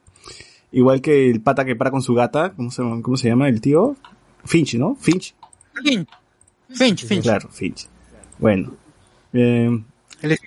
igual 0.72 1.02
que 1.02 1.30
el 1.30 1.42
pata 1.42 1.66
que 1.66 1.76
para 1.76 1.92
con 1.92 2.02
su 2.02 2.14
gata, 2.14 2.54
¿cómo 2.54 2.72
se, 2.72 2.82
llama- 2.82 3.02
cómo 3.02 3.18
se 3.18 3.28
llama 3.28 3.50
el 3.50 3.60
tío? 3.62 3.96
Finch, 4.46 4.76
¿no? 4.76 4.96
Finch. 4.96 5.36
Finch. 5.84 6.08
Finch, 6.74 7.06
Finch. 7.06 7.24
Claro, 7.24 7.50
Finch. 7.50 7.88
Bueno. 8.40 8.74
Eh, 9.34 9.70
El 10.22 10.38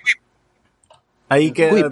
ahí 1.29 1.51
queda 1.51 1.89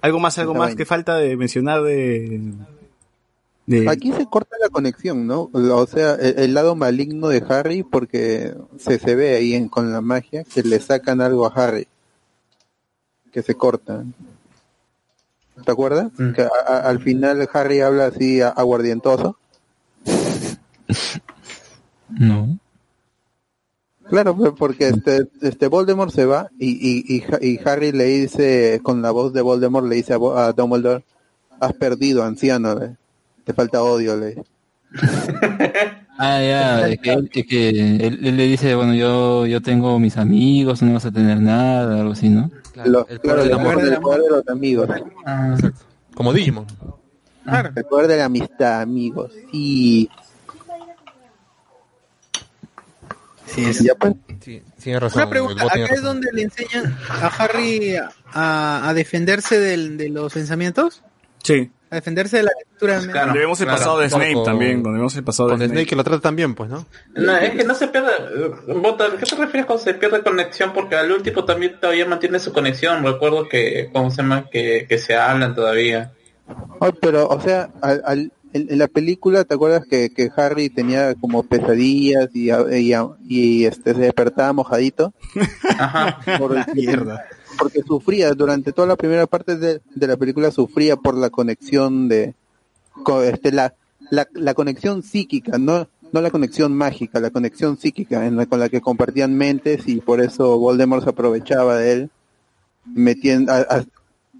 algo 0.00 0.18
más, 0.20 0.38
algo 0.38 0.54
más 0.54 0.74
que 0.76 0.84
falta 0.84 1.16
de 1.16 1.36
mencionar 1.36 1.82
de, 1.82 2.40
de 3.66 3.88
Aquí 3.90 4.12
se 4.12 4.26
corta 4.26 4.56
la 4.60 4.68
conexión, 4.68 5.26
¿no? 5.26 5.50
O 5.52 5.86
sea, 5.86 6.14
el, 6.14 6.38
el 6.38 6.54
lado 6.54 6.74
maligno 6.74 7.28
de 7.28 7.44
Harry 7.48 7.82
porque 7.82 8.54
se, 8.78 8.98
se 8.98 9.14
ve 9.14 9.36
ahí 9.36 9.54
en- 9.54 9.68
con 9.68 9.92
la 9.92 10.00
magia 10.00 10.44
que 10.44 10.62
le 10.62 10.80
sacan 10.80 11.20
algo 11.20 11.46
a 11.46 11.52
Harry. 11.54 11.86
Que 13.32 13.42
se 13.42 13.54
corta. 13.54 14.04
¿Te 15.64 15.70
acuerdas? 15.72 16.10
Mm. 16.16 16.32
Que 16.32 16.42
a- 16.42 16.48
a- 16.66 16.88
al 16.88 17.00
final 17.00 17.46
Harry 17.52 17.80
habla 17.80 18.06
así 18.06 18.40
a- 18.40 18.48
aguardientoso. 18.48 19.36
No. 22.08 22.58
Claro, 24.08 24.34
pues, 24.36 24.52
porque 24.58 24.88
este, 24.88 25.28
este 25.42 25.66
Voldemort 25.68 26.12
se 26.12 26.24
va 26.24 26.48
y, 26.58 26.68
y, 26.70 27.16
y, 27.16 27.22
Ha- 27.30 27.38
y 27.44 27.60
Harry 27.64 27.92
le 27.92 28.04
dice, 28.04 28.80
con 28.82 29.02
la 29.02 29.10
voz 29.10 29.32
de 29.32 29.42
Voldemort, 29.42 29.86
le 29.86 29.96
dice 29.96 30.14
a, 30.14 30.16
a 30.16 30.52
Dumbledore, 30.52 31.04
has 31.60 31.72
perdido, 31.74 32.24
anciano, 32.24 32.74
le- 32.74 32.96
te 33.44 33.52
falta 33.52 33.82
odio, 33.82 34.16
le. 34.16 34.42
Ah, 36.20 36.40
ya, 36.42 36.88
es 36.88 36.98
que, 36.98 37.12
él, 37.12 37.30
es 37.32 37.46
que 37.46 37.68
él, 37.68 38.18
él 38.24 38.36
le 38.36 38.46
dice, 38.48 38.74
bueno, 38.74 38.92
yo, 38.92 39.46
yo 39.46 39.62
tengo 39.62 40.00
mis 40.00 40.16
amigos, 40.16 40.82
no 40.82 40.94
vas 40.94 41.04
a 41.06 41.12
tener 41.12 41.40
nada, 41.40 42.00
algo 42.00 42.10
así, 42.10 42.28
¿no? 42.28 42.50
Claro, 42.72 42.90
Lo- 42.90 43.06
el 43.08 43.20
claro, 43.20 43.42
poder 43.42 43.44
del 43.44 43.52
el 43.52 43.54
amor. 43.60 43.74
poder 43.74 43.90
del 43.90 44.00
poder 44.00 44.22
de 44.22 44.28
los 44.30 44.48
amigos. 44.48 44.88
Como 46.14 46.32
Digimon. 46.32 46.66
El 47.76 47.84
poder 47.84 48.08
de 48.08 48.16
la 48.16 48.24
amistad, 48.24 48.80
amigos. 48.80 49.30
Y 49.52 50.10
Sí, 53.54 53.64
es- 53.64 53.80
ya 53.80 53.94
pues, 53.94 54.14
Sí, 54.40 54.62
tiene 54.82 55.00
razón. 55.00 55.22
Una 55.22 55.30
pregunta, 55.30 55.64
¿acá 55.64 55.78
es 55.80 55.88
razón. 55.90 56.04
donde 56.04 56.28
le 56.32 56.42
enseñan 56.42 56.96
a 57.08 57.26
Harry 57.26 57.96
a, 58.32 58.88
a 58.88 58.94
defenderse 58.94 59.58
del- 59.58 59.96
de 59.96 60.08
los 60.10 60.32
pensamientos? 60.32 61.02
Sí. 61.42 61.70
A 61.90 61.94
defenderse 61.96 62.36
de 62.38 62.42
la 62.42 62.50
lectura. 62.58 63.00
Claro. 63.00 63.26
Donde 63.28 63.40
vemos 63.40 63.58
el 63.60 63.66
claro. 63.66 63.78
pasado 63.78 63.98
de 63.98 64.10
Snape 64.10 64.32
Con- 64.34 64.44
también, 64.44 64.82
donde 64.82 64.98
vemos 64.98 65.16
el 65.16 65.24
pasado 65.24 65.48
de 65.48 65.56
Snake 65.56 65.70
Snape. 65.72 65.86
que 65.86 65.96
lo 65.96 66.04
trata 66.04 66.20
también, 66.20 66.54
pues, 66.54 66.68
¿no? 66.70 66.86
No, 67.14 67.36
es 67.38 67.50
que 67.52 67.64
no 67.64 67.74
se 67.74 67.88
pierde. 67.88 68.10
eh, 68.36 68.72
Bota, 68.74 69.06
¿Qué 69.18 69.24
te 69.24 69.36
refieres 69.36 69.64
con 69.66 69.78
se 69.78 69.94
pierde 69.94 70.22
conexión? 70.22 70.72
Porque 70.74 70.96
al 70.96 71.10
último 71.10 71.44
también 71.44 71.80
todavía 71.80 72.04
mantiene 72.06 72.38
su 72.38 72.52
conexión. 72.52 73.02
Recuerdo 73.02 73.48
que, 73.48 73.88
¿cómo 73.92 74.10
se 74.10 74.18
llama? 74.18 74.48
Que, 74.50 74.84
que 74.88 74.98
se 74.98 75.16
hablan 75.16 75.54
todavía. 75.54 76.12
oh, 76.80 76.92
pero, 77.00 77.26
o 77.28 77.40
sea, 77.40 77.70
al, 77.80 78.02
al- 78.04 78.32
en, 78.52 78.66
en 78.70 78.78
la 78.78 78.88
película, 78.88 79.44
¿te 79.44 79.54
acuerdas 79.54 79.84
que, 79.88 80.10
que 80.10 80.30
Harry 80.36 80.68
tenía 80.70 81.14
como 81.14 81.42
pesadillas 81.42 82.28
y, 82.34 82.50
y, 82.50 82.94
y, 83.28 83.64
este 83.66 83.94
se 83.94 84.00
despertaba 84.00 84.52
mojadito? 84.52 85.12
Ajá. 85.78 86.18
Por 86.38 86.54
Mierda. 86.74 87.24
porque 87.58 87.82
sufría 87.82 88.32
durante 88.34 88.72
toda 88.72 88.88
la 88.88 88.96
primera 88.96 89.26
parte 89.26 89.56
de, 89.56 89.80
de 89.94 90.06
la 90.06 90.16
película 90.16 90.50
sufría 90.50 90.96
por 90.96 91.16
la 91.16 91.30
conexión 91.30 92.08
de 92.08 92.34
este 93.24 93.52
la, 93.52 93.74
la, 94.10 94.26
la 94.32 94.54
conexión 94.54 95.02
psíquica 95.02 95.56
no 95.58 95.88
no 96.12 96.20
la 96.20 96.30
conexión 96.30 96.74
mágica 96.74 97.20
la 97.20 97.30
conexión 97.30 97.76
psíquica 97.78 98.26
en 98.26 98.36
la, 98.36 98.46
con 98.46 98.58
la 98.60 98.68
que 98.68 98.80
compartían 98.80 99.34
mentes 99.36 99.86
y 99.86 100.00
por 100.00 100.20
eso 100.20 100.58
Voldemort 100.58 101.04
se 101.04 101.10
aprovechaba 101.10 101.76
de 101.78 101.92
él 101.92 102.10
metiendo 102.86 103.52
a- 103.52 103.58
a- 103.68 103.84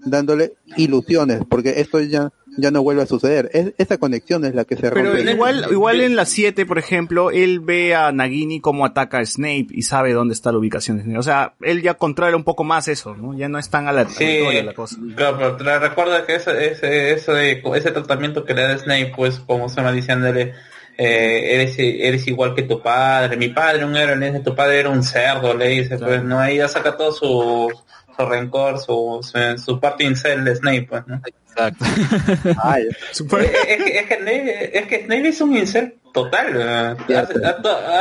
dándole 0.05 0.53
ilusiones 0.77 1.41
porque 1.49 1.79
esto 1.81 1.99
ya 2.01 2.31
ya 2.57 2.71
no 2.71 2.81
vuelve 2.81 3.03
a 3.03 3.05
suceder 3.05 3.49
es, 3.53 3.73
esa 3.77 3.97
conexión 3.97 4.45
es 4.45 4.55
la 4.55 4.65
que 4.65 4.75
se 4.75 4.89
Pero 4.91 5.13
rompe 5.13 5.31
igual, 5.31 5.65
igual 5.71 6.01
en 6.01 6.15
la 6.15 6.25
7, 6.25 6.65
por 6.65 6.77
ejemplo, 6.79 7.31
él 7.31 7.59
ve 7.59 7.95
a 7.95 8.11
Nagini 8.11 8.59
cómo 8.61 8.85
ataca 8.85 9.19
a 9.19 9.25
Snape 9.25 9.67
y 9.71 9.83
sabe 9.83 10.13
dónde 10.13 10.33
está 10.33 10.51
la 10.51 10.57
ubicación 10.57 10.97
de 10.97 11.03
Snape. 11.03 11.19
O 11.19 11.23
sea, 11.23 11.53
él 11.61 11.81
ya 11.81 11.93
controla 11.93 12.35
un 12.35 12.43
poco 12.43 12.63
más 12.63 12.87
eso, 12.87 13.15
¿no? 13.15 13.37
Ya 13.37 13.49
no 13.49 13.59
es 13.59 13.69
tan 13.69 13.87
aleatoria 13.87 14.51
Sí, 14.51 14.65
la 14.65 14.73
cosa. 14.73 14.97
claro, 15.15 15.37
pero 15.37 15.57
te 15.57 15.79
recuerda 15.79 16.25
que 16.25 16.35
ese, 16.35 16.71
ese, 16.71 17.13
ese, 17.13 17.61
ese 17.75 17.91
tratamiento 17.91 18.43
que 18.45 18.53
le 18.53 18.63
da 18.63 18.77
Snape, 18.77 19.13
pues, 19.15 19.39
como 19.39 19.69
se 19.69 19.77
llama 19.77 19.91
diciéndole, 19.91 20.53
eh, 20.97 21.53
eres, 21.55 21.75
eres 21.77 22.27
igual 22.27 22.53
que 22.55 22.63
tu 22.63 22.81
padre, 22.81 23.37
mi 23.37 23.49
padre 23.49 23.85
un 23.85 23.95
héroe, 23.95 24.39
tu 24.41 24.53
padre 24.53 24.79
era 24.79 24.89
un 24.89 25.03
cerdo, 25.03 25.53
le 25.53 25.69
dice, 25.69 25.97
pues, 25.97 26.23
no, 26.23 26.39
ahí 26.39 26.57
ya 26.57 26.67
saca 26.67 26.97
todo 26.97 27.11
su, 27.13 27.71
su 28.19 28.25
rencor, 28.25 28.79
su, 28.79 29.19
su, 29.21 29.57
su 29.63 29.79
parte 29.79 30.03
incel 30.03 30.43
de 30.43 30.55
Snape, 30.55 30.87
pues, 30.89 31.07
¿no? 31.07 31.21
Exacto. 31.47 31.85
Ay, 32.63 32.83
Eh, 32.83 33.51
es, 33.69 33.83
que, 33.83 33.99
es, 33.99 34.05
que 34.07 34.15
Snape, 34.15 34.77
es 34.79 34.87
que 34.87 35.05
Snape 35.05 35.27
es 35.29 35.41
un 35.41 35.55
incel 35.57 35.95
total, 36.13 36.97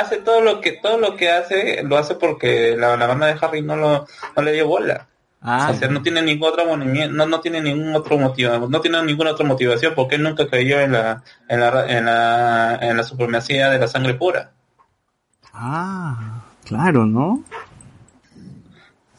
hace, 0.01 0.17
todo 0.19 0.41
lo 0.41 0.61
que 0.61 0.73
todo 0.73 0.99
lo 0.99 1.15
que 1.17 1.31
hace, 1.31 1.83
lo 1.85 1.99
hace 1.99 2.15
porque 2.15 2.75
la, 2.77 2.97
la 2.97 3.07
banda 3.07 3.27
de 3.27 3.37
Harry 3.41 3.63
no 3.63 3.77
lo 3.77 4.07
no 4.37 4.43
le 4.43 4.53
dio 4.53 4.67
bola. 4.67 5.07
Ah, 5.41 5.71
O 5.71 5.75
sea, 5.75 5.89
no 5.89 6.03
tiene 6.03 6.21
ningún 6.21 6.49
otro 6.49 6.77
no, 6.77 7.27
no 7.27 7.41
tiene 7.41 7.61
ningún 7.61 7.95
otro 7.95 8.19
motivo, 8.19 8.69
no 8.69 8.81
tiene 8.81 9.01
ninguna 9.05 9.31
otra 9.33 9.47
motivación 9.47 9.93
porque 9.95 10.17
él 10.17 10.25
nunca 10.25 10.49
creyó 10.49 10.81
en 10.81 10.93
la, 10.93 11.23
en 11.49 11.61
la, 11.61 11.87
en 11.87 12.05
la, 12.07 12.79
en 12.83 12.97
la 12.97 13.03
supremacía 13.05 13.71
de 13.71 13.79
la 13.79 13.87
sangre 13.87 14.15
pura. 14.15 14.51
ah, 15.53 16.43
claro, 16.65 17.07
¿no? 17.07 17.45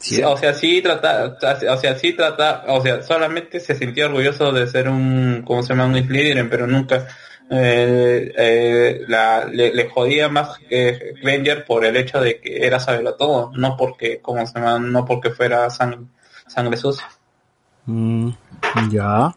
Sí, 0.00 0.22
o 0.22 0.34
sea, 0.36 0.54
sí 0.54 0.80
trata, 0.80 1.36
o 1.70 1.76
sea, 1.76 1.94
sí 1.96 2.14
trata, 2.14 2.64
o 2.68 2.80
sea, 2.80 3.02
solamente 3.02 3.60
se 3.60 3.74
sintió 3.74 4.06
orgulloso 4.06 4.50
de 4.50 4.66
ser 4.66 4.88
un, 4.88 5.42
¿cómo 5.46 5.62
se 5.62 5.74
llama? 5.74 5.84
Un 5.86 6.02
Slytherin, 6.02 6.48
pero 6.48 6.66
nunca, 6.66 7.06
eh, 7.50 8.32
eh, 8.34 9.02
la, 9.08 9.44
le, 9.44 9.74
le 9.74 9.90
jodía 9.90 10.30
más 10.30 10.58
que 10.58 11.14
Granger 11.22 11.66
por 11.66 11.84
el 11.84 11.96
hecho 11.96 12.18
de 12.18 12.40
que 12.40 12.66
era 12.66 12.80
saberlo 12.80 13.14
todo, 13.14 13.52
no 13.54 13.76
porque, 13.76 14.20
como 14.20 14.46
se 14.46 14.58
llama, 14.58 14.78
no 14.78 15.04
porque 15.04 15.30
fuera 15.30 15.66
sang- 15.68 16.08
sangre 16.46 16.78
sucia. 16.78 17.06
Mm, 17.84 18.30
ya. 18.90 19.34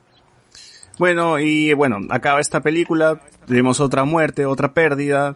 Bueno, 0.97 1.39
y 1.39 1.73
bueno, 1.73 1.97
acaba 2.09 2.39
esta 2.39 2.61
película, 2.61 3.19
tenemos 3.47 3.79
otra 3.81 4.05
muerte, 4.05 4.45
otra 4.45 4.73
pérdida. 4.73 5.35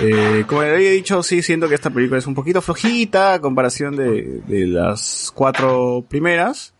Eh, 0.00 0.44
como 0.46 0.62
le 0.62 0.74
había 0.74 0.90
dicho, 0.90 1.22
sí, 1.22 1.42
siento 1.42 1.68
que 1.68 1.74
esta 1.74 1.90
película 1.90 2.18
es 2.18 2.26
un 2.26 2.34
poquito 2.34 2.62
flojita 2.62 3.34
a 3.34 3.40
comparación 3.40 3.96
de, 3.96 4.42
las 4.48 5.32
cuatro 5.34 6.04
primeras. 6.08 6.74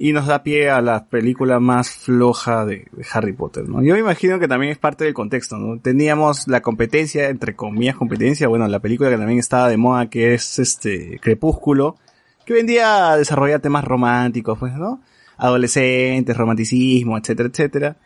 Y 0.00 0.12
nos 0.12 0.28
da 0.28 0.44
pie 0.44 0.70
a 0.70 0.80
la 0.80 1.06
película 1.06 1.58
más 1.58 1.90
floja 1.90 2.64
de, 2.64 2.86
de 2.92 3.06
Harry 3.12 3.32
Potter, 3.32 3.68
¿no? 3.68 3.82
Yo 3.82 3.94
me 3.94 4.00
imagino 4.00 4.38
que 4.38 4.46
también 4.46 4.70
es 4.70 4.78
parte 4.78 5.04
del 5.04 5.12
contexto, 5.12 5.56
¿no? 5.56 5.80
Teníamos 5.80 6.46
la 6.46 6.60
competencia, 6.60 7.28
entre 7.28 7.56
comillas 7.56 7.96
competencia, 7.96 8.46
bueno, 8.46 8.68
la 8.68 8.78
película 8.78 9.10
que 9.10 9.16
también 9.16 9.40
estaba 9.40 9.68
de 9.68 9.76
moda, 9.76 10.08
que 10.08 10.34
es 10.34 10.60
este 10.60 11.18
Crepúsculo, 11.20 11.96
que 12.46 12.54
vendía 12.54 13.10
a 13.10 13.16
desarrollar 13.16 13.60
temas 13.60 13.84
románticos, 13.84 14.56
pues, 14.56 14.72
¿no? 14.74 15.02
Adolescentes, 15.36 16.36
romanticismo, 16.36 17.18
etcétera, 17.18 17.48
etcétera. 17.48 17.96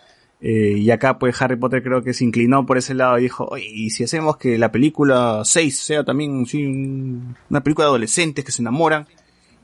Eh, 0.45 0.75
y 0.77 0.91
acá, 0.91 1.19
pues, 1.21 1.41
Harry 1.41 1.55
Potter 1.57 1.83
creo 1.85 2.03
que 2.03 2.13
se 2.15 2.25
inclinó 2.25 2.67
por 2.67 2.77
ese 2.77 2.95
lado 2.95 3.17
y 3.19 3.23
dijo, 3.23 3.45
oye, 3.47 3.65
¿y 3.73 3.91
si 3.91 4.03
hacemos 4.03 4.37
que 4.37 4.59
la 4.59 4.73
película 4.73 5.43
6 5.45 5.79
sea 5.79 6.03
también, 6.05 6.47
sí, 6.47 6.67
un- 6.67 7.37
una 7.49 7.63
película 7.63 7.85
de 7.87 7.91
adolescentes 7.91 8.45
que 8.45 8.51
se 8.51 8.61
enamoran? 8.63 9.07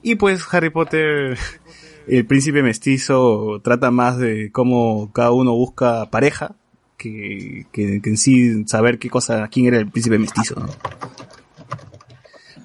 Y 0.03 0.15
pues, 0.15 0.43
Harry 0.53 0.71
Potter, 0.71 1.37
el 2.07 2.25
príncipe 2.27 2.63
mestizo, 2.63 3.61
trata 3.65 3.91
más 3.91 4.19
de 4.19 4.53
cómo 4.53 5.11
cada 5.13 5.33
uno 5.33 5.53
busca 5.53 6.09
pareja, 6.11 6.55
que, 6.97 7.67
que, 7.73 8.01
que 8.01 8.11
en 8.11 8.17
sí 8.17 8.65
saber 8.67 9.01
qué 9.01 9.11
cosa, 9.11 9.49
quién 9.49 9.67
era 9.67 9.79
el 9.79 9.91
príncipe 9.91 10.19
mestizo, 10.19 10.55
¿no? 10.61 10.69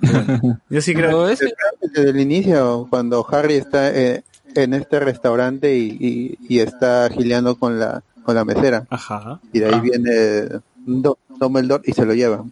Bueno, 0.02 0.60
yo 0.70 0.82
sí 0.82 0.94
creo 0.94 1.30
ese- 1.30 1.54
Desde 1.82 2.10
el 2.10 2.20
inicio, 2.20 2.88
cuando 2.90 3.26
Harry 3.32 3.56
está 3.56 3.90
eh, 3.96 4.24
en 4.56 4.74
este 4.76 5.00
restaurante 5.00 5.76
y, 5.78 5.98
y, 6.00 6.38
y 6.56 6.60
está 6.60 7.10
gileando 7.10 7.56
con 7.56 7.80
la, 7.80 8.04
con 8.24 8.36
la 8.36 8.46
mesera. 8.46 8.86
Ajá. 8.90 9.40
Y 9.52 9.60
de 9.60 9.66
ahí 9.68 9.80
viene 9.80 10.60
Do- 10.86 11.18
Dumbledore 11.40 11.84
y 11.86 11.94
se 11.94 12.06
lo 12.06 12.14
lleva. 12.14 12.44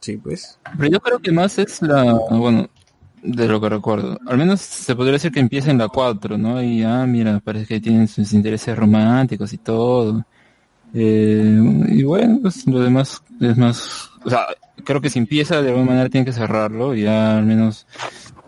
Sí, 0.00 0.16
pues. 0.18 0.58
Pero 0.78 0.90
yo 0.90 1.00
creo 1.00 1.18
que 1.18 1.32
más 1.32 1.58
es 1.58 1.80
la, 1.82 2.12
bueno, 2.30 2.68
de 3.22 3.48
lo 3.48 3.60
que 3.60 3.68
recuerdo. 3.70 4.18
Al 4.26 4.36
menos 4.36 4.60
se 4.60 4.94
podría 4.94 5.14
decir 5.14 5.32
que 5.32 5.40
empieza 5.40 5.70
en 5.70 5.78
la 5.78 5.88
4, 5.88 6.36
¿no? 6.36 6.62
Y 6.62 6.82
ah, 6.82 7.06
mira, 7.06 7.40
parece 7.42 7.66
que 7.66 7.80
tienen 7.80 8.06
sus 8.06 8.32
intereses 8.34 8.76
románticos 8.76 9.52
y 9.54 9.58
todo. 9.58 10.24
Eh, 10.92 11.58
y 11.88 12.02
bueno, 12.04 12.38
pues 12.42 12.66
lo 12.66 12.78
demás 12.80 13.20
es 13.40 13.56
más, 13.56 14.10
o 14.24 14.30
sea, 14.30 14.46
creo 14.84 15.00
que 15.00 15.10
si 15.10 15.18
empieza 15.18 15.60
de 15.60 15.68
alguna 15.70 15.86
manera 15.86 16.08
tiene 16.08 16.24
que 16.24 16.32
cerrarlo, 16.32 16.94
y 16.94 17.02
ya 17.02 17.36
al 17.38 17.44
menos 17.46 17.86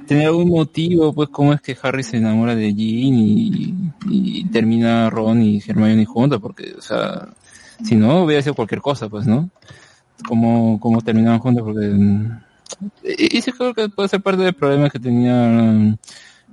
tener 0.07 0.27
algún 0.27 0.49
motivo, 0.49 1.13
pues 1.13 1.29
cómo 1.31 1.53
es 1.53 1.61
que 1.61 1.77
Harry 1.83 2.03
se 2.03 2.17
enamora 2.17 2.55
de 2.55 2.75
Jean 2.75 3.15
y, 3.15 3.75
y 4.09 4.45
termina 4.47 5.11
Ron 5.11 5.43
y 5.43 5.63
Hermione 5.67 6.05
juntos, 6.05 6.41
porque, 6.41 6.75
o 6.79 6.81
sea, 6.81 7.29
si 7.85 7.97
no 7.97 8.25
hubiera 8.25 8.43
sido 8.43 8.55
cualquier 8.55 8.81
cosa, 8.81 9.09
pues, 9.09 9.27
¿no? 9.27 9.51
Cómo, 10.27 10.81
cómo 10.81 11.03
terminaban 11.03 11.41
juntos, 11.41 11.63
porque 11.65 11.89
mm, 11.89 12.39
y, 13.05 13.41
sí 13.41 13.53
creo 13.53 13.75
que 13.75 13.89
puede 13.89 14.09
ser 14.09 14.23
parte 14.23 14.43
del 14.43 14.55
problema 14.55 14.91
que 14.91 14.99
tenía 14.99 15.35
mm, 15.35 15.97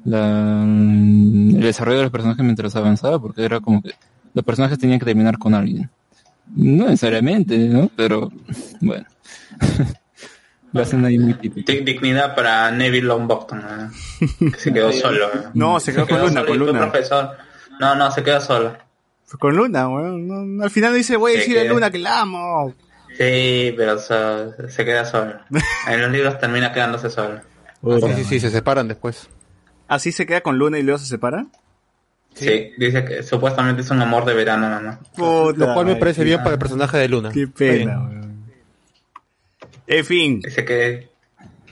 la, 0.05 0.63
mm, 0.65 1.55
el 1.55 1.61
desarrollo 1.61 1.97
de 1.97 2.03
los 2.03 2.11
personajes 2.11 2.43
mientras 2.43 2.75
avanzaba, 2.75 3.19
porque 3.19 3.43
era 3.43 3.59
como 3.59 3.81
que 3.81 3.91
los 4.33 4.43
personajes 4.45 4.79
tenían 4.79 4.99
que 4.99 5.05
terminar 5.05 5.37
con 5.37 5.53
alguien. 5.53 5.89
No 6.55 6.85
necesariamente, 6.85 7.57
¿no? 7.57 7.89
Pero, 7.95 8.31
bueno. 8.81 9.05
Lo 10.73 10.81
hacen 10.81 11.05
ahí 11.05 11.17
muy 11.19 11.35
típico. 11.35 11.71
Dig- 11.71 11.83
Dignidad 11.83 12.35
para 12.35 12.69
Neville 12.71 13.05
Longbottom, 13.07 13.59
¿eh? 13.59 14.27
que 14.51 14.59
se 14.59 14.73
quedó 14.73 14.91
solo. 14.91 15.27
¿eh? 15.27 15.43
No, 15.53 15.79
se 15.79 15.93
quedó 15.93 16.07
con 16.07 16.19
Luna, 16.19 16.45
con 16.45 16.57
profesor. 16.91 17.31
No, 17.79 17.95
no, 17.95 18.11
se 18.11 18.23
quedó 18.23 18.41
solo. 18.41 18.75
Fue 19.25 19.39
con 19.39 19.55
Luna, 19.55 19.87
weón. 19.87 20.27
No, 20.27 20.43
no, 20.43 20.63
al 20.63 20.69
final 20.71 20.93
dice, 20.95 21.15
voy 21.15 21.33
a 21.33 21.37
decir 21.37 21.57
a 21.59 21.63
Luna 21.63 21.89
que 21.91 21.99
la 21.99 22.21
amo. 22.21 22.73
Sí, 23.17 23.73
pero 23.77 23.93
o 23.93 23.99
sea, 23.99 24.47
se 24.67 24.83
queda 24.83 25.05
solo. 25.05 25.35
En 25.87 26.01
los 26.01 26.11
libros 26.11 26.39
termina 26.39 26.73
quedándose 26.73 27.09
solo. 27.09 27.39
Sí, 27.83 28.13
sí, 28.15 28.23
sí, 28.23 28.39
se 28.39 28.49
separan 28.49 28.87
después. 28.87 29.29
¿Así 29.87 30.11
se 30.11 30.25
queda 30.25 30.41
con 30.41 30.57
Luna 30.57 30.79
y 30.79 30.83
luego 30.83 30.97
se 30.97 31.05
separa? 31.05 31.45
Sí, 32.33 32.71
dice 32.79 33.05
que 33.05 33.21
supuestamente 33.21 33.83
es 33.83 33.91
un 33.91 34.01
amor 34.01 34.25
de 34.25 34.33
verano, 34.33 34.67
mamá. 34.67 34.99
Puta, 35.15 35.59
Lo 35.67 35.73
cual 35.75 35.85
me 35.85 35.95
parece 35.97 36.23
bien 36.23 36.39
para 36.39 36.53
el 36.53 36.57
personaje 36.59 36.97
de 36.97 37.07
Luna. 37.09 37.29
Qué 37.31 37.47
pena, 37.47 37.99
weón. 37.99 38.22
En 39.87 40.05
fin. 40.05 40.39
Dice 40.41 40.63
que 40.65 41.09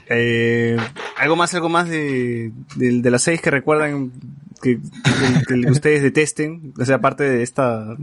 Eh, 0.08 0.76
algo 1.16 1.36
más, 1.36 1.54
algo 1.54 1.68
más 1.68 1.88
de, 1.88 2.52
de, 2.76 3.00
de 3.00 3.10
las 3.10 3.22
seis 3.22 3.40
que 3.40 3.50
recuerdan 3.50 4.12
que, 4.60 4.78
que- 4.78 5.44
que 5.46 5.54
ustedes 5.70 6.02
detesten. 6.02 6.74
O 6.78 6.84
sea, 6.84 6.96
aparte 6.96 7.24
de 7.24 7.42
esta, 7.42 7.94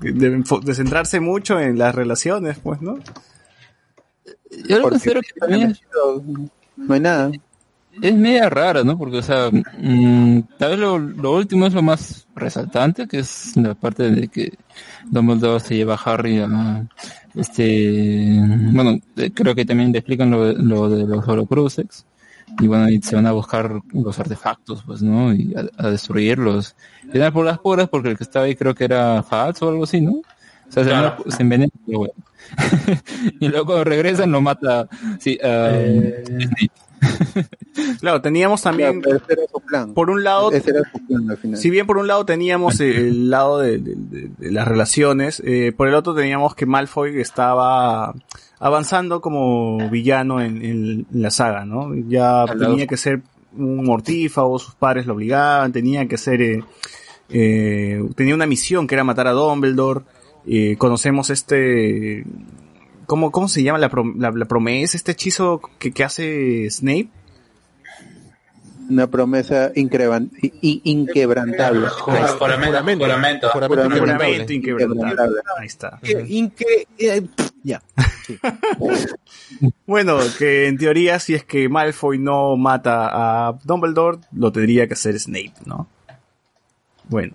de, 0.00 0.44
centrarse 0.74 1.20
mucho 1.20 1.58
en 1.60 1.78
las 1.78 1.94
relaciones, 1.94 2.58
pues, 2.62 2.80
¿no? 2.82 2.98
Yo 4.68 4.78
lo 4.78 4.90
considero 4.90 5.20
que 5.22 5.32
también 5.38 5.70
es, 5.72 5.80
No 6.76 6.94
hay 6.94 7.00
nada. 7.00 7.30
es 8.00 8.14
media 8.14 8.48
rara, 8.50 8.84
¿no? 8.84 8.96
Porque, 8.98 9.18
o 9.18 9.22
sea, 9.22 9.50
mm, 9.50 10.40
tal 10.58 10.70
vez 10.72 10.78
lo, 10.78 10.98
lo 10.98 11.34
último 11.34 11.66
es 11.66 11.74
lo 11.74 11.82
más 11.82 12.26
resaltante, 12.36 13.08
que 13.08 13.18
es 13.20 13.56
la 13.56 13.74
parte 13.74 14.10
de 14.10 14.28
que 14.28 14.52
Dumbledore 15.06 15.60
se 15.60 15.76
lleva 15.76 15.94
a 15.94 16.02
Harry 16.12 16.38
a, 16.38 16.86
este, 17.34 18.36
bueno, 18.72 18.98
eh, 19.16 19.30
creo 19.34 19.54
que 19.54 19.64
también 19.64 19.92
le 19.92 19.98
explican 19.98 20.30
lo, 20.30 20.46
de- 20.46 20.54
lo 20.62 20.88
de 20.88 21.06
los 21.06 21.26
Horcruxes. 21.26 22.04
Y 22.60 22.66
bueno, 22.66 22.88
y 22.90 23.00
se 23.00 23.14
van 23.16 23.26
a 23.26 23.32
buscar 23.32 23.80
los 23.94 24.18
artefactos, 24.18 24.82
pues, 24.84 25.00
¿no? 25.02 25.32
Y 25.32 25.54
a, 25.54 25.64
a 25.86 25.90
destruirlos. 25.90 26.76
Y 27.12 27.16
nada 27.18 27.30
por 27.32 27.46
las 27.46 27.58
puras, 27.58 27.88
porque 27.88 28.10
el 28.10 28.16
que 28.18 28.24
estaba 28.24 28.44
ahí 28.44 28.54
creo 28.54 28.74
que 28.74 28.84
era 28.84 29.22
falso 29.22 29.66
o 29.66 29.70
algo 29.70 29.84
así, 29.84 30.00
¿no? 30.02 30.12
O 30.12 30.22
sea, 30.68 30.84
se, 30.84 30.90
Claro. 30.90 31.16
se 31.28 31.42
envenena, 31.42 31.72
pero 31.86 31.98
bueno. 32.00 32.14
y 33.40 33.48
luego 33.48 33.66
cuando 33.66 33.84
regresan 33.84 34.30
lo 34.32 34.40
mata, 34.42 34.86
sí, 35.18 35.38
ah, 35.42 35.70
Eh. 35.72 36.24
Snape. 36.26 36.70
Claro, 38.00 38.20
teníamos 38.20 38.62
también, 38.62 39.00
Claro, 39.00 39.20
pero 39.26 39.34
ese 39.40 39.42
era 39.42 39.52
su 39.52 39.60
plan. 39.60 39.94
por 39.94 40.10
un 40.10 40.22
lado, 40.24 40.52
Ese 40.52 40.70
era 40.70 40.82
su 40.90 41.06
plan 41.06 41.30
al 41.30 41.36
final. 41.38 41.58
Si 41.58 41.70
bien 41.70 41.86
por 41.86 41.98
un 41.98 42.06
lado 42.06 42.24
teníamos 42.26 42.80
el, 42.80 42.92
el 42.96 43.30
lado 43.30 43.58
de, 43.58 43.78
de- 43.78 43.94
de- 43.96 44.30
de 44.36 44.52
las 44.52 44.66
relaciones, 44.68 45.42
eh, 45.44 45.72
por 45.76 45.88
el 45.88 45.94
otro 45.94 46.14
teníamos 46.14 46.54
que 46.54 46.66
Malfoy 46.66 47.20
estaba 47.20 48.14
avanzando 48.58 49.20
como 49.20 49.88
villano 49.90 50.40
en, 50.40 50.62
en 50.64 51.06
la 51.12 51.30
saga, 51.30 51.64
¿no? 51.64 51.94
Ya 52.08 52.44
tenía 52.46 52.86
que 52.86 52.96
ser 52.96 53.22
un 53.56 53.84
mortífago, 53.84 54.58
sus 54.58 54.74
padres 54.74 55.06
lo 55.06 55.14
obligaban, 55.14 55.72
tenía 55.72 56.06
que 56.06 56.16
ser, 56.18 56.40
eh, 56.42 56.62
eh, 57.28 58.02
tenía 58.14 58.34
una 58.34 58.46
misión 58.46 58.86
que 58.86 58.94
era 58.94 59.04
matar 59.04 59.26
a 59.26 59.32
Dumbledore, 59.32 60.02
eh, 60.46 60.76
conocemos 60.78 61.30
este, 61.30 62.24
¿cómo, 63.06 63.30
cómo 63.30 63.48
se 63.48 63.62
llama 63.62 63.78
la, 63.78 63.90
prom- 63.90 64.14
la, 64.18 64.30
la 64.30 64.44
promesa, 64.46 64.96
este 64.96 65.12
hechizo 65.12 65.60
que, 65.78 65.92
que 65.92 66.04
hace 66.04 66.68
Snape? 66.70 67.08
Una 68.90 69.06
promesa 69.06 69.70
inquebrantable. 69.74 71.88
Juramento, 71.88 73.04
juramento, 73.50 73.98
juramento. 73.98 74.52
Inquebrantable. 74.52 75.40
Ahí 75.58 75.66
está. 75.66 75.98
Que- 76.02 76.24
inque- 76.26 76.86
eh, 76.98 77.22
ya. 77.62 77.82
Bueno, 79.86 80.18
que 80.38 80.68
en 80.68 80.78
teoría 80.78 81.18
si 81.18 81.34
es 81.34 81.44
que 81.44 81.68
Malfoy 81.68 82.18
no 82.18 82.56
mata 82.56 83.48
a 83.48 83.58
Dumbledore, 83.64 84.18
lo 84.32 84.52
tendría 84.52 84.86
que 84.86 84.94
hacer 84.94 85.18
Snape, 85.18 85.52
¿no? 85.66 85.88
Bueno. 87.08 87.34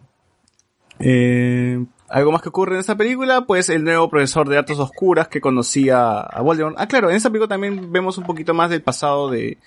Eh, 1.00 1.84
¿Algo 2.10 2.32
más 2.32 2.42
que 2.42 2.50
ocurre 2.50 2.76
en 2.76 2.80
esta 2.80 2.96
película? 2.96 3.42
Pues 3.46 3.70
el 3.70 3.84
nuevo 3.84 4.10
profesor 4.10 4.48
de 4.48 4.58
artes 4.58 4.80
oscuras 4.80 5.28
que 5.28 5.42
conocía 5.42 6.20
a 6.22 6.42
Voldemort. 6.42 6.76
Ah, 6.80 6.88
claro, 6.88 7.10
en 7.10 7.16
esta 7.18 7.30
película 7.30 7.50
también 7.50 7.92
vemos 7.92 8.18
un 8.18 8.24
poquito 8.26 8.54
más 8.54 8.70
del 8.70 8.82
pasado 8.82 9.30
de, 9.30 9.58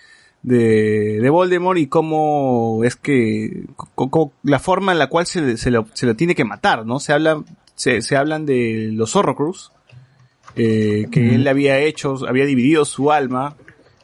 de, 0.43 1.19
de 1.21 1.31
Voldemort 1.31 1.79
y 1.79 1.87
cómo 1.87 2.81
es 2.85 2.97
que, 2.97 3.65
co- 3.95 4.33
la 4.43 4.59
forma 4.59 4.93
en 4.93 4.99
la 4.99 5.09
cual 5.09 5.27
se, 5.27 5.43
le- 5.43 5.57
se 5.59 5.71
lo, 5.71 5.87
se 5.93 6.07
lo 6.07 6.17
tiene 6.17 6.35
que 6.35 6.45
matar, 6.45 6.87
¿no? 6.87 6.99
Se 6.99 7.13
habla, 7.13 7.43
se, 7.75 8.01
se 8.01 8.17
hablan 8.17 8.47
de 8.47 8.89
los 8.93 9.15
Horrocrux, 9.17 9.73
eh, 10.57 11.07
que 11.13 11.35
él 11.35 11.47
había 11.47 11.79
hecho, 11.79 12.17
había 12.27 12.47
dividido 12.47 12.85
su 12.87 13.13
alma 13.13 13.55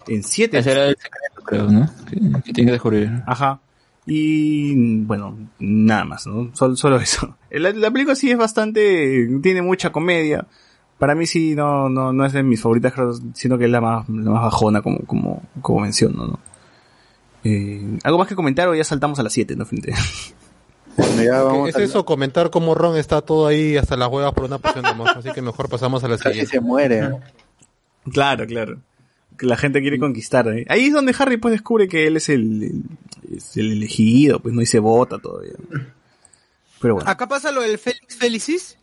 en 0.08 0.22
siete. 0.22 0.58
Ese 0.58 0.72
era 0.72 0.86
el 0.86 0.96
secreto, 0.96 1.42
creo, 1.44 1.70
¿no? 1.70 1.90
Que, 2.08 2.42
que 2.44 2.52
tiene 2.52 2.68
que 2.68 2.72
descubrir. 2.72 3.22
Ajá. 3.26 3.60
Y 4.06 5.00
bueno, 5.02 5.36
nada 5.58 6.04
más, 6.04 6.26
¿no? 6.26 6.50
Solo, 6.54 6.76
solo 6.76 6.96
eso. 7.00 7.36
La, 7.50 7.70
la 7.72 7.90
película 7.90 8.14
sí 8.14 8.30
es 8.30 8.38
bastante, 8.38 9.28
tiene 9.42 9.62
mucha 9.62 9.90
comedia. 9.90 10.46
Para 10.98 11.14
mí 11.14 11.26
sí 11.26 11.54
no, 11.54 11.88
no, 11.90 12.12
no 12.12 12.24
es 12.24 12.32
de 12.32 12.42
mis 12.42 12.60
favoritas, 12.62 12.92
creo, 12.94 13.12
sino 13.34 13.58
que 13.58 13.64
es 13.66 13.70
la 13.70 13.80
más, 13.80 14.08
la 14.08 14.30
más 14.30 14.42
bajona 14.44 14.80
como, 14.80 14.98
como, 15.00 15.42
como 15.60 15.80
menciono, 15.80 16.26
¿no? 16.26 16.38
Eh, 17.44 17.98
¿Algo 18.02 18.18
más 18.18 18.28
que 18.28 18.34
comentar 18.34 18.66
o 18.68 18.74
ya 18.74 18.82
saltamos 18.84 19.18
a 19.18 19.22
las 19.22 19.32
7, 19.32 19.54
no? 19.56 19.66
Frente. 19.66 19.92
Bueno, 20.96 21.22
ya 21.22 21.42
vamos 21.42 21.68
Es 21.68 21.76
eso, 21.76 22.04
comentar 22.06 22.48
cómo 22.50 22.74
Ron 22.74 22.96
está 22.96 23.20
todo 23.20 23.46
ahí 23.46 23.76
hasta 23.76 23.96
las 23.96 24.08
huevas 24.08 24.32
por 24.32 24.44
una 24.44 24.58
poción 24.58 24.82
de 24.84 24.88
amor. 24.90 25.10
Así 25.10 25.30
que 25.32 25.42
mejor 25.42 25.68
pasamos 25.68 26.02
a 26.02 26.08
la 26.08 26.16
Casi 26.16 26.30
siguiente. 26.30 26.52
se 26.52 26.60
muere. 26.60 27.10
Claro, 28.10 28.46
claro. 28.46 28.78
Que 29.38 29.44
la 29.46 29.56
gente 29.58 29.82
quiere 29.82 29.98
conquistar. 29.98 30.48
¿eh? 30.48 30.64
Ahí 30.70 30.86
es 30.86 30.94
donde 30.94 31.14
Harry 31.18 31.36
pues 31.36 31.52
descubre 31.52 31.86
que 31.88 32.06
él 32.06 32.16
es 32.16 32.30
el, 32.30 32.62
el- 32.62 32.82
es 33.34 33.56
el 33.56 33.72
elegido, 33.72 34.40
pues 34.40 34.54
no 34.54 34.62
y 34.62 34.66
se 34.66 34.78
vota 34.78 35.18
todavía. 35.18 35.52
Pero 36.80 36.94
bueno. 36.94 37.10
Acá 37.10 37.26
pasa 37.26 37.50
lo 37.52 37.62
del 37.62 37.78
Félix 37.78 38.16
Felicis. 38.16 38.76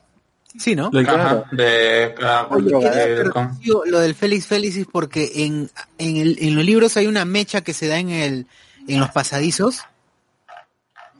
Sí, 0.58 0.76
¿no? 0.76 0.90
Lo 0.94 1.00
del- 1.00 1.10
Ajá, 1.10 1.46
de, 1.52 2.14
claro, 2.16 2.48
Oye, 2.52 2.66
de- 2.66 2.80
queda 2.80 3.06
de- 3.24 3.30
con- 3.32 3.48
perdido 3.58 3.84
lo 3.88 4.00
del 4.00 4.14
Félix 4.14 4.46
Felicis 4.46 4.86
porque 4.92 5.32
en, 5.46 5.70
en, 5.98 6.18
el, 6.18 6.38
en 6.40 6.56
los 6.56 6.64
libros 6.64 6.96
hay 6.98 7.08
una 7.08 7.26
mecha 7.26 7.62
que 7.62 7.74
se 7.74 7.88
da 7.88 7.98
en 7.98 8.10
el 8.10 8.48
en 8.88 9.00
los 9.00 9.10
pasadizos 9.12 9.80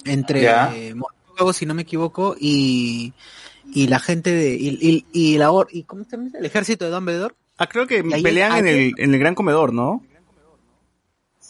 entre 0.06 0.46
eh, 0.46 0.94
si 1.54 1.66
no 1.66 1.74
me 1.74 1.82
equivoco, 1.84 2.36
y, 2.40 3.14
y 3.74 3.88
la 3.88 4.00
gente 4.00 4.32
de 4.32 4.54
y, 4.54 4.78
y, 4.82 5.06
y 5.14 5.38
la 5.38 5.52
or- 5.52 5.70
y 5.72 5.84
¿cómo 5.84 6.04
se 6.04 6.12
llama? 6.18 6.30
el 6.38 6.46
ejército 6.46 6.86
de 6.86 6.92
Dumbledore. 6.92 7.34
Ah, 7.58 7.68
creo 7.68 7.88
que 7.88 8.04
pelean 8.04 8.58
en 8.58 8.68
el, 8.68 8.94
en 8.98 9.14
el 9.14 9.20
gran 9.20 9.34
comedor, 9.36 9.74
¿no? 9.74 10.04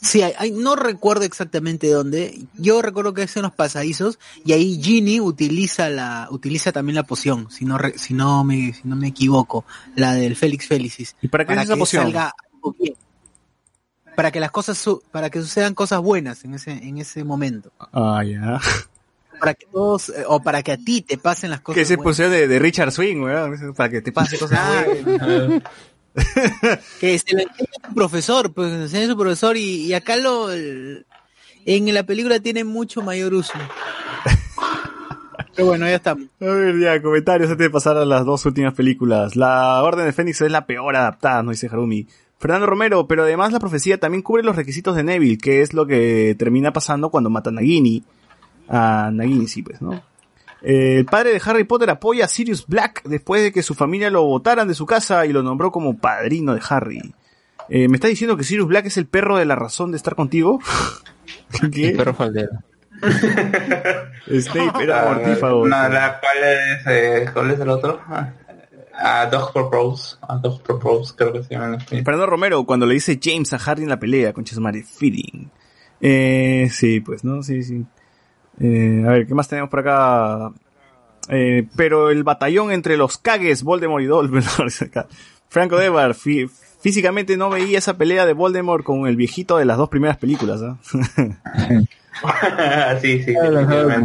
Sí, 0.03 0.21
hay, 0.21 0.33
hay- 0.37 0.51
no 0.51 0.75
recuerdo 0.75 1.23
exactamente 1.23 1.89
dónde. 1.89 2.39
Yo 2.57 2.81
recuerdo 2.81 3.13
que 3.13 3.23
es 3.23 3.35
en 3.37 3.43
los 3.43 3.53
pasadizos 3.53 4.19
y 4.45 4.51
ahí 4.53 4.79
Ginny 4.83 5.19
utiliza 5.21 5.89
la 5.89 6.27
utiliza 6.29 6.71
también 6.71 6.95
la 6.95 7.03
poción, 7.03 7.49
si 7.49 7.63
no 7.65 7.77
re- 7.77 7.97
si 7.97 8.13
no 8.13 8.43
me 8.43 8.73
si 8.73 8.81
no 8.83 8.95
me 8.97 9.07
equivoco, 9.07 9.63
la 9.95 10.13
del 10.13 10.35
Félix 10.35 10.67
Felicis. 10.67 11.15
¿Y 11.21 11.29
para 11.29 11.45
qué 11.45 11.53
es 11.53 11.61
esa 11.61 11.73
que 11.73 11.79
poción? 11.79 12.03
salga 12.03 12.33
bien. 12.79 12.95
Para 14.15 14.29
que 14.31 14.39
las 14.39 14.51
cosas 14.51 14.77
su- 14.77 15.01
para 15.11 15.29
que 15.29 15.41
sucedan 15.41 15.73
cosas 15.73 15.99
buenas 16.01 16.43
en 16.43 16.53
ese 16.55 16.71
en 16.71 16.97
ese 16.97 17.23
momento. 17.23 17.71
Ah, 17.93 18.21
ya. 18.25 18.59
Para 19.39 19.53
que 19.55 19.65
todos 19.65 20.09
eh, 20.09 20.23
o 20.27 20.41
para 20.41 20.61
que 20.63 20.71
a 20.73 20.77
ti 20.77 21.01
te 21.01 21.17
pasen 21.17 21.49
las 21.49 21.61
cosas 21.61 21.75
Que 21.75 21.81
ese 21.81 21.95
buenas. 21.95 22.11
poción 22.17 22.31
de, 22.31 22.47
de 22.47 22.59
Richard 22.59 22.91
Swing, 22.91 23.21
weón. 23.21 23.73
Para 23.73 23.89
que 23.89 24.01
te 24.01 24.11
pase 24.11 24.37
cosas 24.37 24.85
buenas. 25.03 25.63
Que 26.99 27.17
se 27.19 27.33
lo 27.35 27.41
enseña 27.41 27.69
su 27.87 27.93
profesor, 27.93 28.53
pues 28.53 28.71
se 28.71 28.81
enseña 28.83 29.07
su 29.07 29.17
profesor 29.17 29.57
y, 29.57 29.93
acá 29.93 30.15
lo 30.17 30.51
en 30.51 31.93
la 31.93 32.03
película 32.03 32.39
tiene 32.39 32.63
mucho 32.63 33.01
mayor 33.01 33.33
uso. 33.33 33.53
Pero 35.55 35.67
bueno, 35.67 35.85
ya 35.85 35.95
estamos. 35.95 36.25
A 36.41 36.45
ver, 36.45 36.79
ya, 36.79 37.01
comentarios 37.01 37.49
antes 37.49 37.65
de 37.65 37.69
pasar 37.69 37.97
a 37.97 38.05
las 38.05 38.25
dos 38.25 38.45
últimas 38.45 38.73
películas. 38.73 39.35
La 39.35 39.83
Orden 39.83 40.05
de 40.05 40.13
Fénix 40.13 40.41
es 40.41 40.51
la 40.51 40.65
peor 40.65 40.95
adaptada, 40.95 41.43
nos 41.43 41.53
dice 41.53 41.67
Harumi. 41.67 42.07
Fernando 42.39 42.65
Romero, 42.65 43.07
pero 43.07 43.23
además 43.23 43.53
la 43.53 43.59
profecía 43.59 43.99
también 43.99 44.21
cubre 44.21 44.43
los 44.43 44.55
requisitos 44.55 44.95
de 44.95 45.03
Neville, 45.03 45.37
que 45.37 45.61
es 45.61 45.73
lo 45.73 45.85
que 45.85 46.35
termina 46.37 46.73
pasando 46.73 47.09
cuando 47.09 47.29
mata 47.29 47.49
a 47.49 47.53
Nagini. 47.53 48.03
A 48.67 49.11
Nagini, 49.13 49.47
sí, 49.47 49.61
pues, 49.63 49.81
¿no? 49.81 50.01
Eh, 50.63 50.97
el 50.99 51.05
padre 51.05 51.31
de 51.33 51.41
Harry 51.45 51.65
Potter 51.65 51.89
apoya 51.89 52.25
a 52.25 52.27
Sirius 52.29 52.65
Black 52.65 53.03
después 53.03 53.43
de 53.43 53.51
que 53.51 53.61
su 53.63 53.73
familia 53.75 54.09
lo 54.09 54.23
botaran 54.23 54.67
de 54.67 54.73
su 54.73 54.85
casa 54.85 55.25
y 55.25 55.33
lo 55.33 55.43
nombró 55.43 55.71
como 55.71 55.97
padrino 55.97 56.53
de 56.55 56.61
Harry. 56.69 57.13
Eh, 57.69 57.87
¿Me 57.89 57.97
está 57.97 58.07
diciendo 58.07 58.37
que 58.37 58.43
Sirius 58.43 58.67
Black 58.67 58.85
es 58.85 58.97
el 58.97 59.05
perro 59.05 59.37
de 59.37 59.45
la 59.45 59.55
razón 59.55 59.91
de 59.91 59.97
estar 59.97 60.15
contigo? 60.15 60.59
¿Qué? 61.73 61.89
El 61.89 61.97
perro 61.97 62.13
faldero. 62.13 62.51
Snape 64.39 64.83
era 64.83 65.01
Ah, 65.01 65.13
mortífago. 65.13 65.67
No, 65.67 65.89
la, 65.89 66.19
¿cuál, 66.19 66.37
es, 66.43 66.87
eh, 66.87 67.25
¿Cuál 67.33 67.51
es 67.51 67.59
el 67.59 67.69
otro? 67.69 67.99
Ah, 68.07 68.31
A 68.93 69.25
Dog 69.27 69.51
Propose. 69.51 70.15
A 70.21 70.37
Dog 70.37 70.61
Propose, 70.63 71.13
creo 71.15 71.33
que 71.33 71.43
se 71.43 71.53
llama. 71.55 71.79
Fernando 71.79 72.25
Romero, 72.25 72.63
cuando 72.65 72.85
le 72.85 72.93
dice 72.93 73.19
James 73.21 73.51
a 73.53 73.57
Harry 73.57 73.83
en 73.83 73.89
la 73.89 73.99
pelea, 73.99 74.31
con 74.33 74.45
madre, 74.59 74.83
feeding. 74.83 75.49
Eh, 75.99 76.69
sí, 76.71 76.99
pues, 77.01 77.23
¿no? 77.23 77.43
Sí, 77.43 77.63
sí. 77.63 77.83
Eh, 78.59 79.03
a 79.07 79.11
ver, 79.11 79.27
¿qué 79.27 79.33
más 79.33 79.47
tenemos 79.47 79.69
por 79.69 79.79
acá? 79.79 80.51
Eh, 81.29 81.67
pero 81.75 82.09
el 82.09 82.23
batallón 82.23 82.71
entre 82.71 82.97
los 82.97 83.17
cagues, 83.17 83.63
Voldemort 83.63 84.03
y 84.03 84.07
Dumbledore. 84.07 84.69
Franco 85.49 85.77
Devar, 85.77 86.11
fí- 86.13 86.49
físicamente 86.81 87.37
no 87.37 87.49
veía 87.49 87.77
esa 87.77 87.97
pelea 87.97 88.25
de 88.25 88.33
Voldemort 88.33 88.83
con 88.83 89.07
el 89.07 89.15
viejito 89.15 89.57
de 89.57 89.65
las 89.65 89.77
dos 89.77 89.89
primeras 89.89 90.17
películas, 90.17 90.61
¿ah? 90.61 90.77
sí, 93.01 93.23
sí, 93.23 93.33
Ah. 93.35 94.01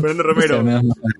Fernando 0.00 0.22
Romero. 0.22 0.62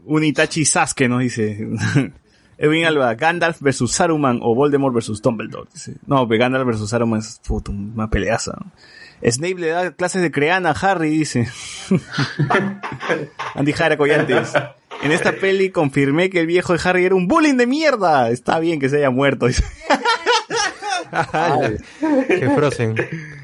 Un 0.06 0.24
Itachi 0.24 0.64
Sasuke 0.64 1.08
nos 1.08 1.20
dice. 1.20 1.68
Edwin 2.58 2.84
Alba, 2.86 3.14
Gandalf 3.16 3.60
versus 3.60 3.90
Saruman 3.92 4.38
o 4.40 4.54
Voldemort 4.54 4.94
versus 4.94 5.20
Dumbledore. 5.20 5.68
Dice. 5.72 5.96
No, 6.06 6.26
pero 6.28 6.38
Gandalf 6.40 6.66
versus 6.66 6.90
Saruman 6.90 7.18
es 7.18 7.40
puto, 7.46 7.72
una 7.72 8.08
peleaza. 8.08 8.52
¿no? 8.58 8.70
Snape 9.22 9.54
le 9.54 9.68
da 9.68 9.90
clases 9.92 10.22
de 10.22 10.30
creana 10.30 10.70
a 10.70 10.72
Harry, 10.72 11.10
dice. 11.10 11.48
Andy 13.54 13.72
Jara 13.72 13.96
Collantes. 13.96 14.52
En 15.02 15.12
esta 15.12 15.32
peli 15.32 15.70
confirmé 15.70 16.30
que 16.30 16.40
el 16.40 16.46
viejo 16.46 16.72
de 16.72 16.80
Harry 16.84 17.04
era 17.04 17.14
un 17.14 17.28
bullying 17.28 17.56
de 17.56 17.66
mierda. 17.66 18.30
Está 18.30 18.58
bien 18.58 18.80
que 18.80 18.88
se 18.88 18.98
haya 18.98 19.10
muerto. 19.10 19.46
dice. 19.46 19.64
Que 22.26 22.50
Frozen. 22.56 22.96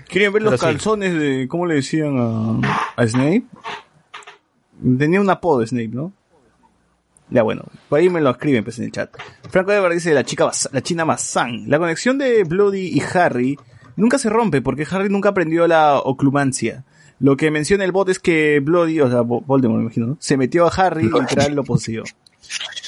¿Quieren 0.09 0.33
ver 0.33 0.43
los 0.43 0.55
sí. 0.55 0.67
calzones 0.67 1.15
de, 1.17 1.47
cómo 1.49 1.67
le 1.67 1.77
decían 1.77 2.17
a, 2.19 2.59
a 2.97 3.07
Snape? 3.07 3.45
Tenía 4.99 5.21
un 5.21 5.31
apodo 5.31 5.65
Snape, 5.65 5.89
¿no? 5.89 6.13
Ya 7.31 7.43
bueno, 7.43 7.65
por 7.89 8.01
ahí 8.01 8.11
me 8.11 8.21
lo 8.21 8.31
escriben 8.31 8.65
pues 8.65 8.79
en 8.81 8.87
el 8.87 8.93
chat. 8.93 9.11
Franco 9.51 9.71
Ever 9.71 9.93
dice 9.93 10.13
la 10.13 10.25
chica 10.25 10.51
la 10.73 10.83
china 10.83 11.05
Mazán. 11.05 11.71
La 11.71 11.79
conexión 11.79 12.19
de 12.19 12.43
Bloody 12.43 12.89
y 12.89 13.03
Harry 13.15 13.57
nunca 13.97 14.19
se 14.19 14.31
rompe 14.31 14.61
porque 14.63 14.87
Harry 14.91 15.09
nunca 15.09 15.31
aprendió 15.31 15.67
la 15.67 15.99
oclumancia. 15.99 16.85
Lo 17.19 17.37
que 17.37 17.51
menciona 17.51 17.85
el 17.85 17.93
bot 17.93 18.09
es 18.09 18.19
que 18.19 18.61
Bloody, 18.61 19.01
o 19.01 19.11
sea, 19.11 19.21
Vo- 19.23 19.45
Voldemort 19.45 19.79
me 19.79 19.85
imagino, 19.85 20.07
¿no? 20.07 20.17
se 20.21 20.37
metió 20.37 20.67
a 20.67 20.71
Harry 20.71 21.07
y 21.07 21.11
literal 21.21 21.55
lo 21.55 21.65
poseyó. 21.65 22.03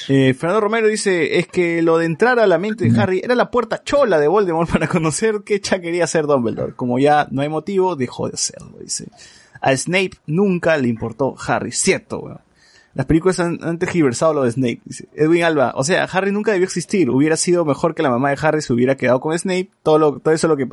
Eh, 0.09 0.33
Fernando 0.33 0.59
Romero 0.61 0.87
dice, 0.87 1.37
es 1.39 1.47
que 1.47 1.81
lo 1.81 1.97
de 1.97 2.05
entrar 2.05 2.39
a 2.39 2.47
la 2.47 2.57
mente 2.57 2.89
de 2.89 2.99
Harry 2.99 3.21
era 3.23 3.35
la 3.35 3.49
puerta 3.51 3.81
chola 3.83 4.19
de 4.19 4.27
Voldemort 4.27 4.69
para 4.69 4.87
conocer 4.87 5.41
qué 5.45 5.61
cha 5.61 5.79
quería 5.79 6.03
hacer 6.05 6.25
Dumbledore. 6.25 6.73
Como 6.73 6.99
ya 6.99 7.27
no 7.31 7.41
hay 7.41 7.49
motivo, 7.49 7.95
dejó 7.95 8.27
de 8.27 8.33
hacerlo, 8.33 8.77
dice. 8.81 9.07
A 9.61 9.77
Snape 9.77 10.11
nunca 10.25 10.75
le 10.77 10.89
importó 10.89 11.35
Harry, 11.47 11.71
cierto, 11.71 12.19
weón. 12.19 12.39
Las 12.95 13.07
películas 13.07 13.39
han, 13.39 13.57
han 13.63 13.79
tergiversado 13.79 14.35
lo 14.35 14.43
de 14.43 14.51
Snape, 14.51 14.81
dice. 14.85 15.07
Edwin 15.15 15.43
Alba, 15.43 15.73
o 15.75 15.83
sea, 15.83 16.03
Harry 16.03 16.31
nunca 16.31 16.51
debió 16.51 16.65
existir. 16.65 17.09
Hubiera 17.09 17.37
sido 17.37 17.65
mejor 17.65 17.95
que 17.95 18.03
la 18.03 18.11
mamá 18.11 18.29
de 18.29 18.37
Harry 18.41 18.61
se 18.61 18.71
hubiera 18.71 18.95
quedado 18.95 19.19
con 19.19 19.37
Snape. 19.37 19.71
Todo 19.81 19.97
lo, 19.97 20.19
todo 20.19 20.33
eso 20.33 20.47
lo 20.47 20.55
que, 20.55 20.67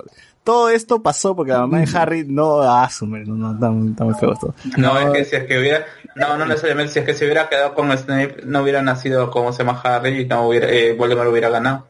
todo 0.44 0.68
esto 0.68 1.02
pasó 1.02 1.34
porque 1.34 1.52
la 1.52 1.60
mamá 1.60 1.80
de 1.80 1.96
Harry 1.96 2.24
no, 2.28 2.60
su 2.90 3.06
madre, 3.06 3.24
no, 3.24 3.36
no, 3.36 3.54
está 3.54 3.70
muy, 3.70 3.90
está 3.90 4.04
muy 4.04 4.14
feo 4.14 4.32
esto. 4.32 4.54
No, 4.76 4.98
es 4.98 5.10
que 5.10 5.24
si 5.24 5.36
es 5.36 5.44
que 5.44 5.58
hubiera, 5.58 5.86
no, 6.14 6.36
no 6.36 6.44
necesariamente, 6.44 6.92
si 6.92 6.98
es 6.98 7.06
que 7.06 7.14
se 7.14 7.24
hubiera 7.24 7.48
quedado 7.48 7.74
con 7.74 7.96
Snape, 7.96 8.42
no 8.44 8.62
hubiera 8.62 8.82
nacido 8.82 9.30
como 9.30 9.52
se 9.52 9.64
llama 9.64 9.80
Harry 9.82 10.20
y 10.20 10.26
no 10.26 10.46
hubiera, 10.46 10.68
eh, 10.68 10.94
Voldemort 10.94 11.30
hubiera 11.30 11.48
ganado. 11.48 11.86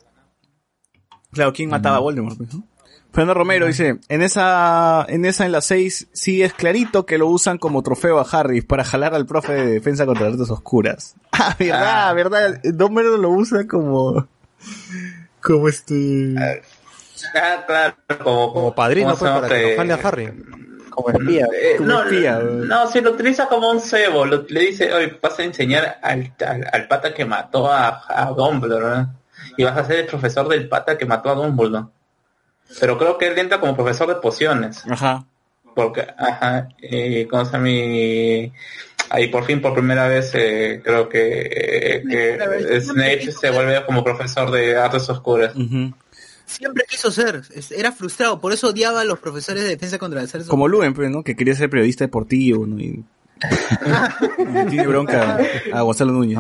Claro, 1.33 1.53
¿quién 1.53 1.71
mataba 1.71 1.97
a 1.97 2.01
Voldemort? 2.01 2.37
pues, 2.37 2.55
no? 2.55 2.65
Fernando 3.13 3.35
Romero 3.35 3.67
dice, 3.67 3.99
en 4.09 4.23
esa, 4.23 5.05
en 5.09 5.25
esa 5.25 5.45
en 5.47 5.53
la 5.53 5.61
6, 5.61 6.09
sí 6.13 6.43
es 6.43 6.53
clarito 6.55 7.07
que 7.07 7.19
lo 7.19 7.27
usan 7.27 7.59
como 7.59 7.83
trofeo 7.83 8.19
a 8.21 8.23
Harry 8.31 8.61
para 8.61 8.85
jalar 8.85 9.15
al 9.15 9.27
profe 9.27 9.53
de 9.53 9.67
defensa 9.67 10.07
contra 10.07 10.27
las 10.27 10.35
artes 10.35 10.51
oscuras. 10.51 11.15
Ah, 11.33 11.57
verdad, 11.59 12.09
Ah. 12.09 12.13
verdad, 12.13 12.61
Dumbledore 12.63 13.21
lo 13.23 13.31
usa 13.31 13.67
como, 13.67 14.29
como 15.41 15.69
este... 15.69 16.35
Ah, 17.35 17.65
claro, 17.67 17.95
como, 18.23 18.53
Como 18.53 18.75
padrino, 18.75 19.17
¿cómo 19.17 19.17
se 19.17 19.25
pues, 19.25 19.41
para 19.41 19.49
que 19.49 19.65
Eh, 19.65 19.71
lo 19.73 19.77
jale 19.79 19.93
a 19.93 19.97
Harry. 20.09 20.33
Como 20.91 21.11
espía. 21.11 21.47
Eh, 21.47 21.75
Como 21.79 21.89
no, 21.91 22.03
espía, 22.03 22.39
weón. 22.39 22.69
no, 22.69 22.87
si 22.91 23.01
lo 23.01 23.13
utiliza 23.13 23.47
como 23.49 23.71
un 23.71 23.81
cebo, 23.81 24.27
lo- 24.27 24.45
le 24.49 24.61
dice, 24.61 24.93
oye, 24.93 25.19
vas 25.23 25.39
a 25.39 25.45
enseñar 25.45 25.99
al, 26.03 26.33
al, 26.47 26.67
al 26.73 26.89
pata 26.89 27.15
que 27.15 27.25
mató 27.25 27.71
a, 27.73 28.03
a 28.09 28.27
Dumbledore, 28.33 28.85
¿no? 28.97 29.15
Y 29.57 29.65
vas 29.65 29.77
a 29.79 29.85
ser 29.85 30.01
el 30.01 30.07
profesor 30.07 30.47
del 30.49 30.69
pata 30.69 30.99
que 30.99 31.07
mató 31.07 31.31
a 31.31 31.35
Dumbledore. 31.35 31.87
Pero 32.79 32.99
creo 32.99 33.19
que 33.19 33.27
él 33.27 33.39
entra 33.39 33.59
como 33.61 33.75
profesor 33.75 34.09
de 34.09 34.17
pociones. 34.17 34.85
Ajá. 34.89 35.25
Porque, 35.75 36.07
ajá, 36.19 36.69
y 36.79 37.25
¿cómo 37.27 37.45
se 37.45 37.53
llama? 37.53 37.71
Y 37.71 38.53
ahí 39.09 39.29
por 39.29 39.45
fin, 39.45 39.61
por 39.61 39.75
primera 39.75 40.09
vez, 40.09 40.31
eh, 40.35 40.81
creo 40.83 41.09
que, 41.09 41.49
eh, 41.51 42.03
que 42.09 42.81
Snape 42.81 43.33
se 43.33 43.51
vuelve 43.51 43.85
como 43.85 44.05
profesor 44.05 44.51
de 44.51 44.77
artes 44.77 45.09
oscuras. 45.09 45.55
Siempre 46.47 46.85
quiso 46.89 47.11
ser, 47.13 47.43
era 47.71 47.93
frustrado, 47.93 48.41
por 48.41 48.53
eso 48.53 48.69
odiaba 48.69 49.03
a 49.03 49.05
los 49.05 49.21
profesores 49.21 49.63
de 49.63 49.69
defensa 49.69 49.99
contra 49.99 50.21
las 50.21 50.35
artes 50.35 50.49
Como 50.49 50.67
Luen, 50.67 50.95
pues, 50.95 51.09
¿no? 51.09 51.23
Que 51.23 51.37
quería 51.37 51.55
ser 51.55 51.71
periodista 51.71 52.05
deportivo, 52.05 52.67
¿no? 52.67 52.81
Y, 52.81 53.05
y 54.39 54.67
tiene 54.69 54.87
bronca 54.87 55.39
a 55.73 55.81
Gonzalo 55.83 56.13
Núñez. 56.13 56.39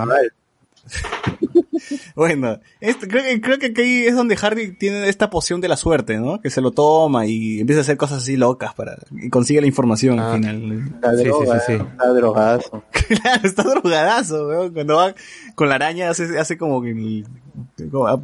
Bueno, 2.14 2.60
esto, 2.80 3.06
creo 3.08 3.22
que, 3.24 3.40
creo 3.40 3.58
que 3.58 3.66
aquí 3.66 4.04
es 4.06 4.14
donde 4.14 4.36
Harry 4.42 4.76
tiene 4.76 5.08
esta 5.08 5.30
poción 5.30 5.60
de 5.60 5.68
la 5.68 5.76
suerte, 5.76 6.18
¿no? 6.18 6.40
Que 6.40 6.50
se 6.50 6.60
lo 6.60 6.70
toma 6.72 7.26
y 7.26 7.60
empieza 7.60 7.80
a 7.80 7.82
hacer 7.82 7.96
cosas 7.96 8.18
así 8.22 8.36
locas 8.36 8.74
para, 8.74 8.98
y 9.10 9.30
consigue 9.30 9.60
la 9.60 9.66
información 9.66 10.18
Ah. 10.20 10.32
al 10.34 10.40
final. 10.40 10.88
Está 10.94 11.10
Sí, 11.12 11.16
sí, 11.18 11.24
droga, 11.24 11.60
sí, 11.60 11.66
sí. 11.66 11.72
está 11.82 12.08
drogadazo. 12.12 12.84
Claro, 13.08 13.40
está 13.48 13.62
drogadazo, 13.64 14.46
weón. 14.48 14.72
Cuando 14.74 14.96
va 14.96 15.14
con 15.54 15.68
la 15.68 15.76
araña 15.76 16.10
hace, 16.10 16.38
hace 16.38 16.56
como 16.58 16.80
que, 16.82 17.24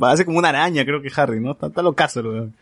hace 0.03 0.25
como 0.25 0.39
una 0.39 0.51
araña, 0.51 0.85
creo 0.85 1.03
que 1.03 1.11
Harry, 1.17 1.41
¿no? 1.41 1.53
Está, 1.53 1.69
está 1.69 1.83
locazo, 1.83 2.21
weón. 2.21 2.55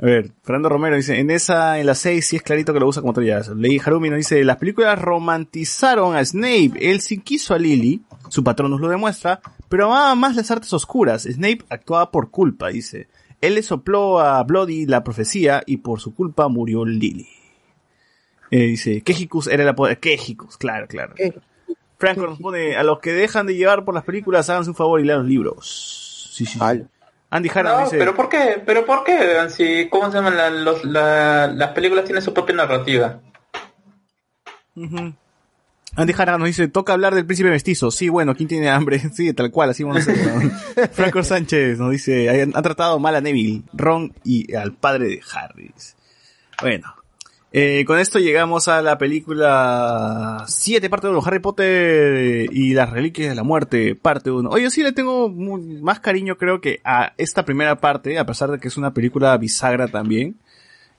A 0.00 0.06
ver, 0.06 0.30
Fernando 0.44 0.68
Romero 0.68 0.94
dice, 0.94 1.18
en 1.18 1.30
esa, 1.30 1.80
en 1.80 1.86
la 1.86 1.96
6 1.96 2.24
sí 2.24 2.36
es 2.36 2.42
clarito 2.42 2.72
que 2.72 2.78
lo 2.78 2.86
usa 2.86 3.02
como 3.02 3.12
troyazo. 3.12 3.54
Ley 3.56 3.80
Harumi 3.84 4.08
nos 4.10 4.18
dice, 4.18 4.44
las 4.44 4.56
películas 4.56 5.00
romantizaron 5.00 6.14
a 6.14 6.24
Snape. 6.24 6.72
Él 6.80 7.00
sí 7.00 7.18
quiso 7.18 7.52
a 7.52 7.58
Lily, 7.58 8.02
su 8.28 8.44
patrón 8.44 8.70
nos 8.70 8.80
lo 8.80 8.88
demuestra, 8.88 9.40
pero 9.68 9.86
amaba 9.86 10.14
más 10.14 10.36
las 10.36 10.52
artes 10.52 10.72
oscuras. 10.72 11.24
Snape 11.24 11.64
actuaba 11.68 12.12
por 12.12 12.30
culpa, 12.30 12.68
dice. 12.68 13.08
Él 13.40 13.56
le 13.56 13.62
sopló 13.62 14.20
a 14.20 14.40
Bloody 14.44 14.86
la 14.86 15.02
profecía 15.02 15.62
y 15.66 15.78
por 15.78 16.00
su 16.00 16.14
culpa 16.14 16.46
murió 16.46 16.84
Lily. 16.84 17.26
Eh, 18.52 18.66
dice, 18.66 19.00
Kejicus 19.00 19.48
era 19.48 19.64
la 19.64 19.74
poder. 19.74 19.98
Kejicus, 19.98 20.56
claro, 20.58 20.86
claro. 20.86 21.14
Franco 21.98 22.22
nos 22.22 22.38
pone, 22.38 22.76
a 22.76 22.84
los 22.84 23.00
que 23.00 23.12
dejan 23.12 23.46
de 23.46 23.56
llevar 23.56 23.84
por 23.84 23.94
las 23.94 24.04
películas, 24.04 24.48
háganse 24.48 24.70
un 24.70 24.76
favor 24.76 25.00
y 25.00 25.04
lean 25.04 25.20
los 25.20 25.28
libros. 25.28 26.30
Sí, 26.32 26.46
sí. 26.46 26.56
sí. 26.56 26.84
Andy 27.30 27.48
Jara 27.50 27.72
No, 27.72 27.84
dice, 27.84 27.98
pero 27.98 28.14
¿por 28.14 28.28
qué? 28.28 28.62
¿Pero 28.64 28.86
por 28.86 29.04
qué? 29.04 29.48
Si, 29.50 29.88
¿Cómo 29.90 30.10
se 30.10 30.16
llaman 30.16 30.36
la- 30.36 30.50
los- 30.50 30.84
la- 30.84 31.46
las 31.48 31.70
películas? 31.72 32.04
Tienen 32.04 32.22
su 32.22 32.32
propia 32.32 32.54
narrativa. 32.56 33.20
Ujú. 34.76 35.12
Andy 35.96 36.12
Jara 36.12 36.38
nos 36.38 36.46
dice, 36.46 36.68
toca 36.68 36.92
hablar 36.92 37.14
del 37.14 37.26
príncipe 37.26 37.50
mestizo. 37.50 37.90
Sí, 37.90 38.08
bueno, 38.08 38.34
¿quién 38.34 38.48
tiene 38.48 38.70
hambre? 38.70 39.00
Sí, 39.12 39.32
tal 39.34 39.50
cual, 39.50 39.70
así 39.70 39.82
vamos 39.84 40.06
a 40.08 40.12
hacerlo. 40.12 40.50
Franco 40.92 41.22
Sánchez 41.22 41.78
nos 41.78 41.90
dice, 41.90 42.28
han, 42.30 42.52
han 42.54 42.62
tratado 42.62 42.98
mal 42.98 43.14
a 43.16 43.20
Neville, 43.20 43.62
Ron 43.72 44.14
y 44.24 44.54
al 44.54 44.72
padre 44.74 45.08
de 45.08 45.20
Harris. 45.34 45.96
Bueno, 46.62 46.94
eh, 47.50 47.84
con 47.86 47.98
esto 47.98 48.18
llegamos 48.18 48.68
a 48.68 48.82
la 48.82 48.98
película 48.98 50.44
7, 50.46 50.90
parte 50.90 51.08
1, 51.08 51.22
Harry 51.24 51.38
Potter 51.38 52.48
y 52.52 52.74
las 52.74 52.90
reliquias 52.90 53.30
de 53.30 53.34
la 53.34 53.42
muerte, 53.42 53.94
parte 53.94 54.30
1. 54.30 54.50
Oye, 54.50 54.64
yo 54.64 54.70
sí 54.70 54.82
le 54.82 54.92
tengo 54.92 55.30
más 55.30 56.00
cariño 56.00 56.36
creo 56.36 56.60
que 56.60 56.80
a 56.84 57.14
esta 57.16 57.44
primera 57.44 57.76
parte, 57.76 58.18
a 58.18 58.26
pesar 58.26 58.50
de 58.50 58.58
que 58.58 58.68
es 58.68 58.76
una 58.76 58.92
película 58.92 59.36
bisagra 59.38 59.88
también, 59.88 60.36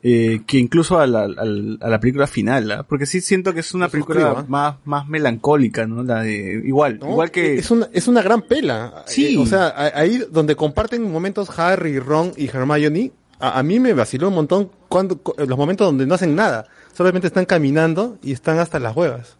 eh, 0.01 0.43
que 0.47 0.57
incluso 0.57 0.97
a 0.97 1.05
la, 1.05 1.23
a 1.23 1.89
la 1.89 1.99
película 1.99 2.25
final, 2.25 2.71
¿ah? 2.71 2.83
porque 2.87 3.05
sí 3.05 3.19
siento 3.19 3.53
que 3.53 3.59
es 3.59 3.73
una 3.73 3.89
película 3.89 4.45
más, 4.47 4.75
más 4.85 5.07
melancólica, 5.09 5.85
¿no? 5.85 6.03
La 6.03 6.23
de, 6.23 6.61
igual, 6.65 6.99
¿no? 6.99 7.09
igual 7.09 7.31
que... 7.31 7.55
Es 7.55 7.69
una, 7.69 7.89
es 7.91 8.07
una 8.07 8.21
gran 8.21 8.41
pela. 8.43 9.03
Sí. 9.07 9.35
Eh, 9.35 9.37
o 9.37 9.45
sea, 9.45 9.73
ahí 9.93 10.23
donde 10.31 10.55
comparten 10.55 11.11
momentos 11.11 11.49
Harry, 11.59 11.99
Ron 11.99 12.31
y 12.37 12.47
Hermione, 12.47 13.11
a, 13.39 13.59
a 13.59 13.63
mí 13.63 13.79
me 13.79 13.93
vaciló 13.93 14.27
un 14.29 14.35
montón 14.35 14.69
cuando, 14.87 15.17
cu- 15.17 15.33
los 15.37 15.57
momentos 15.57 15.87
donde 15.87 16.05
no 16.05 16.15
hacen 16.15 16.35
nada. 16.35 16.65
Solamente 16.93 17.27
están 17.27 17.45
caminando 17.45 18.17
y 18.21 18.31
están 18.33 18.59
hasta 18.59 18.79
las 18.79 18.95
huevas. 18.95 19.37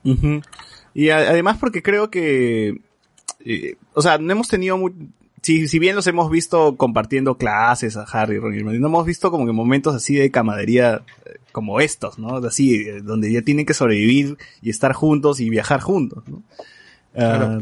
Y 0.93 1.09
a- 1.09 1.17
además 1.29 1.57
porque 1.59 1.81
creo 1.83 2.09
que, 2.09 2.81
eh, 3.45 3.75
o 3.93 4.01
sea, 4.01 4.17
no 4.17 4.31
hemos 4.31 4.47
tenido 4.47 4.77
mu- 4.77 4.91
si, 5.41 5.67
si 5.67 5.79
bien 5.79 5.95
los 5.95 6.05
hemos 6.07 6.29
visto 6.29 6.75
compartiendo 6.75 7.37
clases 7.37 7.95
a 7.95 8.03
Harry, 8.03 8.39
Ron 8.39 8.53
y 8.53 8.57
Hermione, 8.57 8.79
no 8.79 8.87
hemos 8.87 9.05
visto 9.05 9.31
como 9.31 9.45
que 9.45 9.53
momentos 9.53 9.95
así 9.95 10.15
de 10.15 10.31
camaradería 10.31 11.01
eh, 11.25 11.37
como 11.53 11.79
estos, 11.79 12.19
¿no? 12.19 12.37
Así, 12.37 12.75
eh, 12.75 13.01
donde 13.01 13.31
ya 13.31 13.41
tienen 13.41 13.65
que 13.65 13.73
sobrevivir 13.73 14.37
y 14.61 14.69
estar 14.69 14.93
juntos 14.93 15.39
y 15.39 15.49
viajar 15.49 15.79
juntos, 15.81 16.23
¿no? 16.27 16.43
Ah, 17.15 17.59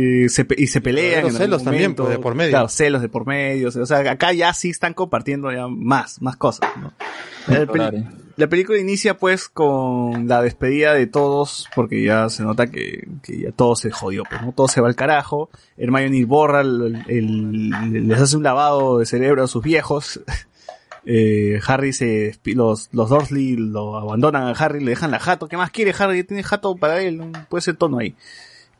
y, 0.00 0.28
se, 0.28 0.46
y 0.56 0.66
se 0.68 0.80
pelean. 0.80 1.24
Los 1.24 1.32
celos 1.34 1.64
también, 1.64 1.94
pues, 2.04 2.16
de 2.16 2.22
por 2.22 2.34
medio. 2.34 2.50
Claro, 2.50 2.68
celos 2.68 3.02
de 3.02 3.08
por 3.08 3.26
medio. 3.26 3.68
O 3.68 3.86
sea, 3.86 3.98
acá 4.10 4.32
ya 4.32 4.52
sí 4.54 4.70
están 4.70 4.94
compartiendo 4.94 5.50
ya 5.52 5.66
más, 5.68 6.22
más 6.22 6.36
cosas, 6.36 6.70
¿no? 6.80 6.92
La, 7.48 7.66
peli- 7.66 8.06
la 8.36 8.46
película 8.48 8.78
inicia 8.78 9.16
pues 9.16 9.48
con 9.48 10.28
la 10.28 10.42
despedida 10.42 10.94
de 10.94 11.06
todos, 11.06 11.68
porque 11.74 12.04
ya 12.04 12.28
se 12.28 12.42
nota 12.44 12.68
que, 12.70 13.08
que 13.22 13.40
ya 13.40 13.52
todo 13.52 13.74
se 13.74 13.90
jodió, 13.90 14.22
pues, 14.28 14.40
¿no? 14.42 14.52
Todo 14.52 14.68
se 14.68 14.80
va 14.80 14.86
al 14.88 14.94
carajo. 14.94 15.50
Hermione 15.76 16.24
borra 16.26 16.60
el, 16.60 17.02
el- 17.08 17.70
les 18.08 18.20
hace 18.20 18.36
un 18.36 18.42
lavado 18.44 18.98
de 18.98 19.06
cerebro 19.06 19.42
a 19.42 19.48
sus 19.48 19.62
viejos. 19.64 20.20
Eh, 21.10 21.58
Harry 21.66 21.94
se, 21.94 22.38
los, 22.44 22.90
los 22.92 23.08
Dursley 23.08 23.56
lo 23.56 23.96
abandonan 23.96 24.42
a 24.42 24.50
Harry, 24.50 24.80
le 24.84 24.90
dejan 24.90 25.10
la 25.10 25.18
jato. 25.18 25.48
¿Qué 25.48 25.56
más 25.56 25.70
quiere 25.70 25.94
Harry? 25.98 26.18
Ya 26.18 26.24
tiene 26.24 26.42
jato 26.42 26.76
para 26.76 27.00
él, 27.00 27.22
puede 27.48 27.62
ser 27.62 27.76
tono 27.76 27.98
ahí. 27.98 28.14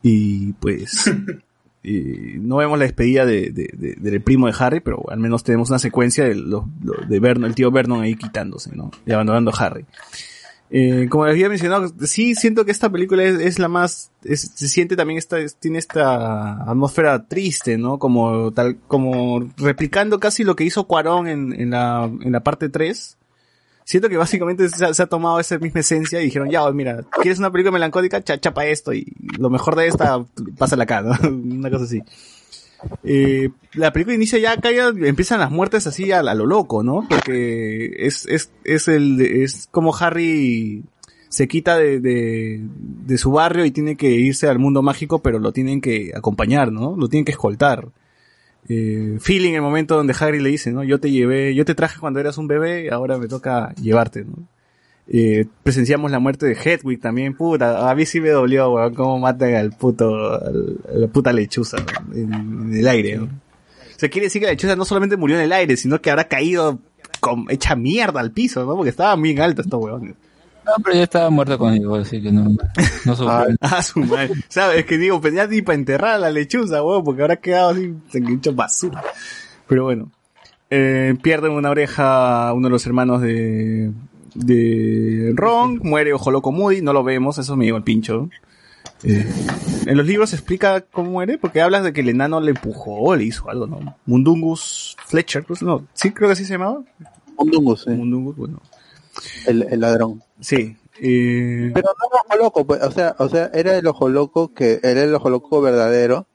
Y 0.02 0.52
pues, 0.54 1.10
eh, 1.84 2.38
no 2.40 2.56
vemos 2.56 2.78
la 2.78 2.84
despedida 2.84 3.24
de, 3.26 3.50
de- 3.50 3.70
de- 3.76 3.96
del 3.98 4.20
primo 4.22 4.46
de 4.46 4.54
Harry, 4.58 4.80
pero 4.80 5.04
al 5.10 5.18
menos 5.18 5.44
tenemos 5.44 5.70
una 5.70 5.78
secuencia 5.78 6.24
de, 6.24 6.34
los, 6.34 6.64
de 7.08 7.20
Vernon, 7.20 7.48
el 7.48 7.54
tío 7.54 7.70
Vernon 7.70 8.00
ahí 8.02 8.14
quitándose, 8.14 8.74
¿no? 8.74 8.90
Y 9.06 9.12
abandonando 9.12 9.50
a 9.52 9.64
Harry. 9.64 9.84
Eh, 10.70 11.06
como 11.08 11.24
les 11.24 11.32
había 11.32 11.48
mencionado, 11.48 11.90
sí 12.04 12.34
siento 12.34 12.66
que 12.66 12.72
esta 12.72 12.90
película 12.90 13.24
es, 13.24 13.40
es 13.40 13.58
la 13.58 13.68
más, 13.68 14.10
es- 14.22 14.52
se 14.54 14.68
siente 14.68 14.96
también 14.96 15.16
esta, 15.18 15.38
es- 15.38 15.56
tiene 15.56 15.78
esta 15.78 16.62
atmósfera 16.70 17.24
triste, 17.26 17.78
¿no? 17.78 17.98
Como 17.98 18.52
tal, 18.52 18.76
como 18.86 19.48
replicando 19.56 20.20
casi 20.20 20.44
lo 20.44 20.56
que 20.56 20.64
hizo 20.64 20.86
Cuarón 20.86 21.26
en, 21.26 21.52
en 21.58 21.70
la, 21.70 22.04
en 22.20 22.32
la 22.32 22.40
parte 22.40 22.68
3. 22.68 23.16
Siento 23.88 24.10
que 24.10 24.18
básicamente 24.18 24.68
se 24.68 25.02
ha, 25.02 25.06
tomado 25.06 25.40
esa 25.40 25.58
misma 25.58 25.80
esencia 25.80 26.20
y 26.20 26.26
dijeron, 26.26 26.50
ya, 26.50 26.70
mira, 26.72 27.04
¿quieres 27.22 27.38
una 27.38 27.50
película 27.50 27.72
melancólica? 27.72 28.22
Cha- 28.22 28.38
chapa 28.38 28.66
esto 28.66 28.92
y 28.92 29.10
lo 29.38 29.48
mejor 29.48 29.76
de 29.76 29.86
esta, 29.86 30.22
pásala 30.58 30.82
acá, 30.82 31.00
¿no? 31.00 31.12
Una 31.26 31.70
cosa 31.70 31.84
así. 31.84 32.02
Eh, 33.02 33.48
la 33.72 33.90
película 33.90 34.14
inicia 34.14 34.38
ya 34.38 34.52
acá 34.52 34.72
ya 34.72 34.88
empiezan 34.88 35.40
las 35.40 35.50
muertes 35.50 35.86
así 35.86 36.12
a, 36.12 36.18
a 36.18 36.34
lo 36.34 36.44
loco, 36.44 36.82
¿no? 36.82 37.06
Porque 37.08 37.94
es, 37.96 38.26
es, 38.26 38.50
es 38.62 38.88
el, 38.88 39.22
es 39.22 39.68
como 39.70 39.96
Harry 39.96 40.84
se 41.30 41.48
quita 41.48 41.78
de, 41.78 41.98
de, 41.98 42.60
de 42.60 43.16
su 43.16 43.32
barrio 43.32 43.64
y 43.64 43.70
tiene 43.70 43.96
que 43.96 44.10
irse 44.10 44.48
al 44.48 44.58
mundo 44.58 44.82
mágico, 44.82 45.20
pero 45.20 45.38
lo 45.38 45.52
tienen 45.52 45.80
que 45.80 46.12
acompañar, 46.14 46.72
¿no? 46.72 46.94
Lo 46.94 47.08
tienen 47.08 47.24
que 47.24 47.32
escoltar. 47.32 47.88
Eh, 48.68 49.16
feeling 49.20 49.54
el 49.54 49.62
momento 49.62 49.96
donde 49.96 50.14
Harry 50.20 50.40
le 50.40 50.50
dice, 50.50 50.70
¿no? 50.72 50.84
Yo 50.84 51.00
te 51.00 51.10
llevé, 51.10 51.54
yo 51.54 51.64
te 51.64 51.74
traje 51.74 51.98
cuando 51.98 52.20
eras 52.20 52.36
un 52.38 52.48
bebé, 52.48 52.90
ahora 52.90 53.16
me 53.18 53.26
toca 53.28 53.74
llevarte, 53.80 54.24
¿no? 54.24 54.34
Eh, 55.10 55.46
presenciamos 55.62 56.10
la 56.10 56.18
muerte 56.18 56.44
de 56.44 56.52
Hedwig 56.52 57.00
también, 57.00 57.34
puta, 57.34 57.90
a 57.90 57.94
mí 57.94 58.04
sí 58.04 58.20
me 58.20 58.28
dolió, 58.28 58.70
weón, 58.70 58.94
cómo 58.94 59.18
matan 59.18 59.54
al 59.54 59.72
puto, 59.72 60.32
al- 60.34 60.76
a 60.86 60.98
la 60.98 61.06
puta 61.08 61.32
lechuza 61.32 61.78
en, 62.14 62.34
en 62.34 62.74
el 62.74 62.86
aire, 62.86 63.16
¿no? 63.16 63.24
O 63.24 63.98
sea, 63.98 64.10
quiere 64.10 64.26
decir 64.26 64.40
que 64.40 64.46
la 64.46 64.52
lechuza 64.52 64.76
no 64.76 64.84
solamente 64.84 65.16
murió 65.16 65.36
en 65.38 65.44
el 65.44 65.52
aire, 65.52 65.76
sino 65.78 66.00
que 66.02 66.10
habrá 66.10 66.24
caído 66.28 66.78
con, 67.20 67.46
hecha 67.50 67.74
mierda 67.74 68.20
al 68.20 68.32
piso, 68.32 68.66
¿no? 68.66 68.76
Porque 68.76 68.90
estaba 68.90 69.16
muy 69.16 69.36
alto 69.40 69.62
estos 69.62 69.82
weones. 69.82 70.14
No, 70.68 70.82
pero 70.84 70.96
ya 70.96 71.04
estaba 71.04 71.30
muerto 71.30 71.58
conmigo, 71.58 71.96
así 71.96 72.20
que 72.20 72.30
no, 72.30 72.44
no 73.04 73.16
sufrió. 73.16 73.56
Ah, 73.60 73.82
su 73.82 74.00
madre. 74.00 74.34
¿Sabes? 74.48 74.80
Es 74.80 74.84
que 74.84 74.98
digo, 74.98 75.20
pues 75.20 75.32
ya 75.32 75.46
ni 75.46 75.62
para 75.62 75.78
enterrar 75.78 76.14
a 76.16 76.18
la 76.18 76.30
lechuza, 76.30 76.82
weón, 76.82 77.04
porque 77.04 77.22
habrá 77.22 77.36
quedado 77.36 77.70
así, 77.70 77.94
se 78.10 78.18
hecho 78.18 78.52
basura. 78.52 79.02
Pero 79.66 79.84
bueno. 79.84 80.10
Eh, 80.70 81.16
pierden 81.22 81.52
una 81.52 81.70
oreja 81.70 82.52
uno 82.52 82.68
de 82.68 82.70
los 82.70 82.84
hermanos 82.86 83.22
de, 83.22 83.90
de 84.34 85.32
Ron, 85.34 85.80
muere 85.82 86.12
Ojo 86.12 86.30
Loco 86.30 86.52
Moody, 86.52 86.82
no 86.82 86.92
lo 86.92 87.02
vemos, 87.02 87.38
eso 87.38 87.56
me 87.56 87.64
lleva 87.64 87.78
el 87.78 87.84
pincho. 87.84 88.28
Eh, 89.02 89.26
en 89.86 89.96
los 89.96 90.06
libros 90.06 90.30
se 90.30 90.36
explica 90.36 90.82
cómo 90.82 91.12
muere, 91.12 91.38
porque 91.38 91.62
hablas 91.62 91.84
de 91.84 91.94
que 91.94 92.02
el 92.02 92.10
enano 92.10 92.40
le 92.40 92.50
empujó, 92.50 93.16
le 93.16 93.24
hizo 93.24 93.48
algo, 93.48 93.66
¿no? 93.66 93.96
Mundungus 94.04 94.96
Fletcher, 95.06 95.44
pues, 95.44 95.62
no, 95.62 95.86
sí 95.94 96.10
creo 96.10 96.28
que 96.28 96.32
así 96.34 96.44
se 96.44 96.54
llamaba. 96.54 96.82
Mundungus, 97.38 97.84
sí. 97.84 97.90
Mundungus, 97.90 98.36
bueno. 98.36 98.60
El, 99.46 99.62
el 99.70 99.80
ladrón. 99.80 100.22
Sí. 100.40 100.76
Pero 101.00 101.70
no 101.72 102.34
el 102.34 102.40
ojo 102.40 102.42
loco, 102.44 102.66
pues, 102.66 102.82
o 102.82 102.90
sea, 102.90 103.14
o 103.18 103.28
sea, 103.28 103.50
era 103.54 103.76
el 103.76 103.86
ojo 103.86 104.08
loco 104.08 104.52
que 104.52 104.80
era 104.82 105.02
el 105.02 105.14
ojo 105.14 105.30
loco 105.30 105.60
verdadero, 105.60 106.26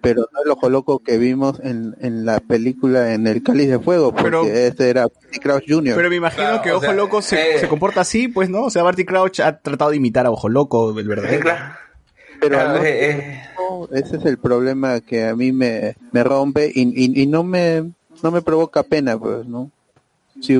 pero 0.00 0.28
no 0.32 0.42
el 0.44 0.50
ojo 0.50 0.68
loco 0.70 0.98
que 1.00 1.18
vimos 1.18 1.58
en, 1.64 1.96
en 2.00 2.24
la 2.24 2.38
película 2.38 3.14
en 3.14 3.26
el 3.26 3.42
Cáliz 3.42 3.68
de 3.68 3.80
Fuego, 3.80 4.12
porque 4.12 4.24
Pero- 4.24 4.44
ese 4.46 4.90
era 4.90 5.08
Barty 5.08 5.38
Crouch 5.40 5.64
Jr. 5.68 5.94
Pero 5.96 6.08
me 6.10 6.16
imagino 6.16 6.44
Claro, 6.46 6.62
que 6.62 6.70
Ojo 6.72 6.80
sea, 6.82 6.92
Loco 6.94 7.20
se, 7.22 7.56
eh, 7.56 7.58
se 7.58 7.68
comporta 7.68 8.02
así, 8.02 8.28
pues, 8.28 8.48
¿no? 8.48 8.62
O 8.64 8.70
sea, 8.70 8.84
Barty 8.84 9.04
Crouch 9.04 9.40
ha 9.40 9.58
tratado 9.58 9.90
de 9.90 9.96
imitar 9.96 10.24
a 10.26 10.30
Ojo 10.30 10.48
Loco, 10.48 10.96
el 10.96 11.08
verdadero. 11.08 11.40
Claro. 11.42 11.74
Pero 12.40 12.54
Claro, 12.56 12.70
al 12.70 12.76
no- 12.76 12.84
eh, 12.84 13.10
eh, 13.16 13.42
ese 13.92 14.16
es 14.18 14.24
el 14.24 14.38
problema 14.38 15.00
que 15.00 15.24
a 15.26 15.34
mí 15.34 15.50
me, 15.50 15.96
me 16.12 16.22
rompe 16.22 16.70
y, 16.72 16.82
y, 16.82 17.22
y 17.22 17.26
no 17.26 17.42
me 17.42 17.90
no 18.22 18.30
me 18.30 18.40
provoca 18.40 18.82
pena, 18.84 19.18
pues, 19.18 19.46
¿no? 19.46 19.70
Si, 20.40 20.54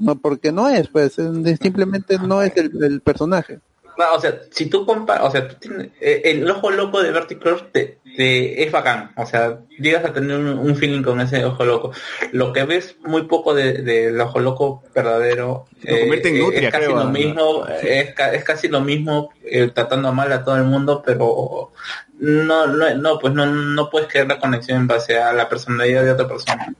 no, 0.00 0.14
porque 0.16 0.52
no 0.52 0.68
es, 0.68 0.88
pues, 0.88 1.18
es- 1.18 1.58
simplemente 1.60 2.18
no 2.18 2.42
es 2.42 2.56
el, 2.56 2.70
el 2.82 3.00
personaje. 3.00 3.58
no, 3.98 4.04
o 4.14 4.20
sea, 4.20 4.38
si 4.50 4.66
tú 4.66 4.84
comparas, 4.84 5.24
o 5.24 5.30
sea, 5.30 5.48
tú 5.48 5.54
tienes- 5.58 5.88
eh, 6.02 6.20
el 6.26 6.48
ojo 6.50 6.70
loco 6.70 7.02
de 7.02 7.10
Bertie 7.12 7.38
te, 7.72 7.98
te- 8.16 8.62
es 8.62 8.70
bacán, 8.70 9.10
o 9.16 9.24
sea, 9.24 9.58
llegas 9.78 10.04
a 10.04 10.12
tener 10.12 10.38
un, 10.38 10.46
un 10.58 10.76
feeling 10.76 11.02
con 11.02 11.18
ese 11.20 11.42
ojo 11.46 11.64
loco. 11.64 11.92
Lo 12.32 12.52
que 12.52 12.64
ves 12.64 12.96
muy 13.04 13.22
poco 13.22 13.54
de- 13.54 13.82
del 13.82 14.20
ojo 14.20 14.38
loco 14.40 14.82
verdadero 14.94 15.64
eh, 15.82 15.92
Lo 15.92 15.98
convierte 16.00 16.28
en 16.28 16.38
nutria, 16.40 16.68
es 16.68 16.72
casi 16.72 16.84
creo, 16.86 16.96
lo 16.98 17.04
¿no? 17.04 17.10
mismo, 17.10 17.66
es, 17.82 18.14
ca- 18.14 18.34
es 18.34 18.44
casi 18.44 18.68
lo 18.68 18.80
mismo 18.82 19.30
eh, 19.44 19.70
tratando 19.74 20.12
mal 20.12 20.30
a 20.30 20.44
todo 20.44 20.56
el 20.56 20.64
mundo, 20.64 21.02
pero 21.04 21.72
no, 22.18 22.66
no, 22.66 22.94
no 22.96 23.18
pues 23.18 23.32
no, 23.32 23.46
no 23.46 23.88
puedes 23.90 24.08
crear 24.08 24.26
la 24.28 24.38
conexión 24.38 24.78
en 24.78 24.86
base 24.86 25.18
a 25.18 25.32
la 25.32 25.48
personalidad 25.48 26.04
de 26.04 26.10
otra 26.12 26.28
persona. 26.28 26.74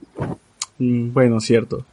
Mm, 0.77 1.13
bueno, 1.13 1.39
cierto. 1.39 1.83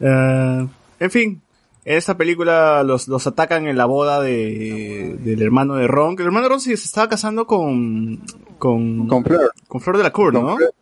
Eh, 0.00 0.68
en 1.00 1.10
fin, 1.10 1.42
en 1.84 1.96
esta 1.96 2.16
película 2.16 2.82
los, 2.82 3.08
los 3.08 3.26
atacan 3.26 3.66
en 3.66 3.76
la 3.76 3.86
boda 3.86 4.20
de, 4.20 5.16
del 5.20 5.42
hermano 5.42 5.76
de 5.76 5.86
Ron, 5.86 6.16
que 6.16 6.22
el 6.22 6.26
hermano 6.28 6.44
de 6.44 6.48
Ron 6.50 6.60
se 6.60 6.76
se 6.76 6.84
estaba 6.86 7.08
casando 7.08 7.46
con, 7.46 8.20
con, 8.58 9.06
Con 9.08 9.24
Flor. 9.24 9.52
con 9.68 9.80
Flor 9.80 9.96
de 9.98 10.02
la 10.02 10.12
Cour, 10.12 10.32
¿no? 10.34 10.56
Flor. 10.56 10.74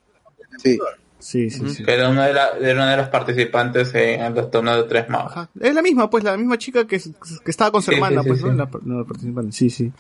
Sí. 0.59 0.79
Sí, 1.21 1.51
sí, 1.51 1.69
sí. 1.71 1.85
Que 1.85 1.95
era 1.95 2.09
una 2.11 2.27
de, 2.27 2.33
la- 2.33 2.51
era 2.61 2.75
una 2.75 2.93
de 2.93 2.97
las 2.97 3.09
participantes 3.09 3.93
en 3.93 4.33
los 4.37 4.53
torneos 4.53 4.77
de 4.77 4.83
tres 4.85 5.09
magos. 5.09 5.33
Ajá. 5.33 5.49
Es 5.61 5.75
la 5.75 5.83
misma, 5.83 6.09
pues, 6.09 6.23
la 6.23 6.37
misma 6.37 6.57
chica 6.59 6.87
que, 6.87 6.97
que 7.01 7.51
estaba 7.51 7.73
con 7.73 7.83
su 7.83 7.91
Sí, 7.91 7.97
hermana, 7.97 8.23
sí, 8.23 8.29
pues, 8.29 8.39
sí, 8.41 8.47
¿no? 8.47 8.53
sí. 8.53 8.57
La, 8.59 8.71
no, 8.85 8.99
la 9.01 9.05
participante. 9.05 9.51
Sí, 9.53 9.69
sí. 9.69 9.93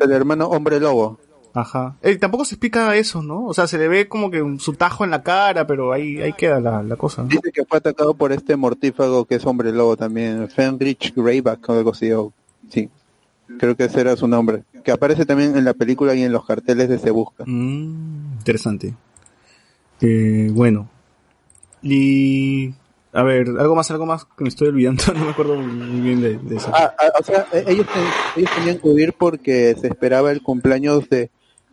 El 0.00 0.10
hermano 0.12 0.46
hombre 0.46 0.80
lobo. 0.80 1.20
Ajá. 1.54 1.96
Eh, 2.02 2.16
tampoco 2.16 2.44
se 2.46 2.54
explica 2.54 2.96
eso, 2.96 3.22
¿no? 3.22 3.44
O 3.44 3.52
sea, 3.54 3.66
se 3.66 3.76
le 3.76 3.86
ve 3.88 4.08
como 4.08 4.30
que 4.30 4.40
un- 4.40 4.58
su 4.58 4.72
tajo 4.72 5.04
en 5.04 5.10
la 5.10 5.22
cara, 5.22 5.66
pero 5.66 5.92
ahí, 5.92 6.20
ahí 6.22 6.32
queda 6.32 6.60
la, 6.60 6.82
la 6.82 6.96
cosa, 6.96 7.22
¿no? 7.22 7.28
Dice 7.28 7.52
que 7.52 7.64
fue 7.66 7.78
atacado 7.78 8.14
por 8.14 8.32
este 8.32 8.56
mortífago 8.56 9.26
que 9.26 9.34
es 9.34 9.44
hombre 9.44 9.70
lobo 9.72 9.96
también, 9.96 10.48
Fenrich 10.48 11.12
Greyback 11.14 11.68
o 11.68 11.72
algo 11.74 11.90
así. 11.90 12.10
o- 12.12 12.32
sí, 12.70 12.88
creo 13.58 13.76
que 13.76 13.84
ese 13.84 14.00
era 14.00 14.16
su 14.16 14.26
nombre. 14.26 14.64
Que 14.82 14.92
aparece 14.92 15.26
también 15.26 15.56
en 15.56 15.64
la 15.64 15.74
película 15.74 16.14
y 16.14 16.22
en 16.22 16.32
los 16.32 16.44
carteles 16.46 16.88
de 16.88 16.98
Se 16.98 17.10
Busca. 17.10 17.44
Mm, 17.46 18.38
interesante. 18.38 18.94
Eh, 20.00 20.48
bueno. 20.52 20.88
Y... 21.82 22.74
A 23.14 23.22
ver, 23.24 23.46
algo 23.58 23.74
más, 23.76 23.90
algo 23.90 24.06
más 24.06 24.24
que 24.24 24.42
me 24.42 24.48
estoy 24.48 24.68
olvidando, 24.68 25.02
no 25.14 25.26
me 25.26 25.30
acuerdo 25.32 25.56
muy 25.56 26.00
bien 26.00 26.22
de, 26.22 26.38
de 26.38 26.56
eso. 26.56 26.70
Ah, 26.72 26.94
ah, 26.98 27.10
o 27.20 27.22
sea, 27.22 27.46
eh, 27.52 27.62
ellos, 27.68 27.86
ellos 28.36 28.50
tenían 28.56 28.78
que 28.78 28.88
huir 28.88 29.12
porque 29.12 29.76
se 29.78 29.88
esperaba 29.88 30.30
el 30.32 30.40
cumpleaños 30.42 31.06
de, 31.10 31.30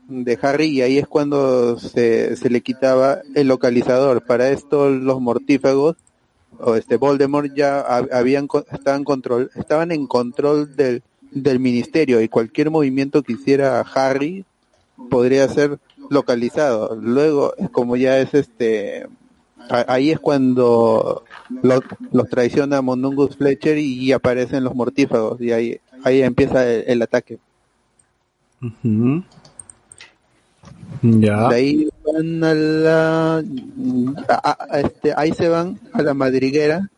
de 0.09 0.38
Harry 0.41 0.65
y 0.67 0.81
ahí 0.81 0.97
es 0.97 1.07
cuando 1.07 1.79
se, 1.79 2.35
se 2.35 2.49
le 2.49 2.61
quitaba 2.61 3.19
el 3.35 3.47
localizador. 3.47 4.23
Para 4.25 4.49
esto 4.49 4.89
los 4.89 5.21
mortífagos 5.21 5.95
o 6.59 6.75
este 6.75 6.97
Voldemort 6.97 7.53
ya 7.55 7.79
hab- 7.88 8.11
habían 8.11 8.47
estaban 8.71 9.03
control 9.03 9.51
estaban 9.55 9.91
en 9.91 10.07
control 10.07 10.75
del 10.75 11.03
del 11.31 11.59
ministerio 11.59 12.21
y 12.21 12.27
cualquier 12.27 12.71
movimiento 12.71 13.21
que 13.21 13.33
hiciera 13.33 13.79
Harry 13.81 14.43
podría 15.11 15.47
ser 15.47 15.77
localizado. 16.09 16.95
Luego, 16.95 17.53
como 17.71 17.95
ya 17.95 18.19
es 18.19 18.33
este 18.33 19.07
ahí 19.69 20.09
es 20.09 20.19
cuando 20.19 21.23
lo- 21.61 21.83
los 22.11 22.27
traiciona 22.29 22.81
Mondungus 22.81 23.38
Fletcher 23.38 23.77
y 23.77 24.11
aparecen 24.11 24.63
los 24.63 24.73
mortífagos 24.73 25.39
y 25.39 25.51
ahí 25.51 25.79
ahí 26.03 26.21
empieza 26.23 26.67
el, 26.67 27.01
ataque. 27.03 27.38
Ya. 31.01 31.48
De 31.50 31.56
ahí 31.56 31.90
van 32.06 32.43
a 32.43 32.53
la 32.53 33.38
a- 33.38 34.50
a- 34.51 34.58
a 34.69 34.80
este, 34.82 35.14
ahí 35.16 35.32
se 35.34 35.48
van 35.50 35.80
a 35.93 36.01
la 36.01 36.14
madriguera 36.14 36.90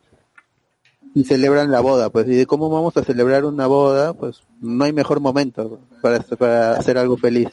y 1.14 1.24
celebran 1.24 1.70
la 1.70 1.80
boda, 1.80 2.08
pues 2.10 2.26
y 2.26 2.34
de 2.34 2.46
cómo 2.46 2.70
vamos 2.70 2.96
a 2.96 3.04
celebrar 3.04 3.44
una 3.44 3.66
boda, 3.66 4.14
pues 4.14 4.42
no 4.60 4.84
hay 4.84 4.92
mejor 4.92 5.20
momento 5.20 5.78
para 6.00 6.20
para 6.20 6.72
hacer 6.72 6.96
algo 6.98 7.16
feliz. 7.16 7.48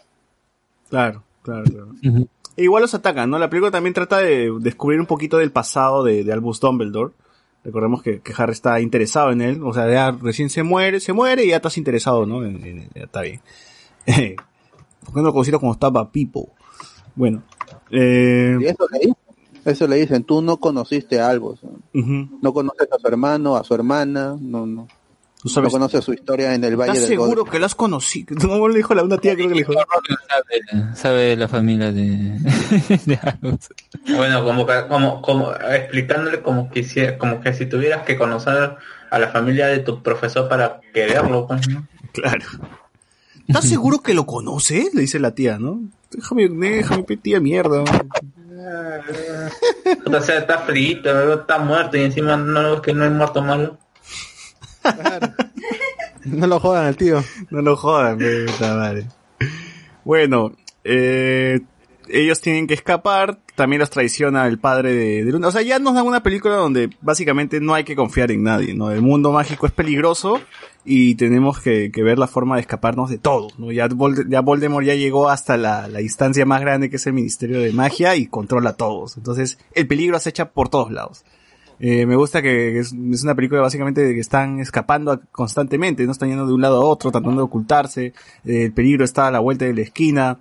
Claro, 0.89 1.23
claro, 1.43 1.63
claro. 1.65 1.87
E 2.55 2.63
igual 2.63 2.81
los 2.81 2.93
atacan, 2.93 3.29
¿no? 3.29 3.37
La 3.37 3.49
película 3.49 3.71
también 3.71 3.93
trata 3.93 4.17
de 4.19 4.51
descubrir 4.59 4.99
un 4.99 5.05
poquito 5.05 5.37
del 5.37 5.51
pasado 5.51 6.03
de, 6.03 6.23
de 6.23 6.33
Albus 6.33 6.59
Dumbledore. 6.59 7.13
Recordemos 7.63 8.01
que, 8.01 8.21
que 8.21 8.33
Harry 8.37 8.53
está 8.53 8.79
interesado 8.79 9.31
en 9.31 9.41
él, 9.41 9.61
o 9.63 9.73
sea, 9.73 9.91
ya 9.91 10.11
recién 10.11 10.49
se 10.49 10.63
muere, 10.63 10.99
se 11.01 11.11
muere 11.13 11.43
y 11.43 11.49
ya 11.49 11.57
estás 11.57 11.77
interesado, 11.77 12.25
¿no? 12.25 12.43
En- 12.45 12.63
en- 12.65 12.89
ya 12.95 13.03
está 13.03 13.21
bien. 13.21 13.41
¿Por 15.09 15.15
qué 15.15 15.21
no 15.21 15.27
lo 15.27 15.33
como 15.59 15.71
estaba 15.73 16.11
Pipo? 16.11 16.49
Bueno. 17.15 17.41
Eh, 17.91 18.57
Y 18.61 18.65
eso 18.65 18.87
le 18.91 18.99
dicen, 18.99 19.15
eso 19.65 19.87
le 19.87 19.95
dicen, 19.97 20.23
tú 20.23 20.41
no 20.41 20.57
conociste 20.57 21.19
a 21.19 21.29
Albus, 21.29 21.59
¿no? 21.63 22.53
conoces 22.53 22.87
a 22.91 22.99
su 22.99 23.07
hermano, 23.07 23.55
a 23.55 23.63
su 23.63 23.73
hermana, 23.73 24.35
no 24.39 24.65
no 24.65 24.87
¿Tú 25.41 25.47
sabes? 25.47 25.71
no 25.71 25.79
conoces 25.79 26.03
su 26.03 26.11
historia 26.13 26.53
en 26.53 26.63
el 26.65 26.75
Valle 26.75 26.91
¿Estás 26.91 27.09
del 27.09 27.17
seguro 27.17 27.45
que 27.45 27.59
lo 27.59 27.65
has 27.65 27.73
conocido? 27.75 28.35
No 28.47 28.67
le 28.67 28.75
dijo 28.77 28.93
la 28.93 29.03
una 29.03 29.17
tía, 29.17 29.35
creo 29.35 29.47
que 29.47 29.53
le 29.55 29.61
dijo. 29.61 29.73
Sabe, 29.73 30.95
sabe 30.95 31.35
la 31.37 31.47
familia 31.47 31.91
de, 31.91 32.37
de 33.05 33.19
Albus. 33.23 33.69
Bueno, 34.15 34.43
como, 34.43 34.67
como, 34.89 35.21
como 35.21 35.53
explicándole 35.53 36.41
como 36.41 36.69
que, 36.69 36.83
si- 36.83 37.17
como 37.17 37.39
que 37.41 37.53
si 37.53 37.65
tuvieras 37.65 38.03
que 38.03 38.17
conocer 38.17 38.75
a 39.11 39.19
la 39.19 39.29
familia 39.29 39.67
de 39.67 39.79
tu 39.79 40.03
profesor 40.03 40.47
para 40.49 40.81
quererlo, 40.93 41.47
pues, 41.47 41.67
¿no? 41.69 41.87
Claro. 42.11 42.45
¿Estás 43.49 43.67
seguro 43.67 44.03
que 44.03 44.13
lo 44.13 44.27
conoces? 44.27 44.93
Le 44.93 45.01
dice 45.01 45.17
la 45.17 45.33
tía, 45.33 45.57
¿no? 45.57 45.81
Déjame, 46.11 46.47
déjame, 46.49 47.03
tía 47.17 47.39
mierda. 47.39 47.81
O 50.05 50.21
sea, 50.21 50.37
está 50.37 50.59
frito, 50.59 51.33
está 51.33 51.57
muerto 51.57 51.97
y 51.97 52.01
encima 52.01 52.37
no 52.37 52.75
es 52.75 52.81
que 52.81 52.93
no 52.93 53.05
es 53.05 53.11
muerto 53.11 53.41
malo. 53.41 53.79
No 56.25 56.45
lo 56.45 56.59
jodan 56.59 56.85
al 56.85 56.95
tío. 56.95 57.23
No 57.49 57.63
lo 57.63 57.75
jodan, 57.75 58.19
puta 58.19 58.75
madre. 58.75 59.07
Bueno, 60.03 60.51
eh, 60.83 61.61
ellos 62.07 62.41
tienen 62.41 62.67
que 62.67 62.75
escapar. 62.75 63.39
También 63.59 63.81
los 63.81 63.89
traiciona 63.89 64.47
el 64.47 64.57
padre 64.57 64.93
de, 64.93 65.23
Luna. 65.33 65.49
O 65.49 65.51
sea, 65.51 65.61
ya 65.61 65.79
nos 65.79 65.93
dan 65.93 66.07
una 66.07 66.23
película 66.23 66.55
donde 66.55 66.91
básicamente 67.01 67.59
no 67.59 67.73
hay 67.73 67.83
que 67.83 67.93
confiar 67.93 68.31
en 68.31 68.41
nadie, 68.41 68.73
¿no? 68.73 68.89
El 68.89 69.01
mundo 69.01 69.33
mágico 69.33 69.65
es 69.65 69.73
peligroso 69.73 70.39
y 70.85 71.15
tenemos 71.15 71.59
que, 71.59 71.91
ver 71.93 72.17
la 72.17 72.27
forma 72.27 72.55
de 72.55 72.61
escaparnos 72.61 73.09
de 73.09 73.17
todo, 73.17 73.49
¿no? 73.57 73.73
Ya, 73.73 73.89
ya 74.29 74.39
Voldemort 74.39 74.85
ya 74.85 74.95
llegó 74.95 75.27
hasta 75.27 75.57
la, 75.57 75.89
la 75.89 75.99
instancia 75.99 76.45
más 76.45 76.61
grande 76.61 76.89
que 76.89 76.95
es 76.95 77.05
el 77.05 77.11
Ministerio 77.11 77.59
de 77.59 77.73
Magia 77.73 78.15
y 78.15 78.27
controla 78.27 78.69
a 78.69 78.77
todos. 78.77 79.17
Entonces, 79.17 79.59
el 79.73 79.87
peligro 79.87 80.15
acecha 80.15 80.51
por 80.51 80.69
todos 80.69 80.89
lados. 80.89 81.25
Eh, 81.81 82.05
me 82.05 82.15
gusta 82.15 82.41
que 82.41 82.79
es, 82.79 82.93
una 82.93 83.35
película 83.35 83.59
básicamente 83.59 83.99
de 83.99 84.13
que 84.13 84.21
están 84.21 84.61
escapando 84.61 85.19
constantemente, 85.33 86.05
no 86.05 86.13
están 86.13 86.29
yendo 86.29 86.47
de 86.47 86.53
un 86.53 86.61
lado 86.61 86.77
a 86.77 86.85
otro, 86.85 87.11
tratando 87.11 87.41
de 87.41 87.43
ocultarse, 87.43 88.13
el 88.45 88.71
peligro 88.71 89.03
está 89.03 89.27
a 89.27 89.31
la 89.31 89.39
vuelta 89.39 89.65
de 89.65 89.73
la 89.73 89.81
esquina, 89.81 90.37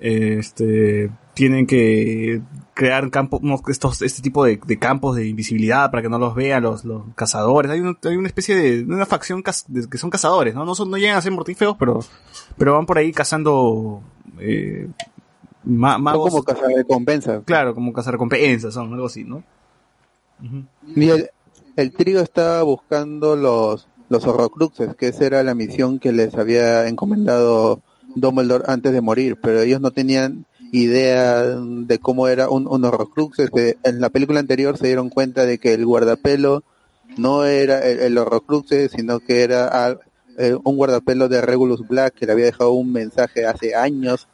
este, 0.00 1.10
tienen 1.34 1.66
que 1.66 2.40
crear 2.74 3.10
campos, 3.10 3.40
estos, 3.68 4.02
este 4.02 4.22
tipo 4.22 4.44
de, 4.44 4.60
de 4.66 4.78
campos 4.78 5.14
de 5.16 5.26
invisibilidad 5.28 5.90
para 5.90 6.02
que 6.02 6.08
no 6.08 6.18
los 6.18 6.34
vean 6.34 6.62
los, 6.62 6.84
los 6.84 7.02
cazadores, 7.14 7.70
hay, 7.70 7.80
un- 7.80 7.98
hay 8.02 8.16
una 8.16 8.26
especie 8.28 8.54
de, 8.56 8.82
una 8.84 9.06
facción 9.06 9.42
caz- 9.42 9.64
de- 9.68 9.88
que 9.88 9.98
son 9.98 10.10
cazadores, 10.10 10.54
¿no? 10.54 10.64
No 10.64 10.74
son, 10.74 10.90
no 10.90 10.96
llegan 10.96 11.16
a 11.16 11.20
ser 11.22 11.32
mortíferos, 11.32 11.76
pero, 11.78 12.00
pero 12.56 12.74
van 12.74 12.86
por 12.86 12.98
ahí 12.98 13.12
cazando, 13.12 14.02
eh, 14.40 14.88
ma- 15.64 15.94
Son 15.94 16.02
magos. 16.02 16.30
como 16.30 16.42
cazarrecompensas. 16.42 17.42
Claro, 17.44 17.74
como 17.74 17.92
cazarrecompensas, 17.92 18.74
son 18.74 18.92
algo 18.92 19.06
así, 19.06 19.24
¿no? 19.24 19.42
Y 20.96 21.08
el, 21.08 21.30
el 21.76 21.92
trío 21.92 22.20
estaba 22.20 22.62
buscando 22.64 23.36
los, 23.36 23.88
los 24.08 24.26
horrocruxes, 24.26 24.94
que 24.96 25.08
esa 25.08 25.24
era 25.26 25.42
la 25.42 25.54
misión 25.54 25.98
que 25.98 26.12
les 26.12 26.34
había 26.34 26.86
encomendado 26.88 27.80
Dumbledore 28.16 28.64
antes 28.66 28.92
de 28.92 29.00
morir, 29.00 29.38
pero 29.40 29.60
ellos 29.60 29.80
no 29.80 29.90
tenían 29.90 30.44
idea 30.82 31.42
de 31.44 31.98
cómo 31.98 32.28
era 32.28 32.48
un, 32.48 32.66
un 32.66 32.84
horrocrux. 32.84 33.38
Este, 33.38 33.78
en 33.84 34.00
la 34.00 34.10
película 34.10 34.40
anterior 34.40 34.76
se 34.76 34.88
dieron 34.88 35.08
cuenta 35.08 35.46
de 35.46 35.58
que 35.58 35.72
el 35.74 35.86
guardapelo 35.86 36.64
no 37.16 37.44
era 37.44 37.78
el, 37.80 38.00
el 38.00 38.18
horrocrux, 38.18 38.68
sino 38.90 39.20
que 39.20 39.42
era 39.42 39.68
al- 39.68 40.00
eh, 40.36 40.56
un 40.64 40.76
guardapelo 40.76 41.28
de 41.28 41.40
Regulus 41.40 41.86
Black 41.86 42.14
que 42.14 42.26
le 42.26 42.32
había 42.32 42.46
dejado 42.46 42.72
un 42.72 42.92
mensaje 42.92 43.46
hace 43.46 43.76
años 43.76 44.26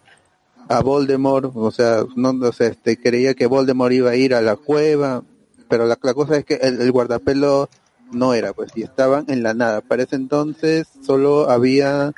a 0.69 0.81
Voldemort, 0.81 1.53
o 1.55 1.71
sea, 1.71 2.05
no, 2.17 2.31
o 2.31 2.49
este, 2.59 2.97
creía 2.97 3.35
que 3.35 3.47
Voldemort 3.47 3.93
iba 3.93 4.11
a 4.11 4.17
ir 4.17 4.35
a 4.35 4.41
la 4.41 4.57
cueva, 4.57 5.25
pero 5.69 5.85
la, 5.87 5.99
la 6.01 6.15
cosa 6.15 6.37
es 6.37 6.45
que 6.45 6.55
el, 6.55 6.81
el 6.81 6.91
guardapelo 6.93 7.69
no 8.13 8.35
era, 8.35 8.53
pues, 8.55 8.71
y 8.75 8.83
estaban 8.83 9.27
en 9.29 9.43
la 9.43 9.53
nada. 9.53 9.83
Para 9.83 10.05
ese 10.05 10.17
entonces 10.17 10.87
solo 11.05 11.51
había, 11.51 12.13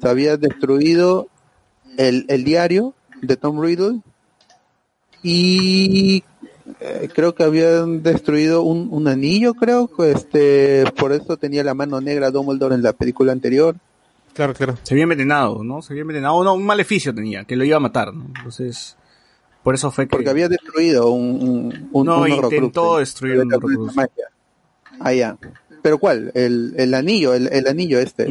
se 0.00 0.08
había 0.08 0.36
destruido 0.36 1.28
el, 1.96 2.24
el 2.28 2.44
diario 2.44 2.94
de 3.22 3.36
Tom 3.36 3.60
Riddle 3.60 4.00
y 5.22 6.22
eh, 6.80 7.08
creo 7.14 7.34
que 7.34 7.42
habían 7.42 8.02
destruido 8.02 8.62
un, 8.62 8.88
un 8.90 9.08
anillo, 9.08 9.54
creo, 9.54 9.88
que 9.88 10.12
este, 10.12 10.84
por 10.96 11.12
eso 11.12 11.36
tenía 11.36 11.64
la 11.64 11.74
mano 11.74 12.00
negra 12.00 12.30
Dumbledore 12.30 12.74
en 12.74 12.82
la 12.82 12.92
película 12.92 13.32
anterior. 13.32 13.76
Claro, 14.34 14.54
claro. 14.54 14.76
Se 14.84 14.94
había 14.94 15.02
envenenado, 15.04 15.64
¿no? 15.64 15.82
Se 15.82 15.92
había 15.92 16.02
envenenado. 16.02 16.44
No, 16.44 16.54
un 16.54 16.64
maleficio 16.64 17.12
tenía, 17.14 17.44
que 17.44 17.56
lo 17.56 17.64
iba 17.64 17.76
a 17.78 17.80
matar, 17.80 18.14
¿no? 18.14 18.26
Entonces, 18.36 18.96
por 19.64 19.74
eso 19.74 19.90
fue 19.90 20.06
que... 20.06 20.10
Porque 20.10 20.30
había 20.30 20.48
destruido 20.48 21.10
un, 21.10 21.42
un, 21.42 21.88
un 21.90 22.06
No, 22.06 22.20
un 22.22 22.28
intentó 22.28 22.82
Horrocrux, 22.82 22.98
destruir 23.00 23.40
un 23.40 23.52
Horrocrux. 23.52 23.96
magia. 23.96 24.26
Ah, 25.00 25.12
ya. 25.12 25.36
¿Pero 25.82 25.98
cuál? 25.98 26.30
El, 26.34 26.74
el 26.76 26.94
anillo, 26.94 27.34
el, 27.34 27.48
el 27.48 27.66
anillo 27.66 27.98
este. 27.98 28.28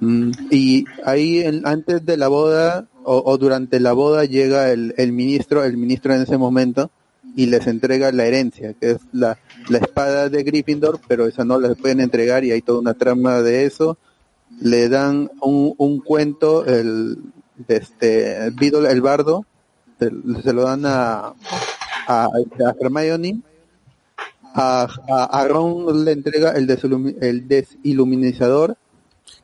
Mm, 0.00 0.30
Y 0.50 0.84
ahí, 1.06 1.38
en- 1.40 1.66
antes 1.66 2.04
de 2.04 2.16
la 2.18 2.28
boda, 2.28 2.86
o, 3.04 3.22
o 3.24 3.38
durante 3.38 3.80
la 3.80 3.92
boda, 3.92 4.24
llega 4.24 4.70
el, 4.70 4.94
el 4.96 5.12
ministro, 5.12 5.64
el 5.64 5.76
ministro 5.76 6.14
en 6.14 6.22
ese 6.22 6.38
momento, 6.38 6.90
y 7.36 7.46
les 7.46 7.66
entrega 7.66 8.12
la 8.12 8.26
herencia, 8.26 8.74
que 8.74 8.90
es 8.92 8.98
la, 9.12 9.38
la 9.68 9.78
espada 9.78 10.28
de 10.28 10.42
Gryffindor, 10.42 11.00
pero 11.08 11.26
esa 11.26 11.44
no 11.44 11.58
la 11.58 11.74
pueden 11.74 12.00
entregar 12.00 12.44
y 12.44 12.50
hay 12.52 12.60
toda 12.62 12.80
una 12.80 12.94
trama 12.94 13.40
de 13.42 13.64
eso. 13.64 13.96
Le 14.60 14.88
dan 14.90 15.30
un, 15.40 15.74
un 15.78 16.00
cuento, 16.00 16.66
el, 16.66 17.16
de 17.68 17.76
este, 17.76 18.50
Beedle 18.50 18.90
el 18.90 19.00
bardo, 19.00 19.46
se, 19.98 20.10
se 20.42 20.52
lo 20.52 20.62
dan 20.64 20.84
a, 20.84 21.32
a, 22.06 22.24
a 22.26 22.74
Hermione, 22.80 23.40
a, 24.54 24.86
a, 25.08 25.48
Ron 25.48 26.04
le 26.04 26.12
entrega 26.12 26.50
el, 26.50 26.68
el 27.22 27.48
desiluminizador, 27.48 28.76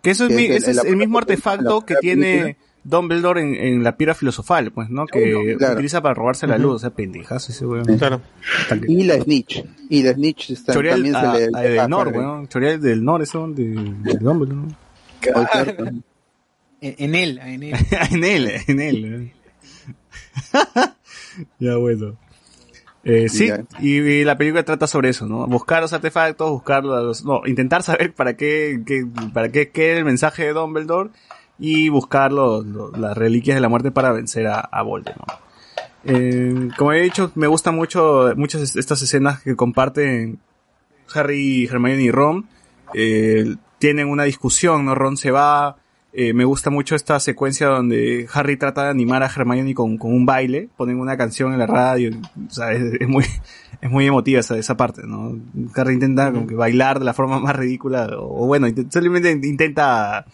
Que 0.03 0.11
eso 0.11 0.25
es, 0.25 0.29
que 0.31 0.37
mi- 0.37 0.45
es 0.45 0.57
ese 0.69 0.73
es 0.73 0.85
el- 0.85 0.97
mismo 0.97 1.17
artefacto 1.19 1.81
que 1.81 1.97
tiene. 1.97 2.57
Dumbledore 2.85 3.41
en, 3.43 3.55
en 3.55 3.83
la 3.83 3.97
piedra 3.97 4.15
filosofal, 4.15 4.71
pues, 4.73 4.89
¿no? 4.91 5.07
Que 5.07 5.55
Claro. 5.59 5.75
utiliza 5.75 6.01
para 6.01 6.15
robarse 6.15 6.47
la 6.47 6.59
luz, 6.59 6.77
o 6.77 6.79
sea, 6.79 6.91
pendejas 6.91 7.49
ese 7.51 7.67
weón. 7.67 7.85
Claro. 7.99 8.21
Y 8.87 9.05
la 9.05 9.21
Snitch. 9.21 9.65
Y 9.91 10.03
la 10.03 10.13
Snitch 10.15 10.51
está, 10.51 10.73
Chorial 10.73 10.95
también 11.03 11.17
a- 11.17 11.21
se 11.35 11.39
le... 11.39 11.45
a- 11.59 11.63
le 11.63 11.69
del 11.71 11.79
va 11.79 11.89
Nor, 11.89 12.09
weón. 12.09 12.49
Chorial 12.49 12.81
del 12.81 13.05
Nor, 13.05 13.23
eso 13.23 13.47
de, 13.49 13.65
de 13.65 14.15
Dumbledore, 14.21 14.57
¿no? 14.69 14.77
Cierto. 15.53 15.85
En, 15.87 16.05
en 16.81 17.15
él, 17.15 17.39
en 17.43 17.63
él. 17.65 17.75
en 18.13 18.25
él, 18.25 18.53
en 18.69 18.81
él. 18.81 19.33
ya 21.59 21.77
bueno. 21.77 22.17
Eh, 23.05 23.29
sí, 23.29 23.49
y, 23.81 23.97
y 24.01 24.25
la 24.25 24.37
película 24.37 24.65
trata 24.65 24.87
sobre 24.87 25.09
eso, 25.11 25.27
¿no? 25.27 25.47
Buscar 25.47 25.81
los 25.81 25.93
artefactos, 25.93 26.51
buscar 26.51 26.85
los, 26.85 27.25
no, 27.25 27.41
intentar 27.47 27.83
saber 27.83 28.13
para 28.13 28.37
qué, 28.37 28.81
qué- 28.85 29.07
para 29.33 29.51
qué, 29.51 29.71
qué 29.71 29.91
era 29.91 29.99
el 30.01 30.05
mensaje 30.05 30.45
de 30.45 30.53
Dumbledore 30.53 31.11
y 31.59 31.89
buscar 31.89 32.33
los- 32.33 32.65
las 32.99 33.17
reliquias 33.17 33.57
de 33.57 33.61
la 33.61 33.69
muerte 33.69 33.91
para 33.91 34.13
vencer 34.13 34.47
a, 34.47 34.61
a 34.61 34.83
Voldemort. 34.83 35.41
Eh, 36.05 36.69
como 36.77 36.93
he 36.93 37.03
dicho, 37.03 37.33
me 37.35 37.47
gustan 37.49 37.75
mucho 37.75 38.33
muchas 38.37 38.63
es- 38.63 38.77
estas 38.77 39.03
escenas 39.03 39.41
que 39.43 39.57
comparten 39.57 40.39
Harry, 41.15 41.65
Hermione 41.67 42.03
y 42.03 42.11
Ron. 42.11 42.47
Eh, 42.95 43.57
tienen 43.79 44.09
una 44.09 44.25
discusión, 44.25 44.85
¿no? 44.85 44.95
Ron 44.95 45.17
se 45.17 45.31
va. 45.31 45.77
Eh, 46.13 46.33
me 46.33 46.45
gusta 46.45 46.71
mucho 46.71 46.95
esta 46.97 47.21
secuencia 47.21 47.67
donde 47.69 48.27
Harry 48.33 48.57
trata 48.57 48.85
de 48.85 48.91
animar 48.91 49.23
a 49.23 49.27
Hermione 49.27 49.75
con, 49.75 49.99
con 49.99 50.13
un 50.13 50.25
baile. 50.27 50.69
Ponen 50.77 50.99
una 51.01 51.17
canción 51.17 51.53
en 51.53 51.59
la 51.59 51.67
radio. 51.67 52.11
O 52.49 52.51
sea, 52.51 52.73
es, 52.73 53.09
muy, 53.09 53.25
es 53.81 53.91
muy 53.91 54.07
emotiva 54.07 54.41
esa, 54.41 54.57
esa 54.57 54.77
parte, 54.77 55.03
¿no? 55.07 55.37
Harry 55.75 55.95
intenta 55.95 56.33
como 56.33 56.47
que 56.47 56.55
bailar 56.55 56.99
de 56.99 57.05
la 57.05 57.13
forma 57.15 57.39
más 57.41 57.55
ridícula. 57.57 58.09
O, 58.19 58.47
bueno, 58.47 58.67
simplemente 58.69 59.31
intenta 59.47 60.25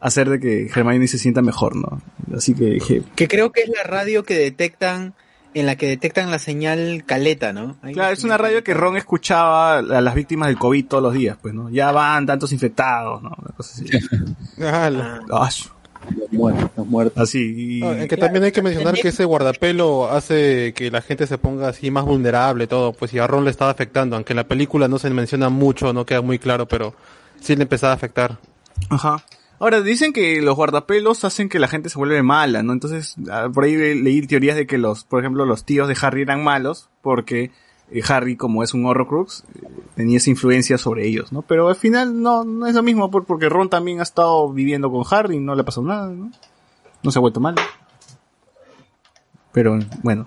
hacer 0.00 0.28
de 0.30 0.40
que 0.40 0.66
Hermione 0.74 1.06
se 1.08 1.18
sienta 1.18 1.42
mejor, 1.42 1.76
¿no? 1.76 2.00
Así 2.36 2.54
que 2.54 2.64
dije, 2.66 3.02
Que 3.14 3.28
creo 3.28 3.52
que 3.52 3.62
es 3.62 3.68
la 3.68 3.82
radio 3.84 4.24
que 4.24 4.36
detectan, 4.38 5.14
en 5.54 5.64
la 5.66 5.76
que 5.76 5.86
detectan 5.88 6.30
la 6.30 6.38
señal 6.38 7.04
caleta, 7.06 7.52
¿no? 7.52 7.76
Ahí 7.82 7.94
Claro, 7.94 8.08
la 8.10 8.12
es 8.12 8.24
una 8.24 8.36
radio 8.36 8.62
que 8.62 8.74
Ron 8.74 8.96
escuchaba 8.96 9.78
a 9.78 9.82
las 9.82 10.14
víctimas 10.14 10.48
del 10.48 10.58
COVID 10.58 10.86
todos 10.86 11.02
los 11.02 11.14
días, 11.14 11.38
pues, 11.40 11.54
¿no? 11.54 11.70
Ya 11.70 11.92
van 11.92 12.26
tantos 12.26 12.52
infectados, 12.52 13.22
¿no? 13.22 13.30
Una 13.38 13.54
cosa 13.56 13.72
así. 13.74 13.86
Ah, 14.62 14.90
la- 14.90 15.20
Los 15.26 16.32
muertos, 16.32 16.70
los 16.76 16.86
muertos. 16.86 17.22
así. 17.22 17.78
y- 17.78 17.82
Ah, 17.82 18.06
que 18.08 18.16
también 18.16 18.44
hay 18.44 18.52
que 18.52 18.62
mencionar 18.62 18.94
que 18.94 19.08
ese 19.08 19.24
guardapelo 19.24 20.08
hace 20.10 20.72
que 20.74 20.90
la 20.90 21.00
gente 21.02 21.26
se 21.26 21.36
ponga 21.38 21.68
así 21.68 21.90
más 21.90 22.04
vulnerable 22.04 22.66
todo, 22.68 22.92
pues 22.92 23.12
y 23.14 23.18
a 23.18 23.26
Ron 23.26 23.44
le 23.44 23.50
estaba 23.50 23.70
afectando, 23.72 24.14
aunque 24.14 24.32
en 24.32 24.36
la 24.36 24.44
película 24.46 24.86
no 24.88 24.98
se 24.98 25.10
menciona 25.10 25.48
mucho, 25.48 25.92
no 25.92 26.06
queda 26.06 26.20
muy 26.20 26.38
claro, 26.38 26.68
pero 26.68 26.94
sí 27.40 27.56
le 27.56 27.62
empezaba 27.62 27.92
a 27.92 27.96
afectar. 27.96 28.38
Ajá. 28.90 29.24
Ahora, 29.58 29.80
dicen 29.80 30.12
que 30.12 30.42
los 30.42 30.54
guardapelos 30.54 31.24
hacen 31.24 31.48
que 31.48 31.58
la 31.58 31.68
gente 31.68 31.88
se 31.88 31.98
vuelve 31.98 32.22
mala, 32.22 32.62
¿no? 32.62 32.72
Entonces, 32.74 33.16
ah, 33.30 33.48
por 33.52 33.64
ahí 33.64 33.74
le- 33.76 33.94
leí 33.94 34.26
teorías 34.26 34.56
de 34.56 34.66
que 34.66 34.76
los, 34.78 35.04
por 35.04 35.20
ejemplo, 35.20 35.46
los 35.46 35.64
tíos 35.64 35.88
de 35.88 35.96
Harry 36.02 36.22
eran 36.22 36.44
malos, 36.44 36.90
porque 37.02 37.50
eh, 37.90 38.02
Harry, 38.08 38.36
como 38.36 38.62
es 38.62 38.74
un 38.74 38.84
Horrocrux, 38.84 39.44
eh, 39.54 39.66
tenía 39.94 40.18
esa 40.18 40.28
influencia 40.30 40.76
sobre 40.76 41.06
ellos, 41.06 41.32
¿no? 41.32 41.40
Pero 41.42 41.68
al 41.68 41.76
final 41.76 42.20
no, 42.20 42.44
no 42.44 42.66
es 42.66 42.74
lo 42.74 42.82
mismo, 42.82 43.10
por- 43.10 43.24
porque 43.24 43.48
Ron 43.48 43.70
también 43.70 44.00
ha 44.00 44.02
estado 44.02 44.52
viviendo 44.52 44.90
con 44.90 45.04
Harry 45.10 45.36
y 45.36 45.40
no 45.40 45.54
le 45.54 45.62
ha 45.62 45.64
pasado 45.64 45.86
nada, 45.86 46.08
¿no? 46.10 46.30
No 47.02 47.10
se 47.10 47.18
ha 47.18 47.22
vuelto 47.22 47.40
mal. 47.40 47.54
Pero, 49.52 49.78
bueno. 50.02 50.26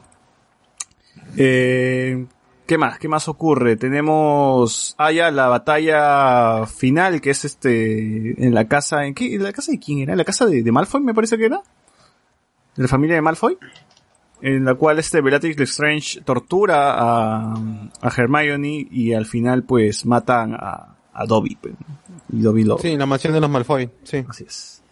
Eh, 1.38 2.26
¿Qué 2.70 2.78
más? 2.78 3.00
¿Qué 3.00 3.08
más 3.08 3.28
ocurre? 3.28 3.78
Tenemos 3.78 4.94
ah 5.00 5.12
ya 5.12 5.32
la 5.32 5.48
batalla 5.48 6.68
final 6.68 7.20
que 7.20 7.32
es 7.32 7.44
este 7.44 8.46
en 8.46 8.54
la 8.54 8.68
casa 8.68 9.08
en 9.08 9.16
qué 9.16 9.34
en 9.34 9.42
la 9.42 9.52
casa 9.52 9.72
de 9.72 9.80
quién 9.80 10.02
era? 10.02 10.12
¿En 10.12 10.20
la 10.20 10.24
casa 10.24 10.46
de, 10.46 10.62
de 10.62 10.72
Malfoy 10.72 11.02
me 11.02 11.16
parece 11.16 11.36
que 11.40 11.46
era? 11.46 11.64
¿De 12.76 12.84
la 12.84 12.88
familia 12.88 13.16
de 13.16 13.24
Malfoy? 13.24 13.58
En 14.44 14.66
la 14.66 14.76
cual 14.76 15.00
este 15.00 15.20
Bellatrix 15.20 15.58
Lestrange 15.58 16.22
tortura 16.22 16.94
a, 16.94 17.56
a 17.56 18.08
Hermione 18.16 18.88
y 18.92 19.14
al 19.14 19.26
final 19.26 19.64
pues 19.64 20.06
matan 20.06 20.54
a, 20.54 20.96
a 21.12 21.26
Dobby. 21.26 21.56
pues. 21.56 21.74
Y 22.32 22.42
Dobby 22.42 22.66
lo, 22.66 22.78
Sí, 22.78 22.96
la 22.96 23.08
mansión 23.08 23.34
de 23.34 23.42
los 23.42 23.50
Malfoy, 23.50 23.90
sí. 24.04 24.24
Así 24.30 24.44
es. 24.44 24.84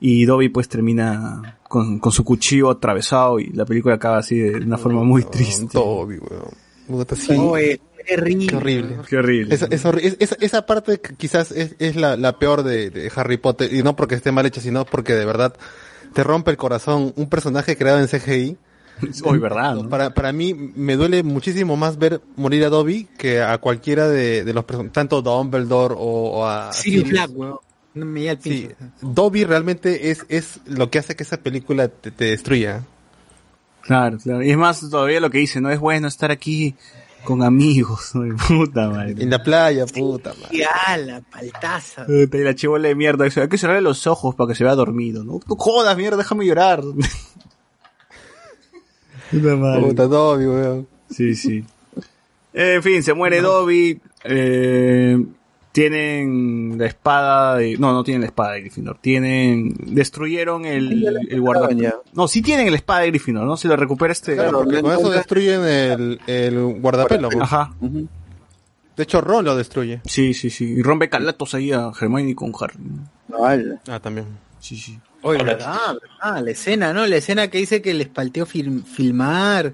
Y 0.00 0.24
Dobby 0.24 0.48
pues 0.48 0.70
termina 0.70 1.58
con, 1.68 1.98
con 1.98 2.12
su 2.12 2.24
cuchillo 2.24 2.70
atravesado 2.70 3.38
y 3.38 3.50
la 3.50 3.66
película 3.66 3.96
acaba 3.96 4.16
así 4.16 4.38
de 4.38 4.64
una 4.64 4.78
forma 4.78 5.02
muy 5.04 5.24
triste. 5.24 5.68
Dobby, 5.74 6.16
weón. 6.16 6.69
Puta, 6.90 7.16
sí. 7.16 7.34
Oh, 7.38 7.56
es 7.56 7.78
terrible. 8.06 8.46
Qué 8.48 8.56
horrible. 8.56 8.96
Qué 9.08 9.16
horrible. 9.16 9.54
Esa, 9.54 9.66
es 9.70 9.84
horri- 9.84 10.02
es- 10.04 10.16
esa, 10.18 10.36
esa 10.40 10.66
parte 10.66 11.00
quizás 11.16 11.52
es, 11.52 11.76
es 11.78 11.96
la, 11.96 12.16
la 12.16 12.38
peor 12.38 12.62
de, 12.62 12.90
de 12.90 13.10
Harry 13.14 13.36
Potter, 13.36 13.72
y 13.72 13.82
no 13.82 13.94
porque 13.96 14.14
esté 14.16 14.32
mal 14.32 14.46
hecha, 14.46 14.60
sino 14.60 14.84
porque 14.84 15.14
de 15.14 15.24
verdad 15.24 15.54
te 16.14 16.24
rompe 16.24 16.50
el 16.50 16.56
corazón 16.56 17.12
un 17.16 17.28
personaje 17.28 17.76
creado 17.76 18.00
en 18.00 18.08
CGI. 18.08 18.56
Hoy, 19.24 19.38
¿verdad? 19.38 19.76
no? 19.76 19.88
Para, 19.88 20.12
para 20.12 20.30
mí 20.32 20.52
me 20.52 20.96
duele 20.96 21.22
muchísimo 21.22 21.74
más 21.76 21.96
ver 21.98 22.20
morir 22.36 22.64
a 22.64 22.68
Dobby 22.68 23.08
que 23.16 23.40
a 23.40 23.56
cualquiera 23.56 24.08
de, 24.08 24.44
de 24.44 24.52
los 24.52 24.64
personajes, 24.64 24.92
tanto 24.92 25.22
Dumbledore 25.22 25.94
o, 25.96 26.00
o 26.40 26.46
a 26.46 26.70
Sirius 26.72 27.04
Sirius. 27.04 27.10
Black, 27.26 27.38
weón. 27.38 27.58
No 27.94 28.04
me 28.06 28.36
Sí. 28.40 28.68
Dobby 29.00 29.44
realmente 29.44 30.10
es, 30.10 30.24
es 30.28 30.60
lo 30.66 30.90
que 30.90 30.98
hace 30.98 31.16
que 31.16 31.22
esa 31.24 31.38
película 31.38 31.88
te, 31.88 32.10
te 32.10 32.26
destruya. 32.26 32.84
Claro, 33.82 34.18
claro. 34.18 34.42
Y 34.42 34.50
es 34.50 34.56
más, 34.56 34.80
todavía 34.90 35.20
lo 35.20 35.30
que 35.30 35.38
dice, 35.38 35.60
no 35.60 35.70
es 35.70 35.78
bueno 35.78 36.08
estar 36.08 36.30
aquí 36.30 36.74
con 37.24 37.42
amigos. 37.42 38.10
¿no? 38.14 38.36
Puta 38.36 38.88
madre. 38.90 39.14
En 39.18 39.30
la 39.30 39.42
playa, 39.42 39.86
puta 39.86 40.34
madre. 40.40 40.58
Ya, 40.58 40.96
la 40.96 41.20
paltaza. 41.20 42.06
Puta, 42.06 42.36
Y 42.38 42.44
la 42.44 42.54
chivola 42.54 42.88
de 42.88 42.94
mierda 42.94 43.24
dice, 43.24 43.40
hay 43.42 43.48
que 43.48 43.58
cerrarle 43.58 43.82
los 43.82 44.06
ojos 44.06 44.34
para 44.34 44.48
que 44.48 44.54
se 44.54 44.64
vea 44.64 44.74
dormido, 44.74 45.24
¿no? 45.24 45.40
No 45.46 45.56
jodas, 45.56 45.96
mierda, 45.96 46.18
déjame 46.18 46.46
llorar. 46.46 46.82
Puta 49.30 49.56
madre. 49.56 49.82
Puta 49.82 50.06
Dobby, 50.06 50.46
weón. 50.46 50.88
Sí, 51.08 51.34
sí. 51.34 51.64
En 52.52 52.82
fin, 52.82 53.02
se 53.02 53.14
muere 53.14 53.40
Dobby. 53.40 54.00
Eh, 54.24 55.24
tienen 55.80 56.76
la 56.76 56.84
espada 56.86 57.56
de... 57.56 57.78
No, 57.78 57.92
no 57.94 58.04
tienen 58.04 58.20
la 58.20 58.26
espada 58.26 58.52
de 58.52 58.60
Gryffindor. 58.60 58.98
Tienen... 59.00 59.74
Destruyeron 59.78 60.66
el, 60.66 61.26
el 61.30 61.40
guardapelo. 61.40 62.04
No, 62.12 62.28
sí 62.28 62.42
tienen 62.42 62.70
la 62.70 62.76
espada 62.76 63.00
de 63.00 63.06
Gryffindor, 63.08 63.46
¿no? 63.46 63.56
Si 63.56 63.66
lo 63.66 63.76
recupera 63.76 64.12
este... 64.12 64.34
Claro, 64.34 64.62
porque 64.64 64.82
con 64.82 64.92
eso 64.92 65.10
destruyen 65.10 65.64
el, 65.64 66.20
el 66.26 66.62
guardapelo. 66.80 67.30
pues. 67.30 67.42
Ajá. 67.42 67.72
De 67.80 69.04
hecho, 69.04 69.22
Ron 69.22 69.46
lo 69.46 69.56
destruye. 69.56 70.02
Sí, 70.04 70.34
sí, 70.34 70.50
sí. 70.50 70.64
Y 70.66 70.82
rompe 70.82 71.08
calatos 71.08 71.54
ahí 71.54 71.72
a 71.72 71.90
Hermione 71.98 72.34
con 72.34 72.52
Harry. 72.60 72.76
Ah, 73.88 74.00
también. 74.00 74.26
Sí, 74.58 74.76
sí. 74.76 74.98
Oye, 75.22 75.42
verdad, 75.42 75.96
verdad, 76.20 76.44
la 76.44 76.50
escena, 76.50 76.92
¿no? 76.92 77.06
La 77.06 77.16
escena 77.16 77.48
que 77.48 77.58
dice 77.58 77.80
que 77.80 77.94
les 77.94 78.08
palteó 78.08 78.44
film- 78.46 78.84
filmar. 78.84 79.72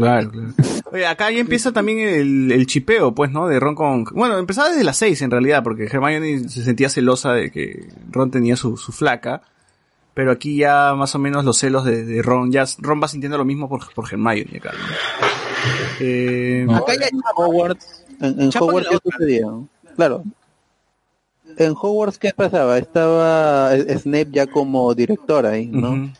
Claro, 0.00 0.30
claro. 0.30 0.54
Oye, 0.92 1.06
acá 1.06 1.30
ya 1.30 1.38
empieza 1.38 1.72
también 1.72 2.00
el, 2.00 2.52
el 2.52 2.66
chipeo, 2.66 3.14
pues, 3.14 3.30
¿no? 3.30 3.46
De 3.46 3.60
Ron 3.60 3.74
con... 3.74 4.04
Bueno, 4.04 4.38
empezaba 4.38 4.70
desde 4.70 4.82
las 4.82 4.96
seis 4.96 5.22
en 5.22 5.30
realidad, 5.30 5.62
porque 5.62 5.84
Hermione 5.84 6.48
se 6.48 6.64
sentía 6.64 6.88
celosa 6.88 7.32
de 7.32 7.50
que 7.50 7.88
Ron 8.10 8.30
tenía 8.30 8.56
su, 8.56 8.76
su 8.76 8.92
flaca. 8.92 9.42
Pero 10.14 10.32
aquí 10.32 10.56
ya 10.56 10.94
más 10.96 11.14
o 11.14 11.18
menos 11.18 11.44
los 11.44 11.58
celos 11.58 11.84
de, 11.84 12.04
de 12.04 12.22
Ron, 12.22 12.50
ya 12.50 12.64
Ron 12.78 13.00
va 13.00 13.08
sintiendo 13.08 13.38
lo 13.38 13.44
mismo 13.44 13.68
por, 13.68 13.92
por 13.94 14.06
Hermione 14.10 14.58
acá. 14.58 14.72
¿no? 14.72 15.30
Eh, 16.00 16.66
Acá 16.70 16.94
ya 16.98 17.08
Hogwarts, 17.36 18.04
en, 18.20 18.48
Hogwarts 18.48 18.88
en 18.88 18.94
la 18.94 19.00
qué 19.00 19.10
sucedía, 19.10 19.46
claro. 19.96 20.24
En 21.56 21.72
Hogwarts 21.72 22.18
qué 22.18 22.32
pasaba, 22.34 22.78
estaba 22.78 23.74
eh, 23.74 23.98
Snape 23.98 24.28
ya 24.30 24.46
como 24.46 24.94
director 24.94 25.46
ahí, 25.46 25.66
¿no? 25.66 26.10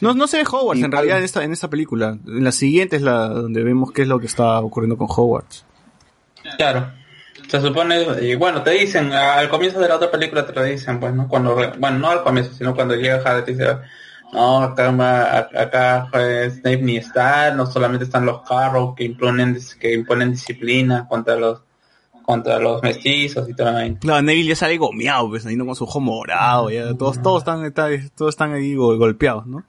No, 0.00 0.14
no 0.14 0.26
se 0.26 0.38
ve 0.38 0.44
Hogwarts 0.50 0.82
en 0.82 0.90
realidad 0.92 1.18
en 1.18 1.24
esta, 1.24 1.44
en 1.44 1.52
esta 1.52 1.68
película. 1.68 2.16
En 2.26 2.44
la 2.44 2.52
siguiente 2.52 2.96
es 2.96 3.02
la 3.02 3.28
donde 3.28 3.62
vemos 3.62 3.92
qué 3.92 4.02
es 4.02 4.08
lo 4.08 4.18
que 4.18 4.26
está 4.26 4.60
ocurriendo 4.60 4.96
con 4.96 5.08
Hogwarts. 5.10 5.64
Claro. 6.56 6.90
Se 7.48 7.60
supone, 7.60 8.06
y 8.22 8.34
bueno, 8.36 8.62
te 8.62 8.70
dicen, 8.70 9.12
al 9.12 9.48
comienzo 9.48 9.80
de 9.80 9.88
la 9.88 9.96
otra 9.96 10.10
película 10.10 10.46
te 10.46 10.52
lo 10.52 10.62
dicen, 10.62 11.00
pues, 11.00 11.12
¿no? 11.14 11.26
Cuando, 11.26 11.54
bueno, 11.78 11.98
no 11.98 12.10
al 12.10 12.22
comienzo, 12.22 12.52
sino 12.54 12.74
cuando 12.74 12.94
llega 12.94 13.20
Harry 13.24 13.44
te 13.44 13.52
dice, 13.52 13.66
no, 14.32 14.62
acá, 14.62 15.48
acá 15.58 16.08
eh, 16.14 16.48
Snape 16.50 16.82
ni 16.82 16.96
está, 16.98 17.52
no 17.52 17.66
solamente 17.66 18.04
están 18.04 18.24
los 18.24 18.42
carros 18.42 18.94
que 18.94 19.04
imponen, 19.04 19.58
que 19.80 19.94
imponen 19.94 20.30
disciplina 20.32 21.08
contra 21.08 21.34
los, 21.36 21.60
contra 22.22 22.60
los 22.60 22.80
mestizos 22.82 23.48
y 23.48 23.54
la 23.54 23.72
vaina. 23.72 23.98
Claro, 23.98 24.22
Neville 24.22 24.50
ya 24.50 24.54
sale 24.56 24.76
gomeado, 24.78 25.28
pues, 25.30 25.44
ahí 25.44 25.56
no 25.56 25.66
con 25.66 25.74
su 25.74 25.84
ojo 25.84 25.98
morado, 25.98 26.70
ya, 26.70 26.94
todos, 26.94 27.20
todos 27.20 27.38
están, 27.42 27.64
está- 27.64 27.88
todos 28.14 28.30
están 28.34 28.52
ahí 28.52 28.74
go- 28.76 28.96
golpeados, 28.96 29.46
¿no? 29.46 29.64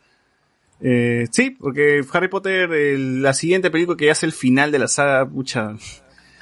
Eh, 0.84 1.28
sí, 1.32 1.52
porque 1.52 2.04
Harry 2.12 2.28
Potter, 2.28 2.70
la 2.98 3.34
siguiente 3.34 3.70
película 3.70 3.96
que 3.98 4.06
ya 4.08 4.14
es 4.14 4.24
el 4.24 4.32
final 4.32 4.72
de 4.72 4.80
la 4.80 4.88
saga, 4.88 5.26
pucha. 5.28 5.76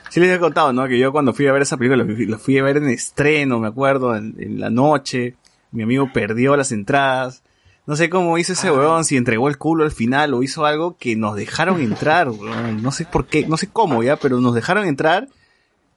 Sí 0.10 0.20
les 0.20 0.36
he 0.36 0.40
contado, 0.40 0.74
¿no? 0.74 0.88
Que 0.88 0.98
yo 0.98 1.12
cuando 1.12 1.34
fui 1.34 1.46
a 1.48 1.52
ver 1.52 1.62
esa 1.62 1.78
película, 1.78 2.04
la 2.04 2.16
fui- 2.16 2.26
la 2.26 2.38
fui 2.38 2.58
a 2.58 2.64
ver 2.64 2.78
en 2.78 2.90
estreno, 2.90 3.60
me 3.60 3.68
acuerdo, 3.68 4.16
en, 4.16 4.36
en 4.40 4.60
la 4.60 4.70
noche. 4.70 5.36
Mi 5.72 5.84
amigo 5.84 6.10
perdió 6.12 6.56
las 6.58 6.72
entradas. 6.72 7.44
No 7.86 7.96
sé 7.96 8.10
cómo 8.10 8.38
hizo 8.38 8.54
ese 8.54 8.72
weón, 8.72 9.04
si 9.04 9.18
entregó 9.18 9.50
el 9.50 9.58
culo 9.58 9.84
al 9.84 9.92
final 9.92 10.34
o 10.34 10.42
hizo 10.44 10.66
algo 10.66 10.96
que 10.98 11.16
nos 11.16 11.36
dejaron 11.36 11.82
entrar, 11.82 12.30
weón. 12.30 12.82
No 12.82 12.92
sé 12.92 13.06
por 13.06 13.28
qué, 13.28 13.46
no 13.46 13.58
sé 13.58 13.68
cómo 13.68 14.02
ya, 14.04 14.16
pero 14.16 14.40
nos 14.40 14.56
dejaron 14.56 14.88
entrar 14.88 15.28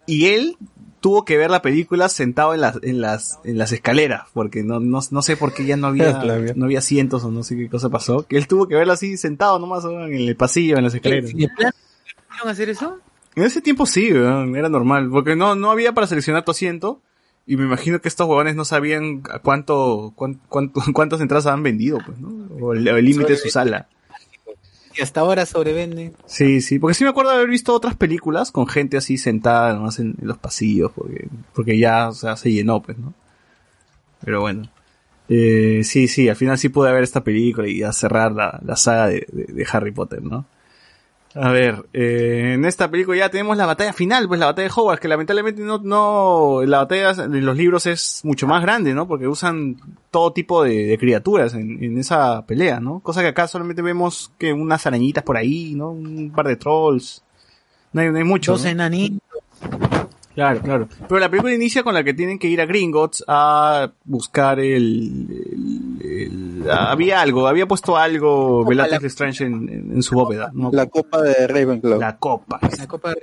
y 0.06 0.26
él 0.26 0.56
tuvo 1.02 1.26
que 1.26 1.36
ver 1.36 1.50
la 1.50 1.60
película 1.60 2.08
sentado 2.08 2.54
en 2.54 2.62
las, 2.62 2.78
en 2.82 3.02
las, 3.02 3.38
en 3.44 3.58
las 3.58 3.72
escaleras, 3.72 4.22
porque 4.32 4.62
no, 4.62 4.80
no, 4.80 5.00
no 5.10 5.22
sé 5.22 5.36
por 5.36 5.52
qué 5.52 5.66
ya 5.66 5.76
no 5.76 5.88
había, 5.88 6.12
no 6.56 6.64
había 6.64 6.78
asientos 6.78 7.22
o 7.24 7.30
no 7.30 7.42
sé 7.42 7.56
qué 7.56 7.68
cosa 7.68 7.90
pasó, 7.90 8.26
que 8.26 8.38
él 8.38 8.46
tuvo 8.46 8.66
que 8.66 8.74
verla 8.76 8.94
así 8.94 9.18
sentado 9.18 9.58
nomás 9.58 9.84
¿no? 9.84 10.06
en 10.06 10.14
el 10.14 10.36
pasillo, 10.36 10.78
en 10.78 10.84
las 10.84 10.94
escaleras. 10.94 11.30
¿De 11.34 11.48
plano 11.48 11.72
pudieron 12.28 12.48
hacer 12.48 12.70
eso? 12.70 12.98
En 13.34 13.44
ese 13.44 13.60
tiempo 13.60 13.84
sí, 13.84 14.06
era 14.08 14.68
normal, 14.70 15.10
porque 15.10 15.36
no, 15.36 15.54
no 15.54 15.70
había 15.70 15.92
para 15.92 16.06
seleccionar 16.06 16.44
tu 16.44 16.52
asiento, 16.52 17.00
y 17.46 17.56
me 17.56 17.64
imagino 17.64 18.00
que 18.00 18.08
estos 18.08 18.28
huevones 18.28 18.54
no 18.54 18.64
sabían 18.64 19.22
a 19.30 19.40
cuánto, 19.40 20.12
cuán- 20.14 20.40
cuánto, 20.48 20.80
cuántas 20.94 21.20
entradas 21.20 21.46
han 21.46 21.62
vendido, 21.62 21.98
pues, 22.06 22.18
¿no? 22.20 22.28
O 22.64 22.72
el 22.72 22.88
o 22.88 22.96
el 22.96 23.04
límite 23.04 23.32
de 23.32 23.38
su 23.38 23.48
sala. 23.50 23.88
Y 24.96 25.02
hasta 25.02 25.20
ahora 25.20 25.46
sobrevenden. 25.46 26.14
Sí, 26.26 26.60
sí, 26.60 26.78
porque 26.78 26.94
sí 26.94 27.04
me 27.04 27.10
acuerdo 27.10 27.30
de 27.30 27.36
haber 27.36 27.48
visto 27.48 27.72
otras 27.74 27.96
películas 27.96 28.50
con 28.52 28.66
gente 28.66 28.96
así 28.96 29.16
sentada 29.18 29.72
nomás 29.74 29.98
en, 29.98 30.14
los 30.20 30.38
pasillos, 30.38 30.92
porque, 30.94 31.28
porque 31.54 31.78
ya, 31.78 32.10
se 32.12 32.50
llenó, 32.52 32.82
pues, 32.82 32.98
¿no? 32.98 33.14
Pero 34.24 34.40
bueno. 34.40 34.68
Eh, 35.28 35.80
sí, 35.84 36.08
sí, 36.08 36.28
al 36.28 36.36
final 36.36 36.58
sí 36.58 36.68
pude 36.68 36.92
ver 36.92 37.02
esta 37.02 37.24
película 37.24 37.66
y 37.68 37.78
ya 37.78 37.92
cerrar 37.92 38.32
la, 38.32 38.60
la 38.64 38.76
saga 38.76 39.06
de- 39.08 39.26
de 39.28 39.66
Harry 39.72 39.92
Potter, 39.92 40.22
¿no? 40.22 40.44
A 41.34 41.50
ver, 41.50 41.86
eh, 41.94 42.52
en 42.54 42.64
esta 42.66 42.90
película 42.90 43.16
ya 43.16 43.30
tenemos 43.30 43.56
la 43.56 43.64
batalla 43.64 43.92
final, 43.92 44.28
pues 44.28 44.38
la 44.38 44.46
batalla 44.46 44.68
de 44.68 44.74
Hogwarts, 44.74 45.00
que 45.00 45.08
lamentablemente 45.08 45.62
no, 45.62 45.78
no, 45.78 46.60
la 46.66 46.78
batalla 46.78 47.14
de 47.14 47.40
los 47.40 47.56
libros 47.56 47.86
es 47.86 48.20
mucho 48.22 48.46
más 48.46 48.60
grande, 48.60 48.92
¿no? 48.92 49.08
Porque 49.08 49.26
usan 49.26 49.76
todo 50.10 50.32
tipo 50.32 50.62
de, 50.62 50.84
de 50.84 50.98
criaturas 50.98 51.54
en, 51.54 51.82
en 51.82 51.98
esa 51.98 52.44
pelea, 52.44 52.80
¿no? 52.80 53.00
Cosa 53.00 53.22
que 53.22 53.28
acá 53.28 53.48
solamente 53.48 53.80
vemos 53.80 54.30
que 54.38 54.52
unas 54.52 54.86
arañitas 54.86 55.24
por 55.24 55.38
ahí, 55.38 55.74
¿no? 55.74 55.90
Un 55.90 56.32
par 56.34 56.48
de 56.48 56.56
trolls. 56.56 57.24
No 57.92 58.02
hay, 58.02 58.10
no 58.10 58.18
hay 58.18 58.24
mucho. 58.24 58.52
Dos 58.52 58.64
¿no? 58.64 58.70
enanitos. 58.70 59.20
Claro, 60.34 60.60
claro. 60.62 60.88
Pero 61.08 61.18
la 61.20 61.28
película 61.28 61.52
inicia 61.54 61.82
con 61.82 61.92
la 61.94 62.02
que 62.02 62.14
tienen 62.14 62.38
que 62.38 62.48
ir 62.48 62.60
a 62.60 62.66
Gringotts 62.66 63.22
a 63.28 63.92
buscar 64.04 64.58
el, 64.60 65.26
el- 66.02 66.62
el- 66.62 66.70
había 66.70 67.20
algo, 67.20 67.46
había 67.46 67.66
puesto 67.66 67.96
algo 67.98 68.64
en, 69.46 69.68
en- 69.68 69.92
en 69.96 70.02
su 70.02 70.14
bóveda, 70.14 70.50
¿no? 70.54 70.70
La 70.72 70.86
copa 70.86 71.20
de 71.20 71.46
Ravenclaw. 71.46 72.00
La 72.00 72.16
copa. 72.16 72.58
La 72.78 72.86
copa 72.86 73.10
de... 73.10 73.16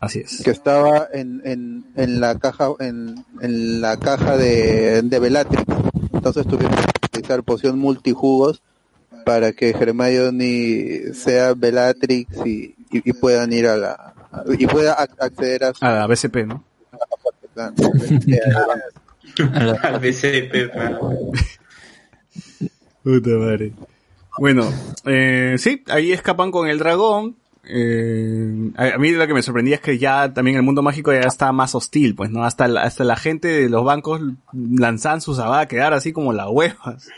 Así 0.00 0.20
es. 0.20 0.42
que 0.44 0.50
estaba 0.50 1.08
en, 1.12 1.40
en, 1.44 1.84
en 1.96 2.20
la 2.20 2.38
caja 2.38 2.68
en, 2.78 3.24
en 3.40 3.80
la 3.80 3.96
caja 3.98 4.36
de, 4.36 5.00
de 5.02 5.18
Bellatrix. 5.18 5.64
Entonces 6.12 6.46
tuvieron 6.46 6.76
que 6.76 7.06
utilizar 7.06 7.42
poción 7.42 7.78
multijugos 7.78 8.62
para 9.24 9.52
que 9.52 9.70
Hermione 9.70 11.14
sea 11.14 11.54
Bellatrix 11.54 12.36
y, 12.46 12.74
y, 12.90 13.08
y 13.08 13.12
puedan 13.14 13.52
ir 13.52 13.66
a 13.66 13.76
la 13.78 14.14
y 14.58 14.66
pueda 14.66 14.96
ac- 14.96 15.16
acceder 15.18 15.64
a 15.64 15.74
su 15.74 15.84
A 15.84 15.90
la 15.92 16.06
BCP, 16.06 16.36
¿no? 16.46 16.64
Al 19.82 19.98
BCP, 20.00 20.74
man. 20.76 20.98
Puta 23.02 23.30
madre. 23.30 23.72
Bueno, 24.38 24.72
eh, 25.04 25.56
sí, 25.58 25.82
ahí 25.88 26.12
escapan 26.12 26.50
con 26.50 26.68
el 26.68 26.78
dragón. 26.78 27.36
Eh, 27.66 28.70
a, 28.76 28.94
a 28.94 28.98
mí 28.98 29.10
lo 29.12 29.26
que 29.26 29.34
me 29.34 29.42
sorprendía 29.42 29.76
es 29.76 29.80
que 29.80 29.98
ya 29.98 30.32
también 30.34 30.56
el 30.56 30.62
mundo 30.62 30.82
mágico 30.82 31.12
ya 31.12 31.20
está 31.20 31.50
más 31.52 31.74
hostil, 31.74 32.14
pues, 32.14 32.30
¿no? 32.30 32.44
Hasta 32.44 32.68
la, 32.68 32.82
hasta 32.82 33.04
la 33.04 33.16
gente 33.16 33.48
de 33.48 33.68
los 33.68 33.84
bancos 33.84 34.20
lanzan 34.52 35.20
sus 35.20 35.40
va 35.40 35.60
a 35.60 35.68
quedar 35.68 35.92
así 35.94 36.12
como 36.12 36.32
las 36.32 36.48
huevas. 36.50 37.08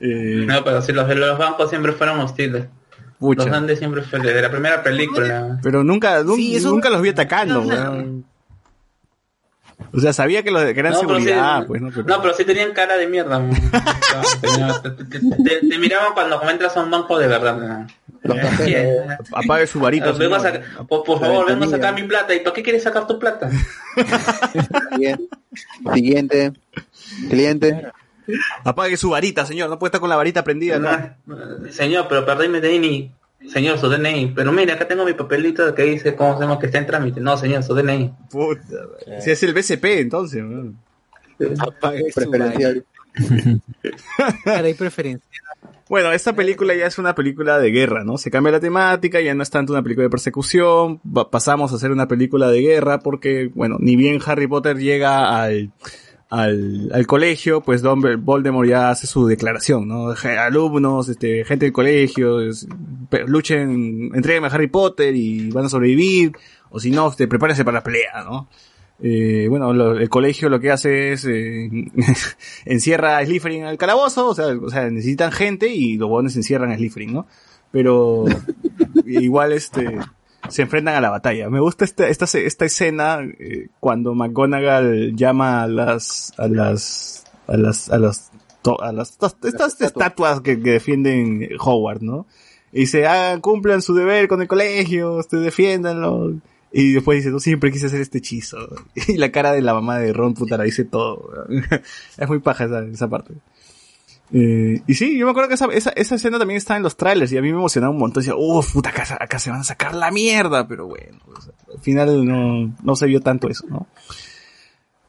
Eh, 0.00 0.44
No, 0.46 0.62
pero 0.64 0.80
si 0.82 0.92
los 0.92 1.08
de 1.08 1.14
los 1.16 1.38
bancos 1.38 1.70
siempre 1.70 1.92
fueron 1.92 2.20
hostiles. 2.20 2.66
Pucha. 3.18 3.44
Los 3.46 3.54
Andes 3.54 3.78
siempre 3.78 4.02
fue 4.02 4.20
desde 4.20 4.40
la 4.42 4.50
primera 4.50 4.82
película. 4.82 5.58
Pero 5.62 5.84
nunca, 5.84 6.22
nun- 6.22 6.36
Sí, 6.36 6.56
eso- 6.56 6.70
nunca 6.70 6.90
los 6.90 7.02
vi 7.02 7.10
atacando, 7.10 7.60
weón. 7.62 8.24
O 9.92 10.00
sea, 10.00 10.12
sabía 10.12 10.42
que, 10.42 10.50
los, 10.50 10.62
que 10.64 10.80
eran 10.80 10.92
No, 10.92 11.00
pero 11.00 11.14
seguridad, 11.14 11.60
sí- 11.60 11.64
pues, 11.68 11.80
¿no? 11.80 11.90
Pero- 11.90 12.02
No, 12.04 12.20
pero 12.20 12.34
sí 12.34 12.44
tenían 12.44 12.72
cara 12.72 12.96
de 12.96 13.06
mierda. 13.06 13.40
te, 14.82 14.90
te- 14.90 15.20
te- 15.20 15.68
te 15.68 15.78
miraban 15.78 16.12
cuando 16.14 16.42
entras 16.50 16.76
a 16.76 16.82
un 16.82 16.90
banco 16.90 17.18
de 17.18 17.28
verdad. 17.28 17.56
man. 17.56 17.88
Eh, 18.66 19.06
Apague 19.32 19.66
su 19.66 19.78
varita. 19.80 20.10
a 20.10 20.12
por 20.84 21.20
favor, 21.20 21.46
vengo 21.46 21.64
a 21.64 21.68
sacar 21.68 21.94
mi 21.94 22.02
plata. 22.02 22.34
¿Y 22.34 22.40
para 22.40 22.52
qué 22.54 22.62
quieres 22.62 22.82
sacar 22.82 23.06
tu 23.06 23.18
plata? 23.18 23.48
Siguiente, 24.92 25.28
siguiente 25.94 26.52
cliente. 27.30 27.86
Apague 28.64 28.96
su 28.96 29.10
varita, 29.10 29.46
señor. 29.46 29.70
No 29.70 29.78
puede 29.78 29.88
estar 29.88 30.00
con 30.00 30.10
la 30.10 30.16
varita 30.16 30.44
prendida, 30.44 30.78
¿no? 30.78 30.90
No, 31.26 31.70
Señor, 31.70 32.06
pero 32.08 32.24
perdí 32.24 32.48
mi 32.48 32.60
DNI. 32.60 33.12
Señor, 33.48 33.78
su 33.78 33.88
DNI. 33.88 34.32
Pero 34.34 34.52
mire, 34.52 34.72
acá 34.72 34.86
tengo 34.86 35.04
mi 35.04 35.14
papelito 35.14 35.74
que 35.74 35.82
dice 35.84 36.14
cómo 36.14 36.34
se 36.34 36.42
llama 36.42 36.58
que 36.58 36.66
está 36.66 36.78
en 36.78 36.86
trámite. 36.86 37.20
No, 37.20 37.36
señor, 37.36 37.62
su 37.62 37.74
DNI. 37.74 38.12
Puta. 38.30 38.86
Si 39.20 39.30
es 39.30 39.42
el 39.42 39.54
BCP, 39.54 39.84
entonces, 40.00 40.42
weón. 40.42 40.78
Apague 41.58 42.10
su 42.10 42.20
Preferencial. 42.20 42.84
Claro, 44.44 44.66
hay 44.66 44.74
preferencia. 44.74 45.28
Bueno, 45.88 46.12
esta 46.12 46.34
película 46.34 46.74
ya 46.74 46.86
es 46.86 46.98
una 46.98 47.14
película 47.14 47.58
de 47.58 47.70
guerra, 47.70 48.04
¿no? 48.04 48.18
Se 48.18 48.30
cambia 48.30 48.52
la 48.52 48.60
temática, 48.60 49.20
ya 49.20 49.34
no 49.34 49.42
es 49.42 49.50
tanto 49.50 49.72
una 49.72 49.82
película 49.82 50.04
de 50.04 50.10
persecución, 50.10 51.00
pasamos 51.30 51.72
a 51.72 51.76
hacer 51.76 51.90
una 51.90 52.06
película 52.06 52.50
de 52.50 52.60
guerra 52.60 52.98
porque, 52.98 53.50
bueno, 53.54 53.76
ni 53.80 53.96
bien 53.96 54.20
Harry 54.24 54.46
Potter 54.46 54.76
llega 54.76 55.42
al, 55.42 55.72
al, 56.30 56.90
al 56.92 57.06
colegio, 57.06 57.62
pues 57.62 57.82
Dumbledore- 57.82 58.22
Voldemort 58.22 58.68
ya 58.68 58.90
hace 58.90 59.06
su 59.06 59.26
declaración, 59.26 59.88
¿no? 59.88 60.10
Alumnos, 60.38 61.08
este, 61.08 61.44
gente 61.44 61.66
del 61.66 61.72
colegio, 61.72 62.38
luchen, 63.26 64.10
entreguen 64.14 64.44
a 64.44 64.48
Harry 64.48 64.68
Potter 64.68 65.14
y 65.16 65.50
van 65.50 65.66
a 65.66 65.68
sobrevivir, 65.68 66.32
o 66.70 66.78
si 66.80 66.90
no, 66.90 67.08
este, 67.08 67.28
prepárense 67.28 67.64
para 67.64 67.78
la 67.78 67.82
pelea, 67.84 68.22
¿no? 68.24 68.48
Eh, 69.00 69.46
bueno, 69.48 69.70
el 69.92 70.08
colegio 70.08 70.48
lo 70.48 70.58
que 70.58 70.72
hace 70.72 71.12
es 71.12 71.24
eh, 71.24 71.70
encierra 72.64 73.18
a 73.18 73.24
Slytherin 73.24 73.64
al 73.64 73.78
calabozo, 73.78 74.28
o 74.28 74.34
sea, 74.34 74.48
o 74.48 74.68
sea, 74.70 74.90
necesitan 74.90 75.30
gente 75.32 75.68
y 75.68 75.96
los 75.96 76.08
buenos 76.08 76.34
encierran 76.36 76.72
a 76.72 76.76
Slytherin, 76.76 77.12
¿no? 77.14 77.26
Pero 77.70 78.24
igual 79.06 79.52
este 79.52 79.98
se 80.48 80.62
enfrentan 80.62 80.94
a 80.94 81.00
la 81.00 81.10
batalla. 81.10 81.50
Me 81.50 81.60
gusta 81.60 81.84
esta 81.84 82.08
esta, 82.08 82.24
esta 82.38 82.64
escena 82.64 83.18
eh, 83.38 83.68
cuando 83.80 84.14
McGonagall 84.14 85.14
llama 85.16 85.62
a 85.62 85.66
las 85.68 86.32
a 86.38 86.48
las 86.48 87.24
a 87.46 87.56
las 87.56 87.90
a 87.90 87.98
las 87.98 88.30
to- 88.62 88.80
a 88.82 88.92
las 88.92 89.18
estas, 89.42 89.80
estatuas 89.80 90.40
que, 90.40 90.60
que 90.62 90.72
defienden 90.72 91.48
Howard, 91.60 92.02
¿no? 92.02 92.26
Y 92.72 92.80
dice, 92.80 93.06
ah, 93.06 93.38
cumplan 93.40 93.80
su 93.82 93.94
deber 93.94 94.28
con 94.28 94.42
el 94.42 94.48
colegio, 94.48 95.14
ustedes 95.16 95.44
defiéndanlo. 95.44 96.34
Y 96.70 96.92
después 96.92 97.16
dice, 97.18 97.30
no, 97.30 97.40
siempre 97.40 97.72
quise 97.72 97.86
hacer 97.86 98.02
este 98.02 98.18
hechizo. 98.18 98.58
Y 99.08 99.16
la 99.16 99.32
cara 99.32 99.52
de 99.52 99.62
la 99.62 99.72
mamá 99.72 99.98
de 99.98 100.12
Ron, 100.12 100.34
puta, 100.34 100.58
la 100.58 100.64
dice 100.64 100.84
todo. 100.84 101.30
es 102.18 102.28
muy 102.28 102.40
paja 102.40 102.64
esa, 102.66 102.84
esa 102.84 103.08
parte. 103.08 103.32
Eh, 104.32 104.82
y 104.86 104.94
sí, 104.94 105.16
yo 105.16 105.24
me 105.24 105.30
acuerdo 105.30 105.48
que 105.48 105.54
esa, 105.54 105.66
esa, 105.66 106.14
escena 106.14 106.38
también 106.38 106.58
estaba 106.58 106.76
en 106.76 106.82
los 106.82 106.96
trailers 106.96 107.32
y 107.32 107.38
a 107.38 107.42
mí 107.42 107.50
me 107.50 107.58
emocionaba 107.58 107.92
un 107.92 107.98
montón. 107.98 108.22
Decía, 108.22 108.36
uff, 108.36 108.72
puta, 108.72 108.90
acá, 108.90 109.04
acá 109.18 109.38
se 109.38 109.50
van 109.50 109.60
a 109.60 109.64
sacar 109.64 109.94
la 109.94 110.10
mierda. 110.10 110.66
Pero 110.68 110.86
bueno, 110.86 111.18
al 111.72 111.80
final 111.80 112.24
no, 112.26 112.74
no 112.82 112.96
se 112.96 113.06
vio 113.06 113.20
tanto 113.20 113.48
eso, 113.48 113.66
¿no? 113.68 113.86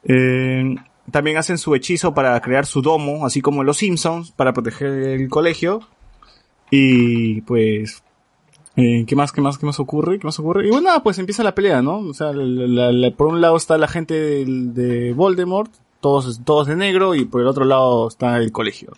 Eh, 0.04 0.74
también 1.10 1.36
hacen 1.36 1.58
su 1.58 1.74
hechizo 1.74 2.14
para 2.14 2.40
crear 2.40 2.66
su 2.66 2.82
domo, 2.82 3.26
así 3.26 3.40
como 3.40 3.64
los 3.64 3.78
Simpsons, 3.78 4.30
para 4.32 4.52
proteger 4.52 4.90
el 4.90 5.28
colegio. 5.28 5.80
Y 6.70 7.42
pues, 7.42 8.02
eh, 8.76 9.04
¿qué 9.06 9.16
más, 9.16 9.32
qué 9.32 9.40
más, 9.40 9.58
qué 9.58 9.66
más 9.66 9.80
ocurre? 9.80 10.18
¿Qué 10.18 10.24
más 10.24 10.38
ocurre? 10.38 10.66
Y 10.66 10.70
bueno, 10.70 10.90
pues 11.02 11.18
empieza 11.18 11.42
la 11.42 11.54
pelea, 11.54 11.82
¿no? 11.82 11.98
O 11.98 12.14
sea, 12.14 12.30
por 13.16 13.26
un 13.26 13.40
lado 13.40 13.56
está 13.56 13.76
la 13.76 13.88
gente 13.88 14.44
de 14.44 15.12
Voldemort, 15.12 15.72
todos, 16.00 16.40
todos 16.44 16.66
de 16.66 16.76
negro, 16.76 17.14
y 17.14 17.24
por 17.24 17.40
el 17.40 17.46
otro 17.46 17.64
lado 17.64 18.08
está 18.08 18.36
el 18.38 18.52
colegio. 18.52 18.92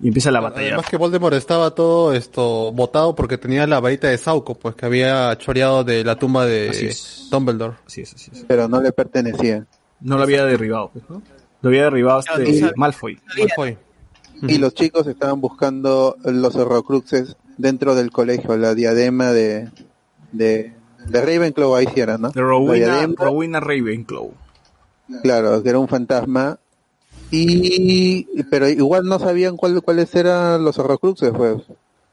Y 0.00 0.08
empieza 0.08 0.30
la 0.30 0.40
batalla. 0.40 0.68
Además 0.68 0.90
que 0.90 0.96
Voldemort 0.96 1.34
estaba 1.34 1.70
todo 1.70 2.12
esto 2.12 2.72
botado 2.72 3.14
porque 3.14 3.38
tenía 3.38 3.66
la 3.66 3.80
varita 3.80 4.08
de 4.08 4.18
Sauco, 4.18 4.54
pues 4.54 4.74
que 4.74 4.86
había 4.86 5.36
choreado 5.38 5.84
de 5.84 6.04
la 6.04 6.18
tumba 6.18 6.44
de 6.46 6.70
Así 6.70 6.86
es. 6.86 7.28
Dumbledore. 7.30 7.76
Así 7.86 8.02
es, 8.02 8.14
así 8.14 8.30
es. 8.32 8.44
Pero 8.46 8.68
no 8.68 8.80
le 8.80 8.92
pertenecía. 8.92 9.66
No 10.00 10.16
lo 10.16 10.24
había 10.24 10.44
derribado, 10.44 10.90
pues, 10.92 11.04
¿no? 11.08 11.22
Lo 11.62 11.68
había 11.68 11.84
derribado 11.84 12.20
este. 12.20 12.72
Malfoy. 12.76 13.18
Malfoy. 13.38 13.78
Y 14.42 14.58
los 14.58 14.74
chicos 14.74 15.06
estaban 15.06 15.40
buscando 15.40 16.16
los 16.24 16.54
horrocruxes 16.56 17.36
dentro 17.56 17.94
del 17.94 18.10
colegio, 18.10 18.56
la 18.56 18.74
diadema 18.74 19.30
de, 19.30 19.70
de, 20.32 20.74
de 21.06 21.20
Ravenclaw 21.20 21.76
ahí 21.76 21.86
sí 21.94 22.00
era, 22.00 22.18
¿no? 22.18 22.30
De 22.30 22.42
Rowena 22.42 23.60
Ravenclaw. 23.60 24.32
Claro, 25.22 25.62
que 25.62 25.68
era 25.68 25.78
un 25.78 25.88
fantasma. 25.88 26.58
Y, 27.30 28.24
pero 28.44 28.68
igual 28.68 29.06
no 29.06 29.18
sabían 29.18 29.56
cuál, 29.56 29.82
cuáles 29.82 30.14
eran 30.14 30.64
los 30.64 30.78
horrocruxes, 30.78 31.32
pues. 31.32 31.62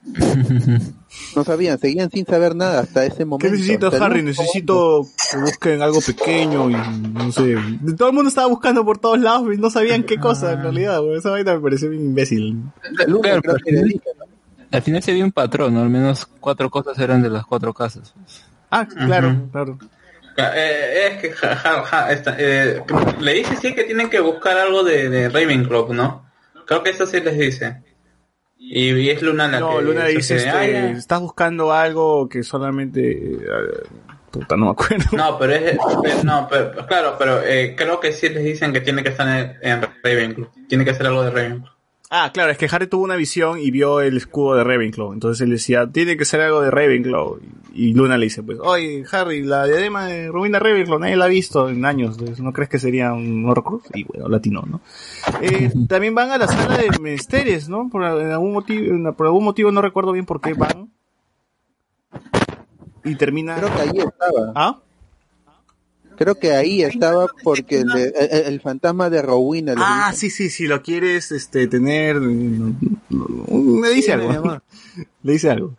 No 1.35 1.43
sabían, 1.43 1.77
seguían 1.77 2.09
sin 2.09 2.25
saber 2.25 2.55
nada 2.55 2.79
hasta 2.81 3.05
ese 3.05 3.25
momento. 3.25 3.55
¿Qué 3.55 3.75
el 3.75 4.01
Harry? 4.01 4.23
Necesito 4.23 5.05
que 5.31 5.37
busquen 5.37 5.81
algo 5.81 5.99
pequeño 6.01 6.69
y 6.69 6.73
no 6.73 7.31
sé. 7.31 7.55
Todo 7.97 8.09
el 8.09 8.15
mundo 8.15 8.29
estaba 8.29 8.47
buscando 8.47 8.83
por 8.85 8.97
todos 8.97 9.19
lados 9.19 9.47
y 9.53 9.57
no 9.57 9.69
sabían 9.69 10.03
qué 10.03 10.17
cosa 10.17 10.53
en 10.53 10.61
realidad. 10.61 11.01
Esa 11.15 11.31
vaina 11.31 11.53
me 11.53 11.59
pareció 11.59 11.89
bien 11.89 12.03
imbécil. 12.03 12.63
Al 14.71 14.81
final 14.81 15.03
se 15.03 15.13
vio 15.13 15.25
un 15.25 15.31
patrón, 15.31 15.73
¿no? 15.73 15.81
Al 15.81 15.89
menos 15.89 16.25
cuatro 16.39 16.69
cosas 16.69 16.97
eran 16.99 17.21
de 17.21 17.29
las 17.29 17.45
cuatro 17.45 17.73
casas. 17.73 18.13
Ah, 18.69 18.87
claro, 18.87 19.49
claro. 19.51 19.77
Eh, 20.37 21.07
es 21.11 21.21
que 21.21 21.31
ja- 21.31 21.55
ja- 21.55 21.83
ja- 21.83 22.11
esta- 22.11 22.35
eh, 22.37 22.81
le 23.19 23.33
dice 23.33 23.55
sí 23.57 23.73
que 23.73 23.83
tienen 23.83 24.09
que 24.09 24.19
buscar 24.19 24.57
algo 24.57 24.83
de, 24.83 25.09
de 25.09 25.29
Ravenclaw, 25.29 25.93
¿no? 25.93 26.29
Creo 26.65 26.83
que 26.83 26.91
eso 26.91 27.05
sí 27.05 27.19
les 27.19 27.37
dice. 27.37 27.83
Y, 28.57 28.91
y 28.93 29.09
es 29.09 29.21
Luna 29.21 29.47
la 29.47 29.59
No, 29.59 29.77
que 29.77 29.83
Luna 29.83 30.05
dice, 30.05 30.35
dice, 30.35 30.49
"Ah, 30.49 30.63
este, 30.65 30.73
ya". 30.73 30.89
estás 30.91 31.19
buscando 31.19 31.73
algo 31.73 32.29
que 32.29 32.43
solamente... 32.43 33.11
eh, 33.11 33.39
puta, 34.29 34.55
no 34.55 34.65
me 34.65 34.71
acuerdo. 34.71 35.05
No, 35.17 35.37
pero 35.39 35.53
es, 35.53 35.77
pero- 36.03 36.23
no, 36.23 36.47
pero, 36.49 36.85
claro, 36.87 37.15
pero 37.17 37.41
eh, 37.43 37.75
creo 37.75 37.99
que 37.99 38.13
sí 38.13 38.29
les 38.29 38.43
dicen 38.43 38.71
que 38.71 38.81
tiene 38.81 39.03
que 39.03 39.09
estar 39.09 39.27
en, 39.27 39.57
en 39.61 39.81
Ravenclaw. 40.03 40.49
Tiene 40.69 40.85
que 40.85 40.93
ser 40.93 41.07
algo 41.07 41.23
de 41.23 41.31
Ravenclaw. 41.31 41.73
Ah, 42.13 42.29
claro, 42.33 42.51
es 42.51 42.57
que 42.57 42.67
Harry 42.69 42.87
tuvo 42.87 43.05
una 43.05 43.15
visión 43.15 43.57
y 43.57 43.71
vio 43.71 44.01
el 44.01 44.17
escudo 44.17 44.55
de 44.55 44.65
Ravenclaw. 44.65 45.13
Entonces 45.13 45.39
él 45.39 45.51
decía, 45.51 45.89
tiene 45.89 46.17
que 46.17 46.25
ser 46.25 46.41
algo 46.41 46.59
de 46.59 46.69
Ravenclaw. 46.69 47.39
Y 47.73 47.93
Luna 47.93 48.17
le 48.17 48.25
dice, 48.25 48.43
pues, 48.43 48.59
oye, 48.61 49.05
Harry, 49.13 49.43
la 49.43 49.65
diadema 49.65 50.07
de 50.07 50.27
Rubina 50.27 50.59
Ravenclaw, 50.59 50.99
nadie 50.99 51.15
la 51.15 51.23
ha 51.23 51.29
visto 51.29 51.69
en 51.69 51.85
años. 51.85 52.17
Entonces, 52.17 52.41
¿No 52.41 52.51
crees 52.51 52.69
que 52.69 52.79
sería 52.79 53.13
un 53.13 53.45
Horcrux? 53.47 53.89
Y 53.93 54.03
bueno, 54.03 54.27
latino, 54.27 54.61
¿no? 54.69 54.81
Eh, 55.41 55.71
también 55.87 56.13
van 56.13 56.31
a 56.31 56.37
la 56.37 56.49
sala 56.49 56.79
de 56.79 56.89
menesteres, 56.99 57.69
¿no? 57.69 57.87
Por 57.89 58.03
algún 58.03 58.51
motivo, 58.51 59.13
por 59.13 59.27
algún 59.27 59.45
motivo 59.45 59.71
no 59.71 59.81
recuerdo 59.81 60.11
bien 60.11 60.25
por 60.25 60.41
qué 60.41 60.53
van. 60.53 60.91
Y 63.05 63.15
termina... 63.15 63.55
Creo 63.55 63.73
que 63.73 63.81
ahí 63.83 63.97
estaba. 63.99 64.51
¿Ah? 64.53 64.79
Creo 66.23 66.35
que 66.35 66.51
ahí 66.53 66.81
estaba 66.83 67.27
porque 67.43 67.83
le- 67.83 68.03
el, 68.09 68.13
el- 68.31 68.45
el 68.53 68.61
fantasma 68.61 69.09
de 69.09 69.21
Rowena 69.21 69.73
Ah, 69.77 70.09
dice, 70.11 70.29
sí, 70.29 70.43
sí, 70.43 70.49
si 70.49 70.67
lo 70.67 70.81
quieres 70.81 71.31
este, 71.31 71.67
tener, 71.67 72.19
me 73.09 73.89
dice 73.89 74.13
algo. 74.13 74.61
Le 75.23 75.31
dice 75.33 75.49
algo. 75.49 75.75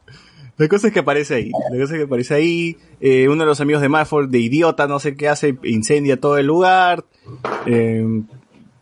La 0.59 0.69
cosa 0.69 0.89
es 0.89 0.93
que 0.93 1.01
aparece 1.01 1.35
ahí. 1.35 1.51
La 1.73 1.79
cosa 1.81 1.95
es 1.95 1.99
que 2.01 2.05
aparece 2.05 2.35
ahí. 2.35 2.77
eh, 3.01 3.29
uno 3.29 3.43
de 3.43 3.47
los 3.47 3.61
amigos 3.61 3.83
de 3.83 3.89
Malfoy, 3.89 4.27
de 4.29 4.39
idiota, 4.39 4.87
no 4.87 4.99
sé 5.01 5.17
qué 5.17 5.29
hace, 5.29 5.57
incendia 5.65 6.21
todo 6.21 6.39
el 6.39 6.47
lugar. 6.47 7.05
Eh, 7.67 8.23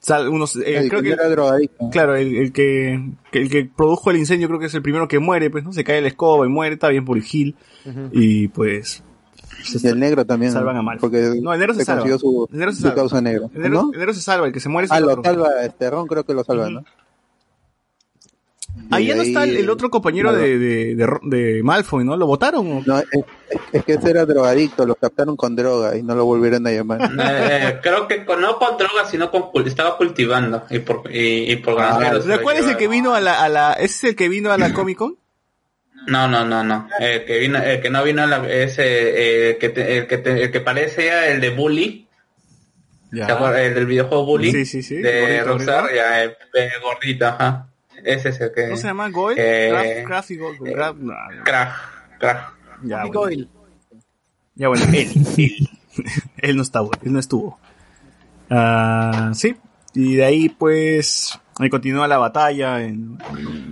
sal- 0.00 0.28
unos, 0.28 0.56
eh, 0.56 0.76
el 0.78 0.88
creo 0.88 1.00
que 1.02 1.08
que, 1.08 1.12
era 1.14 1.28
drogadicto. 1.28 1.90
claro, 1.90 2.16
el, 2.16 2.36
el 2.36 2.52
que, 2.52 3.00
que- 3.30 3.38
el 3.42 3.50
que 3.50 3.64
produjo 3.64 4.10
el 4.10 4.16
incendio 4.18 4.48
creo 4.48 4.60
que 4.60 4.66
es 4.66 4.74
el 4.74 4.82
primero 4.82 5.08
que 5.08 5.18
muere, 5.20 5.48
pues, 5.48 5.64
¿no? 5.64 5.72
Se 5.72 5.84
cae 5.84 6.00
la 6.02 6.08
escoba 6.08 6.44
y 6.44 6.48
muere, 6.50 6.74
está 6.74 6.88
bien 6.88 7.04
por 7.04 7.16
el 7.16 7.22
Gil. 7.22 7.54
Y 8.12 8.48
pues, 8.48 9.02
Y 9.72 9.86
el 9.86 9.98
negro 10.00 10.24
también. 10.24 10.52
Salvan 10.52 10.76
a 10.76 10.82
Malfoy. 10.82 11.10
Porque 11.10 11.40
No, 11.40 11.52
el 11.52 11.60
negro 11.60 11.74
se 11.74 11.84
salva. 11.84 12.02
consiguió 12.02 12.18
su, 12.18 12.48
El 12.52 12.58
negro 12.58 12.72
se 12.72 12.76
su 12.78 12.82
salva. 12.82 12.94
causa 12.96 13.20
negra. 13.20 13.46
el 13.54 13.62
negro, 13.62 13.82
¿No? 13.82 13.90
el 13.92 13.98
negro 13.98 14.14
se 14.14 14.20
salva, 14.20 14.46
el 14.46 14.52
que 14.52 14.60
se 14.60 14.68
muere 14.68 14.86
es 14.86 14.92
Ah, 14.92 14.98
el 14.98 15.04
lo 15.06 15.22
salva 15.22 15.48
este 15.64 15.90
Ron, 15.90 16.06
creo 16.06 16.24
que 16.24 16.34
lo 16.34 16.44
salva, 16.44 16.70
¿no? 16.70 16.84
Ahí 18.92 19.06
ya 19.06 19.16
no 19.16 19.22
está 19.22 19.42
el, 19.44 19.56
el 19.56 19.68
otro 19.70 19.90
compañero 19.90 20.30
Claro. 20.30 20.44
de, 20.44 20.58
de, 20.58 20.94
de, 20.94 21.06
de 21.24 21.62
Malfoy, 21.62 22.04
¿no? 22.04 22.16
¿Lo 22.16 22.26
votaron? 22.26 22.66
o? 22.70 22.82
No, 22.86 22.98
es, 22.98 23.06
es 23.72 23.84
que 23.84 23.94
ese 23.94 24.10
era 24.10 24.24
drogadicto, 24.26 24.86
lo 24.86 24.94
captaron 24.94 25.36
con 25.36 25.56
droga 25.56 25.96
y 25.96 26.02
no 26.04 26.14
lo 26.14 26.24
volvieron 26.24 26.64
a 26.66 26.70
llamar. 26.70 27.10
Eh, 27.18 27.78
creo 27.82 28.06
que 28.06 28.24
con, 28.24 28.40
no 28.40 28.58
con 28.58 28.76
drogas, 28.78 29.10
sino 29.10 29.30
con 29.30 29.44
estaba 29.66 29.96
cultivando 29.96 30.62
y 30.70 30.78
por 30.80 31.02
y, 31.12 31.50
y 31.52 31.56
por 31.56 31.80
Ah, 31.80 31.96
granjeros. 31.98 32.24
¿pero 32.26 32.42
¿Cuál 32.42 32.56
es 32.58 32.66
el 32.68 32.76
que 32.76 32.86
vino 32.88 33.12
a 33.14 33.20
la, 33.20 33.42
a 33.42 33.48
la, 33.48 33.72
ese 33.72 33.84
es 33.84 34.04
el 34.04 34.16
que 34.16 34.28
vino 34.28 34.52
a 34.52 34.58
la 34.58 34.72
Comic 34.72 34.98
Con? 34.98 35.16
No, 36.06 36.26
no, 36.28 36.44
no, 36.44 36.64
no. 36.64 36.88
El 36.98 37.24
que 37.24 37.38
vino, 37.38 37.58
el 37.62 37.80
que 37.80 37.90
no 37.90 38.02
vino 38.02 38.22
a 38.22 38.26
la, 38.26 38.48
ese, 38.50 39.50
eh, 39.50 39.58
que 39.58 39.68
te- 39.68 39.98
el 39.98 40.06
que 40.06 40.18
te- 40.18 40.42
el 40.44 40.50
que 40.50 40.60
parece 40.60 41.30
el 41.32 41.40
de 41.40 41.50
Bully. 41.50 42.06
Ya. 43.12 43.26
¿te 43.26 43.32
acuerdas? 43.32 43.60
El 43.62 43.74
del 43.74 43.86
videojuego 43.86 44.24
Bully. 44.24 44.50
Sí, 44.52 44.64
sí, 44.66 44.82
sí. 44.82 44.96
De 44.96 45.42
Rockstar, 45.42 45.82
gordito. 45.82 45.96
ya, 45.96 46.22
el, 46.22 46.36
el 46.54 46.70
gordito, 46.82 47.26
ajá. 47.26 47.66
Ese 48.04 48.28
es 48.30 48.40
el 48.40 48.52
que. 48.52 48.66
¿No 48.68 48.76
se 48.76 48.86
llama 48.86 49.10
Goyle? 49.10 49.36
Eh, 49.38 49.70
Craft, 49.70 50.06
Craft 50.06 50.30
y 50.30 50.36
Goyle, 50.36 50.58
Craft- 50.74 50.96
no, 50.96 51.12
no. 51.12 51.44
Crack, 51.44 51.72
crack. 52.18 52.54
Ya, 52.84 53.04
bueno. 53.04 53.46
Ya 54.54 54.68
bueno, 54.68 54.84
él, 54.94 55.08
él. 55.36 55.68
él 56.38 56.56
no 56.56 56.62
estaba, 56.62 56.88
él 57.04 57.12
no 57.12 57.18
estuvo. 57.18 57.58
Ah, 58.48 59.30
sí. 59.34 59.56
Y 59.94 60.16
de 60.16 60.24
ahí 60.24 60.48
pues 60.48 61.38
ahí 61.64 61.70
continúa 61.70 62.08
la 62.08 62.18
batalla. 62.18 62.82
En, 62.82 63.18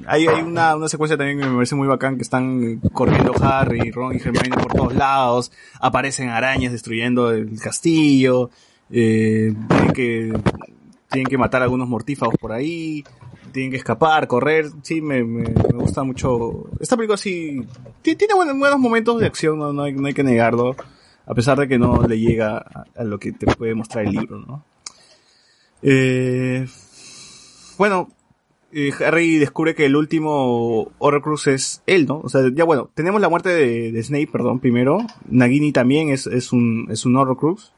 hay 0.07 0.26
una, 0.26 0.76
una 0.76 0.89
secuencia 0.89 1.17
también 1.17 1.39
que 1.41 1.47
me 1.47 1.55
parece 1.55 1.75
muy 1.75 1.89
bacán 1.89 2.17
que 2.17 2.23
están 2.23 2.81
corriendo 2.92 3.33
Harry, 3.42 3.91
Ron 3.91 4.15
y 4.15 4.18
Hermione 4.18 4.50
por 4.62 4.73
todos 4.73 4.94
lados. 4.94 5.52
Aparecen 5.81 6.28
arañas 6.28 6.73
destruyendo 6.73 7.31
el 7.31 7.58
castillo. 7.60 8.50
Eh, 8.91 9.55
tienen 9.68 9.92
que 9.92 10.33
tienen 11.10 11.26
que 11.26 11.39
matar 11.39 11.62
a 11.62 11.65
algunos 11.65 11.89
mortífagos 11.89 12.34
por 12.41 12.52
ahí. 12.52 13.05
Tienen 13.52 13.70
que 13.70 13.78
escapar, 13.78 14.26
correr. 14.26 14.67
Sí, 14.83 15.00
me, 15.00 15.25
me, 15.25 15.44
gusta 15.73 16.02
mucho. 16.05 16.67
Esta 16.81 16.97
película 16.97 17.17
sí 17.17 17.62
ti- 18.02 18.15
tiene 18.15 18.34
buenos, 18.34 18.58
buenos 18.58 18.78
momentos 18.78 19.18
de 19.20 19.26
acción, 19.26 19.58
no, 19.58 19.73
no, 19.73 19.84
hay, 19.84 19.94
no 19.94 20.07
hay 20.07 20.12
que 20.15 20.23
negarlo. 20.23 20.76
A 21.26 21.34
pesar 21.34 21.58
de 21.58 21.67
que 21.68 21.78
no 21.78 22.02
le 22.07 22.18
llega 22.18 22.58
a, 22.58 22.84
a 22.97 23.05
lo 23.05 23.18
que 23.18 23.33
te 23.33 23.47
puede 23.47 23.75
mostrar 23.75 24.05
el 24.05 24.12
libro, 24.12 24.39
¿no? 24.39 24.65
Eh, 25.83 26.67
bueno, 27.78 28.08
eh, 28.73 28.90
Harry 29.07 29.39
descubre 29.39 29.74
que 29.74 29.86
el 29.86 29.97
último 29.97 30.92
Horcrux 30.98 31.47
es 31.47 31.82
él, 31.86 32.07
¿no? 32.07 32.20
O 32.20 32.28
sea, 32.28 32.42
ya 32.55 32.65
bueno, 32.65 32.90
tenemos 32.94 33.20
la 33.20 33.28
muerte 33.31 33.48
de, 33.50 34.02
Snape, 34.02 34.26
perdón, 34.31 34.60
primero. 34.60 34.98
Nagini 35.28 35.73
también 35.73 36.10
es, 36.10 36.26
es 36.26 36.52
un, 36.52 36.89
es 36.90 37.07
un 37.07 37.16
Horcrux. 37.16 37.73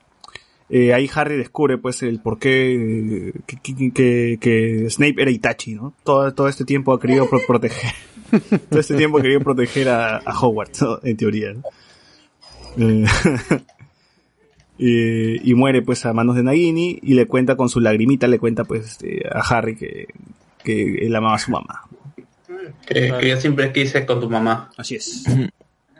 Eh, 0.68 0.94
ahí 0.94 1.10
Harry 1.14 1.36
descubre 1.36 1.78
pues 1.78 2.02
el 2.04 2.20
por 2.20 2.38
qué 2.38 3.32
que, 4.40 4.86
Snape 4.88 5.14
era 5.20 5.30
Itachi, 5.30 5.74
¿no? 5.74 5.92
Todo, 6.04 6.32
todo 6.32 6.48
este 6.48 6.64
tiempo 6.64 6.92
ha 6.92 7.00
querido 7.00 7.28
pro- 7.28 7.40
proteger. 7.46 7.92
todo 8.70 8.78
este 8.80 8.96
tiempo 8.96 9.18
ha 9.18 9.22
querido 9.22 9.40
proteger 9.40 9.88
a, 9.88 10.18
a 10.18 10.38
Hogwarts, 10.40 10.82
¿no? 10.82 11.00
En 11.02 11.16
teoría. 11.16 11.54
Eh, 12.78 13.04
eh, 14.82 15.38
y 15.44 15.52
muere 15.54 15.82
pues 15.82 16.06
a 16.06 16.14
manos 16.14 16.36
de 16.36 16.42
Nagini 16.42 16.98
y 17.02 17.12
le 17.12 17.26
cuenta 17.26 17.54
con 17.54 17.68
su 17.68 17.80
lagrimita, 17.80 18.26
le 18.26 18.38
cuenta 18.38 18.64
pues 18.64 18.86
este, 18.86 19.28
a 19.30 19.40
Harry 19.40 19.76
que, 19.76 20.08
que 20.64 21.06
él 21.06 21.14
amaba 21.14 21.34
a 21.34 21.38
su 21.38 21.50
mamá. 21.50 21.82
Que, 22.86 23.12
que 23.20 23.28
yo 23.28 23.36
siempre 23.36 23.72
quise 23.72 24.06
con 24.06 24.20
tu 24.20 24.30
mamá. 24.30 24.70
Así 24.78 24.94
es. 24.94 25.24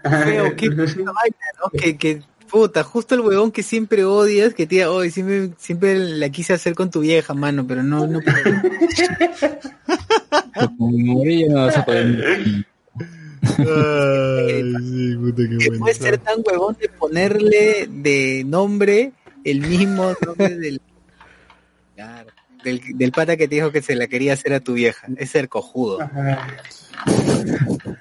Puta 0.03 0.09
vaina, 0.25 1.37
¿no? 1.63 1.71
Que, 1.79 1.99
que, 1.99 2.23
puta, 2.51 2.83
justo 2.83 3.15
el 3.15 3.21
huevón 3.21 3.53
que 3.53 3.63
siempre 3.63 4.05
odias, 4.05 4.55
que 4.55 4.67
tía, 4.67 4.91
hoy 4.91 5.11
siempre, 5.11 5.51
siempre 5.59 5.99
la 5.99 6.31
quise 6.31 6.55
hacer 6.55 6.75
con 6.75 6.91
tu 6.91 7.01
vieja, 7.01 7.35
mano, 7.35 7.67
pero 7.67 7.83
no, 7.83 8.07
no 8.07 8.21
Como 10.79 10.91
Murillo 10.91 11.69
que 15.59 15.71
puede 15.79 15.95
ser 15.95 16.19
tan 16.19 16.41
huevón 16.45 16.77
de 16.81 16.89
ponerle 16.89 17.87
de 17.89 18.43
nombre 18.47 19.13
el 19.45 19.61
mismo 19.63 20.15
nombre 20.25 20.57
del, 20.57 20.81
del, 22.65 22.81
del 22.95 23.13
pata 23.13 23.37
que 23.37 23.49
te 23.49 23.55
dijo 23.57 23.71
que 23.73 23.83
se 23.83 23.95
la 23.97 24.07
quería 24.07 24.35
hacer 24.35 24.53
a 24.53 24.61
tu 24.61 24.75
vieja. 24.75 25.07
Es 25.17 25.31
ser 25.31 25.49
cojudo. 25.49 25.99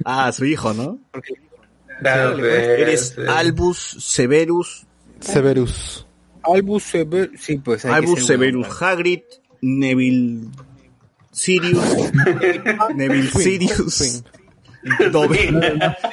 Ah, 0.05 0.31
su 0.31 0.45
hijo, 0.45 0.73
¿no? 0.73 0.99
Claro, 1.11 1.23
Claro, 2.01 2.37
que- 2.37 2.81
Eres 2.81 3.15
Albus 3.27 3.97
Severus. 3.99 4.85
Severus. 5.19 6.05
Albus 6.43 6.83
Severus. 6.83 7.39
Sí, 7.39 7.57
pues 7.57 7.83
hay 7.85 7.91
que 7.91 7.97
Albus 7.97 8.25
Severus 8.25 8.81
Hagrid. 8.81 9.19
Neville 9.61 10.47
Sirius. 11.31 11.83
Neville 12.95 13.29
Sirius. 13.29 14.23
Dobby, 15.11 15.53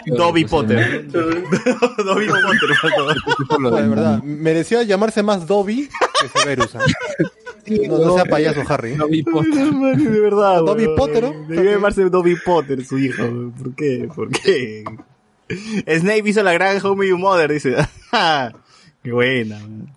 Dobby 0.07 0.45
Potter. 0.45 1.07
Dobby 1.13 2.27
Potter. 2.27 3.61
No, 3.61 3.71
de 3.71 3.89
verdad, 3.89 4.23
merecía 4.23 4.83
llamarse 4.83 5.23
más 5.23 5.47
Dobby 5.47 5.89
que 6.21 6.39
Severus. 6.41 6.75
¿ah? 6.75 6.81
No, 7.89 7.99
no 7.99 8.15
sea 8.15 8.25
payaso, 8.25 8.63
Harry. 8.69 8.95
Dobby 8.97 9.23
Potter. 9.23 9.55
De 9.97 10.21
verdad, 10.21 10.63
Dobby. 10.63 10.89
Potter, 10.97 11.23
¿no? 11.25 11.47
Debió 11.49 11.73
llamarse 11.73 12.05
Dobby 12.09 12.37
Potter, 12.37 12.85
su 12.85 12.99
hijo. 12.99 13.53
¿Por 13.57 13.75
qué? 13.75 14.09
¿Por 14.15 14.31
qué? 14.31 14.85
Snape 15.49 16.29
hizo 16.29 16.43
la 16.43 16.53
gran 16.53 16.85
How 16.85 16.97
Me 16.97 17.09
Your 17.09 17.19
Mother, 17.19 17.53
dice. 17.53 17.75
Qué 19.03 19.13
buena. 19.13 19.59
weón. 19.59 19.91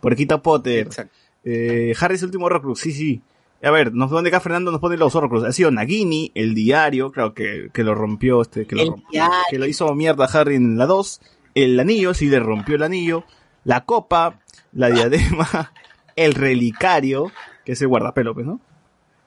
Porquito 0.00 0.42
Potter. 0.42 0.86
Exacto. 0.86 1.14
Eh, 1.44 1.94
Harry 2.00 2.16
es 2.16 2.22
el 2.22 2.26
último 2.26 2.46
Horcrux, 2.46 2.80
sí, 2.80 2.92
sí. 2.92 3.22
A 3.62 3.70
ver, 3.70 3.92
nos 3.92 4.10
pone 4.10 4.28
acá 4.28 4.40
Fernando, 4.40 4.70
nos 4.70 4.80
pone 4.80 4.96
los 4.96 5.14
Horcrux. 5.14 5.44
Ha 5.44 5.52
sido 5.52 5.70
Nagini, 5.70 6.30
el 6.34 6.54
diario, 6.54 7.10
creo 7.10 7.34
que, 7.34 7.70
que 7.72 7.82
lo 7.82 7.94
rompió, 7.94 8.40
este, 8.40 8.66
que 8.66 8.76
lo, 8.76 8.92
rompió, 8.92 9.24
que 9.50 9.58
lo 9.58 9.66
hizo 9.66 9.92
mierda 9.94 10.26
Harry 10.26 10.54
en 10.54 10.78
la 10.78 10.86
2. 10.86 11.20
El 11.54 11.80
anillo, 11.80 12.14
sí 12.14 12.26
le 12.26 12.38
rompió 12.38 12.76
el 12.76 12.84
anillo. 12.84 13.24
La 13.64 13.84
copa, 13.84 14.40
la 14.72 14.90
diadema, 14.90 15.72
el 16.14 16.34
relicario, 16.34 17.32
que 17.64 17.72
es 17.72 17.82
el 17.82 17.88
guardapelo, 17.88 18.32
pues, 18.34 18.46
¿no? 18.46 18.60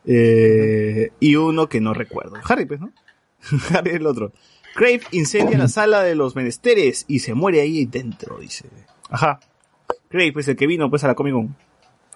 Eh, 0.05 1.11
y 1.19 1.35
uno 1.35 1.67
que 1.67 1.81
no 1.81 1.93
recuerdo. 1.93 2.35
Harry, 2.43 2.65
pues, 2.65 2.79
¿no? 2.79 2.91
Harry 3.77 3.91
es 3.91 3.95
el 3.97 4.07
otro. 4.07 4.31
Crave 4.73 5.01
incendia 5.11 5.57
la 5.57 5.67
sala 5.67 6.01
de 6.01 6.15
los 6.15 6.35
menesteres 6.37 7.03
y 7.09 7.19
se 7.19 7.33
muere 7.33 7.59
ahí 7.59 7.85
dentro, 7.85 8.39
dice. 8.39 8.69
Ajá. 9.09 9.41
Crave, 10.07 10.31
pues 10.31 10.47
el 10.47 10.55
que 10.55 10.67
vino 10.67 10.89
pues 10.89 11.03
a 11.03 11.07
la 11.07 11.15
Comic 11.15 11.33
Con 11.33 11.55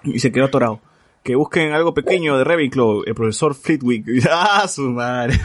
y 0.03 0.19
se 0.19 0.31
quedó 0.31 0.45
atorado. 0.45 0.79
Que 1.25 1.35
busquen 1.35 1.73
algo 1.73 1.93
pequeño 1.95 2.37
de 2.37 2.43
Ravenclaw, 2.43 3.01
el 3.07 3.15
profesor 3.15 3.55
Flitwick. 3.55 4.05
¡Ah, 4.31 4.67
su 4.67 4.83
madre! 4.91 5.39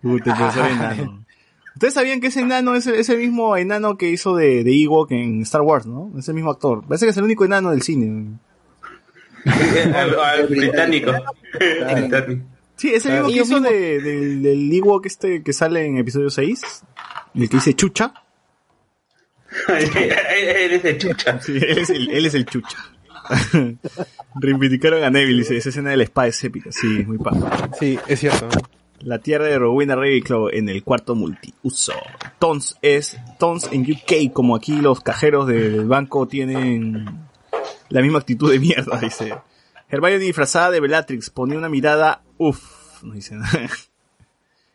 Puta, 0.00 0.30
el 0.32 0.36
profesor 0.36 0.66
enano. 0.70 1.24
Ustedes 1.74 1.92
sabían 1.94 2.20
que 2.20 2.28
ese 2.28 2.40
enano 2.40 2.74
es 2.74 2.86
el, 2.86 2.94
es 2.94 3.08
el 3.10 3.18
mismo 3.18 3.54
enano 3.56 3.98
que 3.98 4.08
hizo 4.08 4.34
de, 4.34 4.64
de 4.64 4.82
Ewok 4.82 5.10
en 5.12 5.42
Star 5.42 5.60
Wars, 5.60 5.86
¿no? 5.86 6.10
Es 6.18 6.26
el 6.28 6.34
mismo 6.34 6.50
actor. 6.50 6.82
Parece 6.86 7.04
que 7.06 7.10
es 7.10 7.16
el 7.18 7.24
único 7.24 7.44
enano 7.44 7.70
del 7.70 7.82
cine. 7.82 8.38
Al- 9.94 10.18
al 10.18 10.46
británico. 10.46 11.12
Sí, 12.76 12.94
es 12.94 13.04
el 13.06 13.12
mismo 13.12 13.28
que 13.28 13.40
hizo 13.40 13.60
de, 13.60 14.00
del, 14.00 14.42
del 14.42 14.72
Ewok 14.72 15.04
este 15.06 15.42
que 15.42 15.52
sale 15.52 15.84
en 15.84 15.98
episodio 15.98 16.30
6. 16.30 16.62
El 17.34 17.48
que 17.48 17.56
dice 17.56 17.74
chucha. 17.74 18.14
Él 19.68 20.72
es 20.72 20.82
de 20.82 20.96
chucha. 20.96 21.38
Sí, 21.40 21.58
él 21.58 21.78
es 21.78 21.90
el, 21.90 22.10
él 22.10 22.24
es 22.24 22.32
el 22.34 22.46
chucha. 22.46 22.78
Reivindicaron 24.34 25.04
a 25.04 25.10
Neville, 25.10 25.38
dice, 25.40 25.56
esa 25.56 25.68
escena 25.68 25.90
de 25.90 25.96
la 25.96 26.04
espada 26.04 26.28
es 26.28 26.42
épica. 26.44 26.70
Sí, 26.72 27.04
muy 27.06 27.18
paja. 27.18 27.70
Sí, 27.78 27.98
es 28.06 28.20
cierto. 28.20 28.48
La 29.00 29.18
tierra 29.18 29.46
de 29.46 29.58
Rowena 29.58 29.96
Ravenclaw 29.96 30.48
en 30.50 30.68
el 30.68 30.84
cuarto 30.84 31.14
multiuso. 31.14 31.92
Tons 32.38 32.76
es 32.82 33.18
Tons 33.38 33.68
en 33.72 33.82
UK, 33.82 34.32
como 34.32 34.54
aquí 34.54 34.80
los 34.80 35.00
cajeros 35.00 35.48
del 35.48 35.86
banco 35.86 36.28
tienen 36.28 37.06
la 37.88 38.00
misma 38.00 38.20
actitud 38.20 38.50
de 38.50 38.60
mierda, 38.60 38.98
dice. 39.00 39.34
Hermione 39.88 40.18
disfrazada 40.18 40.70
de 40.70 40.80
Bellatrix 40.80 41.30
ponía 41.30 41.58
una 41.58 41.68
mirada, 41.68 42.22
uff, 42.38 43.02
no 43.02 43.14
dice 43.14 43.34
nada. 43.34 43.68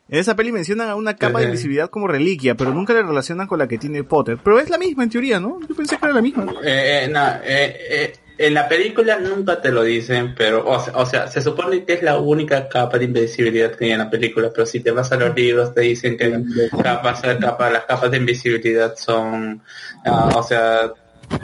En 0.09 0.19
esa 0.19 0.37
peli 0.37 0.53
mencionan 0.53 0.87
a 0.89 0.95
una 0.95 1.17
capa 1.17 1.39
de 1.39 1.45
Ajá. 1.45 1.49
invisibilidad 1.49 1.89
como 1.89 2.07
reliquia, 2.07 2.55
pero 2.55 2.73
nunca 2.73 2.93
la 2.93 3.01
relacionan 3.01 3.45
con 3.45 3.59
la 3.59 3.67
que 3.67 3.77
tiene 3.77 4.05
Potter. 4.05 4.37
Pero 4.41 4.57
es 4.57 4.69
la 4.69 4.77
misma 4.77 5.03
en 5.03 5.09
teoría, 5.09 5.37
¿no? 5.37 5.59
Yo 5.67 5.75
pensé 5.75 5.97
que 5.97 6.05
era 6.05 6.13
la 6.13 6.21
misma. 6.21 6.45
Eh, 6.63 7.03
eh, 7.03 7.09
no, 7.11 7.27
eh, 7.43 7.75
eh, 7.89 8.13
en 8.37 8.53
la 8.53 8.67
película 8.67 9.17
nunca 9.19 9.61
te 9.61 9.71
lo 9.71 9.83
dicen, 9.83 10.35
pero, 10.35 10.67
o 10.67 10.79
sea, 10.79 10.93
o 10.97 11.05
sea, 11.05 11.27
se 11.27 11.41
supone 11.41 11.83
que 11.85 11.93
es 11.93 12.03
la 12.03 12.17
única 12.19 12.67
capa 12.69 12.97
de 12.97 13.05
invisibilidad 13.05 13.71
que 13.75 13.85
hay 13.85 13.91
en 13.91 13.99
la 13.99 14.09
película, 14.09 14.51
pero 14.53 14.65
si 14.65 14.79
te 14.79 14.91
vas 14.91 15.11
a 15.11 15.17
los 15.17 15.35
libros 15.35 15.73
te 15.73 15.81
dicen 15.81 16.17
que 16.17 16.41
capas, 16.83 17.21
capa, 17.39 17.69
las 17.69 17.85
capas 17.85 18.11
de 18.11 18.17
invisibilidad 18.17 18.95
son, 18.95 19.61
ah, 20.05 20.31
o 20.35 20.43
sea, 20.43 20.91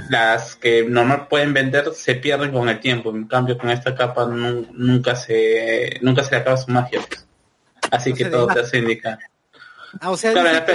las 0.10 0.56
que 0.56 0.86
normal 0.88 1.28
pueden 1.28 1.54
vender 1.54 1.94
se 1.94 2.16
pierden 2.16 2.52
con 2.52 2.70
el 2.70 2.80
tiempo, 2.80 3.10
en 3.10 3.28
cambio 3.28 3.58
con 3.58 3.70
esta 3.70 3.96
capa 3.96 4.26
nu- 4.26 4.68
nunca 4.74 5.16
se, 5.16 5.98
nunca 6.02 6.24
se 6.24 6.32
le 6.36 6.42
acaba 6.42 6.58
su 6.58 6.72
magia. 6.72 7.00
pues. 7.08 7.26
Así 7.92 8.14
que 8.14 8.26
todo 8.26 8.48
te 8.48 8.60
hace 8.62 8.78
indicar. 8.78 9.20
Ah, 10.00 10.10
o 10.12 10.18
sea, 10.18 10.32
Claro, 10.34 10.66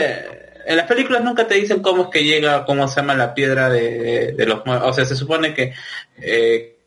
en, 0.69 0.77
las 0.77 0.87
películas 0.87 1.23
nunca 1.25 1.47
te 1.47 1.55
dicen 1.55 1.81
cómo 1.81 2.05
es 2.05 2.09
que 2.11 2.25
llega, 2.25 2.65
cómo 2.65 2.87
se 2.89 2.97
llama 3.01 3.15
la 3.15 3.35
piedra 3.35 3.69
de, 3.69 4.33
de 4.33 4.47
los 4.47 4.65
muertos. 4.65 4.91
O 4.91 4.93
sea, 4.93 5.05
se 5.05 5.17
supone 5.17 5.55
que, 5.55 5.73
eh, 6.19 6.79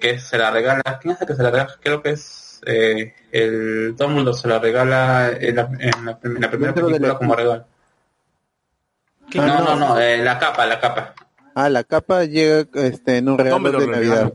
que 0.00 0.18
se 0.18 0.38
la 0.38 0.50
regala. 0.50 0.82
¿Quién 1.00 1.14
es 1.14 1.20
el 1.20 1.26
que 1.26 1.34
se 1.34 1.42
la 1.42 1.50
regala? 1.50 1.76
Creo 1.80 2.02
que 2.02 2.10
es 2.10 2.60
eh, 2.66 3.14
el 3.32 3.94
Dumbledore 3.96 4.36
se 4.36 4.48
la 4.48 4.58
regala 4.58 5.30
en 5.38 5.56
la, 5.56 5.62
en 5.78 6.04
la, 6.04 6.18
en 6.22 6.40
la 6.40 6.50
primera 6.50 6.74
película 6.74 7.08
la- 7.08 7.18
como 7.18 7.34
regalo. 7.36 7.66
Ah, 9.36 9.46
no, 9.46 9.76
no. 9.76 9.76
no, 9.76 10.00
eh, 10.00 10.18
la 10.18 10.38
capa, 10.38 10.64
la 10.66 10.80
capa. 10.80 11.14
Ah, 11.54 11.68
la 11.68 11.84
capa 11.84 12.24
llega 12.24 12.66
este, 12.74 13.18
en 13.18 13.28
un 13.28 13.36
regalo 13.38 13.78
de 13.78 13.86
Navidad. 13.86 14.14
regala. 14.14 14.32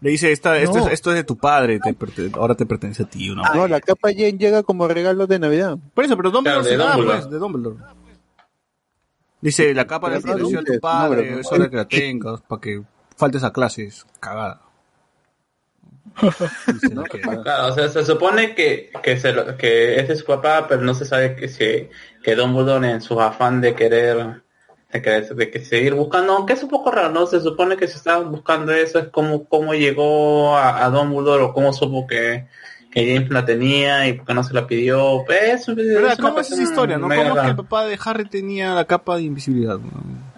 Le 0.00 0.10
dice, 0.10 0.30
esta, 0.30 0.56
esto, 0.58 0.78
es, 0.78 0.92
esto 0.92 1.10
es 1.10 1.16
de 1.16 1.24
tu 1.24 1.36
padre, 1.36 1.80
te 1.80 1.96
ahora 2.34 2.54
te 2.54 2.66
pertenece 2.66 3.02
a 3.02 3.06
ti. 3.10 3.30
Una 3.30 3.42
No, 3.52 3.66
la 3.66 3.80
capa 3.80 4.10
lle- 4.10 4.38
llega 4.38 4.62
como 4.62 4.86
regalo 4.86 5.26
de 5.26 5.38
Navidad. 5.40 5.76
Por 5.94 6.04
eso, 6.04 6.16
pero 6.16 6.30
Dumbledore 6.30 6.62
Claro, 6.62 6.64
de 6.64 6.70
se 6.70 6.76
da, 6.76 6.92
Dumbledore. 6.94 7.18
pues, 7.18 7.30
de 7.30 7.38
Dumbledore. 7.38 7.76
Dice, 9.40 9.74
la 9.74 9.86
capa 9.86 10.08
le 10.10 10.20
perteneció 10.20 10.60
a 10.60 10.62
tu 10.64 10.72
no, 10.74 10.80
padre, 10.80 11.40
es 11.40 11.50
hora 11.52 11.68
que 11.70 11.76
la 11.76 11.88
tengas, 11.88 12.40
para 12.42 12.60
que 12.60 12.82
faltes 13.16 13.42
a 13.44 13.52
clases, 13.52 14.06
cagada. 14.20 14.60
Dice, 16.72 16.94
no, 16.94 17.04
que- 17.04 17.20
Claro, 17.20 17.68
o 17.68 17.72
sea, 17.72 17.88
se 17.88 18.04
supone 18.04 18.54
que, 18.54 18.90
que, 19.02 19.16
se 19.18 19.32
lo- 19.32 19.56
que 19.56 19.96
es 20.00 20.08
de 20.08 20.16
su 20.16 20.24
papá, 20.24 20.66
pero 20.68 20.82
no 20.82 20.94
se 20.94 21.04
sabe 21.04 21.36
que, 21.36 21.48
si, 21.48 21.88
que 22.22 22.34
Dumbledore 22.34 22.90
en 22.90 23.00
su 23.00 23.20
afán 23.20 23.60
de 23.60 23.74
querer, 23.74 24.42
de, 24.92 25.02
querer- 25.02 25.34
de 25.34 25.50
que 25.50 25.64
seguir 25.64 25.94
buscando, 25.94 26.34
aunque 26.34 26.54
es 26.54 26.62
un 26.62 26.68
poco 26.70 26.90
raro, 26.90 27.10
¿no? 27.10 27.26
Se 27.26 27.40
supone 27.40 27.76
que 27.76 27.86
si 27.88 27.96
estaban 27.96 28.30
buscando 28.30 28.72
eso 28.72 28.98
es 28.98 29.08
como 29.08 29.44
cómo 29.44 29.74
llegó 29.74 30.56
a, 30.56 30.84
a 30.84 30.90
Dumbledore 30.90 31.44
o 31.44 31.52
cómo 31.52 31.72
supo 31.72 32.06
que, 32.06 32.46
que 32.90 33.14
James 33.14 33.30
la 33.30 33.44
tenía 33.44 34.06
y 34.08 34.14
por 34.14 34.26
qué 34.26 34.34
no 34.34 34.42
se 34.42 34.54
la 34.54 34.66
pidió. 34.66 35.24
Pues, 35.26 35.68
es, 35.68 35.76
¿Verdad? 35.76 36.12
es 36.12 36.18
una 36.18 36.28
¿Cómo 36.30 36.40
es 36.40 36.50
esa 36.50 36.62
historia, 36.62 36.96
no? 36.96 37.08
¿Cómo 37.08 37.36
es 37.36 37.40
que 37.42 37.48
el 37.48 37.56
papá 37.56 37.84
de 37.84 37.98
Harry 38.04 38.24
tenía 38.24 38.72
la 38.74 38.84
capa 38.86 39.16
de 39.16 39.22
invisibilidad? 39.22 39.76
no? 39.78 40.28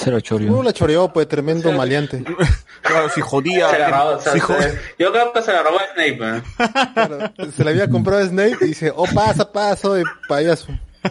Cero 0.00 0.20
chorio. 0.20 0.52
Uh, 0.52 0.62
la 0.62 0.72
choreó, 0.72 1.12
pues, 1.12 1.26
tremendo 1.28 1.72
maleante. 1.72 2.24
Claro, 2.80 3.08
si 3.10 3.20
jodía. 3.20 3.68
Se 3.70 3.78
la 3.80 3.90
robó, 3.90 4.20
se- 4.20 4.30
si 4.30 4.38
se- 4.40 4.78
yo 5.00 5.10
creo 5.10 5.32
que 5.32 5.42
se 5.42 5.52
la 5.52 5.62
robó 5.64 5.78
Snape. 5.92 6.38
¿eh? 6.38 6.42
Claro, 6.94 7.32
se 7.54 7.64
la 7.64 7.70
había 7.72 7.90
comprado 7.90 8.24
Snape 8.24 8.56
y 8.60 8.66
dice, 8.66 8.92
oh, 8.94 9.04
pasa, 9.12 9.50
paso 9.52 9.94
de 9.94 10.04
payaso. 10.28 10.68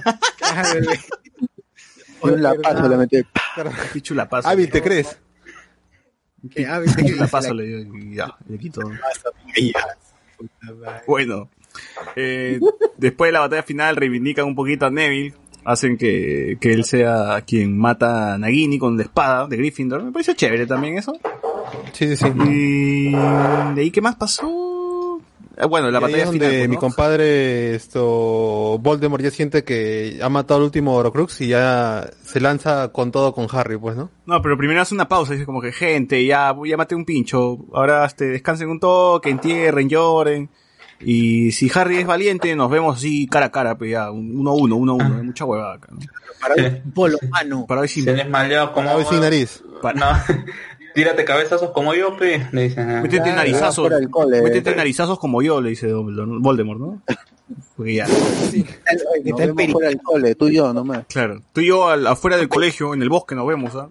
Y 2.24 2.30
un 2.30 2.42
lapazo 2.42 2.88
le 2.88 2.98
metió. 2.98 3.24
Paso. 4.30 4.48
Hábil, 4.48 4.70
¿te 4.70 4.82
crees? 4.82 5.18
Pichu 6.54 7.16
la 7.16 7.28
paso, 7.28 7.54
le 7.54 7.64
digo, 7.64 7.98
y 7.98 8.16
ya, 8.16 8.36
le 8.48 8.58
quito. 8.58 8.82
Bueno, 11.08 11.50
eh, 12.16 12.60
después 12.98 13.30
de 13.30 13.34
la 13.34 13.40
batalla 13.42 13.64
final 13.64 13.96
reivindican 13.96 14.46
un 14.46 14.56
poquito 14.56 14.86
a 14.86 14.92
Neville, 14.92 15.34
hacen 15.66 15.98
que, 15.98 16.58
que 16.62 16.72
él 16.72 16.86
sea 16.86 17.44
quien 17.46 17.78
mata 17.78 18.36
a 18.36 18.38
Nagini 18.38 18.78
con 18.78 18.96
la 18.98 19.04
espada 19.04 19.48
de 19.48 19.58
Gryffindor. 19.58 20.04
Me 20.04 20.12
pareció 20.12 20.34
chévere 20.34 20.66
también 20.68 20.98
eso. 20.98 21.20
Sí, 21.94 22.16
sí, 22.16 22.18
sí. 22.18 22.28
Y 22.48 23.12
de 23.12 23.82
ahí, 23.82 23.92
¿qué 23.92 24.02
más 24.02 24.16
pasó? 24.16 24.67
Eh, 25.60 25.66
bueno, 25.66 25.90
la 25.90 25.98
Y 25.98 26.02
batalla 26.02 26.24
es 26.24 26.30
final. 26.30 26.40
donde 26.50 26.58
pues, 26.60 26.70
mi 26.70 26.76
¿no? 26.76 26.80
compadre 26.82 27.76
esto 27.76 28.78
Voldemort 28.80 29.24
ya 29.24 29.32
siente 29.32 29.64
que 29.64 30.20
ha 30.22 30.30
matado 30.30 30.60
al 30.60 30.64
último 30.66 30.94
Horcrux 30.96 31.42
y 31.42 31.48
ya 31.48 32.08
se 32.24 32.40
lanza 32.40 32.90
con 32.90 33.12
todo 33.12 33.34
con 33.34 33.48
Harry, 33.52 33.78
pues, 33.78 33.96
¿no? 33.96 34.12
No, 34.28 34.42
pero 34.42 34.58
primero 34.58 34.82
hace 34.82 34.94
una 34.94 35.08
pausa, 35.10 35.34
dice 35.34 35.46
como 35.46 35.62
que 35.62 35.72
gente, 35.72 36.24
ya, 36.26 36.56
ya 36.66 36.78
maté 36.78 36.94
un 36.96 37.06
pincho, 37.06 37.58
ahora 37.74 38.06
este, 38.06 38.26
descansen 38.26 38.70
un 38.70 38.80
toque, 38.80 39.30
entierren, 39.30 39.90
lloren. 39.90 40.50
Y 41.00 41.52
si 41.52 41.72
Harry 41.76 41.98
es 41.98 42.08
valiente, 42.08 42.56
nos 42.56 42.72
vemos 42.72 42.98
así 42.98 43.28
cara 43.28 43.48
a 43.48 43.52
cara, 43.52 43.78
pues 43.78 43.92
ya, 43.92 44.10
un- 44.12 44.36
uno 44.40 44.50
a 44.52 44.54
uno, 44.56 44.76
uno 44.78 44.92
a 44.94 44.96
uno, 44.96 45.18
hay 45.18 45.24
mucha 45.24 45.46
huevada 45.46 45.76
acá, 45.76 45.90
¿no? 45.92 46.00
Sí. 46.02 46.08
Polo, 46.94 47.18
mano. 47.30 47.66
Para 47.68 47.82
ver 47.82 47.90
si 47.90 48.02
Si 48.04 48.10
eres 48.10 48.30
maleado 48.30 48.72
como... 48.74 48.86
Para 48.88 48.98
ver 48.98 49.06
sin 49.08 49.20
nariz. 49.22 49.64
No, 49.96 50.12
tírate 50.98 51.24
cabezazos 51.26 51.70
como 51.70 51.94
yo, 51.94 52.18
pe. 52.18 52.48
Le 52.52 52.64
dicen. 52.64 52.90
ah. 52.90 53.02
Métete 53.02 53.22
Claro, 53.24 53.36
narizazos, 53.38 53.76
fuera 53.84 53.98
del 53.98 54.10
cole. 54.10 54.42
métete 54.42 54.76
narizazos 54.76 55.20
como 55.20 55.42
yo, 55.44 55.62
le 55.62 55.70
dice 55.70 55.88
Dumbledore. 55.90 56.32
Voldemort, 56.40 56.80
¿no? 56.80 57.02
Porque 57.78 57.94
ya, 57.96 58.06
Que 59.24 59.30
Nos 59.32 59.56
vemos 59.56 59.72
fuera 59.74 59.90
del 59.90 60.02
cole, 60.02 60.34
tú 60.36 60.48
y 60.50 60.56
yo 60.56 60.74
nomás. 60.74 61.06
claro. 61.08 61.42
Tú 61.54 61.62
y 61.62 61.68
yo 61.68 61.88
al- 61.88 62.08
afuera 62.08 62.36
del 62.38 62.50
colegio, 62.50 62.94
en 62.96 63.02
el 63.04 63.10
bosque 63.10 63.36
nos 63.36 63.48
vemos, 63.48 63.76
¿ah? 63.76 63.90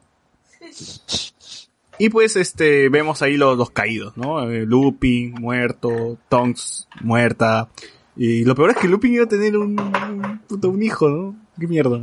Y 1.99 2.11
pues, 2.11 2.37
este, 2.37 2.89
vemos 2.91 3.23
ahí 3.23 3.37
los, 3.37 3.57
los 3.57 3.71
caídos, 3.71 4.17
¿no? 4.17 4.51
Eh, 4.51 4.67
Lupin, 4.67 5.33
muerto, 5.41 6.19
Tonks, 6.29 6.89
muerta. 7.01 7.69
Y 8.17 8.45
lo 8.45 8.55
peor 8.55 8.71
es 8.71 8.77
que 8.77 8.89
Lupin 8.89 9.15
iba 9.15 9.25
a 9.25 9.29
tener 9.29 9.57
un, 9.57 9.79
un, 9.81 10.41
puta, 10.47 10.69
un 10.69 10.83
hijo, 10.83 11.09
¿no? 11.09 11.37
Qué 11.59 11.67
mierda. 11.67 12.01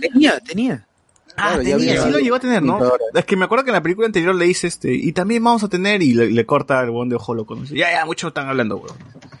Tenía, 0.00 0.38
tenía. 0.40 0.86
Ah, 1.38 1.48
Claro, 1.54 1.62
ya 1.62 1.76
tenía, 1.76 1.92
había- 1.92 2.02
sí 2.04 2.10
lo 2.10 2.18
llegó 2.18 2.36
a 2.36 2.40
tener, 2.40 2.62
¿no? 2.62 2.78
Es 3.14 3.24
que 3.24 3.36
me 3.36 3.44
acuerdo 3.44 3.64
que 3.64 3.70
en 3.70 3.74
la 3.74 3.82
película 3.82 4.06
anterior 4.06 4.34
le 4.34 4.44
dice 4.46 4.66
este, 4.66 4.92
y 4.92 5.12
también 5.12 5.42
vamos 5.44 5.62
a 5.64 5.68
tener, 5.68 6.02
y 6.02 6.14
le, 6.14 6.30
le 6.30 6.46
corta 6.46 6.80
el 6.82 6.90
buen 6.90 7.08
de 7.08 7.16
ojo 7.16 7.34
loco. 7.34 7.54
¿no? 7.54 7.62
Dice, 7.62 7.76
Ya, 7.76 7.92
ya, 7.92 8.04
mucho 8.04 8.28
están 8.28 8.48
hablando, 8.48 8.76
weón. 8.78 8.96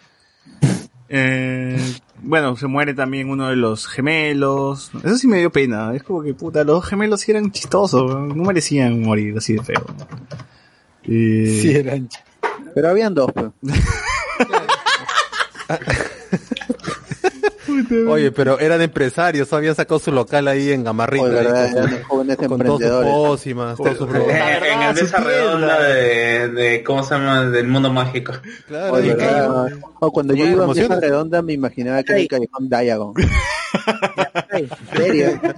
Eh, 1.10 1.80
bueno, 2.20 2.54
se 2.56 2.66
muere 2.66 2.92
también 2.92 3.30
uno 3.30 3.48
de 3.48 3.56
los 3.56 3.86
gemelos. 3.86 4.90
Eso 5.02 5.16
sí 5.16 5.26
me 5.26 5.38
dio 5.38 5.50
pena. 5.50 5.94
Es 5.94 6.02
como 6.02 6.22
que, 6.22 6.34
puta, 6.34 6.64
los 6.64 6.84
gemelos 6.84 7.22
sí 7.22 7.30
eran 7.30 7.50
chistosos, 7.50 8.02
weón. 8.10 8.28
no 8.36 8.44
merecían 8.44 9.00
morir 9.02 9.34
así 9.38 9.54
de 9.54 9.62
feo. 9.62 9.86
Eh, 11.04 11.58
Sí, 11.62 11.74
eran 11.74 12.08
Pero 12.74 12.90
habían 12.90 13.14
dos, 13.14 13.32
pues. 13.32 13.46
Oye, 18.08 18.30
pero 18.32 18.58
eran 18.58 18.80
empresarios, 18.82 19.52
habían 19.52 19.74
sacado 19.74 19.98
su 19.98 20.12
local 20.12 20.48
ahí 20.48 20.70
en 20.72 20.84
Gamarrita. 20.84 21.24
Oye, 21.24 21.34
verdad, 21.34 21.64
ahí 21.64 21.72
con, 21.72 21.82
eran 21.88 22.02
jóvenes 22.04 22.36
con 22.36 22.46
todos 22.48 22.58
sus 22.58 22.60
emprendedores. 22.60 23.12
pócimas, 23.12 23.76
todos 23.76 23.96
sus. 23.98 24.08
En, 24.08 24.14
La 24.28 24.34
verdad, 24.46 24.90
en 24.90 24.98
el 24.98 25.24
redonda 25.24 25.82
de, 25.82 26.48
de, 26.48 26.84
¿cómo 26.84 27.02
se 27.02 27.14
llama? 27.14 27.44
Del 27.46 27.68
mundo 27.68 27.92
mágico. 27.92 28.32
Claro, 28.66 28.94
Oye, 28.94 29.14
verdad, 29.14 29.68
o 30.00 30.10
cuando 30.12 30.34
yo 30.34 30.44
iba 30.46 30.64
a. 30.64 30.68
Mesa 30.68 31.00
Redonda 31.00 31.42
me 31.42 31.52
imaginaba 31.54 32.02
que 32.02 32.12
era 32.12 32.20
el 32.20 32.28
callejón 32.28 32.68
Diagon. 32.68 33.14
En 34.50 34.68
serio. 34.96 35.38
Todo 35.40 35.52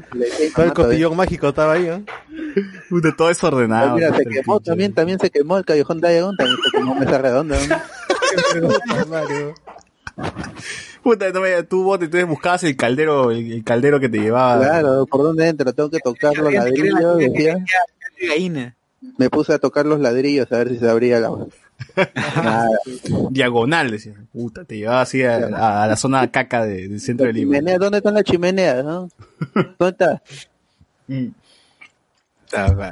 el 0.64 0.68
"Mata, 0.68 0.74
cotillón 0.74 1.16
mágico 1.16 1.48
estaba 1.48 1.74
ahí, 1.74 1.86
¿eh? 1.86 2.02
puta, 2.88 3.14
todo 3.16 3.28
desordenado. 3.28 3.94
Mira, 3.94 4.14
se 4.14 4.24
quemó 4.24 4.60
también, 4.60 4.92
también 4.92 5.18
se 5.20 5.30
quemó 5.30 5.56
el 5.58 5.64
callejón 5.64 6.00
Diagon, 6.00 6.36
también 6.36 6.58
se 6.64 6.76
quemó 6.76 6.94
Mesa 6.96 7.18
Redonda. 7.18 7.56
¿no? 8.60 8.74
Puta, 11.02 11.30
no 11.30 11.40
me, 11.40 11.62
tú 11.64 11.82
vos 11.84 11.98
entonces 12.00 12.28
buscabas 12.28 12.62
el 12.64 12.76
caldero, 12.76 13.30
el, 13.30 13.52
el 13.52 13.64
caldero 13.64 13.98
que 14.00 14.08
te 14.08 14.18
llevaba. 14.18 14.62
Claro, 14.64 15.06
¿por 15.06 15.22
dónde 15.22 15.48
entro? 15.48 15.72
Tengo 15.72 15.90
que 15.90 15.98
tocar 16.00 16.36
los 16.36 16.52
ladrillos, 16.52 17.18
decía. 17.18 17.64
Me 19.16 19.30
puse 19.30 19.54
a 19.54 19.58
tocar 19.58 19.86
los 19.86 19.98
ladrillos 20.00 20.50
a 20.52 20.58
ver 20.58 20.68
si 20.68 20.78
se 20.78 20.88
abría 20.90 21.20
la, 21.20 21.30
Diagonal, 23.30 23.90
decía. 23.90 24.14
Puta, 24.32 24.64
te 24.64 24.76
llevaba 24.76 25.00
así 25.00 25.22
a, 25.22 25.36
a- 25.36 25.84
a 25.84 25.86
la 25.86 25.96
zona 25.96 26.30
caca 26.30 26.64
de- 26.66 26.88
del 26.88 27.00
centro 27.00 27.26
de 27.26 27.32
Lima. 27.32 27.56
Chimenea, 27.56 27.78
¿Dónde 27.78 27.98
está 27.98 28.10
la 28.10 28.22
chimenea? 28.22 28.82
no? 28.82 29.08
¿Dónde 29.54 29.88
está? 29.90 30.22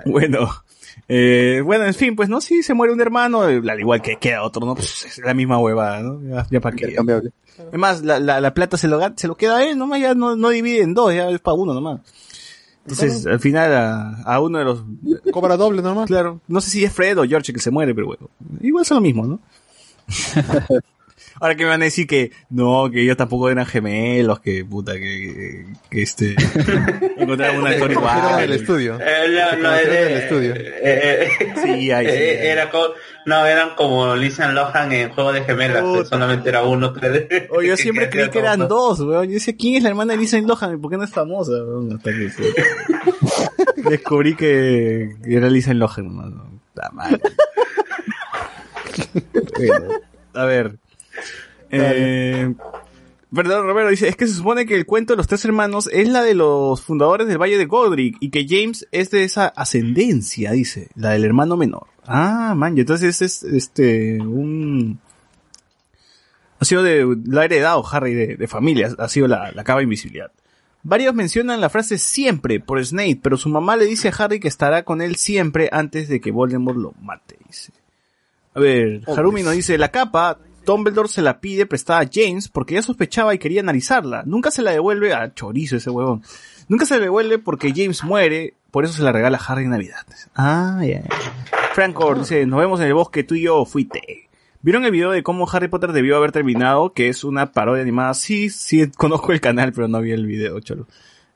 Bueno, 0.06 0.48
eh, 1.08 1.60
bueno, 1.64 1.84
en 1.84 1.94
fin, 1.94 2.14
pues 2.16 2.28
no, 2.28 2.40
si 2.40 2.62
se 2.62 2.74
muere 2.74 2.92
un 2.92 3.00
hermano, 3.00 3.42
al 3.42 3.80
igual 3.80 4.00
que 4.00 4.16
queda 4.16 4.42
otro, 4.42 4.64
¿no? 4.64 4.74
Pues 4.74 5.04
es 5.04 5.18
la 5.18 5.34
misma 5.34 5.58
huevada, 5.58 6.00
¿no? 6.00 6.20
Ya, 6.22 6.46
ya 6.50 6.60
para 6.60 6.76
qué. 6.76 6.94
Intercambiable. 7.58 7.68
Además, 7.68 8.02
la, 8.02 8.20
la, 8.20 8.40
la 8.40 8.54
plata 8.54 8.76
se 8.76 8.88
lo, 8.88 9.00
se 9.16 9.28
lo 9.28 9.36
queda 9.36 9.58
a 9.58 9.64
él, 9.64 9.78
nomás 9.78 10.00
ya 10.00 10.14
no, 10.14 10.36
no 10.36 10.48
divide 10.50 10.82
en 10.82 10.94
dos, 10.94 11.14
ya 11.14 11.28
es 11.30 11.40
para 11.40 11.54
uno 11.54 11.74
nomás. 11.74 12.00
Entonces, 12.84 13.26
al 13.26 13.40
final, 13.40 13.74
a, 13.74 14.22
a 14.22 14.40
uno 14.40 14.58
de 14.58 14.64
los... 14.64 14.82
Cobra 15.30 15.56
doble 15.58 15.82
nomás. 15.82 16.06
Claro, 16.06 16.40
no 16.48 16.60
sé 16.60 16.70
si 16.70 16.84
es 16.84 16.92
Fred 16.92 17.18
o 17.18 17.24
George 17.24 17.52
que 17.52 17.60
se 17.60 17.70
muere, 17.70 17.94
pero 17.94 18.06
bueno, 18.06 18.30
igual 18.60 18.86
son 18.86 18.96
lo 18.96 19.00
mismo, 19.02 19.26
¿no? 19.26 19.40
Ahora 21.40 21.54
que 21.54 21.64
me 21.64 21.70
van 21.70 21.82
a 21.82 21.84
decir 21.86 22.06
que 22.06 22.32
no, 22.50 22.90
que 22.90 23.02
ellos 23.02 23.16
tampoco 23.16 23.48
eran 23.50 23.66
gemelos, 23.66 24.40
que 24.40 24.64
puta, 24.64 24.94
que, 24.94 25.00
que, 25.00 25.66
que 25.90 26.02
este 26.02 26.34
encontraron 27.16 27.58
un 27.60 27.66
actor 27.66 27.90
igual. 27.92 28.40
del 28.40 28.52
estudio. 28.52 28.98
Eh, 29.00 29.26
no, 29.56 29.62
no, 29.62 29.74
eh, 29.76 29.86
del 29.86 30.12
estudio. 30.22 30.54
eh, 30.56 31.28
eh, 31.40 31.54
Sí, 31.62 31.90
ahí 31.92 32.06
sí. 32.06 32.12
eh, 32.12 32.50
era 32.50 32.70
co- 32.70 32.94
no, 33.26 33.44
eran 33.46 33.70
como 33.76 34.16
Lisa 34.16 34.50
Lohan 34.52 34.90
en 34.92 35.10
Juego 35.10 35.32
de 35.32 35.42
Gemelas, 35.44 35.84
eh, 35.84 36.04
solamente 36.06 36.48
era 36.48 36.62
uno. 36.64 36.92
tres. 36.92 37.26
O 37.50 37.60
yo 37.62 37.76
siempre 37.76 38.08
creí 38.08 38.30
que 38.30 38.38
eran 38.38 38.66
dos, 38.68 39.00
weón. 39.00 39.26
Yo 39.26 39.34
decía, 39.34 39.54
¿quién 39.58 39.76
es 39.76 39.82
la 39.82 39.90
hermana 39.90 40.14
de 40.14 40.18
Lisa 40.20 40.38
Lohan? 40.40 40.80
¿Por 40.80 40.90
qué 40.90 40.96
no 40.96 41.04
es 41.04 41.10
famosa? 41.10 41.52
weón? 41.52 41.92
Hasta 41.96 42.10
que 42.10 42.30
sí. 42.30 42.42
descubrí 43.90 44.34
que 44.34 45.10
era 45.26 45.48
Lisa 45.50 45.74
Lohan, 45.74 46.06
nomás, 46.06 46.30
¿no? 46.30 46.60
Puta 46.74 46.90
madre. 46.92 47.20
Bueno, 49.56 49.88
a 50.34 50.44
ver. 50.44 50.78
Eh, 51.70 52.54
Perdón, 53.34 53.66
Romero 53.66 53.90
dice, 53.90 54.08
es 54.08 54.16
que 54.16 54.26
se 54.26 54.34
supone 54.34 54.64
que 54.64 54.74
el 54.74 54.86
cuento 54.86 55.12
de 55.12 55.18
los 55.18 55.26
tres 55.26 55.44
hermanos 55.44 55.88
es 55.92 56.08
la 56.08 56.22
de 56.22 56.34
los 56.34 56.80
fundadores 56.80 57.28
del 57.28 57.36
Valle 57.36 57.58
de 57.58 57.66
Godric 57.66 58.16
y 58.20 58.30
que 58.30 58.46
James 58.48 58.88
es 58.90 59.10
de 59.10 59.24
esa 59.24 59.48
ascendencia, 59.48 60.52
dice, 60.52 60.88
la 60.94 61.10
del 61.10 61.26
hermano 61.26 61.58
menor. 61.58 61.88
Ah, 62.06 62.54
man, 62.56 62.78
entonces 62.78 63.20
es 63.20 63.42
este 63.42 64.18
un 64.22 64.98
ha 66.58 66.64
sido 66.64 66.82
de 66.82 67.04
lo 67.22 67.40
ha 67.40 67.44
heredado 67.44 67.84
Harry 67.92 68.14
de, 68.14 68.36
de 68.36 68.48
familia, 68.48 68.88
ha 68.98 69.08
sido 69.08 69.28
la, 69.28 69.52
la 69.52 69.62
cava 69.62 69.82
invisibilidad. 69.82 70.32
Varios 70.82 71.14
mencionan 71.14 71.60
la 71.60 71.68
frase 71.68 71.98
siempre 71.98 72.60
por 72.60 72.82
Snape, 72.82 73.20
pero 73.22 73.36
su 73.36 73.50
mamá 73.50 73.76
le 73.76 73.84
dice 73.84 74.08
a 74.08 74.12
Harry 74.12 74.40
que 74.40 74.48
estará 74.48 74.84
con 74.84 75.02
él 75.02 75.16
siempre 75.16 75.68
antes 75.70 76.08
de 76.08 76.20
que 76.20 76.30
Voldemort 76.30 76.78
lo 76.78 76.94
mate, 77.02 77.36
dice. 77.46 77.72
A 78.54 78.60
ver, 78.60 79.02
Harumi 79.06 79.42
nos 79.42 79.52
dice, 79.52 79.76
la 79.76 79.90
capa, 79.90 80.38
Dumbledore 80.68 81.08
se 81.08 81.22
la 81.22 81.40
pide 81.40 81.64
prestada 81.64 82.00
a 82.00 82.08
James 82.12 82.48
porque 82.50 82.74
ya 82.74 82.82
sospechaba 82.82 83.32
y 83.34 83.38
quería 83.38 83.62
analizarla. 83.62 84.22
Nunca 84.26 84.50
se 84.50 84.60
la 84.60 84.70
devuelve 84.72 85.14
a 85.14 85.32
chorizo 85.32 85.76
ese 85.76 85.88
huevón. 85.88 86.22
Nunca 86.68 86.84
se 86.84 86.96
la 86.96 87.00
devuelve 87.04 87.38
porque 87.38 87.72
James 87.74 88.04
muere, 88.04 88.52
por 88.70 88.84
eso 88.84 88.92
se 88.92 89.02
la 89.02 89.10
regala 89.12 89.38
a 89.38 89.44
Harry 89.52 89.64
en 89.64 89.70
Navidad. 89.70 90.04
Ah, 90.34 90.82
ya. 90.86 91.02
Franco 91.72 92.14
dice, 92.14 92.44
nos 92.44 92.60
vemos 92.60 92.80
en 92.80 92.88
el 92.88 92.94
bosque, 92.94 93.24
tú 93.24 93.34
y 93.34 93.42
yo 93.44 93.64
fuiste. 93.64 94.28
¿Vieron 94.60 94.84
el 94.84 94.90
video 94.90 95.10
de 95.10 95.22
cómo 95.22 95.48
Harry 95.50 95.68
Potter 95.68 95.92
debió 95.92 96.16
haber 96.18 96.32
terminado? 96.32 96.92
Que 96.92 97.08
es 97.08 97.24
una 97.24 97.52
parodia 97.52 97.82
animada. 97.82 98.12
Sí, 98.12 98.50
sí, 98.50 98.90
conozco 98.96 99.32
el 99.32 99.40
canal, 99.40 99.72
pero 99.72 99.88
no 99.88 100.00
vi 100.02 100.10
el 100.12 100.26
video, 100.26 100.60
cholo. 100.60 100.86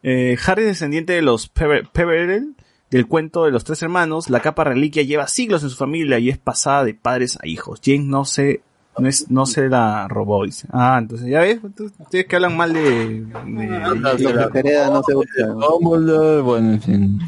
Eh, 0.03 0.37
Harry 0.47 0.63
es 0.65 0.69
descendiente 0.69 1.15
de 1.15 1.23
los 1.23 1.49
Pever- 1.49 1.89
Peverell, 1.91 2.55
del 2.91 3.07
cuento 3.07 3.45
de 3.47 3.51
los 3.53 3.65
tres 3.65 3.81
hermanos. 3.83 4.29
La 4.29 4.41
capa 4.41 4.65
reliquia 4.65 5.03
lleva 5.05 5.27
siglos 5.29 5.63
en 5.63 5.71
su 5.71 5.77
familia 5.77 6.19
y 6.19 6.29
es 6.29 6.37
pasada 6.37 6.85
de 6.85 6.93
padres 6.93 7.39
a 7.43 7.47
hijos. 7.47 7.81
James 7.83 8.05
no 8.07 8.25
se, 8.27 8.61
no, 8.99 9.09
es, 9.09 9.31
no 9.31 9.47
se 9.47 9.69
la 9.69 10.07
robó, 10.09 10.45
dice. 10.45 10.69
Ah, 10.71 10.97
entonces, 11.01 11.29
ya 11.29 11.41
ves, 11.41 11.61
ustedes 11.63 12.27
que 12.27 12.37
hablan 12.37 12.57
mal 12.57 12.73
de... 12.73 12.81
de- 12.83 13.25
Lo 13.95 14.17
que 14.17 14.53
se 14.53 14.59
hereda 14.59 14.91
no 14.91 15.03
se. 15.03 15.13
Dumbledore, 15.45 16.41
bueno, 16.43 16.73
en 16.73 16.81
fin, 16.83 17.21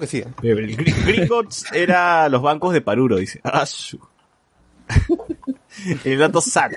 que 0.00 0.06
sí. 0.06 0.24
Gringotts 0.40 1.66
era 1.72 2.28
los 2.28 2.42
bancos 2.42 2.72
de 2.72 2.80
Paruro, 2.80 3.16
dice. 3.16 3.40
Ah, 3.44 3.64
su. 3.66 3.98
El 6.04 6.18
dato 6.18 6.40
sad. 6.40 6.70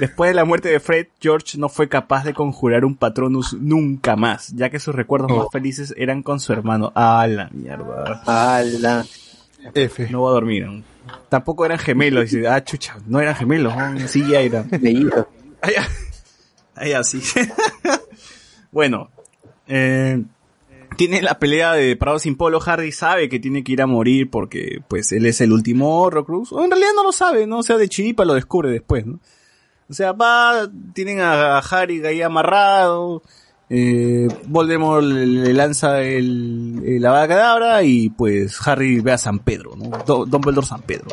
Después 0.00 0.30
de 0.30 0.34
la 0.34 0.44
muerte 0.44 0.68
de 0.68 0.80
Fred, 0.80 1.06
George 1.20 1.58
no 1.58 1.68
fue 1.68 1.88
capaz 1.88 2.24
de 2.24 2.34
conjurar 2.34 2.84
un 2.84 2.96
Patronus 2.96 3.54
nunca 3.60 4.16
más, 4.16 4.48
ya 4.56 4.68
que 4.70 4.80
sus 4.80 4.94
recuerdos 4.94 5.30
más 5.36 5.46
felices 5.52 5.94
eran 5.96 6.22
con 6.22 6.40
su 6.40 6.52
hermano. 6.52 6.90
Ah, 6.94 7.26
la 7.28 7.48
mierda. 7.52 8.22
¡Hala! 8.26 9.04
F. 9.74 10.08
No 10.10 10.22
va 10.22 10.30
a 10.30 10.32
dormir. 10.34 10.64
aún. 10.64 10.84
Tampoco 11.28 11.64
eran 11.64 11.78
gemelos. 11.78 12.30
Dice, 12.30 12.48
ah, 12.48 12.62
chucha, 12.62 12.96
no 13.06 13.20
eran 13.20 13.34
gemelos. 13.34 13.74
¿no? 13.76 14.08
Sí, 14.08 14.24
ya 14.28 14.40
eran. 14.40 14.68
Mellizos. 14.80 15.26
Ahí, 15.60 15.74
ahí 16.74 16.92
así. 16.92 17.22
bueno, 18.72 19.10
eh, 19.66 20.22
tiene 20.96 21.22
la 21.22 21.38
pelea 21.38 21.72
de 21.72 21.96
Prado 21.96 22.18
sin 22.18 22.36
Polo. 22.36 22.60
Harry 22.64 22.92
sabe 22.92 23.28
que 23.28 23.38
tiene 23.38 23.64
que 23.64 23.72
ir 23.72 23.82
a 23.82 23.86
morir 23.86 24.30
porque, 24.30 24.80
pues, 24.88 25.12
él 25.12 25.26
es 25.26 25.40
el 25.40 25.52
último 25.52 26.00
Horrocrux. 26.02 26.52
O 26.52 26.64
en 26.64 26.70
realidad 26.70 26.90
no 26.94 27.04
lo 27.04 27.12
sabe, 27.12 27.46
¿no? 27.46 27.58
O 27.58 27.62
sea, 27.62 27.76
de 27.76 27.88
chiripa 27.88 28.24
lo 28.24 28.34
descubre 28.34 28.70
después, 28.70 29.06
¿no? 29.06 29.20
O 29.88 29.94
sea, 29.94 30.12
va, 30.12 30.68
tienen 30.94 31.20
a, 31.20 31.58
a 31.58 31.60
Harry 31.60 32.04
ahí 32.04 32.22
amarrado. 32.22 33.22
Eh, 33.74 34.28
Voldemort 34.48 35.02
le, 35.02 35.54
lanza 35.54 36.02
el, 36.02 36.82
el 36.84 37.06
abacadabra 37.06 37.82
y 37.82 38.10
pues 38.10 38.58
Harry 38.68 39.00
ve 39.00 39.12
a 39.12 39.18
San 39.18 39.38
Pedro, 39.38 39.74
¿no? 39.76 39.96
Do- 40.04 40.26
San 40.62 40.82
Pedro. 40.82 41.06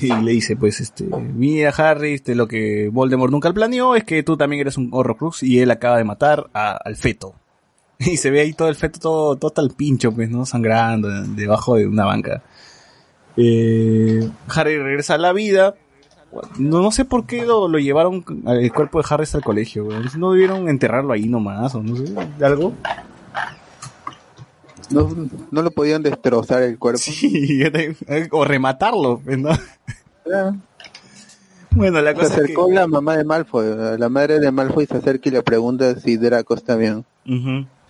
Y 0.00 0.08
le 0.12 0.32
dice, 0.32 0.56
pues, 0.56 0.80
este, 0.80 1.04
mira 1.04 1.70
Harry, 1.76 2.14
este, 2.14 2.34
lo 2.34 2.48
que 2.48 2.88
Voldemort 2.90 3.30
nunca 3.30 3.52
planeó 3.52 3.94
es 3.94 4.04
que 4.04 4.22
tú 4.22 4.36
también 4.38 4.60
eres 4.60 4.78
un 4.78 4.88
Horrocrux 4.90 5.42
y 5.42 5.60
él 5.60 5.70
acaba 5.70 5.98
de 5.98 6.04
matar 6.04 6.48
a- 6.54 6.78
al 6.82 6.96
feto. 6.96 7.34
Y 7.98 8.16
se 8.18 8.30
ve 8.30 8.40
ahí 8.40 8.52
todo 8.54 8.68
el 8.68 8.74
feto, 8.74 8.98
todo, 9.00 9.36
todo 9.36 9.50
tal 9.50 9.70
pincho, 9.70 10.12
pues, 10.12 10.30
¿no? 10.30 10.46
Sangrando 10.46 11.08
debajo 11.34 11.76
de 11.76 11.86
una 11.86 12.04
banca. 12.06 12.42
Eh, 13.36 14.28
Harry 14.48 14.78
regresa 14.78 15.14
a 15.14 15.18
la 15.18 15.32
vida. 15.32 15.74
No, 16.58 16.82
no 16.82 16.90
sé 16.90 17.04
por 17.04 17.24
qué 17.26 17.46
lo, 17.46 17.66
lo 17.68 17.78
llevaron 17.78 18.24
al 18.46 18.72
cuerpo 18.72 19.00
de 19.00 19.06
Harry 19.08 19.22
hasta 19.22 19.38
el 19.38 19.44
colegio, 19.44 19.84
güey. 19.86 19.98
No 20.18 20.32
debieron 20.32 20.68
enterrarlo 20.68 21.12
ahí 21.12 21.28
nomás, 21.28 21.74
o 21.74 21.82
no 21.82 21.96
sé, 21.96 22.12
algo. 22.44 22.74
No, 24.90 25.08
no 25.50 25.62
lo 25.62 25.70
podían 25.72 26.02
destrozar 26.02 26.62
el 26.62 26.78
cuerpo. 26.78 26.98
Sí, 27.02 27.60
también- 27.64 27.96
o 28.30 28.44
rematarlo, 28.44 29.20
pues, 29.24 29.38
¿no? 29.38 29.50
Claro. 30.24 30.56
Bueno, 31.70 32.00
la 32.00 32.10
Se 32.10 32.16
cosa 32.16 32.26
es 32.26 32.32
que... 32.34 32.42
acercó 32.44 32.70
la 32.70 32.86
mamá 32.86 33.16
de 33.16 33.24
Malfoy, 33.24 33.66
la 33.98 34.08
madre 34.08 34.38
de 34.40 34.50
Malfoy 34.50 34.86
se 34.86 34.96
acerca 34.96 35.28
y 35.28 35.32
le 35.32 35.42
pregunta 35.42 35.98
si 36.00 36.16
Draco 36.16 36.54
está 36.54 36.74
bien. 36.76 37.04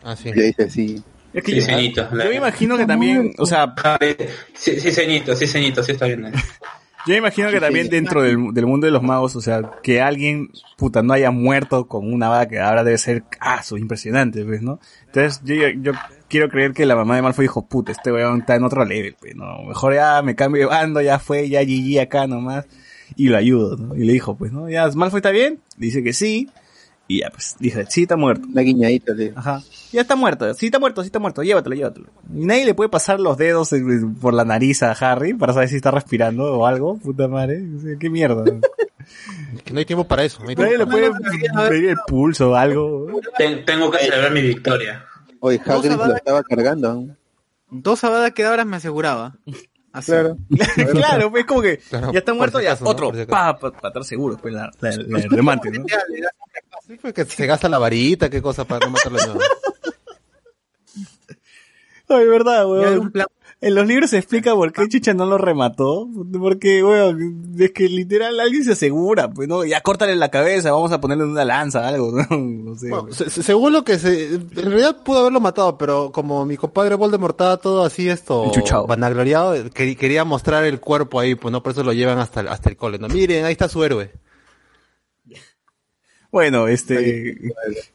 Ah. 0.04 0.14
Y 0.24 0.32
le 0.32 0.42
dice 0.44 0.70
sí. 0.70 1.02
Es 1.32 1.44
que 1.44 1.52
Sí, 1.52 1.60
yo, 1.60 1.66
ceñito. 1.66 2.08
yo 2.10 2.16
me 2.30 2.34
imagino 2.36 2.76
que 2.78 2.86
también, 2.86 3.32
o 3.38 3.44
sea, 3.46 3.74
Sí, 4.54 4.80
sí, 4.80 4.90
ceñito, 4.90 5.36
sí, 5.36 5.46
ceñito, 5.46 5.82
sí 5.82 5.92
está 5.92 6.06
bien. 6.06 6.32
Yo 7.06 7.12
me 7.12 7.18
imagino 7.18 7.50
que 7.52 7.60
también 7.60 7.88
dentro 7.88 8.20
del, 8.22 8.52
del 8.52 8.66
mundo 8.66 8.86
de 8.86 8.90
los 8.90 9.02
magos, 9.02 9.36
o 9.36 9.40
sea, 9.40 9.70
que 9.80 10.00
alguien, 10.00 10.50
puta, 10.76 11.04
no 11.04 11.12
haya 11.12 11.30
muerto 11.30 11.86
con 11.86 12.12
una 12.12 12.28
vaca 12.28 12.48
que 12.48 12.58
ahora 12.58 12.82
debe 12.82 12.98
ser 12.98 13.22
caso, 13.22 13.76
impresionante, 13.76 14.44
pues, 14.44 14.60
¿no? 14.60 14.80
Entonces, 15.06 15.40
yo, 15.44 15.68
yo 15.68 15.92
quiero 16.28 16.48
creer 16.48 16.72
que 16.72 16.84
la 16.84 16.96
mamá 16.96 17.14
de 17.14 17.22
Malfoy 17.22 17.44
dijo, 17.44 17.64
puta, 17.68 17.92
este 17.92 18.10
weón 18.10 18.40
está 18.40 18.56
en 18.56 18.64
otro 18.64 18.84
level, 18.84 19.14
pues, 19.20 19.36
¿no? 19.36 19.62
Mejor 19.62 19.94
ya 19.94 20.20
me 20.22 20.34
cambio 20.34 20.62
de 20.62 20.66
bando, 20.66 21.00
ya 21.00 21.20
fue, 21.20 21.48
ya 21.48 21.62
GG 21.62 22.00
acá 22.00 22.26
nomás, 22.26 22.66
y 23.14 23.28
lo 23.28 23.36
ayudo, 23.36 23.76
¿no? 23.76 23.94
Y 23.94 24.04
le 24.04 24.12
dijo, 24.12 24.36
pues, 24.36 24.50
¿no? 24.50 24.68
Ya, 24.68 24.88
Malfoy 24.88 25.18
está 25.18 25.30
bien, 25.30 25.60
dice 25.76 26.02
que 26.02 26.12
sí, 26.12 26.50
y 27.08 27.20
ya, 27.20 27.30
pues, 27.30 27.56
dice, 27.58 27.86
sí, 27.88 28.02
está 28.02 28.16
muerto. 28.16 28.46
Una 28.50 28.62
guiñadita 28.62 29.12
le 29.14 29.32
Ajá. 29.36 29.62
Ya 29.92 30.00
está 30.00 30.16
muerto, 30.16 30.52
sí 30.54 30.66
está 30.66 30.78
muerto, 30.78 31.02
sí 31.02 31.06
está 31.06 31.18
muerto, 31.18 31.42
llévatelo, 31.42 31.74
llévatelo. 31.76 32.08
Y 32.34 32.44
nadie 32.46 32.64
le 32.64 32.74
puede 32.74 32.90
pasar 32.90 33.20
los 33.20 33.36
dedos 33.38 33.70
por 34.20 34.34
la 34.34 34.44
nariz 34.44 34.82
a 34.82 34.92
Harry 34.92 35.34
para 35.34 35.52
saber 35.52 35.68
si 35.68 35.76
está 35.76 35.90
respirando 35.92 36.44
o 36.58 36.66
algo, 36.66 36.98
puta 36.98 37.28
madre. 37.28 37.62
Qué 38.00 38.10
mierda. 38.10 38.44
Que 39.64 39.72
no 39.72 39.78
hay 39.78 39.84
tiempo 39.84 40.02
para 40.08 40.24
eso. 40.24 40.42
No 40.42 40.48
hay 40.48 40.56
Nadie 40.56 40.78
le 40.78 40.86
puede 40.86 41.10
medir 41.70 41.90
el 41.90 41.96
pulso 42.08 42.50
o 42.50 42.54
algo. 42.56 43.06
Ten- 43.38 43.64
tengo 43.64 43.88
que 43.88 43.98
celebrar 43.98 44.32
mi 44.32 44.42
victoria. 44.42 45.04
Oye, 45.38 45.60
Hagrid 45.64 45.92
lo 45.92 46.16
estaba 46.16 46.42
cargando. 46.42 47.06
Dos 47.70 48.00
sabadas 48.00 48.32
que 48.32 48.44
ahora 48.44 48.64
me 48.64 48.76
aseguraba. 48.76 49.36
Así. 49.92 50.10
Claro. 50.10 50.36
claro, 50.92 51.30
pues 51.30 51.46
como 51.46 51.62
que 51.62 51.78
Claro, 51.78 52.12
ya 52.12 52.18
está 52.18 52.34
muerto, 52.34 52.58
si 52.58 52.64
ya 52.64 52.76
otro, 52.82 53.06
Por 53.06 53.14
si 53.14 53.22
acaso. 53.22 53.30
pa, 53.30 53.58
pa, 53.58 53.70
para 53.76 53.88
estar 53.90 54.04
seguro, 54.04 54.36
pues 54.38 54.52
la, 54.52 54.70
la, 54.80 54.90
la- 54.90 55.18
el 55.20 55.30
remate, 55.30 55.70
¿no? 55.70 55.86
Sí, 56.86 56.96
pues, 57.00 57.14
que 57.14 57.24
se 57.24 57.46
gasta 57.46 57.68
la 57.68 57.78
varita, 57.78 58.30
qué 58.30 58.40
cosa 58.40 58.64
para 58.64 58.86
no 58.86 58.92
matarlo 58.92 59.18
de 59.18 59.26
nuevo. 59.26 59.40
Ay, 62.08 62.26
verdad, 62.28 62.66
weón. 62.68 63.12
En 63.62 63.74
los 63.74 63.86
libros 63.86 64.10
se 64.10 64.18
explica 64.18 64.54
por 64.54 64.70
qué 64.70 64.86
Chucha 64.86 65.14
no 65.14 65.24
lo 65.26 65.38
remató. 65.38 66.06
Porque, 66.38 66.84
weón, 66.84 67.54
es 67.58 67.72
que 67.72 67.88
literal 67.88 68.38
alguien 68.38 68.62
se 68.64 68.72
asegura, 68.72 69.28
pues, 69.30 69.48
¿no? 69.48 69.64
Ya 69.64 69.80
córtale 69.80 70.14
la 70.14 70.30
cabeza, 70.30 70.70
vamos 70.72 70.92
a 70.92 71.00
ponerle 71.00 71.24
una 71.24 71.44
lanza, 71.44 71.88
algo, 71.88 72.12
¿no? 72.30 72.36
No 72.36 72.76
sé. 72.76 72.90
Bueno, 72.90 73.12
se- 73.12 73.30
se- 73.30 73.42
según 73.42 73.72
lo 73.72 73.82
que 73.82 73.98
se... 73.98 74.34
En 74.34 74.50
realidad 74.54 75.02
pudo 75.02 75.20
haberlo 75.20 75.40
matado, 75.40 75.78
pero 75.78 76.12
como 76.12 76.44
mi 76.44 76.56
compadre 76.58 76.94
Voldemort 76.96 77.32
estaba 77.32 77.56
todo 77.56 77.82
así 77.84 78.08
esto... 78.08 78.44
Enchuchado. 78.44 78.86
Vanagloriado, 78.86 79.54
quer- 79.70 79.96
quería 79.96 80.24
mostrar 80.24 80.64
el 80.64 80.78
cuerpo 80.78 81.18
ahí, 81.18 81.34
pues 81.34 81.50
no, 81.50 81.62
por 81.62 81.72
eso 81.72 81.82
lo 81.82 81.94
llevan 81.94 82.18
hasta, 82.18 82.40
el- 82.40 82.48
hasta 82.48 82.68
el 82.68 82.76
cole. 82.76 82.98
No, 82.98 83.08
miren, 83.08 83.46
ahí 83.46 83.52
está 83.52 83.68
su 83.68 83.82
héroe. 83.82 84.12
Bueno, 86.36 86.68
este, 86.68 87.38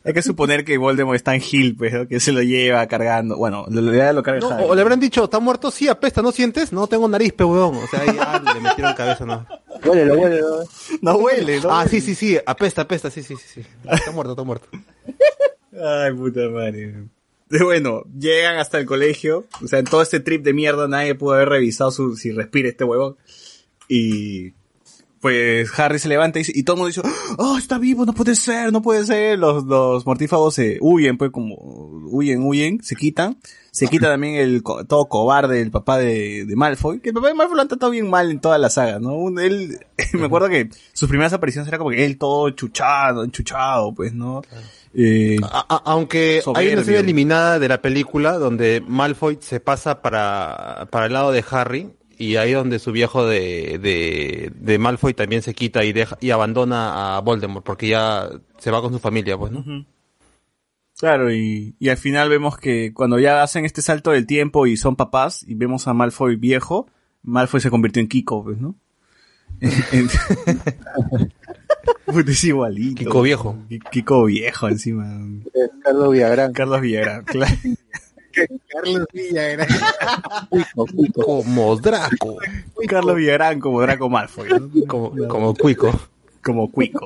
hay 0.04 0.14
que 0.14 0.24
suponer 0.24 0.66
que 0.66 0.76
Voldemort 0.80 1.16
está 1.16 1.36
en 1.36 1.44
Hill, 1.48 1.76
pues, 1.78 1.94
¿no? 1.94 2.08
que 2.08 2.20
se 2.20 2.32
lo 2.32 2.42
lleva 2.42 2.88
cargando. 2.88 3.38
Bueno, 3.38 3.68
lo, 3.70 3.82
lo, 3.82 4.14
lo 4.14 4.24
carga 4.24 4.40
No, 4.40 4.50
Harry. 4.50 4.64
o 4.68 4.74
le 4.74 4.82
habrán 4.82 5.00
dicho, 5.00 5.26
¿está 5.26 5.40
muerto? 5.40 5.70
Sí, 5.70 5.88
apesta, 5.88 6.24
¿no 6.24 6.32
sientes? 6.32 6.74
No 6.74 6.88
tengo 6.88 7.08
nariz, 7.08 7.34
pe 7.34 7.44
huevón. 7.44 7.76
O 7.76 7.86
sea, 7.86 8.02
ahí 8.02 8.18
ah, 8.20 8.42
le 8.56 8.62
metieron 8.62 8.96
cabeza, 8.96 9.28
no. 9.28 9.46
Huélelo, 9.86 10.16
huélelo. 10.16 10.64
No 11.04 11.18
huele, 11.18 11.62
¿no? 11.62 11.70
Ah, 11.72 11.88
sí, 11.88 12.02
sí, 12.02 12.16
sí, 12.16 12.36
apesta, 12.44 12.82
apesta, 12.82 13.12
sí, 13.12 13.22
sí, 13.22 13.36
sí. 13.36 13.62
sí. 13.62 13.68
Está 13.88 14.10
muerto, 14.12 14.32
está 14.32 14.44
muerto. 14.44 14.68
Ay, 15.80 16.12
puta 16.12 16.50
madre. 16.50 16.96
Bueno, 17.64 18.06
llegan 18.18 18.58
hasta 18.58 18.80
el 18.80 18.88
colegio. 18.88 19.46
O 19.64 19.68
sea, 19.68 19.78
en 19.78 19.86
todo 19.86 20.02
este 20.02 20.20
trip 20.20 20.44
de 20.44 20.54
mierda 20.54 20.88
nadie 20.88 21.14
pudo 21.14 21.36
haber 21.36 21.50
revisado 21.50 21.92
su, 21.92 22.16
si 22.16 22.32
respira 22.32 22.70
este 22.70 22.86
huevón. 22.86 23.18
Y 23.88 24.54
pues 25.22 25.70
Harry 25.80 26.00
se 26.00 26.10
levanta 26.10 26.40
y, 26.40 26.42
dice- 26.42 26.52
y 26.56 26.64
todo 26.64 26.76
el 26.76 26.80
mundo 26.82 26.88
dice, 27.02 27.02
oh, 27.38 27.58
está 27.58 27.78
vivo, 27.78 28.06
no 28.06 28.14
puede 28.14 28.36
ser, 28.36 28.74
no 28.74 28.82
puede 28.82 29.06
ser. 29.06 29.38
Los, 29.40 29.64
los 29.66 30.06
mortífagos 30.06 30.56
se 30.56 30.78
huyen, 30.82 31.18
pues 31.18 31.32
como 31.32 31.56
huyen, 32.10 32.42
huyen, 32.44 32.84
se 32.84 32.96
quitan. 32.96 33.38
Se 33.72 33.88
quita 33.88 34.10
también 34.10 34.36
el 34.36 34.64
co- 34.64 34.84
todo 34.84 35.06
cobarde, 35.08 35.62
el 35.62 35.72
papá 35.72 35.98
de, 35.98 36.44
de 36.46 36.56
Malfoy, 36.58 37.00
que 37.00 37.10
el 37.10 37.16
papá 37.16 37.28
de 37.30 37.36
Malfoy 37.36 37.56
lo 37.56 37.62
han 37.62 37.68
tratado 37.70 37.92
bien 37.94 38.10
mal 38.10 38.30
en 38.30 38.42
toda 38.42 38.58
la 38.58 38.70
saga, 38.70 39.00
¿no? 39.00 39.14
Un- 39.14 39.40
Él, 39.40 39.80
me 40.14 40.26
acuerdo 40.26 40.50
que 40.50 40.70
sus 40.92 41.08
primeras 41.08 41.32
apariciones 41.32 41.70
era 41.70 41.78
como 41.78 41.92
que 41.92 42.04
él 42.06 42.18
todo 42.18 42.50
chuchado, 42.50 43.24
enchuchado, 43.24 43.94
pues, 43.94 44.14
¿no? 44.14 44.42
Eh, 44.94 45.38
A- 45.44 45.66
a- 45.70 45.82
aunque 45.86 46.42
hay 46.60 46.66
una 46.74 46.82
escena 46.82 47.00
eliminada 47.00 47.60
de 47.60 47.70
la 47.70 47.82
película 47.82 48.34
donde 48.38 48.84
Malfoy 48.86 49.38
se 49.40 49.62
pasa 49.62 50.02
para, 50.02 50.90
para 50.92 51.06
el 51.06 51.14
lado 51.14 51.32
de 51.32 51.46
Harry 51.50 51.90
y 52.22 52.36
ahí 52.38 52.52
donde 52.54 52.80
su 52.80 52.92
viejo 52.92 53.26
de, 53.26 53.80
de, 53.82 54.52
de 54.56 54.78
Malfoy 54.78 55.14
también 55.14 55.42
se 55.42 55.54
quita 55.54 55.84
y 55.84 55.92
deja 55.94 56.18
y 56.22 56.30
abandona 56.32 57.18
a 57.18 57.22
Voldemort 57.22 57.66
porque 57.66 57.88
ya 57.88 58.30
se 58.60 58.72
va 58.72 58.82
con 58.82 58.94
su 58.94 59.00
familia, 59.00 59.38
pues, 59.38 59.52
¿no? 59.52 59.86
Claro, 60.98 61.34
y, 61.34 61.76
y 61.80 61.90
al 61.90 61.98
final 61.98 62.30
vemos 62.30 62.58
que 62.58 62.94
cuando 62.94 63.18
ya 63.20 63.42
hacen 63.42 63.66
este 63.66 63.82
salto 63.82 64.12
del 64.12 64.28
tiempo 64.28 64.68
y 64.68 64.78
son 64.78 64.96
papás, 64.96 65.44
y 65.48 65.56
vemos 65.56 65.88
a 65.88 65.94
Malfoy 65.94 66.36
viejo, 66.36 66.88
Malfoy 67.24 67.60
se 67.60 67.72
convirtió 67.72 68.02
en 68.02 68.08
Kiko, 68.08 68.44
pues, 68.44 68.60
¿no? 68.60 68.76
Puta, 72.06 72.32
es 72.32 72.44
igualito. 72.44 72.98
Kiko 73.00 73.22
viejo. 73.22 73.58
Ki- 73.70 73.80
Kiko 73.92 74.26
viejo 74.26 74.68
encima. 74.68 75.08
Carlos 75.84 76.12
Villagrán. 76.12 76.54
Carlos 76.54 76.82
Villagrán, 76.82 77.24
claro. 77.24 77.56
Carlos 78.70 79.06
Villagrán. 79.14 79.68
Cuico, 80.50 80.86
cuico. 80.96 81.22
Como 81.26 81.76
Draco, 81.78 82.38
Carlos 82.88 83.16
Villagrán 83.16 83.60
como 83.60 83.82
Draco 83.82 84.10
Malfoy, 84.10 84.50
¿no? 84.50 84.70
como, 84.88 85.28
como 85.28 85.54
Cuico. 85.56 85.92
como 86.44 86.72
Cuico. 86.72 87.06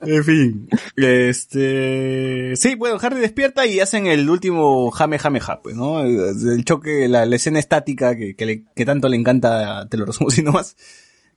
En 0.00 0.24
fin, 0.24 0.68
este, 0.96 2.54
sí, 2.56 2.74
bueno, 2.74 2.98
Harry 3.00 3.20
despierta 3.20 3.66
y 3.66 3.78
hacen 3.80 4.06
el 4.06 4.28
último 4.28 4.90
jame 4.90 5.18
jame 5.18 5.40
ja, 5.40 5.60
pues, 5.60 5.76
¿no? 5.76 6.00
El 6.02 6.64
choque, 6.64 7.06
la, 7.08 7.26
la 7.26 7.36
escena 7.36 7.58
estática 7.58 8.16
que, 8.16 8.34
que, 8.34 8.46
le- 8.46 8.64
que 8.74 8.84
tanto 8.86 9.08
le 9.08 9.16
encanta, 9.16 9.86
te 9.88 9.96
lo 9.98 10.06
resumo 10.06 10.28
así 10.32 10.42
nomás. 10.42 10.76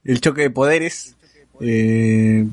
El 0.03 0.21
choque 0.21 0.41
de 0.43 0.49
poderes. 0.49 1.15
eh, 1.59 2.47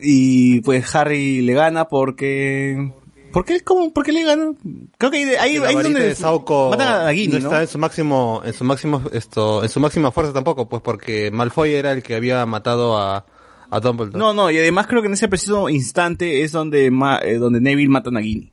y 0.00 0.60
pues 0.62 0.94
Harry 0.94 1.42
le 1.42 1.52
gana 1.54 1.88
porque, 1.88 2.92
¿por 3.38 3.44
qué, 3.44 3.60
cómo, 3.60 3.92
por 3.92 4.04
qué 4.04 4.10
le 4.10 4.24
gana? 4.24 4.50
Creo 4.98 5.10
que 5.12 5.18
ahí, 5.18 5.24
ahí, 5.38 5.56
ahí 5.64 5.74
donde 5.76 6.00
de 6.00 6.14
Sauco 6.16 6.70
matan 6.70 6.88
a 6.88 7.04
Nagini, 7.04 7.34
no 7.34 7.38
¿no? 7.38 7.44
está 7.46 7.60
en 7.62 7.68
su 7.68 7.78
máximo, 7.78 8.42
en 8.44 8.52
su 8.52 8.64
máximo, 8.64 9.00
esto, 9.12 9.62
en 9.62 9.68
su 9.68 9.78
máxima 9.78 10.10
fuerza 10.10 10.32
tampoco, 10.32 10.68
pues 10.68 10.82
porque 10.82 11.30
Malfoy 11.30 11.72
era 11.74 11.92
el 11.92 12.02
que 12.02 12.16
había 12.16 12.44
matado 12.46 12.98
a, 12.98 13.24
a 13.70 13.80
Dumbledore. 13.80 14.18
No, 14.18 14.32
no, 14.34 14.50
y 14.50 14.58
además 14.58 14.88
creo 14.88 15.02
que 15.02 15.06
en 15.06 15.12
ese 15.14 15.28
preciso 15.28 15.68
instante 15.68 16.42
es 16.42 16.50
donde, 16.50 16.90
ma- 16.90 17.20
eh, 17.22 17.36
donde 17.38 17.60
Neville 17.60 17.88
mata 17.88 18.08
a 18.08 18.12
Nagini. 18.12 18.52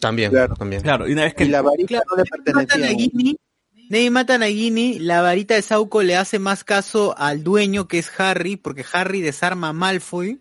También, 0.00 0.30
Claro. 0.30 0.54
también. 0.54 0.80
Claro, 0.80 1.06
y 1.06 1.12
una 1.12 1.24
vez 1.24 1.34
que 1.34 1.44
Y 1.44 1.48
la 1.48 1.60
varita 1.60 1.88
Claro, 1.88 2.04
no 2.10 2.16
le 2.16 2.22
mata 2.30 2.42
a 2.42 2.44
pertenecía. 2.78 2.86
Nagini, 2.94 3.36
Ney 3.90 4.08
mata 4.08 4.36
a 4.36 4.38
Nagini, 4.38 4.98
la 4.98 5.20
varita 5.20 5.54
de 5.54 5.62
Sauco 5.62 6.02
le 6.02 6.16
hace 6.16 6.38
más 6.38 6.64
caso 6.64 7.14
al 7.18 7.42
dueño 7.44 7.86
que 7.86 7.98
es 7.98 8.10
Harry, 8.18 8.56
porque 8.56 8.84
Harry 8.92 9.20
desarma 9.20 9.68
a 9.68 9.72
Malfoy. 9.74 10.40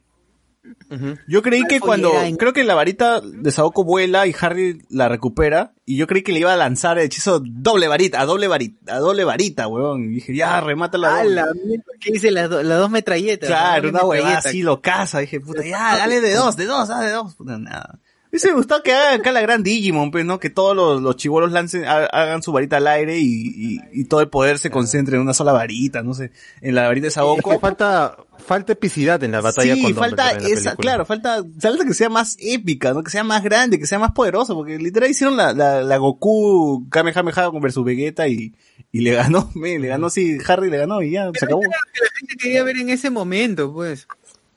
Yo 1.27 1.41
creí 1.41 1.63
que 1.65 1.79
cuando, 1.79 2.11
creo 2.37 2.53
que 2.53 2.63
la 2.63 2.75
varita 2.75 3.21
de 3.21 3.51
Saoko 3.51 3.83
vuela 3.83 4.25
y 4.27 4.35
Harry 4.39 4.81
la 4.89 5.07
recupera, 5.09 5.73
y 5.85 5.97
yo 5.97 6.07
creí 6.07 6.21
que 6.23 6.31
le 6.31 6.39
iba 6.39 6.53
a 6.53 6.57
lanzar 6.57 6.97
el 6.99 7.05
hechizo 7.05 7.41
doble 7.43 7.87
varita, 7.87 8.19
a 8.21 8.25
doble 8.25 8.47
varita, 8.47 8.95
a 8.95 8.99
doble 8.99 9.23
varita, 9.23 9.67
weón. 9.67 10.05
Y 10.05 10.15
dije, 10.15 10.35
ya, 10.35 10.61
remata 10.61 10.97
la 10.97 11.15
Ah, 11.15 11.23
doble. 11.23 11.35
la 11.35 11.45
mierda, 11.53 11.83
¿Qué 11.99 12.11
dice 12.13 12.31
las, 12.31 12.49
do- 12.49 12.63
las 12.63 12.77
dos 12.79 12.89
metralletas? 12.91 13.47
Claro, 13.49 13.83
la 13.83 13.89
una 13.89 14.03
huevada 14.05 14.37
así 14.39 14.61
lo 14.63 14.81
caza. 14.81 15.19
Dije, 15.19 15.39
puta, 15.39 15.63
ya, 15.65 15.97
dale 15.97 16.21
de 16.21 16.33
dos, 16.33 16.55
de 16.57 16.65
dos, 16.65 16.87
dale 16.87 17.07
de 17.07 17.11
dos. 17.13 17.35
Puta, 17.35 17.57
nada. 17.57 17.99
Me 18.31 18.37
hubiese 18.37 18.53
gustado 18.53 18.83
que 18.83 18.93
hagan 18.93 19.19
acá 19.21 19.31
la 19.31 19.41
gran 19.41 19.63
Digimon, 19.63 20.11
pues, 20.11 20.23
¿no? 20.23 20.39
Que 20.39 20.51
todos 20.51 20.75
los, 20.75 21.01
los 21.01 21.15
chibolos 21.15 21.51
lancen, 21.51 21.85
ha- 21.85 22.05
hagan 22.05 22.43
su 22.43 22.51
varita 22.51 22.77
al 22.77 22.85
aire 22.85 23.17
y, 23.17 23.25
y, 23.25 23.79
y 23.91 24.03
todo 24.05 24.21
el 24.21 24.29
poder 24.29 24.59
se 24.59 24.69
concentre 24.69 25.15
en 25.15 25.21
una 25.23 25.33
sola 25.33 25.51
varita, 25.51 26.03
no 26.03 26.13
sé. 26.13 26.31
En 26.61 26.75
la 26.75 26.83
varita 26.87 27.05
de 27.05 27.07
Es 27.07 27.13
Saoko. 27.15 27.49
que 27.49 27.57
falta, 27.59 28.17
falta 28.37 28.73
epicidad 28.73 29.23
en 29.23 29.31
la 29.31 29.41
batalla 29.41 29.73
sí, 29.73 29.81
con 29.81 29.95
falta 29.95 30.25
Dumbledore 30.33 30.45
en 30.47 30.53
la 30.55 30.59
esa, 30.61 30.75
claro, 30.75 31.05
falta, 31.05 31.43
falta 31.59 31.85
que 31.85 31.93
sea 31.95 32.09
más 32.09 32.37
épica, 32.39 32.93
¿no? 32.93 33.01
Que 33.03 33.09
sea 33.09 33.23
más 33.23 33.41
grande, 33.43 33.79
que 33.79 33.87
sea 33.87 33.97
más 33.97 34.11
poderosa, 34.11 34.53
porque 34.53 34.77
literal 34.77 35.09
hicieron 35.09 35.35
la, 35.35 35.51
la, 35.53 35.81
la 35.81 35.97
Goku 35.97 36.87
Kamehameha 36.91 37.49
versus 37.59 37.83
Vegeta 37.83 38.27
y, 38.27 38.53
y 38.91 38.99
le 39.01 39.13
ganó, 39.13 39.49
me, 39.55 39.79
le 39.79 39.87
ganó, 39.87 40.11
sí, 40.11 40.37
Harry 40.47 40.69
le 40.69 40.77
ganó 40.77 41.01
y 41.01 41.09
ya, 41.11 41.31
se 41.33 41.45
acabó. 41.45 41.61
Que 41.61 41.67
la 41.67 42.11
gente 42.19 42.35
quería 42.37 42.63
ver 42.63 42.77
en 42.77 42.91
ese 42.91 43.09
momento, 43.09 43.73
pues. 43.73 44.07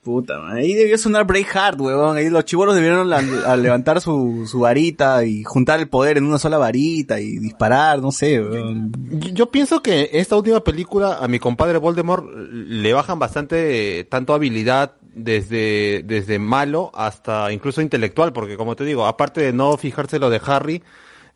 Puta, 0.03 0.37
man, 0.39 0.57
ahí 0.57 0.73
debió 0.73 0.97
sonar 0.97 1.25
Braveheart, 1.25 1.79
weón, 1.79 2.17
ahí 2.17 2.29
los 2.29 2.43
chivolos 2.43 2.75
debieron 2.75 3.11
a 3.45 3.55
levantar 3.55 4.01
su, 4.01 4.45
su 4.45 4.59
varita 4.59 5.23
y 5.23 5.43
juntar 5.43 5.79
el 5.79 5.87
poder 5.87 6.17
en 6.17 6.25
una 6.25 6.37
sola 6.37 6.57
varita 6.57 7.21
y 7.21 7.39
disparar, 7.39 8.01
no 8.01 8.11
sé, 8.11 8.41
weón. 8.41 8.91
Yo, 9.33 9.49
pienso 9.49 9.81
que 9.81 10.09
esta 10.11 10.35
última 10.35 10.61
película 10.61 11.19
a 11.21 11.27
mi 11.29 11.39
compadre 11.39 11.77
Voldemort 11.77 12.25
le 12.35 12.91
bajan 12.91 13.17
bastante 13.17 13.99
eh, 13.99 14.03
tanto 14.03 14.33
habilidad 14.33 14.95
desde, 15.15 16.03
desde 16.03 16.37
malo 16.37 16.91
hasta 16.93 17.51
incluso 17.53 17.81
intelectual, 17.81 18.33
porque 18.33 18.57
como 18.57 18.75
te 18.75 18.83
digo, 18.83 19.05
aparte 19.05 19.39
de 19.39 19.53
no 19.53 19.77
fijarse 19.77 20.19
lo 20.19 20.29
de 20.29 20.41
Harry, 20.45 20.83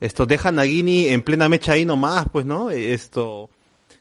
esto 0.01 0.25
deja 0.25 0.51
Nagini 0.51 1.07
en 1.07 1.21
plena 1.21 1.47
mecha 1.47 1.71
ahí 1.71 1.85
nomás, 1.85 2.25
pues, 2.31 2.45
¿no? 2.45 2.69
Esto 2.69 3.49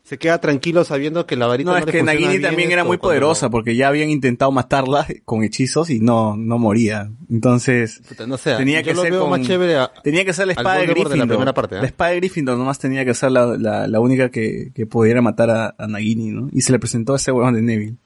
se 0.09 0.18
queda 0.18 0.41
tranquilo 0.41 0.85
sabiendo 0.85 1.26
que 1.26 1.35
la 1.35 1.49
varita 1.49 1.70
No, 1.70 1.73
no, 1.75 1.78
es 1.81 1.86
le 1.86 1.91
que 1.93 2.02
Nagini 2.05 2.28
bien, 2.28 2.43
también 2.43 2.70
era 2.70 2.85
muy 2.85 2.97
cuando- 2.97 3.09
poderosa 3.09 3.51
porque 3.51 3.75
ya 3.75 3.89
habían 3.89 4.09
intentado 4.09 4.52
matarla 4.52 5.05
con 5.25 5.43
hechizos 5.43 5.91
y 5.91 5.99
no, 5.99 6.36
no 6.36 6.59
moría. 6.59 7.10
Entonces, 7.28 8.01
Puta, 8.09 8.25
no 8.26 8.36
sé, 8.39 8.55
tenía 8.57 8.85
que 8.85 8.94
ser 8.94 9.10
veo 9.10 9.23
con- 9.23 9.31
más 9.31 9.41
chévere 9.47 9.75
a- 9.76 9.91
Tenía 10.05 10.25
que 10.25 10.33
ser 10.33 10.47
la 10.47 10.52
espada 10.52 10.75
de 10.78 10.86
Voldemort 10.86 11.10
de 11.10 11.17
la 11.17 11.25
Gryffindor. 11.25 11.36
primera 11.36 11.55
parte, 11.55 11.76
¿eh? 11.76 11.81
La 11.81 11.86
espada 11.86 12.10
de 12.12 12.17
Gryffindor 12.20 12.57
nomás 12.57 12.78
tenía 12.78 13.05
que 13.05 13.15
ser 13.15 13.33
la, 13.33 13.57
la, 13.59 13.89
la 13.89 13.99
única 14.01 14.31
que, 14.31 14.70
que 14.73 14.86
pudiera 14.86 15.20
matar 15.23 15.51
a, 15.51 15.75
a 15.76 15.86
Nagini, 15.89 16.31
¿no? 16.31 16.51
Y 16.52 16.60
se 16.60 16.70
le 16.70 16.78
presentó 16.78 17.15
a 17.15 17.17
ese 17.17 17.33
huevón 17.33 17.55
de 17.55 17.62
Neville. 17.62 17.97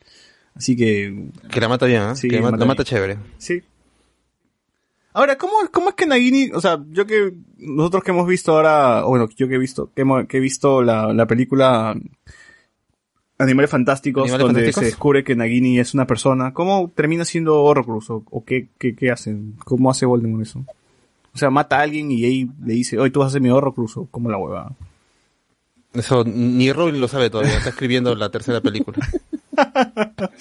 Así 0.54 0.76
que, 0.76 1.28
que 1.50 1.60
la 1.60 1.68
mata 1.68 1.84
bien, 1.86 2.02
¿eh? 2.02 2.16
Sí, 2.16 2.28
que 2.28 2.36
la 2.36 2.42
mata 2.42 2.52
mata, 2.52 2.64
la 2.64 2.66
mata 2.68 2.82
bien. 2.82 2.86
chévere. 2.88 3.18
sí. 3.38 3.62
Ahora, 5.12 5.36
¿cómo, 5.38 5.52
¿cómo 5.72 5.88
es 5.90 5.94
que 5.96 6.06
Nagini, 6.06 6.50
o 6.52 6.60
sea, 6.60 6.78
yo 6.90 7.04
que, 7.06 7.32
nosotros 7.58 8.04
que 8.04 8.12
hemos 8.12 8.26
visto 8.28 8.52
ahora, 8.52 9.04
o 9.04 9.08
bueno, 9.10 9.28
yo 9.36 9.48
que 9.48 9.54
he 9.56 9.58
visto, 9.58 9.90
que, 9.94 10.02
hemos- 10.02 10.26
que 10.26 10.36
he 10.36 10.40
visto 10.40 10.82
la, 10.82 11.12
la 11.12 11.26
película 11.26 11.94
Animales 13.38 13.70
Fantásticos, 13.70 14.22
¿Animales 14.24 14.44
donde 14.46 14.60
Fantásticos? 14.60 14.80
se 14.84 14.90
descubre 14.90 15.24
que 15.24 15.34
Nagini 15.34 15.78
es 15.80 15.94
una 15.94 16.06
persona, 16.06 16.52
¿cómo 16.52 16.92
termina 16.94 17.24
siendo 17.24 17.62
Horrocrux? 17.62 18.10
¿O, 18.10 18.22
o 18.30 18.44
qué, 18.44 18.68
qué, 18.78 18.94
qué 18.94 19.10
hacen? 19.10 19.56
¿Cómo 19.64 19.90
hace 19.90 20.06
Voldemort 20.06 20.42
eso? 20.42 20.64
O 21.34 21.38
sea, 21.38 21.50
mata 21.50 21.78
a 21.78 21.82
alguien 21.82 22.10
y 22.12 22.24
ahí 22.24 22.48
le 22.64 22.74
dice, 22.74 22.98
hoy 22.98 23.10
tú 23.10 23.20
vas 23.20 23.28
a 23.28 23.32
ser 23.32 23.40
mi 23.40 23.50
Horrocrux, 23.50 23.96
o 23.96 24.06
como 24.06 24.30
la 24.30 24.36
hueva. 24.38 24.72
Eso 25.92 26.22
ni 26.24 26.70
Rowling 26.72 27.00
lo 27.00 27.08
sabe 27.08 27.30
todavía, 27.30 27.56
está 27.56 27.70
escribiendo 27.70 28.14
la 28.14 28.30
tercera 28.30 28.60
película. 28.60 28.98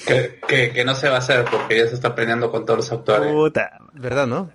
Que, 0.07 0.39
que, 0.48 0.72
que 0.72 0.85
no 0.85 0.95
se 0.95 1.09
va 1.09 1.15
a 1.15 1.19
hacer 1.19 1.43
porque 1.51 1.77
ya 1.77 1.88
se 1.88 1.95
está 1.95 2.15
peleando 2.15 2.49
con 2.51 2.65
todos 2.65 2.77
los 2.77 2.91
actores. 2.91 3.33
Puta. 3.33 3.77
¿Verdad, 3.93 4.27
no? 4.27 4.49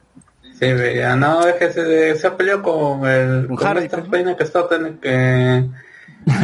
Sí, 0.59 0.67
ya 0.97 1.17
no, 1.17 1.47
es 1.47 1.55
que 1.57 1.73
se, 1.73 2.15
se 2.17 2.27
ha 2.27 2.37
peleado 2.37 2.63
con 2.63 3.07
el 3.09 3.47
Con 3.49 3.57
con 3.57 3.67
Harry, 3.67 3.85
esta 3.85 4.01
vaina 4.01 4.37
que 4.37 4.45
está 4.45 4.69
ten- 4.69 4.99
que, 4.99 5.65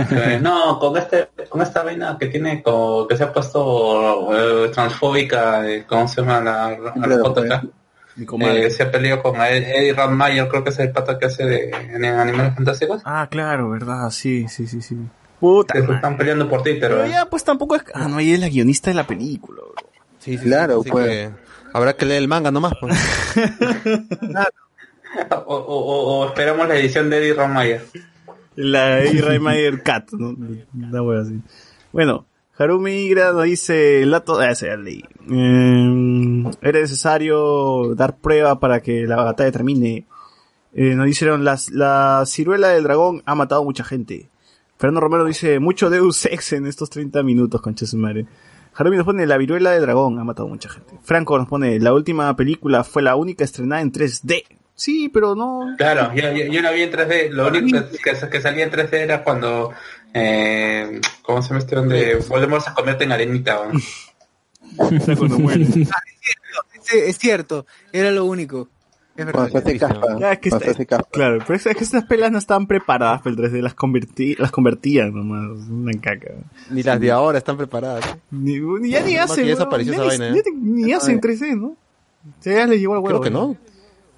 que- 0.08 0.38
no, 0.42 0.78
con 0.78 0.96
este 0.96 1.28
con 1.48 1.62
esta 1.62 1.82
vaina 1.82 2.16
que 2.18 2.26
tiene 2.26 2.62
co- 2.62 3.06
que 3.08 3.16
se 3.16 3.24
ha 3.24 3.32
puesto 3.32 4.28
eh, 4.66 4.70
transfóbica, 4.70 5.66
eh, 5.68 5.84
¿cómo 5.86 6.08
se 6.08 6.20
llama 6.22 6.40
la, 6.40 6.76
la, 6.78 7.18
foto 7.22 7.40
acá? 7.42 7.62
eh, 8.40 8.70
se 8.70 8.82
ha 8.82 8.90
peleado 8.90 9.22
con 9.22 9.36
Ed- 9.36 9.64
Eddie 9.64 9.92
Radmayer, 9.94 10.48
creo 10.48 10.64
que 10.64 10.70
es 10.70 10.78
el 10.80 10.90
pata 10.90 11.18
que 11.18 11.26
hace 11.26 11.44
de 11.46 11.70
en 11.70 12.04
Animales 12.04 12.54
Fantásticos. 12.56 13.02
Ah, 13.04 13.28
claro, 13.30 13.70
verdad, 13.70 14.10
sí, 14.10 14.46
sí, 14.48 14.66
sí, 14.66 14.82
sí. 14.82 14.96
Puta. 15.38 15.72
Que 15.72 15.82
se 15.86 15.92
están 15.92 16.18
peleando 16.18 16.46
por 16.48 16.62
ti, 16.62 16.74
pero... 16.78 16.96
Pero 16.98 17.06
ya, 17.10 17.24
pues 17.26 17.44
tampoco 17.44 17.76
es. 17.76 17.82
Ah, 17.94 18.08
no, 18.08 18.18
ella 18.18 18.34
es 18.34 18.40
la 18.40 18.48
guionista 18.48 18.90
de 18.90 18.94
la 18.94 19.06
película, 19.06 19.60
bro. 19.62 19.74
Sí, 20.18 20.36
sí, 20.36 20.44
Claro, 20.44 20.80
así 20.80 20.90
pues. 20.90 21.06
que 21.08 21.30
habrá 21.72 21.96
que 21.96 22.06
leer 22.06 22.22
el 22.22 22.28
manga 22.28 22.50
nomás. 22.50 22.72
Pues. 22.80 22.96
O, 25.46 25.54
o- 25.54 25.56
o- 25.56 26.18
o 26.20 26.26
esperamos 26.28 26.68
la 26.68 26.76
edición 26.78 27.10
de 27.10 27.18
Eddie 27.18 27.34
Radmayer. 27.34 27.84
La 28.54 29.00
Eddie 29.00 29.22
Radmayer 29.22 29.82
Cat, 29.82 30.12
¿no? 30.12 30.36
Una 30.72 31.02
wea 31.02 31.22
así. 31.22 31.40
Bueno, 31.92 32.26
Harumi 32.56 32.92
Igra 33.06 33.32
nos 33.32 33.42
dice, 33.44 34.02
el 34.02 34.10
dato, 34.12 34.40
ese 34.40 34.66
ya 34.68 34.76
leí. 34.76 35.02
Eh, 35.28 36.44
era 36.62 36.78
necesario 36.80 37.94
dar 37.96 38.18
prueba 38.18 38.60
para 38.60 38.80
que 38.82 39.02
la 39.06 39.16
batalla 39.16 39.50
termine. 39.50 40.06
Eh, 40.74 40.94
nos 40.94 41.06
dijeron, 41.06 41.44
las, 41.44 41.70
la 41.70 42.22
ciruela 42.26 42.68
del 42.68 42.84
dragón 42.84 43.22
ha 43.26 43.34
matado 43.34 43.64
mucha 43.64 43.82
gente. 43.82 44.28
Fernando 44.78 45.00
Romero 45.00 45.24
dice, 45.24 45.58
mucho 45.58 45.90
Deus 45.90 46.24
Ex 46.26 46.52
en 46.52 46.66
estos 46.68 46.88
30 46.90 47.24
minutos, 47.24 47.60
concha 47.60 47.84
su 47.84 47.96
madre. 47.96 48.26
Harumi 48.74 48.96
nos 48.96 49.06
pone, 49.06 49.26
la 49.26 49.36
viruela 49.36 49.72
del 49.72 49.82
dragón 49.82 50.18
ha 50.18 50.24
matado 50.24 50.48
mucha 50.48 50.68
gente. 50.68 50.94
Franco 51.02 51.38
nos 51.38 51.48
pone, 51.48 51.78
la 51.80 51.92
última 51.92 52.34
película 52.36 52.84
fue 52.84 53.02
la 53.02 53.16
única 53.16 53.44
estrenada 53.44 53.82
en 53.82 53.92
3D. 53.92 54.44
Sí, 54.74 55.10
pero 55.12 55.34
no... 55.34 55.74
Claro, 55.76 56.14
yo, 56.14 56.32
yo, 56.32 56.46
yo 56.46 56.62
la 56.62 56.70
vi 56.70 56.82
en 56.82 56.92
3D. 56.92 57.30
Lo 57.30 57.48
único 57.48 57.78
que, 57.90 57.98
que, 57.98 58.30
que 58.30 58.40
salía 58.40 58.64
en 58.64 58.70
3D 58.70 58.92
era 58.94 59.22
cuando... 59.22 59.72
Eh, 60.14 61.00
¿Cómo 61.22 61.42
se 61.42 61.48
llama 61.48 61.58
este 61.60 61.76
donde 61.76 62.16
Voldemort 62.28 62.64
se 62.64 62.72
convierte 62.72 63.04
en 63.04 63.12
arenita? 63.12 63.60
¿no? 63.70 63.78
Sí, 66.82 66.98
es 67.06 67.18
cierto, 67.18 67.66
era 67.92 68.10
lo 68.10 68.24
único. 68.24 68.68
Es 69.16 69.26
verdad. 69.26 69.32
Cuando 69.32 69.50
se 69.52 69.58
hace 69.58 69.78
caspa. 69.78 70.18
Ya, 70.18 70.32
es 70.32 70.38
que 70.38 70.48
está- 70.48 70.70
hace 70.70 70.86
caspa. 70.86 71.08
Claro, 71.10 71.38
pero 71.46 71.54
es 71.56 71.64
que 71.64 71.84
estas 71.84 72.04
pelas 72.04 72.30
no 72.32 72.38
estaban 72.38 72.66
preparadas 72.66 73.20
para 73.20 73.30
el 73.30 73.36
3D, 73.36 73.60
las, 73.60 73.74
convertí, 73.74 74.34
las 74.36 74.50
convertían 74.50 75.12
nomás, 75.14 75.68
una 75.68 75.92
caca. 76.00 76.32
Ni 76.70 76.82
las 76.82 77.00
de 77.00 77.10
ahora 77.10 77.38
están 77.38 77.56
preparadas. 77.56 78.04
Ni, 78.30 78.58
ni- 78.60 78.90
ya 78.90 79.02
ni 79.04 79.14
Nomás 79.14 79.32
hacen, 79.32 79.44
ya 79.44 79.50
desapareció 79.50 79.92
esa 79.92 80.02
ni, 80.02 80.08
vaina, 80.08 80.28
¿eh? 80.28 80.42
ni- 80.54 80.82
ni 80.84 80.92
hacen 80.92 81.20
3D, 81.20 81.56
¿no? 81.56 81.76
Ya 82.42 82.66
les 82.66 82.80
llegó 82.80 82.94
al 82.94 83.00
huevo. 83.00 83.20
Creo 83.20 83.20
que 83.20 83.30
no. 83.30 83.56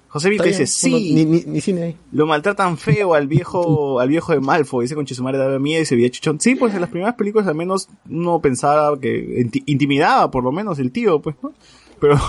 José 0.09 0.29
Vita 0.29 0.43
dice, 0.43 0.67
sí, 0.67 1.11
Ni, 1.15 1.25
ni, 1.25 1.41
ni 1.47 1.59
cine 1.59 1.81
ahí. 1.83 1.97
lo 2.11 2.27
maltratan 2.27 2.77
feo 2.77 3.15
al 3.15 3.27
viejo, 3.27 3.99
al 3.99 4.09
viejo 4.09 4.31
de 4.33 4.41
Malfoy, 4.41 4.83
dice 4.85 4.93
con 4.93 5.05
Chisumare 5.07 5.39
daba 5.39 5.57
miedo 5.57 5.81
y 5.81 5.85
se 5.85 5.95
veía 5.95 6.11
chichón. 6.11 6.39
Sí, 6.39 6.53
pues 6.53 6.71
en 6.75 6.81
las 6.81 6.91
primeras 6.91 7.15
películas 7.15 7.47
al 7.47 7.55
menos 7.55 7.89
uno 8.07 8.39
pensaba 8.39 8.99
que 8.99 9.41
inti- 9.43 9.63
intimidaba 9.65 10.29
por 10.29 10.43
lo 10.43 10.51
menos 10.51 10.77
el 10.77 10.91
tío, 10.91 11.19
pues, 11.19 11.35
¿no? 11.41 11.51
Pero 11.99 12.19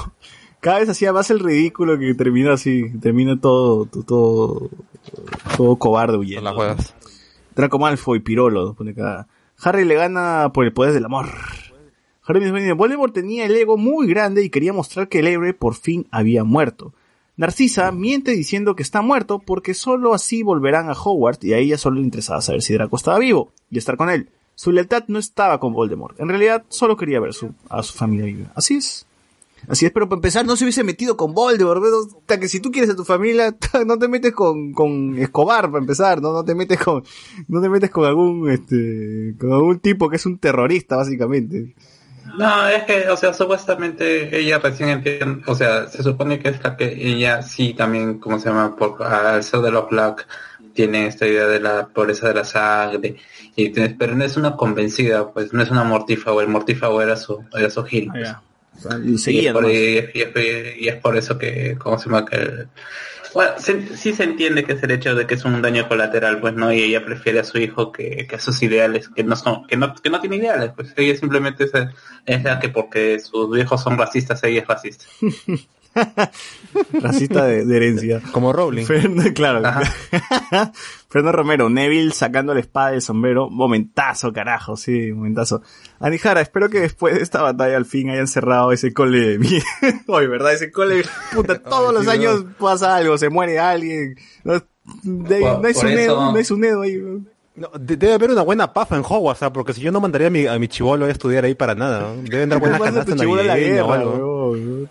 cada 0.64 0.78
vez 0.78 0.88
hacía 0.88 1.12
más 1.12 1.28
el 1.28 1.40
ridículo 1.40 1.98
que 1.98 2.14
termina 2.14 2.54
así, 2.54 2.90
termina 2.98 3.38
todo, 3.38 3.84
todo, 3.84 4.70
todo, 5.58 5.76
cobarde 5.76 6.16
huyendo. 6.16 6.40
Las 6.40 6.54
juegas. 6.54 6.94
Draco 7.54 7.78
Malfoy, 7.78 8.20
Pirolo, 8.20 8.72
pone 8.72 8.92
acá. 8.92 9.28
Harry 9.58 9.84
le 9.84 9.94
gana 9.94 10.52
por 10.54 10.64
el 10.64 10.72
poder 10.72 10.94
del 10.94 11.04
amor. 11.04 11.26
Harry 12.26 12.40
me 12.50 12.62
dice, 12.62 12.72
Voldemort 12.72 13.12
tenía 13.12 13.44
el 13.44 13.54
ego 13.54 13.76
muy 13.76 14.06
grande 14.06 14.42
y 14.42 14.48
quería 14.48 14.72
mostrar 14.72 15.10
que 15.10 15.18
el 15.18 15.26
héroe 15.26 15.52
por 15.52 15.74
fin 15.74 16.06
había 16.10 16.44
muerto. 16.44 16.94
Narcisa 17.36 17.92
miente 17.92 18.30
diciendo 18.30 18.74
que 18.74 18.82
está 18.82 19.02
muerto 19.02 19.40
porque 19.40 19.74
solo 19.74 20.14
así 20.14 20.42
volverán 20.42 20.88
a 20.88 20.94
Hogwarts 20.94 21.44
y 21.44 21.52
a 21.52 21.58
ella 21.58 21.76
solo 21.76 21.96
le 21.96 22.04
interesaba 22.04 22.40
saber 22.40 22.62
si 22.62 22.72
Draco 22.72 22.96
estaba 22.96 23.18
vivo 23.18 23.52
y 23.70 23.76
estar 23.76 23.98
con 23.98 24.08
él. 24.08 24.30
Su 24.54 24.72
lealtad 24.72 25.04
no 25.08 25.18
estaba 25.18 25.60
con 25.60 25.74
Voldemort. 25.74 26.18
En 26.20 26.30
realidad 26.30 26.64
solo 26.70 26.96
quería 26.96 27.20
ver 27.20 27.34
su, 27.34 27.52
a 27.68 27.82
su 27.82 27.92
familia 27.92 28.24
viva. 28.24 28.50
Así 28.54 28.76
es. 28.76 29.06
Así 29.68 29.86
es, 29.86 29.92
pero 29.92 30.08
para 30.08 30.18
empezar 30.18 30.44
no 30.44 30.56
se 30.56 30.64
hubiese 30.64 30.84
metido 30.84 31.16
con 31.16 31.34
Voldemort. 31.34 31.82
Hasta 32.20 32.38
que 32.38 32.48
si 32.48 32.60
tú 32.60 32.70
quieres 32.70 32.90
a 32.90 32.96
tu 32.96 33.04
familia, 33.04 33.56
no 33.86 33.98
te 33.98 34.08
metes 34.08 34.32
con, 34.32 34.72
con 34.72 35.18
Escobar 35.18 35.66
para 35.66 35.78
empezar, 35.78 36.20
¿no? 36.20 36.32
No 36.32 36.44
te 36.44 36.54
metes 36.54 36.78
con, 36.78 37.04
no 37.48 37.60
te 37.60 37.68
metes 37.68 37.90
con 37.90 38.04
algún, 38.04 38.50
este, 38.50 39.34
con 39.38 39.52
algún 39.52 39.78
tipo 39.80 40.08
que 40.08 40.16
es 40.16 40.26
un 40.26 40.38
terrorista, 40.38 40.96
básicamente. 40.96 41.74
No, 42.38 42.68
es 42.68 42.84
que, 42.84 43.08
o 43.08 43.16
sea, 43.16 43.32
supuestamente 43.34 44.36
ella 44.36 44.58
recién 44.58 44.88
entiende, 44.88 45.42
o 45.46 45.54
sea, 45.54 45.86
se 45.88 46.02
supone 46.02 46.38
que 46.38 46.48
es 46.48 46.64
la 46.64 46.76
que 46.76 46.86
ella 46.86 47.42
sí 47.42 47.74
también, 47.74 48.18
¿cómo 48.18 48.38
se 48.38 48.48
llama? 48.48 48.74
Por, 48.76 49.02
al 49.02 49.42
ser 49.44 49.60
de 49.60 49.70
los 49.70 49.88
Black, 49.88 50.26
tiene 50.72 51.06
esta 51.06 51.26
idea 51.26 51.46
de 51.46 51.60
la 51.60 51.86
pobreza 51.86 52.28
de 52.28 52.34
la 52.34 52.44
sangre, 52.44 53.16
y 53.54 53.68
pero 53.68 54.16
no 54.16 54.24
es 54.24 54.36
una 54.36 54.56
convencida, 54.56 55.30
pues 55.32 55.52
no 55.52 55.62
es 55.62 55.70
una 55.70 55.84
mortífago, 55.84 56.40
el 56.40 56.48
mortífago 56.48 57.00
era 57.00 57.16
su, 57.16 57.44
era 57.52 57.70
su 57.70 57.84
Gil. 57.84 58.10
pues. 58.10 58.28
Y 58.28 58.53
y, 59.70 59.96
es- 59.98 60.10
y 60.14 60.22
es- 60.22 60.76
y 60.78 60.88
es 60.88 60.96
por 60.96 61.16
eso 61.16 61.38
que, 61.38 61.76
¿cómo 61.78 61.98
se 61.98 62.06
llama? 62.06 62.24
Que 62.24 62.36
el- 62.36 62.68
bueno, 63.32 63.52
se- 63.58 63.96
sí 63.96 64.12
se 64.12 64.22
entiende 64.24 64.62
que 64.64 64.74
es 64.74 64.82
el 64.84 64.92
hecho 64.92 65.14
de 65.16 65.26
que 65.26 65.34
es 65.34 65.44
un 65.44 65.60
daño 65.60 65.88
colateral, 65.88 66.40
pues 66.40 66.54
no, 66.54 66.72
y 66.72 66.82
ella 66.82 67.04
prefiere 67.04 67.40
a 67.40 67.44
su 67.44 67.58
hijo 67.58 67.90
que, 67.90 68.26
que 68.28 68.36
a 68.36 68.38
sus 68.38 68.62
ideales, 68.62 69.08
que 69.08 69.24
no 69.24 69.34
son, 69.34 69.66
que 69.66 69.76
no, 69.76 69.92
que 69.94 70.08
no 70.10 70.20
tiene 70.20 70.36
ideales, 70.36 70.70
pues 70.76 70.92
ella 70.96 71.16
simplemente 71.16 71.64
es, 71.64 71.72
es 72.26 72.44
la 72.44 72.60
que 72.60 72.68
porque 72.68 73.18
sus 73.18 73.50
viejos 73.50 73.82
son 73.82 73.98
racistas, 73.98 74.42
ella 74.44 74.60
es 74.60 74.68
racista. 74.68 75.04
Racista 76.92 77.44
de, 77.46 77.64
de 77.64 77.76
herencia. 77.76 78.20
Como 78.32 78.52
Rowling. 78.52 78.84
Fernando, 78.84 79.22
claro. 79.34 79.62
Fernando 81.08 81.36
Romero, 81.36 81.70
Neville 81.70 82.12
sacando 82.12 82.54
la 82.54 82.60
espada 82.60 82.90
del 82.92 83.02
sombrero. 83.02 83.48
Momentazo, 83.50 84.32
carajo, 84.32 84.76
sí, 84.76 85.12
momentazo. 85.12 85.62
Anijara, 86.00 86.40
espero 86.40 86.68
que 86.68 86.80
después 86.80 87.14
de 87.14 87.22
esta 87.22 87.42
batalla 87.42 87.76
al 87.76 87.84
fin 87.86 88.10
hayan 88.10 88.26
cerrado 88.26 88.72
ese 88.72 88.92
cole 88.92 89.20
de 89.20 89.38
mierda. 89.38 89.66
Oye, 90.08 90.26
¿verdad? 90.26 90.52
Ese 90.52 90.70
cole, 90.72 91.04
puta, 91.32 91.62
todos 91.62 91.94
los 91.94 92.04
sí, 92.04 92.10
años 92.10 92.44
pasa 92.58 92.96
algo, 92.96 93.16
se 93.18 93.28
muere 93.28 93.58
alguien. 93.58 94.16
No, 94.42 94.54
de- 95.02 95.40
Por- 95.40 95.60
no 95.60 95.62
su 95.62 95.68
eso- 95.68 95.86
dedo, 95.86 96.32
no 96.32 96.36
hay 96.36 96.44
su 96.44 96.56
dedo 96.56 96.82
ahí. 96.82 96.98
weón. 96.98 97.28
No, 97.56 97.68
de- 97.78 97.96
debe 97.96 98.14
haber 98.14 98.30
una 98.32 98.42
buena 98.42 98.72
pafa 98.72 98.96
en 98.96 99.02
Hogwarts, 99.08 99.44
porque 99.54 99.72
si 99.74 99.80
yo 99.80 99.92
no 99.92 100.00
mandaría 100.00 100.26
a 100.26 100.30
mi, 100.30 100.44
a 100.48 100.58
mi 100.58 100.66
chivolo 100.66 101.06
a 101.06 101.10
estudiar 101.10 101.44
ahí 101.44 101.54
para 101.54 101.76
nada. 101.76 102.00
¿no? 102.00 102.22
Deben 102.24 102.48
dar 102.48 102.58
buenas 102.58 102.78
¿Cómo 102.80 102.90
pasa 102.90 103.04
canastas 103.04 103.20
a 103.20 103.24
la 103.24 103.44
navideñas 103.44 103.82
o 103.82 103.86
guerra, 103.86 103.94
algo. 104.00 104.88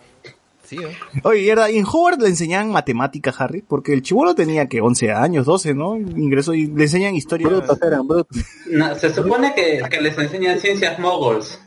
Sí, 0.63 0.77
¿eh? 0.77 0.95
Oye, 1.23 1.41
y 1.41 1.49
era- 1.49 1.69
¿y 1.69 1.77
en 1.77 1.85
Howard 1.85 2.21
le 2.21 2.29
enseñaban 2.29 2.71
matemática, 2.71 3.33
Harry? 3.37 3.61
Porque 3.67 3.93
el 3.93 4.01
chivolo 4.01 4.33
tenía 4.33 4.67
que 4.67 4.79
11 4.81 5.11
años, 5.11 5.45
12, 5.45 5.73
¿no? 5.73 5.97
Ingresó 5.97 6.53
y 6.53 6.67
le 6.67 6.83
enseñan 6.83 7.15
historia. 7.15 7.47
Brutos 7.49 7.77
eran, 7.81 8.07
brutos. 8.07 8.37
No, 8.71 8.95
se 8.95 9.13
supone 9.13 9.53
que, 9.53 9.81
que 9.89 10.01
les 10.01 10.17
enseñan 10.17 10.59
ciencias 10.59 10.97
moguls, 10.99 11.59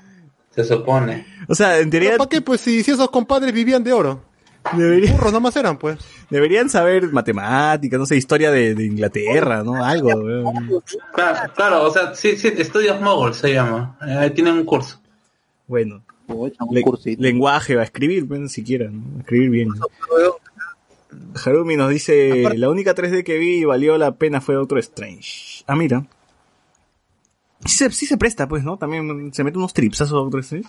se 0.54 0.64
supone. 0.64 1.26
O 1.46 1.54
sea, 1.54 1.78
en 1.78 1.90
teoría 1.90 2.16
¿Para 2.16 2.28
qué? 2.30 2.40
Pues 2.40 2.60
si, 2.62 2.82
si 2.82 2.90
esos 2.92 3.10
compadres 3.10 3.52
vivían 3.52 3.84
de 3.84 3.92
oro. 3.92 4.22
debería- 4.72 5.12
Burros 5.12 5.32
nomás 5.34 5.54
eran, 5.56 5.76
pues. 5.78 5.98
deberían 6.30 6.70
saber 6.70 7.12
matemáticas, 7.12 8.00
no 8.00 8.06
sé, 8.06 8.16
historia 8.16 8.50
de, 8.50 8.74
de 8.74 8.84
Inglaterra, 8.86 9.62
¿no? 9.62 9.84
Algo. 9.84 10.10
Claro, 11.14 11.52
claro, 11.54 11.82
o 11.84 11.90
sea, 11.92 12.14
sí, 12.14 12.36
sí, 12.36 12.48
estudios 12.56 13.00
moguls 13.00 13.36
se 13.36 13.52
llama, 13.52 13.96
eh, 14.08 14.30
tienen 14.34 14.54
un 14.54 14.64
curso. 14.64 15.00
Bueno, 15.68 16.02
le- 16.70 16.82
cursito. 16.82 17.22
lenguaje, 17.22 17.74
va 17.76 17.82
a 17.82 17.84
escribir, 17.84 18.26
pues, 18.26 18.52
siquiera, 18.52 18.90
¿no? 18.90 19.02
A 19.16 19.20
escribir 19.20 19.50
bien. 19.50 19.68
Harumi 21.44 21.76
nos 21.76 21.90
dice, 21.90 22.44
la 22.56 22.68
única 22.68 22.94
3D 22.94 23.22
que 23.24 23.38
vi 23.38 23.58
y 23.58 23.64
valió 23.64 23.96
la 23.98 24.16
pena 24.16 24.40
fue 24.40 24.54
Doctor 24.54 24.78
Strange. 24.80 25.62
Ah, 25.66 25.76
mira. 25.76 26.06
Sí 27.64 27.76
se, 27.78 27.90
sí 27.90 28.06
se 28.06 28.16
presta, 28.16 28.46
pues, 28.48 28.64
¿no? 28.64 28.76
También 28.76 29.32
se 29.32 29.42
mete 29.44 29.58
unos 29.58 29.72
tripsazos 29.72 30.12
Doctor 30.12 30.40
Strange. 30.40 30.68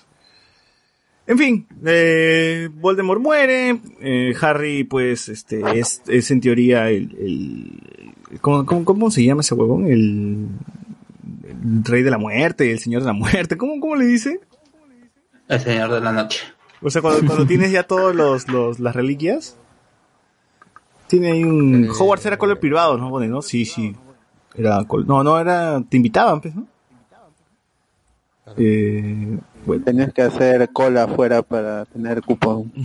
En 1.25 1.37
fin, 1.37 1.67
eh, 1.85 2.69
Voldemort 2.73 3.21
muere, 3.21 3.81
eh, 3.99 4.33
Harry, 4.39 4.85
pues, 4.85 5.27
este, 5.27 5.61
es, 5.77 6.01
es 6.07 6.31
en 6.31 6.39
teoría 6.39 6.89
el, 6.89 7.13
el 7.19 8.39
¿cómo, 8.39 8.65
cómo, 8.65 8.85
cómo 8.85 9.11
se 9.11 9.25
llama 9.25 9.41
ese 9.41 9.53
huevón? 9.53 9.85
El, 9.87 10.47
el 11.65 11.83
rey 11.83 12.03
de 12.03 12.11
la 12.11 12.17
muerte, 12.17 12.71
el 12.71 12.79
señor 12.79 13.01
de 13.01 13.07
la 13.07 13.13
muerte, 13.13 13.57
¿cómo, 13.57 13.77
cómo 13.81 13.97
le 13.97 14.05
dice? 14.05 14.39
El 15.47 15.59
Señor 15.59 15.91
de 15.91 16.01
la 16.01 16.11
Noche. 16.11 16.41
O 16.81 16.89
sea, 16.89 17.01
cuando, 17.01 17.25
cuando 17.25 17.45
tienes 17.47 17.71
ya 17.71 17.83
todos 17.83 18.13
los, 18.15 18.47
los, 18.49 18.79
las 18.79 18.95
reliquias, 18.95 19.55
tiene 21.07 21.31
ahí 21.31 21.43
un... 21.43 21.89
Hogwarts 21.89 22.25
era 22.25 22.37
color 22.37 22.59
privado, 22.59 22.97
¿no? 22.97 23.09
Pone, 23.09 23.27
¿no? 23.27 23.41
Sí, 23.41 23.65
sí. 23.65 23.95
Era 24.55 24.83
col- 24.85 25.07
No, 25.07 25.23
no, 25.23 25.39
era... 25.39 25.81
Te 25.89 25.97
invitaban, 25.97 26.41
pues, 26.41 26.55
¿no? 26.55 26.67
Eh, 28.57 29.37
bueno, 29.65 29.83
Tenías 29.83 30.13
que 30.13 30.21
hacer 30.21 30.69
cola 30.71 31.03
afuera 31.03 31.41
para 31.41 31.85
tener 31.85 32.21
cupón. 32.21 32.71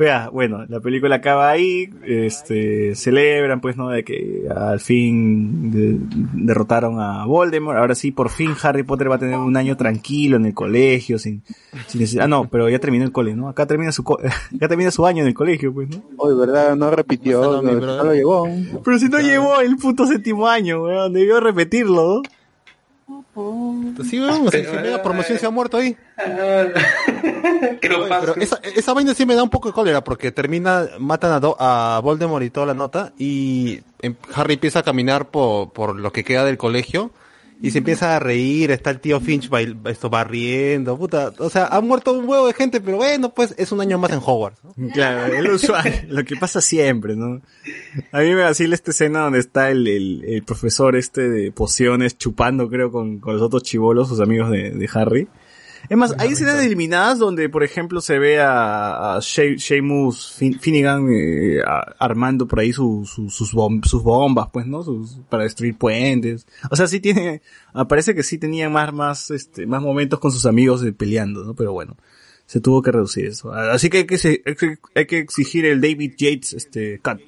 vea, 0.00 0.30
bueno, 0.30 0.64
la 0.66 0.80
película 0.80 1.16
acaba 1.16 1.50
ahí, 1.50 1.90
este, 2.06 2.94
celebran, 2.94 3.60
pues, 3.60 3.76
¿no? 3.76 3.90
De 3.90 4.02
que 4.02 4.44
al 4.54 4.80
fin 4.80 5.70
de- 5.70 5.98
derrotaron 6.32 6.98
a 6.98 7.26
Voldemort. 7.26 7.76
Ahora 7.78 7.94
sí, 7.94 8.10
por 8.10 8.30
fin 8.30 8.52
Harry 8.62 8.82
Potter 8.82 9.10
va 9.10 9.16
a 9.16 9.18
tener 9.18 9.36
un 9.36 9.54
año 9.58 9.76
tranquilo 9.76 10.38
en 10.38 10.46
el 10.46 10.54
colegio, 10.54 11.18
sin, 11.18 11.42
sin 11.86 12.00
necesidad- 12.00 12.24
Ah, 12.24 12.28
no, 12.28 12.48
pero 12.48 12.68
ya 12.70 12.78
terminó 12.78 13.04
el 13.04 13.12
cole, 13.12 13.36
¿no? 13.36 13.48
Acá 13.50 13.66
termina 13.66 13.92
su, 13.92 14.02
co- 14.02 14.18
acá 14.56 14.68
termina 14.68 14.90
su 14.90 15.04
año 15.04 15.20
en 15.22 15.28
el 15.28 15.34
colegio, 15.34 15.72
pues, 15.72 15.90
¿no? 15.90 16.02
Hoy, 16.16 16.34
¿verdad? 16.34 16.74
No 16.76 16.90
repitió, 16.90 17.62
mi 17.62 17.72
no, 17.72 18.02
lo 18.04 18.14
llevó. 18.14 18.48
Pero 18.82 18.98
si 18.98 19.08
no 19.10 19.18
llevó 19.20 19.60
el 19.60 19.76
puto 19.76 20.06
séptimo 20.06 20.48
año, 20.48 20.82
weón, 20.82 21.12
debió 21.12 21.40
repetirlo. 21.40 22.16
¿no? 22.16 22.22
Sí, 24.08 24.20
weón, 24.20 24.50
si 24.50 24.64
se 24.64 24.72
mega 24.80 25.02
promoción 25.02 25.38
se 25.38 25.46
ha 25.46 25.50
muerto 25.50 25.76
ahí. 25.76 25.96
Creo 27.80 28.04
Oye, 28.04 28.14
pero 28.20 28.36
esa, 28.36 28.60
esa 28.76 28.92
vaina 28.94 29.14
sí 29.14 29.26
me 29.26 29.34
da 29.34 29.42
un 29.42 29.50
poco 29.50 29.68
de 29.68 29.74
cólera 29.74 30.02
porque 30.04 30.32
termina, 30.32 30.86
matan 30.98 31.32
a, 31.32 31.40
Do- 31.40 31.56
a 31.58 32.00
Voldemort 32.02 32.44
y 32.44 32.50
toda 32.50 32.66
la 32.66 32.74
nota 32.74 33.12
y 33.18 33.80
em- 34.00 34.16
Harry 34.34 34.54
empieza 34.54 34.80
a 34.80 34.82
caminar 34.82 35.26
por, 35.30 35.70
por 35.72 35.96
lo 35.98 36.12
que 36.12 36.24
queda 36.24 36.44
del 36.44 36.56
colegio 36.58 37.10
y 37.62 37.70
se 37.70 37.78
empieza 37.78 38.16
a 38.16 38.18
reír, 38.18 38.70
está 38.70 38.90
el 38.90 39.00
tío 39.00 39.20
Finch 39.20 39.48
bail- 39.50 39.78
esto 39.88 40.08
barriendo, 40.08 40.96
puta, 40.98 41.32
o 41.38 41.50
sea, 41.50 41.66
ha 41.66 41.80
muerto 41.80 42.12
un 42.12 42.28
huevo 42.28 42.46
de 42.46 42.54
gente, 42.54 42.80
pero 42.80 42.96
bueno, 42.96 43.34
pues 43.34 43.54
es 43.58 43.70
un 43.72 43.80
año 43.80 43.98
más 43.98 44.10
en 44.12 44.20
Hogwarts. 44.24 44.60
Claro, 44.94 45.32
es 45.34 45.44
lo 45.44 45.54
usual, 45.54 46.04
lo 46.08 46.24
que 46.24 46.36
pasa 46.36 46.60
siempre, 46.60 47.16
¿no? 47.16 47.42
A 48.12 48.20
mí 48.20 48.28
me 48.34 48.42
vacila 48.42 48.74
esta 48.74 48.90
escena 48.92 49.20
donde 49.20 49.40
está 49.40 49.70
el, 49.70 49.86
el, 49.86 50.24
el 50.26 50.42
profesor 50.42 50.96
este 50.96 51.28
de 51.28 51.52
pociones 51.52 52.16
chupando, 52.16 52.68
creo, 52.68 52.90
con, 52.90 53.18
con 53.20 53.34
los 53.34 53.42
otros 53.42 53.62
chivolos, 53.62 54.08
sus 54.08 54.20
amigos 54.20 54.50
de, 54.50 54.70
de 54.70 54.88
Harry. 54.94 55.28
Es 55.90 55.96
más, 55.96 56.14
hay 56.18 56.28
escenas 56.30 56.62
eliminadas 56.62 57.18
donde, 57.18 57.48
por 57.48 57.64
ejemplo, 57.64 58.00
se 58.00 58.18
ve 58.20 58.40
a, 58.40 59.16
a 59.16 59.18
She- 59.20 59.58
Seamus 59.58 60.32
Fin- 60.38 60.58
Finnegan 60.60 61.08
eh, 61.12 61.60
a- 61.66 61.94
armando 61.98 62.46
por 62.46 62.60
ahí 62.60 62.72
su- 62.72 63.04
su- 63.04 63.28
sus, 63.28 63.52
bom- 63.52 63.84
sus 63.84 64.02
bombas, 64.04 64.48
pues, 64.52 64.66
¿no? 64.66 64.84
Sus, 64.84 65.18
para 65.28 65.42
destruir 65.42 65.76
puentes. 65.76 66.46
O 66.70 66.76
sea, 66.76 66.86
sí 66.86 67.00
tiene, 67.00 67.42
ah, 67.74 67.88
parece 67.88 68.14
que 68.14 68.22
sí 68.22 68.38
tenía 68.38 68.70
más, 68.70 68.92
más, 68.94 69.30
este, 69.32 69.66
más 69.66 69.82
momentos 69.82 70.20
con 70.20 70.30
sus 70.30 70.46
amigos 70.46 70.82
eh, 70.84 70.92
peleando, 70.92 71.44
¿no? 71.44 71.54
Pero 71.54 71.72
bueno, 71.72 71.96
se 72.46 72.60
tuvo 72.60 72.82
que 72.82 72.92
reducir 72.92 73.26
eso. 73.26 73.52
Así 73.52 73.90
que 73.90 73.98
hay 73.98 74.06
que, 74.06 74.78
hay 74.94 75.06
exigir 75.18 75.66
el 75.66 75.80
David 75.80 76.12
Yates, 76.16 76.52
este, 76.52 77.00
cut, 77.00 77.18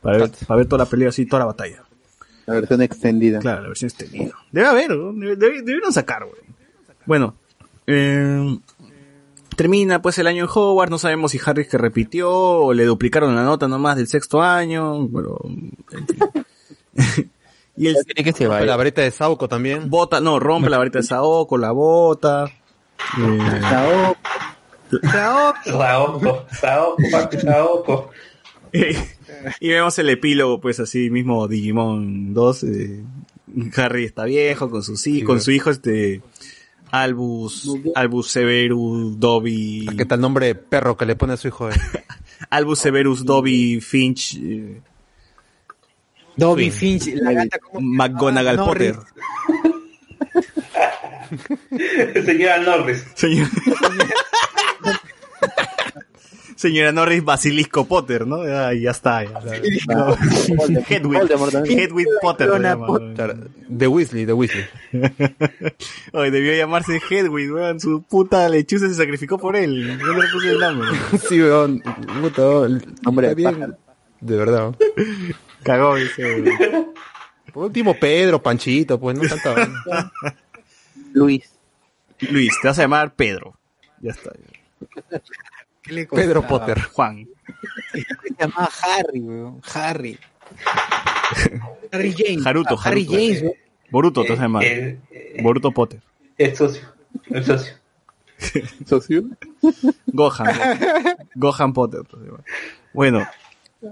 para 0.00 0.16
ver, 0.18 0.30
para 0.46 0.56
ver 0.56 0.66
toda 0.66 0.84
la 0.84 0.90
pelea 0.90 1.10
así, 1.10 1.26
toda 1.26 1.40
la 1.40 1.46
batalla. 1.46 1.84
La 2.46 2.54
versión 2.54 2.80
extendida. 2.80 3.40
Claro, 3.40 3.60
la 3.60 3.68
versión 3.68 3.90
extendida. 3.90 4.32
Debe 4.52 4.66
haber, 4.68 4.90
¿no? 4.96 5.12
Debe- 5.12 5.60
debieron 5.62 5.92
sacar, 5.92 6.24
güey. 6.24 6.40
Bueno, 7.04 7.34
eh, 7.90 8.58
termina 9.56 10.02
pues 10.02 10.18
el 10.18 10.26
año 10.26 10.44
en 10.44 10.50
Hogwarts, 10.52 10.90
no 10.90 10.98
sabemos 10.98 11.32
si 11.32 11.40
Harry 11.44 11.66
que 11.66 11.78
repitió 11.78 12.30
o 12.30 12.74
le 12.74 12.84
duplicaron 12.84 13.34
la 13.34 13.42
nota 13.42 13.66
nomás 13.66 13.96
del 13.96 14.06
sexto 14.06 14.42
año, 14.42 15.08
pero... 15.10 15.40
en 15.44 16.06
fin. 16.06 17.30
y 17.76 17.86
el... 17.88 17.96
que 18.04 18.32
se 18.32 18.46
La 18.46 18.76
varita 18.76 19.00
de 19.00 19.10
Sauco 19.10 19.48
también. 19.48 19.88
Bota, 19.88 20.20
no, 20.20 20.38
rompe 20.38 20.68
la 20.68 20.76
varita 20.76 20.98
de 20.98 21.04
Saoko, 21.04 21.56
la 21.56 21.72
bota. 21.72 22.44
eh, 23.18 23.38
Saoko, 25.72 26.46
Saoko, 26.52 27.00
papi, 27.10 27.38
Saoko. 27.38 28.10
y 29.60 29.68
vemos 29.70 29.98
el 29.98 30.10
epílogo, 30.10 30.60
pues 30.60 30.78
así 30.78 31.08
mismo 31.08 31.48
Digimon 31.48 32.34
2. 32.34 32.62
eh, 32.64 33.04
Harry 33.76 34.04
está 34.04 34.24
viejo 34.24 34.70
con 34.70 34.82
sus 34.82 35.06
hijos, 35.06 35.26
con 35.26 35.40
su 35.40 35.52
hijo 35.52 35.70
este 35.70 36.20
Albus, 36.90 37.68
Albus 37.94 38.30
Severus 38.30 39.18
Dobby. 39.18 39.86
¿Qué 39.96 40.04
tal 40.04 40.20
nombre 40.20 40.46
de 40.46 40.54
perro 40.54 40.96
que 40.96 41.06
le 41.06 41.16
pone 41.16 41.34
a 41.34 41.36
su 41.36 41.48
hijo? 41.48 41.70
eh? 41.70 41.74
Albus 42.50 42.78
Severus 42.78 43.24
Dobby 43.24 43.80
Finch. 43.80 44.36
eh, 44.40 44.80
Dobby 46.36 46.70
Finch, 46.70 47.08
la 47.14 47.32
gata 47.32 47.58
como 47.58 47.80
McGonagall 47.80 48.58
Ah, 48.60 48.64
Potter. 48.64 48.96
Señora 52.24 52.58
Norris. 52.58 53.04
Señora... 53.14 53.50
Señora 56.58 56.90
Norris 56.90 57.24
Basilisco 57.24 57.86
Potter, 57.86 58.26
¿no? 58.26 58.44
Ya, 58.44 58.72
ya 58.74 58.90
está. 58.90 59.22
Ya, 59.22 59.30
No. 59.86 60.16
Hedwig. 60.88 62.08
Potter. 62.20 62.50
Claro, 63.14 63.34
De 63.68 63.86
Weasley, 63.86 64.24
de 64.24 64.32
Weasley. 64.32 64.64
Oye, 66.12 66.30
debió 66.32 66.56
llamarse 66.56 67.00
Hedwig, 67.08 67.52
weón. 67.52 67.78
Su 67.78 68.02
puta 68.02 68.48
lechuza 68.48 68.88
se 68.88 68.94
sacrificó 68.96 69.38
por 69.38 69.54
él. 69.54 69.98
Yo 70.00 70.06
no 70.08 70.20
le 70.20 70.28
puse 70.32 70.50
el 70.50 70.58
nombre. 70.58 70.88
Sí, 71.28 71.40
weón. 71.40 71.80
Puta, 72.20 72.42
weón. 72.42 72.82
Hombre 73.06 73.28
Está 73.28 73.50
de 73.50 73.56
bien. 73.56 73.76
De 74.20 74.36
verdad. 74.36 74.74
Cagó 75.62 75.96
ese, 75.96 76.40
weón. 76.42 76.88
Por 77.52 77.66
último, 77.66 77.94
Pedro, 77.94 78.42
Panchito, 78.42 78.98
pues 78.98 79.16
no 79.16 79.28
tanta 79.28 79.52
vaina. 79.52 80.12
Luis. 81.12 81.48
Luis, 82.32 82.52
te 82.60 82.66
vas 82.66 82.78
a 82.80 82.82
llamar 82.82 83.14
Pedro. 83.14 83.56
Ya 84.00 84.10
está. 84.10 84.32
¿Qué 85.88 85.94
le 85.94 86.06
Pedro? 86.06 86.46
Potter. 86.46 86.80
Juan. 86.82 87.28
Se 87.92 88.04
llamaba 88.38 88.68
Harry, 88.82 89.20
weón. 89.20 89.60
Harry. 89.74 90.18
Harry 91.92 92.14
James. 92.16 92.46
Haruto, 92.46 92.78
Harry 92.82 93.02
Haruto. 93.04 93.12
James, 93.18 93.42
weón. 93.42 93.54
Boruto 93.90 94.24
te 94.24 94.32
a 94.34 94.36
llamar. 94.36 94.64
El, 94.64 94.98
Boruto 95.42 95.70
Potter. 95.72 96.00
el 96.36 96.54
socio. 96.54 96.82
El 97.30 97.44
socio. 97.44 97.72
¿Socio? 98.86 99.24
Gohan. 100.06 100.46
Gohan 101.34 101.72
Potter. 101.72 102.02
Bueno. 102.92 103.26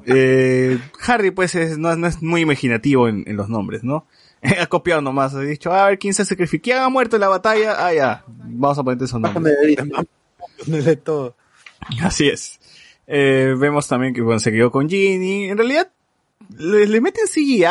Eh, 0.06 0.78
Harry, 1.06 1.30
pues, 1.30 1.54
es- 1.54 1.78
no, 1.78 1.90
es- 1.92 1.96
no 1.98 2.06
es 2.06 2.20
muy 2.22 2.40
imaginativo 2.42 3.08
en, 3.08 3.24
en 3.26 3.36
los 3.36 3.48
nombres, 3.48 3.84
¿no? 3.84 4.06
ha 4.60 4.66
copiado 4.66 5.00
nomás. 5.00 5.34
Ha 5.34 5.40
dicho, 5.40 5.72
a 5.72 5.86
ver, 5.88 5.98
¿quién 5.98 6.12
se 6.14 6.24
sacrificó? 6.24 6.64
¿Quién 6.64 6.78
ha 6.78 6.88
muerto 6.88 7.16
en 7.16 7.20
la 7.20 7.28
batalla? 7.28 7.74
Ah, 7.86 7.92
ya. 7.94 8.24
Vamos 8.26 8.78
a 8.78 8.84
ponerte 8.84 9.04
esos 9.06 9.20
nombres. 9.20 9.54
de 10.66 10.96
todo. 10.96 11.34
Así 12.02 12.28
es. 12.28 12.58
Eh, 13.06 13.54
vemos 13.58 13.86
también 13.88 14.12
que 14.14 14.20
bueno, 14.22 14.40
se 14.40 14.50
quedó 14.52 14.70
con 14.70 14.88
Ginny. 14.88 15.44
En 15.44 15.56
realidad, 15.58 15.88
le, 16.58 16.86
le 16.86 17.00
meten 17.00 17.26
CGI, 17.26 17.64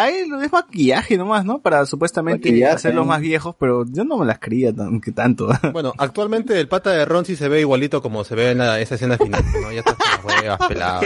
es 0.44 0.52
maquillaje 0.52 1.18
nomás, 1.18 1.46
¿no? 1.46 1.60
Para 1.60 1.86
supuestamente 1.86 2.50
Maquillaje, 2.50 2.74
hacerlos 2.76 3.06
más 3.06 3.22
viejos, 3.22 3.56
pero 3.60 3.86
yo 3.88 4.04
no 4.04 4.18
me 4.18 4.26
las 4.26 4.40
creía 4.40 4.74
tan, 4.74 5.00
que 5.02 5.12
tanto. 5.12 5.50
Bueno, 5.74 5.94
actualmente 5.98 6.60
el 6.60 6.68
pata 6.68 6.92
de 6.92 7.06
Ron 7.06 7.26
sí 7.26 7.36
se 7.36 7.48
ve 7.50 7.60
igualito 7.62 8.02
como 8.02 8.24
se 8.24 8.36
ve 8.36 8.52
en 8.52 8.60
la- 8.60 8.80
esa 8.80 8.96
escena 8.96 9.18
final, 9.18 9.44
¿no? 9.62 9.72
Ya 9.72 9.80
está 9.80 9.96
con 9.96 10.32
las 10.32 10.42
huevas, 10.42 10.68
pelado. 10.68 11.02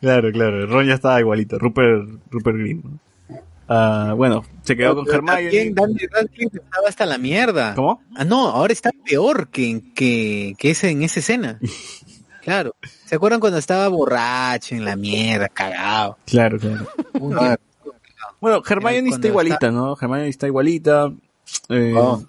claro, 0.00 0.30
claro. 0.32 0.66
Ron 0.66 0.86
ya 0.86 0.94
estaba 0.94 1.20
igualito. 1.20 1.58
Rupert, 1.58 2.08
Rupert 2.30 2.56
Green. 2.56 2.82
¿no? 2.84 2.98
Ah, 3.68 4.14
bueno, 4.16 4.44
se 4.62 4.76
quedó 4.76 4.94
con 4.96 5.06
Hermione. 5.08 5.72
Daniel 5.74 6.08
Radcliffe 6.10 6.56
estaba 6.58 6.88
hasta 6.88 7.04
la 7.06 7.18
mierda. 7.18 7.74
¿Cómo? 7.74 8.02
Ah, 8.16 8.24
no, 8.24 8.48
ahora 8.48 8.72
está 8.72 8.90
peor 9.04 9.48
que, 9.48 9.82
que, 9.94 10.54
que 10.58 10.70
ese, 10.70 10.90
en 10.90 11.02
esa 11.02 11.20
escena. 11.20 11.58
Claro. 12.40 12.74
¿Se 13.04 13.16
acuerdan 13.16 13.40
cuando 13.40 13.58
estaba 13.58 13.86
borracho 13.88 14.74
en 14.74 14.82
la 14.86 14.96
mierda, 14.96 15.50
cagado? 15.50 16.16
Claro, 16.24 16.58
claro. 16.58 16.86
Bueno, 18.40 18.62
Hermione 18.66 19.10
está 19.10 19.28
igualita, 19.28 19.70
¿no? 19.70 19.94
Hermione 20.00 20.28
está 20.28 20.46
igualita. 20.46 21.12
Eh, 21.68 21.92
Oh. 21.94 22.22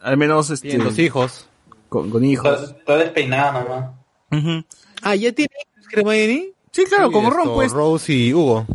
Al 0.00 0.16
menos 0.16 0.50
este, 0.50 0.76
dos 0.78 0.98
hijos. 0.98 1.46
con, 1.88 2.10
con 2.10 2.24
hijos. 2.24 2.60
Está, 2.60 2.76
está 2.76 2.96
despeinada 2.96 3.62
nomás. 3.62 3.90
Ujú. 4.32 4.64
Ah, 5.02 5.14
¿ya 5.14 5.30
tiene 5.30 5.50
hijos, 5.76 5.92
Hermione? 5.92 6.48
Sí, 6.72 6.84
claro, 6.86 7.06
Sí, 7.08 7.12
como 7.12 7.30
Ron, 7.30 7.54
pues. 7.54 7.70
Rose 7.70 8.12
y 8.12 8.34
Hugo. 8.34 8.66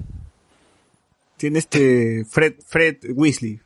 Tiene 1.45 1.59
este 1.59 2.25
Fred, 2.27 2.55
Fred 2.65 2.97
Weasley. 3.13 3.59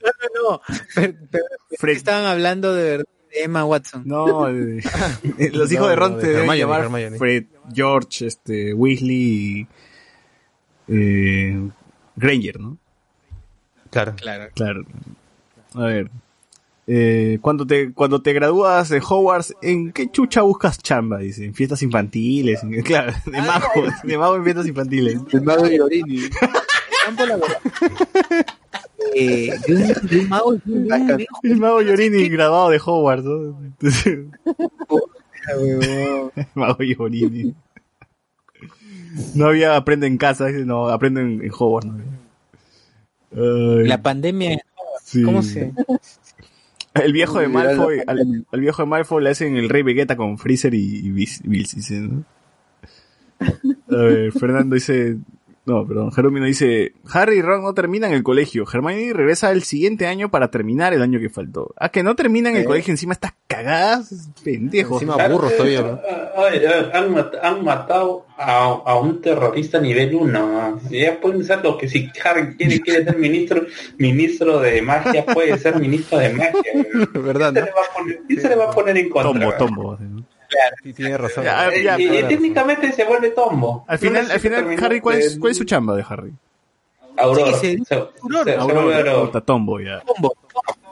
No, 0.00 0.10
no, 0.44 0.50
no. 0.52 0.60
Pero- 0.94 1.14
pero- 1.28 1.44
Fred. 1.76 1.96
Estaban 1.96 2.24
hablando 2.24 2.72
de 2.72 3.04
Emma 3.32 3.64
Watson. 3.64 4.04
No, 4.06 4.48
los 4.48 5.72
hijos 5.72 5.86
No, 5.86 5.88
de 5.88 5.96
Ron 5.96 6.12
no, 6.12 6.16
de 6.18 6.22
te 6.22 6.28
deben 6.28 6.40
Hermione, 6.42 6.58
llamar 6.60 6.80
Hermione. 6.84 7.18
Fred, 7.18 7.44
George, 7.74 8.26
este, 8.28 8.74
Weasley, 8.74 9.16
y, 9.18 9.66
eh, 10.86 11.68
Granger, 12.14 12.60
¿no? 12.60 12.78
Claro. 13.90 14.14
Claro. 14.14 14.50
Claro. 14.54 14.84
A 15.74 15.82
ver. 15.82 16.10
Eh, 16.86 17.38
cuando 17.40 17.66
te 17.66 17.92
cuando 17.92 18.22
te 18.22 18.32
gradúas 18.32 18.88
de 18.88 18.98
Hogwarts, 19.00 19.54
¿en 19.62 19.92
qué 19.92 20.10
chucha 20.10 20.42
buscas 20.42 20.78
chamba? 20.78 21.18
Dice, 21.18 21.44
en 21.44 21.54
fiestas 21.54 21.82
infantiles, 21.82 22.62
en- 22.62 22.82
claro, 22.84 23.12
de 23.26 23.42
mago, 23.42 23.70
de 24.04 24.16
mago 24.18 24.36
en 24.36 24.44
fiestas 24.44 24.66
infantiles. 24.68 25.18
El 25.32 25.42
mago 25.42 25.64
de 25.64 25.74
Iorini. 25.74 26.20
Eh, 29.14 29.50
de 29.66 29.74
un, 29.74 30.08
de 30.08 30.18
un 30.20 30.28
mago 30.28 30.52
de 30.52 30.60
un- 30.72 30.86
de 30.86 30.94
un 31.02 31.16
viejo, 31.16 31.32
El 31.42 31.56
mago 31.56 31.82
Yorini 31.82 32.28
graduado 32.28 32.68
de 32.70 32.78
Hogwarts, 32.84 33.24
¿no? 33.24 33.58
Entonces, 33.64 34.18
huevón. 35.58 36.32
mago 36.54 36.82
Yorini. 36.84 37.54
No 39.34 39.46
había 39.46 39.74
aprende 39.76 40.06
en 40.06 40.18
casa, 40.18 40.50
no, 40.50 40.88
aprende 40.88 41.22
en, 41.22 41.42
en 41.42 41.50
Hogwarts. 41.50 41.88
¿no? 41.88 41.96
Ay, 43.32 43.86
La 43.88 44.02
pandemia, 44.02 44.60
sí. 45.02 45.22
¿cómo 45.22 45.42
se...? 45.42 45.72
El 46.94 47.12
viejo 47.12 47.38
de 47.40 47.48
Malfoy, 47.48 48.00
al, 48.06 48.44
al 48.50 48.60
viejo 48.60 48.82
de 48.82 48.86
Malfoy 48.88 49.22
le 49.24 49.30
hacen 49.30 49.56
el 49.56 49.68
rey 49.68 49.82
Vegeta 49.82 50.16
con 50.16 50.38
Freezer 50.38 50.74
y, 50.74 50.96
y 51.06 51.10
Bills. 51.10 51.40
A 53.90 53.96
ver, 53.96 54.32
Fernando 54.32 54.74
dice, 54.74 55.16
No, 55.66 55.86
perdón. 55.86 56.10
Jeromino 56.10 56.46
dice, 56.46 56.94
Harry 57.12 57.36
y 57.38 57.42
Ron 57.42 57.62
no 57.62 57.74
terminan 57.74 58.12
el 58.12 58.22
colegio. 58.22 58.64
Hermione 58.72 59.12
regresa 59.12 59.50
el 59.52 59.62
siguiente 59.62 60.06
año 60.06 60.30
para 60.30 60.50
terminar 60.50 60.94
el 60.94 61.02
año 61.02 61.20
que 61.20 61.28
faltó. 61.28 61.74
Ah, 61.76 61.90
que 61.90 62.02
no 62.02 62.16
terminan 62.16 62.56
el 62.56 62.62
¿Eh? 62.62 62.64
colegio 62.64 62.92
encima 62.92 63.12
estas 63.12 63.34
cagadas, 63.46 64.30
pendejos. 64.42 65.02
Encima 65.02 65.28
burros 65.28 65.54
todavía. 65.56 65.82
¿no? 65.82 66.00
Han, 66.94 67.12
mat- 67.12 67.34
han 67.42 67.62
matado 67.62 68.24
a, 68.38 68.64
a 68.86 68.98
un 68.98 69.20
terrorista 69.20 69.78
nivel 69.80 70.14
1. 70.14 70.80
Ya 70.90 71.20
pueden 71.20 71.44
ser 71.44 71.62
lo 71.62 71.76
que 71.76 71.88
si 71.88 72.08
Harry 72.24 72.56
quiere, 72.56 72.80
quiere 72.80 73.04
ser 73.04 73.18
ministro 73.18 73.66
ministro 73.98 74.60
de 74.60 74.80
magia, 74.82 75.26
puede 75.26 75.56
ser 75.58 75.78
ministro 75.78 76.18
de 76.18 76.30
magia. 76.32 76.72
¿Verdad? 77.14 77.52
¿Quién 77.52 77.60
se 77.60 77.68
le 77.68 77.76
va 77.76 77.84
a 77.84 77.92
poner, 77.94 78.20
quién 78.26 78.40
se 78.40 78.48
le 78.48 78.56
va 78.56 78.64
a 78.64 78.70
poner 78.70 78.96
en 78.96 79.10
contra? 79.10 79.56
Tombo, 79.58 79.96
tombo. 79.96 79.98
Sí, 80.82 80.92
tiene 80.92 81.16
razón. 81.16 81.44
Ya, 81.44 81.70
ya, 81.82 81.98
y, 81.98 82.18
y 82.18 82.22
técnicamente 82.24 82.92
se 82.92 83.04
vuelve 83.04 83.30
tombo. 83.30 83.84
Al 83.86 83.98
final, 83.98 84.28
No 84.28 84.34
al 84.34 84.40
final, 84.40 84.76
Harry, 84.82 85.00
¿cuál 85.00 85.18
es, 85.18 85.38
cuál 85.38 85.52
es 85.52 85.58
su 85.58 85.64
chamba 85.64 85.94
de 85.96 86.04
Harry? 86.08 86.32
Aurora. 87.20 87.52
Sí, 87.58 87.76
sí. 87.78 87.84
Se- 87.86 87.94
Aurora. 88.58 89.42
Tombo, 89.44 89.80
ya. 89.80 90.02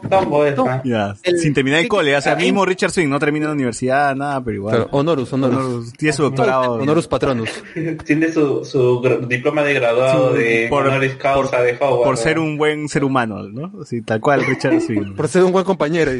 Tombo 0.08 0.44
es, 0.46 0.56
¿no? 0.56 0.80
Ya, 0.84 1.16
El- 1.24 1.38
sin 1.38 1.52
terminar 1.52 1.78
el 1.80 1.86
sí, 1.86 1.88
cole, 1.88 2.16
o 2.16 2.20
sea, 2.20 2.36
mismo 2.36 2.64
Richard 2.64 2.92
Swing 2.92 3.08
no 3.08 3.18
termina 3.18 3.46
la 3.46 3.52
universidad, 3.52 4.14
nada, 4.14 4.40
pero 4.42 4.56
igual. 4.56 4.74
Claro, 4.76 4.90
honorus, 4.92 5.32
honorus. 5.32 5.56
Honorus, 5.58 5.92
tiene 5.94 6.12
su 6.12 6.22
doctorado. 6.22 6.74
Honorus 6.74 7.08
patronus. 7.08 7.50
Tiene 8.06 8.30
su, 8.30 8.64
su 8.64 9.02
diploma 9.28 9.62
de 9.64 9.74
graduado 9.74 10.36
Sí, 10.36 10.42
de 10.42 10.66
por- 10.70 10.86
honoris 10.86 11.16
causa 11.16 11.60
de 11.62 11.76
Howard. 11.80 12.04
por 12.04 12.16
ser 12.16 12.38
un 12.38 12.56
buen 12.56 12.88
ser 12.88 13.02
humano, 13.02 13.42
¿no? 13.48 13.72
Así, 13.82 14.00
tal 14.02 14.20
cual, 14.20 14.44
Richard 14.46 14.80
Swing. 14.80 15.14
Por 15.16 15.26
ser 15.26 15.42
un 15.42 15.50
buen 15.50 15.64
compañero. 15.64 16.12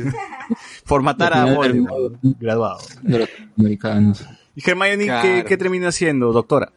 Por 0.84 1.02
matar 1.02 1.34
a 1.34 1.44
Voldemort, 1.54 2.14
graduado. 2.40 2.78
de 3.02 3.18
los 3.20 3.28
americanos. 3.58 4.24
¿Y 4.56 4.68
Hermione 4.68 5.04
Claro. 5.04 5.22
¿qué, 5.22 5.44
qué 5.46 5.56
termina 5.56 5.92
siendo? 5.92 6.32
Doctora. 6.32 6.72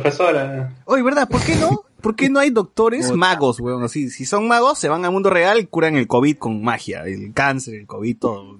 Profesora. 0.00 0.72
Oye, 0.84 1.02
¿verdad? 1.02 1.28
¿Por 1.28 1.42
qué 1.42 1.56
no? 1.56 1.82
¿Por 2.00 2.16
qué 2.16 2.28
no 2.28 2.40
hay 2.40 2.50
doctores 2.50 3.12
magos, 3.12 3.60
weón? 3.60 3.84
Así, 3.84 4.10
si 4.10 4.24
son 4.26 4.48
magos, 4.48 4.78
se 4.78 4.88
van 4.88 5.04
al 5.04 5.12
mundo 5.12 5.30
real 5.30 5.58
y 5.60 5.66
curan 5.66 5.96
el 5.96 6.08
COVID 6.08 6.36
con 6.38 6.62
magia. 6.62 7.04
El 7.04 7.32
cáncer, 7.32 7.74
el 7.74 7.86
COVID, 7.86 8.18
todo. 8.18 8.56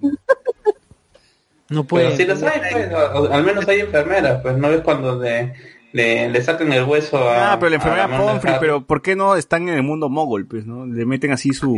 No 1.69 1.83
Pero 1.83 1.87
puede. 1.87 2.15
si 2.17 2.25
los 2.25 2.41
hay, 2.43 2.61
pues, 2.71 2.89
al 3.31 3.43
menos 3.43 3.67
hay 3.67 3.79
enfermeras, 3.81 4.41
pues 4.41 4.57
no 4.57 4.69
ves 4.69 4.81
cuando 4.81 5.19
le, 5.19 5.53
le, 5.91 6.29
le 6.29 6.43
sacan 6.43 6.71
el 6.71 6.83
hueso 6.83 7.17
a... 7.17 7.53
Ah, 7.53 7.59
pero 7.59 7.69
la 7.71 7.75
enfermera 7.77 8.07
de 8.07 8.17
Pomfrey, 8.17 8.55
pero 8.59 8.85
¿por 8.85 9.01
qué 9.01 9.15
no 9.15 9.35
están 9.35 9.67
en 9.67 9.75
el 9.75 9.83
mundo 9.83 10.07
mogol, 10.09 10.45
pues, 10.45 10.65
no? 10.65 10.85
Le 10.85 11.05
meten 11.05 11.31
así 11.31 11.51
su, 11.51 11.77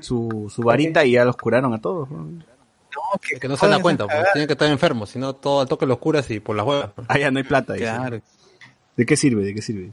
su, 0.00 0.52
su 0.54 0.62
varita 0.62 1.04
y 1.04 1.12
ya 1.12 1.24
los 1.24 1.36
curaron 1.36 1.74
a 1.74 1.80
todos. 1.80 2.08
weón. 2.10 2.44
Que 3.40 3.48
no 3.48 3.56
se 3.56 3.66
dan 3.68 3.82
cuenta, 3.82 4.06
pues, 4.06 4.18
tienen 4.32 4.46
que 4.46 4.52
estar 4.54 4.70
enfermos, 4.70 5.10
si 5.10 5.18
no 5.18 5.34
todo 5.34 5.60
al 5.62 5.68
toque 5.68 5.86
los 5.86 5.98
curas 5.98 6.30
y 6.30 6.40
por 6.40 6.54
las 6.56 6.66
huevas. 6.66 6.90
pues. 6.94 7.06
Ah, 7.10 7.18
ya 7.18 7.30
no 7.30 7.38
hay 7.38 7.44
plata. 7.44 7.72
dice. 7.74 7.90
¿De 8.96 9.04
qué 9.06 9.16
sirve? 9.16 9.42
¿De 9.44 9.54
qué 9.54 9.60
sirve? 9.62 9.90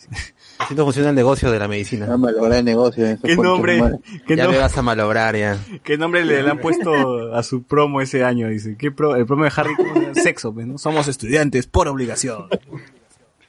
Así 0.59 0.75
no 0.75 0.83
funciona 0.83 1.09
el 1.09 1.15
negocio 1.15 1.49
de 1.51 1.57
la 1.57 1.67
medicina. 1.67 2.07
Ah, 2.09 2.17
malograr 2.17 2.59
el 2.59 2.65
negocio. 2.65 3.03
eso, 3.07 3.21
¿Qué 3.23 3.35
nombre, 3.35 3.79
qué, 4.27 4.35
Ya 4.35 4.47
me 4.47 4.57
vas 4.59 4.77
a 4.77 4.81
malograr 4.83 5.35
ya. 5.35 5.57
qué 5.83 5.97
nombre 5.97 6.23
le, 6.23 6.43
le 6.43 6.49
han 6.51 6.59
puesto 6.59 7.33
a 7.33 7.41
su 7.41 7.63
promo 7.63 7.99
ese 8.01 8.23
año? 8.23 8.47
Dice, 8.49 8.75
¿qué 8.77 8.91
pro- 8.91 9.15
el 9.15 9.25
promo 9.25 9.43
de 9.45 9.51
Harry 9.55 9.75
¿cómo 9.75 9.93
se 9.95 9.99
llama? 10.01 10.13
Sexo, 10.21 10.53
pues, 10.53 10.67
¿no? 10.67 10.77
Somos 10.77 11.07
estudiantes 11.07 11.65
por 11.65 11.87
obligación. 11.87 12.45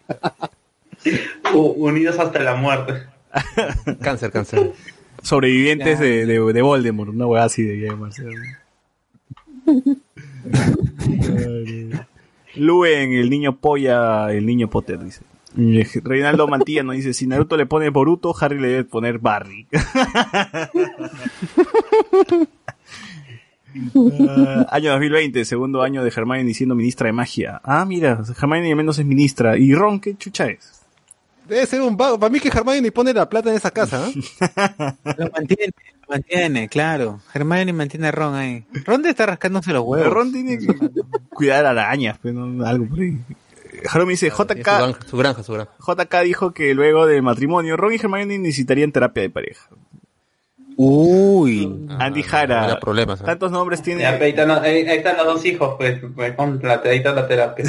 Unidos 1.54 2.18
hasta 2.18 2.38
la 2.40 2.54
muerte. 2.54 3.02
Cáncer, 4.00 4.30
cáncer. 4.30 4.72
Sobrevivientes 5.22 5.98
de, 6.00 6.26
de, 6.26 6.52
de 6.52 6.62
Voldemort, 6.62 7.10
una 7.10 7.26
weá 7.26 7.44
así 7.44 7.62
de 7.62 7.76
llamarse. 7.78 8.24
Luen, 12.56 13.12
el 13.12 13.30
niño 13.30 13.56
polla, 13.56 14.30
el 14.32 14.44
niño 14.46 14.68
Potter, 14.68 14.98
dice. 15.02 15.22
Reinaldo 16.04 16.48
Mantilla 16.48 16.82
nos 16.82 16.96
dice, 16.96 17.14
si 17.14 17.26
Naruto 17.26 17.56
le 17.56 17.66
pone 17.66 17.90
Boruto, 17.90 18.34
Harry 18.40 18.58
le 18.58 18.68
debe 18.68 18.84
poner 18.84 19.18
Barry. 19.18 19.66
Ah, 24.28 24.66
año 24.70 24.90
2020, 24.90 25.44
segundo 25.44 25.82
año 25.82 26.04
de 26.04 26.12
Hermione 26.14 26.52
siendo 26.52 26.74
ministra 26.74 27.06
de 27.06 27.12
magia. 27.12 27.60
Ah, 27.64 27.84
mira, 27.84 28.22
Hermione 28.38 28.70
al 28.70 28.76
menos 28.76 28.98
es 28.98 29.06
ministra. 29.06 29.56
¿Y 29.56 29.74
Ron 29.74 30.00
qué 30.00 30.14
chucha 30.16 30.48
es? 30.48 30.82
Debe 31.48 31.66
ser 31.66 31.80
un 31.80 31.96
vago. 31.96 32.18
Para 32.18 32.30
mí 32.30 32.38
que 32.38 32.48
Hermione 32.48 32.92
pone 32.92 33.12
la 33.14 33.28
plata 33.28 33.50
en 33.50 33.56
esa 33.56 33.70
casa, 33.70 34.08
¿eh? 34.08 34.12
Lo 35.18 35.30
mantiene, 35.30 35.72
lo 36.02 36.08
mantiene, 36.08 36.68
claro. 36.68 37.20
Hermione 37.32 37.72
mantiene 37.72 38.08
a 38.08 38.12
Ron 38.12 38.34
ahí. 38.34 38.64
Ron 38.84 39.02
debe 39.02 39.10
estar 39.10 39.28
rascándose 39.28 39.72
los 39.72 39.84
huevos. 39.84 40.12
Ron 40.12 40.32
tiene 40.32 40.58
que 40.58 40.66
cuidar 41.30 41.64
arañas, 41.64 42.18
pero 42.22 42.46
no, 42.46 42.64
algo 42.66 42.86
por 42.86 43.00
ahí. 43.00 43.18
Harold 43.88 44.06
me 44.06 44.12
dice, 44.12 44.30
Su 44.30 44.42
JK, 44.42 44.62
granja, 44.62 44.98
su 45.06 45.16
granja, 45.16 45.42
su 45.42 45.52
granja. 45.52 45.72
JK 45.78 46.14
dijo 46.24 46.52
que 46.52 46.74
luego 46.74 47.06
del 47.06 47.22
matrimonio, 47.22 47.76
Ron 47.76 47.92
y 47.92 47.96
Hermione 47.96 48.38
necesitarían 48.38 48.92
terapia 48.92 49.22
de 49.22 49.30
pareja. 49.30 49.68
Uy. 50.76 51.86
Andy 51.98 52.22
Jara, 52.22 52.78
problemas, 52.80 53.20
¿eh? 53.20 53.24
tantos 53.24 53.50
nombres 53.50 53.82
tiene... 53.82 54.02
Ya, 54.02 54.10
ahí, 54.10 54.30
están, 54.30 54.50
ahí, 54.50 54.86
ahí 54.86 54.98
están 54.98 55.16
los 55.16 55.26
dos 55.26 55.44
hijos, 55.44 55.74
pues, 55.76 56.00
pues, 56.14 56.34
con 56.34 56.60
la, 56.62 56.80
ahí 56.84 56.98
está 56.98 57.12
la 57.12 57.28
terapia. 57.28 57.64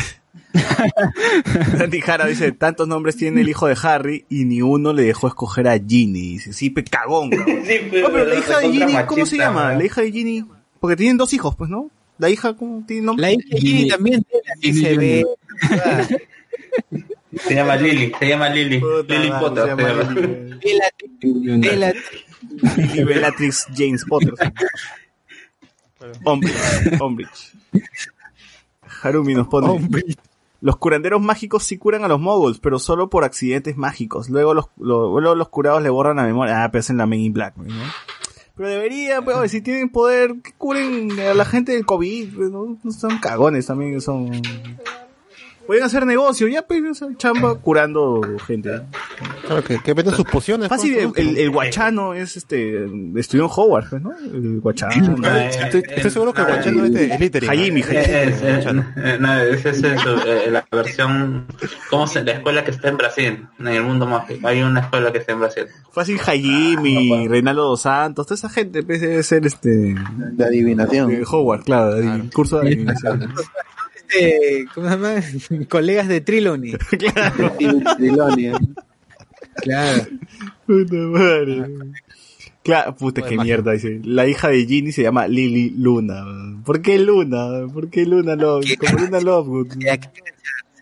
Andy 1.79 2.01
Jara 2.01 2.25
dice, 2.25 2.51
tantos 2.51 2.87
nombres 2.87 3.17
tiene 3.17 3.41
el 3.41 3.49
hijo 3.49 3.67
de 3.67 3.75
Harry 3.81 4.25
y 4.29 4.45
ni 4.45 4.61
uno 4.61 4.93
le 4.93 5.03
dejó 5.03 5.27
escoger 5.27 5.67
a 5.67 5.77
Ginny. 5.77 6.33
Dice, 6.33 6.53
sí, 6.53 6.69
pe 6.69 6.83
cagón. 6.83 7.29
cabrón. 7.29 7.59
Sí, 7.65 7.79
pues, 7.89 8.01
No, 8.01 8.11
pero 8.11 8.25
la 8.25 8.35
hija 8.35 8.59
de 8.59 8.71
Ginny, 8.71 8.93
¿cómo 9.05 9.25
se 9.25 9.37
llama? 9.37 9.73
¿no? 9.73 9.79
La 9.79 9.85
hija 9.85 10.01
de 10.01 10.11
Ginny, 10.11 10.45
porque 10.79 10.95
tienen 10.95 11.17
dos 11.17 11.33
hijos, 11.33 11.55
pues, 11.55 11.69
¿no? 11.69 11.89
La 12.19 12.29
hija, 12.29 12.55
¿cómo 12.55 12.83
tiene 12.85 13.03
nombre? 13.03 13.21
La 13.21 13.31
hija 13.31 13.47
de 13.49 13.59
Ginny 13.59 13.87
también 13.89 14.23
Ginny 14.61 14.81
se 14.81 14.97
ve. 14.97 15.25
Se 17.47 17.55
llama 17.55 17.75
Lily, 17.75 18.11
se 18.19 18.27
llama 18.27 18.47
Lily. 18.49 18.79
Puta 18.79 19.13
Lily 19.15 19.29
madre, 19.31 19.47
Potter. 19.47 19.63
se 19.63 19.69
llama 19.69 19.83
y 22.93 23.03
Bellatrix 23.03 23.67
James 23.75 24.05
Potter. 24.05 24.33
Umbridge. 26.25 27.01
Umbridge. 27.01 27.53
Harumi 29.01 29.33
nos 29.33 29.47
pone. 29.47 29.89
Los 30.61 30.77
curanderos 30.77 31.21
mágicos 31.21 31.63
sí 31.63 31.77
curan 31.77 32.05
a 32.05 32.07
los 32.07 32.19
moguls, 32.19 32.59
pero 32.59 32.79
solo 32.79 33.09
por 33.09 33.23
accidentes 33.23 33.75
mágicos. 33.77 34.29
Luego 34.29 34.53
los, 34.53 34.65
lo- 34.77 35.19
luego 35.19 35.35
los 35.35 35.49
curados 35.49 35.81
le 35.81 35.89
borran 35.89 36.17
la 36.17 36.23
memoria. 36.23 36.63
Ah, 36.63 36.71
pero 36.71 36.79
hacen 36.81 36.97
la 36.97 37.05
Men 37.05 37.19
in 37.19 37.33
Black, 37.33 37.57
¿no? 37.57 37.65
Pero 38.55 38.69
debería, 38.69 39.21
pues, 39.23 39.35
oye, 39.35 39.49
si 39.49 39.61
tienen 39.61 39.89
poder, 39.89 40.35
que 40.43 40.51
curen 40.53 41.19
a 41.19 41.33
la 41.33 41.43
gente 41.43 41.71
del 41.73 41.85
COVID, 41.85 42.35
pues, 42.35 42.51
¿no? 42.51 42.77
No 42.83 42.91
son 42.91 43.17
cagones 43.17 43.65
también, 43.65 43.99
son... 43.99 44.29
Pueden 45.65 45.83
hacer 45.83 46.05
negocio, 46.05 46.47
ya, 46.47 46.61
pues, 46.63 46.81
o 46.89 46.93
sea, 46.93 47.07
chamba 47.17 47.55
curando 47.55 48.19
gente. 48.45 48.81
Claro, 49.45 49.63
que, 49.63 49.79
que 49.79 49.93
venden 49.93 50.13
sus 50.13 50.25
pociones. 50.25 50.67
Fácil, 50.67 50.93
pues, 50.93 51.17
el, 51.17 51.25
¿no? 51.25 51.31
el, 51.31 51.37
el 51.37 51.49
guachano 51.51 52.13
es 52.13 52.35
este, 52.35 52.85
estudió 53.15 53.45
en 53.45 53.49
Howard, 53.55 53.89
pues, 53.89 54.01
¿no? 54.01 54.11
El 54.17 54.59
guachano. 54.59 55.15
Estoy, 55.47 55.83
estoy 55.87 56.11
seguro 56.11 56.33
que 56.33 56.41
el 56.41 56.47
guachano 56.47 56.85
es. 56.85 56.93
Hayimi, 56.93 57.29
Eh, 57.33 57.49
Hayimi. 57.49 57.81
es, 57.81 58.41
eh, 58.41 58.63
eh, 58.97 59.17
no, 59.19 59.39
esa 59.41 59.69
es 59.69 59.83
eh, 59.83 60.51
la 60.51 60.65
versión, 60.71 61.45
¿cómo 61.89 62.07
se, 62.07 62.23
la 62.23 62.33
escuela 62.33 62.63
que 62.65 62.71
está 62.71 62.89
en 62.89 62.97
Brasil, 62.97 63.47
en 63.59 63.67
el 63.67 63.83
mundo 63.83 64.05
mágico. 64.05 64.47
Hay 64.47 64.61
una 64.61 64.81
escuela 64.81 65.11
que 65.11 65.19
está 65.19 65.31
en 65.31 65.39
Brasil. 65.39 65.65
Fácil 65.91 66.19
Hayimi, 66.25 67.27
Reinaldo 67.29 67.63
dos 67.63 67.81
Santos, 67.81 68.27
toda 68.27 68.35
esa 68.35 68.49
gente 68.49 68.83
pues, 68.83 68.99
debe 68.99 69.23
ser 69.23 69.45
este 69.45 69.95
De 70.33 70.43
adivinación. 70.45 71.23
Howard, 71.31 71.63
claro, 71.63 71.95
el 71.97 72.29
curso 72.31 72.59
de 72.59 72.67
adivinación. 72.67 73.33
este, 74.13 74.65
¿Cómo 74.73 74.87
se 74.87 74.95
llama? 74.95 75.65
Colegas 75.69 76.07
de 76.07 76.21
Trilony. 76.21 76.73
claro, 76.99 77.55
Trilonia. 77.97 78.59
Claro. 79.61 80.07
puta 80.65 80.95
madre. 80.95 81.65
Claro, 82.63 82.95
puta, 82.95 83.21
qué 83.21 83.37
mierda, 83.37 83.73
dice. 83.73 83.99
La 84.03 84.25
hija 84.25 84.47
de 84.47 84.65
Ginny 84.65 84.91
se 84.93 85.03
llama 85.03 85.27
Lily 85.27 85.71
Luna. 85.77 86.23
¿Por 86.65 86.81
qué 86.81 86.97
Luna? 86.97 87.67
¿Por 87.73 87.89
qué 87.89 88.05
Luna 88.05 88.35
Love? 88.35 88.65
Como 88.77 88.99
Luna 88.99 89.19
Lovegood. 89.19 89.73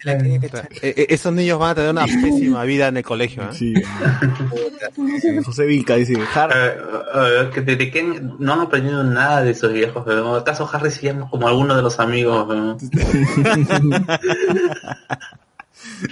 La. 0.03 0.13
Eh, 0.13 0.69
eh, 0.81 1.05
esos 1.09 1.31
niños 1.33 1.59
van 1.59 1.71
a 1.71 1.75
tener 1.75 1.91
una 1.91 2.05
pésima 2.05 2.63
vida 2.63 2.88
en 2.88 2.97
el 2.97 3.03
colegio. 3.03 3.43
¿eh? 3.43 3.47
Sí. 3.53 3.73
Sí, 5.21 5.38
José 5.45 5.65
Vilca 5.65 5.95
dice, 5.95 6.15
Har 6.33 6.51
Eh, 6.55 7.49
eh, 7.55 7.91
que 7.91 8.19
no 8.39 8.53
han 8.53 8.59
aprendido 8.61 9.03
nada 9.03 9.43
de 9.43 9.51
esos 9.51 9.71
viejos, 9.71 10.03
pero 10.05 10.35
¿acaso 10.35 10.69
Harry 10.71 10.89
se 10.91 11.07
llama 11.07 11.30
como 11.30 11.47
alguno 11.47 11.75
de 11.75 11.81
los 11.81 11.99
amigos? 11.99 12.47
¿no? 12.47 12.77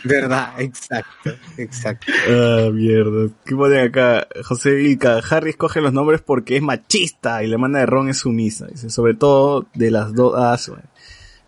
Verdad, 0.04 0.54
exacto, 0.60 1.32
exacto. 1.58 2.12
Ah, 2.28 2.70
mierda. 2.72 3.30
¿Qué 3.46 3.56
pone 3.56 3.82
acá? 3.82 4.28
José 4.44 4.72
Vilca. 4.72 5.20
Harry 5.30 5.52
escoge 5.52 5.82
los 5.82 5.94
nombres 5.94 6.22
porque 6.22 6.56
es 6.58 6.62
machista 6.62 7.44
y 7.44 7.48
la 7.48 7.54
hermana 7.56 7.80
de 7.80 7.86
Ron 7.86 8.10
es 8.10 8.18
sumisa. 8.20 8.66
Dice, 8.68 8.90
sobre 8.90 9.14
todo 9.14 9.68
de 9.76 9.92
las 9.92 10.14
dos. 10.14 10.34
Ah, 10.36 10.58
su- 10.58 10.76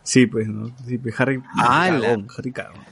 sí, 0.04 0.26
pues, 0.28 0.48
¿no? 0.48 0.76
Sí, 0.88 0.98
pues 0.98 1.20
Harry. 1.20 1.42
¡Hala! 1.58 2.02
cagón, 2.02 2.28
Harry 2.38 2.52
cagón. 2.52 2.92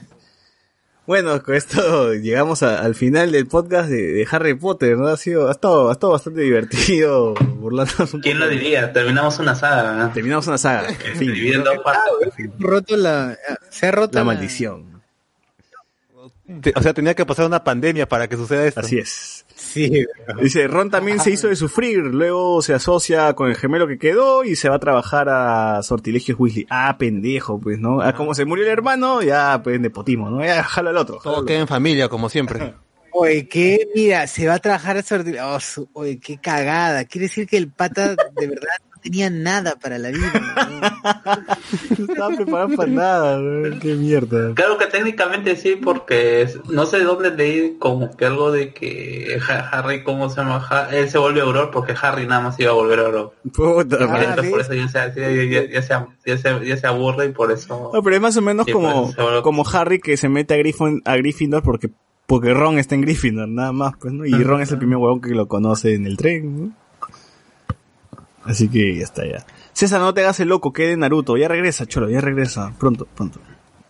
Bueno, 1.06 1.42
con 1.42 1.54
esto 1.56 2.14
llegamos 2.14 2.62
a- 2.62 2.80
al 2.82 2.94
final 2.94 3.32
del 3.32 3.48
podcast 3.48 3.88
de, 3.88 4.12
de 4.12 4.28
Harry 4.30 4.54
Potter, 4.54 4.96
¿no? 4.96 5.08
Ha 5.08 5.16
sido, 5.16 5.48
ha 5.48 5.50
estado, 5.52 5.88
ha 5.88 5.92
estado 5.92 6.12
bastante 6.12 6.40
divertido 6.42 7.34
burlándonos 7.34 8.14
un 8.14 8.20
¿Quién 8.20 8.36
poco. 8.38 8.44
lo 8.46 8.50
diría? 8.52 8.92
Terminamos 8.92 9.38
una 9.40 9.54
saga. 9.56 9.94
¿no? 9.94 10.12
Terminamos 10.12 10.46
una 10.46 10.58
saga. 10.58 10.88
En 10.88 11.16
fin, 11.16 11.62
dos 11.64 11.78
partes. 11.82 12.50
Roto 12.60 12.96
la, 12.96 13.36
se 13.70 13.86
ha 13.86 13.90
roto 13.90 14.18
la 14.18 14.24
maldición. 14.24 15.02
O 16.74 16.82
sea, 16.82 16.92
tenía 16.92 17.14
que 17.14 17.24
pasar 17.26 17.46
una 17.46 17.62
pandemia 17.64 18.08
para 18.08 18.28
que 18.28 18.36
suceda 18.36 18.64
esto. 18.66 18.80
Así 18.80 18.98
es. 18.98 19.44
Sí. 19.72 20.04
Dice, 20.42 20.66
Ron 20.66 20.90
también 20.90 21.20
se 21.20 21.30
hizo 21.30 21.48
de 21.48 21.56
sufrir, 21.56 21.98
luego 21.98 22.60
se 22.62 22.74
asocia 22.74 23.32
con 23.34 23.48
el 23.48 23.56
gemelo 23.56 23.86
que 23.86 23.98
quedó 23.98 24.44
y 24.44 24.56
se 24.56 24.68
va 24.68 24.76
a 24.76 24.80
trabajar 24.80 25.28
a 25.28 25.82
Sortilegios 25.82 26.38
Weasley. 26.38 26.66
Ah, 26.70 26.96
pendejo, 26.98 27.60
pues, 27.60 27.78
¿no? 27.78 28.00
Ah, 28.00 28.12
como 28.14 28.34
se 28.34 28.44
murió 28.44 28.64
el 28.64 28.70
hermano, 28.70 29.22
ya, 29.22 29.60
pues, 29.62 29.80
nepotismo, 29.80 30.28
¿no? 30.30 30.44
Ya, 30.44 30.62
jalo 30.62 30.90
al 30.90 30.96
otro. 30.96 31.18
jalo 31.20 31.36
Todo 31.36 31.44
queda 31.46 31.60
en 31.60 31.68
familia, 31.68 32.08
como 32.08 32.28
siempre. 32.28 32.74
Oye, 33.12 33.48
qué, 33.48 33.88
mira, 33.94 34.26
se 34.28 34.46
va 34.46 34.54
a 34.54 34.58
trabajar 34.60 34.96
a 34.96 35.02
sortir. 35.02 35.36
Oh, 35.42 35.58
su- 35.58 35.88
oye, 35.94 36.20
qué 36.20 36.38
cagada. 36.38 37.04
Quiere 37.04 37.26
decir 37.26 37.46
que 37.48 37.56
el 37.56 37.68
pata 37.68 38.14
de 38.36 38.46
verdad 38.46 38.68
tenía 39.00 39.30
nada 39.30 39.76
para 39.80 39.98
la 39.98 40.10
vida. 40.10 40.32
No 41.98 42.04
estaba 42.04 42.34
preparado 42.36 42.76
para 42.76 42.90
nada, 42.90 43.38
qué 43.80 43.94
mierda. 43.94 44.54
Claro 44.54 44.78
que 44.78 44.86
técnicamente 44.86 45.56
sí, 45.56 45.76
porque 45.82 46.48
no 46.68 46.86
sé 46.86 47.00
dónde 47.00 47.30
leí 47.30 47.76
como 47.78 48.16
que 48.16 48.26
algo 48.26 48.50
de 48.52 48.72
que 48.72 49.38
Ha- 49.48 49.68
Harry, 49.70 50.02
¿cómo 50.02 50.28
se 50.30 50.36
llama? 50.40 50.64
Ha- 50.68 50.88
él 50.94 51.08
se 51.10 51.18
vuelve 51.18 51.40
Auror 51.40 51.70
porque 51.70 51.94
Harry 52.00 52.26
nada 52.26 52.40
más 52.42 52.58
iba 52.60 52.70
a 52.70 52.74
volver 52.74 53.00
a 53.00 53.02
Auror. 53.06 53.34
Puta 53.52 53.96
Ah, 54.00 54.06
madre. 54.06 54.24
Entonces 54.26 54.50
por 54.52 54.60
eso 54.60 54.74
ya 54.74 54.88
se, 54.88 54.98
ya, 55.20 55.30
ya- 55.30 55.70
ya 55.70 55.82
se, 55.82 55.94
ya 56.26 56.38
se- 56.38 56.66
ya 56.66 56.76
se 56.76 56.86
aburre 56.86 57.26
y 57.26 57.32
por 57.32 57.52
eso... 57.52 57.90
No, 57.92 58.02
pero 58.02 58.16
es 58.16 58.22
más 58.22 58.36
o 58.36 58.42
menos 58.42 58.66
Sí, 58.66 58.72
como, 58.72 59.12
pues, 59.14 59.40
como 59.42 59.64
Harry 59.72 60.00
que 60.00 60.16
se 60.16 60.28
mete 60.28 60.54
a, 60.54 60.56
Griffin, 60.58 61.02
a 61.04 61.16
Gryffindor 61.16 61.62
porque, 61.62 61.90
porque 62.26 62.52
Ron 62.54 62.78
está 62.78 62.94
en 62.94 63.02
Gryffindor, 63.02 63.48
nada 63.48 63.72
más, 63.72 63.94
pues, 64.00 64.12
¿no? 64.12 64.24
Y 64.26 64.32
Ron 64.42 64.60
es 64.60 64.70
el 64.72 64.78
primer 64.78 64.98
huevón 64.98 65.20
que 65.20 65.30
lo 65.30 65.46
conoce 65.48 65.94
en 65.94 66.06
el 66.06 66.16
tren, 66.16 66.60
¿no? 66.66 66.72
Así 68.50 68.68
que 68.68 68.96
ya 68.96 69.04
está, 69.04 69.24
ya. 69.26 69.44
César, 69.72 70.00
no 70.00 70.12
te 70.12 70.20
hagas 70.22 70.40
el 70.40 70.48
loco, 70.48 70.72
que 70.72 70.88
de 70.88 70.96
Naruto. 70.96 71.36
Ya 71.36 71.48
regresa, 71.48 71.86
cholo, 71.86 72.10
ya 72.10 72.20
regresa. 72.20 72.74
Pronto, 72.78 73.06
pronto. 73.14 73.40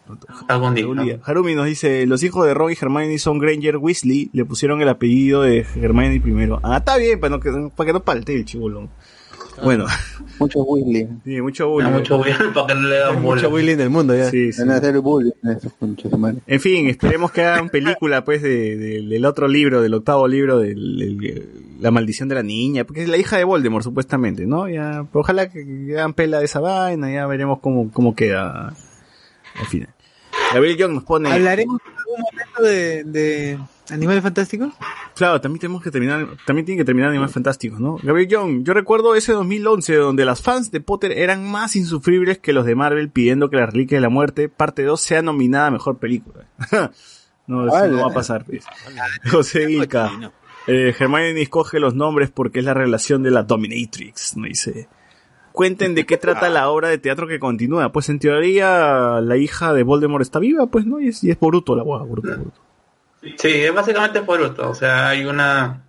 pronto. 0.06 0.26
Algún 0.48 0.74
día. 0.74 0.84
Harumi, 0.84 1.16
Harumi 1.24 1.54
nos 1.54 1.66
dice, 1.66 2.06
los 2.06 2.22
hijos 2.22 2.44
de 2.46 2.52
Ron 2.54 2.70
y 2.72 2.74
Hermione 2.80 3.18
son 3.18 3.38
Granger 3.38 3.76
Weasley, 3.78 4.28
le 4.32 4.44
pusieron 4.44 4.82
el 4.82 4.88
apellido 4.88 5.42
de 5.42 5.64
Hermione 5.76 6.20
primero. 6.20 6.60
Ah, 6.62 6.78
está 6.78 6.96
bien, 6.96 7.18
para, 7.20 7.36
no, 7.36 7.40
que- 7.40 7.70
para 7.74 7.86
que 7.86 7.92
no 7.92 8.00
palte 8.02 8.34
el 8.34 8.44
chibolo. 8.44 8.88
Bueno, 9.62 9.84
Mucho 10.38 10.60
Weasley. 10.62 11.06
sí, 11.24 11.40
mucho 11.40 11.64
Ah, 11.64 11.66
bullying. 11.68 11.90
mucho 11.92 12.22
bien 12.24 12.36
para 12.54 12.66
que 12.68 12.74
no 12.74 12.88
le 12.88 13.02
hagan 13.02 13.22
bola. 13.22 13.42
Mucho 13.42 13.54
Willy 13.54 13.72
en 13.72 13.80
el 13.80 13.90
mundo 13.90 14.16
ya. 14.16 14.30
Sí, 14.30 14.52
sí. 14.52 14.60
Van 14.60 14.70
a 14.70 14.76
hacer 14.76 14.98
bullying 15.00 15.32
en 16.46 16.60
fin, 16.60 16.86
esperemos 16.88 17.30
que 17.30 17.42
hagan 17.42 17.68
película, 17.68 18.24
pues, 18.24 18.42
de, 18.42 18.76
de- 18.76 19.02
del 19.06 19.24
otro 19.26 19.48
libro, 19.48 19.80
del 19.82 19.94
octavo 19.94 20.26
libro, 20.28 20.58
de 20.58 20.74
La 21.80 21.90
maldición 21.90 22.28
de 22.28 22.34
la 22.34 22.42
niña, 22.42 22.84
porque 22.84 23.02
es 23.02 23.08
la 23.08 23.16
hija 23.16 23.36
de 23.36 23.44
Voldemort, 23.44 23.82
supuestamente, 23.82 24.46
¿no? 24.46 24.68
Ya, 24.68 25.06
pero 25.10 25.20
ojalá 25.20 25.48
que, 25.50 25.60
hagan 25.92 26.14
pela 26.14 26.38
de 26.38 26.44
esa 26.44 26.60
vaina, 26.60 27.10
ya 27.10 27.26
veremos 27.26 27.60
cómo, 27.60 27.90
cómo 27.90 28.14
queda 28.14 28.74
al 29.58 29.66
final. 29.66 29.94
Gabriel 30.52 30.76
Young 30.76 30.94
nos 30.94 31.04
pone... 31.04 31.30
¿Hablaremos 31.32 31.80
en 31.86 31.96
algún 31.96 32.20
momento 32.20 32.62
de, 32.62 33.04
de 33.04 33.58
Animales 33.90 34.22
Fantásticos? 34.22 34.74
Claro, 35.14 35.40
también 35.40 35.60
tenemos 35.60 35.82
que 35.82 35.90
terminar, 35.90 36.28
también 36.46 36.66
tiene 36.66 36.80
que 36.80 36.84
terminar 36.84 37.10
Animales 37.10 37.32
Fantásticos, 37.32 37.80
¿no? 37.80 37.98
Gabriel 38.02 38.28
Young, 38.28 38.64
yo 38.64 38.74
recuerdo 38.74 39.14
ese 39.14 39.32
2011 39.32 39.94
donde 39.96 40.24
las 40.24 40.42
fans 40.42 40.70
de 40.70 40.80
Potter 40.80 41.12
eran 41.12 41.48
más 41.48 41.76
insufribles 41.76 42.38
que 42.38 42.52
los 42.52 42.64
de 42.66 42.74
Marvel 42.74 43.10
pidiendo 43.10 43.50
que 43.50 43.56
la 43.56 43.66
Reliquia 43.66 43.98
de 43.98 44.02
la 44.02 44.08
Muerte, 44.08 44.48
parte 44.48 44.82
2, 44.82 45.00
sea 45.00 45.22
nominada 45.22 45.68
a 45.68 45.70
Mejor 45.70 45.98
Película. 45.98 46.46
no, 47.46 47.66
eso 47.66 47.86
no 47.88 48.02
va 48.02 48.10
a 48.10 48.14
pasar, 48.14 48.44
pues. 48.44 48.64
José 49.30 49.66
Vilca. 49.66 50.10
Eh, 50.72 50.94
Hermione 50.98 51.40
escoge 51.42 51.80
los 51.80 51.94
nombres 51.94 52.30
porque 52.30 52.60
es 52.60 52.64
la 52.64 52.74
relación 52.74 53.22
de 53.22 53.30
la 53.30 53.42
Dominatrix, 53.42 54.36
¿no? 54.36 54.46
Dice. 54.46 54.88
Cuenten 55.52 55.94
de 55.96 56.06
qué 56.06 56.16
trata 56.16 56.48
la 56.48 56.68
obra 56.70 56.88
de 56.88 56.98
teatro 56.98 57.26
que 57.26 57.40
continúa. 57.40 57.90
Pues 57.90 58.08
en 58.08 58.18
teoría 58.20 59.20
la 59.20 59.36
hija 59.36 59.72
de 59.72 59.82
Voldemort 59.82 60.22
está 60.22 60.38
viva, 60.38 60.66
pues, 60.68 60.86
¿no? 60.86 61.00
Y 61.00 61.08
es, 61.08 61.24
y 61.24 61.30
es 61.30 61.38
Boruto 61.40 61.74
la 61.74 61.82
guagua, 61.82 62.06
Boruto, 62.06 62.28
Boruto. 62.28 62.60
Sí, 63.36 63.48
es 63.48 63.74
básicamente 63.74 64.22
por 64.22 64.40
esto. 64.40 64.70
O 64.70 64.74
sea, 64.74 65.08
hay 65.08 65.24
una... 65.24 65.82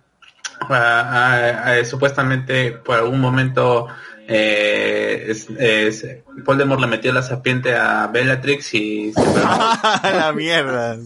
ah, 0.68 1.76
supuestamente 1.84 2.72
por 2.72 2.96
algún 2.98 3.20
momento 3.20 3.86
eh, 4.26 5.26
es, 5.28 5.48
es- 5.58 6.06
Voldemort 6.44 6.80
le 6.80 6.86
metió 6.88 7.12
la 7.12 7.22
serpiente 7.22 7.74
a 7.76 8.08
Bellatrix 8.08 8.74
y... 8.74 9.12
la 10.02 10.32
mierda. 10.34 10.98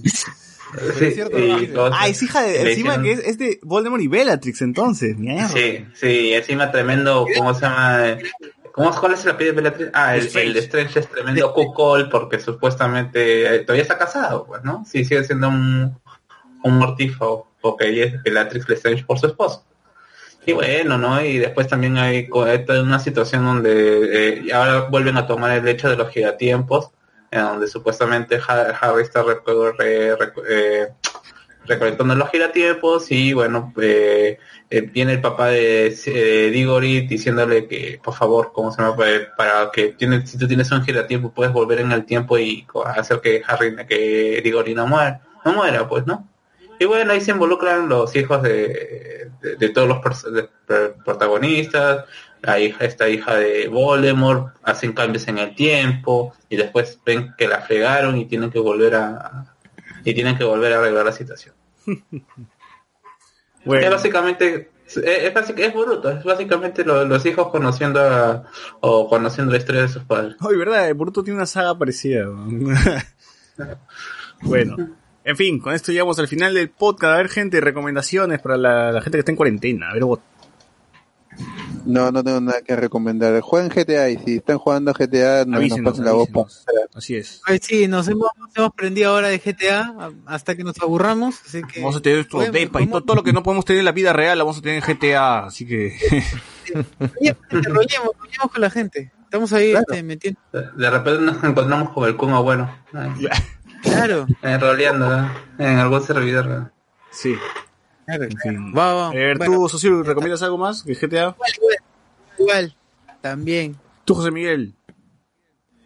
Sí, 0.98 1.14
y 1.62 1.66
todo- 1.68 1.90
Ah, 1.92 2.08
es 2.08 2.22
hija 2.22 2.42
de, 2.42 2.70
encima 2.70 2.96
hicieron- 2.96 3.02
que 3.05 3.12
es, 3.12 3.18
es 3.20 3.38
de 3.38 3.58
Voldemort 3.62 4.02
y 4.02 4.08
Bellatrix 4.08 4.62
entonces, 4.62 5.16
mierda. 5.16 5.48
Sí, 5.48 5.84
sí, 5.94 6.32
encima 6.32 6.70
tremendo, 6.70 7.26
¿cómo 7.36 7.55
se 7.55 7.62
llama? 7.62 8.18
¿Cómo, 8.72 8.90
¿Cuál 8.98 9.14
es 9.14 9.24
el 9.24 9.30
apellido 9.30 9.55
de 9.56 9.62
Bellatrix? 9.62 9.90
Ah, 9.94 10.16
el, 10.16 10.36
el 10.36 10.52
de 10.52 10.60
Strange 10.60 11.00
es 11.00 11.08
tremendo 11.08 11.52
cuckold 11.55 12.10
porque 12.10 12.38
supuestamente 12.38 13.55
eh, 13.55 13.58
todavía 13.60 13.82
está 13.82 13.96
casado, 13.96 14.44
pues, 14.46 14.62
¿no? 14.64 14.84
Sí, 14.86 15.05
sigue 15.05 15.24
siendo 15.24 15.48
un, 15.48 15.98
un 16.62 16.78
mortífago 16.78 17.48
porque 17.60 17.88
ella 17.88 18.05
es 18.05 18.22
Bellatrix 18.22 18.68
Lestrange 18.68 19.05
por 19.05 19.18
su 19.18 19.26
esposo. 19.28 19.64
Y 20.44 20.52
bueno, 20.52 20.96
¿no? 20.98 21.20
Y 21.24 21.38
después 21.38 21.66
también 21.66 21.96
hay 21.96 22.28
una 22.30 22.98
situación 23.00 23.44
donde 23.44 24.38
eh, 24.46 24.52
ahora 24.52 24.82
vuelven 24.82 25.16
a 25.16 25.26
tomar 25.26 25.50
el 25.52 25.66
hecho 25.66 25.88
de 25.88 25.96
los 25.96 26.10
gigatiempos, 26.10 26.90
donde 27.44 27.66
supuestamente 27.68 28.40
Ha- 28.47 28.76
Harry 28.81 29.02
está 29.02 29.23
reco- 29.24 29.74
re- 29.76 30.16
reco- 30.16 30.42
eh, 30.48 30.89
recolectando 31.66 32.15
los 32.15 32.31
giratiempos 32.31 33.10
y 33.10 33.32
bueno, 33.32 33.73
eh, 33.82 34.39
eh, 34.70 34.81
viene 34.82 35.15
el 35.15 35.20
papá 35.20 35.48
de 35.48 35.89
eh, 36.06 36.50
Diggory 36.52 37.06
diciéndole 37.08 37.66
que 37.66 38.00
por 38.02 38.15
favor, 38.15 38.52
¿cómo 38.52 38.70
se 38.70 38.81
llama? 38.82 38.97
Para 39.36 39.70
que 39.73 39.89
tienes, 39.89 40.31
si 40.31 40.39
tú 40.39 40.47
tienes 40.47 40.70
un 40.70 40.82
giratiempo 40.84 41.32
puedes 41.32 41.52
volver 41.52 41.81
en 41.81 41.90
el 41.92 42.05
tiempo 42.05 42.39
y 42.39 42.66
hacer 42.94 43.20
que 43.20 43.42
Harry, 43.47 43.74
que 43.86 44.40
Diggory 44.44 44.74
no 44.74 44.86
muera, 44.86 45.20
no 45.44 45.52
muera, 45.55 45.89
pues, 45.89 46.06
¿no? 46.06 46.28
Y 46.78 46.84
bueno, 46.84 47.12
ahí 47.12 47.20
se 47.23 47.31
involucran 47.32 47.89
los 47.89 48.15
hijos 48.15 48.42
de, 48.42 49.31
de, 49.40 49.56
de 49.56 49.68
todos 49.70 49.89
los 49.89 50.32
de- 50.32 50.48
protagonistas, 51.05 52.05
la 52.42 52.60
hija, 52.60 52.84
esta 52.84 53.08
hija 53.08 53.34
de 53.34 53.68
Voldemort, 53.68 54.55
hacen 54.62 54.92
cambios 54.92 55.26
en 55.28 55.39
el 55.39 55.55
tiempo 55.55 56.34
y 56.48 56.56
después 56.56 56.98
ven 57.05 57.34
que 57.36 57.48
la 57.48 57.60
fregaron 57.62 58.16
y 58.18 58.26
tienen 58.26 58.50
que 58.50 58.58
volver 58.58 58.94
a 58.94 59.55
y 60.05 60.15
tienen 60.15 60.36
que 60.39 60.44
volver 60.44 60.73
a 60.73 60.78
arreglar 60.78 61.05
la 61.06 61.12
situación. 61.12 61.55
Es 63.66 63.90
básicamente 63.90 64.70
es, 64.86 64.97
es, 64.98 65.50
es 65.56 65.74
Boruto, 65.74 66.08
es 66.10 66.23
básicamente 66.23 66.84
lo- 66.84 67.05
los 67.05 67.26
hijos 67.26 67.48
conociendo 67.48 67.98
a, 68.00 68.44
o 68.81 69.08
conociendo 69.08 69.50
la 69.50 69.58
historia 69.58 69.82
de 69.82 69.89
sus 69.89 70.05
padres. 70.05 70.36
Ay, 70.39 70.56
verdad, 70.56 70.94
Boruto 70.94 71.24
tiene 71.24 71.39
una 71.39 71.47
saga 71.47 71.76
parecida. 71.76 72.26
bueno, 74.42 74.76
en 75.24 75.36
fin, 75.36 75.58
con 75.58 75.74
esto 75.74 75.90
llegamos 75.90 76.18
al 76.20 76.28
final 76.28 76.55
del 76.55 76.70
podcast. 76.70 77.15
A 77.15 77.16
ver, 77.16 77.28
gente, 77.28 77.60
recomendaciones 77.60 78.39
para 78.40 78.56
la, 78.56 78.92
la 78.92 79.00
gente 79.00 79.16
que 79.16 79.20
está 79.20 79.32
en 79.32 79.36
cuarentena. 79.36 79.90
A 79.90 79.94
ver, 79.94 80.05
vos. 80.05 80.20
No, 81.86 82.10
no 82.10 82.23
tengo 82.24 82.40
nada 82.40 82.60
que 82.62 82.74
recomendar. 82.76 83.40
Jueguen 83.40 83.70
GTA 83.70 84.10
y 84.10 84.18
si 84.18 84.36
están 84.36 84.58
jugando 84.58 84.92
GTA, 84.92 85.44
no 85.44 85.52
nos 85.52 85.58
Avísenos, 85.60 85.92
pasen 85.92 86.05
la 86.05 86.12
voz. 86.12 86.28
Así 86.94 87.16
es. 87.16 87.40
Ay, 87.47 87.58
sí, 87.62 87.86
nos 87.89 88.08
hemos, 88.08 88.28
nos 88.39 88.50
hemos 88.56 88.73
prendido 88.74 89.10
ahora 89.10 89.28
de 89.28 89.39
GTA 89.39 89.94
hasta 90.26 90.56
que 90.56 90.65
nos 90.65 90.78
aburramos. 90.82 91.36
Así 91.47 91.62
que 91.62 91.81
Vamos 91.81 91.97
a 91.97 92.00
tener 92.00 92.18
nuestro 92.18 92.39
Podemos- 92.40 92.52
depa 92.60 92.82
y 92.82 92.86
todo, 92.89 93.02
todo 93.02 93.16
lo 93.16 93.23
que 93.23 93.32
no 93.32 93.42
podemos 93.42 93.65
tener 93.65 93.78
en 93.81 93.84
la 93.84 93.92
vida 93.92 94.12
real, 94.12 94.36
lo 94.39 94.44
vamos 94.44 94.58
a 94.58 94.62
tener 94.62 94.82
en 94.82 94.94
GTA. 94.97 95.47
Así 95.47 95.66
que. 95.66 95.97
Oye, 97.20 97.36
rollemos, 97.50 98.10
con 98.52 98.60
la 98.60 98.70
gente. 98.70 99.12
Estamos 99.24 99.52
ahí 99.52 99.70
Claro. 99.70 99.86
este, 99.90 100.02
metiendo. 100.02 100.40
De, 100.52 100.62
de 100.76 100.90
repente 100.90 101.20
nos 101.23 101.42
encontramos 101.44 101.90
con 101.90 102.08
el 102.08 102.16
Kuma 102.16 102.40
bueno, 102.40 102.70
Claro. 103.82 104.26
eh, 104.42 104.58
roleando 104.58 105.08
¿no? 105.08 105.31
en 105.58 105.78
algún 105.78 106.02
servidor. 106.02 106.47
¿no? 106.47 106.70
Sí. 107.10 107.34
claro. 108.05 108.24
En 108.24 108.36
fin. 108.39 108.73
Va, 108.76 108.94
va. 108.94 109.08
A 109.08 109.12
ver, 109.12 109.39
Bueno, 109.39 109.55
tú, 109.56 109.68
socio, 109.68 110.02
¿recomiendas 110.02 110.42
algo 110.42 110.58
más 110.58 110.82
que 110.82 110.94
GTA? 110.94 111.34
igual, 111.34 111.50
igual, 111.56 111.75
igual. 112.39 112.74
También. 113.20 113.76
Tú, 114.05 114.15
José 114.15 114.31
Miguel. 114.31 114.74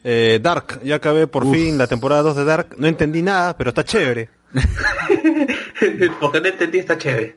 Eh, 0.05 0.39
Dark, 0.43 0.81
ya 0.83 0.97
acabé 0.97 1.27
por 1.27 1.51
fin 1.51 1.77
la 1.77 1.87
temporada 1.87 2.23
2 2.23 2.37
de 2.37 2.45
Dark. 2.45 2.75
No 2.79 2.87
entendí 2.87 3.23
nada, 3.23 3.57
pero 3.57 3.71
está 3.71 3.85
chévere. 3.85 4.29
Porque 6.21 6.41
no 6.41 6.49
entendí, 6.49 6.79
está 6.79 6.97
chévere. 6.99 7.37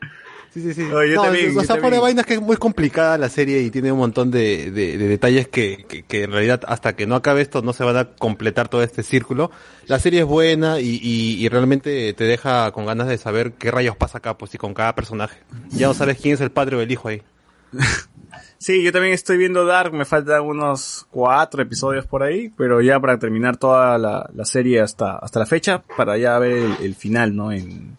Sí, 0.53 0.61
sí, 0.61 0.73
sí. 0.75 0.81
Oye, 0.83 1.09
yo 1.09 1.15
No, 1.15 1.23
también, 1.23 1.49
o 1.49 1.61
yo 1.61 1.63
sea, 1.63 1.77
fuera 1.77 1.99
vainas 1.99 2.25
que 2.27 2.35
es 2.35 2.41
muy 2.41 2.57
complicada 2.57 3.17
la 3.17 3.27
serie 3.27 3.59
y 3.61 3.71
tiene 3.71 3.91
un 3.91 3.97
montón 3.97 4.29
de, 4.29 4.69
de- 4.69 4.97
de 4.99 5.07
detalles 5.07 5.47
que, 5.47 5.83
que, 5.89 6.03
que 6.03 6.23
en 6.23 6.31
realidad 6.31 6.61
hasta 6.67 6.95
que 6.95 7.07
no 7.07 7.15
acabe 7.15 7.41
esto 7.41 7.63
no 7.63 7.73
se 7.73 7.83
van 7.83 7.97
a 7.97 8.05
completar 8.11 8.69
todo 8.69 8.83
este 8.83 9.01
círculo. 9.01 9.49
La 9.87 9.97
serie 9.97 10.19
es 10.19 10.25
buena 10.27 10.79
y, 10.79 10.99
y, 11.01 11.43
y 11.43 11.49
realmente 11.49 12.13
te 12.13 12.23
deja 12.25 12.71
con 12.71 12.85
ganas 12.85 13.07
de 13.07 13.17
saber 13.17 13.53
qué 13.53 13.71
rayos 13.71 13.95
pasa 13.97 14.19
acá, 14.19 14.37
pues 14.37 14.53
y 14.53 14.59
con 14.59 14.75
cada 14.75 14.93
personaje. 14.93 15.39
Ya 15.71 15.87
no 15.87 15.95
sabes 15.95 16.19
quién 16.21 16.35
es 16.35 16.41
el 16.41 16.51
padre 16.51 16.75
o 16.75 16.81
el 16.81 16.91
hijo 16.91 17.07
ahí. 17.07 17.23
Sí, 18.57 18.81
yo 18.81 18.93
también 18.93 19.13
estoy 19.13 19.37
viendo 19.37 19.65
Dark, 19.65 19.91
me 19.93 20.05
faltan 20.05 20.41
unos 20.43 21.05
cuatro 21.11 21.61
episodios 21.61 22.05
por 22.05 22.23
ahí, 22.23 22.49
pero 22.55 22.79
ya 22.81 22.97
para 22.99 23.19
terminar 23.19 23.57
toda 23.57 23.97
la, 23.97 24.29
la 24.33 24.45
serie 24.45 24.79
hasta, 24.79 25.17
hasta 25.17 25.39
la 25.39 25.45
fecha, 25.45 25.83
para 25.97 26.17
ya 26.17 26.39
ver 26.39 26.51
el, 26.53 26.75
el 26.81 26.95
final, 26.95 27.35
¿no? 27.35 27.51
En, 27.51 27.97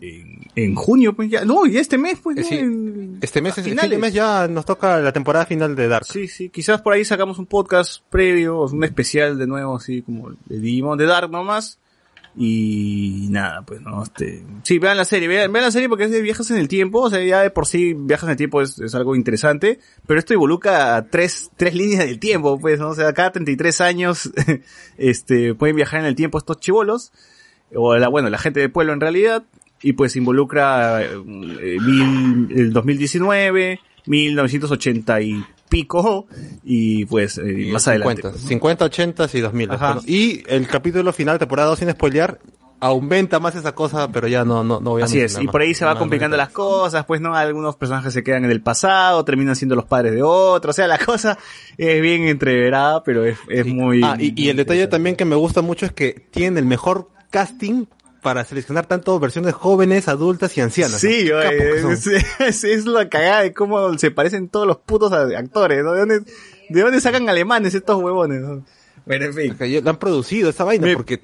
en, 0.00 0.40
en 0.56 0.74
junio, 0.74 1.14
pues 1.14 1.30
ya, 1.30 1.44
no, 1.44 1.66
ya 1.66 1.80
este 1.80 1.98
mes, 1.98 2.18
pues, 2.20 2.36
Eh, 2.38 2.40
¿no? 2.42 2.48
sí. 2.48 2.54
En- 2.56 3.18
Este 3.22 3.40
mes, 3.40 3.56
es, 3.58 3.64
de 3.64 3.98
mes 3.98 4.12
ya 4.12 4.48
nos 4.48 4.64
toca 4.64 4.98
la 4.98 5.12
temporada 5.12 5.46
final 5.46 5.76
de 5.76 5.86
Dark. 5.88 6.04
Sí, 6.04 6.26
sí, 6.26 6.48
quizás 6.50 6.82
por 6.82 6.92
ahí 6.92 7.04
sacamos 7.04 7.38
un 7.38 7.46
podcast 7.46 8.02
previo, 8.10 8.62
un 8.62 8.82
especial 8.82 9.38
de 9.38 9.46
nuevo, 9.46 9.76
así 9.76 10.02
como 10.02 10.30
le 10.48 10.58
dimos 10.58 10.98
de 10.98 11.06
Dark 11.06 11.30
nomás. 11.30 11.78
Y 12.38 13.28
nada, 13.30 13.62
pues 13.62 13.80
no, 13.80 14.02
este, 14.02 14.44
sí, 14.62 14.78
vean 14.78 14.98
la 14.98 15.06
serie, 15.06 15.26
vean, 15.26 15.50
vean 15.50 15.64
la 15.64 15.70
serie 15.70 15.88
porque 15.88 16.04
es 16.04 16.22
viajes 16.22 16.50
en 16.50 16.58
el 16.58 16.68
tiempo, 16.68 17.00
o 17.00 17.08
sea, 17.10 17.24
ya 17.24 17.40
de 17.40 17.50
por 17.50 17.66
sí 17.66 17.94
viajes 17.94 18.24
en 18.24 18.30
el 18.32 18.36
tiempo 18.36 18.60
es, 18.60 18.78
es 18.78 18.94
algo 18.94 19.16
interesante, 19.16 19.78
pero 20.06 20.18
esto 20.20 20.34
involucra 20.34 21.06
tres, 21.10 21.50
tres 21.56 21.74
líneas 21.74 22.04
del 22.06 22.18
tiempo, 22.18 22.58
pues, 22.60 22.78
¿no? 22.78 22.90
o 22.90 22.94
sea, 22.94 23.10
cada 23.14 23.32
33 23.32 23.80
años, 23.80 24.30
este, 24.98 25.54
pueden 25.54 25.76
viajar 25.76 26.00
en 26.00 26.06
el 26.06 26.14
tiempo 26.14 26.36
estos 26.36 26.60
chivolos, 26.60 27.10
o 27.74 27.96
la, 27.96 28.08
bueno, 28.08 28.28
la 28.28 28.38
gente 28.38 28.60
del 28.60 28.70
pueblo 28.70 28.92
en 28.92 29.00
realidad, 29.00 29.44
y 29.80 29.94
pues 29.94 30.14
involucra 30.16 31.02
eh, 31.02 31.08
mil- 31.80 32.48
el 32.54 32.72
2019, 32.72 33.80
1980 34.06 35.20
y 35.22 35.44
pico, 35.68 36.26
y 36.64 37.04
pues 37.06 37.38
eh, 37.38 37.68
más 37.72 37.86
adelante. 37.88 38.22
50, 38.22 38.38
50, 38.48 38.84
80 38.84 39.28
y 39.34 39.40
2000. 39.40 39.70
Ajá. 39.72 39.92
Bueno, 39.94 40.02
y 40.06 40.42
el 40.48 40.66
capítulo 40.66 41.12
final, 41.12 41.38
temporada 41.38 41.68
2 41.70 41.78
sin 41.78 41.90
spoilear, 41.90 42.38
aumenta 42.80 43.40
más 43.40 43.54
esa 43.54 43.74
cosa, 43.74 44.08
pero 44.12 44.28
ya 44.28 44.44
no, 44.44 44.62
no, 44.62 44.80
no 44.80 44.90
voy 44.90 45.02
a 45.02 45.06
Así 45.06 45.20
es, 45.20 45.38
y 45.40 45.46
por 45.46 45.62
ahí 45.62 45.74
se 45.74 45.84
va 45.84 45.92
No, 45.92 45.94
no, 45.94 46.00
complicando 46.00 46.36
las 46.36 46.50
cosas, 46.50 47.04
pues 47.06 47.20
no, 47.20 47.34
algunos 47.34 47.76
personajes 47.76 48.12
se 48.12 48.22
quedan 48.22 48.44
en 48.44 48.50
el 48.50 48.60
pasado, 48.60 49.24
terminan 49.24 49.56
siendo 49.56 49.76
los 49.76 49.86
padres 49.86 50.12
de 50.12 50.22
otros, 50.22 50.74
o 50.74 50.76
sea, 50.76 50.86
la 50.86 50.98
cosa 51.04 51.38
es 51.76 52.02
bien 52.02 52.28
entreverada, 52.28 53.02
pero 53.02 53.24
es, 53.24 53.38
es 53.48 53.66
muy... 53.66 54.02
Ah, 54.04 54.16
y, 54.18 54.32
y 54.40 54.50
el 54.50 54.56
detalle 54.56 54.86
también 54.88 55.16
que 55.16 55.24
me 55.24 55.36
gusta 55.36 55.62
mucho 55.62 55.86
es 55.86 55.92
que 55.92 56.12
tienen 56.30 56.58
el 56.58 56.66
mejor 56.66 57.08
casting 57.30 57.86
para 58.26 58.44
seleccionar 58.44 58.86
tanto 58.86 59.20
versiones 59.20 59.54
jóvenes, 59.54 60.08
adultas 60.08 60.56
y 60.58 60.60
ancianas. 60.60 61.00
Sí, 61.00 61.28
¿no? 61.30 61.38
Oye, 61.38 61.92
es, 61.92 62.08
es, 62.40 62.64
es 62.64 62.84
la 62.84 63.08
cagada 63.08 63.42
de 63.42 63.54
cómo 63.54 63.96
se 63.98 64.10
parecen 64.10 64.48
todos 64.48 64.66
los 64.66 64.78
putos 64.78 65.12
actores, 65.12 65.84
¿no? 65.84 65.92
¿De 65.92 66.00
dónde, 66.00 66.20
de 66.68 66.80
dónde 66.80 67.00
sacan 67.00 67.28
alemanes 67.28 67.76
estos 67.76 68.02
huevones? 68.02 68.40
no? 68.40 68.64
Bueno, 69.06 69.26
en 69.26 69.34
fin. 69.34 69.56
Lo 69.84 69.90
han 69.90 69.98
producido 69.98 70.50
esa 70.50 70.64
vaina, 70.64 70.84
porque 70.96 71.20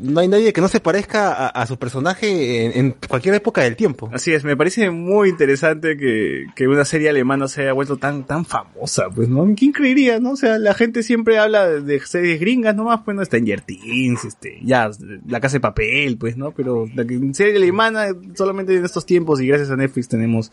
no 0.00 0.20
hay 0.20 0.28
nadie 0.28 0.54
que 0.54 0.62
no 0.62 0.68
se 0.68 0.80
parezca 0.80 1.32
a, 1.34 1.48
a 1.48 1.66
su 1.66 1.78
personaje 1.78 2.64
en, 2.64 2.72
en 2.86 2.94
cualquier 3.08 3.34
época 3.34 3.62
del 3.62 3.76
tiempo. 3.76 4.08
Así 4.10 4.32
es, 4.32 4.42
me 4.42 4.56
parece 4.56 4.88
muy 4.90 5.28
interesante 5.28 5.98
que, 5.98 6.46
que 6.56 6.66
una 6.66 6.86
serie 6.86 7.10
alemana 7.10 7.46
se 7.46 7.60
haya 7.60 7.74
vuelto 7.74 7.98
tan, 7.98 8.24
tan 8.24 8.46
famosa, 8.46 9.10
pues, 9.14 9.28
¿no? 9.28 9.46
¿Quién 9.54 9.72
creería, 9.72 10.18
no? 10.18 10.30
O 10.30 10.36
sea, 10.36 10.58
la 10.58 10.72
gente 10.72 11.02
siempre 11.02 11.38
habla 11.38 11.66
de, 11.68 11.82
de 11.82 12.00
series 12.00 12.40
gringas 12.40 12.74
nomás, 12.74 13.02
pues, 13.04 13.14
¿no? 13.14 13.22
Stranger 13.22 13.60
Things, 13.60 14.24
este, 14.24 14.58
ya, 14.62 14.90
La 15.28 15.38
Casa 15.40 15.56
de 15.56 15.60
Papel, 15.60 16.16
pues, 16.16 16.38
¿no? 16.38 16.52
Pero 16.52 16.86
la 16.94 17.04
serie 17.34 17.56
alemana, 17.56 18.06
solamente 18.34 18.74
en 18.74 18.84
estos 18.86 19.04
tiempos 19.04 19.42
y 19.42 19.46
gracias 19.46 19.70
a 19.70 19.76
Netflix 19.76 20.08
tenemos, 20.08 20.50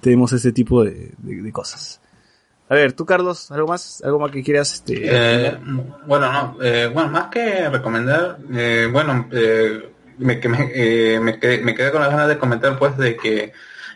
tenemos 0.00 0.32
ese 0.32 0.50
tipo 0.50 0.82
de, 0.82 1.12
de- 1.18 1.42
de 1.42 1.52
cosas. 1.52 2.00
A 2.68 2.74
ver, 2.74 2.92
tú, 2.94 3.06
Carlos, 3.06 3.50
¿algo 3.52 3.68
más? 3.68 4.02
¿Algo 4.04 4.18
más 4.18 4.30
que 4.32 4.42
quieras, 4.42 4.74
este, 4.74 4.94
Eh, 5.04 5.56
bueno, 6.06 6.32
no, 6.32 6.56
eh, 6.62 6.90
bueno, 6.92 7.10
más 7.10 7.28
que 7.28 7.68
recomendar, 7.68 8.38
eh, 8.52 8.88
bueno, 8.90 9.28
eh, 9.32 9.88
me, 10.18 10.40
que 10.40 10.48
me, 10.48 10.70
eh, 10.74 11.20
me, 11.20 11.38
quedé, 11.38 11.58
me 11.60 11.74
quedé 11.74 11.92
con 11.92 12.00
las 12.00 12.10
ganas 12.10 12.26
de 12.28 12.38
comentar 12.38 12.76
pues 12.78 12.96
de 12.98 13.16
que 13.16 13.52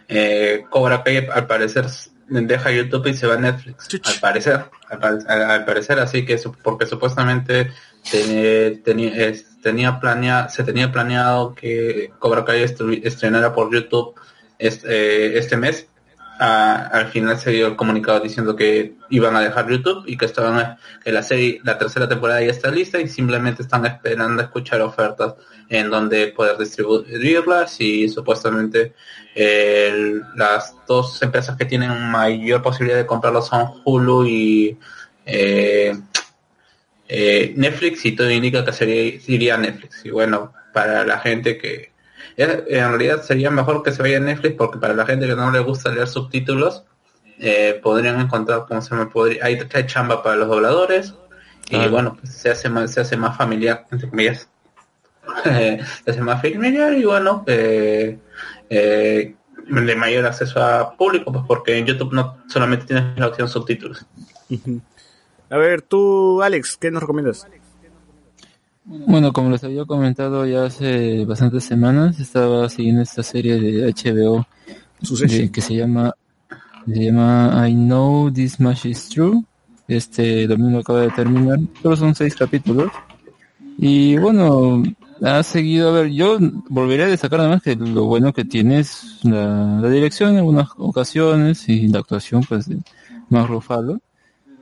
eh, 0.09 0.65
Cobra 0.71 1.03
Kai 1.03 1.27
al 1.33 1.47
parecer 1.49 1.87
deja 2.29 2.71
YouTube 2.71 3.09
y 3.09 3.15
se 3.15 3.27
va 3.27 3.35
a 3.35 3.39
Netflix, 3.39 3.89
al 4.05 4.21
parecer, 4.21 4.65
al, 4.89 4.99
pa- 5.01 5.19
al- 5.27 5.43
al 5.51 5.65
parecer, 5.65 5.99
así 5.99 6.25
que 6.25 6.39
porque 6.63 6.87
supuestamente 6.87 7.73
ten- 8.09 8.83
tenía, 8.85 9.27
es- 9.27 9.61
tenía 9.63 9.99
planea, 9.99 10.49
se 10.49 10.63
tenía 10.63 10.93
planeado 10.93 11.55
que 11.57 12.13
Cobra 12.21 12.45
Kai 12.45 12.63
estrenara 12.63 13.53
por 13.53 13.73
YouTube 13.75 14.15
este, 14.61 15.39
este 15.39 15.57
mes 15.57 15.89
a- 16.41 16.87
al 16.87 17.09
final 17.09 17.39
se 17.39 17.51
dio 17.51 17.67
el 17.67 17.77
comunicado 17.77 18.19
diciendo 18.21 18.57
que 18.57 18.95
iban 19.11 19.37
a 19.37 19.41
dejar 19.41 19.69
YouTube 19.69 20.05
y 20.07 20.17
que 20.17 20.25
estaban 20.25 20.79
que 21.05 21.13
la 21.13 21.23
serie 21.23 21.61
la 21.65 21.77
tercera 21.77 22.09
temporada 22.09 22.41
ya 22.41 22.51
está 22.51 22.71
lista 22.71 22.99
y 22.99 23.09
simplemente 23.09 23.63
están 23.63 23.85
esperando 23.85 24.43
escuchar 24.43 24.81
ofertas 24.81 25.35
en 25.69 25.91
donde 25.91 26.29
poder 26.29 26.57
distribuirlas 26.57 27.79
y 27.83 28.09
supuestamente 28.09 28.95
eh, 29.35 30.19
las 30.35 30.75
dos 30.89 31.21
empresas 31.23 31.57
que 31.59 31.67
tienen 31.67 32.11
mayor 32.11 32.63
posibilidad 32.63 32.99
de 32.99 33.07
comprarlo 33.07 33.43
son 33.43 33.83
Hulu 33.85 34.25
y 34.27 34.79
eh, 35.27 35.95
eh, 37.07 37.53
Netflix 37.55 38.07
y 38.07 38.13
todo 38.17 38.31
indica 38.31 38.65
que 38.65 38.73
sería 38.73 39.21
iría 39.27 39.59
Netflix. 39.59 40.07
Y 40.07 40.11
bueno 40.11 40.55
para 40.73 41.05
la 41.05 41.19
gente 41.19 41.59
que 41.59 41.91
en 42.37 42.89
realidad 42.89 43.23
sería 43.23 43.51
mejor 43.51 43.83
que 43.83 43.93
se 43.93 44.03
vaya 44.03 44.19
a 44.19 44.21
Netflix 44.21 44.57
porque 44.57 44.79
para 44.79 44.95
la 44.95 45.07
gente 45.07 45.27
que 45.27 45.35
no 45.35 45.51
le 45.51 45.61
gusta 45.61 45.91
leer 45.91 46.09
subtítulos 46.09 46.85
eh, 47.39 47.81
podrían 47.83 48.21
encontrar 48.21 48.67
cómo 48.69 48.83
se 48.83 48.95
me 48.95 49.07
podría 49.07 49.45
hay, 49.45 49.59
hay 49.73 49.87
chamba 49.87 50.23
para 50.23 50.37
los 50.37 50.49
dobladores 50.49 51.15
y 51.71 51.89
bueno 51.89 52.17
pues 52.21 52.35
se 52.35 52.51
hace 52.51 52.69
más 52.69 52.93
se 52.93 53.01
hace 53.01 53.17
más 53.17 53.37
familiar 53.37 53.87
entre 53.91 54.09
comillas. 54.09 54.49
Eh, 55.45 55.81
se 56.05 56.11
hace 56.11 56.21
más 56.23 56.43
familiar 56.43 56.93
y 56.93 57.05
bueno 57.05 57.45
eh, 57.47 58.19
eh, 58.69 59.35
de 59.69 59.97
mayor 59.97 60.27
acceso 60.27 60.61
a 60.61 60.97
público 60.97 61.31
pues 61.31 61.45
porque 61.47 61.79
en 61.79 61.87
YouTube 61.87 62.13
no 62.13 62.39
solamente 62.49 62.87
tienes 62.87 63.17
la 63.17 63.29
opción 63.29 63.49
subtítulos. 63.49 64.05
A 65.51 65.57
ver, 65.57 65.83
tú, 65.83 66.43
Alex, 66.43 66.77
¿qué 66.77 66.91
nos 66.91 67.03
recomiendas? 67.03 67.47
Bueno, 68.85 69.33
como 69.33 69.51
les 69.51 69.63
había 69.63 69.85
comentado 69.85 70.47
ya 70.47 70.65
hace 70.65 71.25
bastantes 71.25 71.65
semanas, 71.65 72.19
estaba 72.19 72.69
siguiendo 72.69 73.03
esta 73.03 73.23
serie 73.23 73.59
de 73.61 73.87
HBO 73.93 74.47
de- 75.29 75.51
que 75.53 75.61
se 75.61 75.75
llama 75.75 76.15
se 76.87 77.05
llama 77.05 77.69
I 77.69 77.75
Know 77.75 78.31
This 78.33 78.59
Much 78.59 78.87
Is 78.87 79.09
True. 79.11 79.43
Este 79.87 80.47
domingo 80.47 80.79
acaba 80.81 81.03
de 81.03 81.11
terminar. 81.11 81.59
Solo 81.83 81.97
son 81.97 82.15
seis 82.15 82.35
capítulos. 82.35 82.91
Y 83.77 84.17
bueno, 84.17 84.83
ha 85.23 85.43
seguido, 85.43 85.91
a 85.91 85.93
ver, 85.93 86.11
yo 86.11 86.39
volveré 86.69 87.05
a 87.05 87.09
destacar 87.09 87.41
además 87.41 87.63
que 87.63 87.77
lo 87.77 88.05
bueno 88.07 88.33
que 88.33 88.45
tiene 88.45 88.81
es 88.81 89.19
la, 89.23 89.79
la 89.81 89.89
dirección 89.91 90.31
en 90.31 90.39
algunas 90.39 90.69
ocasiones 90.79 91.69
y 91.69 91.87
la 91.89 92.01
actuación 92.01 92.43
pues 92.49 92.69
de 92.69 92.79
Mark 93.29 93.49
Ruffalo. 93.49 94.01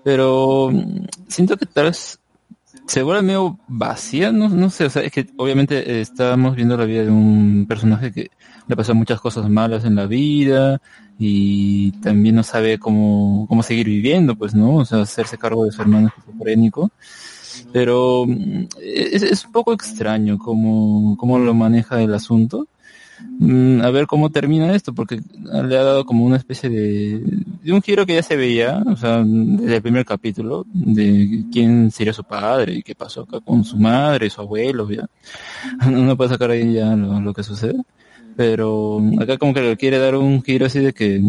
Pero 0.03 0.71
mm, 0.73 1.07
siento 1.29 1.57
que 1.57 1.67
tal 1.67 1.87
vez 1.87 2.19
se 2.89 3.03
vuelve 3.03 3.21
medio 3.21 3.59
vacía, 3.69 4.33
no, 4.33 4.49
no 4.49 4.71
sé, 4.71 4.87
o 4.87 4.91
sea, 4.91 5.03
es 5.03 5.13
que 5.13 5.27
obviamente 5.37 5.79
eh, 5.79 6.01
estamos 6.01 6.57
viendo 6.57 6.75
la 6.75 6.87
vida 6.87 7.05
de 7.05 7.11
un 7.11 7.67
personaje 7.69 8.11
que 8.11 8.31
le 8.67 8.77
pasan 8.77 8.97
muchas 8.97 9.21
cosas 9.21 9.49
malas 9.51 9.85
en 9.85 9.95
la 9.95 10.07
vida 10.07 10.81
y 11.19 11.93
también 12.01 12.37
no 12.37 12.43
sabe 12.43 12.79
cómo, 12.79 13.47
cómo 13.47 13.63
seguir 13.63 13.87
viviendo, 13.89 14.37
pues, 14.37 14.55
¿no? 14.55 14.77
O 14.77 14.85
sea, 14.87 15.03
hacerse 15.03 15.37
cargo 15.37 15.67
de 15.67 15.73
su 15.73 15.83
hermano 15.83 16.09
esquizofrénico. 16.09 16.91
Pero 17.73 18.25
mm, 18.27 18.69
es, 18.81 19.23
es 19.23 19.45
un 19.45 19.53
poco 19.53 19.75
extraño 19.75 20.39
cómo, 20.39 21.15
cómo 21.19 21.39
lo 21.39 21.53
maneja 21.53 22.01
el 22.01 22.15
asunto. 22.15 22.69
Mm, 23.41 23.83
a 23.83 23.91
ver 23.91 24.07
cómo 24.07 24.31
termina 24.31 24.75
esto, 24.75 24.93
porque 24.93 25.21
le 25.43 25.77
ha 25.79 25.83
dado 25.83 26.05
como 26.05 26.25
una 26.25 26.37
especie 26.37 26.69
de, 26.69 27.21
de 27.63 27.73
un 27.73 27.83
giro 27.83 28.05
que 28.05 28.15
ya 28.15 28.23
se 28.23 28.37
veía, 28.37 28.83
o 28.87 28.97
sea, 28.97 29.23
desde 29.25 29.77
el 29.77 29.83
primer 29.83 30.05
capítulo, 30.05 30.67
de 30.73 31.45
quién 31.53 31.91
sería 31.91 32.13
su 32.13 32.25
padre 32.25 32.75
y 32.75 32.83
qué 32.83 32.95
pasó 32.95 33.23
acá 33.23 33.41
con 33.41 33.65
su 33.65 33.77
madre, 33.77 34.29
su 34.31 34.41
abuelo, 34.41 34.91
ya. 34.91 35.07
Uno 35.87 36.17
puede 36.17 36.31
sacar 36.31 36.51
ahí 36.51 36.75
ya 36.75 36.95
lo, 36.97 37.33
que 37.33 37.43
sucede. 37.43 37.77
Pero 38.37 39.01
acá 39.21 39.37
como 39.37 39.53
que 39.53 39.63
le 39.63 39.77
quiere 39.77 39.99
dar 39.99 40.15
un 40.15 40.43
giro 40.43 40.67
así 40.67 40.79
de 40.79 40.93
que 40.93 41.21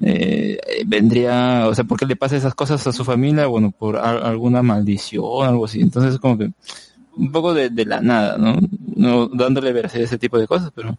eh, 0.00 0.58
vendría, 0.86 1.66
o 1.68 1.74
sea, 1.74 1.84
¿por 1.84 1.98
qué 1.98 2.06
le 2.06 2.16
pasa 2.16 2.36
esas 2.36 2.54
cosas 2.54 2.84
a 2.86 2.92
su 2.92 3.04
familia? 3.04 3.46
Bueno, 3.46 3.70
por 3.70 3.96
al- 3.96 4.24
alguna 4.24 4.62
maldición, 4.62 5.46
algo 5.46 5.64
así. 5.66 5.80
Entonces 5.80 6.18
como 6.18 6.38
que 6.38 6.50
un 7.16 7.32
poco 7.32 7.54
de, 7.54 7.70
de 7.70 7.84
la 7.84 8.00
nada, 8.00 8.38
¿no? 8.38 8.56
No 8.96 9.28
dándole 9.28 9.72
veracidad 9.72 10.02
a 10.02 10.06
ese 10.06 10.18
tipo 10.18 10.38
de 10.38 10.46
cosas, 10.46 10.70
pero 10.74 10.98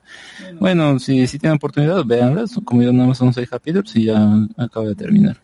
bueno, 0.60 1.00
si, 1.00 1.28
si 1.28 1.40
tienen 1.40 1.58
oportunidad, 1.58 2.04
véanlas. 2.06 2.60
Como 2.64 2.82
yo 2.84 2.92
nada 2.94 3.10
más 3.10 3.18
son 3.18 3.34
seis 3.34 3.50
capítulos 3.50 3.96
y 3.96 4.06
ya 4.06 4.48
acabo 4.58 4.88
de 4.88 4.96
terminar. 4.96 5.38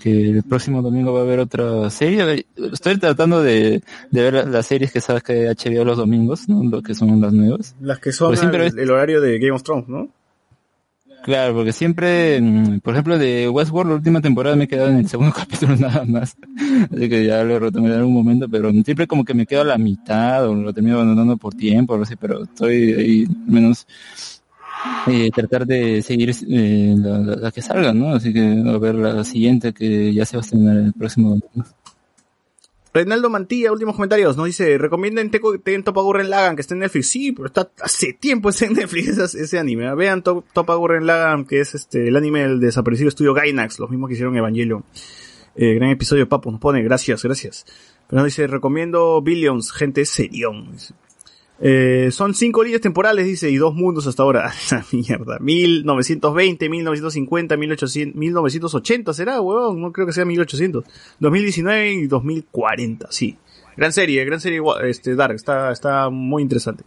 Que 0.00 0.30
el 0.30 0.42
próximo 0.42 0.80
domingo 0.80 1.12
va 1.12 1.20
a 1.20 1.22
haber 1.24 1.40
otra 1.40 1.90
serie. 1.90 2.46
Estoy 2.72 2.98
tratando 2.98 3.42
de, 3.42 3.82
de 4.10 4.30
ver 4.30 4.48
las 4.48 4.66
series 4.66 4.92
que 4.92 5.02
sabes 5.02 5.22
que 5.22 5.48
HBO 5.48 5.84
los 5.84 5.98
domingos, 5.98 6.48
¿no? 6.48 6.64
Lo 6.64 6.82
que 6.82 6.94
son 6.94 7.20
las 7.20 7.32
nuevas. 7.32 7.76
Las 7.80 7.98
que 7.98 8.10
son 8.12 8.28
Pues 8.28 8.40
siempre 8.40 8.68
el 8.68 8.90
horario 8.90 9.20
de 9.20 9.38
Game 9.38 9.52
of 9.52 9.62
Thrones, 9.62 9.88
¿no? 9.88 10.08
Claro, 11.22 11.54
porque 11.54 11.72
siempre, 11.72 12.40
mm, 12.40 12.80
por 12.80 12.94
ejemplo, 12.94 13.18
de 13.18 13.46
Westworld, 13.48 13.90
la 13.90 13.96
última 13.96 14.20
temporada 14.22 14.56
me 14.56 14.64
he 14.64 14.68
quedado 14.68 14.88
en 14.90 14.98
el 14.98 15.08
segundo 15.08 15.32
capítulo 15.36 15.76
nada 15.76 16.04
más. 16.06 16.36
Así 16.90 17.08
que 17.10 17.26
ya 17.26 17.44
lo 17.44 17.58
retomaré 17.58 17.94
en 17.94 18.00
algún 18.00 18.14
momento, 18.14 18.48
pero 18.48 18.70
siempre 18.72 19.06
como 19.06 19.24
que 19.24 19.34
me 19.34 19.44
quedo 19.46 19.60
a 19.62 19.64
la 19.64 19.76
mitad 19.78 20.48
o 20.48 20.54
lo 20.54 20.72
termino 20.72 20.96
abandonando 20.96 21.36
por 21.36 21.54
tiempo 21.54 21.92
o 21.92 21.96
algo 21.96 22.04
así, 22.04 22.16
pero 22.16 22.44
estoy 22.44 22.92
ahí, 22.94 23.26
menos, 23.46 23.86
eh, 25.06 25.30
tratar 25.34 25.66
de 25.66 26.02
seguir 26.02 26.30
eh, 26.48 26.94
la, 26.98 27.18
la- 27.18 27.50
que 27.52 27.62
salga, 27.62 27.92
¿no? 27.92 28.14
Así 28.14 28.32
que 28.32 28.40
a 28.66 28.78
ver 28.78 28.94
la 28.94 29.24
siguiente 29.24 29.72
que 29.72 30.12
ya 30.14 30.24
se 30.24 30.36
va 30.36 30.40
a 30.42 30.44
estrenar 30.44 30.76
el 30.76 30.92
próximo. 30.92 31.38
Reinaldo 32.92 33.30
Mantilla, 33.30 33.70
últimos 33.70 33.94
comentarios, 33.94 34.36
nos 34.36 34.46
dice, 34.46 34.76
recomienden 34.76 35.30
Teco 35.30 35.58
Ten 35.60 35.84
Topa 35.84 36.00
Gurren 36.00 36.28
Lagan, 36.28 36.56
que 36.56 36.62
está 36.62 36.74
en 36.74 36.80
Netflix. 36.80 37.08
Sí, 37.08 37.32
pero 37.32 37.46
está 37.46 37.70
hace 37.80 38.12
tiempo 38.12 38.50
ese 38.50 38.66
en 38.66 38.72
Netflix 38.74 39.16
ese, 39.18 39.58
anime. 39.58 39.94
Vean 39.94 40.22
Top, 40.22 40.44
Topa 40.52 40.74
Gurren 40.74 41.06
Lagan, 41.06 41.44
que 41.44 41.60
es 41.60 41.74
este 41.74 42.08
el 42.08 42.16
anime 42.16 42.40
del 42.40 42.60
desaparecido 42.60 43.08
estudio 43.08 43.32
Gainax, 43.32 43.78
los 43.78 43.90
mismos 43.90 44.08
que 44.08 44.14
hicieron 44.14 44.36
Evangelion. 44.36 44.84
Eh, 45.54 45.74
gran 45.74 45.90
episodio, 45.90 46.28
Papu, 46.28 46.50
nos 46.50 46.60
pone, 46.60 46.82
gracias, 46.82 47.22
gracias. 47.22 47.64
Pero 48.08 48.22
nos 48.22 48.26
dice, 48.26 48.46
recomiendo 48.46 49.20
Billions, 49.22 49.72
gente 49.72 50.04
serión. 50.04 50.70
Eh, 51.62 52.08
son 52.10 52.34
cinco 52.34 52.64
líneas 52.64 52.80
temporales, 52.80 53.26
dice, 53.26 53.50
y 53.50 53.56
dos 53.56 53.74
mundos 53.74 54.06
hasta 54.06 54.22
ahora. 54.22 54.46
Esa 54.66 54.84
mierda. 54.92 55.38
1920, 55.38 56.68
1950, 56.68 57.56
1800, 57.56 58.16
1980 58.16 59.14
será, 59.14 59.40
huevón. 59.40 59.80
No 59.80 59.92
creo 59.92 60.06
que 60.06 60.12
sea 60.12 60.24
1800. 60.24 60.84
2019 61.18 61.92
y 61.92 62.06
2040, 62.06 63.08
sí. 63.10 63.36
Gran 63.76 63.92
serie, 63.92 64.24
gran 64.24 64.40
serie, 64.40 64.60
este, 64.84 65.14
Dark. 65.14 65.34
Está, 65.34 65.70
está 65.70 66.10
muy 66.10 66.42
interesante. 66.42 66.84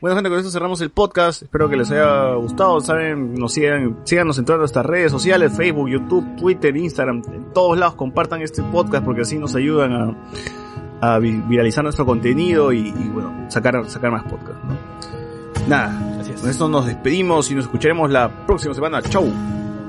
Bueno, 0.00 0.14
gente, 0.14 0.30
con 0.30 0.38
esto 0.38 0.50
cerramos 0.50 0.80
el 0.80 0.90
podcast. 0.90 1.42
Espero 1.42 1.68
que 1.68 1.76
les 1.76 1.90
haya 1.90 2.34
gustado. 2.34 2.80
Saben, 2.80 3.34
nos 3.34 3.52
sigan, 3.52 3.98
síganos 4.04 4.38
en 4.38 4.44
todas 4.44 4.60
nuestras 4.60 4.86
redes 4.86 5.10
sociales, 5.10 5.56
Facebook, 5.56 5.88
YouTube, 5.88 6.36
Twitter, 6.36 6.76
Instagram. 6.76 7.22
En 7.32 7.52
todos 7.52 7.76
lados 7.76 7.96
compartan 7.96 8.40
este 8.42 8.62
podcast 8.62 9.04
porque 9.04 9.22
así 9.22 9.38
nos 9.38 9.56
ayudan 9.56 9.92
a, 9.92 10.16
a 11.00 11.18
vi- 11.18 11.42
viralizar 11.42 11.84
nuestro 11.84 12.04
contenido 12.06 12.72
y, 12.72 12.88
y, 12.88 13.08
bueno, 13.08 13.46
sacar, 13.48 13.88
sacar 13.88 14.10
más 14.10 14.24
podcast, 14.24 14.62
¿no? 14.64 14.76
Nada, 15.68 16.22
con 16.40 16.48
esto 16.50 16.68
nos 16.68 16.86
despedimos 16.86 17.50
y 17.50 17.54
nos 17.54 17.64
escucharemos 17.64 18.10
la 18.10 18.28
próxima 18.46 18.74
semana. 18.74 19.02
Chau. 19.02 19.30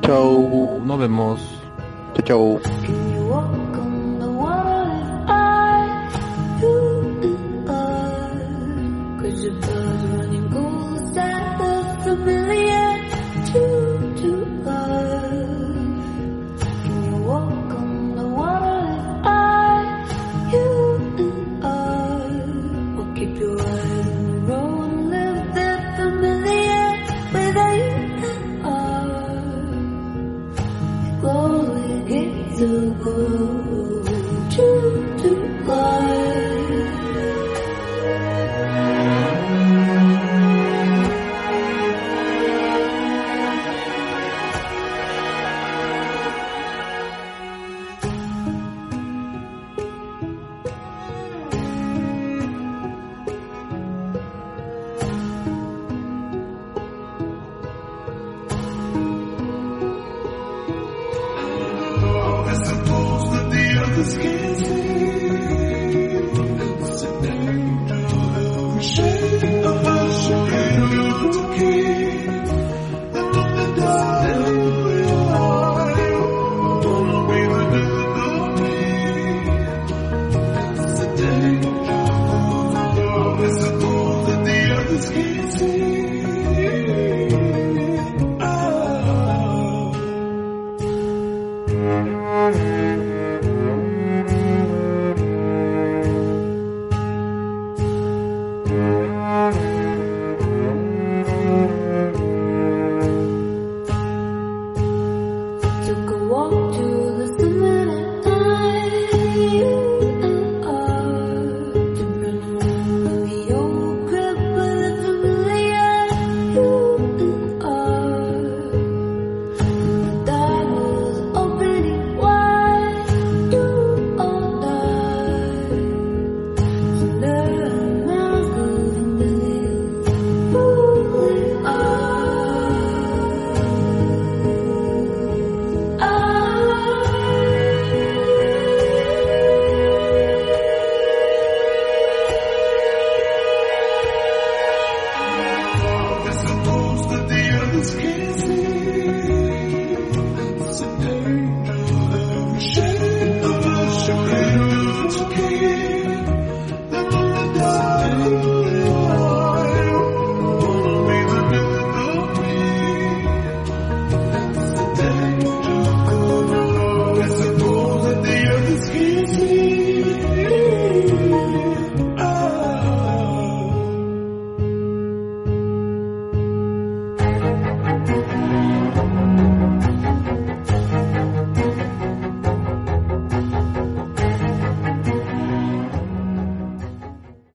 Chau. 0.01 0.81
Nos 0.83 0.99
vemos. 0.99 1.61
Chau. 2.23 2.59
Cause 2.59 3.58